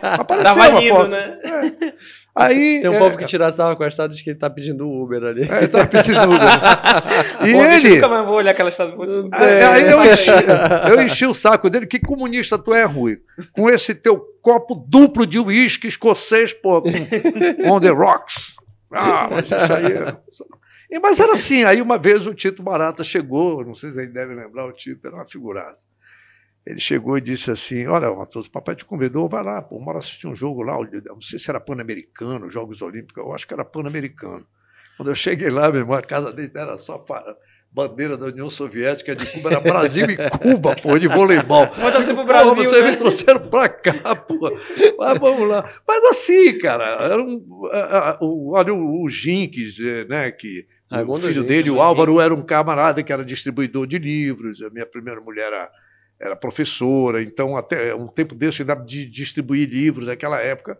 Apareceu 0.00 0.54
Tava 0.54 0.82
indo, 0.82 1.08
né? 1.08 1.38
É. 1.44 1.92
Aí, 2.38 2.80
Tem 2.82 2.88
um 2.88 2.94
é, 2.94 2.98
povo 2.98 3.18
que 3.18 3.26
tira 3.26 3.50
sarro 3.50 3.76
com 3.76 3.82
a 3.82 3.88
estátua 3.88 4.16
de 4.16 4.22
que 4.22 4.30
ele 4.30 4.38
tá 4.38 4.48
pedindo 4.48 4.88
Uber 4.88 5.22
ali. 5.24 5.42
É, 5.42 5.58
ele 5.58 5.68
tá 5.68 5.86
pedindo 5.86 6.20
Uber. 6.22 6.38
e 7.44 7.52
Pô, 7.52 7.64
ele... 7.64 7.94
nunca 7.96 8.08
mais 8.08 8.26
vou 8.26 8.36
olhar 8.36 8.52
aquela 8.52 8.68
estátua. 8.68 9.28
É, 9.34 9.64
aí 9.66 9.90
eu 9.90 10.04
enchi, 10.04 10.30
eu 10.90 11.02
enchi 11.02 11.26
o 11.26 11.34
saco 11.34 11.68
dele, 11.68 11.86
que 11.86 11.98
comunista 11.98 12.56
tu 12.56 12.72
é, 12.72 12.84
Rui? 12.84 13.18
Com 13.52 13.68
esse 13.68 13.94
teu 13.94 14.20
copo 14.40 14.74
duplo 14.74 15.26
de 15.26 15.38
uísque 15.40 15.88
escocês, 15.88 16.52
pô, 16.52 16.80
com 16.80 16.88
on 17.68 17.80
the 17.80 17.90
rocks. 17.90 18.54
Ah, 18.92 19.28
mas 19.30 19.46
isso 19.46 19.72
aí... 19.72 19.92
É... 20.90 20.98
Mas 21.00 21.20
era 21.20 21.34
assim, 21.34 21.64
aí 21.64 21.82
uma 21.82 21.98
vez 21.98 22.26
o 22.26 22.32
Tito 22.32 22.62
Barata 22.62 23.04
chegou, 23.04 23.62
não 23.64 23.74
sei 23.74 23.90
se 23.90 23.96
vocês 23.96 24.12
devem 24.12 24.34
lembrar, 24.34 24.66
o 24.66 24.72
Tito 24.72 25.06
era 25.06 25.16
uma 25.16 25.26
figurada. 25.26 25.76
Ele 26.66 26.80
chegou 26.80 27.16
e 27.16 27.20
disse 27.20 27.50
assim: 27.50 27.86
Olha, 27.86 28.14
Matheus, 28.14 28.46
o 28.46 28.50
papai 28.50 28.76
te 28.76 28.84
convidou, 28.84 29.28
vai 29.28 29.42
lá, 29.42 29.62
pô, 29.62 29.78
bora 29.78 29.98
assistir 29.98 30.26
um 30.26 30.34
jogo 30.34 30.62
lá, 30.62 30.76
não 31.06 31.20
sei 31.20 31.38
se 31.38 31.50
era 31.50 31.60
Pan-Americano, 31.60 32.50
Jogos 32.50 32.82
Olímpicos, 32.82 33.24
eu 33.24 33.32
acho 33.32 33.46
que 33.46 33.54
era 33.54 33.64
Pan-Americano. 33.64 34.46
Quando 34.96 35.10
eu 35.10 35.14
cheguei 35.14 35.48
lá, 35.48 35.70
meu 35.70 35.80
irmão, 35.80 35.96
a 35.96 36.02
casa 36.02 36.32
dele 36.32 36.50
era 36.54 36.76
só 36.76 36.98
para 36.98 37.36
bandeira 37.70 38.16
da 38.16 38.26
União 38.26 38.48
Soviética 38.48 39.14
de 39.14 39.26
Cuba, 39.26 39.50
era 39.50 39.60
Brasil 39.60 40.10
e 40.10 40.16
Cuba, 40.38 40.74
pô, 40.74 40.98
de 40.98 41.06
voleibol. 41.06 41.66
Você 41.68 42.14
pro 42.14 42.24
Brasil, 42.24 42.54
pô, 42.54 42.64
vocês 42.64 42.84
né? 42.84 42.90
me 42.90 42.96
trouxeram 42.96 43.48
pra 43.48 43.68
cá, 43.68 44.16
pô. 44.16 44.50
Mas 44.98 45.20
vamos 45.20 45.48
lá. 45.48 45.64
Mas 45.86 46.04
assim, 46.06 46.58
cara, 46.58 46.84
era 47.04 47.22
um, 47.22 47.44
olha 48.52 48.74
o, 48.74 49.04
o 49.04 49.08
Jinques, 49.08 49.78
eh, 49.80 50.04
né, 50.06 50.30
que 50.32 50.66
o 50.90 51.18
filho 51.18 51.44
dele, 51.44 51.70
o 51.70 51.80
Álvaro, 51.80 52.20
era 52.20 52.34
um 52.34 52.42
camarada 52.42 53.02
que 53.02 53.12
era 53.12 53.24
distribuidor 53.24 53.86
de 53.86 53.98
livros, 53.98 54.62
a 54.62 54.70
minha 54.70 54.86
primeira 54.86 55.20
mulher 55.20 55.52
era 55.52 55.70
era 56.20 56.34
professora, 56.34 57.22
então 57.22 57.56
até 57.56 57.94
um 57.94 58.08
tempo 58.08 58.34
desse 58.34 58.62
ainda 58.62 58.74
de 58.74 59.06
distribuir 59.06 59.68
livros 59.68 60.06
naquela 60.06 60.40
época. 60.40 60.78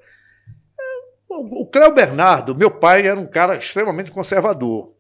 O 1.30 1.66
Cléo 1.66 1.94
Bernardo, 1.94 2.54
meu 2.54 2.70
pai, 2.70 3.06
era 3.06 3.18
um 3.18 3.26
cara 3.26 3.56
extremamente 3.56 4.10
conservador, 4.10 4.92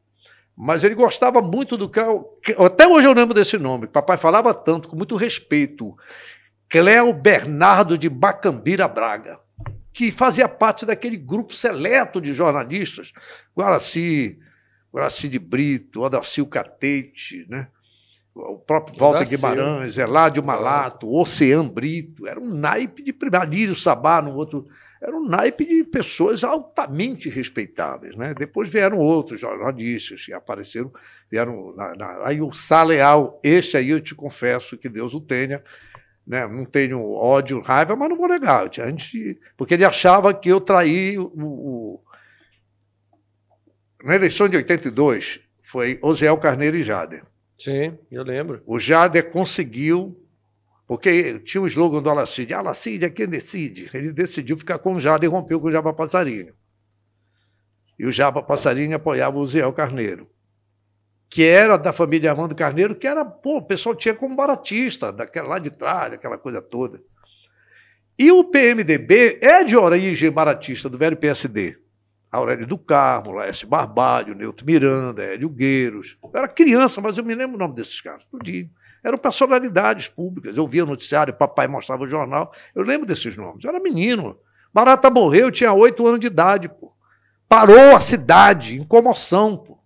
mas 0.56 0.84
ele 0.84 0.94
gostava 0.94 1.42
muito 1.42 1.76
do 1.76 1.88
Cléo. 1.88 2.24
Até 2.58 2.86
hoje 2.86 3.06
eu 3.06 3.12
lembro 3.12 3.34
desse 3.34 3.58
nome. 3.58 3.88
Papai 3.88 4.16
falava 4.16 4.54
tanto, 4.54 4.88
com 4.88 4.96
muito 4.96 5.16
respeito. 5.16 5.96
Cléo 6.68 7.12
Bernardo 7.12 7.96
de 7.96 8.08
Bacambira 8.08 8.86
Braga, 8.86 9.40
que 9.92 10.12
fazia 10.12 10.48
parte 10.48 10.84
daquele 10.86 11.16
grupo 11.16 11.54
seleto 11.54 12.20
de 12.20 12.34
jornalistas, 12.34 13.12
Guaraci, 13.56 14.38
Guaraci 14.92 15.28
de 15.28 15.38
Brito, 15.38 16.02
Odacil 16.02 16.46
Catete, 16.46 17.46
né? 17.48 17.68
O 18.34 18.58
próprio 18.58 18.98
Walter 18.98 19.28
Guimarães, 19.28 19.98
Eládio 19.98 20.42
Malato, 20.42 21.12
Oceano 21.12 21.68
Brito, 21.68 22.26
era 22.26 22.38
um 22.38 22.48
naipe 22.48 23.02
de 23.02 23.36
Alírio 23.36 23.74
Sabá, 23.74 24.22
no 24.22 24.34
outro, 24.34 24.66
era 25.00 25.16
um 25.16 25.26
naipe 25.28 25.64
de 25.64 25.84
pessoas 25.84 26.44
altamente 26.44 27.28
respeitáveis. 27.28 28.16
Né? 28.16 28.34
Depois 28.34 28.68
vieram 28.68 28.98
outros 28.98 29.40
jornalistas 29.40 30.24
que 30.24 30.32
apareceram, 30.32 30.92
vieram 31.30 31.74
na, 31.76 31.94
na, 31.94 32.26
aí 32.26 32.40
o 32.40 32.52
Sá 32.52 32.82
Leal, 32.82 33.40
esse 33.42 33.76
aí 33.76 33.90
eu 33.90 34.00
te 34.00 34.14
confesso 34.14 34.76
que 34.76 34.88
Deus 34.88 35.14
o 35.14 35.20
tenha, 35.20 35.62
né? 36.26 36.46
não 36.46 36.64
tenho 36.64 37.12
ódio, 37.12 37.60
raiva, 37.60 37.96
mas 37.96 38.08
não 38.08 38.16
vou 38.16 38.28
negar, 38.28 38.68
a 38.68 38.86
gente, 38.86 39.38
porque 39.56 39.74
ele 39.74 39.84
achava 39.84 40.32
que 40.32 40.48
eu 40.48 40.60
traí 40.60 41.18
o, 41.18 41.32
o 41.34 42.00
na 44.02 44.14
eleição 44.14 44.48
de 44.48 44.56
82, 44.56 45.40
foi 45.62 45.98
Osiel 46.00 46.38
Carneiro 46.38 46.76
e 46.76 46.84
Jader. 46.84 47.24
Sim, 47.58 47.98
eu 48.10 48.22
lembro. 48.22 48.62
O 48.64 48.78
Jader 48.78 49.30
conseguiu, 49.30 50.16
porque 50.86 51.40
tinha 51.40 51.60
o 51.60 51.66
slogan 51.66 52.00
do 52.00 52.08
Alacide, 52.08 52.54
Alacide 52.54 53.06
é 53.06 53.10
quem 53.10 53.28
decide. 53.28 53.90
Ele 53.92 54.12
decidiu 54.12 54.56
ficar 54.56 54.78
com 54.78 54.94
o 54.94 55.00
Jader 55.00 55.28
e 55.28 55.32
rompeu 55.32 55.60
com 55.60 55.66
o 55.66 55.72
Jaba 55.72 55.92
Passarinho. 55.92 56.54
E 57.98 58.06
o 58.06 58.12
Jaba 58.12 58.42
Passarinho 58.42 58.94
apoiava 58.94 59.36
o 59.38 59.46
Ziel 59.46 59.72
Carneiro, 59.72 60.30
que 61.28 61.42
era 61.42 61.76
da 61.76 61.92
família 61.92 62.30
Armando 62.30 62.54
Carneiro, 62.54 62.94
que 62.94 63.08
era, 63.08 63.24
pô, 63.24 63.58
o 63.58 63.66
pessoal 63.66 63.94
tinha 63.94 64.14
como 64.14 64.36
baratista, 64.36 65.12
daquela, 65.12 65.48
lá 65.48 65.58
de 65.58 65.70
trás, 65.70 66.12
aquela 66.12 66.38
coisa 66.38 66.62
toda. 66.62 67.02
E 68.16 68.30
o 68.30 68.44
PMDB 68.44 69.38
é 69.42 69.64
de 69.64 69.76
origem 69.76 70.30
baratista, 70.30 70.88
do 70.88 70.96
velho 70.96 71.16
PSD. 71.16 71.76
Aurélio 72.30 72.66
do 72.66 72.76
Carmo, 72.76 73.32
Laércio 73.32 73.66
Barbalho, 73.66 74.34
Neuto 74.34 74.64
Miranda, 74.64 75.22
Hélio 75.22 75.48
Gueiros. 75.48 76.16
Eu 76.22 76.30
era 76.34 76.48
criança, 76.48 77.00
mas 77.00 77.16
eu 77.16 77.24
me 77.24 77.34
lembro 77.34 77.56
o 77.56 77.58
nome 77.58 77.74
desses 77.74 78.00
caras, 78.00 78.24
tudinho. 78.30 78.68
Eram 79.02 79.16
personalidades 79.16 80.08
públicas. 80.08 80.56
Eu 80.56 80.66
via 80.66 80.84
o 80.84 80.86
noticiário, 80.86 81.32
papai 81.32 81.66
mostrava 81.66 82.04
o 82.04 82.08
jornal. 82.08 82.52
Eu 82.74 82.82
lembro 82.82 83.06
desses 83.06 83.36
nomes. 83.36 83.64
Eu 83.64 83.70
era 83.70 83.80
menino. 83.80 84.38
Barata 84.72 85.10
morreu, 85.10 85.46
eu 85.46 85.52
tinha 85.52 85.72
oito 85.72 86.06
anos 86.06 86.20
de 86.20 86.26
idade. 86.26 86.68
Pô. 86.68 86.92
Parou 87.48 87.96
a 87.96 88.00
cidade, 88.00 88.78
em 88.78 88.84
comoção. 88.84 89.56
Pô. 89.56 89.78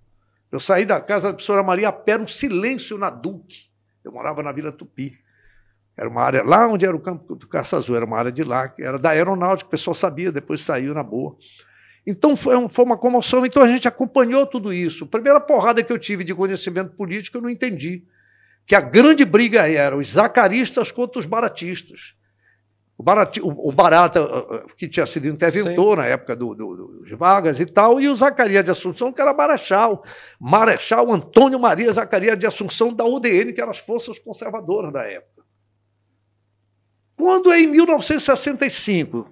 Eu 0.51 0.59
saí 0.59 0.85
da 0.85 1.01
casa 1.01 1.29
da 1.29 1.35
professora 1.35 1.62
Maria 1.62 1.89
a 1.89 1.93
pé, 1.93 2.19
um 2.19 2.27
silêncio 2.27 2.99
na 2.99 3.11
Duque. 3.11 3.71
Eu 4.05 4.11
morava 4.11 4.43
na 4.43 4.51
Vila 4.51 4.73
Tupi. 4.73 5.17
Era 5.97 6.09
uma 6.09 6.23
área 6.23 6.43
lá 6.43 6.67
onde 6.67 6.85
era 6.85 6.97
o 6.97 7.01
campo 7.01 7.37
do 7.37 7.47
Caça 7.47 7.77
Azul, 7.77 7.95
era 7.97 8.05
uma 8.05 8.19
área 8.19 8.33
de 8.33 8.43
lá, 8.43 8.67
que 8.67 8.83
era 8.83 8.99
da 8.99 9.11
aeronáutica, 9.11 9.69
o 9.69 9.71
pessoal 9.71 9.95
sabia, 9.95 10.33
depois 10.33 10.62
saiu 10.62 10.95
na 10.95 11.03
boa. 11.03 11.37
Então 12.07 12.37
foi, 12.37 12.69
foi, 12.69 12.85
uma 12.85 12.99
comoção. 12.99 13.47
Então 13.47 13.63
a 13.63 13.69
gente 13.69 13.87
acompanhou 13.87 14.47
tudo 14.47 14.73
isso. 14.73 15.05
A 15.05 15.09
primeira 15.09 15.41
porrada 15.41 15.83
que 15.83 15.93
eu 15.93 15.99
tive 15.99 16.25
de 16.25 16.35
conhecimento 16.35 16.91
político 16.97 17.37
eu 17.37 17.43
não 17.43 17.51
entendi. 17.51 18.05
Que 18.67 18.75
a 18.75 18.81
grande 18.81 19.25
briga 19.25 19.69
era 19.69 19.97
os 19.97 20.13
zacaristas 20.13 20.91
contra 20.91 21.19
os 21.19 21.27
baratistas. 21.27 22.15
O, 22.97 23.03
barati, 23.03 23.41
o, 23.41 23.49
o 23.49 23.73
Barata, 23.73 24.21
que 24.77 24.89
tinha 24.89 25.05
sido 25.07 25.27
interventor 25.27 25.97
Sim. 25.97 26.03
na 26.03 26.07
época 26.07 26.37
do, 26.37 26.55
do, 26.55 26.77
dos 27.01 27.11
Vargas 27.19 27.59
e 27.59 27.67
tal, 27.67 28.01
e 28.01 28.09
o 28.09 28.15
Zacarias 28.15 28.65
de 28.65 28.71
Assunção, 28.71 29.13
que 29.13 29.21
era 29.21 29.35
marechal. 29.35 30.05
Marechal 30.39 31.13
Antônio 31.13 31.59
Maria 31.59 31.93
Zacarias 31.93 32.39
de 32.39 32.47
Assunção, 32.47 32.95
da 32.95 33.05
UDN, 33.05 33.53
que 33.53 33.61
eram 33.61 33.73
as 33.73 33.79
forças 33.79 34.21
conservadoras 34.21 34.93
da 34.93 35.03
época. 35.03 35.43
Quando 37.17 37.53
em 37.53 37.67
1965 37.67 39.27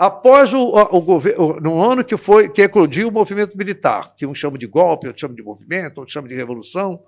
Após 0.00 0.54
o, 0.54 0.62
o 0.62 1.02
governo, 1.02 1.60
no 1.60 1.84
ano 1.84 2.02
que 2.02 2.16
foi 2.16 2.48
que 2.48 2.62
eclodiu 2.62 3.08
o 3.08 3.12
movimento 3.12 3.54
militar, 3.54 4.14
que 4.16 4.24
um 4.24 4.34
chama 4.34 4.56
de 4.56 4.66
golpe, 4.66 5.06
outro 5.06 5.20
chama 5.20 5.34
de 5.34 5.42
movimento, 5.42 5.98
outro 5.98 6.10
chama 6.10 6.26
de 6.26 6.34
revolução, 6.34 7.04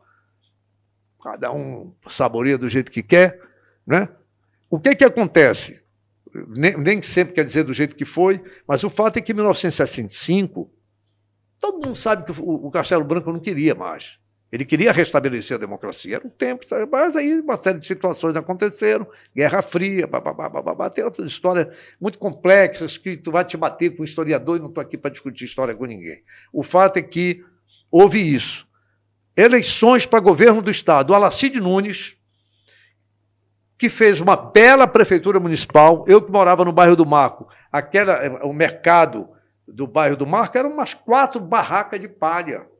cada 1.25 1.51
um 1.51 1.95
saboreia 2.11 2.59
do 2.59 2.69
jeito 2.69 2.93
que 2.93 3.03
quer, 3.03 3.41
né? 3.87 4.11
O 4.69 4.79
que 4.79 4.95
que 4.95 5.05
acontece? 5.05 5.83
Nem, 6.49 6.77
nem 6.77 7.01
sempre 7.01 7.33
quer 7.33 7.47
dizer 7.47 7.63
do 7.63 7.73
jeito 7.73 7.97
que 7.97 8.05
foi, 8.05 8.45
mas 8.69 8.85
o 8.85 8.91
fato 8.91 9.17
é 9.17 9.23
que 9.23 9.33
em 9.33 9.37
1965 9.37 10.71
todo 11.59 11.87
mundo 11.87 11.97
sabe 11.97 12.27
que 12.27 12.43
o, 12.43 12.67
o 12.67 12.71
Castelo 12.71 13.05
Branco 13.05 13.33
não 13.33 13.41
queria 13.41 13.75
mais. 13.75 14.19
Ele 14.53 14.67
queria 14.67 14.93
restabelecer 14.93 15.57
a 15.57 15.61
democracia. 15.61 16.17
Era 16.17 16.27
um 16.27 16.31
tempo, 16.31 16.67
mas 16.91 17.17
aí 17.17 17.41
uma 17.41 17.57
série 17.57 17.79
de 17.79 17.87
situações 17.87 18.37
aconteceram, 18.37 19.07
Guerra 19.35 19.63
Fria, 19.63 20.07
babá, 20.07 20.35
babá, 20.35 20.91
tem 20.91 21.03
outras 21.03 21.27
histórias 21.27 21.75
muito 21.99 22.19
complexas 22.19 22.99
que 22.99 23.17
tu 23.17 23.33
vai 23.33 23.47
te 23.47 23.57
bater 23.57 23.97
com 23.97 24.03
um 24.03 24.05
historiador 24.05 24.59
e 24.59 24.61
não 24.61 24.69
estou 24.69 24.83
aqui 24.83 24.99
para 24.99 25.11
discutir 25.11 25.47
história 25.47 25.75
com 25.75 25.87
ninguém. 25.87 26.23
O 26.53 26.63
fato 26.63 26.99
é 26.99 27.03
que 27.03 27.43
houve 27.91 28.21
isso. 28.21 28.69
Eleições 29.35 30.05
para 30.05 30.21
governo 30.21 30.61
do 30.61 30.71
Estado. 30.71 31.11
O 31.11 31.15
Alacide 31.15 31.59
Nunes, 31.59 32.15
que 33.79 33.89
fez 33.89 34.21
uma 34.21 34.37
bela 34.37 34.87
prefeitura 34.87 35.41
municipal, 35.41 36.05
eu 36.07 36.21
que 36.21 36.31
morava 36.31 36.63
no 36.63 36.73
bairro 36.73 36.95
do 36.95 37.07
Marco, 37.07 37.49
aquela, 37.73 38.45
o 38.45 38.53
mercado 38.53 39.31
do 39.67 39.87
bairro 39.87 40.19
do 40.19 40.27
Marco 40.27 40.59
eram 40.59 40.71
umas 40.71 40.93
quatro 40.93 41.41
barracas 41.41 41.99
de 41.99 42.07
palha 42.07 42.71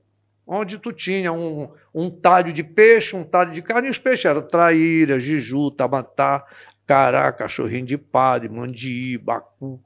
onde 0.47 0.79
tu 0.79 0.93
tinha 0.93 1.33
um, 1.33 1.69
um 1.95 2.11
talho 2.11 2.53
de 2.53 2.63
peixe, 2.63 3.17
um 3.17 3.25
talho 3.25 3.53
de 3.53 3.63
carne, 3.63 3.89
e 3.89 3.91
os 3.91 3.99
peixes 3.99 4.25
eram 4.25 4.43
traíra, 4.43 5.21
jiju, 5.21 5.71
tamatá, 5.71 6.45
cará, 6.87 7.33
cachorrinho 7.33 7.87
de 7.87 7.97
padre, 7.97 8.49
mandi, 8.49 9.19
bacu. 9.19 9.81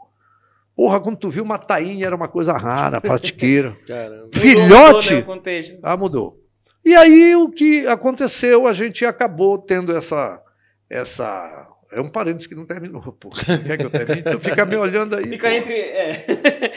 Porra, 0.75 1.01
quando 1.01 1.17
tu 1.17 1.31
viu 1.31 1.43
uma 1.43 1.59
tainha, 1.59 2.07
era 2.07 2.15
uma 2.15 2.29
coisa 2.29 2.53
rara, 2.53 3.01
pratiqueira. 3.01 3.77
Caramba. 3.89 4.29
Filhote! 4.35 5.15
Mudou, 5.15 5.37
né, 5.37 5.79
ah, 5.83 5.97
mudou. 5.97 6.47
E 6.85 6.95
aí 6.95 7.35
o 7.35 7.49
que 7.49 7.87
aconteceu, 7.87 8.67
a 8.67 8.73
gente 8.73 9.05
acabou 9.05 9.59
tendo 9.59 9.97
essa. 9.97 10.41
essa 10.89 11.67
é 11.91 12.01
um 12.01 12.09
parênteses 12.09 12.47
que 12.47 12.55
não 12.55 12.67
terminou, 12.67 13.01
pô. 13.01 13.31
Quer 13.31 13.79
que 13.79 13.85
eu 13.85 13.91
termine? 13.91 14.23
Tu 14.23 14.39
fica 14.39 14.67
me 14.67 14.77
olhando 14.77 15.17
aí. 15.17 15.29
Fica 15.31 15.49
pô. 15.49 15.55
entre. 15.55 15.75
É. 15.75 16.27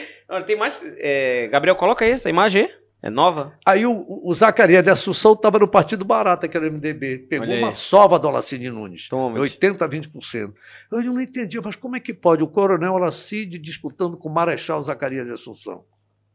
Tem 0.46 0.56
mais. 0.56 0.82
É... 0.96 1.48
Gabriel, 1.48 1.76
coloca 1.76 2.04
aí 2.04 2.12
essa 2.12 2.30
imagem 2.30 2.62
aí. 2.62 2.79
É 3.02 3.08
nova? 3.08 3.54
Aí 3.64 3.86
o, 3.86 4.04
o 4.06 4.32
Zacarias 4.34 4.82
de 4.82 4.90
Assunção 4.90 5.32
estava 5.32 5.58
no 5.58 5.66
Partido 5.66 6.04
Barata, 6.04 6.46
que 6.46 6.56
era 6.56 6.68
o 6.68 6.72
MDB. 6.72 7.18
Pegou 7.30 7.48
uma 7.48 7.72
sova 7.72 8.18
do 8.18 8.28
Alacide 8.28 8.68
Nunes. 8.68 9.08
Toma, 9.08 9.38
80% 9.38 9.80
a 9.80 9.88
20%. 9.88 10.54
Eu 10.92 11.02
não 11.04 11.20
entendia, 11.20 11.62
mas 11.62 11.76
como 11.76 11.96
é 11.96 12.00
que 12.00 12.12
pode 12.12 12.42
o 12.42 12.48
coronel 12.48 12.94
Alacide 12.96 13.58
disputando 13.58 14.18
com 14.18 14.28
o 14.28 14.32
Marechal 14.32 14.82
Zacarias 14.82 15.26
de 15.26 15.32
Assunção? 15.32 15.84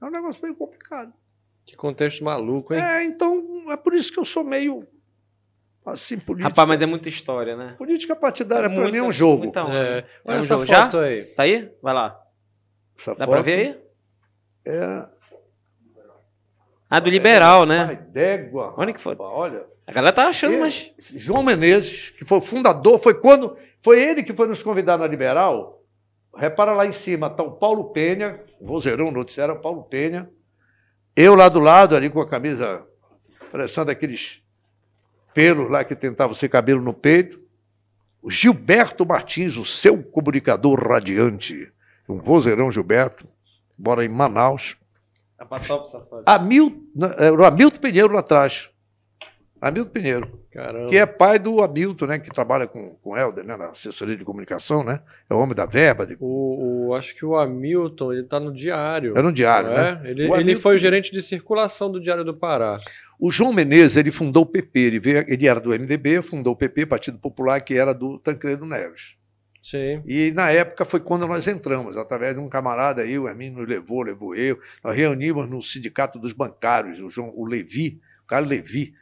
É 0.02 0.06
um 0.06 0.10
negócio 0.10 0.42
meio 0.42 0.56
complicado. 0.56 1.14
Que 1.68 1.76
contexto 1.76 2.24
maluco, 2.24 2.74
hein? 2.74 2.82
É, 2.82 3.04
então 3.04 3.72
é 3.72 3.78
por 3.78 3.94
isso 3.94 4.12
que 4.12 4.20
eu 4.20 4.26
sou 4.26 4.44
meio 4.44 4.88
assim 5.86 6.18
político. 6.18 6.50
Rapaz, 6.50 6.68
mas 6.68 6.82
é 6.82 6.88
muita 6.88 7.10
história, 7.10 7.56
né? 7.56 7.76
Política 7.78 8.16
partidária 8.16 8.66
é 8.66 8.70
para 8.70 8.92
mim 8.92 8.98
é 8.98 9.04
um 9.04 9.12
jogo. 9.12 9.44
Muita, 9.44 9.62
é, 9.62 10.04
é 10.26 10.38
um 10.38 10.42
jogo. 10.42 10.66
Já? 10.66 10.90
Aí. 11.00 11.26
Tá 11.26 11.44
aí? 11.44 11.72
Vai 11.82 11.94
lá. 11.94 12.20
Essa 12.98 13.14
Dá 13.14 13.28
para 13.28 13.42
ver 13.42 13.60
aí? 13.60 13.86
É 14.66 15.15
ah, 16.98 17.00
do 17.00 17.10
liberal, 17.10 17.66
né? 17.66 17.86
Pai 17.88 17.96
d'égua. 17.96 18.74
Onde 18.78 18.94
que 18.94 19.02
foi? 19.02 19.16
Olha. 19.20 19.66
A 19.86 19.92
galera 19.92 20.14
tá 20.14 20.28
achando, 20.28 20.60
mas. 20.60 20.92
João 21.16 21.44
Menezes, 21.44 22.12
que 22.12 22.24
foi 22.24 22.38
o 22.38 22.42
fundador, 22.42 23.00
foi 23.00 23.14
quando. 23.14 23.58
Foi 23.82 24.02
ele 24.02 24.24
que 24.24 24.34
foi 24.34 24.48
nos 24.48 24.64
convidar 24.64 24.98
na 24.98 25.06
Liberal. 25.06 25.84
Repara 26.36 26.74
lá 26.74 26.86
em 26.86 26.92
cima, 26.92 27.30
tá 27.30 27.44
o 27.44 27.52
Paulo 27.52 27.92
Penha, 27.92 28.42
vozeirão 28.60 29.12
noticiário, 29.12 29.60
Paulo 29.62 29.84
Penha. 29.84 30.30
Eu 31.16 31.36
lá 31.36 31.48
do 31.48 31.60
lado, 31.60 31.96
ali 31.96 32.10
com 32.10 32.20
a 32.20 32.28
camisa, 32.28 32.82
parecendo 33.52 33.92
aqueles 33.92 34.42
pelos 35.34 35.70
lá 35.70 35.84
que 35.84 35.96
tentavam 35.96 36.34
ser 36.34 36.50
cabelo 36.50 36.82
no 36.82 36.94
peito. 36.94 37.40
O 38.22 38.30
Gilberto 38.32 39.06
Martins, 39.06 39.58
o 39.58 39.66
seu 39.66 40.02
comunicador 40.02 40.82
radiante. 40.82 41.72
Um 42.08 42.18
vozeirão 42.18 42.72
Gilberto, 42.72 43.28
mora 43.78 44.04
em 44.04 44.10
Manaus. 44.10 44.78
Hamilton, 46.26 46.82
é, 47.18 47.32
o 47.32 47.44
Hamilton 47.44 47.80
Pinheiro 47.80 48.14
lá 48.14 48.20
atrás. 48.20 48.70
Hamilton 49.62 49.90
Pinheiro. 49.90 50.40
Caramba. 50.52 50.90
Que 50.90 50.98
é 50.98 51.06
pai 51.06 51.40
do 51.40 51.62
Hamilton, 51.62 52.06
né? 52.06 52.20
Que 52.20 52.30
trabalha 52.30 52.68
com, 52.68 52.96
com 53.02 53.12
o 53.12 53.18
Helder, 53.18 53.44
né? 53.44 53.58
Na 53.58 53.70
assessoria 53.70 54.16
de 54.16 54.24
comunicação, 54.24 54.84
né? 54.84 55.02
É 55.30 55.34
o 55.34 55.40
homem 55.40 55.56
da 55.56 55.66
verba. 55.66 56.06
De... 56.06 56.16
O, 56.20 56.88
o 56.88 56.96
acho 56.96 57.16
que 57.16 57.26
o 57.26 57.36
Hamilton, 57.36 58.14
ele 58.14 58.22
está 58.22 58.40
no 58.40 58.54
diário. 58.54 59.18
É 59.18 59.22
no 59.22 59.32
diário, 59.32 59.70
né? 59.70 60.02
É? 60.04 60.10
Ele, 60.10 60.24
Hamilton... 60.26 60.40
ele 60.40 60.56
foi 60.56 60.76
o 60.76 60.78
gerente 60.78 61.12
de 61.12 61.22
circulação 61.22 61.92
do 61.92 62.00
Diário 62.00 62.24
do 62.24 62.34
Pará. 62.34 62.80
O 63.20 63.32
João 63.32 63.54
Menezes, 63.54 63.98
ele 63.98 64.12
fundou 64.12 64.44
o 64.44 64.46
PP. 64.46 64.80
Ele, 64.80 65.00
veio, 65.00 65.26
ele 65.28 65.48
era 65.48 65.60
do 65.60 65.70
MDB, 65.72 66.22
fundou 66.22 66.54
o 66.54 66.56
PP, 66.56 66.86
Partido 66.86 67.18
Popular, 67.18 67.60
que 67.62 67.74
era 67.74 67.94
do 67.94 68.20
Tancredo 68.20 68.66
Neves. 68.66 69.16
Sim. 69.66 70.04
E 70.06 70.32
na 70.32 70.52
época 70.52 70.86
foi 70.86 71.00
quando 71.00 71.26
nós 71.26 71.48
entramos, 71.48 71.98
através 71.98 72.36
de 72.36 72.40
um 72.40 72.48
camarada 72.48 73.02
aí, 73.02 73.18
o 73.18 73.28
Hermínio 73.28 73.62
nos 73.62 73.68
levou, 73.68 74.04
levou 74.04 74.36
eu. 74.36 74.60
Nós 74.84 74.96
reunimos 74.96 75.50
no 75.50 75.60
Sindicato 75.60 76.20
dos 76.20 76.34
Bancários, 76.34 77.00
o, 77.00 77.10
João, 77.10 77.34
o 77.36 77.48
Levi, 77.48 78.00
o 78.24 78.28
cara 78.28 78.46
Levi, 78.46 78.94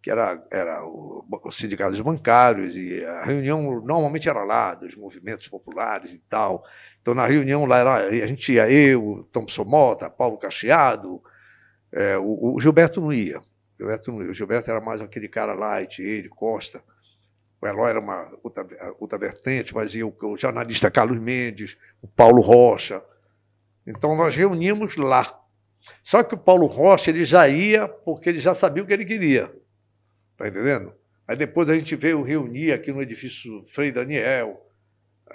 que 0.00 0.12
era, 0.12 0.40
era 0.48 0.84
o, 0.84 1.26
o 1.28 1.50
Sindicato 1.50 1.90
dos 1.90 2.00
Bancários, 2.00 2.76
e 2.76 3.04
a 3.04 3.24
reunião 3.24 3.80
normalmente 3.80 4.28
era 4.28 4.44
lá, 4.44 4.76
dos 4.76 4.94
movimentos 4.94 5.48
populares 5.48 6.14
e 6.14 6.20
tal. 6.20 6.64
Então, 7.00 7.14
na 7.14 7.26
reunião 7.26 7.66
lá, 7.66 7.78
era, 7.78 7.94
a 8.06 8.26
gente 8.28 8.52
ia, 8.52 8.70
eu, 8.70 9.28
Thompson 9.32 9.64
Mota, 9.64 10.08
Paulo 10.08 10.38
Cacheado, 10.38 11.20
é, 11.90 12.16
o, 12.16 12.54
o, 12.54 12.60
Gilberto 12.60 13.00
não 13.00 13.12
ia. 13.12 13.42
Gilberto, 13.76 14.12
não 14.12 14.22
ia. 14.22 14.30
o 14.30 14.34
Gilberto 14.34 14.70
era 14.70 14.80
mais 14.80 15.00
aquele 15.00 15.28
cara 15.28 15.52
light, 15.52 16.00
ele, 16.00 16.28
Costa. 16.28 16.80
O 17.62 17.66
Eloy 17.66 17.90
era 17.90 18.00
uma 18.00 18.28
outra, 18.42 18.66
outra 18.98 19.16
vertente, 19.16 19.72
mas 19.72 19.94
ia 19.94 20.04
o, 20.04 20.36
jornalista 20.36 20.90
Carlos 20.90 21.20
Mendes, 21.20 21.78
o 22.02 22.08
Paulo 22.08 22.42
Rocha. 22.42 23.00
Então 23.86 24.16
nós 24.16 24.34
reunimos 24.34 24.96
lá. 24.96 25.40
Só 26.02 26.24
que 26.24 26.34
o 26.34 26.38
Paulo 26.38 26.66
Rocha 26.66 27.10
ele 27.10 27.24
já 27.24 27.48
ia 27.48 27.86
porque 27.86 28.28
ele 28.28 28.38
já 28.38 28.52
sabia 28.52 28.82
o 28.82 28.86
que 28.86 28.92
ele 28.92 29.04
queria. 29.04 29.54
Está 30.32 30.48
entendendo? 30.48 30.92
Aí 31.26 31.36
depois 31.36 31.70
a 31.70 31.74
gente 31.74 31.94
veio 31.94 32.20
reunir 32.22 32.72
aqui 32.72 32.90
no 32.90 33.00
edifício 33.00 33.64
Frei 33.66 33.92
Daniel, 33.92 34.60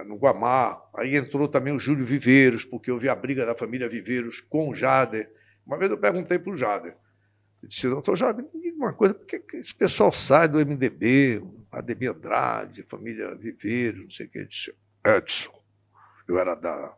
no 0.06 0.18
Guamá. 0.18 0.82
Aí 0.98 1.16
entrou 1.16 1.48
também 1.48 1.74
o 1.74 1.80
Júlio 1.80 2.06
Viveiros, 2.06 2.66
porque 2.66 2.92
houve 2.92 3.08
a 3.08 3.16
briga 3.16 3.46
da 3.46 3.56
família 3.56 3.88
Viveiros 3.88 4.42
com 4.42 4.68
o 4.68 4.76
Jader. 4.76 5.32
Uma 5.66 5.78
vez 5.78 5.90
eu 5.90 5.98
perguntei 5.98 6.38
para 6.38 6.52
o 6.52 6.58
Jader. 6.58 6.94
Eu 7.62 7.70
disse, 7.70 7.90
doutor 7.90 8.16
Jader, 8.16 8.46
me 8.54 8.62
diga 8.62 8.78
uma 8.78 8.94
coisa, 8.94 9.14
por 9.14 9.26
que 9.26 9.42
esse 9.58 9.74
pessoal 9.74 10.12
sai 10.12 10.48
do 10.48 10.60
MDB, 10.60 11.44
Ademir 11.72 12.12
Andrade, 12.12 12.84
família 12.84 13.36
Viveiro, 13.36 14.04
não 14.04 14.12
sei 14.12 14.28
o 14.28 14.30
que, 14.30 14.46
disse, 14.46 14.74
Edson. 15.06 15.52
Eu 16.28 16.40
era 16.40 16.56
da. 16.56 16.94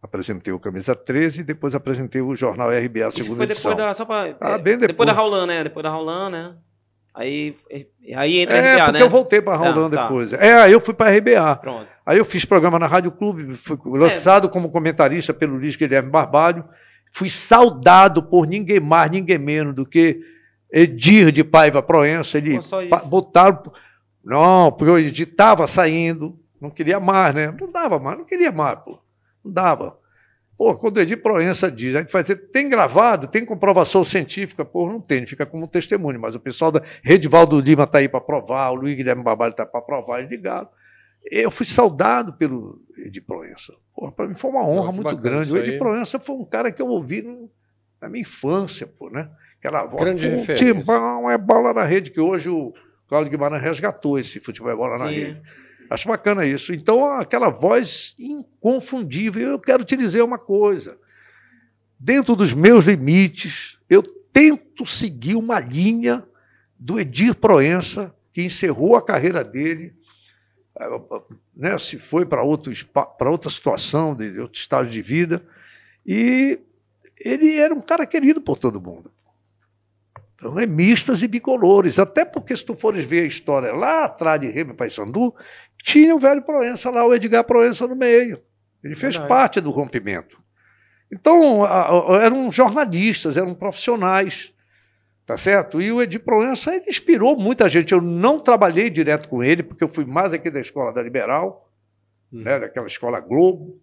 Apresentei 0.00 0.52
o 0.52 0.58
Camisa 0.58 0.96
13 0.96 1.40
e 1.40 1.44
depois 1.44 1.74
apresentei 1.74 2.20
o 2.20 2.34
jornal 2.34 2.70
RBA 2.70 3.08
Isso 3.08 3.18
segunda 3.18 3.36
foi 3.36 3.46
depois 3.46 3.50
edição. 3.50 3.76
Da, 3.76 3.94
só 3.94 4.04
pra, 4.04 4.36
ah, 4.40 4.58
bem 4.58 4.74
depois. 4.74 4.88
depois 4.88 5.06
da 5.06 5.12
Raulan, 5.12 5.46
né? 5.46 5.62
Depois 5.62 5.84
da 5.84 5.90
Raulan, 5.90 6.30
né? 6.30 6.56
Aí, 7.14 7.56
aí 8.16 8.40
entra 8.40 8.56
é, 8.56 8.74
RBA, 8.74 8.84
porque 8.84 8.98
né? 8.98 9.04
eu 9.04 9.10
voltei 9.10 9.42
para 9.42 9.52
a 9.52 9.56
Raulan 9.56 9.90
tá, 9.90 10.02
depois. 10.02 10.30
Tá. 10.30 10.38
É, 10.38 10.54
aí 10.54 10.72
eu 10.72 10.80
fui 10.80 10.94
para 10.94 11.14
RBA. 11.14 11.56
Pronto. 11.56 11.88
Aí 12.04 12.18
eu 12.18 12.24
fiz 12.24 12.44
programa 12.44 12.78
na 12.78 12.86
Rádio 12.86 13.12
Clube, 13.12 13.54
fui 13.56 13.78
lançado 13.84 14.48
é. 14.48 14.50
como 14.50 14.72
comentarista 14.72 15.32
pelo 15.32 15.56
Luiz 15.56 15.76
Guilherme 15.76 16.10
Barbalho. 16.10 16.64
Fui 17.12 17.28
saudado 17.28 18.22
por 18.22 18.46
ninguém 18.46 18.80
mais, 18.80 19.10
ninguém 19.10 19.38
menos 19.38 19.74
do 19.74 19.86
que 19.86 20.20
Edir 20.72 21.30
de 21.30 21.44
Paiva 21.44 21.82
Proença. 21.82 22.38
Ele 22.38 22.58
botaram 23.06 23.62
não, 24.24 24.70
porque 24.70 24.90
o 24.90 24.98
Edith 24.98 25.28
estava 25.28 25.66
saindo, 25.66 26.38
não 26.60 26.70
queria 26.70 27.00
mais, 27.00 27.34
né? 27.34 27.54
Não 27.60 27.70
dava 27.70 27.98
mais, 27.98 28.16
não 28.16 28.24
queria 28.24 28.52
mais, 28.52 28.78
pô. 28.78 28.98
Não 29.44 29.52
dava. 29.52 29.98
Pô, 30.56 30.76
quando 30.76 30.98
o 30.98 31.00
Edir 31.00 31.20
Proença 31.20 31.70
diz, 31.70 31.96
a 31.96 32.00
gente 32.00 32.12
dizer, 32.12 32.36
tem 32.52 32.68
gravado, 32.68 33.26
tem 33.26 33.44
comprovação 33.44 34.04
científica, 34.04 34.64
pô, 34.64 34.88
não 34.88 35.00
tem, 35.00 35.26
fica 35.26 35.44
como 35.44 35.66
testemunho, 35.66 36.20
mas 36.20 36.36
o 36.36 36.40
pessoal 36.40 36.70
da 36.70 36.80
Redivaldo 37.02 37.58
Lima 37.58 37.82
está 37.82 37.98
aí 37.98 38.08
para 38.08 38.20
provar, 38.20 38.70
o 38.70 38.74
Luiz 38.74 38.96
Guilherme 38.96 39.24
Babalho 39.24 39.50
está 39.50 39.66
para 39.66 39.80
provar, 39.80 40.20
eles 40.20 40.30
ligaram. 40.30 40.68
Eu 41.30 41.50
fui 41.50 41.66
saudado 41.66 42.32
pelo 42.32 42.80
Edir 42.96 43.24
Proença. 43.24 43.72
Para 44.16 44.26
mim 44.26 44.34
foi 44.34 44.50
uma 44.50 44.66
honra 44.66 44.92
muito 44.92 45.16
grande. 45.16 45.52
O 45.52 45.56
Edir 45.56 45.78
Proença 45.78 46.18
foi 46.18 46.36
um 46.36 46.44
cara 46.44 46.70
que 46.72 46.82
eu 46.82 46.88
ouvi 46.88 47.22
na 48.00 48.08
minha 48.08 48.22
infância, 48.22 48.86
pô, 48.86 49.08
né? 49.08 49.30
Aquela 49.58 49.84
voz, 49.84 50.02
Grande 50.02 50.26
um 50.26 51.30
é 51.30 51.38
bola 51.38 51.72
na 51.72 51.84
rede, 51.84 52.10
que 52.10 52.20
hoje 52.20 52.48
o 52.50 52.74
Cláudio 53.06 53.30
Guimarães 53.30 53.62
resgatou 53.62 54.18
esse 54.18 54.40
futebol 54.40 54.76
bola 54.76 54.98
na 54.98 55.06
rede. 55.06 55.40
Acho 55.88 56.08
bacana 56.08 56.44
isso. 56.44 56.72
Então, 56.72 57.06
aquela 57.06 57.48
voz 57.50 58.16
inconfundível. 58.18 59.50
Eu 59.50 59.58
quero 59.60 59.84
te 59.84 59.96
dizer 59.96 60.22
uma 60.22 60.38
coisa. 60.38 60.98
Dentro 61.98 62.34
dos 62.34 62.52
meus 62.52 62.86
limites, 62.86 63.78
eu 63.88 64.02
tento 64.32 64.84
seguir 64.86 65.36
uma 65.36 65.60
linha 65.60 66.24
do 66.78 66.98
Edir 66.98 67.34
Proença, 67.34 68.12
que 68.32 68.42
encerrou 68.42 68.96
a 68.96 69.04
carreira 69.04 69.44
dele, 69.44 69.94
né, 71.54 71.76
se 71.78 71.98
foi 71.98 72.24
para 72.24 72.42
outra 72.42 73.50
situação, 73.50 74.14
de 74.14 74.40
outro 74.40 74.58
estado 74.58 74.88
de 74.88 75.02
vida, 75.02 75.42
e 76.06 76.58
ele 77.20 77.56
era 77.56 77.74
um 77.74 77.80
cara 77.80 78.06
querido 78.06 78.40
por 78.40 78.56
todo 78.56 78.80
mundo. 78.80 79.10
Então, 80.34 80.58
é 80.58 80.66
mistas 80.66 81.22
e 81.22 81.28
bicolores. 81.28 82.00
Até 82.00 82.24
porque, 82.24 82.56
se 82.56 82.64
tu 82.64 82.74
fores 82.74 83.06
ver 83.06 83.22
a 83.22 83.26
história 83.26 83.72
lá 83.72 84.06
atrás 84.06 84.40
de 84.40 84.48
Remy 84.48 84.74
Paysandu, 84.74 85.32
tinha 85.84 86.14
o 86.16 86.18
velho 86.18 86.42
Proença 86.42 86.90
lá, 86.90 87.06
o 87.06 87.14
Edgar 87.14 87.44
Proença 87.44 87.86
no 87.86 87.94
meio. 87.94 88.40
Ele 88.82 88.96
fez 88.96 89.14
Verdade. 89.14 89.28
parte 89.28 89.60
do 89.60 89.70
rompimento. 89.70 90.42
Então, 91.12 91.64
a, 91.64 92.16
a, 92.16 92.22
eram 92.24 92.50
jornalistas, 92.50 93.36
eram 93.36 93.54
profissionais, 93.54 94.52
tá 95.26 95.36
certo? 95.36 95.80
E 95.80 95.90
o 95.92 96.02
Edir 96.02 96.20
Proença 96.20 96.74
ele 96.74 96.86
inspirou 96.88 97.36
muita 97.36 97.68
gente. 97.68 97.92
Eu 97.92 98.00
não 98.00 98.38
trabalhei 98.38 98.90
direto 98.90 99.28
com 99.28 99.42
ele, 99.42 99.62
porque 99.62 99.84
eu 99.84 99.88
fui 99.88 100.04
mais 100.04 100.32
aqui 100.32 100.50
da 100.50 100.60
escola 100.60 100.92
da 100.92 101.02
Liberal, 101.02 101.68
hum. 102.32 102.42
né, 102.42 102.58
daquela 102.58 102.86
escola 102.86 103.20
Globo. 103.20 103.80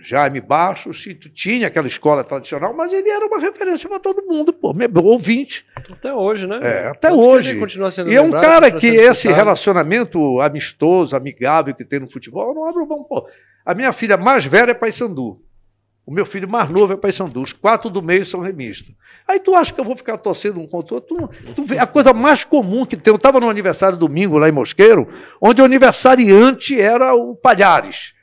Jaime 0.00 0.40
Baixos, 0.40 1.06
tinha 1.32 1.68
aquela 1.68 1.86
escola 1.86 2.24
tradicional, 2.24 2.74
mas 2.74 2.92
ele 2.92 3.08
era 3.08 3.24
uma 3.24 3.38
referência 3.38 3.88
para 3.88 4.00
todo 4.00 4.26
mundo, 4.26 4.52
pô, 4.52 4.74
meu 4.74 4.90
ouvinte. 5.04 5.64
Até 5.76 6.12
hoje, 6.12 6.46
né? 6.46 6.58
É, 6.60 6.88
até 6.88 7.08
Tanto 7.08 7.20
hoje. 7.20 7.58
e 8.06 8.14
é 8.14 8.20
um 8.20 8.32
cara 8.32 8.70
que 8.70 8.88
esse 8.88 9.28
relacionamento 9.28 10.40
amistoso, 10.40 11.16
amigável 11.16 11.74
que 11.74 11.84
tem 11.84 12.00
no 12.00 12.10
futebol, 12.10 12.52
não 12.54 12.68
abre 12.68 12.82
o 12.82 12.86
bom, 12.86 13.04
pô. 13.04 13.26
A 13.64 13.74
minha 13.74 13.92
filha 13.92 14.16
mais 14.16 14.44
velha 14.44 14.72
é 14.72 14.74
Paysandu. 14.74 15.40
O 16.06 16.12
meu 16.12 16.26
filho 16.26 16.48
mais 16.48 16.68
novo 16.68 16.92
é 16.92 16.96
Paysandu, 16.96 17.40
os 17.40 17.52
quatro 17.52 17.88
do 17.88 18.02
meio 18.02 18.24
são 18.26 18.40
remistas. 18.40 18.94
Aí 19.26 19.40
tu 19.40 19.54
acha 19.54 19.72
que 19.72 19.80
eu 19.80 19.84
vou 19.84 19.96
ficar 19.96 20.18
torcendo 20.18 20.60
um 20.60 20.66
contra 20.66 20.94
o 20.94 20.96
outro? 20.96 21.28
Tu, 21.28 21.54
tu 21.54 21.64
vê, 21.64 21.78
a 21.78 21.86
coisa 21.86 22.12
mais 22.12 22.44
comum 22.44 22.84
que 22.84 22.96
tem. 22.96 23.10
Eu 23.10 23.16
estava 23.16 23.40
no 23.40 23.48
aniversário 23.48 23.96
domingo 23.96 24.36
lá 24.36 24.48
em 24.48 24.52
Mosqueiro, 24.52 25.08
onde 25.40 25.62
o 25.62 25.64
aniversariante 25.64 26.78
era 26.78 27.14
o 27.14 27.34
Palhares 27.34 28.14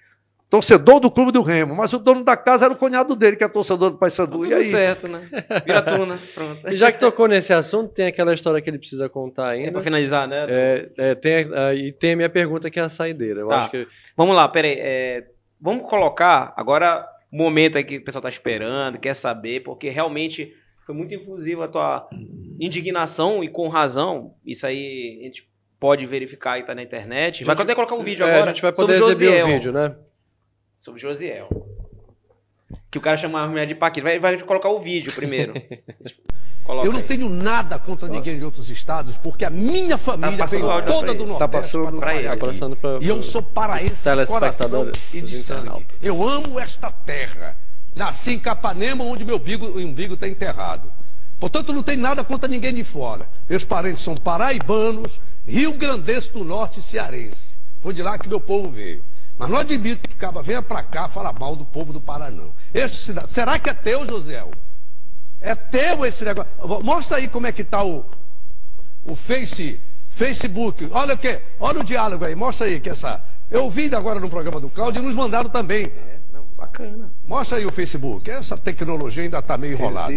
torcedor 0.51 0.99
do 0.99 1.09
Clube 1.09 1.31
do 1.31 1.41
Remo, 1.41 1.73
mas 1.73 1.93
o 1.93 1.97
dono 1.97 2.25
da 2.25 2.35
casa 2.35 2.65
era 2.65 2.73
o 2.73 2.77
cunhado 2.77 3.15
dele, 3.15 3.37
que 3.37 3.43
é 3.43 3.47
torcedor 3.47 3.91
do 3.91 3.97
Paysandu. 3.97 4.41
Tá 4.41 4.47
e 4.47 4.53
aí? 4.53 4.63
certo, 4.65 5.07
né? 5.07 5.21
Vira 5.65 5.81
tuna, 5.81 6.19
pronto. 6.35 6.67
E 6.67 6.75
já 6.75 6.91
que 6.91 6.99
tocou 6.99 7.25
nesse 7.25 7.53
assunto, 7.53 7.93
tem 7.93 8.07
aquela 8.07 8.33
históra 8.33 8.61
que 8.61 8.69
ele 8.69 8.77
precisa 8.77 9.07
contar 9.07 9.47
ainda. 9.47 9.69
É 9.69 9.71
para 9.71 9.81
finalizar, 9.81 10.27
né? 10.27 10.45
É, 10.49 10.89
é, 10.97 11.15
tem, 11.15 11.45
uh, 11.45 11.73
e 11.73 11.93
tem 11.93 12.11
a 12.11 12.15
minha 12.17 12.29
pergunta 12.29 12.69
que 12.69 12.77
é 12.77 12.83
a 12.83 12.89
saideira. 12.89 13.39
Eu 13.39 13.47
tá. 13.47 13.59
acho 13.59 13.71
que... 13.71 13.87
Vamos 14.17 14.35
lá, 14.35 14.45
peraí. 14.49 14.75
É, 14.77 15.23
vamos 15.59 15.89
colocar 15.89 16.53
agora 16.57 17.07
momento 17.31 17.77
aí 17.77 17.83
que 17.83 17.97
o 17.97 18.03
pessoal 18.03 18.21
está 18.21 18.29
esperando, 18.29 18.99
quer 18.99 19.13
saber, 19.13 19.61
porque 19.61 19.89
realmente 19.89 20.55
foi 20.85 20.93
muito 20.93 21.13
infusiva 21.13 21.65
a 21.65 21.67
tua 21.67 22.09
indignação 22.59 23.43
e 23.43 23.47
com 23.47 23.67
razão. 23.67 24.35
Isso 24.45 24.65
aí 24.67 25.19
a 25.21 25.23
gente 25.25 25.49
pode 25.79 26.05
verificar 26.05 26.59
e 26.59 26.63
tá 26.63 26.75
na 26.75 26.83
internet. 26.83 27.43
Vai 27.43 27.55
até 27.55 27.73
colocar 27.73 27.95
um 27.95 28.03
vídeo 28.03 28.25
é, 28.25 28.29
agora. 28.29 28.51
A 28.51 28.53
gente 28.53 28.61
vai 28.61 28.73
poder 28.73 29.01
exibir 29.01 29.43
o 29.43 29.47
vídeo, 29.47 29.71
né? 29.71 29.95
sobre 30.81 30.99
Josiel. 30.99 31.47
Que 32.89 32.97
o 32.97 33.01
cara 33.01 33.15
chamava 33.15 33.45
a 33.45 33.49
mulher 33.49 33.67
de 33.67 33.75
Paquita. 33.75 34.03
Vai, 34.03 34.19
vai 34.19 34.41
colocar 34.41 34.69
o 34.69 34.79
vídeo 34.79 35.13
primeiro. 35.13 35.53
eu 36.67 36.91
não 36.91 36.99
aí. 36.99 37.03
tenho 37.03 37.27
nada 37.27 37.79
contra 37.79 38.07
ninguém 38.07 38.37
de 38.37 38.45
outros 38.45 38.69
estados, 38.69 39.17
porque 39.17 39.43
a 39.43 39.49
minha 39.49 39.97
tá 39.97 40.03
família 40.03 40.37
tá 40.37 40.45
veio 40.45 40.65
toda 40.85 41.13
do 41.13 41.25
Nordeste 41.25 41.39
tá 41.39 41.47
passando 41.47 41.99
para 41.99 42.15
ele. 42.15 42.27
Tá 42.27 42.37
pra, 42.37 42.97
e 43.01 43.07
eu 43.07 43.21
sou 43.23 43.41
paraense 43.41 43.95
de 43.95 44.25
coração 44.27 44.91
e 45.13 45.21
de 45.21 45.43
sangue. 45.43 45.85
Eu 46.01 46.27
amo 46.27 46.59
esta 46.59 46.91
terra. 46.91 47.55
Nasci 47.95 48.31
em 48.31 48.39
Capanema, 48.39 49.03
onde 49.03 49.25
meu 49.25 49.35
umbigo 49.37 50.13
está 50.13 50.27
enterrado. 50.27 50.87
Portanto, 51.39 51.73
não 51.73 51.81
tem 51.81 51.97
nada 51.97 52.23
contra 52.23 52.47
ninguém 52.47 52.73
de 52.73 52.83
fora. 52.83 53.27
Meus 53.49 53.63
parentes 53.63 54.03
são 54.03 54.15
paraibanos, 54.15 55.19
rio-grandense 55.45 56.31
do 56.31 56.43
norte 56.43 56.79
e 56.79 56.83
cearense. 56.83 57.57
Foi 57.81 57.93
de 57.93 58.03
lá 58.03 58.17
que 58.17 58.29
meu 58.29 58.39
povo 58.39 58.69
veio. 58.69 59.03
Mas 59.37 59.49
não 59.49 59.57
admito 59.57 60.07
que 60.07 60.15
Caba 60.15 60.43
venha 60.43 60.61
para 60.61 60.83
cá 60.83 61.07
falar 61.07 61.33
mal 61.33 61.55
do 61.55 61.65
povo 61.65 61.91
do 61.91 61.99
Pará, 61.99 62.29
não. 62.29 62.51
Este 62.71 62.97
cidade, 62.97 63.33
será 63.33 63.57
que 63.57 63.71
é 63.71 63.73
teu, 63.73 64.05
José? 64.05 64.45
É 65.41 65.55
teu 65.55 66.05
esse 66.05 66.23
negócio? 66.23 66.51
Mostra 66.83 67.17
aí 67.17 67.27
como 67.27 67.47
é 67.47 67.51
que 67.51 67.63
está 67.63 67.83
o, 67.83 68.05
o 69.03 69.15
Face, 69.15 69.79
Facebook. 70.11 70.87
Olha 70.91 71.15
o 71.15 71.17
que, 71.17 71.39
olha 71.59 71.79
o 71.79 71.83
diálogo 71.83 72.23
aí, 72.23 72.35
mostra 72.35 72.67
aí 72.67 72.79
que 72.79 72.89
essa. 72.89 73.21
Eu 73.49 73.63
ouvi 73.63 73.93
agora 73.93 74.19
no 74.19 74.29
programa 74.29 74.61
do 74.61 74.69
Cláudio 74.69 75.01
e 75.01 75.05
nos 75.05 75.15
mandaram 75.15 75.49
também. 75.49 75.85
É, 75.85 76.19
não, 76.31 76.45
bacana. 76.55 77.11
Mostra 77.27 77.57
aí 77.57 77.65
o 77.65 77.71
Facebook. 77.71 78.29
Essa 78.29 78.55
tecnologia 78.55 79.23
ainda 79.23 79.39
está 79.39 79.57
meio 79.57 79.73
enrolada. 79.73 80.13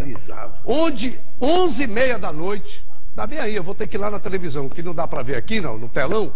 Onde, 0.64 1.18
11 1.40 1.82
e 1.82 1.86
meia 1.86 2.18
da 2.18 2.32
noite, 2.32 2.84
dá 3.14 3.26
bem 3.26 3.38
aí, 3.38 3.56
eu 3.56 3.62
vou 3.62 3.74
ter 3.74 3.88
que 3.88 3.96
ir 3.96 3.98
lá 3.98 4.10
na 4.10 4.20
televisão, 4.20 4.68
que 4.68 4.82
não 4.82 4.94
dá 4.94 5.08
para 5.08 5.22
ver 5.22 5.36
aqui, 5.36 5.60
não, 5.60 5.78
no 5.78 5.88
telão. 5.88 6.32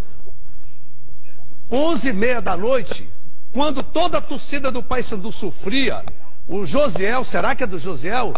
11 1.70 2.08
e 2.08 2.12
meia 2.15 2.41
da 2.41 2.57
noite, 2.57 3.08
quando 3.52 3.83
toda 3.83 4.18
a 4.18 4.23
torcida 4.23 4.73
do 4.73 4.83
Paysandu 4.83 5.31
sofria, 5.31 6.02
o 6.47 6.65
Josiel, 6.65 7.25
será 7.25 7.55
que 7.55 7.62
é 7.62 7.67
do 7.67 7.78
Josiel? 7.78 8.33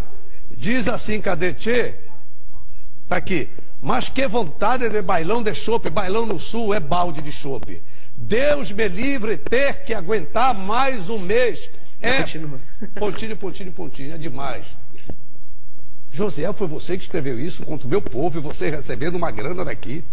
Diz 0.61 0.87
assim, 0.87 1.19
cadê 1.19 1.55
Tchê? 1.55 1.95
Tá 3.09 3.15
aqui. 3.15 3.49
Mas 3.81 4.09
que 4.09 4.27
vontade 4.27 4.87
de 4.87 5.01
bailão 5.01 5.41
de 5.41 5.55
chope, 5.55 5.89
bailão 5.89 6.23
no 6.23 6.39
sul 6.39 6.71
é 6.71 6.79
balde 6.79 7.19
de 7.19 7.31
chope. 7.31 7.81
Deus 8.15 8.71
me 8.71 8.87
livre 8.87 9.37
ter 9.37 9.83
que 9.83 9.91
aguentar 9.91 10.53
mais 10.53 11.09
um 11.09 11.17
mês. 11.17 11.67
É 11.99 12.19
Continua. 12.19 12.59
pontinho, 12.93 13.35
pontinho, 13.37 13.71
pontinho, 13.71 14.13
é 14.13 14.19
demais. 14.19 14.67
Josiel, 16.11 16.53
foi 16.53 16.67
você 16.67 16.95
que 16.95 17.05
escreveu 17.05 17.39
isso 17.39 17.65
contra 17.65 17.87
o 17.87 17.89
meu 17.89 18.01
povo 18.01 18.37
e 18.37 18.41
você 18.41 18.69
recebendo 18.69 19.15
uma 19.15 19.31
grana 19.31 19.65
daqui. 19.65 20.03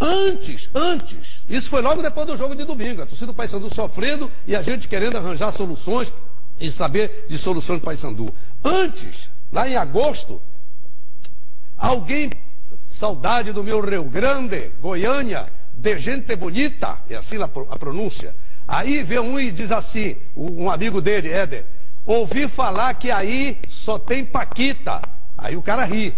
Antes, 0.00 0.70
antes, 0.72 1.42
isso 1.48 1.68
foi 1.68 1.82
logo 1.82 2.00
depois 2.00 2.28
do 2.28 2.36
jogo 2.36 2.54
de 2.54 2.64
domingo, 2.64 3.02
a 3.02 3.06
torcida 3.06 3.26
do 3.26 3.34
Paysandu 3.34 3.74
sofrendo 3.74 4.30
e 4.46 4.54
a 4.54 4.62
gente 4.62 4.86
querendo 4.86 5.16
arranjar 5.16 5.50
soluções 5.50 6.12
e 6.58 6.70
saber 6.70 7.26
de 7.28 7.38
soluções 7.38 7.80
do 7.80 7.84
Paysandu. 7.84 8.34
Antes, 8.64 9.28
lá 9.50 9.68
em 9.68 9.76
agosto, 9.76 10.40
alguém, 11.76 12.30
saudade 12.90 13.52
do 13.52 13.64
meu 13.64 13.80
Rio 13.80 14.04
Grande, 14.04 14.70
Goiânia, 14.80 15.48
de 15.74 15.98
gente 15.98 16.36
bonita, 16.36 16.98
é 17.08 17.16
assim 17.16 17.36
a 17.42 17.48
pronúncia. 17.48 18.34
Aí 18.66 19.02
vê 19.02 19.18
um 19.18 19.38
e 19.38 19.50
diz 19.50 19.72
assim, 19.72 20.16
um 20.36 20.70
amigo 20.70 21.00
dele, 21.00 21.28
Éder, 21.28 21.66
ouvi 22.06 22.48
falar 22.48 22.94
que 22.94 23.10
aí 23.10 23.58
só 23.68 23.98
tem 23.98 24.24
Paquita. 24.24 25.02
Aí 25.36 25.56
o 25.56 25.62
cara 25.62 25.84
ri. 25.84 26.14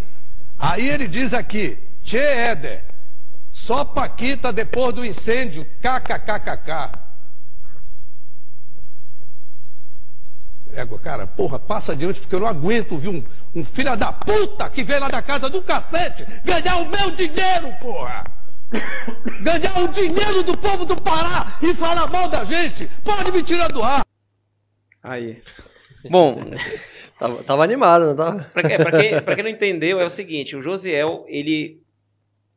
Aí 0.58 0.88
ele 0.88 1.08
diz 1.08 1.32
aqui, 1.32 1.78
Tchê 2.04 2.18
Éder, 2.18 2.84
só 3.52 3.84
Paquita 3.84 4.52
depois 4.52 4.94
do 4.94 5.04
incêndio. 5.04 5.64
KKKKK. 5.80 7.03
Égua, 10.76 10.98
cara, 10.98 11.26
porra, 11.26 11.58
passa 11.58 11.92
adiante 11.92 12.20
porque 12.20 12.34
eu 12.34 12.40
não 12.40 12.48
aguento 12.48 12.92
ouvir 12.92 13.08
um, 13.08 13.24
um 13.54 13.64
filho 13.64 13.96
da 13.96 14.12
puta 14.12 14.68
que 14.70 14.82
vem 14.82 14.98
lá 14.98 15.08
da 15.08 15.22
casa 15.22 15.48
do 15.48 15.62
cafete 15.62 16.24
ganhar 16.44 16.78
o 16.78 16.88
meu 16.88 17.12
dinheiro, 17.12 17.72
porra! 17.80 18.24
ganhar 19.42 19.82
o 19.82 19.88
dinheiro 19.88 20.42
do 20.42 20.58
povo 20.58 20.84
do 20.84 21.00
Pará 21.00 21.58
e 21.62 21.74
falar 21.74 22.08
mal 22.08 22.28
da 22.28 22.44
gente! 22.44 22.90
Pode 23.04 23.30
me 23.30 23.42
tirar 23.42 23.68
do 23.68 23.82
ar! 23.82 24.04
Aí. 25.02 25.42
Bom. 26.10 26.44
tava, 27.18 27.42
tava, 27.44 27.64
animado, 27.64 28.06
não 28.06 28.16
tava? 28.16 28.44
Pra, 28.52 28.62
pra, 28.62 29.00
quem, 29.00 29.22
pra 29.22 29.34
quem 29.34 29.44
não 29.44 29.50
entendeu, 29.50 30.00
é 30.00 30.04
o 30.04 30.10
seguinte: 30.10 30.56
o 30.56 30.62
Josiel, 30.62 31.24
ele 31.28 31.82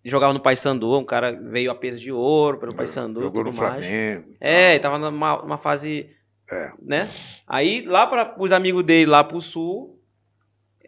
jogava 0.03 0.33
no 0.33 0.39
Paysandu, 0.39 0.97
um 0.97 1.05
cara 1.05 1.31
veio 1.31 1.69
a 1.69 1.75
peso 1.75 1.99
de 1.99 2.11
ouro 2.11 2.57
pelo 2.57 2.73
Paysandu 2.73 3.21
Jogou 3.21 3.43
no 3.43 3.53
mais. 3.53 3.85
Flamengo. 3.85 4.35
É, 4.39 4.71
ele 4.71 4.79
tava 4.79 4.97
numa, 4.97 5.41
numa 5.41 5.57
fase, 5.57 6.09
é. 6.51 6.71
né? 6.81 7.11
Aí 7.47 7.81
lá 7.81 8.07
para 8.07 8.35
os 8.41 8.51
amigos 8.51 8.83
dele 8.83 9.09
lá 9.09 9.23
pro 9.23 9.41
sul, 9.41 10.01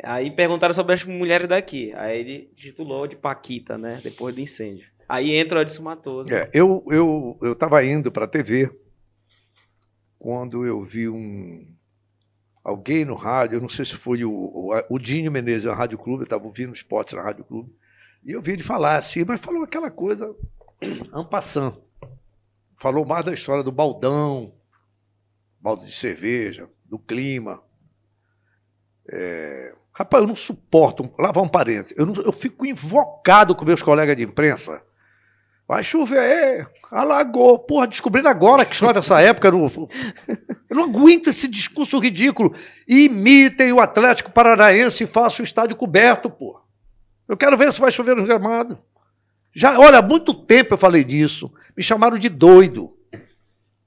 aí 0.04 0.32
perguntaram 0.32 0.74
sobre 0.74 0.94
as 0.94 1.04
mulheres 1.04 1.48
daqui. 1.48 1.94
Aí 1.94 2.20
ele 2.20 2.52
titulou 2.56 3.08
de 3.08 3.16
Paquita, 3.16 3.78
né? 3.78 4.00
Depois 4.04 4.34
do 4.34 4.42
incêndio. 4.42 4.88
Aí 5.08 5.36
entra 5.36 5.60
o 5.60 5.62
Edson 5.62 5.84
Matoso. 5.84 6.34
É, 6.34 6.50
eu 6.54 6.84
eu 6.90 7.38
eu 7.42 7.56
tava 7.56 7.84
indo 7.84 8.12
para 8.12 8.26
a 8.26 8.28
TV 8.28 8.72
quando 10.20 10.66
eu 10.66 10.84
vi 10.84 11.08
um 11.08 11.66
alguém 12.62 13.06
no 13.06 13.16
rádio, 13.16 13.56
eu 13.56 13.62
não 13.62 13.70
sei 13.70 13.86
se 13.86 13.96
foi 13.96 14.24
o, 14.24 14.32
o, 14.32 14.72
o 14.90 15.00
Dinho 15.00 15.32
Menezes 15.32 15.64
na 15.64 15.74
Rádio 15.74 15.98
Clube, 15.98 16.22
eu 16.22 16.26
estava 16.26 16.44
ouvindo 16.46 16.74
esportes 16.74 17.14
na 17.14 17.24
Rádio 17.24 17.46
Clube. 17.46 17.74
E 18.24 18.34
eu 18.34 18.42
vi 18.42 18.52
ele 18.52 18.64
falar 18.64 18.98
assim, 18.98 19.24
mas 19.26 19.40
falou 19.40 19.64
aquela 19.64 19.90
coisa 19.90 20.36
ampassant. 21.14 21.76
Falou 22.78 23.06
mais 23.06 23.26
da 23.26 23.34
história 23.34 23.64
do 23.64 23.72
baldão, 23.72 24.54
balde 25.62 25.86
de 25.86 25.94
cerveja, 25.94 26.70
do 26.86 26.98
clima. 26.98 27.62
É... 29.08 29.74
Rapaz, 29.94 30.22
eu 30.24 30.28
não 30.28 30.36
suporto, 30.36 31.12
lavar 31.20 31.44
um 31.44 31.50
parênteses, 31.50 31.94
eu, 31.98 32.06
não, 32.06 32.14
eu 32.16 32.32
fico 32.32 32.66
invocado 32.66 33.54
com 33.54 33.66
meus 33.66 33.84
colegas 33.84 34.16
de 34.16 34.24
imprensa. 34.24 34.82
Vai 35.70 35.84
chover, 35.84 36.18
é, 36.18 36.68
alagou. 36.92 37.60
Porra, 37.60 37.86
descobrindo 37.86 38.28
agora 38.28 38.66
que 38.66 38.76
chove 38.76 38.98
essa 38.98 39.22
época. 39.22 39.50
Eu 39.50 39.70
não, 40.72 40.84
aguento 40.86 41.30
esse 41.30 41.48
discurso 41.48 42.00
ridículo. 42.00 42.52
Imitem 42.88 43.72
o 43.72 43.80
Atlético 43.80 44.32
Paranaense 44.32 45.04
e 45.04 45.08
façam 45.08 45.44
o 45.44 45.48
estádio 45.48 45.76
coberto, 45.76 46.28
porra. 46.28 46.62
Eu 47.28 47.38
quero 47.38 47.56
ver 47.56 47.72
se 47.72 47.80
vai 47.80 47.92
chover 47.92 48.16
no 48.16 48.26
gramado. 48.26 48.80
Já, 49.54 49.78
olha, 49.78 50.00
há 50.00 50.02
muito 50.02 50.34
tempo 50.34 50.74
eu 50.74 50.78
falei 50.78 51.04
disso. 51.04 51.54
Me 51.78 51.84
chamaram 51.84 52.18
de 52.18 52.30
doido. 52.30 52.98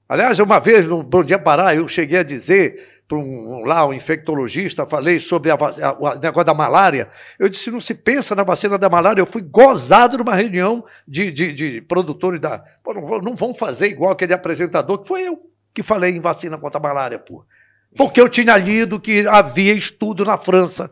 Aliás, 0.07 0.39
uma 0.39 0.59
vez 0.59 0.87
no 0.87 1.01
Bom 1.01 1.23
Dia 1.23 1.39
Pará, 1.39 1.73
eu 1.73 1.87
cheguei 1.87 2.19
a 2.19 2.23
dizer 2.23 3.03
para 3.07 3.17
um, 3.17 3.65
lá, 3.65 3.85
um 3.85 3.93
infectologista, 3.93 4.85
falei 4.85 5.19
sobre 5.19 5.51
a, 5.51 5.55
a, 5.55 5.93
o 5.93 6.19
negócio 6.19 6.45
da 6.45 6.53
malária. 6.53 7.09
Eu 7.37 7.49
disse: 7.49 7.71
não 7.71 7.81
se 7.81 7.93
pensa 7.93 8.35
na 8.35 8.43
vacina 8.43 8.77
da 8.77 8.89
malária. 8.89 9.21
Eu 9.21 9.25
fui 9.25 9.41
gozado 9.41 10.17
numa 10.17 10.35
reunião 10.35 10.83
de, 11.07 11.31
de, 11.31 11.53
de 11.53 11.81
produtores 11.81 12.39
da. 12.39 12.59
Pô, 12.83 12.93
não, 12.93 13.19
não 13.19 13.35
vão 13.35 13.53
fazer 13.53 13.87
igual 13.87 14.11
aquele 14.11 14.33
apresentador, 14.33 14.99
que 14.99 15.07
foi 15.07 15.23
eu 15.23 15.39
que 15.73 15.81
falei 15.81 16.15
em 16.15 16.19
vacina 16.19 16.57
contra 16.57 16.79
a 16.79 16.83
malária, 16.83 17.17
pô. 17.17 17.43
Porque 17.95 18.21
eu 18.21 18.29
tinha 18.29 18.55
lido 18.57 18.99
que 18.99 19.27
havia 19.27 19.73
estudo 19.73 20.23
na 20.23 20.37
França. 20.37 20.91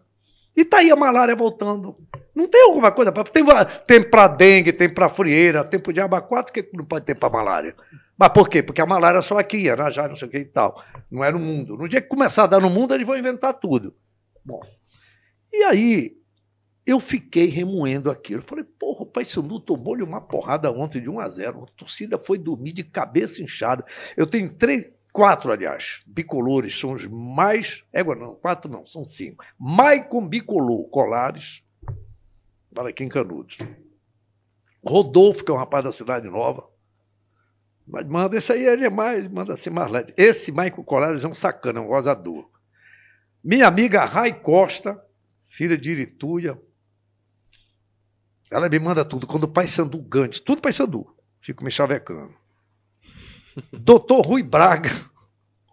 E 0.56 0.66
tá 0.66 0.78
aí 0.78 0.92
a 0.92 0.96
malária 0.96 1.36
voltando. 1.36 1.96
Não 2.36 2.48
tem 2.48 2.64
alguma 2.64 2.92
coisa 2.92 3.12
para. 3.12 3.24
Tem, 3.24 3.44
tem 3.88 4.04
para 4.04 4.28
dengue, 4.28 4.72
tem 4.72 4.90
para 4.90 5.10
frieira, 5.10 5.64
tem 5.64 5.80
para 5.80 5.94
diabo 5.94 6.22
4, 6.22 6.52
que 6.52 6.70
não 6.74 6.86
pode 6.86 7.06
ter 7.06 7.16
para 7.16 7.30
malária. 7.30 7.76
Mas 8.22 8.30
por 8.34 8.48
quê? 8.48 8.62
Porque 8.62 8.80
a 8.80 8.86
malária 8.86 9.18
é 9.18 9.22
só 9.24 9.40
aqui, 9.40 9.64
já 9.66 10.08
não 10.08 10.16
sei 10.16 10.28
o 10.28 10.32
que 10.32 10.38
e 10.38 10.46
tal. 10.46 10.80
Não 11.10 11.24
é 11.24 11.32
no 11.32 11.40
mundo. 11.40 11.76
No 11.76 11.90
dia 11.90 12.00
que 12.00 12.08
começar 12.08 12.44
a 12.44 12.48
dar 12.48 12.62
no 12.62 12.70
mundo, 12.70 12.94
eles 12.94 13.08
vão 13.08 13.18
inventar 13.18 13.52
tudo. 13.56 13.96
Bom. 14.46 14.62
E 15.52 15.64
aí, 15.64 16.16
eu 16.86 17.00
fiquei 17.00 17.48
remoendo 17.48 18.12
aquilo. 18.12 18.44
Falei, 18.44 18.64
porra, 18.64 19.02
o 19.02 19.06
Paysandu 19.08 19.60
tomou-lhe 19.60 20.04
uma 20.04 20.22
porrada 20.22 20.72
ontem 20.72 21.02
de 21.02 21.10
1 21.10 21.20
a 21.20 21.30
0 21.30 21.64
A 21.64 21.76
torcida 21.76 22.20
foi 22.20 22.38
dormir 22.38 22.74
de 22.74 22.84
cabeça 22.84 23.42
inchada. 23.42 23.84
Eu 24.16 24.28
tenho 24.28 24.54
três, 24.54 24.86
quatro, 25.12 25.52
aliás, 25.52 26.04
bicolores, 26.06 26.78
são 26.78 26.92
os 26.92 27.08
mais. 27.08 27.84
Égua 27.92 28.14
não, 28.14 28.36
quatro 28.36 28.70
não, 28.70 28.86
são 28.86 29.04
cinco. 29.04 29.44
Maicon 29.58 30.28
Bicolor, 30.28 30.88
Colares, 30.90 31.64
para 32.72 32.90
aqui 32.90 33.04
em 33.04 33.10
Canudos. 33.10 33.58
Rodolfo, 34.86 35.44
que 35.44 35.50
é 35.50 35.56
um 35.56 35.58
rapaz 35.58 35.84
da 35.84 35.92
Cidade 35.92 36.30
Nova. 36.30 36.70
Mas 37.92 38.08
manda, 38.08 38.38
esse 38.38 38.54
aí 38.54 38.66
ele 38.66 38.86
é 38.86 38.90
mais, 38.90 39.28
manda 39.28 39.52
assim 39.52 39.70
mais 39.70 39.92
leve. 39.92 40.14
Esse 40.16 40.50
Maicon 40.50 40.82
Colares 40.82 41.26
é 41.26 41.28
um 41.28 41.34
sacana, 41.34 41.80
é 41.80 41.82
um 41.82 41.88
gozador. 41.88 42.50
Minha 43.44 43.68
amiga 43.68 44.06
Rai 44.06 44.34
Costa, 44.34 44.98
filha 45.50 45.78
de 45.78 45.92
Irituia, 45.92 46.58
ela 48.50 48.70
me 48.70 48.80
manda 48.80 49.04
tudo. 49.04 49.28
Quando 49.28 49.44
o 49.44 49.48
pai 49.48 49.68
Sandu 49.68 49.98
Gante, 50.00 50.42
tudo 50.42 50.62
pai 50.62 50.72
Sandu. 50.72 51.06
Fico 51.42 51.66
me 51.66 51.72
chavecando. 51.72 52.34
doutor 53.74 54.26
Rui 54.26 54.42
Braga, 54.42 54.92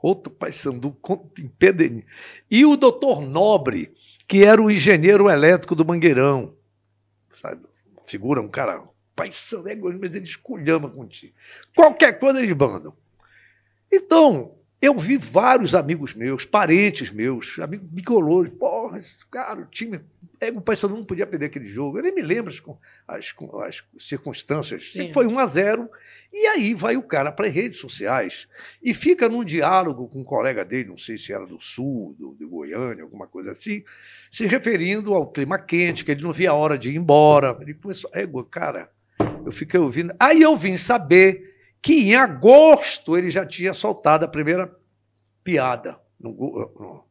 outro 0.02 0.32
pai 0.32 0.50
Sandu, 0.50 0.96
em 1.38 2.04
E 2.50 2.66
o 2.66 2.76
doutor 2.76 3.20
Nobre, 3.20 3.94
que 4.26 4.44
era 4.44 4.60
o 4.60 4.68
engenheiro 4.68 5.30
elétrico 5.30 5.76
do 5.76 5.84
Mangueirão. 5.84 6.56
Sabe? 7.32 7.62
Figura, 8.06 8.42
um 8.42 8.48
cara. 8.48 8.82
Pai 9.18 9.32
Sandu, 9.32 9.68
é 9.68 9.74
mas 9.74 10.14
ele 10.14 10.24
esculhama 10.24 10.88
contigo. 10.88 11.34
Qualquer 11.74 12.18
coisa 12.20 12.40
eles 12.40 12.56
mandam. 12.56 12.94
Então, 13.90 14.54
eu 14.80 14.96
vi 14.96 15.16
vários 15.16 15.74
amigos 15.74 16.14
meus, 16.14 16.44
parentes 16.44 17.10
meus, 17.10 17.58
amigos 17.58 17.88
bicolores, 17.90 18.52
porra, 18.52 19.00
cara, 19.28 19.62
o 19.62 19.66
time. 19.66 20.00
É, 20.40 20.50
o 20.50 20.60
Paysandu 20.60 20.94
não 20.94 21.04
podia 21.04 21.26
perder 21.26 21.46
aquele 21.46 21.66
jogo. 21.66 21.98
Eu 21.98 22.02
nem 22.04 22.14
me 22.14 22.22
lembro 22.22 22.48
as, 22.48 22.62
as, 23.08 23.34
as 23.66 23.84
circunstâncias. 23.98 24.92
Sim. 24.92 25.12
Foi 25.12 25.26
1 25.26 25.36
a 25.36 25.46
0 25.46 25.90
E 26.32 26.46
aí 26.46 26.74
vai 26.74 26.96
o 26.96 27.02
cara 27.02 27.32
para 27.32 27.48
as 27.48 27.52
redes 27.52 27.80
sociais 27.80 28.46
e 28.80 28.94
fica 28.94 29.28
num 29.28 29.42
diálogo 29.42 30.06
com 30.06 30.20
um 30.20 30.24
colega 30.24 30.64
dele, 30.64 30.90
não 30.90 30.98
sei 30.98 31.18
se 31.18 31.32
era 31.32 31.44
do 31.44 31.60
Sul, 31.60 32.14
do, 32.16 32.36
de 32.38 32.44
Goiânia, 32.44 33.02
alguma 33.02 33.26
coisa 33.26 33.50
assim, 33.50 33.82
se 34.30 34.46
referindo 34.46 35.12
ao 35.12 35.26
clima 35.26 35.58
quente, 35.58 36.04
que 36.04 36.12
ele 36.12 36.22
não 36.22 36.32
via 36.32 36.50
a 36.50 36.54
hora 36.54 36.78
de 36.78 36.90
ir 36.90 36.96
embora. 36.96 37.58
Ele 37.60 37.74
começou, 37.74 38.08
égua, 38.14 38.46
cara, 38.48 38.88
eu 39.44 39.52
fiquei 39.52 39.78
ouvindo. 39.78 40.14
Aí 40.18 40.42
eu 40.42 40.54
vim 40.56 40.76
saber 40.76 41.54
que 41.80 41.94
em 41.94 42.14
agosto 42.14 43.16
ele 43.16 43.30
já 43.30 43.46
tinha 43.46 43.72
soltado 43.72 44.24
a 44.24 44.28
primeira 44.28 44.74
piada. 45.42 45.98
No, 46.18 46.30
no. 46.30 47.04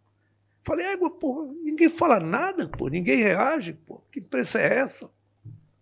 Falei, 0.63 0.85
é, 0.85 0.97
pô, 0.97 1.55
ninguém 1.63 1.87
fala 1.87 2.19
nada, 2.19 2.67
pô, 2.67 2.89
ninguém 2.89 3.23
reage, 3.23 3.73
pô, 3.73 4.01
que 4.11 4.19
imprensa 4.19 4.59
é 4.59 4.79
essa? 4.79 5.09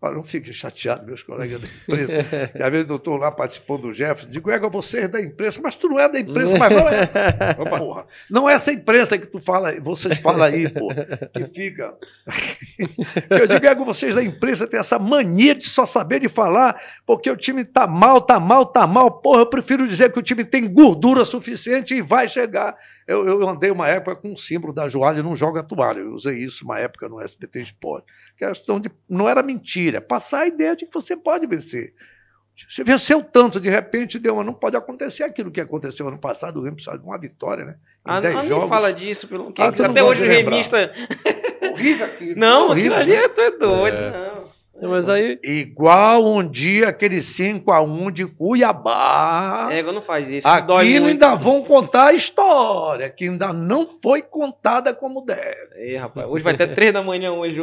Não 0.02 0.24
fiquem 0.24 0.54
chateados, 0.54 1.06
meus 1.06 1.24
colegas 1.24 1.62
da 1.62 1.68
imprensa. 1.68 2.50
que 2.56 2.62
às 2.62 2.72
vezes 2.72 2.90
eu 2.90 2.96
estou 2.98 3.18
lá 3.18 3.32
participando 3.32 3.84
do 3.84 3.94
Jefferson, 3.94 4.30
digo, 4.30 4.52
é, 4.52 4.60
você 4.60 5.02
é 5.02 5.08
da 5.08 5.22
imprensa, 5.22 5.60
mas 5.64 5.76
tu 5.76 5.90
não 5.90 6.00
é 6.00 6.10
da 6.10 6.20
imprensa, 6.20 6.58
mas 6.58 6.72
não 6.72 6.88
é. 6.88 7.06
Porra, 7.80 8.06
não 8.30 8.50
é 8.50 8.54
essa 8.54 8.72
imprensa 8.72 9.18
que 9.18 9.26
tu 9.26 9.40
fala, 9.40 9.80
vocês 9.82 10.20
falam 10.20 10.44
aí, 10.44 10.70
pô, 10.70 10.90
que 11.34 11.46
fica. 11.54 11.96
eu 13.30 13.48
digo, 13.48 13.66
é, 13.66 13.76
vocês 13.76 14.16
da 14.16 14.24
imprensa 14.24 14.68
têm 14.68 14.80
essa 14.80 15.00
mania 15.00 15.56
de 15.56 15.68
só 15.68 15.86
saber 15.86 16.20
de 16.20 16.30
falar, 16.30 16.80
porque 17.06 17.30
o 17.30 17.38
time 17.38 17.66
tá 17.66 17.88
mal, 17.88 18.22
tá 18.22 18.40
mal, 18.40 18.66
tá 18.66 18.86
mal. 18.86 19.12
Porra, 19.22 19.42
eu 19.42 19.48
prefiro 19.48 19.88
dizer 19.88 20.12
que 20.12 20.20
o 20.20 20.24
time 20.24 20.44
tem 20.44 20.72
gordura 20.72 21.26
suficiente 21.26 21.96
e 21.96 22.02
vai 22.02 22.28
chegar. 22.28 22.76
Eu, 23.08 23.26
eu 23.28 23.48
andei 23.48 23.70
uma 23.70 23.88
época 23.88 24.16
com 24.16 24.34
o 24.34 24.38
símbolo 24.38 24.74
da 24.74 24.88
joalha 24.88 25.20
e 25.20 25.24
não 25.24 25.36
joga 25.36 25.64
toalha. 25.64 26.00
Eu 26.00 26.14
usei 26.14 26.38
isso 26.44 26.64
uma 26.66 26.80
época 26.80 27.08
no 27.08 27.22
SBT 27.22 27.62
Esporte. 27.62 28.08
Questão 28.38 28.80
de. 28.80 28.92
Não 29.10 29.30
era 29.30 29.42
mentira, 29.42 30.02
passar 30.02 30.42
a 30.42 30.48
ideia 30.48 30.76
de 30.76 30.86
que 30.86 30.94
você 30.94 31.16
pode 31.16 31.48
vencer. 31.48 31.94
Você 32.70 32.84
venceu 32.86 33.22
tanto, 33.22 33.60
de 33.60 33.70
repente 33.70 34.18
deu, 34.18 34.38
mas 34.38 34.46
não 34.46 34.54
pode 34.54 34.78
acontecer 34.78 35.24
aquilo 35.24 35.52
que 35.52 35.60
aconteceu 35.60 36.08
ano 36.08 36.18
passado, 36.18 36.60
o 36.60 36.64
Remo 36.64 36.76
precisava 36.76 36.98
de 36.98 37.06
uma 37.06 37.18
vitória, 37.18 37.66
né? 37.66 37.76
Em 38.08 38.12
ah, 38.12 38.22
não, 38.22 38.42
jogos. 38.42 38.70
fala 38.70 38.94
disso, 38.94 39.28
pelo 39.28 39.52
que 39.52 39.62
ah, 39.62 39.68
até 39.68 40.04
hoje 40.04 40.24
o 40.24 40.28
remista. 40.28 40.94
Horrível 41.74 42.06
aquilo. 42.06 42.40
Não, 42.40 42.70
horrível, 42.70 42.96
aquilo 42.96 43.14
ali 43.14 43.20
né? 43.20 43.26
é, 43.26 43.28
tu 43.28 43.42
é 43.42 43.52
doido, 43.52 43.98
é. 43.98 44.12
não. 44.12 44.35
Mas 44.82 45.08
aí... 45.08 45.40
Igual 45.44 46.26
um 46.26 46.48
dia 46.48 46.90
aquele 46.90 47.18
5x1 47.18 48.12
de 48.12 48.26
Cuiabá. 48.26 49.70
É, 49.72 49.82
não 49.82 50.02
faz 50.02 50.30
isso. 50.30 50.48
Aquilo 50.48 51.08
ainda 51.08 51.36
vão 51.36 51.64
contar 51.64 52.08
a 52.08 52.14
história, 52.14 53.10
que 53.10 53.26
ainda 53.26 53.54
não 53.54 53.88
foi 53.88 54.22
contada 54.22 54.94
como 54.94 55.22
deve. 55.22 55.94
É, 55.94 55.98
rapaz, 55.98 56.28
hoje 56.28 56.44
vai 56.44 56.54
até 56.54 56.68
3 56.68 56.94
da 56.94 57.02
manhã 57.02 57.32
hoje. 57.32 57.60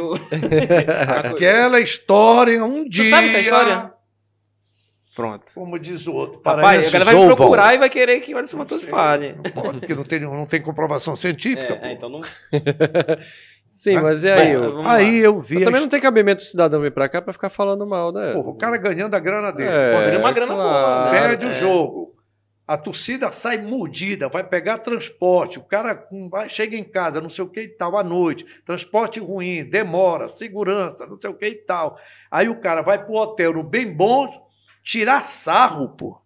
Aquela 1.23 1.79
história, 1.79 2.63
um 2.63 2.83
tu 2.83 2.89
dia. 2.89 3.09
sabe 3.09 3.27
essa 3.27 3.39
história? 3.39 3.93
Pronto. 5.15 5.53
Como 5.53 5.77
diz 5.77 6.07
o 6.07 6.13
outro. 6.13 6.39
Papai, 6.39 6.79
a 6.79 6.81
galera 6.81 7.05
vai 7.05 7.15
me 7.15 7.25
procurar 7.27 7.75
e 7.75 7.77
vai 7.77 7.89
querer 7.89 8.19
que 8.21 8.33
o 8.33 8.37
Alisson 8.37 8.57
Matoso 8.57 8.87
fale. 8.87 9.35
porque 9.53 9.93
não 9.93 10.03
tem, 10.03 10.19
não 10.19 10.45
tem 10.47 10.59
comprovação 10.59 11.15
científica. 11.15 11.79
É, 11.81 11.89
é, 11.89 11.93
então 11.93 12.09
não. 12.09 12.21
Sim, 13.73 13.99
mas 13.99 14.23
e 14.23 14.29
aí? 14.29 14.51
eu, 14.51 14.81
aí 14.87 15.17
eu 15.17 15.41
vi. 15.41 15.55
Mas 15.55 15.63
também 15.63 15.81
não 15.81 15.89
tem 15.89 15.99
cabimento 15.99 16.43
o 16.43 16.45
cidadão 16.45 16.79
vir 16.79 16.91
pra 16.91 17.09
cá 17.09 17.23
pra 17.23 17.33
ficar 17.33 17.49
falando 17.49 17.87
mal, 17.87 18.11
né? 18.11 18.31
Porra, 18.31 18.49
o 18.49 18.55
cara 18.55 18.77
ganhando 18.77 19.15
a 19.15 19.19
grana 19.19 19.51
dele. 19.51 19.67
É, 19.67 20.11
Pô, 20.11 20.19
uma 20.19 20.31
grana 20.31 20.53
claro, 20.53 20.69
boa. 20.69 21.11
Né? 21.11 21.19
Perde 21.19 21.45
é. 21.47 21.49
o 21.49 21.53
jogo. 21.53 22.15
A 22.67 22.77
torcida 22.77 23.31
sai 23.31 23.57
mordida, 23.57 24.29
vai 24.29 24.43
pegar 24.43 24.77
transporte. 24.77 25.57
O 25.57 25.63
cara 25.63 26.07
vai, 26.29 26.47
chega 26.49 26.77
em 26.77 26.83
casa, 26.83 27.19
não 27.19 27.31
sei 27.31 27.43
o 27.43 27.49
que 27.49 27.61
e 27.61 27.67
tal, 27.67 27.97
à 27.97 28.03
noite. 28.03 28.45
Transporte 28.63 29.19
ruim, 29.19 29.67
demora, 29.67 30.27
segurança, 30.27 31.07
não 31.07 31.19
sei 31.19 31.31
o 31.31 31.35
que 31.35 31.47
e 31.47 31.55
tal. 31.55 31.97
Aí 32.29 32.47
o 32.47 32.59
cara 32.59 32.83
vai 32.83 33.03
pro 33.03 33.15
hotel 33.15 33.53
no 33.53 33.63
bem 33.63 33.91
bom, 33.91 34.29
tirar 34.83 35.21
sarro, 35.23 35.89
pô. 35.89 36.22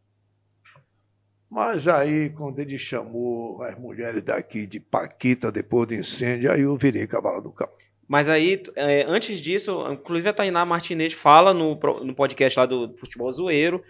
Mas 1.50 1.88
aí, 1.88 2.30
quando 2.30 2.59
ele 2.59 2.77
chamou 2.77 3.64
as 3.64 3.77
mulheres 3.80 4.22
daqui 4.22 4.67
de 4.67 4.80
Paquita 4.80 5.51
depois 5.51 5.88
do 5.88 5.95
incêndio, 5.95 6.51
aí 6.51 6.61
eu 6.61 6.76
virei 6.76 7.08
cavalo 7.08 7.42
do 7.42 7.51
cão. 7.51 7.69
Mas 8.08 8.30
aí, 8.30 8.61
é, 8.76 9.06
antes 9.08 9.40
disso, 9.40 9.85
inclusive 9.92 10.30
a 10.30 10.34
Tainá 10.34 10.66
Martinez 10.66 11.14
fala 11.14 11.53
no, 11.53 11.76
no 12.03 12.14
podcast 12.14 12.59
lá 12.59 12.66
do 12.66 12.95
Futebol 12.98 13.32
Zoeiro, 13.32 13.82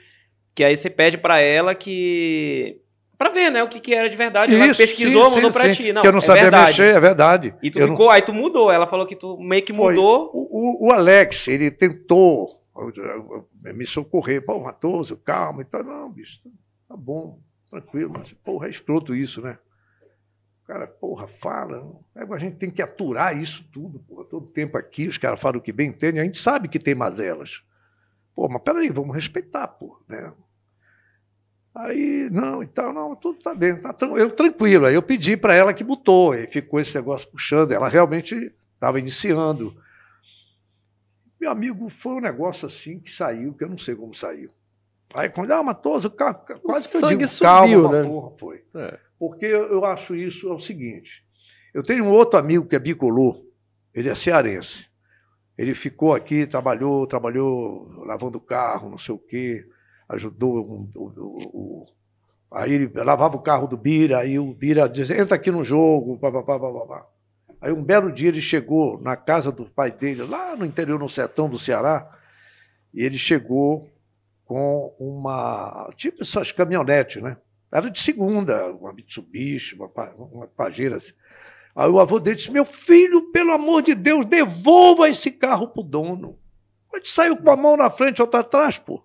que 0.53 0.63
aí 0.63 0.75
você 0.75 0.89
pede 0.89 1.17
para 1.17 1.39
ela 1.39 1.73
que. 1.73 2.79
Pra 3.17 3.29
ver, 3.29 3.51
né, 3.51 3.63
o 3.63 3.67
que, 3.67 3.79
que 3.79 3.95
era 3.95 4.07
de 4.07 4.15
verdade. 4.15 4.53
Isso, 4.53 4.63
ela 4.63 4.75
pesquisou, 4.75 5.29
sim, 5.29 5.35
mandou 5.35 5.51
sim, 5.51 5.57
pra 5.59 5.73
sim. 5.73 5.83
ti. 5.83 5.93
Não, 5.93 6.01
que 6.03 6.07
eu 6.07 6.11
não 6.11 6.19
é 6.19 6.21
sabia 6.21 6.43
verdade. 6.43 6.67
mexer, 6.67 6.95
é 6.95 6.99
verdade. 6.99 7.55
E 7.63 7.71
tu 7.71 7.79
eu 7.79 7.87
ficou, 7.87 8.05
não... 8.05 8.11
aí 8.11 8.21
tu 8.21 8.33
mudou. 8.33 8.71
Ela 8.71 8.85
falou 8.85 9.07
que 9.07 9.15
tu 9.15 9.39
meio 9.39 9.63
que 9.63 9.73
mudou. 9.73 10.29
O, 10.31 10.85
o, 10.85 10.87
o, 10.87 10.91
Alex, 10.91 11.47
ele 11.47 11.71
tentou 11.71 12.47
me 13.63 13.85
socorrer. 13.87 14.45
Pô, 14.45 14.59
Matoso, 14.59 15.17
calma 15.17 15.63
e 15.63 15.65
tal. 15.65 15.83
Não, 15.83 16.11
bicho, 16.11 16.39
tá 16.87 16.95
bom 16.95 17.39
tranquilo, 17.69 18.13
mas, 18.17 18.31
porra, 18.33 18.67
é 18.67 18.69
escroto 18.69 19.15
isso, 19.15 19.41
né? 19.41 19.57
O 20.63 20.67
cara, 20.67 20.87
porra, 20.87 21.27
fala. 21.27 21.89
A 22.15 22.37
gente 22.37 22.57
tem 22.57 22.69
que 22.69 22.81
aturar 22.81 23.37
isso 23.37 23.63
tudo, 23.71 23.99
porra, 23.99 24.25
todo 24.25 24.47
tempo 24.47 24.77
aqui, 24.77 25.07
os 25.07 25.17
caras 25.17 25.39
falam 25.39 25.59
o 25.59 25.61
que 25.61 25.71
bem 25.71 25.89
entendem, 25.89 26.21
a 26.21 26.25
gente 26.25 26.39
sabe 26.39 26.67
que 26.67 26.79
tem 26.79 26.95
mazelas. 26.95 27.63
Pô, 28.35 28.47
mas 28.47 28.61
peraí, 28.61 28.89
vamos 28.89 29.15
respeitar, 29.15 29.67
pô, 29.67 29.99
né? 30.07 30.33
Aí, 31.73 32.27
não, 32.31 32.63
então, 32.63 32.91
não, 32.91 33.15
tudo 33.15 33.37
tá 33.39 33.53
bem, 33.53 33.79
tá 33.79 33.95
eu 34.15 34.31
tranquilo. 34.31 34.87
Aí 34.87 34.95
eu 34.95 35.01
pedi 35.03 35.37
para 35.37 35.53
ela 35.53 35.73
que 35.73 35.83
botou, 35.83 36.33
e 36.33 36.47
ficou 36.47 36.79
esse 36.79 36.95
negócio 36.95 37.29
puxando, 37.29 37.71
ela 37.71 37.87
realmente 37.87 38.51
estava 38.73 38.99
iniciando. 38.99 39.75
Meu 41.39 41.51
amigo, 41.51 41.87
foi 41.89 42.13
um 42.13 42.19
negócio 42.19 42.65
assim 42.65 42.99
que 42.99 43.11
saiu, 43.11 43.53
que 43.53 43.63
eu 43.63 43.69
não 43.69 43.77
sei 43.77 43.95
como 43.95 44.13
saiu. 44.13 44.49
Aí 45.13 45.29
quando, 45.29 45.51
ah, 45.51 45.63
Matoso, 45.63 46.09
quase 46.09 46.89
que 46.91 46.97
eu 46.97 47.07
digo, 47.07 47.27
subiu, 47.27 47.47
calma, 47.47 47.91
né? 47.91 48.07
porra, 48.07 48.37
foi. 48.37 48.63
É. 48.75 48.99
Porque 49.17 49.45
eu 49.45 49.83
acho 49.85 50.15
isso 50.15 50.49
é 50.49 50.53
o 50.53 50.59
seguinte, 50.59 51.23
eu 51.73 51.81
tenho 51.81 52.05
um 52.05 52.11
outro 52.11 52.39
amigo 52.39 52.65
que 52.65 52.75
é 52.75 52.79
bicolor, 52.79 53.41
ele 53.93 54.09
é 54.09 54.15
cearense. 54.15 54.87
Ele 55.57 55.73
ficou 55.73 56.13
aqui, 56.13 56.45
trabalhou, 56.45 57.07
trabalhou 57.07 58.03
lavando 58.05 58.39
carro, 58.39 58.89
não 58.89 58.97
sei 58.97 59.15
o 59.15 59.17
quê, 59.17 59.65
ajudou 60.07 60.57
o, 60.57 60.89
o, 60.95 61.05
o, 61.53 61.85
aí 62.51 62.73
ele 62.73 62.91
lavava 62.93 63.35
o 63.35 63.41
carro 63.41 63.67
do 63.67 63.75
Bira, 63.75 64.19
aí 64.19 64.37
o 64.37 64.53
Bira 64.53 64.87
dizia, 64.87 65.19
entra 65.19 65.35
aqui 65.35 65.49
no 65.49 65.63
jogo, 65.63 66.19
pá, 66.19 66.31
pá, 66.31 66.43
pá, 66.43 66.59
pá, 66.59 66.85
pá. 66.85 67.07
Aí 67.59 67.71
um 67.71 67.83
belo 67.83 68.11
dia 68.11 68.29
ele 68.29 68.39
chegou 68.39 69.01
na 69.01 69.15
casa 69.15 69.51
do 69.51 69.65
pai 69.65 69.91
dele, 69.91 70.23
lá 70.23 70.55
no 70.55 70.63
interior, 70.63 70.99
no 70.99 71.09
sertão 71.09 71.49
do 71.49 71.57
Ceará, 71.57 72.07
e 72.93 73.01
ele 73.01 73.17
chegou 73.17 73.89
com 74.47 74.95
uma. 74.97 75.89
tipo 75.95 76.21
essas 76.21 76.51
caminhonetes, 76.51 77.21
né? 77.21 77.37
Era 77.71 77.91
de 77.91 77.99
segunda, 77.99 78.67
uma 78.71 78.93
Mitsubishi, 78.93 79.75
uma, 79.75 79.91
uma 80.17 80.47
Pajero. 80.47 80.95
Assim. 80.95 81.11
Aí 81.75 81.89
o 81.89 81.99
avô 81.99 82.19
dele 82.19 82.37
disse: 82.37 82.51
Meu 82.51 82.65
filho, 82.65 83.29
pelo 83.31 83.51
amor 83.51 83.81
de 83.81 83.93
Deus, 83.93 84.25
devolva 84.25 85.09
esse 85.09 85.29
carro 85.31 85.67
pro 85.67 85.83
dono. 85.83 86.39
A 86.93 86.97
gente 86.97 87.11
saiu 87.11 87.35
com 87.35 87.51
a 87.51 87.57
mão 87.57 87.75
na 87.75 87.89
frente, 87.89 88.21
outra 88.21 88.39
atrás, 88.39 88.79
pô. 88.79 89.03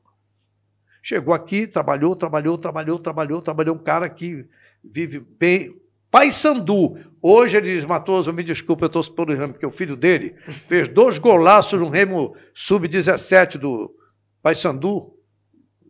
Chegou 1.02 1.34
aqui, 1.34 1.66
trabalhou, 1.66 2.14
trabalhou, 2.14 2.56
trabalhou, 2.56 2.98
trabalhou, 3.00 3.42
trabalhou. 3.42 3.74
Um 3.74 3.82
cara 3.82 4.08
que 4.08 4.46
vive 4.82 5.18
bem. 5.18 5.76
Pai 6.08 6.30
Sandu. 6.30 6.96
Hoje 7.20 7.56
ele 7.56 7.74
diz, 7.74 7.84
Matoso, 7.84 8.32
me 8.32 8.44
desculpa, 8.44 8.84
eu 8.84 9.00
estou 9.00 9.02
pelo 9.14 9.36
remo, 9.36 9.54
porque 9.54 9.66
o 9.66 9.70
filho 9.70 9.96
dele 9.96 10.34
fez 10.68 10.86
dois 10.86 11.18
golaços 11.18 11.80
no 11.80 11.88
remo 11.88 12.36
sub-17 12.54 13.58
do 13.58 13.92
Pai 14.40 14.54
Sandu. 14.54 15.11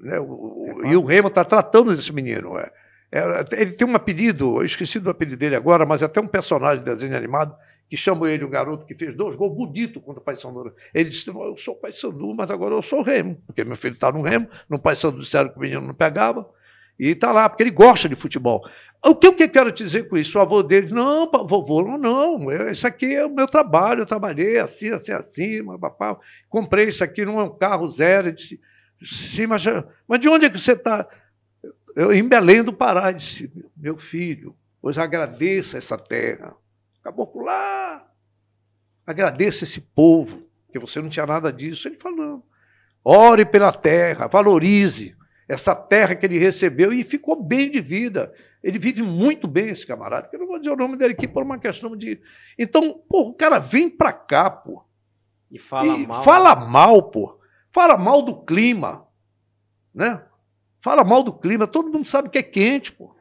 Né? 0.02 0.18
O, 0.18 0.82
é 0.84 0.88
e 0.88 0.96
o 0.96 1.04
Remo 1.04 1.28
está 1.28 1.44
tratando 1.44 1.94
desse 1.94 2.12
menino. 2.12 2.58
É. 2.58 2.70
ele 3.52 3.70
tem 3.72 3.86
um 3.86 3.94
apelido, 3.94 4.56
eu 4.56 4.64
esqueci 4.64 4.98
do 4.98 5.08
apelido 5.08 5.36
dele 5.36 5.54
agora, 5.54 5.86
mas 5.86 6.02
é 6.02 6.06
até 6.06 6.20
um 6.20 6.26
personagem 6.26 6.82
de 6.82 6.90
desenho 6.90 7.16
animado 7.16 7.54
que 7.88 7.96
chama 7.96 8.30
ele, 8.30 8.44
um 8.44 8.50
garoto 8.50 8.86
que 8.86 8.94
fez 8.94 9.14
dois 9.14 9.36
gols 9.36 9.54
bonito 9.54 10.00
contra 10.00 10.20
o 10.20 10.24
Paysandu. 10.24 10.74
Ele 10.94 11.10
disse: 11.10 11.28
Eu 11.28 11.56
sou 11.58 11.76
Paysandu, 11.76 12.34
mas 12.34 12.50
agora 12.50 12.74
eu 12.74 12.82
sou 12.82 13.02
Remo, 13.02 13.40
porque 13.46 13.62
meu 13.64 13.76
filho 13.76 13.94
está 13.94 14.10
no 14.10 14.22
Remo, 14.22 14.48
no 14.68 14.78
Paysandu 14.78 15.20
disseram 15.20 15.50
que 15.50 15.58
o 15.58 15.60
menino 15.60 15.82
não 15.82 15.94
pegava, 15.94 16.48
e 16.98 17.08
está 17.08 17.30
lá, 17.32 17.48
porque 17.48 17.62
ele 17.62 17.70
gosta 17.70 18.08
de 18.08 18.16
futebol. 18.16 18.66
O 19.04 19.14
que, 19.14 19.28
o 19.28 19.34
que 19.34 19.42
eu 19.42 19.48
quero 19.50 19.70
te 19.72 19.84
dizer 19.84 20.08
com 20.08 20.16
isso? 20.16 20.38
O 20.38 20.40
avô 20.40 20.62
dele, 20.62 20.92
não, 20.92 21.30
vovô, 21.30 21.82
não, 21.82 21.98
não, 21.98 22.70
isso 22.70 22.86
aqui 22.86 23.14
é 23.14 23.26
o 23.26 23.30
meu 23.30 23.46
trabalho, 23.46 24.00
eu 24.00 24.06
trabalhei 24.06 24.58
assim, 24.58 24.90
assim, 24.90 25.12
assim, 25.12 25.78
papá, 25.78 26.16
comprei 26.48 26.88
isso 26.88 27.04
aqui, 27.04 27.24
não 27.24 27.40
é 27.40 27.44
um 27.44 27.58
carro 27.58 27.86
zero. 27.88 28.28
Ele 28.28 28.36
disse, 28.36 28.60
Sim, 29.04 29.46
mas, 29.46 29.64
mas 30.06 30.20
de 30.20 30.28
onde 30.28 30.46
é 30.46 30.50
que 30.50 30.58
você 30.58 30.72
está? 30.72 31.08
Eu, 31.94 32.12
em 32.12 32.26
Belém 32.26 32.62
do 32.62 32.72
Pará, 32.72 33.12
disse, 33.12 33.50
meu 33.76 33.98
filho, 33.98 34.56
pois 34.80 34.98
agradeça 34.98 35.78
essa 35.78 35.98
terra. 35.98 36.54
Caboclo 37.02 37.42
lá, 37.42 38.06
agradeça 39.06 39.64
esse 39.64 39.80
povo, 39.80 40.46
que 40.70 40.78
você 40.78 41.00
não 41.00 41.08
tinha 41.08 41.26
nada 41.26 41.52
disso. 41.52 41.88
Ele 41.88 41.96
falou, 41.96 42.46
ore 43.04 43.44
pela 43.44 43.72
terra, 43.72 44.26
valorize 44.26 45.16
essa 45.48 45.74
terra 45.74 46.14
que 46.14 46.24
ele 46.24 46.38
recebeu 46.38 46.92
e 46.92 47.04
ficou 47.04 47.42
bem 47.42 47.70
de 47.70 47.80
vida. 47.80 48.32
Ele 48.62 48.78
vive 48.78 49.02
muito 49.02 49.48
bem, 49.48 49.68
esse 49.68 49.86
camarada, 49.86 50.28
eu 50.32 50.38
não 50.38 50.46
vou 50.46 50.58
dizer 50.58 50.70
o 50.70 50.76
nome 50.76 50.96
dele 50.96 51.12
aqui 51.12 51.26
por 51.26 51.42
uma 51.42 51.58
questão 51.58 51.96
de. 51.96 52.20
Então, 52.58 53.02
pô, 53.08 53.22
o 53.22 53.34
cara 53.34 53.58
vem 53.58 53.90
pra 53.90 54.12
cá, 54.12 54.48
pô. 54.48 54.84
E 55.50 55.58
fala 55.58 55.88
e 55.88 56.06
mal. 56.06 56.22
Fala 56.22 56.54
mal, 56.54 57.02
pô. 57.02 57.38
Fala 57.72 57.96
mal 57.96 58.22
do 58.22 58.44
clima, 58.44 59.06
né? 59.94 60.20
Fala 60.82 61.02
mal 61.04 61.22
do 61.22 61.32
clima. 61.32 61.66
Todo 61.66 61.90
mundo 61.90 62.06
sabe 62.06 62.28
que 62.28 62.38
é 62.38 62.42
quente, 62.42 62.92
pô. 62.92 63.14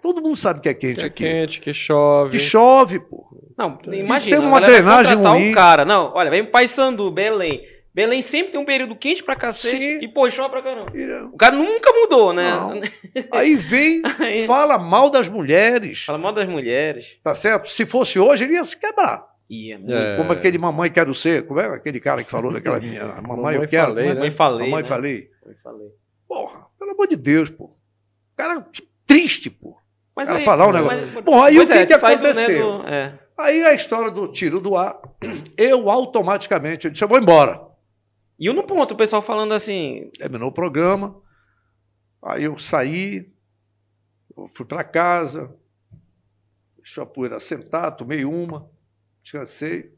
Todo 0.00 0.22
mundo 0.22 0.36
sabe 0.36 0.60
que 0.60 0.68
é 0.68 0.74
quente 0.74 0.98
que 0.98 1.04
é 1.04 1.06
aqui. 1.06 1.24
quente, 1.24 1.60
que 1.60 1.74
chove. 1.74 2.30
Que 2.30 2.38
chove, 2.38 3.00
pô. 3.00 3.26
Não, 3.56 3.78
imagina. 3.92 4.38
Tem 4.38 4.46
uma 4.46 4.60
drenagem 4.60 5.16
ruim. 5.16 5.50
um 5.50 5.52
cara. 5.52 5.84
Não, 5.84 6.12
olha, 6.14 6.30
vem 6.30 6.44
Paysandu, 6.44 7.10
Belém. 7.10 7.62
Belém 7.92 8.22
sempre 8.22 8.52
tem 8.52 8.60
um 8.60 8.64
período 8.64 8.94
quente 8.94 9.24
pra 9.24 9.34
cacete 9.34 9.78
Sim. 9.78 9.98
e 10.00 10.06
pô, 10.06 10.30
chove 10.30 10.50
pra 10.50 10.62
caramba. 10.62 10.92
O 11.32 11.36
cara 11.36 11.56
nunca 11.56 11.92
mudou, 11.92 12.32
né? 12.32 12.50
Não. 12.50 12.80
Aí 13.32 13.56
vem, 13.56 14.02
Aí... 14.20 14.46
fala 14.46 14.78
mal 14.78 15.10
das 15.10 15.28
mulheres. 15.28 16.04
Fala 16.04 16.18
mal 16.18 16.32
das 16.32 16.48
mulheres. 16.48 17.18
Tá 17.24 17.34
certo? 17.34 17.68
Se 17.68 17.84
fosse 17.84 18.20
hoje, 18.20 18.44
ele 18.44 18.54
ia 18.54 18.64
se 18.64 18.78
quebrar. 18.78 19.26
Ia, 19.48 19.80
é. 19.88 20.16
Como 20.16 20.32
aquele 20.32 20.58
mamãe 20.58 20.90
quero 20.90 21.14
ser. 21.14 21.46
Como 21.46 21.58
é 21.58 21.66
aquele 21.66 22.00
cara 22.00 22.22
que 22.22 22.30
falou 22.30 22.52
daquela 22.52 22.78
minha 22.80 23.06
mamãe, 23.06 23.36
mamãe 23.36 23.54
eu 23.56 23.68
quero. 23.68 23.88
Falei, 23.88 24.08
mamãe, 24.08 24.24
né? 24.24 24.30
falei. 24.30 24.66
Mamãe 24.68 24.82
né? 24.82 24.88
falei. 24.88 25.30
Mamãe 25.42 25.58
falei. 25.62 25.88
Porra, 26.26 26.66
pelo 26.78 26.90
amor 26.90 27.06
de 27.06 27.16
Deus, 27.16 27.48
pô. 27.48 27.74
Cara 28.36 28.64
triste, 29.06 29.48
pô. 29.48 29.76
Mas 30.14 30.28
aí, 30.28 30.44
falar 30.44 30.68
um 30.68 30.72
negócio. 30.72 31.08
Mas, 31.14 31.24
Bom, 31.24 31.42
aí 31.42 31.58
o 31.58 31.66
que, 31.66 31.72
é, 31.72 31.86
que 31.86 31.94
aconteceu? 31.94 32.78
Do, 32.78 32.82
né, 32.82 32.82
do, 32.82 32.88
é. 32.88 33.18
Aí 33.38 33.64
a 33.64 33.72
história 33.72 34.10
do 34.10 34.26
tiro 34.28 34.60
do 34.60 34.76
ar, 34.76 35.00
eu 35.56 35.88
automaticamente 35.88 36.86
eu 36.86 36.90
disse, 36.90 37.04
eu 37.04 37.08
vou 37.08 37.18
embora. 37.18 37.60
E 38.38 38.52
no 38.52 38.64
ponto, 38.64 38.94
o 38.94 38.96
pessoal 38.96 39.22
falando 39.22 39.54
assim. 39.54 40.10
Terminou 40.18 40.48
o 40.48 40.52
programa, 40.52 41.20
aí 42.22 42.44
eu 42.44 42.58
saí, 42.58 43.32
eu 44.36 44.50
fui 44.54 44.66
para 44.66 44.84
casa, 44.84 45.52
deixei 46.76 47.02
a 47.02 47.06
poeira 47.06 47.40
sentar, 47.40 47.96
tomei 47.96 48.24
uma, 48.24 48.68
descansei. 49.28 49.94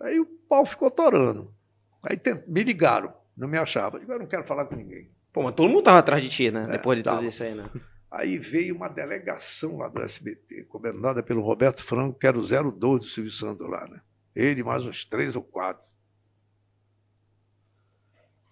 Aí 0.00 0.18
o 0.18 0.26
pau 0.26 0.66
ficou 0.66 0.90
torando. 0.90 1.54
Aí 2.02 2.18
me 2.48 2.64
ligaram, 2.64 3.14
não 3.36 3.46
me 3.46 3.56
achava. 3.56 3.98
Eu 3.98 4.18
não 4.18 4.26
quero 4.26 4.44
falar 4.44 4.64
com 4.64 4.74
ninguém. 4.74 5.10
Pô, 5.32 5.42
mas 5.42 5.54
todo 5.54 5.68
mundo 5.68 5.80
estava 5.80 5.98
atrás 5.98 6.22
de 6.22 6.28
ti, 6.28 6.50
né? 6.50 6.64
É, 6.64 6.72
Depois 6.72 6.98
de 6.98 7.04
tava. 7.04 7.18
tudo 7.18 7.28
isso 7.28 7.42
aí, 7.42 7.54
né? 7.54 7.70
Aí 8.10 8.36
veio 8.38 8.76
uma 8.76 8.88
delegação 8.88 9.78
lá 9.78 9.88
do 9.88 10.02
SBT, 10.02 10.64
comandada 10.64 11.22
pelo 11.22 11.40
Roberto 11.40 11.82
Franco, 11.82 12.18
que 12.18 12.26
era 12.26 12.38
o 12.38 12.42
02 12.42 13.00
do 13.00 13.06
Silvio 13.06 13.32
Santos 13.32 13.66
lá, 13.66 13.86
né? 13.88 14.02
Ele 14.34 14.62
mais 14.62 14.86
uns 14.86 15.04
três 15.04 15.34
ou 15.34 15.42
quatro. 15.42 15.90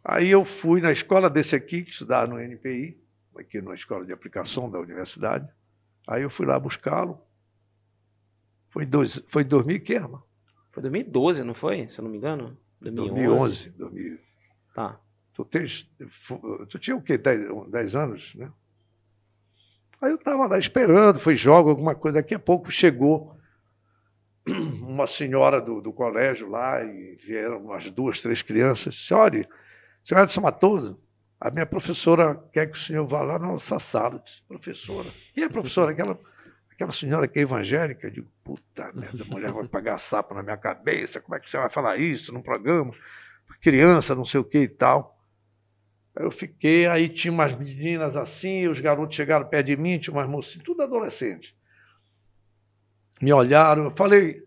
Aí 0.02 0.30
eu 0.30 0.46
fui 0.46 0.80
na 0.80 0.90
escola 0.90 1.28
desse 1.28 1.54
aqui, 1.54 1.82
que 1.82 1.90
estudava 1.90 2.26
no 2.26 2.40
NPI, 2.40 2.98
aqui 3.36 3.60
na 3.60 3.74
escola 3.74 4.06
de 4.06 4.12
aplicação 4.12 4.70
da 4.70 4.78
universidade. 4.78 5.46
Aí 6.08 6.22
eu 6.22 6.30
fui 6.30 6.46
lá 6.46 6.58
buscá-lo. 6.58 7.20
Foi, 8.70 8.86
dois, 8.86 9.22
foi 9.28 9.44
2000 9.44 9.80
que, 9.80 9.94
irmão? 9.94 10.22
Foi 10.72 10.82
2012, 10.82 11.44
não 11.44 11.54
foi? 11.54 11.88
Se 11.88 12.00
eu 12.00 12.04
não 12.04 12.10
me 12.10 12.18
engano? 12.18 12.56
2011. 12.80 13.70
2011 13.70 13.70
2000. 13.70 14.18
Tá. 14.74 15.00
Tu, 15.34 15.44
tens, 15.44 15.90
tu 16.68 16.78
tinha 16.78 16.96
o 16.96 17.02
quê? 17.02 17.18
10 17.18 17.96
anos, 17.96 18.34
né? 18.34 18.50
Aí 20.00 20.10
eu 20.10 20.16
estava 20.16 20.46
lá 20.46 20.58
esperando, 20.58 21.18
foi 21.18 21.34
jogo, 21.34 21.68
alguma 21.70 21.94
coisa. 21.94 22.18
Daqui 22.18 22.34
a 22.34 22.38
pouco 22.38 22.70
chegou 22.70 23.36
uma 24.48 25.06
senhora 25.06 25.60
do, 25.60 25.80
do 25.80 25.92
colégio 25.92 26.48
lá 26.48 26.82
e 26.82 27.16
vieram 27.16 27.58
umas 27.58 27.90
duas, 27.90 28.22
três 28.22 28.40
crianças. 28.40 28.94
Disse, 28.94 29.12
olha, 29.12 29.46
senhor 30.02 30.22
Edson 30.22 30.40
Matoso, 30.40 30.98
a 31.38 31.50
minha 31.50 31.66
professora 31.66 32.34
quer 32.52 32.66
que 32.66 32.76
o 32.76 32.80
senhor 32.80 33.06
vá 33.06 33.20
lá 33.20 33.38
na 33.38 33.48
nossa 33.48 33.78
sala. 33.78 34.22
disse, 34.24 34.42
professora. 34.48 35.10
E 35.36 35.42
a 35.42 35.50
professora? 35.50 35.92
Aquela, 35.92 36.18
aquela 36.80 36.92
senhora 36.92 37.28
que 37.28 37.38
é 37.38 37.42
evangélica. 37.42 38.06
Eu 38.06 38.10
digo, 38.10 38.28
puta 38.42 38.90
merda, 38.94 39.22
a 39.22 39.26
mulher 39.26 39.52
vai 39.52 39.68
pagar 39.68 39.98
sapo 39.98 40.34
na 40.34 40.42
minha 40.42 40.56
cabeça. 40.56 41.20
Como 41.20 41.34
é 41.34 41.40
que 41.40 41.50
você 41.50 41.58
vai 41.58 41.68
falar 41.68 41.98
isso 41.98 42.32
num 42.32 42.40
programa? 42.40 42.92
Criança, 43.60 44.14
não 44.14 44.24
sei 44.24 44.40
o 44.40 44.44
que 44.44 44.60
e 44.60 44.68
tal. 44.68 45.18
Aí 46.16 46.24
eu 46.24 46.30
fiquei, 46.30 46.86
aí 46.86 47.10
tinha 47.10 47.30
umas 47.30 47.52
meninas 47.52 48.16
assim, 48.16 48.66
os 48.66 48.80
garotos 48.80 49.14
chegaram 49.14 49.46
perto 49.46 49.66
de 49.66 49.76
mim, 49.76 49.98
tinha 49.98 50.14
umas 50.14 50.28
mocinhas, 50.28 50.64
tudo 50.64 50.82
adolescente. 50.82 51.54
Me 53.20 53.32
olharam, 53.32 53.84
eu 53.84 53.90
falei, 53.90 54.42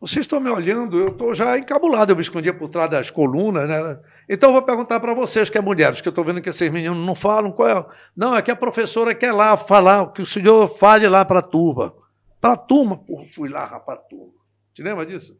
vocês 0.00 0.24
estão 0.24 0.38
me 0.38 0.48
olhando, 0.48 0.96
eu 1.00 1.08
estou 1.08 1.34
já 1.34 1.58
encabulado, 1.58 2.12
eu 2.12 2.16
me 2.16 2.22
escondia 2.22 2.54
por 2.54 2.68
trás 2.68 2.88
das 2.88 3.10
colunas, 3.10 3.68
né? 3.68 3.98
Então 4.28 4.50
eu 4.50 4.52
vou 4.52 4.62
perguntar 4.62 5.00
para 5.00 5.14
vocês, 5.14 5.48
que 5.48 5.56
é 5.56 5.60
mulheres, 5.60 6.00
que 6.00 6.08
eu 6.08 6.10
estou 6.10 6.24
vendo 6.24 6.42
que 6.42 6.50
esses 6.50 6.70
meninos 6.70 7.04
não 7.06 7.14
falam, 7.14 7.50
qual 7.50 7.68
é? 7.68 7.86
Não, 8.14 8.36
é 8.36 8.42
que 8.42 8.50
a 8.50 8.56
professora 8.56 9.14
quer 9.14 9.32
lá 9.32 9.56
falar, 9.56 10.12
que 10.12 10.20
o 10.20 10.26
senhor 10.26 10.68
fale 10.68 11.08
lá 11.08 11.24
para 11.24 11.38
a 11.38 11.42
turma. 11.42 11.94
Para 12.40 12.52
a 12.52 12.56
turma, 12.56 12.98
porra, 12.98 13.26
fui 13.28 13.48
lá, 13.48 13.64
rapaz, 13.64 14.00
turma. 14.08 14.34
Te 14.74 14.82
lembra 14.82 15.06
disso? 15.06 15.36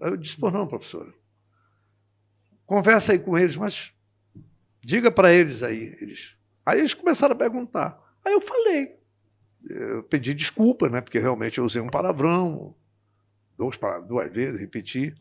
Eu 0.00 0.16
disse, 0.16 0.36
por 0.36 0.52
não, 0.52 0.66
professora. 0.66 1.12
Conversa 2.66 3.12
aí 3.12 3.18
com 3.18 3.38
eles, 3.38 3.56
mas 3.56 3.94
diga 4.80 5.10
para 5.10 5.32
eles 5.32 5.62
aí. 5.62 5.96
Eles. 6.00 6.36
Aí 6.66 6.78
eles 6.80 6.94
começaram 6.94 7.34
a 7.34 7.38
perguntar. 7.38 7.98
Aí 8.24 8.32
eu 8.32 8.40
falei. 8.40 8.96
Eu 9.68 10.02
pedi 10.02 10.34
desculpa, 10.34 10.88
né? 10.88 11.00
Porque 11.00 11.18
realmente 11.18 11.58
eu 11.58 11.64
usei 11.64 11.80
um 11.80 11.88
palavrão, 11.88 12.74
duas, 13.56 13.78
duas 14.06 14.32
vezes, 14.32 14.60
repeti, 14.60 15.14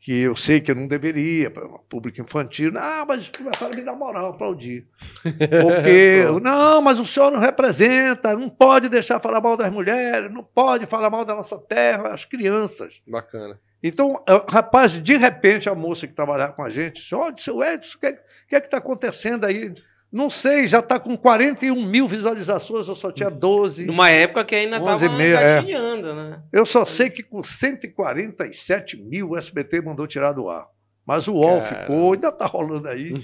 que 0.00 0.20
eu 0.20 0.36
sei 0.36 0.60
que 0.60 0.70
eu 0.70 0.74
não 0.74 0.86
deveria, 0.86 1.50
para 1.50 1.66
público 1.88 2.20
infantil. 2.20 2.70
Não, 2.70 3.06
mas 3.06 3.28
começaram 3.28 3.72
a 3.72 3.76
me 3.76 3.82
dar 3.82 3.94
moral, 3.94 4.30
aplaudir. 4.30 4.86
Porque, 5.22 6.22
não, 6.42 6.80
mas 6.80 6.98
o 6.98 7.06
senhor 7.06 7.30
não 7.30 7.40
representa, 7.40 8.36
não 8.36 8.48
pode 8.48 8.88
deixar 8.88 9.20
falar 9.20 9.40
mal 9.40 9.56
das 9.56 9.72
mulheres, 9.72 10.32
não 10.32 10.44
pode 10.44 10.86
falar 10.86 11.10
mal 11.10 11.24
da 11.24 11.34
nossa 11.34 11.58
terra, 11.58 12.12
as 12.12 12.24
crianças. 12.24 13.00
Bacana. 13.06 13.58
Então, 13.82 14.22
rapaz, 14.48 15.00
de 15.00 15.16
repente 15.16 15.68
a 15.68 15.74
moça 15.74 16.06
que 16.06 16.14
trabalhava 16.14 16.52
com 16.52 16.62
a 16.62 16.70
gente 16.70 17.02
disse: 17.02 17.14
Olha, 17.14 17.34
seu 17.38 17.62
Edson, 17.62 17.96
o 17.96 18.00
que, 18.00 18.06
é, 18.06 18.12
que 18.48 18.56
é 18.56 18.60
que 18.60 18.66
está 18.66 18.78
acontecendo 18.78 19.44
aí? 19.44 19.72
Não 20.12 20.30
sei, 20.30 20.66
já 20.66 20.78
está 20.78 20.98
com 20.98 21.16
41 21.16 21.84
mil 21.84 22.06
visualizações, 22.06 22.88
eu 22.88 22.94
só 22.94 23.10
tinha 23.10 23.28
12. 23.28 23.86
Numa 23.86 24.10
época 24.10 24.44
que 24.44 24.54
ainda 24.54 24.76
estava 24.76 25.06
engatinhando, 25.06 26.08
é. 26.08 26.14
né? 26.14 26.42
Eu 26.52 26.64
só 26.64 26.84
sei 26.84 27.10
que 27.10 27.22
com 27.22 27.42
147 27.42 28.96
mil 28.96 29.30
o 29.30 29.36
SBT 29.36 29.82
mandou 29.82 30.06
tirar 30.06 30.32
do 30.32 30.48
ar. 30.48 30.68
Mas 31.06 31.28
o 31.28 31.34
UOL 31.34 31.60
Cara. 31.60 31.82
ficou, 31.82 32.12
ainda 32.14 32.28
está 32.28 32.46
rolando 32.46 32.88
aí. 32.88 33.14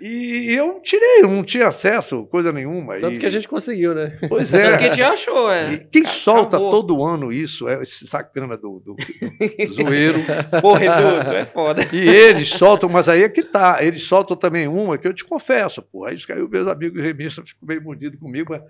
e 0.00 0.54
eu 0.56 0.80
tirei, 0.80 1.20
não 1.20 1.44
tinha 1.44 1.68
acesso, 1.68 2.24
coisa 2.28 2.50
nenhuma. 2.50 2.98
Tanto 2.98 3.16
e... 3.16 3.18
que 3.18 3.26
a 3.26 3.30
gente 3.30 3.46
conseguiu, 3.46 3.94
né? 3.94 4.16
Pois 4.26 4.54
é. 4.54 4.62
Tanto 4.62 4.78
que 4.78 4.84
a 4.84 4.90
gente 4.90 5.02
achou, 5.02 5.50
é. 5.50 5.74
E 5.74 5.78
quem 5.78 6.06
solta 6.06 6.58
todo 6.58 7.04
ano 7.04 7.30
isso 7.30 7.68
é 7.68 7.82
esse 7.82 8.06
sacana 8.06 8.56
do, 8.56 8.80
do, 8.80 8.94
do 8.94 9.72
zoeiro. 9.74 10.20
Porra, 10.62 10.78
Reduto, 10.78 11.34
é 11.34 11.44
foda. 11.44 11.86
E 11.92 12.08
eles 12.08 12.48
soltam, 12.48 12.88
mas 12.88 13.06
aí 13.06 13.22
é 13.22 13.28
que 13.28 13.42
tá. 13.42 13.84
Eles 13.84 14.04
soltam 14.04 14.34
também 14.34 14.66
uma 14.66 14.96
que 14.96 15.06
eu 15.06 15.12
te 15.12 15.26
confesso, 15.26 15.82
pô. 15.82 16.06
Aí 16.06 16.14
os 16.14 16.26
meus 16.26 16.66
amigos 16.66 17.02
remistas 17.02 17.50
ficam 17.50 17.68
meio 17.68 17.82
mordidos 17.82 18.18
comigo, 18.18 18.50
mas 18.50 18.62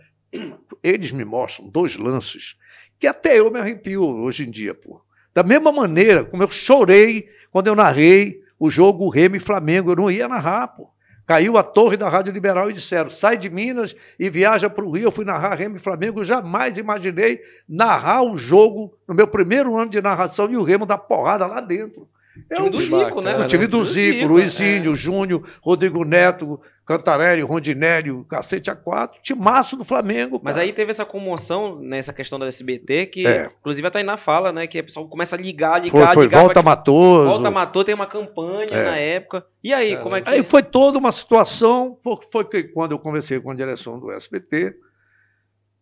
eles 0.82 1.12
me 1.12 1.24
mostram 1.24 1.68
dois 1.68 1.96
lances 1.96 2.56
que 2.98 3.06
até 3.06 3.38
eu 3.38 3.50
me 3.50 3.60
arrepio 3.60 4.02
hoje 4.02 4.44
em 4.44 4.50
dia, 4.50 4.74
pô. 4.74 5.00
Da 5.34 5.42
mesma 5.42 5.72
maneira 5.72 6.24
como 6.24 6.42
eu 6.42 6.50
chorei 6.50 7.28
quando 7.50 7.66
eu 7.66 7.74
narrei 7.74 8.42
o 8.58 8.70
jogo 8.70 9.08
Remo 9.08 9.36
e 9.36 9.40
Flamengo, 9.40 9.90
eu 9.90 9.96
não 9.96 10.10
ia 10.10 10.28
narrar, 10.28 10.68
pô. 10.68 10.88
Caiu 11.26 11.56
a 11.56 11.62
torre 11.62 11.96
da 11.96 12.08
Rádio 12.08 12.32
Liberal 12.32 12.68
e 12.68 12.72
disseram: 12.72 13.08
sai 13.08 13.36
de 13.36 13.48
Minas 13.48 13.94
e 14.18 14.28
viaja 14.28 14.68
para 14.68 14.84
o 14.84 14.90
Rio. 14.90 15.04
Eu 15.04 15.12
fui 15.12 15.24
narrar 15.24 15.54
Remo 15.54 15.76
e 15.76 15.80
Flamengo. 15.80 16.20
Eu 16.20 16.24
jamais 16.24 16.76
imaginei 16.76 17.40
narrar 17.68 18.22
o 18.22 18.36
jogo 18.36 18.92
no 19.06 19.14
meu 19.14 19.26
primeiro 19.26 19.76
ano 19.76 19.90
de 19.90 20.02
narração 20.02 20.50
e 20.50 20.56
o 20.56 20.62
Remo 20.62 20.84
dar 20.84 20.98
porrada 20.98 21.46
lá 21.46 21.60
dentro. 21.60 22.08
É 22.48 22.54
time 22.54 22.70
do 22.70 22.80
Zico, 22.80 23.20
né? 23.20 23.36
O 23.36 23.46
time 23.46 23.66
do 23.66 23.84
Zico, 23.84 24.26
Luizinho, 24.26 24.92
é. 24.92 24.94
Júnior, 24.94 25.46
Rodrigo 25.60 26.04
Neto, 26.04 26.58
Cantarelli, 26.86 27.42
Rondinelli, 27.42 28.24
cacete 28.24 28.70
a 28.70 28.74
quatro, 28.74 29.20
timaço 29.22 29.76
do 29.76 29.84
Flamengo. 29.84 30.40
Mas 30.42 30.56
aí 30.56 30.72
teve 30.72 30.90
essa 30.90 31.04
comoção 31.04 31.78
nessa 31.78 32.12
questão 32.12 32.38
da 32.38 32.46
SBT, 32.46 33.06
que 33.06 33.26
é. 33.26 33.50
inclusive 33.60 33.86
a 33.86 33.90
Tainá 33.90 34.16
fala, 34.16 34.50
né? 34.50 34.66
Que 34.66 34.80
o 34.80 34.84
pessoal 34.84 35.06
começa 35.06 35.36
a 35.36 35.38
ligar, 35.38 35.80
ligar, 35.82 36.06
foi, 36.06 36.14
foi. 36.14 36.24
ligar. 36.24 36.40
Volta 36.40 36.62
Matoso. 36.62 37.28
Volta 37.28 37.50
Matou, 37.50 37.84
tem 37.84 37.94
uma 37.94 38.06
campanha 38.06 38.70
é. 38.70 38.84
na 38.84 38.96
época. 38.96 39.44
E 39.62 39.72
aí, 39.72 39.96
como 39.98 40.16
é 40.16 40.22
que. 40.22 40.30
Aí 40.30 40.42
foi 40.42 40.62
toda 40.62 40.98
uma 40.98 41.12
situação, 41.12 41.98
foi 42.30 42.44
que 42.44 42.64
quando 42.64 42.92
eu 42.92 42.98
conversei 42.98 43.38
com 43.38 43.50
a 43.50 43.54
direção 43.54 44.00
do 44.00 44.10
SBT, 44.10 44.74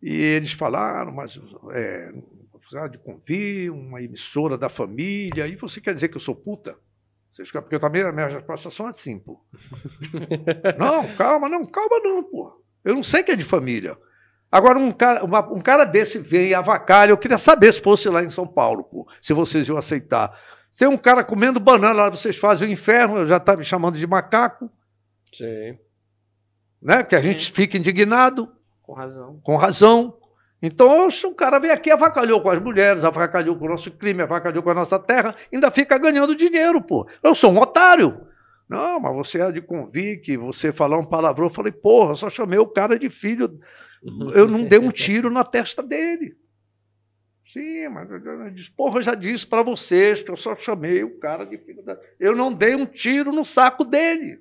e 0.01 0.15
eles 0.15 0.51
falaram, 0.51 1.11
mas 1.11 1.39
é, 2.73 2.87
de 2.87 2.97
convir, 2.97 3.71
uma 3.71 4.01
emissora 4.01 4.57
da 4.57 4.69
família, 4.69 5.47
e 5.47 5.55
você 5.55 5.81
quer 5.81 5.93
dizer 5.93 6.09
que 6.09 6.17
eu 6.17 6.21
sou 6.21 6.35
puta? 6.35 6.77
Porque 7.53 7.75
eu 7.75 7.79
também, 7.79 8.03
as 8.03 8.13
minhas 8.13 8.33
respostas 8.33 8.73
são 8.73 8.87
assim, 8.87 9.17
pô. 9.17 9.39
não, 10.77 11.15
calma, 11.15 11.47
não, 11.47 11.65
calma 11.65 11.99
não, 12.03 12.23
pô. 12.23 12.61
Eu 12.83 12.95
não 12.95 13.03
sei 13.03 13.23
que 13.23 13.31
é 13.31 13.35
de 13.35 13.45
família. 13.45 13.97
Agora, 14.51 14.77
um 14.77 14.91
cara, 14.91 15.23
uma, 15.23 15.39
um 15.51 15.61
cara 15.61 15.85
desse 15.85 16.19
vem 16.19 16.49
e 16.49 16.53
avacalha, 16.53 17.11
eu 17.11 17.17
queria 17.17 17.37
saber 17.37 17.71
se 17.71 17.81
fosse 17.81 18.09
lá 18.09 18.21
em 18.21 18.29
São 18.29 18.45
Paulo, 18.45 18.83
pô, 18.83 19.07
se 19.21 19.33
vocês 19.33 19.67
iam 19.69 19.77
aceitar. 19.77 20.37
Tem 20.77 20.87
um 20.87 20.97
cara 20.97 21.23
comendo 21.23 21.59
banana 21.59 21.93
lá, 21.93 22.09
vocês 22.09 22.35
fazem 22.35 22.67
o 22.67 22.71
inferno, 22.71 23.25
já 23.25 23.37
está 23.37 23.55
me 23.55 23.63
chamando 23.63 23.97
de 23.97 24.05
macaco. 24.05 24.69
Sim. 25.33 25.77
Né? 26.81 27.03
Que 27.03 27.15
a 27.15 27.19
Sim. 27.19 27.25
gente 27.25 27.51
fica 27.51 27.77
indignado. 27.77 28.51
Com 28.81 28.93
razão. 28.93 29.39
Com 29.43 29.55
razão. 29.55 30.17
Então, 30.61 31.09
se 31.09 31.27
cara 31.33 31.57
vem 31.57 31.71
aqui, 31.71 31.89
avacalhou 31.89 32.41
com 32.41 32.49
as 32.49 32.61
mulheres, 32.61 33.03
avacalhou 33.03 33.57
com 33.57 33.65
o 33.65 33.69
nosso 33.69 33.89
crime, 33.91 34.21
avacalhou 34.21 34.61
com 34.61 34.69
a 34.69 34.75
nossa 34.75 34.99
terra, 34.99 35.35
ainda 35.51 35.71
fica 35.71 35.97
ganhando 35.97 36.35
dinheiro, 36.35 36.81
pô. 36.81 37.07
Eu 37.23 37.33
sou 37.33 37.51
um 37.51 37.59
otário. 37.59 38.27
Não, 38.69 38.99
mas 38.99 39.15
você 39.15 39.41
é 39.41 39.51
de 39.51 39.61
convite, 39.61 40.37
você 40.37 40.71
falar 40.71 40.97
um 40.97 41.05
palavrão. 41.05 41.47
Eu 41.47 41.53
falei, 41.53 41.71
porra, 41.71 42.15
só 42.15 42.29
chamei 42.29 42.59
o 42.59 42.67
cara 42.67 42.97
de 42.97 43.09
filho. 43.09 43.59
Eu 44.33 44.47
não 44.47 44.63
dei 44.63 44.79
um 44.79 44.91
tiro 44.91 45.29
na 45.29 45.43
testa 45.43 45.81
dele. 45.81 46.37
Sim, 47.51 47.89
mas 47.89 48.09
eu 48.09 48.49
disse, 48.51 48.71
porra, 48.71 48.99
eu 48.99 49.01
já 49.01 49.13
disse 49.13 49.45
para 49.45 49.61
vocês 49.61 50.23
que 50.23 50.31
eu 50.31 50.37
só 50.37 50.55
chamei 50.55 51.03
o 51.03 51.19
cara 51.19 51.43
de 51.43 51.57
filho 51.57 51.83
da. 51.83 51.97
Eu 52.17 52.33
não 52.33 52.53
dei 52.53 52.75
um 52.75 52.85
tiro 52.85 53.33
no 53.33 53.43
saco 53.43 53.83
dele. 53.83 54.39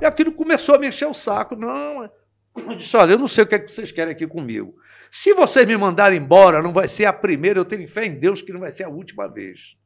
E 0.00 0.06
aquilo 0.06 0.30
começou 0.30 0.76
a 0.76 0.78
mexer 0.78 1.06
o 1.06 1.14
saco. 1.14 1.56
Não, 1.56 2.08
eu 2.56 2.76
disse, 2.76 2.96
olha, 2.96 3.14
eu 3.14 3.18
não 3.18 3.26
sei 3.26 3.42
o 3.42 3.46
que, 3.46 3.56
é 3.56 3.58
que 3.58 3.72
vocês 3.72 3.90
querem 3.90 4.12
aqui 4.12 4.24
comigo. 4.24 4.76
Se 5.16 5.32
vocês 5.32 5.64
me 5.64 5.76
mandarem 5.76 6.18
embora, 6.18 6.60
não 6.60 6.72
vai 6.72 6.88
ser 6.88 7.04
a 7.04 7.12
primeira, 7.12 7.60
eu 7.60 7.64
tenho 7.64 7.88
fé 7.88 8.04
em 8.04 8.18
Deus 8.18 8.42
que 8.42 8.52
não 8.52 8.58
vai 8.58 8.72
ser 8.72 8.82
a 8.82 8.88
última 8.88 9.28
vez. 9.28 9.76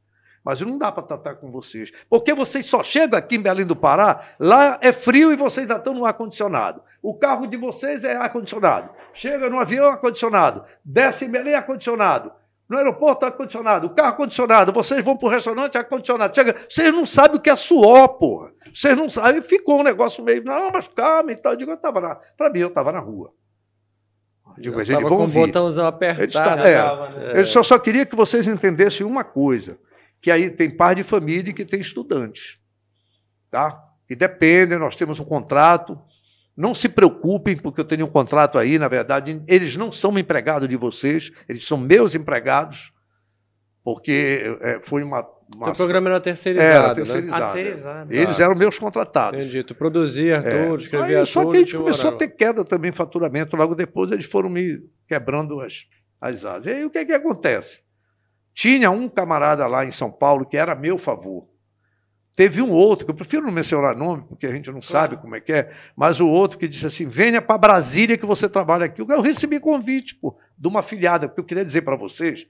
Mas 0.42 0.62
não 0.62 0.78
dá 0.78 0.90
para 0.90 1.02
tratar 1.02 1.34
com 1.34 1.50
vocês. 1.50 1.92
Porque 2.08 2.32
vocês 2.32 2.64
só 2.64 2.82
chegam 2.82 3.18
aqui 3.18 3.36
em 3.36 3.42
Belém 3.42 3.66
do 3.66 3.76
Pará, 3.76 4.22
lá 4.40 4.78
é 4.80 4.90
frio 4.90 5.30
e 5.30 5.36
vocês 5.36 5.68
já 5.68 5.76
estão 5.76 5.92
no 5.92 6.06
ar-condicionado. 6.06 6.82
O 7.02 7.12
carro 7.12 7.46
de 7.46 7.58
vocês 7.58 8.04
é 8.04 8.16
ar-condicionado. 8.16 8.88
Chega 9.12 9.50
no 9.50 9.60
avião, 9.60 9.90
ar-condicionado. 9.90 10.64
Desce 10.82 11.26
em 11.26 11.30
Belém, 11.30 11.54
ar-condicionado. 11.54 12.32
No 12.66 12.78
aeroporto, 12.78 13.26
ar-condicionado. 13.26 13.88
O 13.88 13.90
carro 13.90 14.08
ar-condicionado. 14.08 14.72
Vocês 14.72 15.04
vão 15.04 15.14
para 15.14 15.26
o 15.26 15.30
restaurante, 15.30 15.76
ar-condicionado. 15.76 16.34
Chega, 16.34 16.56
vocês 16.66 16.90
não 16.90 17.04
sabem 17.04 17.36
o 17.36 17.40
que 17.42 17.50
é 17.50 17.56
suor, 17.56 18.08
porra. 18.16 18.50
Vocês 18.72 18.96
não 18.96 19.10
sabem. 19.10 19.42
Ficou 19.42 19.78
um 19.78 19.84
negócio 19.84 20.24
meio, 20.24 20.42
não, 20.42 20.70
mas 20.70 20.88
calma 20.88 21.32
e 21.32 21.36
tal. 21.36 21.52
Eu 21.52 21.58
digo, 21.58 21.70
eu 21.70 21.74
estava 21.74 22.00
na. 22.00 22.14
Para 22.14 22.48
mim, 22.48 22.60
eu 22.60 22.68
estava 22.68 22.90
na 22.90 22.98
rua. 22.98 23.30
Digo, 24.60 24.76
eles 24.78 24.88
vão 24.88 25.08
com 25.08 25.26
vir. 25.26 25.38
o 25.38 25.46
botãozão 25.46 25.86
apertado. 25.86 26.62
É, 26.62 27.32
né? 27.34 27.40
Eu 27.40 27.46
só, 27.46 27.62
só 27.62 27.78
queria 27.78 28.04
que 28.04 28.16
vocês 28.16 28.46
entendessem 28.46 29.06
uma 29.06 29.24
coisa, 29.24 29.78
que 30.20 30.30
aí 30.30 30.50
tem 30.50 30.70
par 30.70 30.94
de 30.94 31.02
família 31.02 31.50
e 31.50 31.54
que 31.54 31.64
tem 31.64 31.80
estudantes. 31.80 32.58
Tá? 33.50 33.82
Que 34.06 34.16
dependem, 34.16 34.78
nós 34.78 34.96
temos 34.96 35.20
um 35.20 35.24
contrato. 35.24 35.98
Não 36.56 36.74
se 36.74 36.88
preocupem, 36.88 37.56
porque 37.56 37.80
eu 37.80 37.84
tenho 37.84 38.06
um 38.06 38.10
contrato 38.10 38.58
aí, 38.58 38.78
na 38.78 38.88
verdade, 38.88 39.40
eles 39.46 39.76
não 39.76 39.92
são 39.92 40.18
empregados 40.18 40.68
de 40.68 40.76
vocês, 40.76 41.30
eles 41.48 41.64
são 41.64 41.78
meus 41.78 42.16
empregados, 42.16 42.92
porque 43.88 44.54
é, 44.60 44.80
foi 44.82 45.02
uma 45.02 45.26
o 45.50 45.72
programa 45.72 46.10
era 46.10 46.20
terceirizado. 46.20 46.70
Era 46.70 46.94
terceirizado. 46.94 47.40
Né? 47.40 47.46
terceirizado. 47.46 48.12
Eles 48.12 48.38
eram 48.38 48.54
meus 48.54 48.78
contratados. 48.78 49.40
Entendi. 49.40 49.64
Tu 49.64 49.74
produzia 49.74 50.34
é. 50.34 50.66
tudo, 50.66 50.82
escrevia 50.82 51.20
Aí, 51.20 51.26
Só 51.26 51.42
que 51.50 51.56
a 51.56 51.60
gente 51.60 51.74
começou 51.74 52.10
a 52.10 52.12
ter 52.12 52.28
queda 52.28 52.62
também 52.62 52.92
faturamento. 52.92 53.56
Logo 53.56 53.74
depois 53.74 54.10
eles 54.10 54.26
foram 54.26 54.50
me 54.50 54.78
quebrando 55.06 55.62
as, 55.62 55.86
as 56.20 56.44
asas. 56.44 56.66
E 56.66 56.70
aí 56.70 56.84
o 56.84 56.90
que, 56.90 57.02
que 57.02 57.12
acontece? 57.12 57.82
Tinha 58.52 58.90
um 58.90 59.08
camarada 59.08 59.66
lá 59.66 59.86
em 59.86 59.90
São 59.90 60.10
Paulo 60.10 60.44
que 60.44 60.58
era 60.58 60.72
a 60.72 60.76
meu 60.76 60.98
favor. 60.98 61.48
Teve 62.36 62.60
um 62.60 62.70
outro, 62.70 63.06
que 63.06 63.10
eu 63.10 63.16
prefiro 63.16 63.42
não 63.42 63.50
mencionar 63.50 63.96
nome, 63.96 64.24
porque 64.28 64.46
a 64.46 64.52
gente 64.52 64.70
não 64.70 64.82
sabe 64.82 65.16
como 65.16 65.34
é 65.34 65.40
que 65.40 65.50
é, 65.50 65.72
mas 65.96 66.20
o 66.20 66.28
outro 66.28 66.58
que 66.58 66.68
disse 66.68 66.86
assim: 66.86 67.06
venha 67.06 67.40
para 67.40 67.56
Brasília 67.56 68.18
que 68.18 68.26
você 68.26 68.50
trabalha 68.50 68.84
aqui. 68.84 69.00
Eu 69.00 69.22
recebi 69.22 69.58
convite 69.58 70.14
pô, 70.14 70.38
de 70.58 70.68
uma 70.68 70.80
afiliada, 70.80 71.26
porque 71.26 71.40
eu 71.40 71.44
queria 71.44 71.64
dizer 71.64 71.80
para 71.80 71.96
vocês 71.96 72.46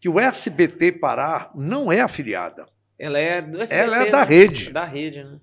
que 0.00 0.08
o 0.08 0.18
SBT 0.18 0.92
Pará 0.92 1.50
não 1.54 1.92
é 1.92 2.00
afiliada. 2.00 2.66
Ela 2.98 3.18
é 3.18 3.42
do 3.42 3.60
SBT, 3.60 3.82
Ela 3.82 4.06
é 4.06 4.10
da 4.10 4.18
né? 4.18 4.24
rede. 4.24 4.72
Da 4.72 4.84
rede, 4.84 5.24
né? 5.24 5.38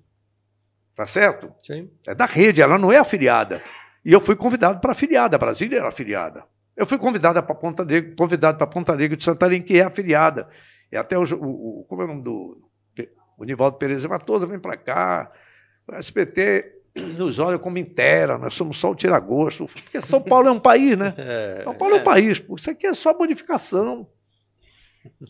Tá 0.94 1.06
certo? 1.06 1.52
Sim. 1.62 1.90
É 2.06 2.14
da 2.14 2.26
rede, 2.26 2.60
ela 2.60 2.76
não 2.76 2.90
é 2.90 2.98
afiliada. 2.98 3.62
E 4.04 4.12
eu 4.12 4.20
fui 4.20 4.34
convidado 4.34 4.80
para 4.80 4.92
afiliada, 4.92 5.36
a 5.36 5.38
Brasília 5.38 5.78
era 5.78 5.88
afiliada. 5.88 6.44
Eu 6.76 6.86
fui 6.86 6.98
convidado 6.98 7.42
para 7.42 7.54
Ponta 7.54 7.84
Negra, 7.84 8.14
convidado 8.16 8.58
para 8.58 8.66
Ponta 8.66 8.94
Negra 8.96 9.16
de 9.16 9.24
Santarém, 9.24 9.62
que 9.62 9.78
é 9.78 9.84
afiliada. 9.84 10.48
E 10.90 10.96
até 10.96 11.18
o, 11.18 11.22
o, 11.22 11.84
como 11.88 12.02
é 12.02 12.04
o 12.04 12.08
nome 12.08 12.22
do 12.22 12.68
o 13.38 13.44
Nivaldo 13.44 13.78
Pereira 13.78 14.08
Matosa 14.08 14.46
vem 14.46 14.58
para 14.58 14.76
cá. 14.76 15.30
O 15.86 15.94
SBT 15.94 16.72
nos 17.16 17.38
olha 17.38 17.58
como 17.58 17.78
inteira, 17.78 18.36
nós 18.36 18.54
somos 18.54 18.78
só 18.78 18.90
o 18.90 18.94
tiragosto. 18.96 19.66
Porque 19.66 20.00
São 20.00 20.20
Paulo 20.20 20.48
é 20.48 20.50
um 20.50 20.58
país, 20.58 20.98
né? 20.98 21.14
É, 21.18 21.62
São 21.62 21.74
Paulo 21.74 21.94
é, 21.94 21.98
é 21.98 22.00
um 22.00 22.04
país, 22.04 22.42
isso 22.58 22.70
aqui 22.70 22.86
é 22.86 22.94
só 22.94 23.16
modificação. 23.16 24.08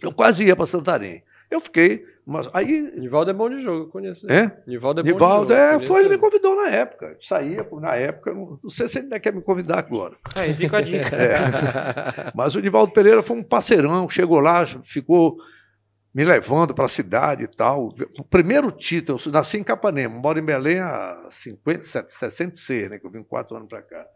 Eu 0.03 0.13
quase 0.13 0.45
ia 0.45 0.57
para 0.57 0.67
Santarém. 0.67 1.23
Eu 1.51 1.61
fiquei. 1.61 2.05
Mas 2.27 2.49
aí. 2.53 2.93
Nivaldo 2.97 3.31
é 3.31 3.35
bom 3.35 3.49
de 3.49 3.61
jogo, 3.61 3.85
eu 3.85 3.89
conheço. 3.89 4.31
É? 4.31 4.61
Nivaldo 4.67 5.01
é 5.01 5.03
bom 5.03 5.09
Nivaldo 5.09 5.55
de 5.55 5.55
jogo. 5.55 5.83
É, 5.83 5.87
foi, 5.87 6.01
ele 6.01 6.11
me 6.11 6.19
convidou 6.19 6.55
na 6.57 6.69
época. 6.69 7.17
Saía 7.23 7.67
na 7.81 7.97
época. 7.97 8.35
Não, 8.35 8.59
não 8.63 8.71
sei 8.71 8.87
se 8.87 8.99
ele 8.99 9.07
ainda 9.07 9.19
quer 9.19 9.33
me 9.33 9.41
convidar 9.41 9.79
agora. 9.79 10.17
Aí 10.35 10.55
fica 10.55 10.79
a 10.79 10.81
dica. 10.83 11.17
É. 11.17 12.33
Mas 12.35 12.55
o 12.55 12.61
Nivaldo 12.61 12.93
Pereira 12.93 13.23
foi 13.23 13.37
um 13.37 13.43
parceirão, 13.43 14.09
chegou 14.11 14.41
lá, 14.41 14.65
ficou 14.85 15.39
me 16.15 16.25
levando 16.25 16.75
para 16.75 16.85
a 16.85 16.89
cidade 16.89 17.45
e 17.45 17.49
tal. 17.49 17.95
O 18.19 18.25
primeiro 18.25 18.71
título, 18.71 19.19
eu 19.25 19.33
nasci 19.33 19.57
em 19.57 19.65
Capanema, 19.65 20.19
moro 20.19 20.39
em 20.39 20.45
Belém 20.45 20.81
há 20.81 21.29
50, 21.31 21.83
66, 21.83 22.91
né, 22.91 22.99
que 22.99 23.07
eu 23.07 23.11
vim 23.11 23.23
quatro 23.23 23.57
anos 23.57 23.69
para 23.69 23.83
cá 23.83 24.07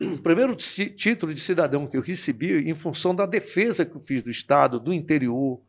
o 0.00 0.18
primeiro 0.18 0.54
título 0.54 1.34
de 1.34 1.40
cidadão 1.40 1.86
que 1.86 1.96
eu 1.96 2.00
recebi 2.00 2.68
em 2.68 2.74
função 2.74 3.14
da 3.14 3.26
defesa 3.26 3.84
que 3.84 3.96
eu 3.96 4.00
fiz 4.00 4.22
do 4.22 4.30
Estado, 4.30 4.80
do 4.80 4.92
interior, 4.92 5.60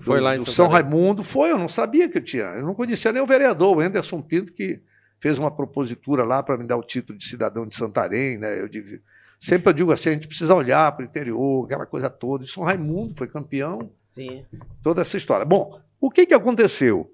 foi 0.00 0.18
do, 0.18 0.24
lá 0.24 0.36
em 0.36 0.38
do 0.38 0.50
São 0.50 0.68
Raimundo. 0.68 1.24
Foi, 1.24 1.50
eu 1.50 1.58
não 1.58 1.68
sabia 1.68 2.08
que 2.08 2.18
eu 2.18 2.24
tinha. 2.24 2.44
Eu 2.44 2.66
não 2.66 2.74
conhecia 2.74 3.12
nem 3.12 3.22
o 3.22 3.26
vereador, 3.26 3.76
o 3.76 3.80
Anderson 3.80 4.20
Pinto, 4.20 4.52
que 4.52 4.80
fez 5.20 5.38
uma 5.38 5.50
propositura 5.50 6.24
lá 6.24 6.42
para 6.42 6.58
me 6.58 6.64
dar 6.64 6.76
o 6.76 6.82
título 6.82 7.18
de 7.18 7.26
cidadão 7.26 7.66
de 7.66 7.76
Santarém. 7.76 8.36
Né? 8.36 8.60
Eu 8.60 8.68
digo, 8.68 9.00
sempre 9.40 9.70
eu 9.70 9.72
digo 9.72 9.92
assim, 9.92 10.10
a 10.10 10.12
gente 10.14 10.26
precisa 10.26 10.54
olhar 10.54 10.92
para 10.92 11.04
o 11.04 11.08
interior, 11.08 11.64
aquela 11.64 11.86
coisa 11.86 12.10
toda. 12.10 12.44
E 12.44 12.48
São 12.48 12.64
Raimundo 12.64 13.14
foi 13.16 13.28
campeão. 13.28 13.90
Sim. 14.08 14.44
Toda 14.82 15.00
essa 15.00 15.16
história. 15.16 15.46
Bom, 15.46 15.80
o 16.00 16.10
que, 16.10 16.26
que 16.26 16.34
aconteceu? 16.34 17.10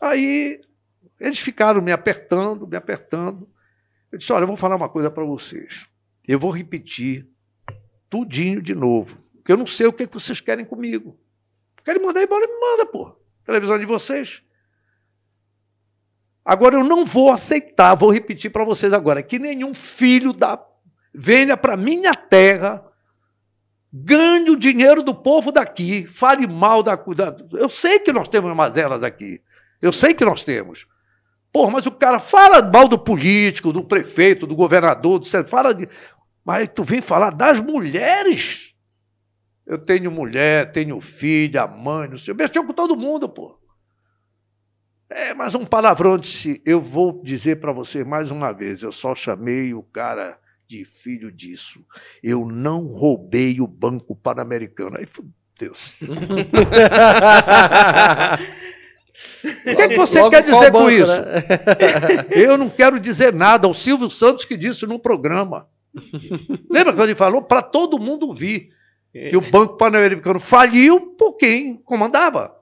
Aí 0.00 0.60
eles 1.18 1.38
ficaram 1.38 1.82
me 1.82 1.92
apertando, 1.92 2.66
me 2.66 2.76
apertando. 2.76 3.46
Eu 4.10 4.18
disse: 4.18 4.32
olha, 4.32 4.44
eu 4.44 4.48
vou 4.48 4.56
falar 4.56 4.76
uma 4.76 4.88
coisa 4.88 5.10
para 5.10 5.24
vocês. 5.24 5.86
Eu 6.26 6.38
vou 6.38 6.50
repetir 6.50 7.28
tudinho 8.08 8.60
de 8.60 8.74
novo. 8.74 9.16
Porque 9.36 9.52
eu 9.52 9.56
não 9.56 9.66
sei 9.66 9.86
o 9.86 9.92
que, 9.92 10.06
vocês 10.06 10.40
querem 10.40 10.64
comigo. 10.64 11.18
Querem 11.84 12.02
mandar 12.02 12.22
embora? 12.22 12.46
Me 12.46 12.60
manda, 12.60 12.86
pô. 12.86 13.16
Televisão 13.44 13.78
de 13.78 13.86
vocês. 13.86 14.42
Agora 16.44 16.76
eu 16.76 16.84
não 16.84 17.04
vou 17.04 17.30
aceitar, 17.30 17.94
vou 17.94 18.10
repetir 18.10 18.50
para 18.50 18.64
vocês 18.64 18.92
agora, 18.92 19.22
que 19.22 19.38
nenhum 19.38 19.74
filho 19.74 20.32
da 20.32 20.58
venha 21.12 21.56
para 21.56 21.76
minha 21.76 22.14
terra, 22.14 22.84
ganhe 23.92 24.50
o 24.50 24.56
dinheiro 24.56 25.02
do 25.02 25.14
povo 25.14 25.52
daqui, 25.52 26.06
fale 26.06 26.46
mal 26.46 26.82
da, 26.82 26.94
da. 26.94 27.36
Eu 27.52 27.68
sei 27.68 27.98
que 27.98 28.12
nós 28.12 28.28
temos 28.28 28.54
mazelas 28.54 29.02
aqui. 29.02 29.40
Eu 29.82 29.92
sei 29.92 30.14
que 30.14 30.24
nós 30.24 30.42
temos. 30.42 30.86
Porra, 31.52 31.72
mas 31.72 31.86
o 31.86 31.90
cara 31.90 32.20
fala 32.20 32.62
mal 32.62 32.86
do 32.86 32.98
político, 32.98 33.72
do 33.72 33.82
prefeito, 33.82 34.46
do 34.46 34.54
governador, 34.54 35.18
do 35.18 35.26
fala 35.48 35.74
de. 35.74 35.88
Mas 36.44 36.68
tu 36.74 36.84
vem 36.84 37.00
falar 37.00 37.30
das 37.30 37.60
mulheres. 37.60 38.74
Eu 39.66 39.78
tenho 39.78 40.10
mulher, 40.10 40.70
tenho 40.72 41.00
filha, 41.00 41.66
mãe, 41.66 42.08
não 42.08 42.18
sei. 42.18 42.32
Eu 42.32 42.36
mexeu 42.36 42.64
com 42.64 42.72
todo 42.72 42.96
mundo, 42.96 43.28
pô. 43.28 43.58
É, 45.08 45.34
mas 45.34 45.56
um 45.56 45.66
palavrão 45.66 46.16
disse, 46.16 46.62
eu 46.64 46.80
vou 46.80 47.20
dizer 47.22 47.60
para 47.60 47.72
você 47.72 48.04
mais 48.04 48.30
uma 48.30 48.52
vez, 48.52 48.82
eu 48.82 48.92
só 48.92 49.12
chamei 49.12 49.74
o 49.74 49.82
cara 49.82 50.38
de 50.68 50.84
filho 50.84 51.32
disso. 51.32 51.84
Eu 52.22 52.46
não 52.46 52.86
roubei 52.86 53.60
o 53.60 53.66
Banco 53.66 54.14
Pan-Americano. 54.14 54.96
Aí 54.96 55.08
Deus. 55.58 55.96
O 59.44 59.76
que, 59.76 59.82
é 59.82 59.88
que 59.88 59.96
você 59.96 60.28
quer 60.28 60.42
dizer 60.42 60.70
com 60.70 60.90
isso? 60.90 61.12
Né? 61.12 61.46
Eu 62.30 62.58
não 62.58 62.68
quero 62.68 63.00
dizer 63.00 63.32
nada. 63.32 63.66
O 63.68 63.74
Silvio 63.74 64.10
Santos 64.10 64.44
que 64.44 64.56
disse 64.56 64.86
no 64.86 64.98
programa. 64.98 65.66
Lembra 66.70 66.92
quando 66.92 67.08
ele 67.08 67.14
falou? 67.14 67.42
Para 67.42 67.62
todo 67.62 67.98
mundo 67.98 68.28
ouvir 68.28 68.70
que 69.12 69.36
o 69.36 69.40
Banco 69.40 69.76
Pan-Americano 69.76 70.38
faliu 70.38 71.14
por 71.16 71.36
quem 71.36 71.76
comandava. 71.76 72.54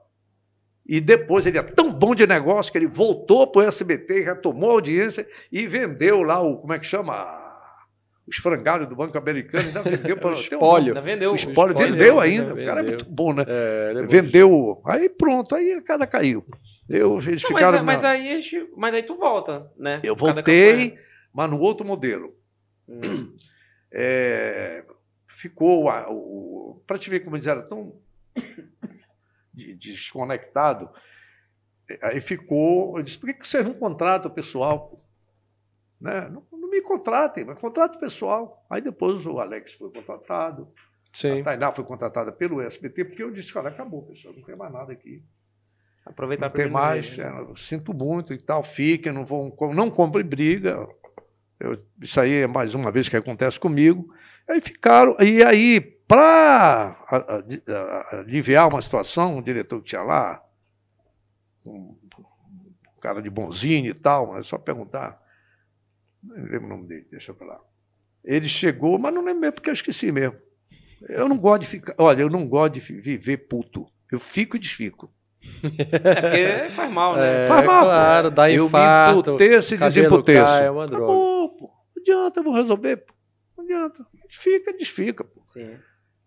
E 0.87 0.99
depois 0.99 1.45
ele 1.45 1.59
é 1.59 1.61
tão 1.61 1.93
bom 1.93 2.15
de 2.15 2.25
negócio 2.25 2.71
que 2.71 2.77
ele 2.77 2.87
voltou 2.87 3.45
para 3.45 3.61
o 3.61 3.67
SBT, 3.67 4.21
retomou 4.21 4.71
a 4.71 4.73
audiência 4.73 5.27
e 5.51 5.67
vendeu 5.67 6.23
lá 6.23 6.41
o, 6.41 6.57
como 6.57 6.73
é 6.73 6.79
que 6.79 6.85
chama? 6.87 7.38
Os 8.29 8.37
frangalhos 8.37 8.87
do 8.87 8.95
Banco 8.95 9.17
Americano, 9.17 9.67
ainda 9.67 9.81
vendeu 9.81 10.17
para 10.17 10.29
o 10.29 10.33
espólio. 10.33 10.97
Um, 10.97 11.01
vendeu, 11.01 11.31
o 11.31 11.35
espólio, 11.35 11.75
vendeu, 11.75 11.93
vendeu 11.95 12.19
ainda. 12.19 12.53
Vendeu. 12.53 12.63
O 12.63 12.67
cara 12.67 12.79
é 12.81 12.83
muito 12.83 13.05
bom, 13.05 13.33
né? 13.33 13.43
É, 13.47 13.93
é 13.97 14.03
vendeu. 14.03 14.81
Aí 14.85 15.09
pronto, 15.09 15.55
aí 15.55 15.73
a 15.73 15.81
casa 15.81 16.05
caiu. 16.05 16.45
Eu, 16.87 17.17
eles 17.19 17.41
não, 17.43 17.49
ficaram 17.49 17.83
mas, 17.83 18.01
mas, 18.01 18.05
aí, 18.05 18.69
mas 18.77 18.93
aí 18.93 19.03
tu 19.03 19.15
volta, 19.15 19.71
né? 19.77 19.99
Eu 20.03 20.15
voltei, 20.15 20.97
mas 21.33 21.49
no 21.49 21.59
outro 21.59 21.85
modelo. 21.85 22.35
Hum. 22.87 23.35
É, 23.91 24.83
ficou, 25.27 26.83
para 26.85 26.97
te 26.97 27.09
ver 27.09 27.21
como 27.21 27.35
eles 27.35 27.47
eram 27.47 27.65
tão 27.65 27.93
desconectado, 29.53 30.89
aí 32.01 32.19
ficou, 32.21 32.97
eu 32.97 33.03
disse, 33.03 33.17
por 33.17 33.33
que 33.33 33.47
vocês 33.47 33.65
não 33.65 33.73
contratam 33.73 34.29
o 34.29 34.33
pessoal? 34.33 35.03
Né? 35.99 36.29
Não, 36.29 36.43
me 36.79 36.81
contratem, 36.81 37.45
mas 37.45 37.59
contratem 37.59 37.97
o 37.97 37.99
pessoal. 37.99 38.65
Aí 38.69 38.81
depois 38.81 39.25
o 39.25 39.39
Alex 39.39 39.73
foi 39.73 39.91
contratado, 39.91 40.71
Sim. 41.13 41.41
a 41.41 41.43
Tainá 41.43 41.71
foi 41.71 41.83
contratada 41.83 42.31
pelo 42.31 42.61
SBT, 42.61 43.05
porque 43.05 43.23
eu 43.23 43.31
disse, 43.31 43.53
cara, 43.53 43.69
acabou, 43.69 44.03
pessoal, 44.03 44.33
não 44.33 44.43
tem 44.43 44.55
mais 44.55 44.71
nada 44.71 44.93
aqui. 44.93 45.23
Aproveitar 46.05 46.47
não 46.47 46.53
tem 46.53 46.69
mais, 46.69 47.17
né? 47.17 47.25
é, 47.25 47.57
sinto 47.57 47.93
muito 47.93 48.33
e 48.33 48.37
tal, 48.37 48.63
fiquem, 48.63 49.11
não 49.11 49.25
vão, 49.25 49.53
não 49.73 49.91
comprem 49.91 50.25
briga. 50.25 50.87
Eu, 51.59 51.83
isso 52.01 52.19
aí 52.19 52.43
é 52.43 52.47
mais 52.47 52.73
uma 52.73 52.91
vez 52.91 53.09
que 53.09 53.17
acontece 53.17 53.59
comigo. 53.59 54.11
Aí 54.47 54.61
ficaram, 54.61 55.15
e 55.19 55.43
aí, 55.43 55.79
para 55.79 56.97
aliviar 58.11 58.67
uma 58.67 58.81
situação, 58.81 59.37
o 59.37 59.43
diretor 59.43 59.79
que 59.81 59.89
tinha 59.89 60.01
lá, 60.01 60.43
um 61.63 61.95
cara 62.99 63.21
de 63.21 63.29
bonzinho 63.29 63.91
e 63.91 63.93
tal, 63.93 64.31
mas 64.31 64.47
só 64.47 64.57
perguntar, 64.57 65.21
não 66.23 66.35
lembro 66.35 66.65
o 66.65 66.69
nome 66.69 66.87
dele, 66.87 67.07
deixa 67.09 67.33
para 67.33 67.47
lá. 67.47 67.59
Ele 68.23 68.47
chegou, 68.47 68.97
mas 68.99 69.13
não 69.13 69.23
lembro 69.23 69.41
mesmo, 69.41 69.53
porque 69.53 69.69
eu 69.69 69.73
esqueci 69.73 70.11
mesmo. 70.11 70.37
Eu 71.07 71.29
não 71.29 71.37
gosto 71.37 71.61
de 71.61 71.67
ficar, 71.67 71.95
olha, 71.97 72.21
eu 72.21 72.29
não 72.29 72.47
gosto 72.47 72.73
de 72.73 72.79
viver 72.79 73.37
puto. 73.47 73.87
Eu 74.11 74.19
fico 74.19 74.57
e 74.57 74.59
desfico. 74.59 75.13
É 75.63 76.59
porque 76.59 76.69
faz 76.71 76.91
mal, 76.91 77.15
né? 77.15 77.45
É, 77.45 77.47
faz 77.47 77.65
mal. 77.65 77.83
Claro, 77.83 78.31
dá 78.31 78.51
eu 78.51 78.65
infarto. 78.65 79.11
Eu 79.11 79.15
me 79.15 79.19
emputeço 79.21 79.75
e 79.75 79.77
desemputeço. 79.77 80.53
É 80.53 80.69
uma 80.69 80.85
droga. 80.85 81.05
Acabou, 81.05 81.49
pô. 81.57 81.71
Não 81.95 82.01
adianta, 82.01 82.39
eu 82.39 82.43
vou 82.43 82.53
resolver, 82.53 82.97
pô. 82.97 83.13
Não 83.57 83.63
adianta. 83.63 84.05
Fica, 84.29 84.73
desfica, 84.73 85.23
pô. 85.23 85.41
Sim. 85.45 85.77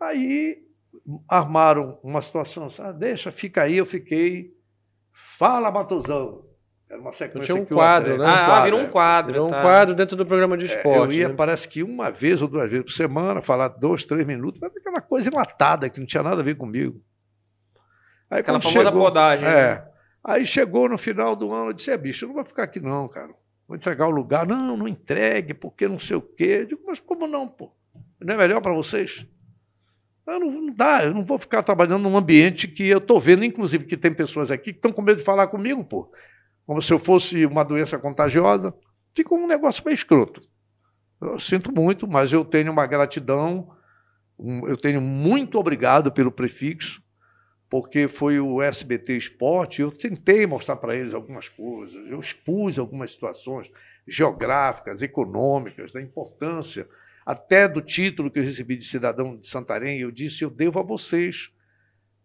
Aí 0.01 0.63
armaram 1.29 1.99
uma 2.03 2.23
situação, 2.23 2.69
ah, 2.79 2.93
deixa, 2.93 3.31
fica 3.31 3.63
aí, 3.63 3.77
eu 3.77 3.87
fiquei. 3.87 4.55
Fala, 5.39 5.71
Matosão. 5.71 6.45
Era 6.93 7.01
uma 7.01 7.13
sequência 7.15 7.55
tinha 7.55 7.63
um 7.63 7.65
quadro, 7.65 8.19
né? 8.19 8.27
Ah, 8.29 8.59
ah, 8.59 8.65
virou 8.65 8.79
um 8.79 8.87
quadro. 8.87 9.33
Virou 9.33 9.49
tá. 9.49 9.59
um 9.59 9.63
quadro 9.63 9.95
dentro 9.95 10.15
do 10.15 10.27
programa 10.27 10.59
de 10.59 10.67
esporte. 10.67 11.15
É, 11.15 11.17
eu 11.17 11.21
ia, 11.23 11.29
né? 11.31 11.35
parece 11.35 11.67
que 11.67 11.83
uma 11.83 12.11
vez 12.11 12.43
ou 12.43 12.49
duas 12.49 12.71
vezes 12.71 12.85
por 12.85 12.93
semana, 12.93 13.41
falar 13.41 13.69
dois, 13.69 14.05
três 14.05 14.27
minutos, 14.27 14.61
mas 14.61 14.77
aquela 14.77 15.01
coisa 15.01 15.31
enlatada 15.31 15.89
que 15.89 15.99
não 15.99 16.07
tinha 16.07 16.23
nada 16.23 16.43
a 16.43 16.45
ver 16.45 16.55
comigo. 16.55 17.03
Aí, 18.29 18.41
aquela 18.41 18.61
famosa 18.61 18.79
chegou, 18.79 19.05
podagem. 19.05 19.49
É. 19.49 19.53
Né? 19.53 19.85
Aí 20.23 20.45
chegou 20.45 20.87
no 20.87 20.99
final 20.99 21.35
do 21.35 21.51
ano, 21.51 21.71
eu 21.71 21.73
disse, 21.73 21.91
é, 21.91 21.97
bicho, 21.97 22.27
eu 22.27 22.29
não 22.29 22.35
vou 22.35 22.45
ficar 22.45 22.65
aqui 22.65 22.79
não, 22.79 23.09
cara. 23.09 23.31
Vou 23.67 23.75
entregar 23.75 24.07
o 24.07 24.11
lugar. 24.11 24.47
Não, 24.47 24.77
não 24.77 24.87
entregue, 24.87 25.55
porque 25.55 25.89
não 25.89 25.99
sei 25.99 26.19
o 26.19 26.21
quê. 26.21 26.59
Eu 26.61 26.67
digo, 26.67 26.83
mas 26.87 27.01
como 27.01 27.27
não, 27.27 27.49
pô? 27.49 27.73
Não 28.21 28.35
é 28.35 28.37
melhor 28.37 28.61
para 28.61 28.75
vocês? 28.75 29.27
Eu 30.27 30.39
não, 30.39 30.51
não, 30.51 30.75
dá, 30.75 31.05
eu 31.05 31.15
não 31.15 31.25
vou 31.25 31.39
ficar 31.39 31.63
trabalhando 31.63 32.03
num 32.03 32.19
ambiente 32.19 32.69
que 32.69 32.87
eu 32.87 32.99
estou 32.99 33.19
vendo, 33.19 33.47
inclusive, 33.47 33.87
que 33.87 33.97
tem 33.97 34.13
pessoas 34.13 34.51
aqui 34.51 34.75
que 34.75 34.79
estão 34.79 34.93
com 34.93 35.01
medo 35.01 35.17
de 35.17 35.25
falar 35.25 35.47
comigo, 35.47 35.83
pô. 35.83 36.13
Como 36.67 36.81
se 36.81 36.93
eu 36.93 36.99
fosse 36.99 37.45
uma 37.47 37.65
doença 37.65 37.99
contagiosa. 37.99 38.75
Fica 39.15 39.35
um 39.35 39.47
negócio 39.47 39.83
meio 39.85 39.95
escroto. 39.95 40.41
Eu 41.21 41.39
sinto 41.39 41.73
muito, 41.73 42.09
mas 42.09 42.33
eu 42.33 42.45
tenho 42.45 42.73
uma 42.73 42.87
gratidão, 42.87 43.71
um, 44.39 44.67
eu 44.67 44.77
tenho 44.77 45.01
muito 45.01 45.59
obrigado 45.59 46.11
pelo 46.11 46.33
prefixo, 46.33 47.03
porque 47.71 48.09
foi 48.09 48.41
o 48.41 48.61
SBT 48.61 49.17
Esporte. 49.17 49.83
Eu 49.83 49.91
tentei 49.91 50.47
mostrar 50.47 50.77
para 50.77 50.97
eles 50.97 51.15
algumas 51.15 51.49
coisas, 51.49 52.07
eu 52.09 52.19
expus 52.19 52.79
algumas 52.79 53.13
situações 53.13 53.71
geográficas, 54.07 55.03
econômicas, 55.03 55.93
da 55.93 56.01
importância 56.01 56.89
até 57.25 57.69
do 57.69 57.81
título 57.81 58.31
que 58.31 58.39
eu 58.39 58.45
recebi 58.45 58.77
de 58.77 58.85
cidadão 58.85 59.37
de 59.37 59.47
Santarém, 59.47 60.01
eu 60.01 60.11
disse: 60.11 60.43
eu 60.45 60.51
devo 60.51 60.79
a 60.79 60.83
vocês. 60.83 61.51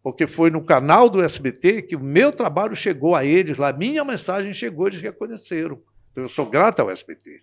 Porque 0.08 0.26
foi 0.26 0.50
no 0.50 0.64
canal 0.64 1.10
do 1.10 1.22
SBT 1.22 1.82
que 1.82 1.94
o 1.94 2.00
meu 2.00 2.32
trabalho 2.32 2.74
chegou 2.74 3.14
a 3.14 3.26
eles, 3.26 3.58
lá, 3.58 3.74
minha 3.74 4.06
mensagem 4.06 4.54
chegou, 4.54 4.88
eles 4.88 5.02
reconheceram. 5.02 5.82
Então 6.14 6.24
eu 6.24 6.30
sou 6.30 6.46
grato 6.46 6.82
ao 6.82 6.90
SBT. 6.90 7.42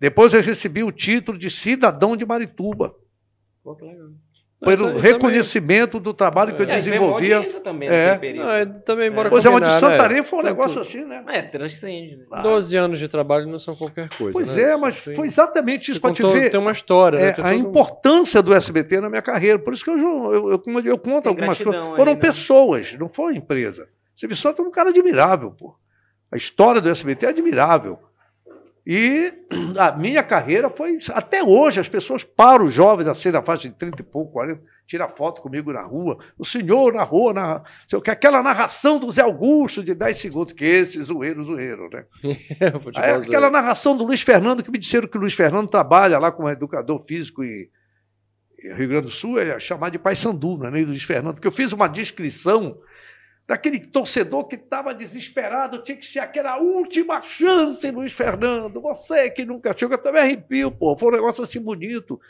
Depois 0.00 0.32
eu 0.32 0.40
recebi 0.40 0.82
o 0.82 0.90
título 0.90 1.36
de 1.36 1.50
cidadão 1.50 2.16
de 2.16 2.24
Marituba. 2.24 2.96
Pô, 3.62 3.76
que 3.76 3.84
legal 3.84 4.08
pelo 4.60 4.98
reconhecimento 4.98 5.92
também. 5.92 6.04
do 6.04 6.14
trabalho 6.14 6.54
que 6.54 6.62
eu 6.62 6.66
é, 6.66 6.76
desenvolvia. 6.76 7.46
Também, 7.60 7.88
é. 7.88 8.18
Não, 8.34 8.80
também, 8.80 9.10
bora 9.10 9.28
pois 9.28 9.44
é, 9.44 9.50
mas 9.50 9.68
de 9.68 9.74
Santarém 9.78 10.18
é, 10.18 10.22
foi 10.22 10.38
um 10.38 10.42
negócio 10.42 10.80
assim, 10.80 11.04
né? 11.04 11.22
É, 11.28 11.42
transcende. 11.42 12.16
Né? 12.16 12.24
Ah. 12.30 12.42
12 12.42 12.76
anos 12.76 12.98
de 12.98 13.06
trabalho 13.06 13.46
não 13.46 13.58
são 13.58 13.76
qualquer 13.76 14.08
coisa. 14.08 14.32
Pois 14.32 14.56
né? 14.56 14.62
é, 14.62 14.76
mas 14.76 14.96
Sim. 14.96 15.14
foi 15.14 15.26
exatamente 15.26 15.90
isso 15.90 16.00
para 16.00 16.12
te 16.12 16.22
ver. 16.22 16.50
Tem 16.50 16.58
uma 16.58 16.72
história. 16.72 17.18
É, 17.18 17.36
né? 17.36 17.48
a 17.48 17.54
importância 17.54 18.42
do 18.42 18.54
SBT 18.54 19.00
na 19.00 19.10
minha 19.10 19.22
carreira. 19.22 19.58
Por 19.58 19.74
isso 19.74 19.84
que 19.84 19.90
eu, 19.90 19.98
eu, 19.98 20.50
eu, 20.52 20.80
eu 20.84 20.98
conto 20.98 21.24
tem 21.24 21.30
algumas 21.30 21.62
coisas. 21.62 21.82
Foram 21.96 22.12
aí, 22.12 22.16
né? 22.16 22.20
pessoas, 22.20 22.94
não 22.94 23.08
foi 23.08 23.36
empresa. 23.36 23.88
Você 24.14 24.26
viu 24.26 24.36
só 24.36 24.54
é 24.56 24.62
um 24.62 24.70
cara 24.70 24.88
admirável, 24.88 25.50
pô. 25.50 25.76
A 26.32 26.36
história 26.36 26.80
do 26.80 26.88
SBT 26.88 27.26
é 27.26 27.28
admirável. 27.28 27.98
E 28.86 29.32
a 29.76 29.90
minha 29.96 30.22
carreira 30.22 30.70
foi. 30.70 30.98
Até 31.10 31.42
hoje, 31.42 31.80
as 31.80 31.88
pessoas 31.88 32.22
param 32.22 32.66
os 32.66 32.72
jovens, 32.72 33.08
assim, 33.08 33.32
da 33.32 33.42
faixa 33.42 33.68
de 33.68 33.74
30 33.74 34.00
e 34.00 34.04
pouco, 34.04 34.32
40, 34.32 34.62
tira 34.86 35.08
foto 35.08 35.42
comigo 35.42 35.72
na 35.72 35.82
rua. 35.82 36.18
O 36.38 36.44
senhor 36.44 36.94
na 36.94 37.02
rua, 37.02 37.32
na, 37.32 37.64
aquela 38.06 38.40
narração 38.40 39.00
do 39.00 39.10
Zé 39.10 39.22
Augusto 39.22 39.82
de 39.82 39.92
10 39.92 40.16
segundos, 40.16 40.52
que 40.52 40.64
esse 40.64 41.02
zoeiro, 41.02 41.42
zoeiro, 41.42 41.90
né? 41.92 42.04
Aí, 42.94 43.12
aquela 43.14 43.50
narração 43.50 43.96
do 43.96 44.04
Luiz 44.04 44.22
Fernando, 44.22 44.62
que 44.62 44.70
me 44.70 44.78
disseram 44.78 45.08
que 45.08 45.16
o 45.18 45.20
Luiz 45.20 45.34
Fernando 45.34 45.68
trabalha 45.68 46.16
lá 46.18 46.30
como 46.30 46.48
educador 46.48 47.02
físico 47.04 47.42
em, 47.42 47.68
em 48.62 48.74
Rio 48.74 48.88
Grande 48.88 49.06
do 49.06 49.10
Sul, 49.10 49.40
é 49.40 49.58
chamado 49.58 49.92
de 49.92 49.98
Pai 49.98 50.14
Sandu, 50.14 50.56
não 50.58 50.66
é 50.66 50.70
nem 50.70 50.84
Luiz 50.84 51.02
Fernando, 51.02 51.34
porque 51.34 51.48
eu 51.48 51.52
fiz 51.52 51.72
uma 51.72 51.88
descrição 51.88 52.78
daquele 53.46 53.78
torcedor 53.78 54.46
que 54.48 54.56
estava 54.56 54.92
desesperado, 54.92 55.82
tinha 55.82 55.96
que 55.96 56.06
ser 56.06 56.18
aquela 56.18 56.58
última 56.58 57.20
chance, 57.22 57.90
Luiz 57.90 58.12
Fernando. 58.12 58.80
Você 58.80 59.30
que 59.30 59.44
nunca 59.44 59.76
chegou, 59.76 59.96
eu 59.96 60.02
também 60.02 60.22
arrepio, 60.22 60.70
pô. 60.70 60.96
Foi 60.96 61.08
um 61.08 61.16
negócio 61.16 61.44
assim 61.44 61.60
bonito. 61.60 62.20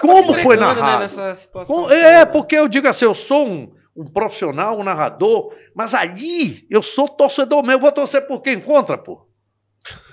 Como 0.00 0.34
foi 0.34 0.56
né, 0.56 0.62
narrado? 0.62 0.92
Né, 0.92 0.98
nessa 1.00 1.34
situação 1.34 1.90
é, 1.90 2.24
porque 2.26 2.54
eu 2.54 2.68
digo 2.68 2.86
assim, 2.86 3.06
eu 3.06 3.14
sou 3.14 3.48
um, 3.48 3.74
um 3.96 4.04
profissional, 4.04 4.78
um 4.78 4.84
narrador, 4.84 5.54
mas 5.74 5.94
ali 5.94 6.66
eu 6.70 6.82
sou 6.82 7.08
torcedor 7.08 7.62
mesmo. 7.62 7.72
Eu 7.72 7.80
vou 7.80 7.92
torcer 7.92 8.26
por 8.26 8.40
quem 8.40 8.60
contra, 8.60 8.96
pô. 8.96 9.26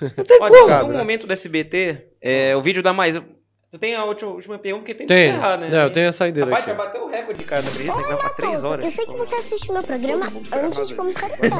Não 0.16 0.24
tem 0.24 0.38
Pode, 0.38 0.58
como. 0.58 0.68
No 0.68 0.88
né? 0.88 0.98
momento 0.98 1.26
do 1.26 1.32
SBT, 1.32 2.08
é, 2.20 2.56
o 2.56 2.62
vídeo 2.62 2.82
dá 2.82 2.92
mais. 2.92 3.20
Tu 3.72 3.78
tem 3.78 3.96
a 3.96 4.04
última, 4.04 4.32
última 4.32 4.58
pergunta 4.58 4.84
que 4.84 4.94
tem 4.94 5.06
que 5.06 5.14
encerrar, 5.14 5.56
né? 5.56 5.74
É, 5.74 5.86
eu 5.86 5.90
tenho 5.90 6.06
a 6.06 6.12
saideira 6.12 6.50
Rapaz, 6.50 6.66
já 6.66 6.74
bateu 6.74 7.04
o 7.04 7.08
recorde, 7.08 7.42
cara, 7.42 7.62
da 7.62 7.70
brisa, 7.70 7.92
que 7.94 8.02
vai 8.02 8.16
pra 8.18 8.28
3 8.28 8.64
horas. 8.66 8.84
Eu 8.84 8.90
sei 8.90 9.06
que 9.06 9.16
você 9.16 9.34
assiste 9.34 9.70
o 9.70 9.72
meu 9.72 9.82
programa 9.82 10.26
antes 10.52 10.88
de 10.88 10.94
começar 10.94 11.30
o 11.30 11.36
seu. 11.38 11.50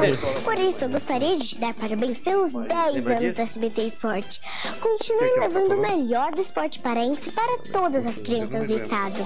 Por 0.43 0.55
isso, 0.59 0.85
eu 0.85 0.89
gostaria 0.89 1.35
de 1.35 1.49
te 1.49 1.59
dar 1.59 1.73
parabéns 1.73 2.21
pelos 2.21 2.53
10 2.53 3.07
anos 3.07 3.33
do 3.33 3.41
SBT 3.41 3.81
Esporte. 3.81 4.39
Continue 4.79 5.39
levando 5.39 5.71
o 5.71 5.81
melhor 5.81 6.31
do 6.33 6.39
esporte 6.39 6.77
paraense 6.81 7.31
para 7.31 7.63
todas 7.71 8.05
as 8.05 8.19
crianças 8.19 8.67
do 8.67 8.75
estado. 8.75 9.25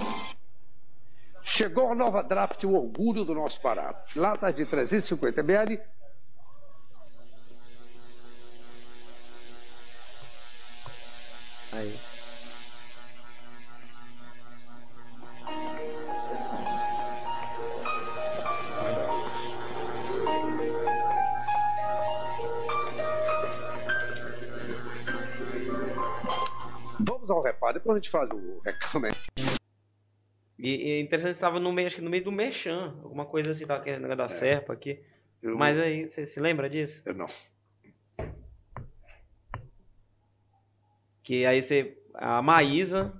Chegou 1.43 1.91
a 1.91 1.95
nova 1.95 2.23
draft, 2.23 2.63
o 2.63 2.73
orgulho 2.73 3.25
do 3.25 3.35
nosso 3.35 3.59
Pará. 3.59 3.93
Lata 4.15 4.49
de 4.53 4.65
350 4.65 5.41
ml. 5.41 5.77
Aí. 11.73 12.06
Depois 27.97 27.99
a 27.99 27.99
gente 27.99 28.09
faz 28.09 28.29
o 28.31 28.59
reclame. 28.59 29.09
E, 30.59 30.69
e 30.69 31.01
interessante, 31.01 31.33
você 31.33 31.37
estava 31.37 31.59
no 31.59 31.71
meio, 31.71 31.87
acho 31.87 31.95
que 31.95 32.01
no 32.01 32.09
meio 32.09 32.23
do 32.23 32.31
Mechan, 32.31 32.95
alguma 33.03 33.25
coisa 33.25 33.51
assim, 33.51 33.65
tava 33.65 33.83
negócio 33.85 34.15
da 34.15 34.25
é. 34.25 34.29
Serpa 34.29 34.73
aqui. 34.73 34.99
Eu... 35.41 35.57
Mas 35.57 35.77
aí, 35.77 36.07
você 36.07 36.25
se 36.25 36.39
lembra 36.39 36.69
disso? 36.69 37.01
Eu 37.05 37.13
não. 37.13 37.27
Que 41.23 41.45
aí 41.45 41.61
você. 41.61 41.97
A 42.13 42.41
Maísa, 42.41 43.13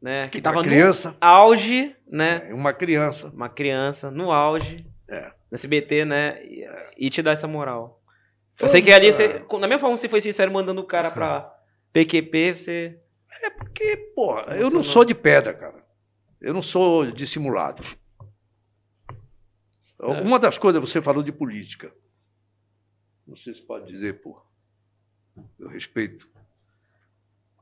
né? 0.00 0.24
Que, 0.24 0.38
que 0.38 0.42
tava 0.42 0.62
criança. 0.62 1.10
no 1.10 1.16
auge, 1.20 1.94
né? 2.06 2.48
É, 2.48 2.54
uma 2.54 2.72
criança. 2.72 3.28
Uma 3.28 3.48
criança, 3.48 4.10
no 4.10 4.32
auge. 4.32 4.86
É. 5.08 5.30
No 5.50 5.56
SBT, 5.56 6.04
né? 6.04 6.42
E, 6.44 6.66
e 6.96 7.10
te 7.10 7.20
dá 7.22 7.32
essa 7.32 7.46
moral. 7.46 8.02
Eu 8.58 8.68
sei 8.68 8.80
que 8.80 8.92
ali, 8.92 9.12
você, 9.12 9.42
na 9.60 9.66
minha 9.66 9.78
forma, 9.78 9.96
você 9.96 10.08
foi 10.08 10.20
sincero 10.20 10.50
mandando 10.50 10.80
o 10.80 10.86
cara 10.86 11.10
pra 11.10 11.54
PQP, 11.92 12.54
você. 12.54 13.00
É 13.80 13.96
porque, 13.96 13.96
porra, 14.14 14.56
eu 14.56 14.70
não 14.70 14.82
sou 14.82 15.04
de 15.04 15.14
pedra, 15.14 15.54
cara. 15.54 15.82
Eu 16.38 16.52
não 16.52 16.60
sou 16.60 17.10
dissimulado. 17.10 17.82
É. 19.98 20.06
Uma 20.06 20.38
das 20.38 20.58
coisas, 20.58 20.80
você 20.80 21.00
falou 21.00 21.22
de 21.22 21.32
política. 21.32 21.92
Não 23.26 23.36
sei 23.36 23.54
se 23.54 23.62
pode 23.62 23.86
dizer, 23.86 24.20
porra. 24.20 24.42
Eu 25.58 25.68
respeito. 25.68 26.28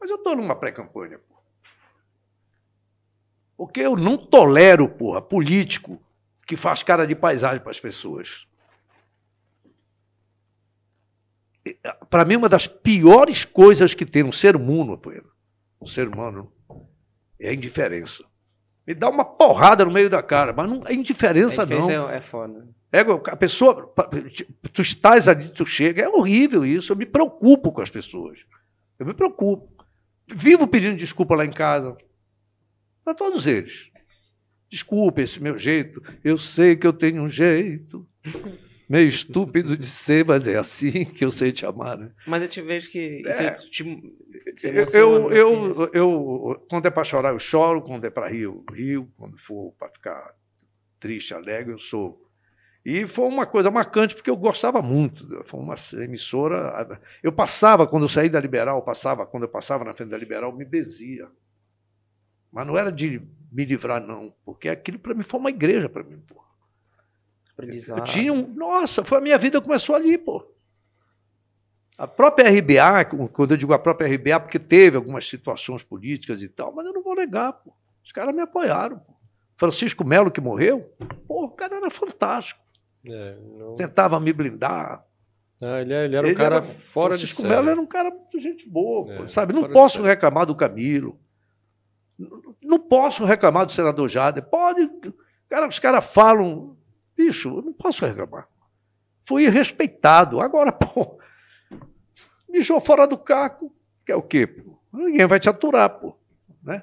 Mas 0.01 0.11
eu 0.11 0.17
estou 0.17 0.35
numa 0.35 0.57
pré-campanha, 0.57 1.19
porra. 1.19 1.43
Porque 3.57 3.81
eu 3.81 3.97
não 3.97 4.17
tolero, 4.17 4.89
porra, 4.89 5.23
político 5.23 6.03
que 6.47 6.57
faz 6.57 6.83
cara 6.83 7.07
de 7.07 7.15
paisagem 7.15 7.61
para 7.61 7.71
as 7.71 7.81
pessoas. 7.81 8.47
Para 12.09 12.25
mim, 12.25 12.37
uma 12.37 12.49
das 12.49 12.67
piores 12.67 13.45
coisas 13.45 13.95
que 13.95 14.07
tem 14.07 14.25
um 14.25 14.33
ser 14.33 14.57
humano, 14.57 14.99
um 15.81 15.87
ser 15.87 16.09
humano, 16.09 16.53
é 17.39 17.51
a 17.51 17.55
indiferença. 17.55 18.25
Me 18.87 18.95
dá 18.95 19.09
uma 19.09 19.25
porrada 19.25 19.85
no 19.85 19.91
meio 19.91 20.09
da 20.09 20.23
cara, 20.23 20.53
mas 20.53 20.69
não 20.69 20.83
é 20.87 20.95
indiferença, 20.95 21.63
a 21.63 21.67
não. 21.67 22.11
É, 22.11 22.17
é 22.17 22.21
foda. 22.21 22.67
É, 22.91 23.01
a 23.01 23.37
pessoa, 23.37 23.93
tu 24.73 24.81
estás 24.81 25.29
ali, 25.29 25.51
tu 25.51 25.67
chega, 25.67 26.03
é 26.03 26.09
horrível 26.09 26.65
isso. 26.65 26.93
Eu 26.93 26.97
me 26.97 27.05
preocupo 27.05 27.71
com 27.71 27.83
as 27.83 27.91
pessoas. 27.91 28.39
Eu 28.99 29.05
me 29.05 29.13
preocupo. 29.13 29.85
Vivo 30.27 30.67
pedindo 30.67 30.97
desculpa 30.97 31.35
lá 31.35 31.45
em 31.45 31.53
casa. 31.53 31.97
Para 33.05 33.15
todos 33.15 33.47
eles. 33.47 33.91
Desculpe 34.71 35.23
esse 35.23 35.43
meu 35.43 35.59
jeito. 35.59 36.03
Eu 36.25 36.39
sei 36.39 36.77
que 36.77 36.87
eu 36.87 36.93
tenho 36.93 37.23
um 37.23 37.29
jeito 37.29 38.07
meio 38.89 39.07
estúpido 39.07 39.77
de 39.77 39.87
ser, 39.87 40.25
mas 40.25 40.49
é 40.49 40.57
assim 40.57 41.05
que 41.05 41.25
eu 41.25 41.31
sei 41.31 41.53
te 41.53 41.67
amar. 41.67 41.99
Né? 41.99 42.11
Mas 42.27 42.43
eu 42.43 42.49
te 42.49 42.63
vejo 42.63 42.91
que 42.91 43.23
é, 43.27 43.53
te, 43.53 43.83
eu, 44.65 44.87
eu, 44.95 45.33
eu, 45.33 45.91
eu, 45.93 46.67
quando 46.69 46.87
é 46.87 46.91
para 46.91 47.05
chorar, 47.05 47.33
eu 47.33 47.39
choro. 47.39 47.83
Quando 47.83 48.05
é 48.05 48.11
para 48.11 48.29
rir, 48.29 48.43
eu 48.43 48.65
rio. 48.73 49.09
Quando 49.17 49.37
for 49.39 49.73
para 49.79 49.89
ficar 49.91 50.35
triste, 50.99 51.35
alegre, 51.35 51.73
eu 51.73 51.79
sou. 51.79 52.25
E 52.85 53.07
foi 53.07 53.27
uma 53.27 53.45
coisa 53.45 53.71
marcante, 53.71 54.15
porque 54.15 54.31
eu 54.31 54.37
gostava 54.37 54.81
muito. 54.81 55.45
Foi 55.45 55.61
uma 55.61 55.75
emissora. 55.95 56.99
Eu 57.23 57.33
passava, 57.33 57.87
quando 57.87 58.05
eu 58.05 58.09
saí 58.09 58.31
da 58.31 58.41
Liberal, 58.41 58.81
passava, 58.83 59.27
quando 59.27 59.43
eu 59.43 59.49
passava 59.49 59.85
na 59.85 59.93
frente 59.93 60.09
da 60.11 60.17
Liberal, 60.17 60.57
me 60.57 60.65
bezia. 60.65 61.29
Mas 62.51 62.67
não 62.67 62.79
era 62.79 62.91
de 62.91 63.21
me 63.53 63.65
livrar, 63.65 64.01
não, 64.01 64.35
porque 64.45 64.69
aquilo 64.69 64.99
para 64.99 65.15
mim 65.15 65.23
foi 65.23 65.41
uma 65.41 65.51
igreja 65.51 65.89
para 65.89 66.03
mim, 66.03 66.23
pô. 67.67 67.97
Eu 67.97 68.05
tinha 68.05 68.33
um. 68.33 68.47
Nossa, 68.55 69.05
foi 69.05 69.19
a 69.19 69.21
minha 69.21 69.39
vida 69.39 69.61
começou 69.61 69.95
ali, 69.95 70.17
pô. 70.17 70.47
A 71.97 72.07
própria 72.07 72.49
RBA, 72.49 73.29
quando 73.33 73.51
eu 73.51 73.57
digo 73.57 73.73
a 73.73 73.79
própria 73.79 74.07
RBA, 74.07 74.41
porque 74.41 74.59
teve 74.59 74.97
algumas 74.97 75.29
situações 75.29 75.83
políticas 75.83 76.41
e 76.43 76.49
tal, 76.49 76.73
mas 76.73 76.87
eu 76.87 76.93
não 76.93 77.03
vou 77.03 77.17
negar, 77.17 77.53
pô. 77.53 77.73
Os 78.05 78.13
caras 78.13 78.35
me 78.35 78.41
apoiaram, 78.41 78.99
pô. 78.99 79.15
Francisco 79.57 80.05
Melo, 80.05 80.31
que 80.31 80.41
morreu, 80.41 80.95
pô, 81.27 81.47
o 81.47 81.51
cara 81.51 81.77
era 81.77 81.91
fantástico. 81.91 82.61
É, 83.05 83.37
não... 83.59 83.75
Tentava 83.75 84.21
me 84.21 84.33
blindar. 84.33 85.05
Ah, 85.61 85.81
ele, 85.81 85.93
ele, 85.93 86.15
era 86.17 86.25
um 86.25 86.31
ele 86.31 86.37
cara 86.37 86.57
era, 86.57 86.67
fora 86.93 87.11
Francisco 87.11 87.43
de 87.43 87.49
Melo 87.49 87.69
era 87.69 87.81
um 87.81 87.87
cara 87.87 88.11
muito 88.11 88.41
gente 88.41 88.69
boa, 88.69 89.25
é, 89.25 89.29
sabe? 89.29 89.53
Não 89.53 89.69
posso 89.69 90.01
reclamar 90.03 90.47
do 90.47 90.55
Camilo. 90.55 91.19
Não 92.63 92.79
posso 92.79 93.25
reclamar 93.25 93.67
do 93.67 93.73
senador 93.73 94.09
Jader. 94.09 94.45
Pode. 94.45 94.89
Cara, 95.49 95.67
os 95.67 95.79
caras 95.79 96.05
falam. 96.05 96.77
Bicho, 97.19 97.49
eu 97.49 97.63
não 97.63 97.73
posso 97.73 98.07
reclamar. 98.07 98.47
Fui 99.27 99.49
respeitado. 99.49 100.41
Agora, 100.41 100.71
pô, 100.73 101.19
mijou 102.49 102.81
fora 102.81 103.09
do 103.09 103.19
caco. 103.19 103.75
Que 104.07 104.13
é 104.13 104.17
o 104.17 104.23
quê? 104.23 104.47
Pô? 104.47 104.79
Ninguém 104.93 105.27
vai 105.27 105.41
te 105.41 105.49
aturar, 105.49 105.91
pô. 105.91 106.17
Né? 106.63 106.81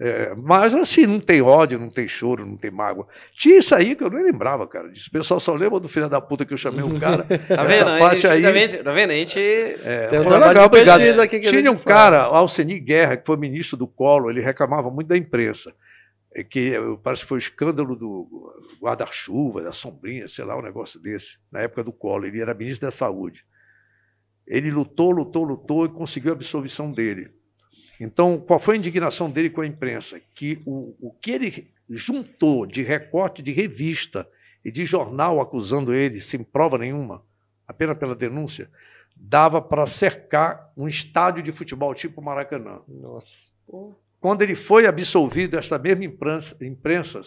É, 0.00 0.32
mas 0.36 0.74
assim, 0.74 1.06
não 1.06 1.18
tem 1.18 1.42
ódio, 1.42 1.76
não 1.76 1.88
tem 1.88 2.06
choro, 2.06 2.46
não 2.46 2.56
tem 2.56 2.70
mágoa. 2.70 3.08
Tinha 3.32 3.58
isso 3.58 3.74
aí 3.74 3.96
que 3.96 4.04
eu 4.04 4.10
nem 4.10 4.22
lembrava, 4.22 4.64
cara. 4.68 4.90
Disso. 4.90 5.08
O 5.08 5.12
pessoal 5.12 5.40
só 5.40 5.54
lembra 5.54 5.80
do 5.80 5.88
filho 5.88 6.08
da 6.08 6.20
puta 6.20 6.44
que 6.44 6.52
eu 6.52 6.58
chamei 6.58 6.84
o 6.84 7.00
cara. 7.00 7.24
tá 7.48 7.64
vendo? 7.64 7.88
Essa 7.88 7.98
parte 7.98 8.26
aí, 8.26 8.42
tá, 8.42 8.50
vendo? 8.52 8.84
tá 8.84 8.92
vendo? 8.92 9.10
A 9.10 9.14
gente. 9.14 9.40
É, 9.40 10.20
um 10.20 10.22
foi 10.22 10.38
legal, 10.38 10.66
obrigado. 10.66 11.00
Tinha 11.40 11.72
um 11.72 11.78
cara, 11.78 12.22
Alceni 12.24 12.78
Guerra, 12.78 13.16
que 13.16 13.26
foi 13.26 13.36
ministro 13.38 13.76
do 13.76 13.88
Colo, 13.88 14.30
ele 14.30 14.40
reclamava 14.40 14.88
muito 14.90 15.08
da 15.08 15.16
imprensa. 15.16 15.72
É 16.34 16.44
que 16.44 16.74
parece 17.02 17.22
que 17.22 17.28
foi 17.28 17.38
o 17.38 17.40
escândalo 17.40 17.96
do 17.96 18.54
guarda-chuva, 18.80 19.62
da 19.62 19.72
sombrinha, 19.72 20.28
sei 20.28 20.44
lá, 20.44 20.56
um 20.58 20.62
negócio 20.62 21.00
desse, 21.00 21.38
na 21.50 21.60
época 21.60 21.82
do 21.82 21.92
Colo. 21.92 22.26
Ele 22.26 22.40
era 22.40 22.52
ministro 22.54 22.86
da 22.86 22.90
Saúde. 22.90 23.44
Ele 24.46 24.70
lutou, 24.70 25.10
lutou, 25.10 25.44
lutou 25.44 25.86
e 25.86 25.88
conseguiu 25.88 26.32
a 26.32 26.34
absolvição 26.34 26.92
dele. 26.92 27.30
Então, 28.00 28.38
qual 28.38 28.60
foi 28.60 28.76
a 28.76 28.78
indignação 28.78 29.30
dele 29.30 29.50
com 29.50 29.60
a 29.60 29.66
imprensa? 29.66 30.20
Que 30.34 30.62
o, 30.64 30.94
o 31.00 31.12
que 31.12 31.32
ele 31.32 31.72
juntou 31.88 32.66
de 32.66 32.82
recorte 32.82 33.42
de 33.42 33.52
revista 33.52 34.28
e 34.64 34.70
de 34.70 34.84
jornal 34.84 35.40
acusando 35.40 35.94
ele, 35.94 36.20
sem 36.20 36.42
prova 36.42 36.78
nenhuma, 36.78 37.24
apenas 37.66 37.98
pela 37.98 38.14
denúncia, 38.14 38.70
dava 39.16 39.60
para 39.60 39.86
cercar 39.86 40.72
um 40.76 40.86
estádio 40.86 41.42
de 41.42 41.52
futebol 41.52 41.94
tipo 41.94 42.22
Maracanã. 42.22 42.80
Nossa. 42.86 43.50
Quando 44.20 44.42
ele 44.42 44.54
foi 44.54 44.86
absolvido, 44.86 45.56
essa 45.56 45.78
mesma 45.78 46.04
imprensa, 46.04 46.56
imprensa 46.60 47.20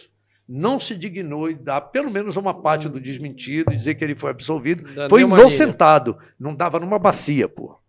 não 0.48 0.80
se 0.80 0.96
dignou 0.96 1.50
em 1.50 1.56
dar 1.56 1.80
pelo 1.80 2.12
menos 2.12 2.36
uma 2.36 2.54
parte 2.54 2.90
do 2.90 3.00
desmentido 3.00 3.72
e 3.72 3.78
dizer 3.78 3.96
que 3.96 4.04
ele 4.04 4.16
foi 4.16 4.32
absolvido. 4.32 4.84
foi 5.10 5.22
inocentado. 5.22 6.18
Não 6.38 6.54
dava 6.54 6.80
numa 6.80 7.00
bacia, 7.00 7.48
pô. 7.48 7.80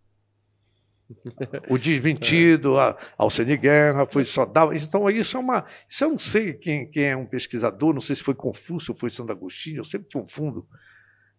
O 1.69 1.77
desmentido, 1.77 2.79
a 2.79 2.97
Alcine 3.17 3.57
Guerra, 3.57 4.07
foi 4.07 4.23
só 4.25 4.45
dava. 4.45 4.75
Então, 4.75 5.09
isso 5.09 5.35
é 5.37 5.39
uma. 5.39 5.65
Isso 5.89 6.03
eu 6.03 6.09
não 6.09 6.17
sei 6.17 6.53
quem, 6.53 6.89
quem 6.89 7.03
é 7.03 7.15
um 7.15 7.25
pesquisador, 7.25 7.93
não 7.93 8.01
sei 8.01 8.15
se 8.15 8.23
foi 8.23 8.33
Confúcio 8.33 8.93
ou 8.93 8.97
foi 8.97 9.09
Santo 9.09 9.31
Agostinho, 9.31 9.79
eu 9.79 9.85
sempre 9.85 10.07
confundo. 10.11 10.65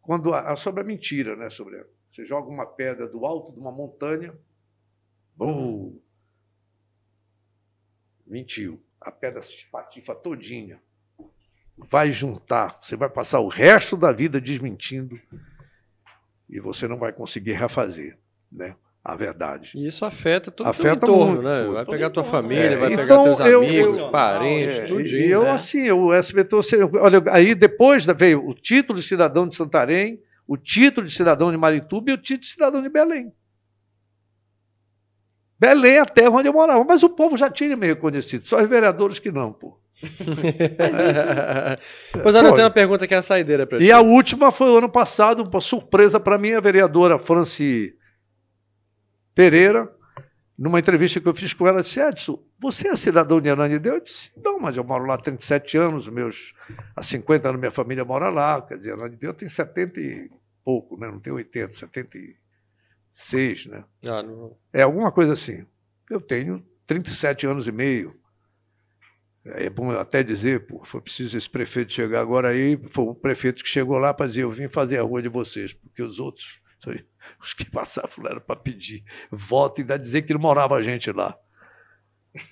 Quando 0.03 0.35
a, 0.35 0.55
sobre 0.57 0.83
a 0.83 0.85
mentira, 0.85 1.35
né? 1.35 1.49
Sobre 1.49 1.83
você 2.11 2.25
joga 2.25 2.49
uma 2.49 2.67
pedra 2.67 3.09
do 3.09 3.25
alto 3.25 3.53
de 3.53 3.59
uma 3.59 3.73
montanha, 3.73 4.35
bum, 5.35 5.99
mentiu. 8.27 8.83
A 9.01 9.11
pedra 9.11 9.43
se 9.43 9.55
espatifa 9.55 10.15
todinha. 10.15 10.81
Vai 11.77 12.13
juntar, 12.13 12.79
você 12.81 12.97
vai 12.97 13.09
passar 13.09 13.41
o 13.41 13.49
resto 13.49 13.97
da 13.97 14.13
vida 14.13 14.41
desmentindo 14.41 15.21
e 16.49 16.61
você 16.61 16.87
não 16.87 16.97
vai 16.97 17.13
conseguir 17.13 17.53
refazer, 17.53 18.17
né? 18.51 18.77
a 19.05 19.15
verdade. 19.15 19.73
E 19.75 19.87
isso 19.87 20.05
afeta 20.05 20.51
todo 20.51 20.67
afeta 20.67 21.05
o 21.05 21.11
entorno, 21.11 21.27
muito, 21.27 21.43
né? 21.43 21.65
Vai 21.67 21.85
pegar 21.85 22.09
tua 22.09 22.25
família, 22.25 22.71
é, 22.71 22.77
vai 22.77 22.93
então, 22.95 23.07
pegar 23.07 23.23
teus 23.23 23.41
eu, 23.41 23.63
amigos, 23.63 23.97
eu, 23.99 24.11
parentes, 24.11 24.79
é, 24.79 24.87
tudo. 24.87 25.07
E 25.07 25.31
eu, 25.31 25.43
né? 25.43 25.51
assim, 25.51 25.91
o 25.91 26.13
SBT, 26.13 26.57
olha, 26.99 27.23
aí 27.31 27.55
depois 27.55 28.07
veio 28.07 28.49
o 28.49 28.55
título 28.55 28.99
de 28.99 29.05
cidadão 29.05 29.47
de 29.47 29.55
Santarém, 29.55 30.23
o 30.49 30.57
título 30.57 31.07
de 31.07 31.13
cidadão 31.13 31.51
de 31.51 31.57
Marituba 31.59 32.11
e 32.11 32.15
o 32.15 32.17
título 32.17 32.41
de 32.41 32.47
cidadão 32.47 32.81
de 32.81 32.89
Belém. 32.89 33.31
Belém 35.59 35.99
até 35.99 36.29
onde 36.29 36.49
eu 36.49 36.53
morava, 36.53 36.85
mas 36.85 37.03
o 37.03 37.09
povo 37.09 37.37
já 37.37 37.51
tinha 37.51 37.77
me 37.77 37.87
reconhecido, 37.87 38.47
só 38.47 38.61
os 38.61 38.69
vereadores 38.69 39.19
que 39.19 39.31
não, 39.31 39.53
pô. 39.53 39.79
Mas 40.03 40.99
isso... 40.99 42.21
Pois 42.23 42.35
olha, 42.35 42.49
eu 42.49 42.53
tenho 42.53 42.67
uma 42.67 42.73
pergunta 42.73 43.07
que 43.07 43.15
é 43.15 43.17
a 43.17 43.23
saideira 43.23 43.67
para 43.67 43.83
E 43.83 43.91
a 43.91 44.01
última 44.01 44.51
foi 44.51 44.69
o 44.71 44.79
ano 44.79 44.89
passado, 44.89 45.43
uma 45.43 45.61
surpresa 45.61 46.19
para 46.19 46.37
mim, 46.37 46.53
a 46.53 46.61
vereadora 46.61 47.19
Franci 47.19 47.97
Pereira, 49.35 49.91
numa 50.57 50.79
entrevista 50.79 51.21
que 51.21 51.29
eu 51.29 51.35
fiz 51.35 51.53
com 51.53 51.67
ela, 51.67 51.83
disse: 51.83 52.01
Edson, 52.01 52.41
você 52.59 52.89
é 52.89 52.97
cidadão 52.97 53.41
de 53.41 53.51
Ananindeua? 53.51 53.97
Eu 53.97 54.01
disse: 54.01 54.31
não, 54.37 54.59
mas 54.61 54.77
eu 54.77 54.85
moro 54.85 55.05
lá 55.05 55.15
há 55.15 55.19
37 55.19 55.77
anos, 55.77 56.09
meus, 56.09 56.55
há 56.95 57.03
50 57.03 57.49
anos 57.49 57.61
minha 57.61 57.73
família 57.73 58.05
mora 58.05 58.29
lá. 58.31 58.63
Quer 58.63 58.79
dizer, 58.79 58.93
Ananindeua 58.93 59.35
tem 59.35 59.49
70 59.49 60.01
e 60.01 60.31
pouco, 60.65 60.99
né? 60.99 61.09
não 61.09 61.19
tem 61.19 61.33
80, 61.33 61.75
76, 63.15 63.67
né? 63.67 63.85
Ah, 64.05 64.23
não... 64.23 64.57
É 64.73 64.83
alguma 64.83 65.11
coisa 65.13 65.33
assim. 65.33 65.65
Eu 66.11 66.21
tenho 66.21 66.65
37 66.87 67.47
anos 67.47 67.69
e 67.69 67.73
meio. 67.73 68.21
É 69.45 69.71
bom 69.71 69.91
até 69.93 70.23
dizer, 70.23 70.67
pô, 70.67 70.85
foi 70.85 71.01
preciso 71.01 71.37
esse 71.37 71.49
prefeito 71.49 71.93
chegar 71.93 72.21
agora 72.21 72.49
aí, 72.49 72.79
foi 72.91 73.05
o 73.05 73.15
prefeito 73.15 73.63
que 73.63 73.69
chegou 73.69 73.99
lá 73.99 74.13
para 74.13 74.27
dizer, 74.27 74.43
eu 74.43 74.51
vim 74.51 74.69
fazer 74.69 74.99
a 74.99 75.03
rua 75.03 75.21
de 75.21 75.29
vocês, 75.29 75.73
porque 75.75 76.03
os 76.03 76.19
outros 76.19 76.61
os 77.41 77.55
que 77.55 77.71
passavam 77.71 78.27
era 78.27 78.41
para 78.41 78.57
pedir 78.57 79.05
voto 79.31 79.81
e 79.81 79.83
ainda 79.83 79.99
dizer 79.99 80.23
que 80.23 80.35
não 80.35 80.41
morava 80.41 80.83
gente 80.83 81.11
lá. 81.13 81.39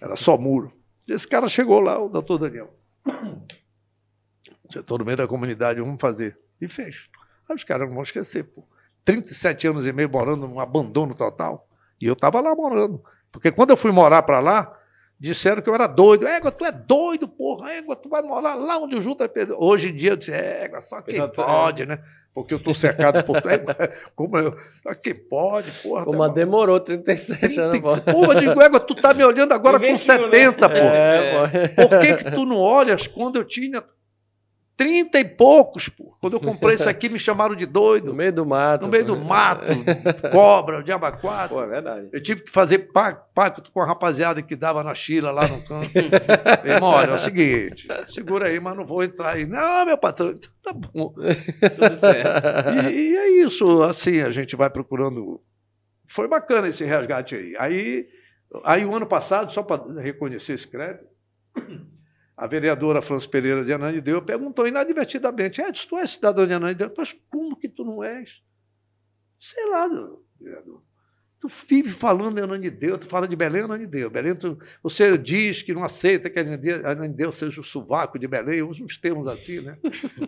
Era 0.01 0.17
só 0.17 0.39
muro. 0.39 0.73
Esse 1.09 1.27
cara 1.27 1.49
chegou 1.49 1.81
lá, 1.81 1.99
o 1.99 2.09
doutor 2.09 2.39
Daniel. 2.39 2.79
Estou 4.75 4.99
no 4.99 5.05
meio 5.05 5.17
da 5.17 5.27
comunidade, 5.27 5.81
vamos 5.81 6.01
fazer. 6.01 6.39
E 6.61 6.69
fez. 6.69 7.11
Aí 7.49 7.57
os 7.57 7.65
caras 7.65 7.89
não 7.89 7.95
vão 7.95 8.03
esquecer, 8.03 8.45
pô. 8.45 8.67
37 9.05 9.69
anos 9.69 9.87
e 9.87 9.93
meio 9.93 10.11
morando 10.11 10.47
num 10.47 10.61
abandono 10.61 11.15
total. 11.15 11.69
E 12.01 12.07
eu 12.07 12.13
estava 12.15 12.41
lá 12.41 12.55
morando. 12.55 13.03
Porque 13.31 13.51
quando 13.51 13.71
eu 13.71 13.77
fui 13.77 13.91
morar 13.91 14.23
para 14.23 14.41
lá, 14.41 14.77
disseram 15.19 15.63
que 15.63 15.71
eu 15.71 15.75
era 15.75 15.87
doido. 15.87 16.27
Égua, 16.27 16.51
tu 16.51 16.65
é 16.65 16.73
doido, 16.73 17.29
porra. 17.29 17.73
Égua, 17.73 17.95
tu 17.97 18.09
vai 18.09 18.23
morar 18.23 18.55
lá 18.55 18.79
onde 18.79 18.97
o 18.97 19.01
Juta 19.01 19.29
Pedro. 19.29 19.57
Hoje 19.59 19.91
em 19.91 19.95
dia 19.95 20.11
eu 20.11 20.17
disse, 20.17 20.33
égua, 20.33 20.81
só 20.81 21.01
quem 21.01 21.15
Exato, 21.15 21.43
pode, 21.43 21.85
é. 21.85 21.87
né? 21.87 21.99
Porque 22.35 22.55
eu 22.55 22.59
estou 22.59 22.75
cercado 22.75 23.23
por. 23.25 23.37
Égua, 23.49 23.77
como 24.17 24.39
eu. 24.39 24.57
Só 24.83 24.95
quem 24.95 25.15
pode, 25.15 25.71
porra. 25.83 26.09
Uma 26.09 26.29
tá 26.29 26.35
demorou 26.35 26.81
37 26.81 27.61
anos. 27.61 27.81
Porra, 28.01 28.33
eu 28.33 28.39
digo, 28.41 28.61
égua, 28.61 28.81
tu 28.81 28.95
tá 28.95 29.13
me 29.13 29.23
olhando 29.23 29.53
agora 29.53 29.79
com 29.79 29.97
70, 29.97 30.69
né? 30.69 30.81
porra. 30.81 31.51
É, 31.55 31.69
Por 31.69 32.01
que, 32.01 32.15
que 32.15 32.31
tu 32.31 32.45
não 32.47 32.57
olhas 32.57 33.07
quando 33.07 33.37
eu 33.37 33.45
tinha 33.45 33.83
Trinta 34.77 35.21
e 35.21 35.25
poucos, 35.25 35.89
pô. 35.89 36.17
Quando 36.21 36.35
eu 36.35 36.41
comprei 36.41 36.75
isso 36.75 36.89
aqui, 36.91 37.09
me 37.09 37.19
chamaram 37.19 37.55
de 37.55 37.67
doido. 37.67 38.07
No 38.07 38.15
meio 38.15 38.33
do 38.33 38.47
mato. 38.47 38.83
No 38.83 38.91
meio 38.91 39.05
do 39.05 39.17
mato, 39.17 39.67
cobra, 40.33 40.83
diabo 40.83 41.11
quatro. 41.19 41.57
Pô, 41.57 41.63
é 41.63 41.67
verdade. 41.67 42.09
Eu 42.13 42.23
tive 42.23 42.43
que 42.43 42.51
fazer 42.51 42.91
pacto 43.35 43.71
com 43.71 43.81
a 43.81 43.87
rapaziada 43.87 44.41
que 44.43 44.57
dava 44.57 44.83
na 44.83 44.95
Chila 44.95 45.31
lá 45.31 45.47
no 45.47 45.63
canto. 45.65 45.93
irmão, 46.65 46.91
olha, 46.91 47.11
é 47.11 47.15
o 47.15 47.19
seguinte, 47.19 47.87
segura 48.09 48.49
aí, 48.49 48.59
mas 48.59 48.77
não 48.77 48.87
vou 48.87 49.03
entrar 49.03 49.33
aí. 49.33 49.47
Não, 49.47 49.85
meu 49.85 49.99
patrão, 49.99 50.31
então 50.31 50.51
tá 50.63 50.73
bom. 50.73 51.13
Tudo 51.13 51.97
certo. 51.97 52.47
E, 52.91 53.11
e 53.11 53.17
é 53.17 53.31
isso, 53.45 53.83
assim, 53.83 54.23
a 54.23 54.31
gente 54.31 54.57
vai 54.57 54.71
procurando. 54.71 55.41
Foi 56.09 56.27
bacana 56.29 56.69
esse 56.69 56.85
resgate 56.85 57.35
aí. 57.35 57.55
Aí, 57.59 58.09
aí 58.65 58.85
o 58.85 58.95
ano 58.95 59.07
passado, 59.07 59.53
só 59.53 59.63
para 59.63 60.01
reconhecer 60.01 60.55
esse 60.55 60.69
crédito, 60.69 61.07
a 62.37 62.47
vereadora 62.47 63.03
França 63.03 63.29
Pereira 63.29 63.65
de 63.65 63.73
Ananideu 63.73 64.23
perguntou 64.23 64.67
inadvertidamente: 64.67 65.61
Edson, 65.61 65.89
tu 65.89 65.99
és 65.99 66.11
cidadão 66.11 66.47
de 66.47 66.55
Ananideu? 66.55 66.93
Mas 66.97 67.13
como 67.31 67.57
que 67.57 67.69
tu 67.69 67.85
não 67.85 68.03
és? 68.03 68.43
Sei 69.39 69.69
lá, 69.69 69.89
vereador. 70.41 70.83
Tu 71.43 71.51
vive 71.69 71.91
falando 71.91 72.39
em 72.39 72.43
Ananideu, 72.45 72.97
tu 72.97 73.07
fala 73.07 73.27
de 73.27 73.35
Belém, 73.35 73.63
Ananideu. 73.63 74.09
Belém, 74.09 74.33
tu, 74.33 74.57
você 74.81 75.19
diz 75.19 75.61
que 75.61 75.75
não 75.75 75.83
aceita 75.83 76.31
que 76.31 76.39
Ananideu 76.39 77.33
seja 77.33 77.61
o 77.61 77.65
sovaco 77.65 78.17
de 78.17 78.29
Belém, 78.29 78.63
usa 78.63 78.85
uns 78.85 78.97
termos 78.97 79.27
assim, 79.27 79.61
né? 79.61 79.77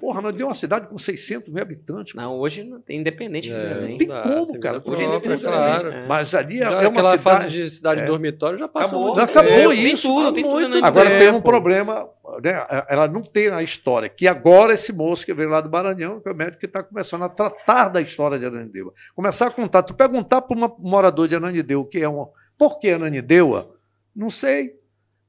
Porra, 0.00 0.18
Ananideu 0.18 0.46
é 0.46 0.48
uma 0.48 0.54
cidade 0.56 0.88
com 0.88 0.98
600 0.98 1.54
mil 1.54 1.62
habitantes. 1.62 2.14
Não, 2.14 2.36
hoje 2.36 2.64
não 2.64 2.80
tem 2.80 2.98
independente 2.98 3.52
é, 3.52 3.56
de 3.56 3.74
Belém. 3.74 3.90
Não 3.92 3.98
tem 3.98 4.08
como, 4.08 4.52
tem 4.54 4.60
cara. 4.60 4.82
Hoje 4.84 5.02
é 5.04 5.06
independente 5.06 5.44
claro. 5.44 5.88
É. 5.88 6.06
Mas 6.08 6.34
ali 6.34 6.58
já 6.58 6.82
é 6.82 6.88
uma 6.88 6.96
cidade... 6.96 7.22
fase 7.22 7.48
de 7.48 7.70
cidade 7.70 8.00
é. 8.00 8.06
dormitório 8.06 8.58
já 8.58 8.66
passou. 8.66 9.12
Acabou, 9.12 9.22
acabou 9.22 9.72
isso. 9.72 10.02
Tem 10.02 10.14
tudo, 10.14 10.32
tem 10.32 10.42
tudo. 10.42 10.84
Agora 10.84 11.16
tem 11.16 11.30
um 11.30 11.40
problema, 11.40 12.08
né? 12.42 12.66
ela 12.88 13.06
não 13.06 13.22
tem 13.22 13.50
a 13.50 13.62
história, 13.62 14.08
que 14.08 14.26
agora 14.26 14.72
esse 14.72 14.92
moço 14.92 15.24
que 15.24 15.34
veio 15.34 15.50
lá 15.50 15.60
do 15.60 15.70
Maranhão, 15.70 16.20
que 16.20 16.28
é 16.28 16.32
o 16.32 16.34
médico 16.34 16.60
que 16.60 16.66
está 16.66 16.82
começando 16.82 17.24
a 17.24 17.28
tratar 17.28 17.88
da 17.88 18.00
história 18.00 18.38
de 18.38 18.46
Ananideu. 18.46 18.94
Começar 19.14 19.48
a 19.48 19.50
contar. 19.50 19.82
Tu 19.82 19.94
perguntar 19.94 20.42
para 20.42 20.56
um 20.56 20.76
morador 20.78 21.28
de 21.28 21.36
Ananideu 21.36 21.80
o 21.80 21.84
que 21.84 21.98
é 21.98 22.08
um. 22.08 22.26
Por 22.56 22.78
que 22.78 22.90
Ananindeua? 22.90 23.76
Não 24.14 24.30
sei. 24.30 24.78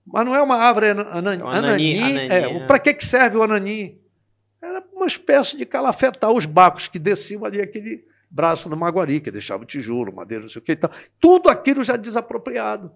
Mas 0.05 0.25
não 0.25 0.35
é 0.35 0.41
uma 0.41 0.57
árvore 0.57 0.89
anan, 0.89 1.03
é 1.03 1.17
anani. 1.17 1.41
anani 1.41 1.99
é, 2.29 2.37
é. 2.37 2.67
Para 2.67 2.77
que, 2.77 2.93
que 2.93 3.05
serve 3.05 3.37
o 3.37 3.43
anani? 3.43 3.99
Era 4.61 4.83
uma 4.93 5.07
espécie 5.07 5.57
de 5.57 5.65
calafetar 5.65 6.31
os 6.31 6.45
bacos 6.45 6.87
que 6.87 6.99
desciam 6.99 7.43
ali 7.43 7.59
aquele 7.59 8.05
braço 8.29 8.69
do 8.69 8.77
Maguari, 8.77 9.19
que 9.19 9.31
deixava 9.31 9.65
tijolo, 9.65 10.13
madeira, 10.13 10.43
não 10.43 10.49
sei 10.49 10.61
o 10.61 10.63
que 10.63 10.73
e 10.73 10.75
tal. 10.75 10.91
Tudo 11.19 11.49
aquilo 11.49 11.83
já 11.83 11.95
desapropriado. 11.95 12.91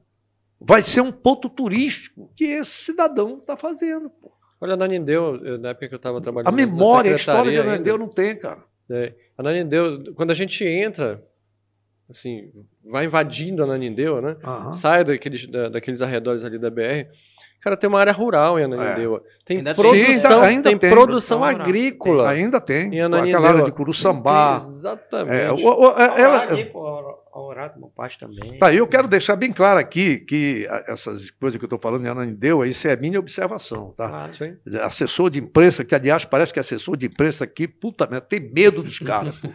Vai 0.61 0.81
ser 0.81 1.01
um 1.01 1.11
ponto 1.11 1.49
turístico 1.49 2.31
que 2.35 2.45
esse 2.45 2.71
cidadão 2.71 3.37
está 3.37 3.55
fazendo. 3.55 4.09
Pô. 4.09 4.31
Olha, 4.61 4.73
Ananindeu, 4.73 5.39
na 5.59 5.69
época 5.69 5.87
que 5.87 5.93
eu 5.93 5.97
estava 5.97 6.19
trabalhando. 6.19 6.49
A 6.49 6.51
memória, 6.51 7.13
a 7.13 7.15
história 7.15 7.51
de 7.51 7.59
Ananindeu 7.59 7.97
não 7.97 8.09
tem, 8.09 8.35
cara. 8.35 8.63
É. 8.89 9.13
Ananindeu, 9.37 10.13
quando 10.15 10.31
a 10.31 10.33
gente 10.33 10.65
entra 10.65 11.23
assim, 12.09 12.51
vai 12.83 13.05
invadindo 13.05 13.63
a 13.63 13.67
Nanindeua, 13.67 14.21
né? 14.21 14.35
Uhum. 14.43 14.73
Sai 14.73 15.03
daqueles, 15.03 15.45
da, 15.47 15.69
daqueles 15.69 16.01
arredores 16.01 16.43
ali 16.43 16.57
da 16.57 16.69
BR. 16.69 17.07
Cara, 17.61 17.75
tem 17.75 17.89
uma 17.89 17.99
área 17.99 18.13
rural 18.13 18.57
em 18.57 18.63
Ananindeua. 18.63 19.21
É. 19.23 19.45
Tem 19.45 19.57
ainda 19.57 19.75
produção, 19.75 20.41
ainda 20.41 20.69
tem, 20.69 20.77
tem 20.77 20.89
produção 20.89 21.43
agrícola. 21.43 22.29
Tem. 22.29 22.43
Ainda 22.43 22.61
tem. 22.61 22.95
Em 22.95 23.01
Aquela 23.01 23.49
área 23.49 23.63
de 23.63 23.71
Curuçambá. 23.71 24.61
Exatamente. 24.61 25.37
É, 25.37 25.51
o, 25.51 25.57
o, 25.57 25.99
é, 25.99 26.21
ela, 26.21 26.47
Alvorada, 27.31 27.77
uma 27.77 27.89
parte 27.89 28.17
também. 28.17 28.57
Tá, 28.57 28.73
eu 28.73 28.87
quero 28.87 29.07
deixar 29.07 29.35
bem 29.35 29.51
claro 29.51 29.79
aqui 29.79 30.19
que 30.19 30.67
essas 30.87 31.29
coisas 31.31 31.57
que 31.57 31.63
eu 31.63 31.67
estou 31.67 31.79
falando 31.79 32.05
em 32.05 32.09
Ananindeua, 32.09 32.67
isso 32.67 32.87
é 32.87 32.93
a 32.93 32.97
minha 32.97 33.19
observação, 33.19 33.93
tá? 33.95 34.07
Claro, 34.07 34.35
sim. 34.35 34.57
Assessor 34.81 35.29
de 35.29 35.39
imprensa, 35.39 35.85
que 35.85 35.93
aliás 35.93 36.25
parece 36.25 36.51
que 36.51 36.59
assessor 36.59 36.97
de 36.97 37.05
imprensa 37.05 37.43
aqui, 37.43 37.67
puta 37.67 38.07
merda, 38.07 38.25
tem 38.25 38.39
medo 38.39 38.81
dos 38.81 38.99
caras. 38.99 39.39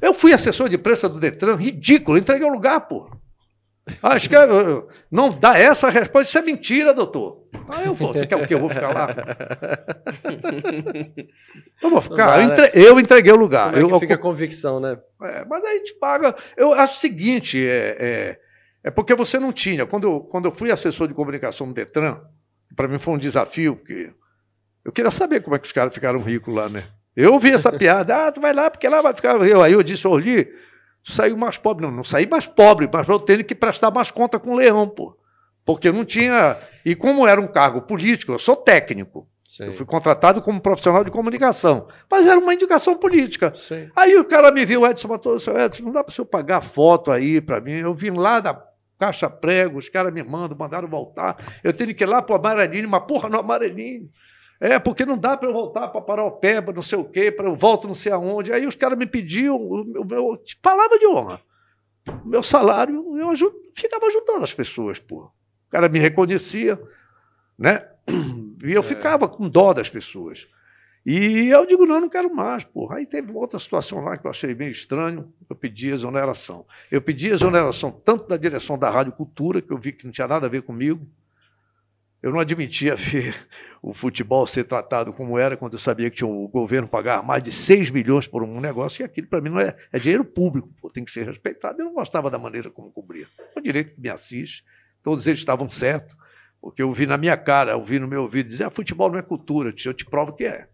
Eu 0.00 0.14
fui 0.14 0.32
assessor 0.32 0.68
de 0.68 0.76
imprensa 0.76 1.08
do 1.08 1.20
Detran, 1.20 1.56
ridículo, 1.56 2.16
entreguei 2.16 2.46
o 2.46 2.52
lugar, 2.52 2.80
pô. 2.80 3.10
Acho 4.02 4.28
que 4.28 4.36
não 5.10 5.30
dá 5.30 5.58
essa 5.58 5.90
resposta, 5.90 6.28
isso 6.28 6.38
é 6.38 6.42
mentira, 6.42 6.94
doutor. 6.94 7.42
Ah, 7.68 7.82
eu 7.84 7.94
vou, 7.94 8.12
quer 8.12 8.36
o 8.36 8.46
quê? 8.46 8.54
Eu 8.54 8.60
vou 8.60 8.68
ficar 8.68 8.94
lá? 8.94 9.08
Eu 11.82 11.90
vou 11.90 12.00
ficar, 12.00 12.26
dá, 12.26 12.36
eu, 12.36 12.42
entre, 12.42 12.62
né? 12.62 12.70
eu, 12.74 13.00
entreguei 13.00 13.32
o 13.32 13.36
lugar. 13.36 13.72
Como 13.72 13.90
é 13.90 13.92
eu, 13.92 14.00
fica 14.00 14.14
a 14.14 14.18
convicção, 14.18 14.78
né? 14.78 14.98
É, 15.22 15.44
mas 15.44 15.64
aí 15.64 15.74
a 15.74 15.78
gente 15.78 15.94
paga. 15.94 16.34
Eu 16.56 16.72
acho 16.72 16.96
o 16.96 17.00
seguinte: 17.00 17.66
é, 17.66 17.96
é, 17.98 18.38
é, 18.84 18.90
porque 18.90 19.14
você 19.14 19.38
não 19.38 19.52
tinha. 19.52 19.84
Quando 19.84 20.06
eu, 20.06 20.20
quando 20.20 20.44
eu 20.46 20.52
fui 20.52 20.70
assessor 20.70 21.08
de 21.08 21.14
comunicação 21.14 21.66
do 21.66 21.74
Detran, 21.74 22.20
para 22.76 22.86
mim 22.86 22.98
foi 22.98 23.14
um 23.14 23.18
desafio, 23.18 23.76
porque 23.76 24.12
eu 24.84 24.92
queria 24.92 25.10
saber 25.10 25.40
como 25.40 25.56
é 25.56 25.58
que 25.58 25.66
os 25.66 25.72
caras 25.72 25.92
ficaram 25.92 26.20
ricos 26.20 26.54
lá, 26.54 26.68
né? 26.68 26.84
Eu 27.16 27.32
ouvi 27.32 27.50
essa 27.50 27.70
piada, 27.76 28.28
ah, 28.28 28.32
tu 28.32 28.40
vai 28.40 28.52
lá 28.52 28.70
porque 28.70 28.88
lá 28.88 29.02
vai 29.02 29.14
ficar. 29.14 29.40
Eu, 29.46 29.62
aí 29.62 29.72
eu 29.72 29.82
disse, 29.82 30.06
Orli, 30.06 30.44
tu 30.44 30.52
saiu 31.04 31.36
mais 31.36 31.56
pobre. 31.56 31.84
Não, 31.84 31.92
não 31.92 32.04
saí 32.04 32.26
mais 32.26 32.46
pobre, 32.46 32.88
mas 32.92 33.08
eu 33.08 33.18
tenho 33.18 33.44
que 33.44 33.54
prestar 33.54 33.90
mais 33.90 34.10
conta 34.10 34.38
com 34.38 34.50
o 34.50 34.56
leão, 34.56 34.88
pô. 34.88 35.16
Porque 35.64 35.92
não 35.92 36.04
tinha. 36.04 36.56
E 36.84 36.94
como 36.94 37.26
era 37.26 37.40
um 37.40 37.46
cargo 37.46 37.82
político, 37.82 38.32
eu 38.32 38.38
sou 38.38 38.56
técnico. 38.56 39.28
Sim. 39.48 39.64
Eu 39.64 39.74
fui 39.74 39.84
contratado 39.84 40.40
como 40.40 40.60
profissional 40.60 41.04
de 41.04 41.10
comunicação. 41.10 41.86
Mas 42.10 42.26
era 42.26 42.40
uma 42.40 42.54
indicação 42.54 42.96
política. 42.96 43.52
Sim. 43.54 43.88
Aí 43.94 44.16
o 44.16 44.24
cara 44.24 44.50
me 44.50 44.64
viu, 44.64 44.86
Edson 44.86 45.08
Matou, 45.08 45.38
seu 45.38 45.58
Edson, 45.58 45.84
não 45.84 45.92
dá 45.92 46.02
para 46.02 46.10
o 46.10 46.14
senhor 46.14 46.26
pagar 46.26 46.62
foto 46.62 47.12
aí 47.12 47.40
para 47.40 47.60
mim. 47.60 47.72
Eu 47.72 47.92
vim 47.92 48.12
lá 48.12 48.40
da 48.40 48.58
Caixa 48.98 49.28
Prego, 49.28 49.78
os 49.78 49.90
caras 49.90 50.12
me 50.12 50.22
mandam, 50.22 50.56
mandaram 50.56 50.88
voltar. 50.88 51.36
Eu 51.62 51.72
tenho 51.72 51.94
que 51.94 52.02
ir 52.02 52.06
lá 52.06 52.22
para 52.22 52.34
o 52.34 52.38
Amarelinho, 52.38 52.88
mas 52.88 53.04
porra, 53.04 53.28
no 53.28 53.40
Amarelinho. 53.40 54.08
É, 54.62 54.78
porque 54.78 55.04
não 55.04 55.18
dá 55.18 55.36
para 55.36 55.48
eu 55.48 55.52
voltar 55.52 55.88
para 55.88 56.00
Paraupeba, 56.00 56.72
não 56.72 56.84
sei 56.84 56.96
o 56.96 57.04
quê, 57.04 57.32
para 57.32 57.48
eu 57.48 57.56
volto 57.56 57.88
não 57.88 57.96
sei 57.96 58.12
aonde. 58.12 58.52
Aí 58.52 58.64
os 58.64 58.76
caras 58.76 58.96
me 58.96 59.08
pediam, 59.08 59.56
o 59.56 60.04
meu, 60.04 60.40
palavra 60.62 61.00
de 61.00 61.04
honra, 61.08 61.40
o 62.24 62.28
meu 62.28 62.44
salário, 62.44 63.18
eu 63.18 63.28
ajudo, 63.30 63.56
ficava 63.74 64.06
ajudando 64.06 64.44
as 64.44 64.54
pessoas, 64.54 65.00
pô. 65.00 65.24
O 65.24 65.70
cara 65.72 65.88
me 65.88 65.98
reconhecia, 65.98 66.80
né? 67.58 67.88
E 68.62 68.72
eu 68.72 68.78
é. 68.78 68.84
ficava 68.84 69.28
com 69.28 69.48
dó 69.48 69.72
das 69.72 69.90
pessoas. 69.90 70.46
E 71.04 71.48
eu 71.48 71.66
digo, 71.66 71.84
não, 71.84 72.00
não 72.00 72.08
quero 72.08 72.32
mais, 72.32 72.62
porra. 72.62 72.98
Aí 72.98 73.06
teve 73.06 73.32
outra 73.32 73.58
situação 73.58 74.04
lá 74.04 74.16
que 74.16 74.24
eu 74.24 74.30
achei 74.30 74.54
meio 74.54 74.70
estranho, 74.70 75.34
eu 75.50 75.56
pedi 75.56 75.88
exoneração. 75.88 76.64
Eu 76.88 77.02
pedi 77.02 77.30
exoneração 77.30 77.90
tanto 77.90 78.28
da 78.28 78.36
direção 78.36 78.78
da 78.78 78.88
Rádio 78.88 79.12
Cultura, 79.12 79.60
que 79.60 79.72
eu 79.72 79.76
vi 79.76 79.90
que 79.90 80.04
não 80.04 80.12
tinha 80.12 80.28
nada 80.28 80.46
a 80.46 80.48
ver 80.48 80.62
comigo, 80.62 81.04
eu 82.22 82.30
não 82.30 82.38
admitia 82.38 82.94
ver 82.96 83.34
o 83.82 83.92
futebol 83.92 84.46
ser 84.46 84.64
tratado 84.64 85.12
como 85.12 85.36
era 85.36 85.56
quando 85.56 85.72
eu 85.72 85.78
sabia 85.78 86.08
que 86.08 86.18
tinha 86.18 86.30
o 86.30 86.46
governo 86.46 86.86
pagar 86.86 87.20
mais 87.20 87.42
de 87.42 87.50
6 87.50 87.90
milhões 87.90 88.28
por 88.28 88.44
um 88.44 88.60
negócio, 88.60 89.02
e 89.02 89.04
aquilo 89.04 89.26
para 89.26 89.40
mim 89.40 89.50
não 89.50 89.58
é, 89.58 89.76
é 89.90 89.98
dinheiro 89.98 90.24
público, 90.24 90.70
pô, 90.80 90.88
tem 90.88 91.04
que 91.04 91.10
ser 91.10 91.26
respeitado. 91.26 91.80
Eu 91.80 91.86
não 91.86 91.94
gostava 91.94 92.30
da 92.30 92.38
maneira 92.38 92.70
como 92.70 92.92
cobria. 92.92 93.26
O 93.56 93.60
direito 93.60 93.96
que 93.96 94.00
me 94.00 94.08
assiste, 94.08 94.64
todos 95.02 95.26
eles 95.26 95.40
estavam 95.40 95.68
certos, 95.68 96.16
porque 96.60 96.80
eu 96.80 96.92
vi 96.92 97.06
na 97.06 97.18
minha 97.18 97.36
cara, 97.36 97.72
eu 97.72 97.82
vi 97.82 97.98
no 97.98 98.06
meu 98.06 98.22
ouvido 98.22 98.48
dizer: 98.48 98.64
ah, 98.64 98.70
futebol 98.70 99.10
não 99.10 99.18
é 99.18 99.22
cultura, 99.22 99.74
eu 99.84 99.92
te 99.92 100.04
provo 100.04 100.32
que 100.32 100.44
é. 100.44 100.68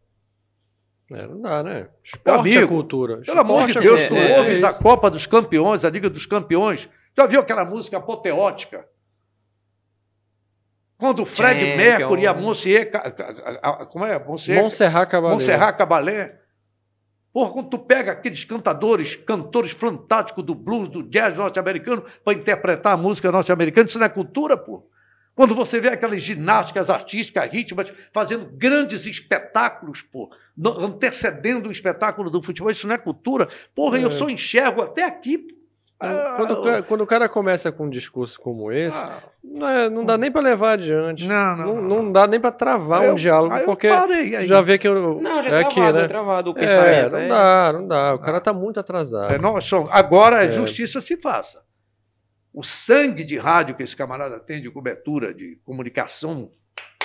É, 1.11 1.27
não 1.27 1.41
dá, 1.41 1.63
né? 1.63 1.89
Esporte 2.05 2.37
é 2.37 2.41
amigo, 2.41 2.65
é 2.65 2.67
cultura. 2.67 3.23
Pelo 3.23 3.41
amor 3.41 3.67
de 3.67 3.81
Deus, 3.81 4.03
é, 4.03 4.09
tu 4.09 4.15
é, 4.15 4.39
ouves 4.39 4.63
é 4.63 4.67
a 4.67 4.75
Copa 4.75 5.11
dos 5.11 5.27
Campeões, 5.27 5.83
a 5.83 5.89
Liga 5.89 6.11
dos 6.11 6.27
Campeões. 6.27 6.87
Já 7.17 7.27
viu 7.27 7.41
aquela 7.41 7.65
música 7.65 7.97
apoteótica? 7.97 8.87
Quando 10.99 11.23
o 11.23 11.27
Fred 11.27 11.61
Champion. 11.61 11.77
Mercury 11.77 12.23
e 12.23 12.27
a 12.27 12.35
Monsieur, 12.35 12.91
como 13.91 14.05
é? 14.05 14.19
Monsieur, 14.19 14.61
Montserrat 14.61 15.09
Caballé. 15.09 15.33
Montserrat 15.33 15.79
Caballé. 15.79 16.35
Porra, 17.33 17.53
quando 17.53 17.71
tu 17.71 17.79
pega 17.79 18.13
aqueles 18.13 18.43
cantadores, 18.43 19.15
cantores 19.15 19.71
fantásticos 19.71 20.45
do 20.45 20.57
blues, 20.57 20.89
do 20.89 21.05
jazz 21.05 21.37
norte-americano, 21.37 22.05
para 22.25 22.37
interpretar 22.37 22.95
a 22.95 22.97
música 22.97 23.31
norte-americana, 23.31 23.87
isso 23.89 23.99
não 23.99 24.07
é 24.07 24.09
cultura, 24.09 24.57
pô. 24.57 24.91
Quando 25.37 25.55
você 25.55 25.79
vê 25.79 25.89
aquelas 25.91 26.21
ginásticas 26.21 26.91
artísticas, 26.91 27.49
ritmas, 27.49 27.93
fazendo 28.13 28.47
grandes 28.57 29.07
espetáculos, 29.07 30.03
pô, 30.03 30.29
antecedendo 30.81 31.69
o 31.69 31.73
espetáculo 31.73 32.29
do 32.29 32.43
futebol, 32.43 32.73
isso 32.73 32.89
não 32.89 32.97
é 32.97 32.99
cultura. 32.99 33.47
Porra, 33.73 33.99
é. 33.99 34.05
eu 34.05 34.11
só 34.11 34.29
enxergo 34.29 34.83
até 34.83 35.05
aqui, 35.05 35.39
Ah, 35.39 35.58
quando, 35.99 36.85
quando, 36.85 37.01
o 37.01 37.07
cara 37.07 37.29
começa 37.29 37.73
com 37.73 37.87
um 37.87 37.91
discurso 37.91 38.39
como 38.41 38.71
esse, 38.71 38.97
ah, 38.97 39.21
não, 39.43 39.69
é, 39.69 39.91
não, 39.91 40.05
dá 40.05 40.17
nem 40.17 40.31
para 40.31 40.41
levar 40.41 40.73
adiante. 40.75 41.27
Não, 41.27 41.57
não, 41.57 41.75
não, 41.75 42.03
não, 42.03 42.13
dá 42.13 42.27
nem 42.29 42.39
para 42.39 42.53
travar 42.53 43.05
eu, 43.05 43.13
um 43.13 43.15
diálogo, 43.17 43.59
porque 43.65 43.89
parei, 43.89 44.47
já 44.47 44.61
vê 44.61 44.79
que 44.79 44.87
eu, 44.87 45.21
não, 45.21 45.43
já 45.43 45.51
é, 45.51 45.55
é 45.55 45.65
aqui, 45.65 45.75
travado, 45.75 45.99
né? 45.99 46.05
é 46.05 46.09
travado 46.09 46.51
o 46.51 46.55
pensamento. 46.55 47.17
É, 47.17 47.21
não 47.23 47.29
dá, 47.29 47.73
não 47.73 47.89
dá. 47.89 48.15
O 48.15 48.19
cara 48.21 48.39
está 48.39 48.53
muito 48.53 48.79
atrasado. 48.79 49.35
É, 49.35 49.39
não, 49.39 49.57
agora 49.91 50.39
a 50.39 50.49
justiça 50.49 51.01
se 51.01 51.17
faça. 51.17 51.63
O 52.55 52.63
sangue 52.63 53.25
de 53.25 53.37
rádio 53.37 53.75
que 53.75 53.83
esse 53.83 53.97
camarada 53.97 54.39
tem 54.39 54.61
de 54.61 54.71
cobertura, 54.71 55.35
de 55.35 55.59
comunicação 55.65 56.51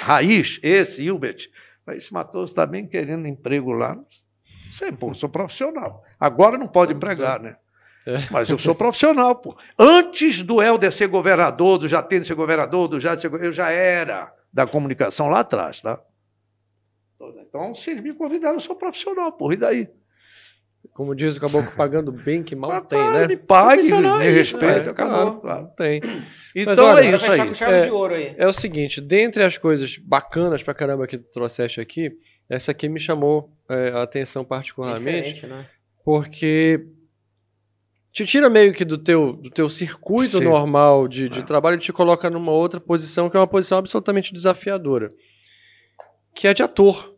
raiz, 0.01 0.59
esse 0.61 1.01
Hilbert, 1.03 1.49
esse 1.89 2.13
Matoso 2.13 2.51
está 2.51 2.65
bem 2.65 2.85
querendo 2.85 3.27
emprego 3.27 3.71
lá. 3.71 3.95
Não 3.95 4.05
sei, 4.71 4.91
pô, 4.91 5.13
sou 5.13 5.29
profissional. 5.29 6.03
Agora 6.19 6.57
não 6.57 6.67
pode 6.67 6.93
empregar, 6.93 7.39
né? 7.39 7.57
É. 8.05 8.27
Mas 8.29 8.49
eu 8.49 8.57
sou 8.57 8.75
profissional, 8.75 9.35
pô. 9.35 9.55
Antes 9.79 10.43
do 10.43 10.61
Helder 10.61 10.91
ser 10.91 11.07
governador, 11.07 11.77
do 11.77 11.87
Jatene 11.87 12.25
ser 12.25 12.35
governador, 12.35 12.87
do 12.87 12.99
Jade 12.99 13.21
ser 13.21 13.33
eu 13.33 13.51
já 13.51 13.69
era 13.69 14.31
da 14.51 14.67
comunicação 14.67 15.29
lá 15.29 15.39
atrás, 15.39 15.81
tá? 15.81 15.99
Então, 17.53 17.73
vocês 17.73 18.01
me 18.01 18.13
convidaram, 18.13 18.55
eu 18.55 18.59
sou 18.59 18.75
profissional, 18.75 19.31
porra, 19.31 19.53
e 19.53 19.57
daí? 19.57 19.89
Como 20.91 21.15
diz 21.15 21.37
o 21.37 21.39
caboclo, 21.39 21.71
pagando 21.77 22.11
bem 22.11 22.43
que 22.43 22.55
mal 22.55 22.71
Mas, 22.71 22.87
tem, 22.87 22.99
né? 22.99 23.27
Me 23.27 23.37
pague, 23.37 23.93
me 23.93 24.29
respeito, 24.29 24.87
é, 24.87 24.91
acabou. 24.91 25.39
Claro, 25.39 25.69
tem. 25.77 26.01
Então 26.55 26.85
olha, 26.85 27.05
é 27.05 27.15
isso 27.15 27.31
aí. 27.31 27.39
É, 27.61 28.43
é, 28.43 28.47
o 28.47 28.51
seguinte, 28.51 28.99
dentre 28.99 29.43
as 29.43 29.57
coisas 29.57 29.97
bacanas 29.97 30.61
pra 30.61 30.73
caramba 30.73 31.07
que 31.07 31.17
tu 31.17 31.31
trouxeste 31.31 31.79
aqui, 31.79 32.11
essa 32.49 32.71
aqui 32.71 32.89
me 32.89 32.99
chamou 32.99 33.49
é, 33.69 33.89
a 33.89 34.03
atenção 34.03 34.43
particularmente, 34.43 35.47
né? 35.47 35.65
porque 36.03 36.85
te 38.13 38.25
tira 38.27 38.47
meio 38.47 38.71
que 38.73 38.85
do 38.85 38.97
teu, 38.97 39.33
do 39.33 39.49
teu 39.49 39.67
circuito 39.67 40.37
Sim. 40.37 40.43
normal 40.43 41.07
de, 41.07 41.27
de 41.27 41.39
é. 41.39 41.43
trabalho 41.43 41.77
e 41.77 41.79
te 41.79 41.91
coloca 41.91 42.29
numa 42.29 42.51
outra 42.51 42.79
posição 42.79 43.27
que 43.27 43.35
é 43.35 43.39
uma 43.39 43.47
posição 43.47 43.79
absolutamente 43.79 44.31
desafiadora, 44.31 45.11
que 46.33 46.47
é 46.47 46.53
de 46.53 46.61
ator. 46.61 47.15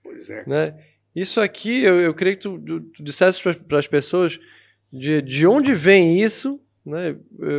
Pois 0.00 0.30
é. 0.30 0.44
Né? 0.46 0.74
Isso 1.14 1.40
aqui, 1.40 1.82
eu, 1.82 2.00
eu 2.00 2.14
queria 2.14 2.36
que 2.36 2.42
tu, 2.42 2.56
tu, 2.56 2.80
tu 2.80 3.02
dissesse 3.02 3.42
para 3.42 3.80
as 3.80 3.88
pessoas 3.88 4.38
de, 4.92 5.20
de 5.20 5.44
onde 5.44 5.74
vem 5.74 6.22
isso, 6.22 6.60
né? 6.86 7.16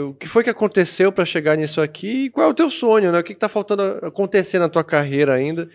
O 0.07 0.13
que 0.13 0.27
foi 0.27 0.43
que 0.43 0.49
aconteceu 0.49 1.11
para 1.11 1.25
chegar 1.25 1.57
nisso 1.57 1.81
aqui 1.81 2.25
e 2.25 2.29
qual 2.29 2.47
é 2.47 2.49
o 2.49 2.53
teu 2.53 2.69
sonho, 2.69 3.11
né? 3.11 3.19
O 3.19 3.23
que 3.23 3.33
está 3.33 3.49
faltando 3.49 3.83
acontecer 4.05 4.57
na 4.57 4.69
tua 4.69 4.83
carreira 4.83 5.33
ainda 5.33 5.69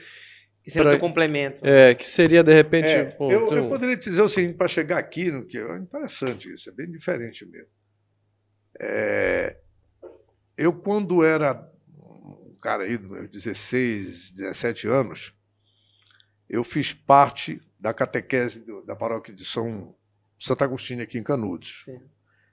que 0.65 0.71
seria 0.71 0.91
pra, 0.93 0.97
o 0.97 1.01
complemento. 1.01 1.59
É, 1.63 1.95
que 1.95 2.07
seria 2.07 2.43
de 2.43 2.53
repente. 2.53 2.89
É, 2.89 3.05
pô, 3.05 3.31
eu, 3.31 3.47
eu, 3.49 3.69
poderia 3.69 3.99
te 3.99 4.09
dizer 4.09 4.23
o 4.23 4.29
seguinte, 4.29 4.57
para 4.57 4.67
chegar 4.67 4.97
aqui, 4.97 5.31
no 5.31 5.45
que 5.45 5.59
é 5.59 5.77
interessante 5.77 6.53
isso, 6.53 6.71
é 6.71 6.73
bem 6.73 6.91
diferente 6.91 7.45
mesmo. 7.45 7.69
É, 8.81 9.59
eu, 10.57 10.73
quando 10.73 11.23
era 11.23 11.71
um 11.99 12.57
cara 12.63 12.85
aí 12.85 12.97
dos 12.97 13.11
meus 13.11 13.31
16, 13.31 14.31
17 14.33 14.89
anos, 14.89 15.35
eu 16.49 16.65
fiz 16.65 16.95
parte 16.95 17.61
da 17.79 17.93
catequese 17.93 18.61
do, 18.61 18.83
da 18.87 18.97
paróquia 18.97 19.35
de 19.35 19.45
São 19.45 19.95
Santo 20.39 20.65
Agostinho 20.65 21.03
aqui 21.03 21.19
em 21.19 21.23
Canudos. 21.23 21.83
Sim. 21.85 22.01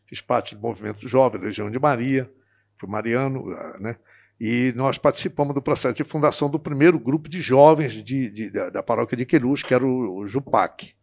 Fiz 0.06 0.20
parte 0.20 0.54
do 0.54 0.62
movimento 0.62 1.08
jovem, 1.08 1.40
Legião 1.40 1.72
de 1.72 1.80
Maria, 1.80 2.30
fui 2.78 2.90
mariano, 2.90 3.46
né? 3.80 3.96
E 4.44 4.74
nós 4.76 4.98
participamos 4.98 5.54
do 5.54 5.62
processo 5.62 5.94
de 5.94 6.04
fundação 6.04 6.50
do 6.50 6.58
primeiro 6.58 6.98
grupo 6.98 7.30
de 7.30 7.40
jovens 7.40 7.94
de, 7.94 8.28
de, 8.28 8.50
da, 8.50 8.72
da, 8.72 8.82
paróquia 8.82 9.16
de 9.16 9.24
Querus, 9.24 9.62
que 9.62 9.72
era 9.72 9.86
o, 9.86 10.16
o 10.16 10.28
JUPAC, 10.28 10.96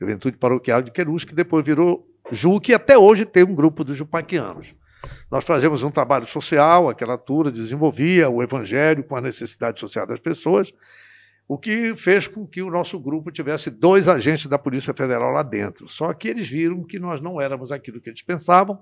Juventude 0.00 0.38
Paroquial 0.38 0.80
de 0.80 0.90
Querus, 0.90 1.22
que 1.22 1.34
depois 1.34 1.62
virou 1.62 2.08
JUC 2.32 2.70
e 2.70 2.74
até 2.74 2.96
hoje 2.96 3.26
tem 3.26 3.44
um 3.44 3.54
grupo 3.54 3.84
dos 3.84 3.94
Jupaquianos. 3.94 4.74
Nós 5.30 5.44
fazemos 5.44 5.82
um 5.82 5.90
trabalho 5.90 6.24
social, 6.24 6.88
aquela 6.88 7.12
altura, 7.12 7.52
desenvolvia 7.52 8.30
o 8.30 8.42
evangelho 8.42 9.04
com 9.04 9.16
a 9.16 9.20
necessidade 9.20 9.78
social 9.78 10.06
das 10.06 10.18
pessoas, 10.18 10.72
o 11.46 11.58
que 11.58 11.94
fez 11.94 12.26
com 12.26 12.46
que 12.46 12.62
o 12.62 12.70
nosso 12.70 12.98
grupo 12.98 13.30
tivesse 13.30 13.70
dois 13.70 14.08
agentes 14.08 14.46
da 14.46 14.58
Polícia 14.58 14.94
Federal 14.94 15.30
lá 15.30 15.42
dentro. 15.42 15.90
Só 15.90 16.14
que 16.14 16.26
eles 16.26 16.48
viram 16.48 16.82
que 16.84 16.98
nós 16.98 17.20
não 17.20 17.38
éramos 17.38 17.70
aquilo 17.70 18.00
que 18.00 18.08
eles 18.08 18.22
pensavam, 18.22 18.78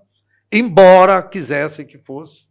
embora 0.53 1.21
quisessem 1.25 1.85
que 1.85 1.99
fosse. 1.99 2.47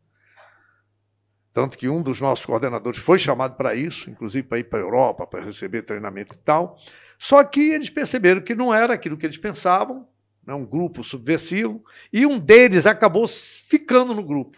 Tanto 1.55 1.77
que 1.77 1.87
um 1.87 2.03
dos 2.03 2.19
nossos 2.19 2.45
coordenadores 2.45 2.99
foi 2.99 3.17
chamado 3.17 3.55
para 3.55 3.73
isso, 3.73 4.09
inclusive 4.09 4.45
para 4.45 4.59
ir 4.59 4.65
para 4.65 4.77
a 4.77 4.81
Europa, 4.81 5.25
para 5.25 5.41
receber 5.41 5.83
treinamento 5.83 6.35
e 6.35 6.37
tal. 6.39 6.77
Só 7.17 7.41
que 7.45 7.71
eles 7.71 7.89
perceberam 7.89 8.41
que 8.41 8.53
não 8.53 8.73
era 8.73 8.93
aquilo 8.93 9.15
que 9.15 9.25
eles 9.25 9.37
pensavam, 9.37 10.05
né, 10.45 10.53
um 10.53 10.65
grupo 10.65 11.01
subversivo, 11.01 11.81
e 12.11 12.25
um 12.25 12.37
deles 12.37 12.85
acabou 12.85 13.25
ficando 13.25 14.13
no 14.13 14.21
grupo. 14.21 14.57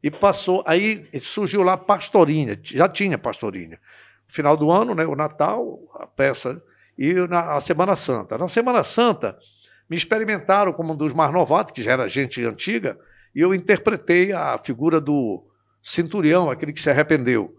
E 0.00 0.12
passou, 0.12 0.62
aí 0.64 1.08
surgiu 1.22 1.64
lá 1.64 1.76
Pastorinha, 1.76 2.56
já 2.62 2.88
tinha 2.88 3.18
Pastorinha. 3.18 3.80
Final 4.28 4.56
do 4.56 4.70
ano, 4.70 4.94
né, 4.94 5.04
o 5.04 5.16
Natal, 5.16 5.90
a 5.94 6.06
peça, 6.06 6.62
e 6.96 7.14
na 7.14 7.56
a 7.56 7.60
Semana 7.60 7.96
Santa. 7.96 8.38
Na 8.38 8.46
Semana 8.46 8.84
Santa, 8.84 9.36
me 9.90 9.96
experimentaram 9.96 10.72
como 10.72 10.92
um 10.92 10.96
dos 10.96 11.12
mais 11.12 11.32
novatos, 11.32 11.72
que 11.72 11.82
já 11.82 11.94
era 11.94 12.08
gente 12.08 12.44
antiga, 12.44 12.96
e 13.34 13.40
eu 13.40 13.52
interpretei 13.52 14.32
a 14.32 14.56
figura 14.56 15.00
do 15.00 15.44
centurião, 15.82 16.50
aquele 16.50 16.72
que 16.72 16.80
se 16.80 16.90
arrependeu. 16.90 17.56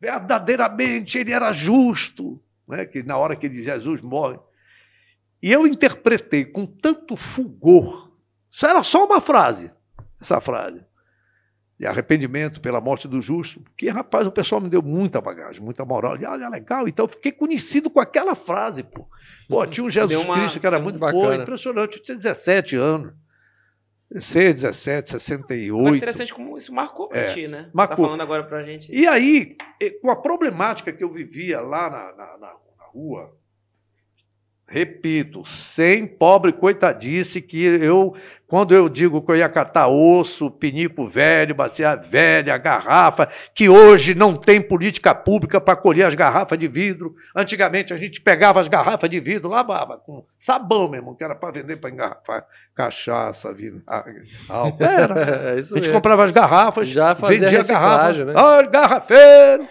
Verdadeiramente 0.00 1.18
ele 1.18 1.32
era 1.32 1.52
justo, 1.52 2.42
né? 2.68 2.84
que 2.84 3.02
na 3.02 3.16
hora 3.16 3.36
que 3.36 3.50
Jesus 3.50 4.00
morre. 4.00 4.38
E 5.42 5.52
eu 5.52 5.66
interpretei 5.66 6.44
com 6.44 6.66
tanto 6.66 7.16
fulgor, 7.16 8.12
isso 8.50 8.66
era 8.66 8.82
só 8.82 9.04
uma 9.04 9.20
frase, 9.20 9.72
essa 10.20 10.40
frase, 10.40 10.82
de 11.78 11.86
arrependimento 11.86 12.60
pela 12.60 12.80
morte 12.80 13.06
do 13.06 13.20
justo, 13.20 13.62
que, 13.76 13.88
rapaz, 13.90 14.26
o 14.26 14.32
pessoal 14.32 14.60
me 14.60 14.68
deu 14.68 14.80
muita 14.80 15.20
bagagem, 15.20 15.62
muita 15.62 15.84
moral. 15.84 16.16
E, 16.16 16.24
olha, 16.24 16.48
legal, 16.48 16.88
então 16.88 17.04
eu 17.04 17.08
fiquei 17.08 17.32
conhecido 17.32 17.90
com 17.90 18.00
aquela 18.00 18.34
frase, 18.34 18.82
pô. 18.82 19.06
Pô, 19.46 19.66
tinha 19.66 19.84
um 19.84 19.90
Jesus 19.90 20.24
uma, 20.24 20.34
Cristo 20.34 20.58
que 20.58 20.66
era 20.66 20.80
muito 20.80 20.98
bacana. 20.98 21.36
Pô, 21.36 21.42
impressionante, 21.42 21.98
eu 21.98 22.02
tinha 22.02 22.16
17 22.16 22.76
anos. 22.76 23.12
16, 24.10 24.54
17, 24.62 25.10
68. 25.10 25.94
É 25.94 25.96
interessante 25.96 26.32
como 26.34 26.56
isso 26.56 26.72
marcou 26.72 27.08
para 27.08 27.20
é, 27.20 27.34
ti, 27.34 27.48
né? 27.48 27.64
Tá 27.64 27.70
marcou. 27.72 27.96
Tá 27.96 28.02
falando 28.02 28.20
agora 28.20 28.44
para 28.44 28.62
gente. 28.62 28.90
E 28.92 29.06
aí, 29.06 29.56
com 30.00 30.10
a 30.10 30.16
problemática 30.16 30.92
que 30.92 31.02
eu 31.02 31.12
vivia 31.12 31.60
lá 31.60 31.90
na, 31.90 32.12
na, 32.12 32.38
na, 32.38 32.52
na 32.78 32.84
rua, 32.92 33.36
repito, 34.66 35.44
sem 35.44 36.06
pobre 36.06 36.52
coitadice, 36.52 37.40
que 37.40 37.62
eu, 37.64 38.14
quando 38.46 38.74
eu 38.74 38.88
digo 38.88 39.20
que 39.20 39.30
eu 39.32 39.36
ia 39.36 39.48
catar 39.48 39.88
osso, 39.88 40.50
pinico 40.50 41.06
velho, 41.06 41.54
bacia 41.54 41.96
velha, 41.96 42.56
garrafa, 42.56 43.28
que 43.54 43.68
hoje 43.68 44.14
não 44.14 44.36
tem 44.36 44.60
política 44.60 45.12
pública 45.14 45.60
para 45.60 45.74
colher 45.74 46.06
as 46.06 46.14
garrafas 46.14 46.56
de 46.58 46.68
vidro. 46.68 47.14
Antigamente 47.34 47.92
a 47.92 47.96
gente 47.96 48.20
pegava 48.20 48.60
as 48.60 48.68
garrafas 48.68 49.10
de 49.10 49.18
vidro, 49.18 49.48
lavava 49.48 49.98
com 49.98 50.24
sabão 50.38 50.88
mesmo, 50.88 51.16
que 51.16 51.24
era 51.24 51.34
para 51.34 51.50
vender 51.50 51.76
para 51.76 51.90
engarrafar 51.90 52.46
cachaça, 52.74 53.52
vinagre. 53.52 54.28
Era. 54.78 55.20
é 55.20 55.50
a 55.52 55.62
gente 55.62 55.72
mesmo. 55.72 55.92
comprava 55.92 56.24
as 56.24 56.30
garrafas, 56.30 56.88
Já 56.88 57.14
vendia 57.14 57.64
garrafas. 57.64 58.18
Né? 58.18 58.32
Olha, 58.36 58.68
garrafeiro! 58.68 59.68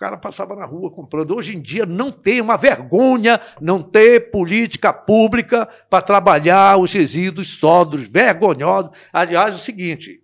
Cara 0.00 0.16
passava 0.16 0.56
na 0.56 0.64
rua 0.64 0.90
comprando. 0.90 1.36
Hoje 1.36 1.54
em 1.54 1.60
dia 1.60 1.84
não 1.84 2.10
tem 2.10 2.40
uma 2.40 2.56
vergonha 2.56 3.38
não 3.60 3.82
ter 3.82 4.30
política 4.30 4.94
pública 4.94 5.68
para 5.90 6.02
trabalhar 6.02 6.78
os 6.78 6.90
resíduos 6.90 7.58
sólidos, 7.58 8.08
vergonhosos. 8.08 8.90
Aliás, 9.12 9.54
o 9.54 9.58
seguinte, 9.58 10.22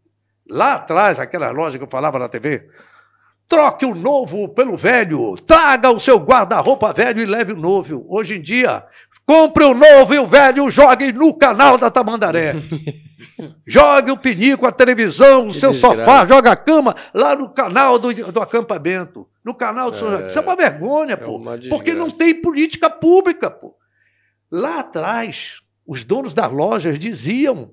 lá 0.49 0.77
atrás, 0.77 1.21
aquela 1.21 1.51
loja 1.51 1.77
que 1.77 1.85
eu 1.85 1.91
falava 1.91 2.19
na 2.19 2.27
TV, 2.27 2.67
troque 3.47 3.85
o 3.85 3.95
novo 3.95 4.49
pelo 4.49 4.79
velho, 4.79 5.35
traga 5.47 5.91
o 5.91 6.01
seu 6.01 6.17
guarda-roupa 6.17 6.95
velho 6.95 7.21
e 7.21 7.27
leve 7.27 7.53
o 7.53 7.57
novo. 7.57 8.07
Hoje 8.09 8.39
em 8.39 8.41
dia, 8.41 8.83
compre 9.27 9.65
o 9.65 9.75
novo 9.75 10.15
e 10.15 10.19
o 10.19 10.27
velho 10.27 10.71
jogue 10.71 11.13
no 11.13 11.35
canal 11.35 11.77
da 11.77 11.91
Tamandaré. 11.91 12.55
Jogue 13.67 14.11
o 14.11 14.17
pinico, 14.17 14.67
a 14.67 14.73
televisão, 14.73 15.49
o 15.49 15.53
seu 15.53 15.73
sofá, 15.73 16.25
joga 16.25 16.53
a 16.53 16.57
cama 16.57 16.95
lá 17.13 17.35
no 17.35 17.51
canal 17.51 17.99
do, 17.99 18.33
do 18.33 18.41
acampamento. 18.41 19.29
No 19.45 19.55
canal 19.55 19.91
do 19.91 19.97
é, 19.97 19.99
São 19.99 20.29
Isso 20.29 20.39
é 20.39 20.43
uma 20.43 20.57
vergonha, 20.57 21.15
é 21.15 21.17
pô. 21.17 21.37
Uma 21.37 21.59
porque 21.69 21.93
não 21.93 22.11
tem 22.11 22.41
política 22.41 22.89
pública, 22.89 23.51
pô. 23.51 23.75
Lá 24.51 24.81
atrás, 24.81 25.61
os 25.87 26.03
donos 26.03 26.35
das 26.35 26.51
lojas 26.51 26.99
diziam: 26.99 27.73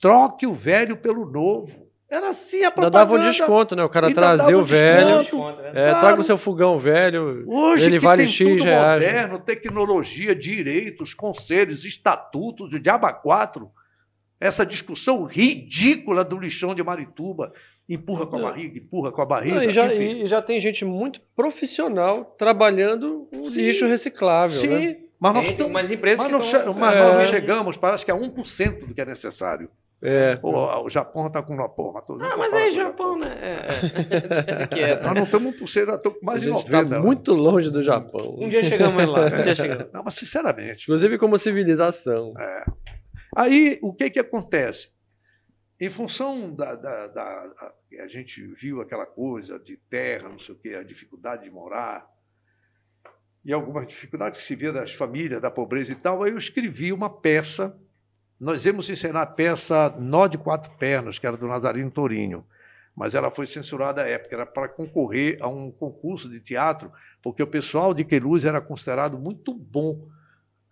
troque 0.00 0.46
o 0.46 0.54
velho 0.54 0.96
pelo 0.96 1.30
novo. 1.30 1.85
Era 2.08 2.28
assim 2.28 2.62
a 2.62 2.70
propaganda. 2.70 2.98
Dava 2.98 3.14
um 3.14 3.20
desconto, 3.20 3.74
né? 3.74 3.82
O 3.82 3.88
cara 3.88 4.12
trazia 4.14 4.56
o 4.56 4.64
velho. 4.64 5.18
Desconto, 5.22 5.60
né? 5.60 5.68
é, 5.70 5.72
claro. 5.72 6.00
Traga 6.00 6.20
o 6.20 6.24
seu 6.24 6.38
fogão 6.38 6.78
velho. 6.78 7.44
Hoje 7.48 7.86
ele 7.86 7.98
que 7.98 8.04
vale 8.04 8.22
tem 8.22 8.32
X 8.32 8.48
tudo 8.48 8.64
reais. 8.64 9.02
moderno, 9.02 9.38
tecnologia, 9.40 10.34
direitos, 10.34 11.14
conselhos, 11.14 11.84
estatutos, 11.84 12.72
o 12.72 12.78
diabo 12.78 13.12
4 13.12 13.70
essa 14.40 14.66
discussão 14.66 15.24
ridícula 15.24 16.24
do 16.24 16.38
lixão 16.38 16.74
de 16.74 16.82
Marituba. 16.82 17.52
Empurra 17.88 18.26
com 18.26 18.36
a 18.36 18.40
é. 18.40 18.42
barriga, 18.42 18.78
empurra 18.78 19.12
com 19.12 19.22
a 19.22 19.24
barriga. 19.24 19.56
Não, 19.56 19.62
e, 19.62 19.72
já, 19.72 19.94
e, 19.94 20.26
já, 20.26 20.42
tem 20.42 20.60
gente 20.60 20.84
muito 20.84 21.20
profissional 21.34 22.24
trabalhando 22.36 23.28
o 23.32 23.48
lixo 23.48 23.86
reciclável. 23.86 24.60
Sim, 24.60 24.88
né? 24.88 24.96
Mas 25.18 25.34
nós, 25.34 25.48
estamos, 25.48 25.72
mas 25.72 25.90
empresas 25.90 26.24
mas, 26.24 26.32
nós, 26.32 26.46
estão, 26.46 26.74
mas 26.74 26.94
é... 26.94 26.98
nós 26.98 27.16
não 27.16 27.24
chegamos, 27.24 27.76
parece 27.76 28.04
que 28.04 28.10
a 28.10 28.14
1% 28.14 28.86
do 28.86 28.94
que 28.94 29.00
é 29.00 29.04
necessário. 29.04 29.70
É. 30.02 30.36
Pô, 30.36 30.84
o 30.84 30.88
Japão 30.90 31.26
está 31.26 31.42
com 31.42 31.54
uma 31.54 31.68
porra. 31.68 32.02
Ah, 32.20 32.36
mas 32.36 32.52
é 32.52 32.70
Japão, 32.70 33.18
né? 33.18 33.38
É, 33.40 34.78
é. 34.92 35.02
Nós 35.02 35.14
não 35.14 35.24
estamos 35.24 35.54
1%, 35.56 35.66
estamos 35.66 36.18
com 36.18 36.26
mais 36.26 36.42
de 36.42 36.50
90%. 36.50 36.84
Está 36.84 37.00
muito 37.00 37.32
longe 37.32 37.70
do 37.70 37.82
Japão. 37.82 38.36
Um 38.38 38.48
dia 38.48 38.62
chegamos 38.62 39.08
lá. 39.08 39.26
Um 39.26 39.42
dia 39.42 39.54
chegamos. 39.54 39.92
Não, 39.92 40.02
mas 40.04 40.14
sinceramente. 40.14 40.84
Inclusive 40.84 41.18
como 41.18 41.38
civilização. 41.38 42.34
É. 42.38 42.64
Aí, 43.34 43.78
o 43.82 43.92
que, 43.92 44.10
que 44.10 44.20
acontece? 44.20 44.90
Em 45.80 45.90
função 45.90 46.54
da, 46.54 46.74
da, 46.74 47.06
da, 47.08 47.52
A 48.02 48.06
gente 48.06 48.46
viu 48.54 48.80
aquela 48.80 49.06
coisa 49.06 49.58
de 49.58 49.76
terra, 49.76 50.28
não 50.28 50.38
sei 50.38 50.54
o 50.54 50.58
quê, 50.58 50.74
a 50.74 50.82
dificuldade 50.82 51.44
de 51.44 51.50
morar, 51.50 52.06
e 53.44 53.52
algumas 53.52 53.86
dificuldades 53.86 54.40
que 54.40 54.46
se 54.46 54.56
via 54.56 54.72
das 54.72 54.92
famílias, 54.92 55.40
da 55.40 55.50
pobreza 55.50 55.92
e 55.92 55.94
tal, 55.94 56.22
aí 56.22 56.32
eu 56.32 56.38
escrevi 56.38 56.92
uma 56.92 57.08
peça 57.08 57.78
nós 58.38 58.64
íamos 58.66 58.88
encenar 58.90 59.22
a 59.22 59.26
peça 59.26 59.88
Nó 59.98 60.26
de 60.26 60.36
Quatro 60.36 60.70
Pernas, 60.76 61.18
que 61.18 61.26
era 61.26 61.36
do 61.36 61.46
Nazarino 61.46 61.90
Torinho, 61.90 62.46
mas 62.94 63.14
ela 63.14 63.30
foi 63.30 63.46
censurada 63.46 64.02
à 64.02 64.08
época, 64.08 64.34
era 64.34 64.46
para 64.46 64.68
concorrer 64.68 65.38
a 65.40 65.48
um 65.48 65.70
concurso 65.70 66.28
de 66.30 66.40
teatro, 66.40 66.90
porque 67.22 67.42
o 67.42 67.46
pessoal 67.46 67.92
de 67.92 68.04
Queluz 68.04 68.44
era 68.44 68.60
considerado 68.60 69.18
muito 69.18 69.52
bom. 69.52 70.08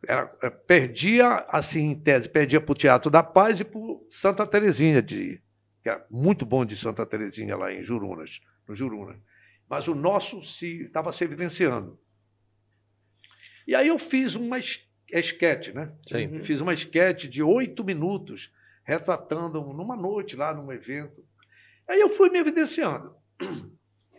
Era, 0.06 0.34
é, 0.42 0.50
perdia, 0.50 1.46
assim, 1.48 1.90
em 1.90 1.94
tese, 1.94 2.28
perdia 2.28 2.60
para 2.60 2.72
o 2.72 2.74
Teatro 2.74 3.10
da 3.10 3.22
Paz 3.22 3.60
e 3.60 3.64
para 3.64 3.80
Santa 4.08 4.46
Terezinha, 4.46 5.02
de, 5.02 5.40
que 5.82 5.88
era 5.88 6.04
muito 6.10 6.46
bom 6.46 6.64
de 6.64 6.76
Santa 6.76 7.04
Terezinha 7.04 7.56
lá 7.56 7.72
em 7.72 7.82
Jurunas, 7.82 8.40
no 8.66 8.74
Jurunas. 8.74 9.16
Mas 9.68 9.88
o 9.88 9.94
nosso 9.94 10.44
se 10.44 10.84
estava 10.84 11.12
se 11.12 11.24
evidenciando. 11.24 11.98
E 13.66 13.74
aí 13.74 13.88
eu 13.88 13.98
fiz 13.98 14.34
uma 14.34 14.58
é 15.14 15.20
esquete, 15.20 15.72
né? 15.72 15.92
Sim. 16.08 16.40
Fiz 16.42 16.60
uma 16.60 16.74
esquete 16.74 17.28
de 17.28 17.42
oito 17.42 17.84
minutos, 17.84 18.52
retratando 18.82 19.60
numa 19.60 19.94
noite 19.94 20.34
lá 20.34 20.52
num 20.52 20.72
evento. 20.72 21.24
Aí 21.86 22.00
eu 22.00 22.08
fui 22.08 22.30
me 22.30 22.38
evidenciando. 22.38 23.14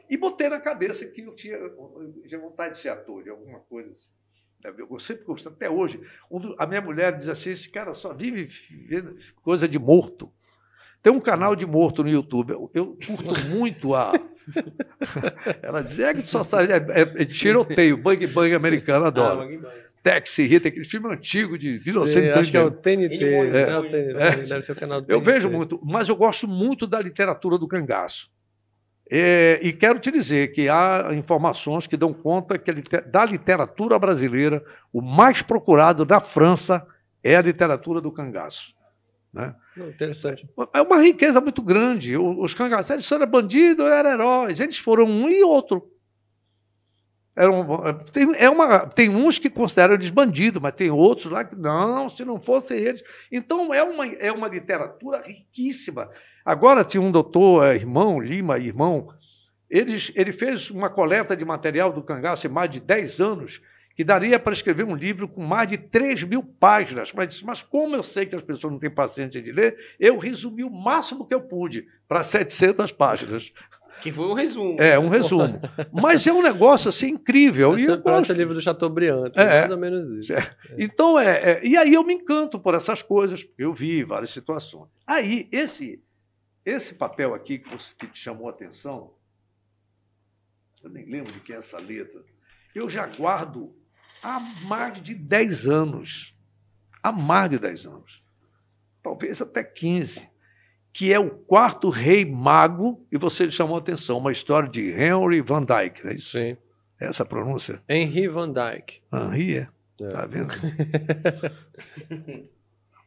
E 0.07 0.17
botei 0.17 0.47
na 0.47 0.59
cabeça 0.59 1.03
que 1.07 1.21
eu 1.21 1.35
tinha, 1.35 1.55
eu 1.55 2.13
tinha 2.27 2.39
vontade 2.39 2.75
de 2.75 2.79
ser 2.79 2.89
ator, 2.89 3.23
de 3.23 3.29
alguma 3.31 3.59
coisa 3.61 3.89
assim. 3.89 4.11
Eu 4.77 4.99
sempre 4.99 5.25
gostei, 5.25 5.51
até 5.51 5.67
hoje. 5.67 5.99
a 6.59 6.67
minha 6.67 6.79
mulher 6.79 7.17
diz 7.17 7.27
assim: 7.27 7.49
esse 7.49 7.67
cara 7.67 7.91
só 7.95 8.13
vive 8.13 8.45
vendo 8.87 9.17
coisa 9.41 9.67
de 9.67 9.79
morto. 9.79 10.31
Tem 11.01 11.11
um 11.11 11.19
canal 11.19 11.55
de 11.55 11.65
morto 11.65 12.03
no 12.03 12.09
YouTube. 12.09 12.51
Eu, 12.51 12.71
eu 12.75 12.97
curto 13.03 13.45
muito 13.49 13.95
a. 13.95 14.13
Ela 15.63 15.81
diz: 15.81 15.97
é 15.97 16.13
que 16.13 16.29
só 16.29 16.43
sabe. 16.43 16.71
É, 16.71 16.77
é, 16.77 17.01
é 17.01 17.25
tiroteio, 17.25 17.97
bang 17.97 18.27
bang 18.27 18.53
americano, 18.53 19.05
adoro. 19.05 19.41
Ah, 19.41 19.45
bang, 19.45 19.57
bang. 19.57 19.85
Taxi 20.05 20.43
Hit, 20.43 20.67
aquele 20.67 20.85
filme 20.85 21.11
antigo 21.11 21.57
de 21.57 21.69
1930. 21.83 22.39
Acho 22.39 22.51
que 22.51 22.57
é 22.57 22.63
o 22.63 22.69
TNT. 22.69 23.25
É, 23.25 23.61
é, 23.71 23.79
o 23.79 23.89
TNT 23.89 24.17
é, 24.19 24.35
deve 24.43 24.61
ser 24.61 24.71
o 24.73 24.75
canal 24.75 25.01
do 25.01 25.11
Eu 25.11 25.19
vejo 25.19 25.49
muito, 25.49 25.81
mas 25.83 26.07
eu 26.07 26.15
gosto 26.15 26.47
muito 26.47 26.85
da 26.85 27.01
literatura 27.01 27.57
do 27.57 27.67
cangaço. 27.67 28.29
É, 29.09 29.59
e 29.63 29.73
quero 29.73 29.97
te 29.97 30.11
dizer 30.11 30.51
que 30.51 30.69
há 30.69 31.09
informações 31.13 31.87
que 31.87 31.97
dão 31.97 32.13
conta 32.13 32.55
que 32.59 32.71
da 33.07 33.25
literatura 33.25 33.97
brasileira, 33.97 34.63
o 34.93 35.01
mais 35.01 35.41
procurado 35.41 36.05
da 36.05 36.19
França 36.19 36.85
é 37.23 37.35
a 37.35 37.41
literatura 37.41 37.99
do 37.99 38.11
cangaço. 38.11 38.75
Né? 39.33 39.55
Não, 39.75 39.89
interessante. 39.89 40.47
É 40.71 40.81
uma 40.83 41.01
riqueza 41.01 41.41
muito 41.41 41.63
grande. 41.63 42.15
Os 42.15 42.53
cangaceiros 42.53 43.11
eram 43.11 43.25
bandidos, 43.25 43.87
eram 43.87 44.11
heróis. 44.11 44.59
Eles 44.59 44.77
foram 44.77 45.05
um 45.05 45.27
e 45.31 45.43
outro. 45.43 45.94
Tem, 48.13 48.31
é 48.37 48.49
uma, 48.49 48.87
tem 48.87 49.09
uns 49.09 49.37
que 49.37 49.49
consideram 49.49 49.93
eles 49.93 50.09
bandidos, 50.09 50.61
mas 50.61 50.73
tem 50.73 50.89
outros 50.89 51.29
lá 51.29 51.43
que 51.43 51.55
não, 51.55 52.09
se 52.09 52.23
não 52.23 52.39
fossem 52.39 52.77
eles. 52.77 53.03
Então 53.29 53.73
é 53.73 53.83
uma, 53.83 54.07
é 54.07 54.31
uma 54.31 54.47
literatura 54.47 55.21
riquíssima. 55.21 56.09
Agora 56.45 56.85
tinha 56.85 57.01
um 57.01 57.11
doutor, 57.11 57.65
é, 57.65 57.75
irmão, 57.75 58.21
Lima, 58.21 58.57
irmão, 58.57 59.09
ele, 59.69 59.97
ele 60.15 60.31
fez 60.31 60.69
uma 60.69 60.89
coleta 60.89 61.35
de 61.35 61.43
material 61.43 61.91
do 61.91 62.01
cangaço 62.01 62.47
em 62.47 62.49
mais 62.49 62.69
de 62.69 62.79
10 62.79 63.19
anos, 63.19 63.61
que 63.95 64.03
daria 64.03 64.37
para 64.37 64.53
escrever 64.53 64.85
um 64.85 64.95
livro 64.95 65.27
com 65.27 65.41
mais 65.41 65.67
de 65.67 65.77
3 65.77 66.23
mil 66.23 66.43
páginas. 66.43 67.11
Mas, 67.11 67.41
mas 67.41 67.63
como 67.63 67.95
eu 67.95 68.03
sei 68.03 68.25
que 68.25 68.35
as 68.35 68.41
pessoas 68.41 68.71
não 68.71 68.79
têm 68.79 68.89
paciência 68.89 69.41
de 69.41 69.51
ler, 69.51 69.77
eu 69.99 70.17
resumi 70.17 70.63
o 70.63 70.69
máximo 70.69 71.25
que 71.25 71.33
eu 71.33 71.41
pude 71.41 71.87
para 72.07 72.23
700 72.23 72.91
páginas. 72.91 73.53
Que 74.01 74.11
foi 74.11 74.25
um 74.25 74.33
resumo. 74.33 74.81
É, 74.81 74.99
um 74.99 75.09
resumo. 75.09 75.59
Mas 75.91 76.25
é 76.27 76.33
um 76.33 76.41
negócio 76.41 76.89
assim 76.89 77.09
incrível. 77.09 77.75
Esse, 77.75 77.85
e 77.85 77.89
eu 77.89 78.01
gosto... 78.01 78.33
livro 78.33 78.53
do 78.53 78.61
Chateaubriand, 78.61 79.31
é, 79.35 79.61
mais 79.61 79.71
ou 79.71 79.77
menos 79.77 80.11
isso. 80.11 80.33
É. 80.33 80.55
Então, 80.77 81.19
é, 81.19 81.51
é, 81.51 81.65
e 81.65 81.77
aí 81.77 81.93
eu 81.93 82.03
me 82.03 82.13
encanto 82.13 82.59
por 82.59 82.75
essas 82.75 83.01
coisas, 83.01 83.43
porque 83.43 83.63
eu 83.63 83.73
vi 83.73 84.03
várias 84.03 84.31
situações. 84.31 84.89
Aí, 85.07 85.47
esse, 85.51 86.03
esse 86.65 86.93
papel 86.93 87.33
aqui 87.33 87.59
que 87.59 88.07
te 88.07 88.19
chamou 88.19 88.47
a 88.47 88.51
atenção, 88.51 89.13
eu 90.83 90.89
nem 90.89 91.05
lembro 91.05 91.31
de 91.33 91.39
quem 91.39 91.55
é 91.55 91.59
essa 91.59 91.79
letra, 91.79 92.23
eu 92.73 92.89
já 92.89 93.07
guardo 93.07 93.73
há 94.21 94.39
mais 94.39 95.01
de 95.01 95.15
10 95.15 95.67
anos. 95.67 96.35
Há 97.01 97.11
mais 97.11 97.49
de 97.49 97.59
10 97.59 97.85
anos. 97.85 98.23
Talvez 99.01 99.41
até 99.41 99.63
15 99.63 100.34
que 100.95 101.11
é 101.11 101.19
o 101.19 101.29
quarto 101.29 101.89
rei 101.89 102.23
mago, 102.23 103.05
e 103.11 103.17
você 103.17 103.51
chamou 103.51 103.75
a 103.75 103.79
atenção, 103.79 104.17
uma 104.17 104.31
história 104.31 104.69
de 104.69 104.91
Henry 104.91 105.41
Van 105.41 105.61
Dyke, 105.61 106.05
não 106.05 106.11
é 106.11 106.15
isso? 106.15 106.31
Sim. 106.31 106.55
Essa 106.97 107.23
a 107.23 107.25
pronúncia? 107.25 107.81
Henry 107.89 108.29
Van 108.29 108.49
Dyke. 108.49 109.01
Henry, 109.11 109.57
é? 109.57 109.67
é. 110.01 110.07
Tá 110.07 110.25
vendo? 110.25 110.53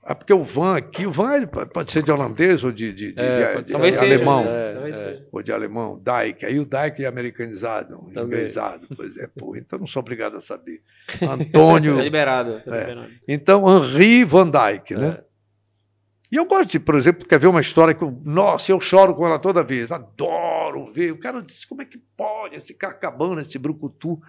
é 0.04 0.14
porque 0.14 0.34
o 0.34 0.44
Van 0.44 0.76
aqui, 0.76 1.06
o 1.06 1.10
Van 1.10 1.46
pode 1.46 1.90
ser 1.90 2.02
de 2.02 2.12
holandês 2.12 2.62
ou 2.62 2.70
de, 2.70 2.92
de, 2.92 3.12
de, 3.14 3.22
é, 3.22 3.62
de, 3.62 3.72
de 3.72 3.98
alemão. 3.98 4.44
É, 4.46 4.90
é, 4.90 5.22
ou 5.32 5.42
de 5.42 5.50
alemão, 5.50 5.98
Dyke. 5.98 6.44
Aí 6.44 6.60
o 6.60 6.66
Dyke 6.66 7.04
é 7.04 7.06
americanizado, 7.06 8.06
inglesado. 8.14 8.86
Pois 8.94 9.16
é, 9.16 9.26
pô, 9.28 9.56
então 9.56 9.78
não 9.78 9.86
sou 9.86 10.00
obrigado 10.00 10.36
a 10.36 10.42
saber. 10.42 10.82
Antônio. 11.22 11.96
É 12.00 12.02
liberado. 12.02 12.60
Tá 12.60 12.70
liberado. 12.70 13.08
Então, 13.26 13.64
Henri 13.66 14.24
Van 14.24 14.50
Dyke, 14.50 14.94
né? 14.94 15.22
E 16.30 16.36
eu 16.36 16.44
gosto 16.44 16.72
de, 16.72 16.80
por 16.80 16.94
exemplo, 16.94 17.26
quer 17.26 17.38
ver 17.38 17.46
uma 17.46 17.60
história 17.60 17.94
que 17.94 18.02
eu, 18.02 18.10
nossa, 18.22 18.70
eu 18.70 18.78
choro 18.78 19.14
com 19.14 19.26
ela 19.26 19.38
toda 19.38 19.62
vez, 19.62 19.90
adoro 19.90 20.92
ver. 20.92 21.12
O 21.12 21.18
cara 21.18 21.42
disse, 21.42 21.66
como 21.66 21.80
é 21.80 21.86
que 21.86 21.96
pode 22.16 22.54
esse 22.54 22.74
carcabana, 22.74 23.40
esse 23.40 23.58
brucutu? 23.58 24.20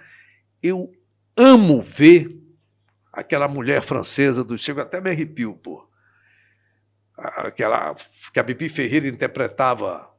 Eu 0.64 0.92
amo 1.36 1.82
ver 1.82 2.42
aquela 3.12 3.48
mulher 3.48 3.82
francesa 3.82 4.44
do 4.44 4.58
chego 4.58 4.80
até 4.80 5.02
me 5.02 5.10
arrepio, 5.10 5.56
pô. 5.56 5.86
Aquela 7.18 7.96
que 8.34 8.40
a 8.40 8.44
Bibi 8.44 8.70
Ferreira 8.70 9.08
interpretava 9.08 10.10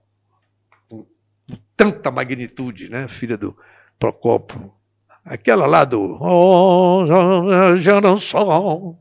com 0.86 1.06
tanta 1.74 2.10
magnitude, 2.10 2.90
né, 2.90 3.08
filha 3.08 3.38
do 3.38 3.56
Procópio. 3.98 4.70
Aquela 5.24 5.66
lá 5.66 5.84
do 5.86 6.18
Oh, 6.20 7.06
já 7.78 8.00
não 8.02 8.18
sou 8.18 8.98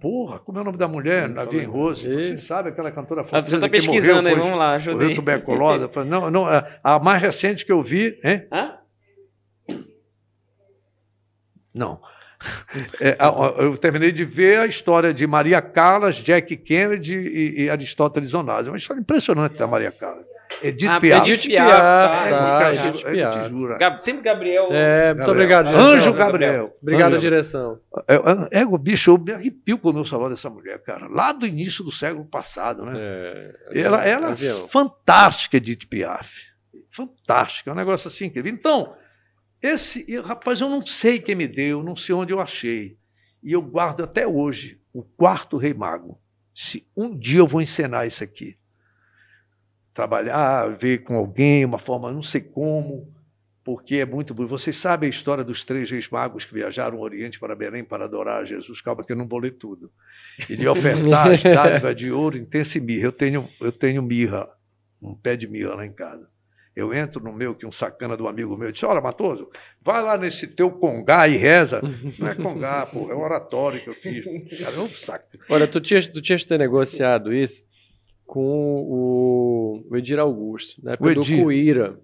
Porra, 0.00 0.38
como 0.38 0.58
é 0.58 0.62
o 0.62 0.64
nome 0.64 0.78
da 0.78 0.86
mulher? 0.86 1.28
Hum, 1.28 1.34
Navia 1.34 1.68
Rose. 1.68 2.08
Você 2.08 2.38
sabe 2.38 2.68
aquela 2.68 2.90
cantora 2.92 3.22
ah, 3.22 3.24
francesa 3.24 3.50
Você 3.50 3.56
está 3.56 3.68
pesquisando 3.68 4.22
morreu, 4.22 4.36
aí, 4.36 4.42
vamos 4.42 4.58
lá, 4.58 4.74
ajudei. 4.74 5.00
Morreu 5.00 5.16
tuberculose. 5.16 5.90
não, 6.06 6.30
não, 6.30 6.46
a 6.82 6.98
mais 7.00 7.20
recente 7.20 7.66
que 7.66 7.72
eu 7.72 7.82
vi... 7.82 8.18
Hein? 8.22 8.46
Hã? 8.52 8.78
Não. 11.74 12.00
É, 13.00 13.16
eu 13.58 13.76
terminei 13.76 14.12
de 14.12 14.24
ver 14.24 14.60
a 14.60 14.66
história 14.66 15.12
de 15.12 15.26
Maria 15.26 15.60
Callas, 15.60 16.16
Jack 16.16 16.56
Kennedy 16.56 17.16
e, 17.16 17.62
e 17.62 17.70
Aristóteles 17.70 18.34
Onasio. 18.34 18.68
É 18.68 18.72
uma 18.72 18.78
história 18.78 19.00
impressionante 19.00 19.58
da 19.58 19.66
Maria 19.66 19.90
Callas. 19.90 20.26
Edith 20.62 20.88
ah, 20.88 21.00
Piaf. 21.00 21.30
Edith 21.30 21.46
Piaf. 21.46 21.70
Tá, 21.70 22.30
tá, 22.30 22.74
Edith 22.74 23.04
Piaf. 23.04 23.42
Te 23.42 23.48
juro. 23.48 23.78
Gab, 23.78 24.02
sempre 24.02 24.22
Gabriel. 24.22 24.68
É, 24.70 25.14
muito 25.14 25.26
Gabriel. 25.26 25.30
obrigado, 25.30 25.66
direção. 25.66 25.92
Anjo 25.92 26.12
Gabriel. 26.12 26.76
Obrigado, 26.80 27.12
Anjo. 27.12 27.20
direção. 27.20 27.80
É, 28.08 28.60
é, 28.60 28.66
o 28.66 28.78
bicho, 28.78 29.10
eu 29.10 29.18
me 29.18 29.32
arrepio 29.32 29.78
quando 29.78 29.98
eu 29.98 30.04
falo 30.04 30.28
dessa 30.28 30.48
mulher, 30.50 30.82
cara. 30.82 31.08
Lá 31.08 31.32
do 31.32 31.46
início 31.46 31.84
do 31.84 31.90
século 31.90 32.24
passado, 32.24 32.84
né? 32.84 32.92
É, 32.96 33.54
ela 33.74 34.04
ela 34.04 34.32
é 34.32 34.68
fantástica, 34.68 35.56
Edith 35.56 35.86
Piaf. 35.88 36.52
Fantástica. 36.90 37.70
É 37.70 37.72
um 37.72 37.76
negócio 37.76 38.08
assim 38.08 38.26
incrível. 38.26 38.52
Então, 38.52 38.94
esse, 39.62 40.04
rapaz, 40.20 40.60
eu 40.60 40.68
não 40.68 40.84
sei 40.84 41.18
quem 41.20 41.34
me 41.34 41.48
deu, 41.48 41.82
não 41.82 41.96
sei 41.96 42.14
onde 42.14 42.32
eu 42.32 42.40
achei. 42.40 42.96
E 43.42 43.52
eu 43.52 43.62
guardo 43.62 44.02
até 44.02 44.26
hoje 44.26 44.80
o 44.92 45.02
quarto 45.02 45.56
Rei 45.56 45.74
Mago. 45.74 46.20
Se 46.54 46.86
um 46.96 47.16
dia 47.16 47.40
eu 47.40 47.46
vou 47.46 47.60
encenar 47.60 48.06
isso 48.06 48.22
aqui 48.22 48.56
trabalhar, 49.94 50.76
ver 50.76 51.04
com 51.04 51.16
alguém, 51.16 51.64
uma 51.64 51.78
forma, 51.78 52.12
não 52.12 52.22
sei 52.22 52.40
como, 52.40 53.08
porque 53.62 53.96
é 53.96 54.04
muito 54.04 54.34
bonito. 54.34 54.50
Vocês 54.50 54.76
sabem 54.76 55.06
a 55.06 55.10
história 55.10 55.44
dos 55.44 55.64
três 55.64 55.90
reis 55.90 56.08
magos 56.10 56.44
que 56.44 56.52
viajaram 56.52 56.98
ao 56.98 57.04
Oriente 57.04 57.38
para 57.38 57.54
Belém 57.54 57.84
para 57.84 58.04
adorar 58.04 58.44
Jesus? 58.44 58.80
Calma 58.82 59.04
que 59.04 59.12
eu 59.12 59.16
não 59.16 59.28
vou 59.28 59.38
ler 59.38 59.52
tudo. 59.52 59.90
E 60.50 60.56
de 60.56 60.66
ofertar 60.68 61.30
as 61.30 61.40
dádivas 61.42 61.96
de 61.96 62.10
ouro, 62.10 62.36
intensa 62.36 62.76
e 62.76 62.80
mirra. 62.80 63.06
Eu 63.06 63.12
tenho, 63.12 63.48
eu 63.60 63.72
tenho 63.72 64.02
mirra, 64.02 64.48
um 65.00 65.14
pé 65.14 65.36
de 65.36 65.46
mirra 65.46 65.76
lá 65.76 65.86
em 65.86 65.92
casa. 65.92 66.28
eu 66.74 66.92
entro 66.92 67.22
no 67.22 67.32
meu, 67.32 67.54
que 67.54 67.64
um 67.64 67.72
sacana 67.72 68.16
do 68.16 68.26
amigo 68.26 68.56
meu 68.56 68.72
disse: 68.72 68.84
Olha, 68.84 69.00
Matoso, 69.00 69.48
vai 69.80 70.02
lá 70.02 70.18
nesse 70.18 70.48
teu 70.48 70.72
congá 70.72 71.28
e 71.28 71.36
reza. 71.36 71.80
Não 72.18 72.28
é 72.28 72.34
congá, 72.34 72.84
pô, 72.84 73.10
é 73.10 73.14
um 73.14 73.22
oratório 73.22 73.80
que 73.80 73.88
eu 73.88 73.94
fiz. 73.94 74.24
Cara, 74.58 74.76
não 74.76 74.90
saca. 74.90 75.38
Olha, 75.48 75.68
tu 75.68 75.80
tinhas, 75.80 76.06
tu 76.06 76.20
tinhas 76.20 76.44
ter 76.44 76.58
negociado 76.58 77.32
isso 77.32 77.64
com 78.26 78.40
o, 78.40 79.86
o 79.90 79.96
Edir 79.96 80.18
Augusto, 80.18 80.82
né? 80.84 80.96
O 80.98 81.08
Edir. 81.10 81.36
do 81.36 81.42
Cuíra. 81.42 81.98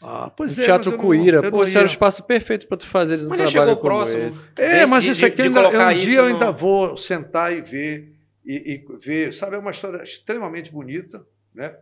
Ah, 0.00 0.30
pois 0.34 0.56
o 0.56 0.60
é, 0.60 0.64
Teatro 0.64 0.96
Cuíra, 0.96 1.50
pô, 1.50 1.64
esse 1.64 1.76
era 1.76 1.84
o 1.84 1.90
espaço 1.90 2.22
perfeito 2.22 2.68
para 2.68 2.76
tu 2.76 2.86
fazer 2.86 3.20
um 3.20 3.28
mas 3.28 3.50
trabalho 3.50 3.76
como 3.76 3.90
próximo. 3.90 4.22
esse. 4.22 4.48
É, 4.56 4.86
mas 4.86 5.02
de, 5.02 5.10
isso 5.10 5.26
aqui 5.26 5.36
de, 5.36 5.42
ainda, 5.42 5.68
um 5.68 5.98
dia 5.98 6.18
eu 6.20 6.24
ainda 6.26 6.52
vou 6.52 6.96
sentar 6.96 7.52
e 7.52 7.60
ver, 7.60 8.14
e, 8.46 8.74
e, 8.74 8.96
ver, 8.98 9.32
sabe, 9.32 9.56
é 9.56 9.58
uma 9.58 9.72
história 9.72 10.02
extremamente 10.02 10.70
bonita, 10.70 11.24
né? 11.52 11.74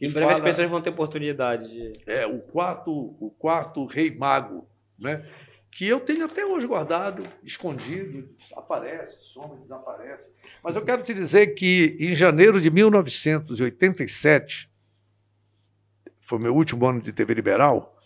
E 0.00 0.08
breve 0.08 0.26
fala, 0.26 0.38
as 0.38 0.44
pessoas 0.44 0.70
vão 0.70 0.80
ter 0.80 0.90
oportunidade 0.90 1.68
de... 1.68 1.92
É, 2.06 2.24
o 2.24 2.38
quarto, 2.38 2.90
o 3.20 3.34
quarto 3.38 3.84
rei 3.84 4.10
mago, 4.10 4.66
né? 4.98 5.26
Que 5.70 5.86
eu 5.86 6.00
tenho 6.00 6.24
até 6.24 6.44
hoje 6.44 6.66
guardado, 6.66 7.26
escondido, 7.42 8.28
aparece, 8.56 9.16
some, 9.32 9.60
desaparece. 9.60 10.24
Mas 10.62 10.74
eu 10.76 10.84
quero 10.84 11.02
te 11.02 11.14
dizer 11.14 11.48
que 11.48 11.96
em 11.98 12.14
janeiro 12.14 12.60
de 12.60 12.70
1987, 12.70 14.68
foi 16.20 16.38
meu 16.38 16.54
último 16.54 16.86
ano 16.86 17.00
de 17.00 17.12
TV 17.12 17.34
liberal, 17.34 17.96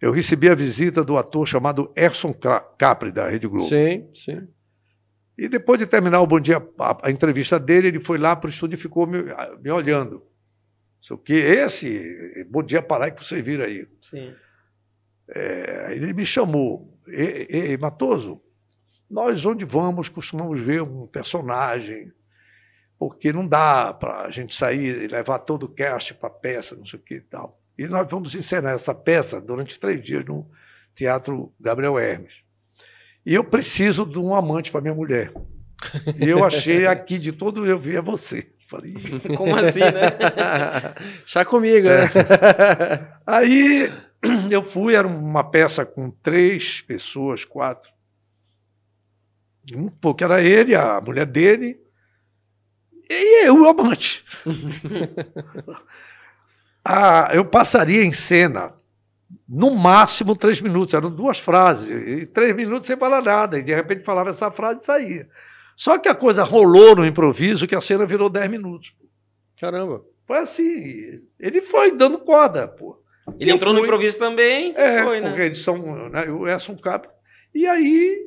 eu 0.00 0.12
recebi 0.12 0.48
a 0.48 0.54
visita 0.54 1.02
do 1.02 1.18
ator 1.18 1.46
chamado 1.46 1.92
Erson 1.96 2.32
Capri, 2.78 3.10
da 3.10 3.28
Rede 3.28 3.48
Globo. 3.48 3.68
Sim, 3.68 4.08
sim. 4.14 4.46
E 5.36 5.48
depois 5.48 5.78
de 5.78 5.86
terminar 5.86 6.20
o 6.20 6.26
Bom 6.26 6.40
Dia, 6.40 6.62
a, 6.78 7.08
a 7.08 7.10
entrevista 7.10 7.58
dele, 7.58 7.88
ele 7.88 8.00
foi 8.00 8.18
lá 8.18 8.34
para 8.34 8.48
o 8.48 8.50
estúdio 8.50 8.74
e 8.74 8.80
ficou 8.80 9.06
me, 9.06 9.22
me 9.60 9.70
olhando. 9.70 10.22
O 11.10 11.16
que 11.16 11.32
esse 11.32 12.44
Bom 12.50 12.62
Dia 12.62 12.82
Pará 12.82 13.10
que 13.10 13.24
vocês 13.24 13.44
viram 13.44 13.64
aí. 13.64 13.86
Sim. 14.02 14.34
É, 15.28 15.88
ele 15.90 16.12
me 16.12 16.26
chamou. 16.26 16.97
E, 17.10 17.72
e, 17.72 17.78
Matoso, 17.78 18.40
nós 19.10 19.44
onde 19.44 19.64
vamos 19.64 20.08
costumamos 20.08 20.60
ver 20.60 20.82
um 20.82 21.06
personagem 21.06 22.12
porque 22.98 23.32
não 23.32 23.46
dá 23.46 23.94
para 23.94 24.22
a 24.22 24.30
gente 24.30 24.54
sair 24.54 25.04
e 25.04 25.06
levar 25.06 25.38
todo 25.40 25.64
o 25.64 25.68
cast 25.68 26.14
para 26.14 26.28
a 26.28 26.32
peça, 26.32 26.74
não 26.74 26.84
sei 26.84 26.98
o 26.98 27.02
que 27.02 27.14
e 27.14 27.20
tal. 27.20 27.60
E 27.78 27.86
nós 27.86 28.08
vamos 28.10 28.34
encenar 28.34 28.74
essa 28.74 28.92
peça 28.92 29.40
durante 29.40 29.78
três 29.78 30.02
dias 30.02 30.24
no 30.24 30.50
Teatro 30.94 31.54
Gabriel 31.60 31.96
Hermes. 31.96 32.42
E 33.24 33.34
eu 33.34 33.44
preciso 33.44 34.04
de 34.04 34.18
um 34.18 34.34
amante 34.34 34.72
para 34.72 34.80
minha 34.80 34.94
mulher. 34.94 35.32
E 36.18 36.28
eu 36.28 36.44
achei 36.44 36.86
aqui 36.86 37.18
de 37.18 37.30
todo 37.30 37.64
eu 37.64 37.78
via 37.78 38.02
você. 38.02 38.50
Falei, 38.68 38.94
como 39.36 39.54
assim, 39.54 39.80
né? 39.80 40.94
Chá 41.24 41.44
comigo, 41.44 41.88
né? 41.88 42.04
É. 42.04 43.06
Aí 43.26 43.92
eu 44.50 44.62
fui, 44.62 44.94
era 44.94 45.06
uma 45.06 45.44
peça 45.44 45.84
com 45.84 46.10
três 46.10 46.80
pessoas, 46.80 47.44
quatro. 47.44 47.90
Um 49.74 49.88
pouco 49.88 50.24
era 50.24 50.42
ele, 50.42 50.74
a 50.74 51.00
mulher 51.00 51.26
dele, 51.26 51.78
e 53.08 53.46
eu, 53.46 53.62
o 53.62 53.68
amante. 53.68 54.24
ah, 56.84 57.30
eu 57.32 57.44
passaria 57.44 58.04
em 58.04 58.12
cena 58.12 58.74
no 59.48 59.70
máximo 59.70 60.36
três 60.36 60.60
minutos, 60.60 60.94
eram 60.94 61.10
duas 61.10 61.38
frases, 61.38 61.90
e 61.90 62.26
três 62.26 62.54
minutos 62.54 62.86
sem 62.86 62.96
falar 62.96 63.22
nada, 63.22 63.58
e 63.58 63.62
de 63.62 63.74
repente 63.74 64.04
falava 64.04 64.30
essa 64.30 64.50
frase 64.50 64.80
e 64.80 64.84
saía. 64.84 65.28
Só 65.76 65.98
que 65.98 66.08
a 66.08 66.14
coisa 66.14 66.42
rolou 66.42 66.96
no 66.96 67.06
improviso 67.06 67.66
que 67.66 67.76
a 67.76 67.80
cena 67.80 68.04
virou 68.04 68.28
dez 68.28 68.50
minutos. 68.50 68.94
Caramba. 69.60 70.02
Foi 70.26 70.38
assim, 70.38 71.22
ele 71.38 71.62
foi 71.62 71.92
dando 71.92 72.18
corda, 72.18 72.68
pô. 72.68 73.02
Ele 73.38 73.50
entrou 73.50 73.72
fui, 73.72 73.80
no 73.80 73.86
improviso 73.86 74.18
também? 74.18 74.74
É, 74.76 75.02
foi, 75.02 75.20
né? 75.20 75.54
são, 75.54 76.08
né, 76.08 76.24
o 76.30 76.48
Edson 76.48 76.76
Cap. 76.76 77.08
E 77.54 77.66
aí 77.66 78.26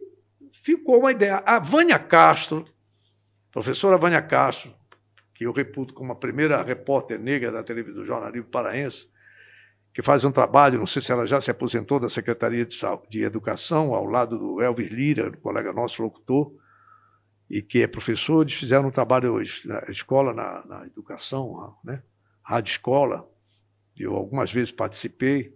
ficou 0.63 0.99
uma 0.99 1.11
ideia. 1.11 1.41
A 1.45 1.59
Vânia 1.59 1.97
Castro, 1.99 2.65
professora 3.51 3.97
Vânia 3.97 4.21
Castro, 4.21 4.73
que 5.33 5.45
eu 5.45 5.51
reputo 5.51 5.93
como 5.93 6.11
a 6.11 6.15
primeira 6.15 6.61
repórter 6.61 7.19
negra 7.19 7.51
da 7.51 7.63
televisão 7.63 8.01
do 8.01 8.05
jornalismo 8.05 8.47
paraense, 8.49 9.09
que 9.93 10.01
faz 10.01 10.23
um 10.23 10.31
trabalho, 10.31 10.79
não 10.79 10.85
sei 10.85 11.01
se 11.01 11.11
ela 11.11 11.25
já 11.25 11.41
se 11.41 11.51
aposentou 11.51 11.99
da 11.99 12.07
Secretaria 12.07 12.65
de, 12.65 12.77
de 13.09 13.23
Educação, 13.23 13.93
ao 13.93 14.05
lado 14.05 14.37
do 14.37 14.61
Elvis 14.61 14.89
Lira, 14.89 15.29
um 15.29 15.41
colega 15.41 15.73
nosso 15.73 16.01
locutor, 16.01 16.53
e 17.49 17.61
que 17.61 17.81
é 17.81 17.87
professor, 17.87 18.43
eles 18.43 18.53
fizeram 18.53 18.87
um 18.87 18.91
trabalho 18.91 19.35
na 19.65 19.83
escola, 19.89 20.33
na, 20.33 20.65
na 20.65 20.85
educação, 20.85 21.75
né? 21.83 22.01
rádio 22.41 22.71
escola, 22.71 23.27
eu 23.97 24.15
algumas 24.15 24.51
vezes 24.51 24.71
participei, 24.71 25.53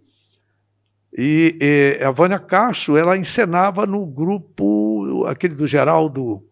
e, 1.16 1.56
e 1.60 2.04
a 2.04 2.10
Vânia 2.10 2.38
Castro, 2.38 2.96
ela 2.96 3.16
encenava 3.16 3.86
no 3.86 4.04
grupo, 4.04 5.24
aquele 5.26 5.54
do 5.54 5.66
Geraldo, 5.66 6.44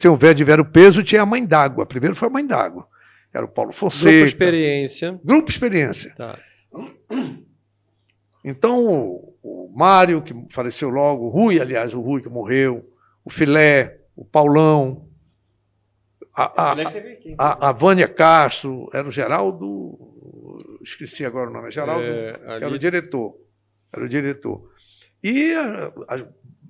tem 0.00 0.10
um 0.10 0.16
velho 0.16 0.34
de 0.34 0.44
velho 0.44 0.64
peso, 0.64 1.02
tinha 1.02 1.22
a 1.22 1.26
Mãe 1.26 1.44
d'Água. 1.44 1.84
Primeiro 1.84 2.16
foi 2.16 2.28
a 2.28 2.30
Mãe 2.30 2.46
d'Água. 2.46 2.86
Era 3.32 3.44
o 3.44 3.48
Paulo 3.48 3.72
Fonseca. 3.72 4.10
Grupo 4.10 4.24
Experiência. 4.24 5.20
Grupo 5.22 5.50
Experiência. 5.50 6.14
Tá. 6.16 6.38
Então, 8.44 8.86
o, 8.86 9.36
o 9.42 9.72
Mário, 9.74 10.22
que 10.22 10.34
faleceu 10.50 10.88
logo, 10.88 11.26
o 11.26 11.28
Rui, 11.28 11.60
aliás, 11.60 11.94
o 11.94 12.00
Rui 12.00 12.22
que 12.22 12.28
morreu, 12.28 12.90
o 13.24 13.30
Filé, 13.30 14.00
o 14.16 14.24
Paulão, 14.24 15.06
a, 16.34 16.70
a, 16.70 16.76
a, 17.38 17.68
a 17.68 17.72
Vânia 17.72 18.08
Castro, 18.08 18.88
era 18.92 19.06
o 19.06 19.12
Geraldo, 19.12 20.11
esqueci 20.82 21.24
agora 21.24 21.50
o 21.50 21.52
nome, 21.52 21.68
é 21.68 21.70
Geraldo, 21.70 22.04
é, 22.04 22.40
ali... 22.46 22.64
era 22.64 22.68
o 22.68 22.78
diretor. 22.78 23.36
Era 23.92 24.04
o 24.04 24.08
diretor. 24.08 24.70
E, 25.22 25.52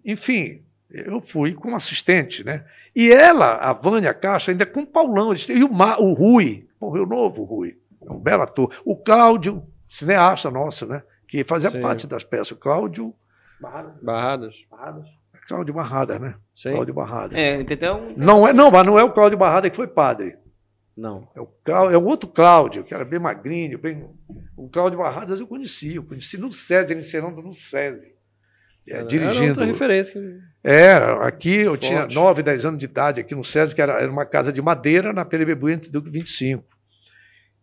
enfim, 0.05 0.65
eu 0.91 1.21
fui 1.21 1.55
como 1.55 1.77
assistente, 1.77 2.45
né? 2.45 2.65
E 2.95 3.11
ela, 3.11 3.55
a 3.57 3.73
Vânia 3.73 4.13
Castro, 4.13 4.53
ainda 4.53 4.67
com 4.67 4.81
o 4.81 4.87
Paulão, 4.87 5.33
e 5.33 5.65
o, 5.65 5.73
Ma, 5.73 5.99
o 5.99 6.13
Rui, 6.13 6.69
morreu 6.81 7.07
novo 7.07 7.43
o 7.43 7.45
Rui, 7.45 7.79
é 8.07 8.13
um 8.13 8.19
belo 8.19 8.43
ator. 8.43 8.75
O 8.85 8.97
Cláudio, 8.97 9.63
cineasta 9.89 10.51
nosso, 10.51 10.87
né? 10.87 11.03
Que 11.27 11.45
fazia 11.45 11.71
Sim. 11.71 11.81
parte 11.81 12.07
das 12.07 12.25
peças. 12.25 12.51
O 12.51 12.57
Cláudio. 12.57 13.15
Barradas. 13.61 14.03
Barradas. 14.03 14.55
Barradas. 14.71 15.09
Cláudio 15.49 15.75
Barrada, 15.75 16.19
né? 16.19 16.35
Sim. 16.55 16.73
Cláudio 16.73 16.95
Barrada. 16.95 17.39
É, 17.39 17.59
um... 17.93 18.15
Não, 18.17 18.47
é, 18.47 18.53
não, 18.53 18.71
mas 18.71 18.87
não 18.87 18.99
é 18.99 19.05
o 19.05 19.13
Cláudio 19.13 19.39
Barrada 19.39 19.69
que 19.69 19.77
foi 19.77 19.87
padre. 19.87 20.37
Não. 20.97 21.29
É 21.35 21.41
o, 21.41 21.47
Cláudio, 21.47 21.95
é 21.95 21.99
o 21.99 22.05
outro 22.05 22.29
Cláudio, 22.29 22.85
que 22.85 22.95
era 22.95 23.05
bem 23.05 23.19
magrinho, 23.19 23.79
bem. 23.79 24.07
O 24.57 24.69
Cláudio 24.69 24.99
Barradas 24.99 25.41
eu 25.41 25.47
conheci, 25.47 25.95
eu 25.95 26.03
conheci 26.03 26.37
no 26.37 26.53
SESI, 26.53 26.93
ele 26.93 27.01
ensinando 27.01 27.41
no 27.41 27.53
SESI. 27.53 28.15
É, 28.87 29.03
dirigindo. 29.05 29.43
Era 29.43 29.49
outra 29.51 29.65
referência. 29.65 30.21
Era, 30.63 31.27
aqui 31.27 31.57
eu 31.57 31.71
Forte. 31.71 31.89
tinha 31.89 32.07
9, 32.07 32.43
10 32.43 32.67
anos 32.67 32.79
de 32.79 32.85
idade, 32.85 33.21
aqui 33.21 33.35
no 33.35 33.45
SESI, 33.45 33.75
que 33.75 33.81
era, 33.81 33.95
era 33.95 34.11
uma 34.11 34.27
casa 34.27 34.53
de 34.53 34.61
madeira 34.61 35.13
na 35.13 35.25
Perebebu 35.25 35.71
entre 35.71 35.91
Duque 35.91 36.11
25. 36.11 36.65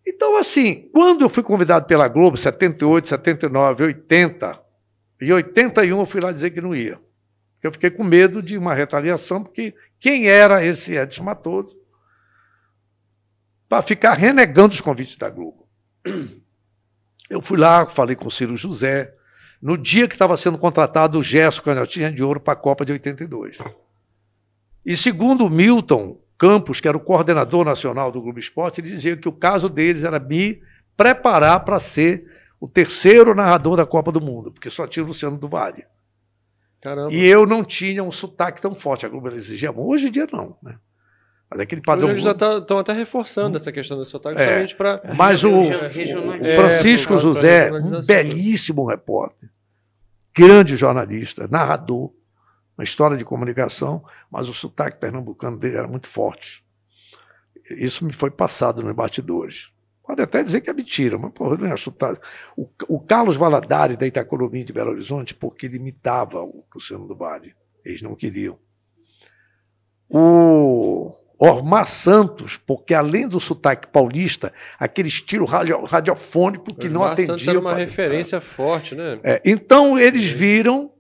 Então, 0.08 0.38
assim, 0.38 0.90
quando 0.92 1.22
eu 1.22 1.30
fui 1.30 1.44
convidado 1.44 1.86
pela 1.86 2.08
Globo, 2.08 2.36
78, 2.36 3.10
79, 3.10 3.84
80, 3.84 4.60
e 5.22 5.32
81 5.32 6.00
eu 6.00 6.06
fui 6.06 6.22
lá 6.22 6.32
dizer 6.32 6.50
que 6.52 6.62
não 6.62 6.74
ia. 6.74 6.98
Eu 7.62 7.72
fiquei 7.72 7.92
com 7.92 8.04
medo 8.04 8.42
de 8.42 8.58
uma 8.58 8.74
retaliação, 8.74 9.44
porque 9.44 9.76
quem 10.00 10.30
era 10.30 10.66
esse 10.66 10.96
Edson 10.96 11.24
Matoso 11.24 11.79
para 13.70 13.84
ficar 13.84 14.16
renegando 14.16 14.74
os 14.74 14.82
convites 14.82 15.16
da 15.16 15.30
Globo? 15.30 15.68
Eu 17.30 17.42
fui 17.42 17.60
lá, 17.60 17.86
falei 17.86 18.16
com 18.16 18.28
o 18.28 18.32
Ciro 18.32 18.58
José, 18.58 19.14
no 19.62 19.78
dia 19.78 20.08
que 20.08 20.16
estava 20.16 20.36
sendo 20.36 20.58
contratado 20.58 21.20
o 21.20 21.24
Gerson 21.24 21.62
Canhotinha 21.62 22.12
de 22.12 22.24
Ouro 22.24 22.40
para 22.40 22.54
a 22.54 22.56
Copa 22.56 22.84
de 22.84 22.92
82. 22.92 23.60
E 24.84 24.98
segundo 24.98 25.46
o 25.46 25.50
Milton 25.50 26.20
Campos, 26.40 26.82
que 26.82 26.88
era 26.88 26.98
o 26.98 27.02
coordenador 27.02 27.64
nacional 27.64 28.12
do 28.12 28.22
Globo 28.22 28.40
Esporte, 28.40 28.82
ele 28.82 28.90
dizia 28.90 29.16
que 29.16 29.30
o 29.30 29.34
caso 29.34 29.70
deles 29.70 30.04
era 30.04 30.20
me 30.20 30.62
preparar 30.98 31.64
para 31.64 31.80
ser 31.80 32.26
o 32.60 32.68
terceiro 32.68 33.36
narrador 33.36 33.78
da 33.78 33.86
Copa 33.86 34.12
do 34.12 34.20
Mundo, 34.20 34.52
porque 34.52 34.70
só 34.70 34.88
tinha 34.88 35.04
o 35.04 35.08
Luciano 35.08 35.38
do 35.38 35.48
Vale. 35.48 35.86
Caramba. 36.82 37.14
E 37.14 37.26
eu 37.26 37.46
não 37.46 37.64
tinha 37.64 38.04
um 38.04 38.12
sotaque 38.12 38.62
tão 38.62 38.74
forte. 38.74 39.06
A 39.06 39.10
Globo 39.10 39.28
exigia, 39.30 39.72
hoje 39.72 40.08
em 40.08 40.12
dia 40.12 40.28
não, 40.32 40.58
né? 40.64 40.80
Mas 41.50 41.60
aquele 41.62 41.82
padrão. 41.82 42.10
Eles 42.12 42.22
já 42.22 42.32
estão 42.32 42.62
tá, 42.62 42.80
até 42.80 42.94
reforçando 42.94 43.58
essa 43.58 43.72
questão 43.72 43.98
do 43.98 44.06
sotaque, 44.06 44.40
é, 44.40 44.68
para. 44.76 45.02
Mas 45.16 45.44
o, 45.44 45.52
o 45.52 46.56
Francisco 46.56 47.16
é, 47.16 47.20
José, 47.20 47.72
um 47.72 48.06
belíssimo 48.06 48.86
repórter, 48.86 49.50
grande 50.36 50.78
jornalista, 50.78 51.48
narrador, 51.48 52.14
uma 52.78 52.84
história 52.84 53.18
de 53.18 53.26
comunicação, 53.26 54.04
mas 54.30 54.48
o 54.48 54.54
sotaque 54.54 55.00
pernambucano 55.00 55.58
dele 55.58 55.78
era 55.78 55.88
muito 55.88 56.08
forte. 56.08 56.64
Isso 57.72 58.06
me 58.06 58.14
foi 58.14 58.30
passado 58.30 58.84
nos 58.84 58.96
bastidores. 58.96 59.72
Pode 60.04 60.22
até 60.22 60.44
dizer 60.44 60.62
que 60.62 60.70
é 60.70 60.74
mentira, 60.74 61.18
mas 61.18 61.32
porra, 61.34 61.54
eu 61.54 61.58
não 61.60 61.68
ia 61.68 61.78
chutar. 61.78 62.20
O, 62.56 62.68
o 62.88 63.00
Carlos 63.00 63.36
Valadares, 63.36 63.98
da 63.98 64.08
Itacolomi 64.08 64.64
de 64.64 64.74
Belo 64.74 64.92
Horizonte, 64.92 65.36
porque 65.36 65.66
ele 65.66 65.78
imitava 65.78 66.42
o 66.42 66.66
Luciano 66.74 67.08
do 67.08 67.16
Vale. 67.16 67.54
Eles 67.86 68.02
não 68.02 68.16
queriam. 68.16 68.58
O 70.10 71.14
Ormar 71.40 71.86
Santos, 71.86 72.58
porque 72.58 72.94
além 72.94 73.26
do 73.26 73.40
sotaque 73.40 73.88
paulista, 73.88 74.52
aquele 74.78 75.08
estilo 75.08 75.46
radio, 75.46 75.86
radiofônico 75.86 76.76
que 76.76 76.88
Ormar 76.88 77.02
não 77.02 77.04
atendia. 77.06 77.38
Santos 77.38 77.48
era 77.48 77.60
uma 77.60 77.74
referência 77.74 78.42
forte, 78.42 78.94
né? 78.94 79.20
É, 79.24 79.42
então 79.46 79.98
eles 79.98 80.28
viram 80.28 80.92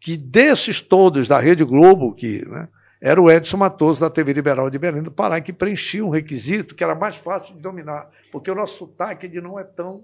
que 0.00 0.16
desses 0.16 0.80
todos 0.80 1.28
da 1.28 1.38
Rede 1.38 1.64
Globo, 1.64 2.12
que 2.12 2.44
né, 2.48 2.68
era 3.00 3.22
o 3.22 3.30
Edson 3.30 3.56
Matoso 3.56 4.00
da 4.00 4.10
TV 4.10 4.32
Liberal 4.32 4.68
de 4.68 4.78
Belém 4.78 5.02
do 5.02 5.12
Pará, 5.12 5.40
que 5.40 5.52
preenchia 5.52 6.04
um 6.04 6.10
requisito 6.10 6.74
que 6.74 6.82
era 6.82 6.94
mais 6.94 7.14
fácil 7.14 7.54
de 7.54 7.60
dominar, 7.60 8.10
porque 8.32 8.50
o 8.50 8.54
nosso 8.54 8.78
sotaque 8.78 9.26
ele 9.26 9.40
não 9.40 9.58
é 9.58 9.64
tão 9.64 10.02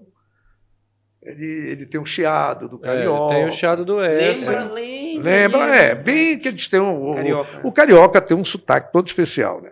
ele, 1.25 1.71
ele 1.71 1.85
tem 1.87 1.99
um 1.99 2.05
chiado 2.05 2.69
do 2.69 2.77
carioca. 2.77 3.33
É, 3.33 3.37
tem 3.37 3.47
o 3.47 3.51
chiado 3.51 3.83
do 3.83 3.99
S. 3.99 4.47
Lembra, 4.47 4.73
lembra. 4.73 5.23
Lembra, 5.23 5.75
é. 5.75 5.95
Bem 5.95 6.37
que 6.37 6.47
eles 6.47 6.67
têm 6.67 6.79
um. 6.79 7.11
O 7.11 7.15
carioca, 7.15 7.59
o, 7.63 7.67
o 7.67 7.71
carioca 7.71 8.21
tem 8.21 8.37
um 8.37 8.45
sotaque 8.45 8.93
todo 8.93 9.07
especial, 9.07 9.59
né? 9.61 9.71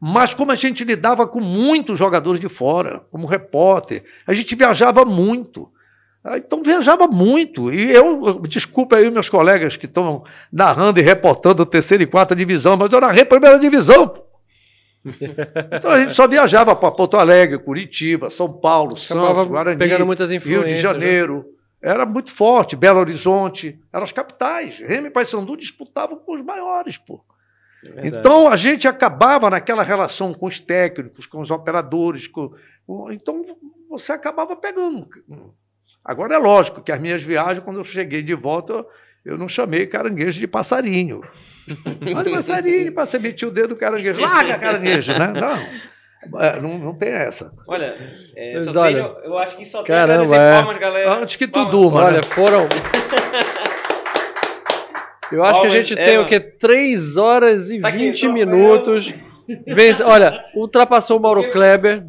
Mas 0.00 0.32
como 0.34 0.50
a 0.50 0.54
gente 0.54 0.82
lidava 0.82 1.28
com 1.28 1.38
muitos 1.38 1.98
jogadores 1.98 2.40
de 2.40 2.48
fora, 2.48 3.02
como 3.10 3.26
repórter, 3.26 4.02
a 4.26 4.32
gente 4.32 4.56
viajava 4.56 5.04
muito. 5.04 5.70
Ah, 6.24 6.38
então 6.38 6.62
viajava 6.62 7.06
muito. 7.06 7.70
E 7.72 7.92
eu, 7.92 8.40
desculpa 8.40 8.96
aí 8.96 9.10
meus 9.10 9.28
colegas 9.28 9.76
que 9.76 9.86
estão 9.86 10.24
narrando 10.50 10.98
e 10.98 11.02
reportando 11.02 11.62
a 11.62 11.66
terceira 11.66 12.02
e 12.02 12.06
quarta 12.06 12.34
divisão, 12.34 12.76
mas 12.76 12.92
eu 12.92 13.00
narrei 13.00 13.22
a 13.22 13.26
primeira 13.26 13.58
divisão. 13.58 14.24
Então 15.04 15.90
a 15.90 16.00
gente 16.00 16.14
só 16.14 16.28
viajava 16.28 16.76
para 16.76 16.90
Porto 16.90 17.16
Alegre, 17.16 17.58
Curitiba, 17.58 18.30
São 18.30 18.52
Paulo, 18.52 18.94
Acabava 18.94 19.34
Santos, 19.34 19.46
Guarani, 19.46 20.38
Rio 20.38 20.64
de 20.64 20.74
né? 20.74 20.76
Janeiro. 20.76 21.38
Né? 21.82 21.90
Era 21.90 22.06
muito 22.06 22.32
forte, 22.32 22.76
Belo 22.76 23.00
Horizonte, 23.00 23.78
eram 23.92 24.04
as 24.04 24.12
capitais. 24.12 24.78
Remy 24.78 25.08
e 25.08 25.10
Paysandu 25.10 25.56
disputavam 25.56 26.16
com 26.16 26.36
os 26.36 26.44
maiores, 26.44 26.96
pô. 26.96 27.24
É 27.84 28.06
então 28.06 28.48
a 28.48 28.54
gente 28.54 28.86
acabava 28.86 29.50
naquela 29.50 29.82
relação 29.82 30.32
com 30.32 30.46
os 30.46 30.60
técnicos, 30.60 31.26
com 31.26 31.40
os 31.40 31.50
operadores, 31.50 32.28
com... 32.28 32.54
então 33.10 33.44
você 33.90 34.12
acabava 34.12 34.54
pegando. 34.54 35.08
Agora 36.04 36.34
é 36.34 36.38
lógico 36.38 36.80
que 36.80 36.92
as 36.92 37.00
minhas 37.00 37.22
viagens, 37.22 37.64
quando 37.64 37.78
eu 37.78 37.84
cheguei 37.84 38.22
de 38.22 38.34
volta, 38.34 38.86
eu 39.24 39.36
não 39.36 39.48
chamei 39.48 39.86
caranguejo 39.86 40.38
de 40.38 40.46
passarinho. 40.46 41.22
Olha 42.16 42.30
o 42.30 42.34
passarinho, 42.34 42.92
para 42.92 43.06
você 43.06 43.18
meter 43.18 43.46
o 43.46 43.50
dedo 43.50 43.70
no 43.70 43.76
caranguejo. 43.76 44.20
Larga 44.20 44.58
caranguejo, 44.58 45.12
né? 45.18 45.28
Não. 45.28 45.92
É, 46.40 46.60
não, 46.60 46.78
não 46.78 46.94
tem 46.94 47.08
essa. 47.08 47.52
Olha, 47.66 47.96
é, 48.36 48.60
só 48.60 48.70
olha, 48.80 49.08
tem, 49.08 49.24
eu 49.24 49.36
acho 49.38 49.56
que 49.56 49.64
só 49.66 49.78
tem 49.78 49.86
caramba, 49.88 50.22
agradecer 50.22 50.36
é. 50.36 50.52
palmas, 50.54 50.78
galera. 50.78 51.14
Antes 51.14 51.36
que 51.36 51.48
tu 51.48 51.64
durma. 51.64 52.04
Olha, 52.04 52.16
né? 52.18 52.22
foram. 52.22 52.68
Eu 55.32 55.42
acho 55.42 55.52
palmas, 55.54 55.72
que 55.72 55.78
a 55.78 55.80
gente 55.82 55.98
é, 55.98 56.04
tem 56.04 56.14
mano. 56.14 56.26
o 56.26 56.28
quê? 56.28 56.38
3 56.38 57.16
horas 57.16 57.70
e 57.70 57.80
tá 57.80 57.88
20 57.88 58.26
aqui, 58.26 58.32
minutos. 58.32 59.14
Vence, 59.66 60.02
olha, 60.02 60.44
ultrapassou 60.54 61.18
o 61.18 61.20
Mauro 61.20 61.50
Kleber. 61.50 62.04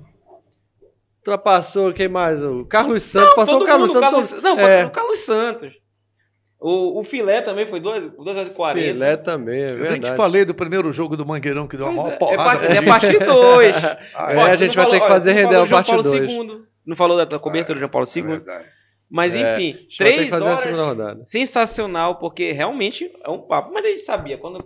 Ultrapassou 1.19 1.93
quem 1.93 2.09
mais? 2.09 2.43
O 2.43 2.65
Carlos 2.65 3.01
Santos. 3.03 3.29
Não, 3.29 3.35
passou 3.35 3.61
o 3.61 3.65
Carlos 3.65 3.93
mundo, 3.93 3.99
Santos. 3.99 4.33
Carlos, 4.33 4.43
não, 4.43 4.59
é. 4.59 4.85
o 4.85 4.89
Carlos 4.91 5.19
Santos. 5.19 5.73
O, 6.63 7.01
o 7.01 7.03
filé 7.03 7.41
também 7.41 7.67
foi 7.67 7.81
2 7.81 8.13
horas 8.17 8.47
e 8.47 8.51
40. 8.51 8.93
Filé 8.93 9.17
também, 9.17 9.63
é 9.63 9.67
verdade. 9.67 9.85
Eu 9.85 9.91
nem 9.91 9.99
te 9.99 10.15
falei 10.15 10.45
do 10.45 10.55
primeiro 10.55 10.93
jogo 10.93 11.17
do 11.17 11.25
Mangueirão 11.25 11.67
que 11.67 11.75
deu 11.75 11.87
uma 11.87 12.01
maior 12.01 12.13
é, 12.13 12.15
porrada. 12.15 12.65
É, 12.65 12.81
parte 12.81 13.11
2. 13.19 13.75
ah, 14.15 14.33
é, 14.33 14.39
a 14.39 14.55
gente 14.55 14.73
vai 14.73 14.85
falou, 14.85 14.91
ter 14.91 15.01
que 15.01 15.11
fazer 15.11 15.31
olha, 15.31 15.41
render 15.41 15.55
a 15.61 15.67
parte 15.67 15.91
2. 15.91 16.61
Não 16.85 16.95
falou 16.95 17.25
da 17.25 17.37
cobertura 17.37 17.75
do 17.75 17.79
João 17.79 17.89
Paulo 17.89 18.07
II? 18.15 18.41
É 18.47 18.65
Mas 19.09 19.35
é, 19.35 19.57
enfim, 19.57 19.87
três 19.97 20.31
horas. 20.31 21.19
Sensacional, 21.25 22.15
porque 22.15 22.53
realmente 22.53 23.11
é 23.25 23.29
um 23.29 23.39
papo. 23.39 23.73
Mas 23.73 23.83
a 23.83 23.89
gente 23.89 24.03
sabia, 24.03 24.37
quando 24.37 24.65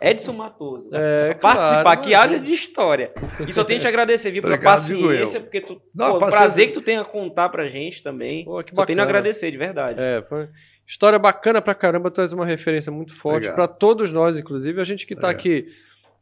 Edson 0.00 0.32
Matoso. 0.32 0.88
É, 0.92 1.34
participar, 1.34 1.82
claro, 1.82 2.00
que 2.00 2.14
haja 2.14 2.38
de 2.38 2.52
história. 2.52 3.12
E 3.46 3.52
só 3.52 3.64
tenho 3.64 3.78
que 3.78 3.84
te 3.84 3.88
agradecer, 3.88 4.30
viu, 4.30 4.42
pela 4.42 4.56
paciência, 4.56 5.40
porque 5.40 5.60
tu. 5.60 5.80
Não, 5.94 6.18
pô, 6.18 6.26
prazer 6.26 6.68
que 6.68 6.72
tu 6.72 6.80
tenha 6.80 7.02
a 7.02 7.04
contar 7.04 7.50
pra 7.50 7.68
gente 7.68 8.02
também. 8.02 8.44
Pô, 8.44 8.62
que 8.62 8.74
só 8.74 8.86
tenho 8.86 9.00
a 9.00 9.02
agradecer, 9.02 9.50
de 9.50 9.58
verdade. 9.58 10.00
É, 10.00 10.22
foi. 10.22 10.48
História 10.86 11.18
bacana 11.18 11.62
pra 11.62 11.74
caramba, 11.74 12.10
traz 12.10 12.32
uma 12.32 12.44
referência 12.44 12.92
muito 12.92 13.14
forte 13.14 13.50
para 13.50 13.66
todos 13.66 14.12
nós, 14.12 14.36
inclusive. 14.36 14.80
A 14.80 14.84
gente 14.84 15.06
que 15.06 15.16
tá 15.16 15.28
é. 15.28 15.30
aqui 15.30 15.66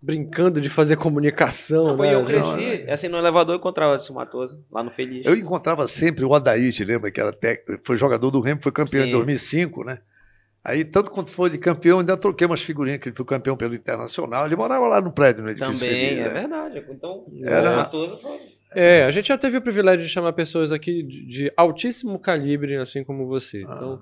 brincando 0.01 0.61
de 0.61 0.69
fazer 0.69 0.97
comunicação. 0.97 1.89
Não, 1.89 1.97
né? 1.97 2.15
Eu 2.15 2.25
cresci, 2.25 2.85
assim, 2.91 3.09
no 3.09 3.17
elevador 3.17 3.55
eu 3.55 3.59
encontrava 3.59 3.93
o 3.93 3.95
Edson 3.95 4.15
Matoso, 4.15 4.65
lá 4.71 4.83
no 4.83 4.91
Feliz. 4.91 5.25
Eu 5.25 5.37
encontrava 5.37 5.87
sempre 5.87 6.25
o 6.25 6.31
Odaí, 6.31 6.73
te 6.73 6.85
lembra? 6.85 7.11
Que 7.11 7.21
era 7.21 7.33
técnico, 7.33 7.81
foi 7.85 7.97
jogador 7.97 8.31
do 8.31 8.41
Remo, 8.41 8.61
foi 8.61 8.73
campeão 8.73 9.05
Sim. 9.05 9.09
em 9.09 9.13
2005, 9.13 9.85
né? 9.85 9.99
Aí, 10.65 10.85
tanto 10.85 11.11
quanto 11.11 11.31
foi 11.31 11.51
de 11.51 11.59
campeão, 11.59 12.01
ainda 12.01 12.17
troquei 12.17 12.47
umas 12.47 12.63
figurinhas, 12.63 13.01
que 13.01 13.09
ele 13.09 13.17
foi 13.17 13.27
campeão 13.27 13.57
pelo 13.57 13.75
Internacional. 13.75 14.47
Ele 14.47 14.55
morava 14.55 14.87
lá 14.87 15.01
no 15.01 15.11
prédio, 15.11 15.43
no 15.43 15.51
edifício. 15.51 15.75
Também, 15.75 16.09
Feliz, 16.09 16.19
é 16.19 16.23
né? 16.23 16.29
verdade. 16.29 16.85
Então, 16.89 17.27
era... 17.43 17.77
Matoso 17.77 18.19
foi... 18.19 18.39
É, 18.75 19.05
a 19.05 19.11
gente 19.11 19.29
já 19.29 19.37
teve 19.37 19.57
o 19.59 19.63
privilégio 19.63 20.03
de 20.03 20.09
chamar 20.09 20.33
pessoas 20.33 20.73
aqui 20.73 21.03
de, 21.03 21.27
de 21.27 21.53
altíssimo 21.57 22.19
calibre, 22.19 22.77
assim 22.77 23.05
como 23.05 23.27
você. 23.27 23.65
Ah. 23.69 23.75
Então, 23.75 24.01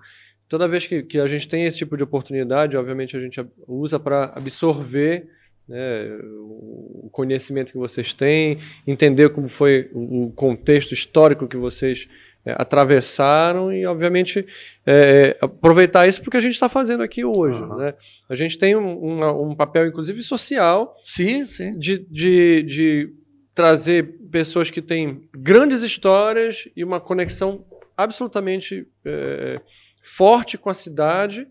toda 0.50 0.66
vez 0.66 0.84
que, 0.84 1.04
que, 1.04 1.18
a 1.18 1.28
gente 1.28 1.48
tem 1.48 1.64
esse 1.64 1.78
tipo 1.78 1.96
de 1.96 2.02
oportunidade, 2.02 2.76
obviamente 2.76 3.16
a 3.16 3.20
gente 3.20 3.40
usa 3.68 4.00
para 4.00 4.32
absorver 4.34 5.28
né, 5.68 6.18
o 6.40 7.08
conhecimento 7.12 7.70
que 7.70 7.78
vocês 7.78 8.12
têm, 8.12 8.58
entender 8.84 9.30
como 9.30 9.48
foi 9.48 9.88
o 9.94 10.32
contexto 10.34 10.92
histórico 10.92 11.46
que 11.46 11.56
vocês 11.56 12.08
é, 12.44 12.52
atravessaram 12.58 13.72
e, 13.72 13.86
obviamente, 13.86 14.44
é, 14.84 15.36
aproveitar 15.40 16.08
isso 16.08 16.20
porque 16.20 16.36
a 16.36 16.40
gente 16.40 16.54
está 16.54 16.68
fazendo 16.68 17.04
aqui 17.04 17.24
hoje. 17.24 17.60
Uhum. 17.60 17.76
Né? 17.76 17.94
A 18.28 18.34
gente 18.34 18.58
tem 18.58 18.74
um, 18.74 19.04
um, 19.04 19.50
um, 19.50 19.54
papel, 19.54 19.86
inclusive, 19.86 20.20
social 20.20 20.96
sim, 21.00 21.46
sim. 21.46 21.78
De, 21.78 21.98
de, 22.10 22.62
de 22.64 23.12
trazer 23.54 24.18
pessoas 24.32 24.68
que 24.68 24.82
têm 24.82 25.28
grandes 25.32 25.82
histórias 25.82 26.66
e 26.74 26.82
uma 26.82 26.98
conexão 26.98 27.64
absolutamente 27.96 28.84
é, 29.04 29.60
forte 30.02 30.58
com 30.58 30.70
a 30.70 30.74
cidade 30.74 31.46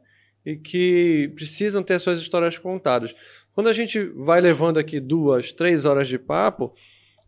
e 0.45 0.55
que 0.55 1.31
precisam 1.35 1.83
ter 1.83 1.99
suas 1.99 2.19
histórias 2.19 2.57
contadas. 2.57 3.13
Quando 3.53 3.67
a 3.67 3.73
gente 3.73 4.01
vai 4.15 4.39
levando 4.39 4.77
aqui 4.77 4.99
duas, 4.99 5.51
três 5.51 5.85
horas 5.85 6.07
de 6.07 6.17
papo, 6.17 6.73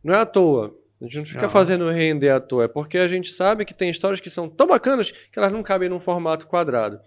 não 0.04 0.14
é 0.14 0.18
à 0.18 0.26
toa. 0.26 0.76
A 1.02 1.06
gente 1.06 1.18
não 1.18 1.26
fica 1.26 1.42
não. 1.44 1.50
fazendo 1.50 1.90
render 1.90 2.30
à 2.30 2.40
toa, 2.40 2.66
é 2.66 2.68
porque 2.68 2.98
a 2.98 3.08
gente 3.08 3.32
sabe 3.32 3.66
que 3.66 3.74
tem 3.74 3.90
histórias 3.90 4.20
que 4.20 4.30
são 4.30 4.48
tão 4.48 4.68
bacanas 4.68 5.12
que 5.12 5.38
elas 5.38 5.52
não 5.52 5.64
cabem 5.64 5.90
num 5.90 6.00
formato 6.00 6.48
quadrado. 6.48 7.00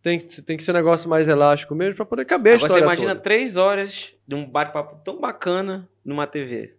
Tem, 0.00 0.18
tem 0.18 0.56
que 0.56 0.64
ser 0.64 0.72
um 0.72 0.74
negócio 0.74 1.08
mais 1.08 1.28
elástico 1.28 1.74
mesmo 1.74 1.96
para 1.96 2.04
poder 2.04 2.24
caber 2.24 2.54
Agora 2.54 2.64
a 2.64 2.66
história. 2.66 2.82
Você 2.82 2.86
imagina 2.86 3.10
toda. 3.10 3.22
três 3.22 3.56
horas 3.56 4.12
de 4.26 4.34
um 4.34 4.44
bate-papo 4.44 5.00
tão 5.04 5.20
bacana 5.20 5.88
numa 6.04 6.26
TV. 6.26 6.74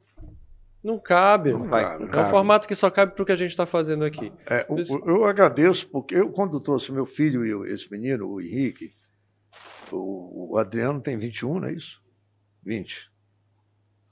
Não 0.84 1.00
cabe. 1.00 1.54
Não 1.54 1.68
vai, 1.68 1.98
não 1.98 2.08
é 2.08 2.10
cabe. 2.10 2.28
um 2.28 2.30
formato 2.30 2.68
que 2.68 2.76
só 2.76 2.90
cabe 2.90 3.14
para 3.14 3.24
o 3.24 3.26
que 3.26 3.32
a 3.32 3.38
gente 3.38 3.52
está 3.52 3.66
fazendo 3.66 4.04
aqui. 4.04 4.34
É, 4.46 4.66
o, 4.68 4.78
eu 5.10 5.26
agradeço, 5.26 5.88
porque 5.88 6.16
eu, 6.16 6.30
quando 6.30 6.60
trouxe 6.60 6.92
meu 6.92 7.06
filho 7.06 7.66
e 7.66 7.72
esse 7.72 7.90
menino, 7.90 8.28
o 8.28 8.42
Henrique, 8.42 8.94
o, 9.92 10.54
o 10.54 10.58
Adriano 10.58 11.00
tem 11.00 11.18
21, 11.18 11.62
não 11.62 11.68
é 11.70 11.74
isso? 11.74 12.02
20. 12.64 13.10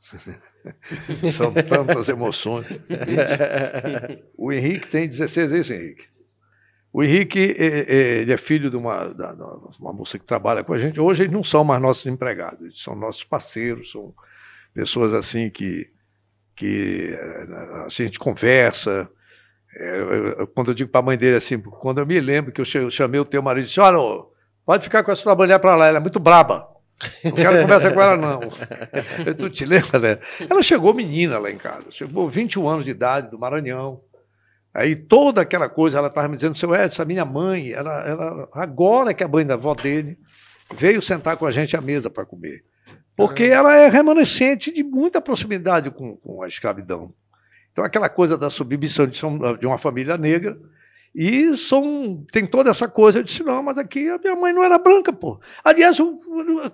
São 1.35 1.53
tantas 1.53 2.07
emoções. 2.07 2.67
20. 2.67 2.81
O 4.37 4.51
Henrique 4.51 4.87
tem 4.87 5.09
16, 5.09 5.51
é 5.51 5.59
isso, 5.59 5.73
Henrique? 5.73 6.07
O 6.93 7.03
Henrique 7.03 7.55
é, 7.57 7.65
é, 7.65 8.21
ele 8.21 8.33
é 8.33 8.37
filho 8.37 8.69
de 8.69 8.75
uma, 8.75 9.07
da, 9.13 9.33
uma 9.79 9.93
moça 9.93 10.17
que 10.17 10.25
trabalha 10.25 10.63
com 10.63 10.73
a 10.73 10.79
gente. 10.79 10.99
Hoje 10.99 11.23
eles 11.23 11.33
não 11.33 11.43
são 11.43 11.63
mais 11.63 11.81
nossos 11.81 12.05
empregados, 12.05 12.61
eles 12.61 12.81
são 12.81 12.95
nossos 12.95 13.23
parceiros, 13.23 13.91
são 13.91 14.13
pessoas 14.73 15.13
assim 15.13 15.49
que 15.49 15.90
que 16.61 17.17
assim, 17.87 18.03
a 18.03 18.05
gente 18.05 18.19
conversa. 18.19 19.09
É, 19.75 20.45
quando 20.53 20.69
eu 20.69 20.73
digo 20.75 20.91
para 20.91 20.99
a 20.99 21.03
mãe 21.03 21.17
dele 21.17 21.37
assim, 21.37 21.59
quando 21.59 21.97
eu 21.97 22.05
me 22.05 22.19
lembro 22.19 22.51
que 22.51 22.61
eu 22.61 22.91
chamei 22.91 23.19
o 23.19 23.25
teu 23.25 23.41
marido 23.41 23.63
e 23.63 23.67
disse: 23.67 23.79
Olha, 23.79 24.25
pode 24.63 24.83
ficar 24.83 25.03
com 25.03 25.11
a 25.11 25.15
sua 25.15 25.35
mulher 25.35 25.57
para 25.57 25.75
lá, 25.75 25.87
ela 25.87 25.97
é 25.97 25.99
muito 25.99 26.19
braba. 26.19 26.67
Não 27.23 27.31
quero 27.31 27.61
conversar 27.61 27.91
com 27.91 28.01
ela, 28.01 28.15
não. 28.15 28.39
tu 29.35 29.49
te 29.49 29.65
lembra, 29.65 29.97
né? 29.97 30.19
Ela 30.47 30.61
chegou 30.61 30.93
menina 30.93 31.39
lá 31.39 31.49
em 31.49 31.57
casa, 31.57 31.89
chegou 31.89 32.29
21 32.29 32.67
anos 32.67 32.85
de 32.85 32.91
idade, 32.91 33.31
do 33.31 33.39
Maranhão. 33.39 34.01
Aí 34.71 34.95
toda 34.95 35.41
aquela 35.41 35.67
coisa, 35.67 35.97
ela 35.97 36.09
estava 36.09 36.27
me 36.27 36.35
dizendo, 36.35 36.55
seu 36.55 36.75
Edson, 36.75 37.01
a 37.01 37.05
minha 37.05 37.25
mãe, 37.25 37.71
ela, 37.71 38.07
ela, 38.07 38.49
agora 38.53 39.15
que 39.15 39.23
a 39.23 39.27
mãe 39.27 39.43
da 39.43 39.55
avó 39.55 39.73
dele 39.73 40.15
veio 40.75 41.01
sentar 41.01 41.37
com 41.37 41.47
a 41.47 41.51
gente 41.51 41.75
à 41.75 41.81
mesa 41.81 42.07
para 42.07 42.23
comer. 42.23 42.63
Porque 43.27 43.43
ela 43.43 43.75
é 43.75 43.87
remanescente 43.87 44.71
de 44.71 44.83
muita 44.83 45.21
proximidade 45.21 45.91
com, 45.91 46.15
com 46.17 46.43
a 46.43 46.47
escravidão. 46.47 47.13
Então, 47.71 47.83
aquela 47.83 48.09
coisa 48.09 48.37
da 48.37 48.49
submissão 48.49 49.07
de 49.07 49.65
uma 49.65 49.77
família 49.77 50.17
negra, 50.17 50.57
e 51.13 51.57
são, 51.57 52.25
tem 52.31 52.45
toda 52.45 52.69
essa 52.69 52.87
coisa. 52.87 53.19
Eu 53.19 53.23
disse, 53.23 53.43
não, 53.43 53.61
mas 53.61 53.77
aqui 53.77 54.07
a 54.09 54.17
minha 54.17 54.35
mãe 54.35 54.53
não 54.53 54.63
era 54.63 54.77
branca, 54.77 55.11
pô. 55.11 55.39
Aliás, 55.63 55.99
eu, 55.99 56.19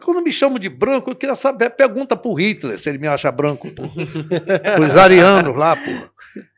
quando 0.04 0.22
me 0.22 0.32
chamam 0.32 0.60
de 0.60 0.70
branco, 0.70 1.10
eu 1.10 1.16
queria 1.16 1.36
saber, 1.36 1.72
pergunta 1.72 2.16
para 2.16 2.30
o 2.30 2.36
Hitler 2.36 2.78
se 2.78 2.88
ele 2.88 3.00
me 3.00 3.08
acha 3.08 3.32
branco, 3.32 3.68
pô. 3.74 3.84
Os 4.84 4.96
arianos 4.96 5.56
lá, 5.56 5.76
pô. 5.76 5.92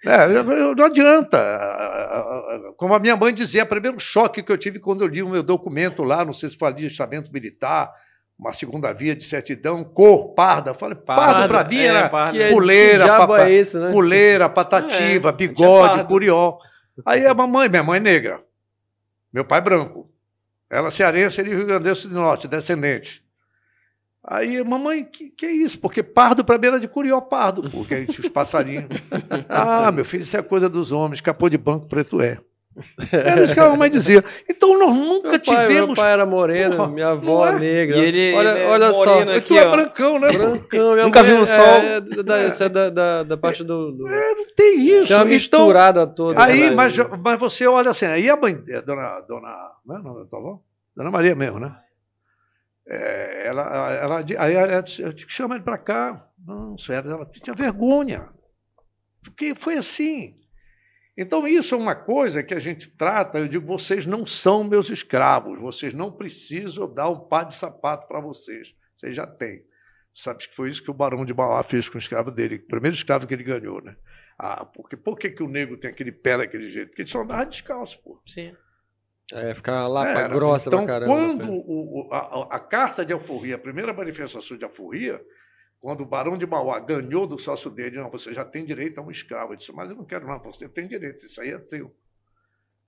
É, 0.05 0.43
não 0.75 0.85
adianta. 0.85 1.37
Como 2.75 2.93
a 2.93 2.99
minha 2.99 3.15
mãe 3.15 3.33
dizia, 3.33 3.63
o 3.63 3.67
primeiro 3.67 3.97
choque 3.99 4.43
que 4.43 4.51
eu 4.51 4.57
tive 4.57 4.79
quando 4.79 5.01
eu 5.01 5.07
li 5.07 5.23
o 5.23 5.29
meu 5.29 5.41
documento 5.41 6.03
lá, 6.03 6.25
não 6.25 6.33
sei 6.33 6.49
se 6.49 6.57
foi 6.57 6.67
alistamento 6.67 7.31
militar, 7.31 7.89
uma 8.39 8.53
segunda 8.53 8.93
via 8.93 9.13
de 9.13 9.25
certidão, 9.25 9.83
cor, 9.83 10.33
parda. 10.33 10.73
Falei, 10.73 10.95
pardo, 10.95 11.21
pardo 11.21 11.47
para 11.49 11.63
mim 11.65 11.79
é, 11.79 11.85
era 11.85 12.11
é, 12.33 12.49
puleira, 12.51 13.07
papa, 13.07 13.49
é 13.49 13.61
né? 13.61 13.91
puleira, 13.91 14.49
patativa, 14.49 15.29
é, 15.29 15.33
bigode, 15.33 16.05
curió. 16.05 16.57
Aí 17.05 17.25
a 17.25 17.33
mamãe, 17.33 17.67
minha 17.67 17.83
mãe 17.83 17.99
negra, 17.99 18.41
meu 19.33 19.43
pai 19.43 19.59
branco. 19.59 20.09
Ela 20.69 20.89
cearense, 20.89 21.41
ele 21.41 21.53
Rio 21.53 21.65
Grande 21.65 22.07
do 22.07 22.13
Norte, 22.13 22.47
descendente. 22.47 23.23
Aí, 24.23 24.63
mamãe, 24.63 25.03
que, 25.03 25.29
que 25.31 25.45
é 25.45 25.51
isso? 25.51 25.79
Porque 25.79 26.03
pardo 26.03 26.45
para 26.45 26.57
mim 26.57 26.67
era 26.67 26.79
de 26.79 26.87
curió 26.87 27.19
pardo, 27.19 27.69
porque 27.69 27.95
a 27.95 27.97
gente, 27.97 28.21
os 28.21 28.29
passarinhos. 28.29 28.85
ah, 29.49 29.91
meu 29.91 30.05
filho, 30.05 30.21
isso 30.21 30.37
é 30.37 30.41
coisa 30.41 30.69
dos 30.69 30.91
homens, 30.91 31.19
capô 31.19 31.49
de 31.49 31.57
banco 31.57 31.87
preto 31.87 32.21
é. 32.21 32.39
Era 33.11 33.43
isso 33.43 33.53
que 33.53 33.59
a 33.59 33.69
mamãe 33.69 33.89
dizia. 33.89 34.23
Então 34.47 34.77
nós 34.77 34.93
nunca 34.93 35.29
meu 35.29 35.39
pai, 35.39 35.67
tivemos. 35.67 35.87
Meu 35.87 35.95
pai 35.95 36.13
era 36.13 36.25
moreno, 36.25 36.77
porra, 36.77 36.87
minha 36.89 37.09
avó 37.09 37.47
é? 37.47 37.59
negra. 37.59 37.97
E 37.97 37.99
ele, 37.99 38.33
olha, 38.33 38.49
ele 38.49 38.59
é 38.59 38.67
olha 38.67 38.91
só. 38.91 39.21
Aqui, 39.21 39.41
tu 39.41 39.57
é 39.57 39.69
brancão, 39.69 40.19
né? 40.19 40.31
Brancão, 40.31 40.95
nunca 40.95 41.23
viu 41.23 41.41
o 41.41 41.45
sol. 41.45 41.59
É, 41.59 42.01
da, 42.01 42.47
Isso 42.47 42.63
é 42.63 42.69
da, 42.69 42.89
da, 42.89 43.23
da 43.23 43.37
parte 43.37 43.63
do. 43.63 43.91
do... 43.91 44.07
É, 44.07 44.35
não 44.35 44.45
tem 44.55 44.79
isso. 44.79 45.07
Tem 45.07 45.17
uma 45.17 45.23
então, 45.23 45.25
misturada 45.25 46.01
então, 46.03 46.13
toda. 46.13 46.43
Aí, 46.43 46.71
mas, 46.71 46.95
mas 46.97 47.39
você 47.39 47.67
olha 47.67 47.91
assim, 47.91 48.05
aí 48.05 48.29
a 48.29 48.37
mãe, 48.37 48.55
dona. 48.85 49.19
dona 49.27 49.71
não 49.85 49.97
é 49.97 50.01
nome 50.01 50.23
da 50.23 50.29
tua 50.29 50.39
avó? 50.39 50.59
Dona 50.95 51.11
Maria 51.11 51.35
mesmo, 51.35 51.59
né? 51.59 51.75
É, 52.87 53.47
ela, 53.47 53.93
ela, 53.93 54.19
aí 54.19 54.53
ela, 54.55 54.83
eu 54.99 55.13
te 55.13 55.25
chama 55.27 55.55
ele 55.55 55.63
para 55.63 55.77
cá. 55.77 56.27
Não, 56.45 56.77
sério, 56.77 57.11
ela 57.11 57.25
tinha 57.25 57.55
vergonha. 57.55 58.29
Porque 59.23 59.53
foi 59.53 59.75
assim. 59.75 60.38
Então, 61.21 61.45
isso 61.45 61.75
é 61.75 61.77
uma 61.77 61.95
coisa 61.95 62.41
que 62.41 62.53
a 62.53 62.59
gente 62.59 62.89
trata. 62.89 63.39
Eu 63.39 63.47
digo, 63.49 63.67
vocês 63.67 64.05
não 64.05 64.25
são 64.25 64.63
meus 64.63 64.89
escravos, 64.89 65.59
vocês 65.59 65.93
não 65.93 66.09
precisam 66.09 66.91
dar 66.91 67.09
um 67.09 67.19
par 67.19 67.43
de 67.43 67.55
sapato 67.55 68.07
para 68.07 68.21
vocês. 68.21 68.73
Vocês 68.95 69.13
já 69.17 69.27
têm. 69.27 69.61
Sabe 70.13 70.47
que 70.47 70.55
foi 70.55 70.69
isso 70.69 70.81
que 70.81 70.89
o 70.89 70.93
Barão 70.93 71.25
de 71.25 71.33
Mauá 71.33 71.61
fez 71.61 71.89
com 71.89 71.97
o 71.97 71.99
escravo 71.99 72.31
dele, 72.31 72.55
o 72.55 72.67
primeiro 72.67 72.95
escravo 72.95 73.27
que 73.27 73.33
ele 73.33 73.43
ganhou, 73.43 73.83
né? 73.83 73.97
Ah, 74.37 74.63
porque 74.63 74.95
por 74.95 75.17
que, 75.17 75.29
que 75.29 75.43
o 75.43 75.49
negro 75.49 75.77
tem 75.77 75.91
aquele 75.91 76.13
pé 76.13 76.37
daquele 76.37 76.71
jeito? 76.71 76.87
Porque 76.87 77.01
ele 77.01 77.09
só 77.09 77.21
andava 77.21 77.45
descalço, 77.45 78.01
pô. 78.01 78.21
Sim. 78.25 78.55
É, 79.33 79.53
ficar 79.53 79.87
lá 79.87 80.07
Era. 80.07 80.27
grossa 80.29 80.69
então, 80.69 80.85
pra 80.85 80.93
caramba. 80.93 81.13
Quando 81.13 81.51
o, 81.51 82.07
a, 82.13 82.55
a, 82.55 82.59
carta 82.59 83.05
de 83.05 83.11
alforria, 83.11 83.55
a 83.55 83.59
primeira 83.59 83.91
manifestação 83.91 84.55
de 84.55 84.63
alforria, 84.63 85.21
quando 85.79 86.01
o 86.01 86.05
Barão 86.05 86.37
de 86.37 86.45
Mauá 86.45 86.79
ganhou 86.79 87.25
do 87.25 87.37
sócio 87.37 87.69
dele, 87.69 87.97
não, 87.97 88.09
você 88.09 88.33
já 88.33 88.43
tem 88.43 88.65
direito 88.65 88.99
a 88.99 89.03
um 89.03 89.09
escravo. 89.09 89.53
Eu 89.53 89.57
disse, 89.57 89.71
mas 89.71 89.89
eu 89.89 89.95
não 89.95 90.05
quero, 90.05 90.27
não, 90.27 90.39
você 90.39 90.67
tem 90.67 90.87
direito, 90.87 91.25
isso 91.25 91.39
aí 91.39 91.51
é 91.51 91.59
seu. 91.59 91.95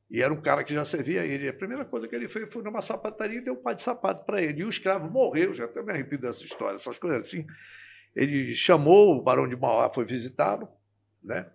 E 0.10 0.22
era 0.22 0.34
um 0.34 0.42
cara 0.42 0.62
que 0.64 0.74
já 0.74 0.84
servia 0.84 1.22
a 1.22 1.26
ele. 1.26 1.48
A 1.48 1.54
primeira 1.54 1.86
coisa 1.86 2.06
que 2.06 2.14
ele 2.14 2.28
fez 2.28 2.52
foi 2.52 2.62
numa 2.62 2.82
sapataria 2.82 3.38
e 3.38 3.42
deu 3.42 3.54
um 3.54 3.62
par 3.62 3.74
de 3.74 3.82
sapato 3.82 4.26
para 4.26 4.42
ele. 4.42 4.60
E 4.60 4.66
o 4.66 4.70
escravo 4.70 5.10
morreu, 5.10 5.54
já 5.54 5.64
até 5.64 5.82
me 5.82 5.92
arrepio 5.92 6.20
dessa 6.20 6.44
história, 6.44 6.76
essas 6.76 7.00
coisas 7.00 7.26
assim. 7.26 7.48
Ele 8.14 8.54
chamou 8.54 9.16
o 9.16 9.22
Barão 9.22 9.48
de 9.48 9.56
Mauá, 9.56 9.90
foi 9.90 10.04
visitá-lo, 10.04 10.68
né? 11.24 11.50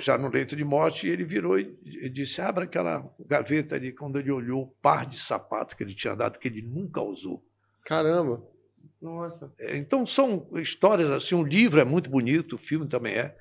já 0.00 0.16
no 0.18 0.28
leito 0.28 0.54
de 0.54 0.64
morte, 0.64 1.06
e 1.06 1.10
ele 1.10 1.24
virou 1.24 1.58
e 1.58 2.08
disse: 2.10 2.40
abra 2.40 2.64
aquela 2.64 3.08
gaveta 3.20 3.76
ali. 3.76 3.92
Quando 3.92 4.18
ele 4.18 4.30
olhou 4.30 4.64
o 4.64 4.66
par 4.82 5.06
de 5.06 5.18
sapatos 5.18 5.74
que 5.74 5.82
ele 5.82 5.94
tinha 5.94 6.14
dado, 6.14 6.38
que 6.38 6.48
ele 6.48 6.62
nunca 6.62 7.00
usou. 7.00 7.44
Caramba! 7.84 8.42
Nossa. 9.00 9.52
É, 9.58 9.76
então 9.76 10.06
são 10.06 10.46
histórias 10.54 11.10
assim, 11.10 11.34
um 11.34 11.42
livro 11.42 11.80
é 11.80 11.84
muito 11.84 12.10
bonito, 12.10 12.54
o 12.54 12.58
filme 12.58 12.86
também 12.86 13.14
é. 13.14 13.34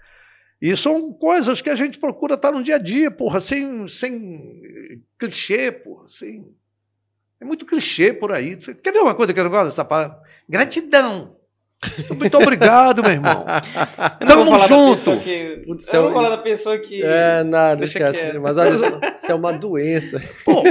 E 0.61 0.75
são 0.75 1.13
coisas 1.13 1.61
que 1.61 1.69
a 1.69 1.75
gente 1.75 1.99
procura 1.99 2.33
estar 2.33 2.51
no 2.51 2.63
dia 2.63 2.75
a 2.75 2.79
dia, 2.79 3.11
porra, 3.11 3.39
sem, 3.39 3.87
sem 3.87 5.03
clichê, 5.19 5.71
porra, 5.71 6.07
sem. 6.07 6.47
É 7.39 7.45
muito 7.45 7.65
clichê 7.65 8.11
por 8.11 8.31
aí. 8.31 8.55
Quer 8.55 8.91
ver 8.91 8.99
uma 8.99 9.13
coisa 9.13 9.33
que 9.33 9.39
eu 9.39 9.43
não 9.43 9.51
gosto 9.51 9.69
dessa 9.69 9.85
palavra? 9.85 10.17
Gratidão. 10.49 11.37
Muito 12.17 12.35
obrigado, 12.37 13.03
meu 13.03 13.11
irmão. 13.11 13.45
Tamo 14.27 14.57
junto. 14.67 15.19
Que... 15.19 15.61
Putz, 15.63 15.93
eu 15.93 16.03
vou 16.03 16.13
falar 16.13 16.29
da 16.29 16.37
pessoa 16.39 16.79
que. 16.79 17.03
É, 17.03 17.43
nada, 17.43 17.75
deixa 17.75 17.99
esquece. 17.99 18.39
Mas 18.39 18.57
olha, 18.57 18.69
isso 19.15 19.31
é 19.31 19.35
uma 19.35 19.53
doença. 19.53 20.19
Pô, 20.43 20.63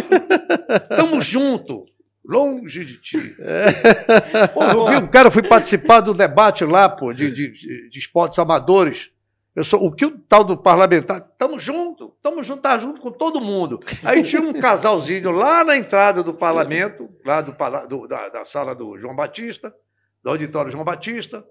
tamo 0.96 1.20
junto 1.20 1.86
longe 2.26 2.84
de 2.84 2.98
ti. 2.98 3.36
É. 3.38 4.46
Pô, 4.48 4.62
eu 4.64 4.86
vi 4.88 4.96
um 4.96 5.06
cara, 5.06 5.30
fui 5.30 5.42
participar 5.42 6.00
do 6.00 6.12
debate 6.12 6.64
lá, 6.64 6.88
pô, 6.88 7.12
de, 7.12 7.30
de, 7.30 7.88
de 7.88 7.98
esportes 7.98 8.38
amadores. 8.38 9.10
Eu 9.54 9.64
sou, 9.64 9.82
o 9.82 9.90
que 9.90 10.04
o 10.04 10.18
tal 10.18 10.44
do 10.44 10.54
parlamentar, 10.54 11.26
estamos 11.32 11.62
junto, 11.62 12.12
estamos 12.14 12.46
junto, 12.46 12.60
tá 12.60 12.76
junto 12.76 13.00
com 13.00 13.10
todo 13.10 13.40
mundo. 13.40 13.80
Aí 14.04 14.22
tinha 14.22 14.42
um 14.42 14.52
casalzinho 14.52 15.30
lá 15.30 15.64
na 15.64 15.76
entrada 15.78 16.22
do 16.22 16.34
parlamento, 16.34 17.08
lá 17.24 17.40
do, 17.40 17.56
do 17.88 18.06
da, 18.06 18.28
da, 18.28 18.44
sala 18.44 18.74
do 18.74 18.98
João 18.98 19.16
Batista, 19.16 19.74
do 20.22 20.28
auditório 20.28 20.70
João 20.70 20.84
Batista. 20.84 21.42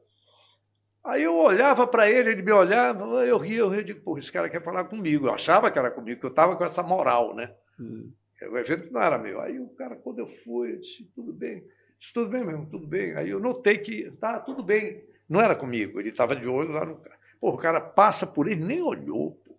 Aí 1.04 1.24
eu 1.24 1.36
olhava 1.36 1.88
para 1.88 2.10
ele, 2.10 2.32
ele 2.32 2.44
me 2.44 2.52
olhava, 2.52 3.06
eu 3.26 3.40
ria, 3.40 3.60
eu 3.60 3.70
ria, 3.70 3.80
eu 3.80 3.86
digo, 3.86 4.02
pô, 4.02 4.20
esse 4.20 4.32
cara 4.32 4.50
quer 4.50 4.64
falar 4.64 4.86
comigo. 4.86 5.26
Eu 5.26 5.34
achava 5.34 5.72
que 5.72 5.80
era 5.80 5.90
comigo, 5.90 6.20
que 6.20 6.26
eu 6.28 6.32
estava 6.32 6.56
com 6.56 6.64
essa 6.64 6.84
moral, 6.84 7.34
né? 7.36 7.52
Hum. 7.80 8.12
O 8.50 8.58
evento 8.58 8.92
não 8.92 9.02
era 9.02 9.18
meu. 9.18 9.42
Aí 9.42 9.60
o 9.60 9.68
cara, 9.70 9.96
quando 9.96 10.20
eu 10.20 10.28
fui, 10.44 10.74
eu 10.74 10.80
disse, 10.80 11.04
tudo 11.16 11.34
bem. 11.34 11.64
Disse, 12.00 12.14
tudo 12.14 12.30
bem 12.30 12.46
mesmo, 12.46 12.68
tudo 12.70 12.88
bem. 12.88 13.16
Aí 13.16 13.30
eu 13.30 13.40
notei 13.40 13.78
que, 13.78 14.12
tá, 14.20 14.40
tudo 14.40 14.64
bem. 14.64 15.04
Não 15.28 15.42
era 15.42 15.56
comigo, 15.56 16.00
ele 16.00 16.10
estava 16.10 16.36
de 16.36 16.48
olho 16.48 16.72
lá 16.72 16.86
no 16.86 16.98
cara. 16.98 17.18
Pô, 17.40 17.50
o 17.50 17.58
cara 17.58 17.82
passa 17.82 18.26
por 18.28 18.48
ele, 18.48 18.64
nem 18.64 18.82
olhou, 18.82 19.32
pô. 19.46 19.58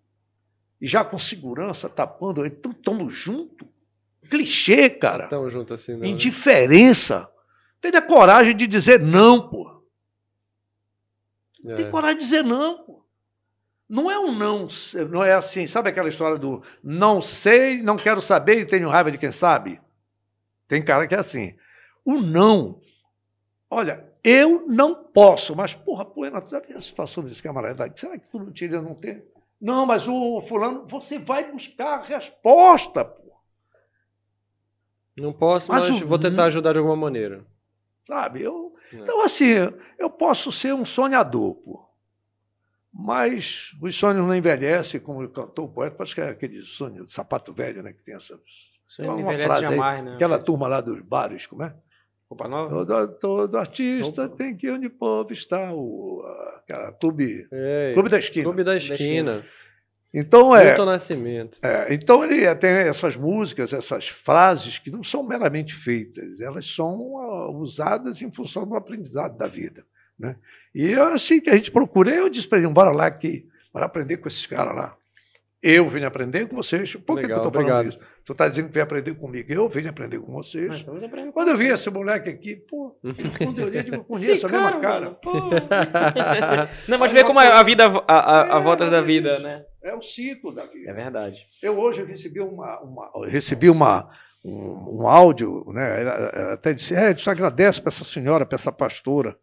E 0.80 0.86
já 0.86 1.04
com 1.04 1.18
segurança, 1.18 1.88
tapando, 1.88 2.44
então 2.44 2.72
estamos 2.72 3.12
juntos. 3.12 3.66
Clichê, 4.30 4.90
cara. 4.90 5.24
Estamos 5.24 5.52
juntos 5.52 5.80
assim, 5.80 5.92
não. 5.92 6.00
Né? 6.00 6.08
Indiferença. 6.08 7.28
Tenha 7.80 8.02
coragem 8.02 8.56
de 8.56 8.66
dizer 8.66 9.00
não, 9.00 9.48
pô. 9.48 9.82
É. 11.64 11.76
Tem 11.76 11.90
coragem 11.90 12.18
de 12.18 12.24
dizer 12.24 12.44
não, 12.44 12.84
pô. 12.84 12.95
Não 13.88 14.10
é 14.10 14.18
um 14.18 14.32
não, 14.32 14.68
não 15.10 15.22
é 15.22 15.32
assim, 15.34 15.66
sabe 15.66 15.90
aquela 15.90 16.08
história 16.08 16.36
do 16.36 16.62
não 16.82 17.22
sei, 17.22 17.80
não 17.82 17.96
quero 17.96 18.20
saber 18.20 18.60
e 18.60 18.66
tenho 18.66 18.88
raiva 18.88 19.12
de 19.12 19.18
quem 19.18 19.30
sabe? 19.30 19.80
Tem 20.66 20.84
cara 20.84 21.06
que 21.06 21.14
é 21.14 21.18
assim. 21.18 21.54
O 22.04 22.20
não, 22.20 22.80
olha, 23.70 24.12
eu 24.24 24.66
não 24.66 24.94
posso, 24.94 25.54
mas 25.54 25.72
porra, 25.72 26.04
porra, 26.04 26.40
sabe 26.40 26.72
a 26.72 26.80
situação 26.80 27.22
desse 27.22 27.42
camarada? 27.42 27.92
Será 27.94 28.18
que 28.18 28.28
tu 28.28 28.38
não 28.40 28.50
tira, 28.50 28.82
não 28.82 28.94
tem? 28.94 29.22
Não, 29.60 29.86
mas 29.86 30.06
o 30.08 30.40
fulano, 30.42 30.86
você 30.88 31.18
vai 31.18 31.50
buscar 31.50 31.98
a 31.98 32.02
resposta, 32.02 33.04
porra. 33.04 33.40
Não 35.16 35.32
posso, 35.32 35.70
mas, 35.70 35.88
mas 35.88 36.00
vou 36.00 36.18
tentar 36.18 36.44
ajudar 36.46 36.72
de 36.72 36.78
alguma 36.78 36.96
maneira. 36.96 37.46
Sabe, 38.06 38.42
eu. 38.42 38.74
É. 38.92 38.96
Então, 38.96 39.22
assim, 39.22 39.52
eu 39.98 40.10
posso 40.10 40.52
ser 40.52 40.74
um 40.74 40.84
sonhador, 40.84 41.54
pô. 41.54 41.85
Mas 42.98 43.76
os 43.82 43.94
sonhos 43.94 44.26
não 44.26 44.34
envelhecem, 44.34 44.98
como 44.98 45.28
cantou 45.28 45.66
o 45.66 45.68
poeta, 45.68 45.96
parece 45.96 46.14
que 46.14 46.20
é 46.22 46.30
aquele 46.30 46.62
sonho 46.62 47.04
de 47.04 47.12
sapato 47.12 47.52
velho, 47.52 47.82
né? 47.82 47.92
Que 47.92 48.02
tem 48.02 48.14
essa. 48.14 48.40
Sonho 48.86 49.16
uma 49.16 49.36
frase 49.36 49.62
jamais, 49.62 49.98
aí, 49.98 50.04
né? 50.04 50.14
Aquela 50.14 50.38
turma 50.38 50.66
lá 50.66 50.80
dos 50.80 51.00
bares, 51.02 51.46
como 51.46 51.62
é? 51.64 51.74
Roupa 52.30 52.48
Nova? 52.48 52.86
Todo, 52.86 53.08
todo 53.18 53.58
artista 53.58 54.24
Opa. 54.24 54.36
tem 54.36 54.56
que 54.56 54.66
ir 54.66 54.70
onde 54.70 54.86
o 54.86 54.90
povo 54.90 55.30
está, 55.32 55.72
o 55.72 56.24
aquela 56.56 56.90
clube, 56.92 57.46
clube 57.92 58.08
da 58.08 58.18
esquina. 58.18 58.44
Clube 58.44 58.64
da 58.64 58.76
esquina. 58.76 59.44
Então 60.14 60.56
é. 60.56 60.68
Milton 60.68 60.84
Nascimento. 60.86 61.58
É, 61.62 61.92
então 61.92 62.24
ele 62.24 62.52
tem 62.54 62.70
essas 62.70 63.14
músicas, 63.14 63.74
essas 63.74 64.08
frases 64.08 64.78
que 64.78 64.90
não 64.90 65.04
são 65.04 65.22
meramente 65.22 65.74
feitas, 65.74 66.40
elas 66.40 66.64
são 66.64 66.96
uh, 66.98 67.50
usadas 67.58 68.22
em 68.22 68.32
função 68.32 68.66
do 68.66 68.74
aprendizado 68.74 69.36
da 69.36 69.46
vida. 69.46 69.84
Né? 70.18 70.36
E 70.74 70.90
eu, 70.90 71.04
assim 71.06 71.40
que 71.40 71.50
a 71.50 71.54
gente 71.54 71.70
procura, 71.70 72.14
eu 72.14 72.28
disse 72.28 72.48
para 72.48 72.58
ele, 72.58 72.68
bora 72.68 72.90
lá 72.90 73.06
aqui, 73.06 73.46
bora 73.72 73.86
aprender 73.86 74.16
com 74.16 74.28
esses 74.28 74.46
caras 74.46 74.74
lá. 74.74 74.96
Eu 75.62 75.88
vim 75.88 76.04
aprender 76.04 76.46
com 76.46 76.54
vocês. 76.54 76.94
Por 76.94 77.14
Legal, 77.14 77.40
que, 77.40 77.46
eu 77.46 77.48
estou 77.48 77.64
falando 77.64 77.88
isso? 77.88 77.98
Tu 78.24 78.32
está 78.32 78.46
dizendo 78.46 78.68
que 78.68 78.74
vem 78.74 78.82
aprender 78.82 79.14
comigo. 79.14 79.52
Eu 79.52 79.68
vim 79.68 79.88
aprender 79.88 80.20
com 80.20 80.32
vocês. 80.32 80.80
Então 80.80 81.32
quando 81.32 81.48
eu 81.48 81.56
vi 81.56 81.66
esse 81.66 81.90
moleque 81.90 82.30
aqui, 82.30 82.54
pô, 82.54 82.96
quando 83.38 83.60
eu 83.60 83.66
olhei, 83.66 83.84
eu 83.90 84.04
conheço 84.04 84.46
a 84.46 84.50
mesma 84.50 84.80
cara. 84.80 85.18
Não, 86.86 86.98
mas 86.98 87.10
vê 87.10 87.24
como 87.24 87.40
a 87.40 87.62
vida, 87.62 87.86
a, 87.86 88.14
a, 88.14 88.56
a 88.56 88.60
é, 88.60 88.62
volta 88.62 88.88
da 88.88 89.00
vida, 89.00 89.38
né? 89.40 89.64
É 89.82 89.94
o 89.94 90.02
ciclo 90.02 90.54
da 90.54 90.66
vida. 90.66 90.90
É 90.90 90.92
verdade. 90.92 91.44
Eu 91.60 91.78
hoje 91.78 92.04
recebi 92.04 92.38
uma, 92.38 92.78
uma 92.80 93.26
recebi 93.26 93.68
uma, 93.68 94.08
um, 94.44 95.00
um 95.00 95.08
áudio, 95.08 95.64
né? 95.72 96.02
Ela, 96.02 96.12
ela 96.32 96.52
até 96.52 96.74
disse, 96.74 96.94
é, 96.94 97.08
a 97.08 97.30
agradece 97.30 97.80
para 97.80 97.88
essa 97.88 98.04
senhora, 98.04 98.46
para 98.46 98.54
essa 98.54 98.70
pastora 98.70 99.36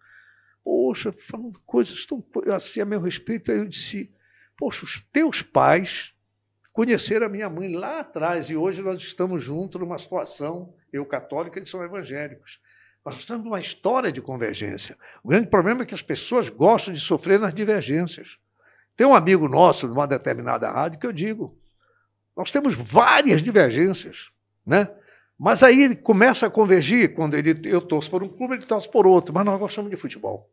poxa, 0.64 1.14
falando 1.30 1.60
coisas 1.66 2.06
tão 2.06 2.24
assim 2.56 2.82
a 2.82 2.86
meu 2.86 3.02
respeito. 3.02 3.52
Aí 3.52 3.58
eu 3.58 3.68
disse, 3.68 4.12
poxa, 4.58 4.86
os 4.86 5.00
teus 5.12 5.42
pais 5.42 6.14
conheceram 6.72 7.28
a 7.28 7.30
minha 7.30 7.50
mãe 7.50 7.74
lá 7.76 8.00
atrás 8.00 8.50
e 8.50 8.56
hoje 8.56 8.82
nós 8.82 9.02
estamos 9.02 9.44
juntos 9.44 9.80
numa 9.80 9.98
situação, 9.98 10.74
eu 10.92 11.06
católica, 11.06 11.60
eles 11.60 11.70
são 11.70 11.84
evangélicos. 11.84 12.60
Nós 13.06 13.18
estamos 13.18 13.44
numa 13.44 13.60
história 13.60 14.12
de 14.12 14.22
convergência. 14.22 14.98
O 15.24 15.28
grande 15.28 15.48
problema 15.48 15.84
é 15.84 15.86
que 15.86 15.94
as 15.94 16.02
pessoas 16.02 16.50
gostam 16.50 16.94
de 16.94 17.00
sofrer 17.02 17.40
nas 17.40 17.54
divergências. 17.54 18.38
Tem 18.96 19.06
um 19.06 19.14
amigo 19.14 19.48
nosso 19.48 19.88
de 19.88 19.94
uma 19.94 20.08
determinada 20.08 20.72
rádio 20.72 21.00
que 21.00 21.06
eu 21.06 21.12
digo, 21.12 21.58
nós 22.36 22.50
temos 22.50 22.74
várias 22.74 23.42
divergências, 23.42 24.32
né? 24.66 24.90
Mas 25.44 25.62
aí 25.62 25.94
começa 25.94 26.48
a 26.48 26.50
convergir, 26.50 27.14
quando 27.14 27.36
ele, 27.36 27.54
eu 27.66 27.82
torço 27.82 28.10
por 28.10 28.24
um 28.24 28.30
clube, 28.30 28.54
ele 28.54 28.66
torce 28.66 28.90
por 28.90 29.06
outro, 29.06 29.34
mas 29.34 29.44
nós 29.44 29.60
gostamos 29.60 29.92
de 29.92 29.98
futebol. 29.98 30.50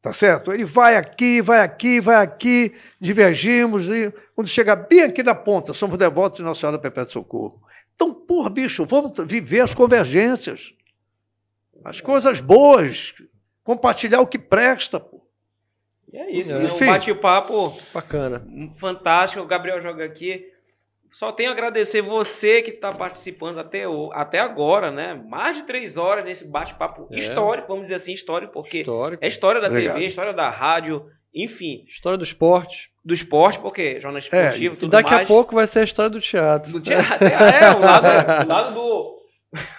Tá 0.00 0.12
certo? 0.12 0.52
Ele 0.52 0.64
vai 0.64 0.94
aqui, 0.94 1.42
vai 1.42 1.58
aqui, 1.58 1.98
vai 1.98 2.22
aqui, 2.22 2.72
divergimos, 3.00 3.90
e 3.90 4.14
quando 4.36 4.46
chega 4.46 4.76
bem 4.76 5.02
aqui 5.02 5.24
na 5.24 5.34
ponta, 5.34 5.74
somos 5.74 5.98
devotos 5.98 6.36
de 6.36 6.44
Nossa 6.44 6.60
Senhora 6.60 6.78
Perpétua 6.78 7.14
Socorro. 7.14 7.60
Então, 7.96 8.14
porra, 8.14 8.48
bicho, 8.48 8.86
vamos 8.86 9.16
viver 9.26 9.62
as 9.62 9.74
convergências, 9.74 10.72
as 11.84 12.00
coisas 12.00 12.40
boas, 12.40 13.12
compartilhar 13.64 14.20
o 14.20 14.26
que 14.28 14.38
presta, 14.38 15.00
pô. 15.00 15.20
E 16.12 16.16
é 16.16 16.30
isso, 16.30 16.56
é. 16.56 16.72
um 16.72 16.78
bate-papo 16.78 17.76
bacana. 17.92 18.46
Fantástico. 18.78 19.42
O 19.42 19.46
Gabriel 19.48 19.82
joga 19.82 20.04
aqui. 20.04 20.52
Só 21.12 21.30
tenho 21.30 21.50
a 21.50 21.52
agradecer 21.52 22.00
você 22.00 22.62
que 22.62 22.70
está 22.70 22.90
participando 22.90 23.58
até, 23.58 23.84
até 24.12 24.40
agora, 24.40 24.90
né? 24.90 25.12
Mais 25.28 25.56
de 25.56 25.64
três 25.64 25.98
horas 25.98 26.24
nesse 26.24 26.48
bate-papo 26.48 27.06
é. 27.12 27.18
histórico, 27.18 27.68
vamos 27.68 27.84
dizer 27.84 27.96
assim, 27.96 28.14
histórico, 28.14 28.52
porque 28.54 28.78
histórico. 28.78 29.22
é 29.22 29.28
história 29.28 29.60
da 29.60 29.68
Obrigado. 29.68 29.94
TV, 29.94 30.06
história 30.06 30.32
da 30.32 30.48
rádio, 30.48 31.04
enfim. 31.34 31.84
História 31.86 32.16
do 32.16 32.24
esporte. 32.24 32.90
Do 33.04 33.12
esporte, 33.12 33.60
porque 33.60 34.00
jornal 34.00 34.16
é, 34.16 34.20
esportivo, 34.20 34.74
é, 34.74 34.78
tudo 34.78 34.90
daqui 34.90 35.10
mais. 35.10 35.28
a 35.28 35.28
pouco 35.28 35.54
vai 35.54 35.66
ser 35.66 35.80
a 35.80 35.84
história 35.84 36.10
do 36.10 36.20
teatro. 36.20 36.72
Do 36.72 36.80
teatro, 36.80 37.26
é, 37.26 37.76
o 37.76 37.80
lado, 37.80 38.06
o 38.46 38.48
lado 38.48 38.74
do... 38.74 39.22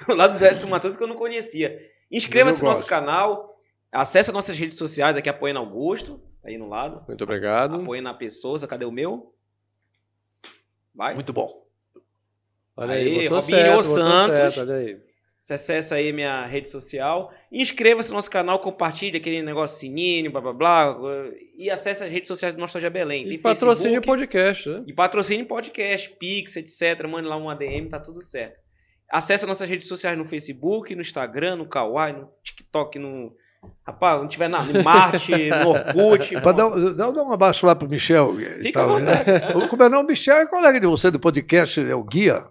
o 0.09 0.15
lado 0.15 0.31
do 0.33 0.37
Zé 0.37 0.65
Matheus 0.67 0.95
que 0.95 1.01
eu 1.01 1.07
não 1.07 1.15
conhecia. 1.15 1.75
Inscreva-se 2.11 2.61
no 2.61 2.69
nosso 2.69 2.85
canal, 2.85 3.55
acesse 3.91 4.31
nossas 4.31 4.55
redes 4.55 4.77
sociais 4.77 5.17
aqui, 5.17 5.29
apoiando 5.29 5.61
Augusto, 5.61 6.21
aí 6.45 6.59
no 6.59 6.69
lado. 6.69 7.03
Muito 7.07 7.23
obrigado. 7.23 7.73
Apoiando 7.73 8.09
a 8.09 8.13
pessoa, 8.13 8.59
cadê 8.67 8.85
o 8.85 8.91
meu? 8.91 9.32
Vai. 10.93 11.15
Muito 11.15 11.33
bom. 11.33 11.63
Olha 12.75 12.93
aí, 12.93 13.19
aí 13.19 13.27
Robinho 13.27 13.41
certo, 13.41 13.83
Santos. 13.83 14.53
Certo, 14.53 14.69
olha 14.69 14.75
aí. 14.79 15.13
Você 15.43 15.55
acessa 15.55 15.95
aí 15.95 16.13
minha 16.13 16.45
rede 16.45 16.69
social. 16.69 17.33
Inscreva-se 17.51 18.09
no 18.09 18.15
nosso 18.15 18.31
canal, 18.31 18.59
compartilhe 18.59 19.17
aquele 19.17 19.41
negócio 19.41 19.77
sininho, 19.77 20.31
blá 20.31 20.39
blá 20.39 20.53
blá. 20.53 20.97
E 21.57 21.69
acesse 21.69 22.01
as 22.01 22.09
redes 22.09 22.29
sociais 22.29 22.55
do 22.55 22.61
Nostalgia 22.61 22.89
Belém. 22.89 23.25
Tem 23.25 23.33
e 23.33 23.37
patrocínio 23.37 24.01
podcast, 24.01 24.69
né? 24.69 24.83
E 24.87 24.93
patrocínio 24.93 25.45
podcast, 25.45 26.09
Pix, 26.17 26.55
etc. 26.55 27.05
Mande 27.09 27.27
lá 27.27 27.35
um 27.35 27.49
ADM, 27.49 27.89
tá 27.89 27.99
tudo 27.99 28.21
certo. 28.21 28.57
Acesse 29.11 29.45
nossas 29.45 29.67
redes 29.67 29.85
sociais 29.85 30.17
no 30.17 30.25
Facebook, 30.25 30.95
no 30.95 31.01
Instagram, 31.01 31.57
no 31.57 31.67
Kawaii, 31.67 32.13
no 32.13 32.29
TikTok, 32.41 32.97
no 32.97 33.35
Rapaz, 33.85 34.21
não 34.21 34.27
tiver 34.27 34.47
na 34.47 34.63
Marte, 34.83 35.31
no 35.49 35.69
Orkut. 35.69 36.35
Dar, 36.35 36.51
dar, 36.51 37.11
dar, 37.11 37.23
um 37.23 37.33
abraço 37.33 37.65
lá 37.65 37.75
pro 37.75 37.87
Michel. 37.87 38.35
Fica 38.61 38.81
à 38.81 38.85
vontade. 38.85 39.31
Né? 39.31 39.67
Como 39.69 39.83
é 39.83 39.89
não? 39.89 40.01
O 40.01 40.05
Michel 40.05 40.37
é 40.37 40.45
colega 40.45 40.79
de 40.79 40.87
você 40.87 41.11
do 41.11 41.19
podcast, 41.19 41.79
é 41.79 41.95
o 41.95 42.03
guia. 42.03 42.45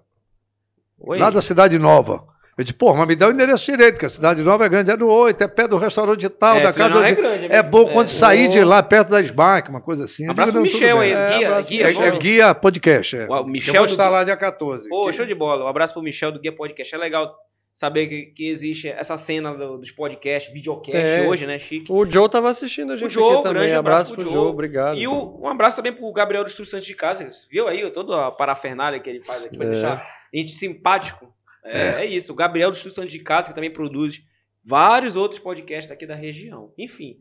Oi? 1.01 1.19
Lá 1.19 1.31
da 1.31 1.41
Cidade 1.41 1.79
Nova. 1.79 2.33
Eu 2.57 2.65
disse, 2.65 2.75
pô, 2.75 2.95
mas 2.95 3.09
me 3.09 3.17
dá 3.17 3.29
o 3.29 3.31
endereço 3.31 3.65
direito, 3.65 3.99
que 3.99 4.05
a 4.05 4.11
Cidade 4.11 4.43
Nova 4.43 4.67
é 4.67 4.69
grande, 4.69 4.91
é 4.91 4.97
no 4.97 5.09
8, 5.09 5.43
é 5.43 5.49
perto 5.49 5.71
do 5.71 5.79
restaurante 5.79 6.29
tal, 6.29 6.59
é, 6.59 6.61
da 6.61 6.73
casa. 6.73 7.07
É, 7.07 7.15
grande, 7.15 7.47
é, 7.47 7.57
é 7.57 7.63
bom 7.63 7.87
quando 7.87 8.09
é. 8.09 8.11
sair 8.11 8.49
de 8.49 8.63
lá, 8.63 8.83
perto 8.83 9.09
da 9.09 9.21
SBAC, 9.23 9.71
uma 9.71 9.81
coisa 9.81 10.05
assim. 10.05 10.29
Abraço 10.29 10.53
pro 10.53 10.61
Michel 10.61 11.01
aí, 11.01 11.13
é, 11.13 11.39
guia, 11.39 11.61
guia, 11.63 11.87
é, 11.87 12.09
é, 12.09 12.19
guia 12.19 12.55
podcast. 12.55 13.17
É. 13.17 13.27
O 13.27 13.45
Michel 13.45 13.75
Eu 13.75 13.81
vou 13.81 13.91
estar 13.91 14.11
lá 14.11 14.23
dia 14.23 14.37
14. 14.37 14.87
Pô, 14.87 15.11
show 15.13 15.25
de 15.25 15.35
bola. 15.35 15.65
Um 15.65 15.69
abraço 15.69 15.95
pro 15.95 16.03
Michel 16.03 16.31
do 16.31 16.39
Guia 16.39 16.55
Podcast. 16.55 16.95
É 16.95 16.99
legal 16.99 17.35
saber 17.73 18.07
que, 18.07 18.27
que 18.27 18.49
existe 18.49 18.89
essa 18.89 19.17
cena 19.17 19.55
do, 19.55 19.79
dos 19.79 19.91
podcasts, 19.91 20.53
videocast 20.53 20.97
é. 20.97 21.27
hoje, 21.27 21.47
né, 21.47 21.59
Chique? 21.59 21.91
O 21.91 22.09
Joe 22.09 22.29
tava 22.29 22.51
assistindo 22.51 22.93
a 22.93 22.97
gente 22.97 23.09
o 23.09 23.11
Joe, 23.11 23.35
aqui 23.35 23.43
também. 23.43 23.63
Grande 23.63 23.75
abraço, 23.75 24.13
abraço 24.13 24.15
pro, 24.15 24.23
pro 24.25 24.33
Joe. 24.33 24.43
Joe, 24.43 24.51
obrigado. 24.51 24.99
E 24.99 25.07
o, 25.07 25.41
um 25.41 25.49
abraço 25.49 25.77
também 25.77 25.93
pro 25.93 26.13
Gabriel 26.13 26.45
dos 26.45 26.55
Santos 26.55 26.85
de 26.85 26.95
Casa, 26.95 27.31
viu 27.51 27.67
aí 27.69 27.91
toda 27.91 28.27
a 28.27 28.31
parafernália 28.31 29.01
que 29.01 29.09
ele 29.09 29.25
faz 29.25 29.45
aqui 29.45 29.57
pra 29.57 29.67
é. 29.67 29.71
deixar 29.71 29.93
a 30.33 30.37
gente 30.37 30.53
simpático. 30.53 31.33
É, 31.65 31.81
é. 31.81 31.87
é 32.01 32.07
isso, 32.07 32.33
o 32.33 32.37
Gabriel 32.37 32.71
dos 32.71 32.81
Santos 32.81 33.13
de 33.13 33.19
Casa, 33.21 33.49
que 33.49 33.55
também 33.55 33.71
produz 33.71 34.23
vários 34.65 35.17
outros 35.17 35.41
podcasts 35.41 35.91
aqui 35.91 36.07
da 36.07 36.15
região. 36.15 36.73
Enfim, 36.77 37.19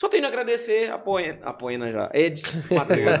só 0.00 0.08
tenho 0.08 0.24
a 0.24 0.28
agradecer 0.28 0.90
a 0.90 0.96
Poena, 0.96 1.40
a 1.42 1.52
Poena 1.52 1.92
já, 1.92 2.10
Edson, 2.14 2.56
Matheus, 2.74 3.20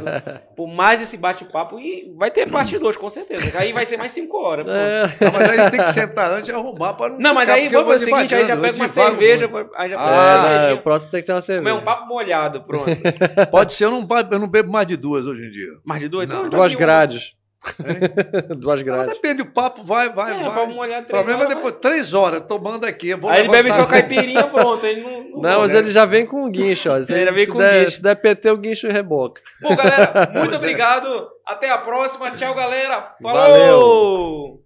por 0.56 0.66
mais 0.66 1.02
esse 1.02 1.14
bate-papo. 1.14 1.78
E 1.78 2.10
vai 2.16 2.30
ter 2.30 2.50
parte 2.50 2.78
2, 2.78 2.96
com 2.96 3.10
certeza. 3.10 3.52
Aí 3.58 3.70
vai 3.70 3.84
ser 3.84 3.98
mais 3.98 4.12
5 4.12 4.34
horas. 4.38 4.66
É. 4.66 5.02
Não, 5.20 5.30
mas 5.30 5.50
aí 5.50 5.70
tem 5.70 5.82
que 5.82 5.92
sentar 5.92 6.32
antes 6.32 6.48
e 6.48 6.52
arrumar 6.52 6.94
para 6.94 7.12
não. 7.12 7.18
Não, 7.18 7.34
mas 7.34 7.50
aí 7.50 7.68
vamos 7.68 7.86
fazer 7.86 8.10
o 8.10 8.16
seguinte: 8.16 8.34
aí 8.34 8.46
já 8.46 8.56
pega 8.56 8.76
uma 8.76 8.88
cerveja. 8.88 9.50
Aí 9.76 9.90
já 9.90 9.96
ah, 9.98 10.58
pega 10.58 10.74
o 10.76 10.82
próximo 10.82 11.10
tem 11.10 11.20
que 11.20 11.26
ter 11.26 11.32
uma 11.34 11.42
cerveja. 11.42 11.68
Comer 11.68 11.82
um 11.82 11.84
papo 11.84 12.06
molhado, 12.06 12.62
pronto. 12.62 12.90
Pode 13.50 13.74
ser, 13.74 13.84
eu 13.84 13.90
não, 13.90 14.08
eu 14.30 14.38
não 14.38 14.48
bebo 14.48 14.72
mais 14.72 14.86
de 14.86 14.96
duas 14.96 15.26
hoje 15.26 15.48
em 15.48 15.50
dia. 15.50 15.72
Mais 15.84 16.00
de 16.00 16.08
duas? 16.08 16.26
Não, 16.30 16.46
então, 16.46 16.58
duas 16.58 16.74
grades. 16.74 17.34
É. 17.84 18.54
Duas 18.56 18.80
grades. 18.82 19.14
depende, 19.14 19.42
o 19.42 19.46
papo 19.46 19.84
vai, 19.84 20.08
vai, 20.10 20.40
é, 20.40 20.48
vai. 20.48 20.66
Molhar 20.66 21.02
o 21.02 21.06
problema 21.06 21.40
horas, 21.40 21.52
é 21.52 21.54
depois, 21.54 21.74
três 21.80 22.14
horas, 22.14 22.42
tomando 22.48 22.86
aqui. 22.86 23.12
Aí 23.12 23.40
ele 23.40 23.48
bebe 23.50 23.72
só 23.72 23.84
caipirinha, 23.84 24.46
pronto. 24.48 24.84
Ele 24.84 25.02
não, 25.02 25.24
não, 25.42 25.42
não 25.42 25.60
mas 25.60 25.74
ele 25.74 25.90
já 25.90 26.06
vem 26.06 26.24
com 26.24 26.44
o 26.44 26.50
guincho, 26.50 26.90
ó. 26.90 26.96
ele 27.08 27.24
já 27.24 27.32
vem 27.32 27.46
com 27.46 27.58
o 27.58 27.60
guincho. 27.60 27.90
Se 27.92 28.02
der 28.02 28.14
PT, 28.14 28.50
o 28.50 28.56
guincho 28.56 28.88
reboca. 28.88 29.42
Bom, 29.60 29.76
galera, 29.76 30.30
muito 30.34 30.54
é. 30.54 30.58
obrigado. 30.58 31.28
Até 31.46 31.70
a 31.70 31.78
próxima. 31.78 32.30
Tchau, 32.30 32.54
galera. 32.54 33.14
Falou! 33.20 33.42
Valeu. 33.42 34.59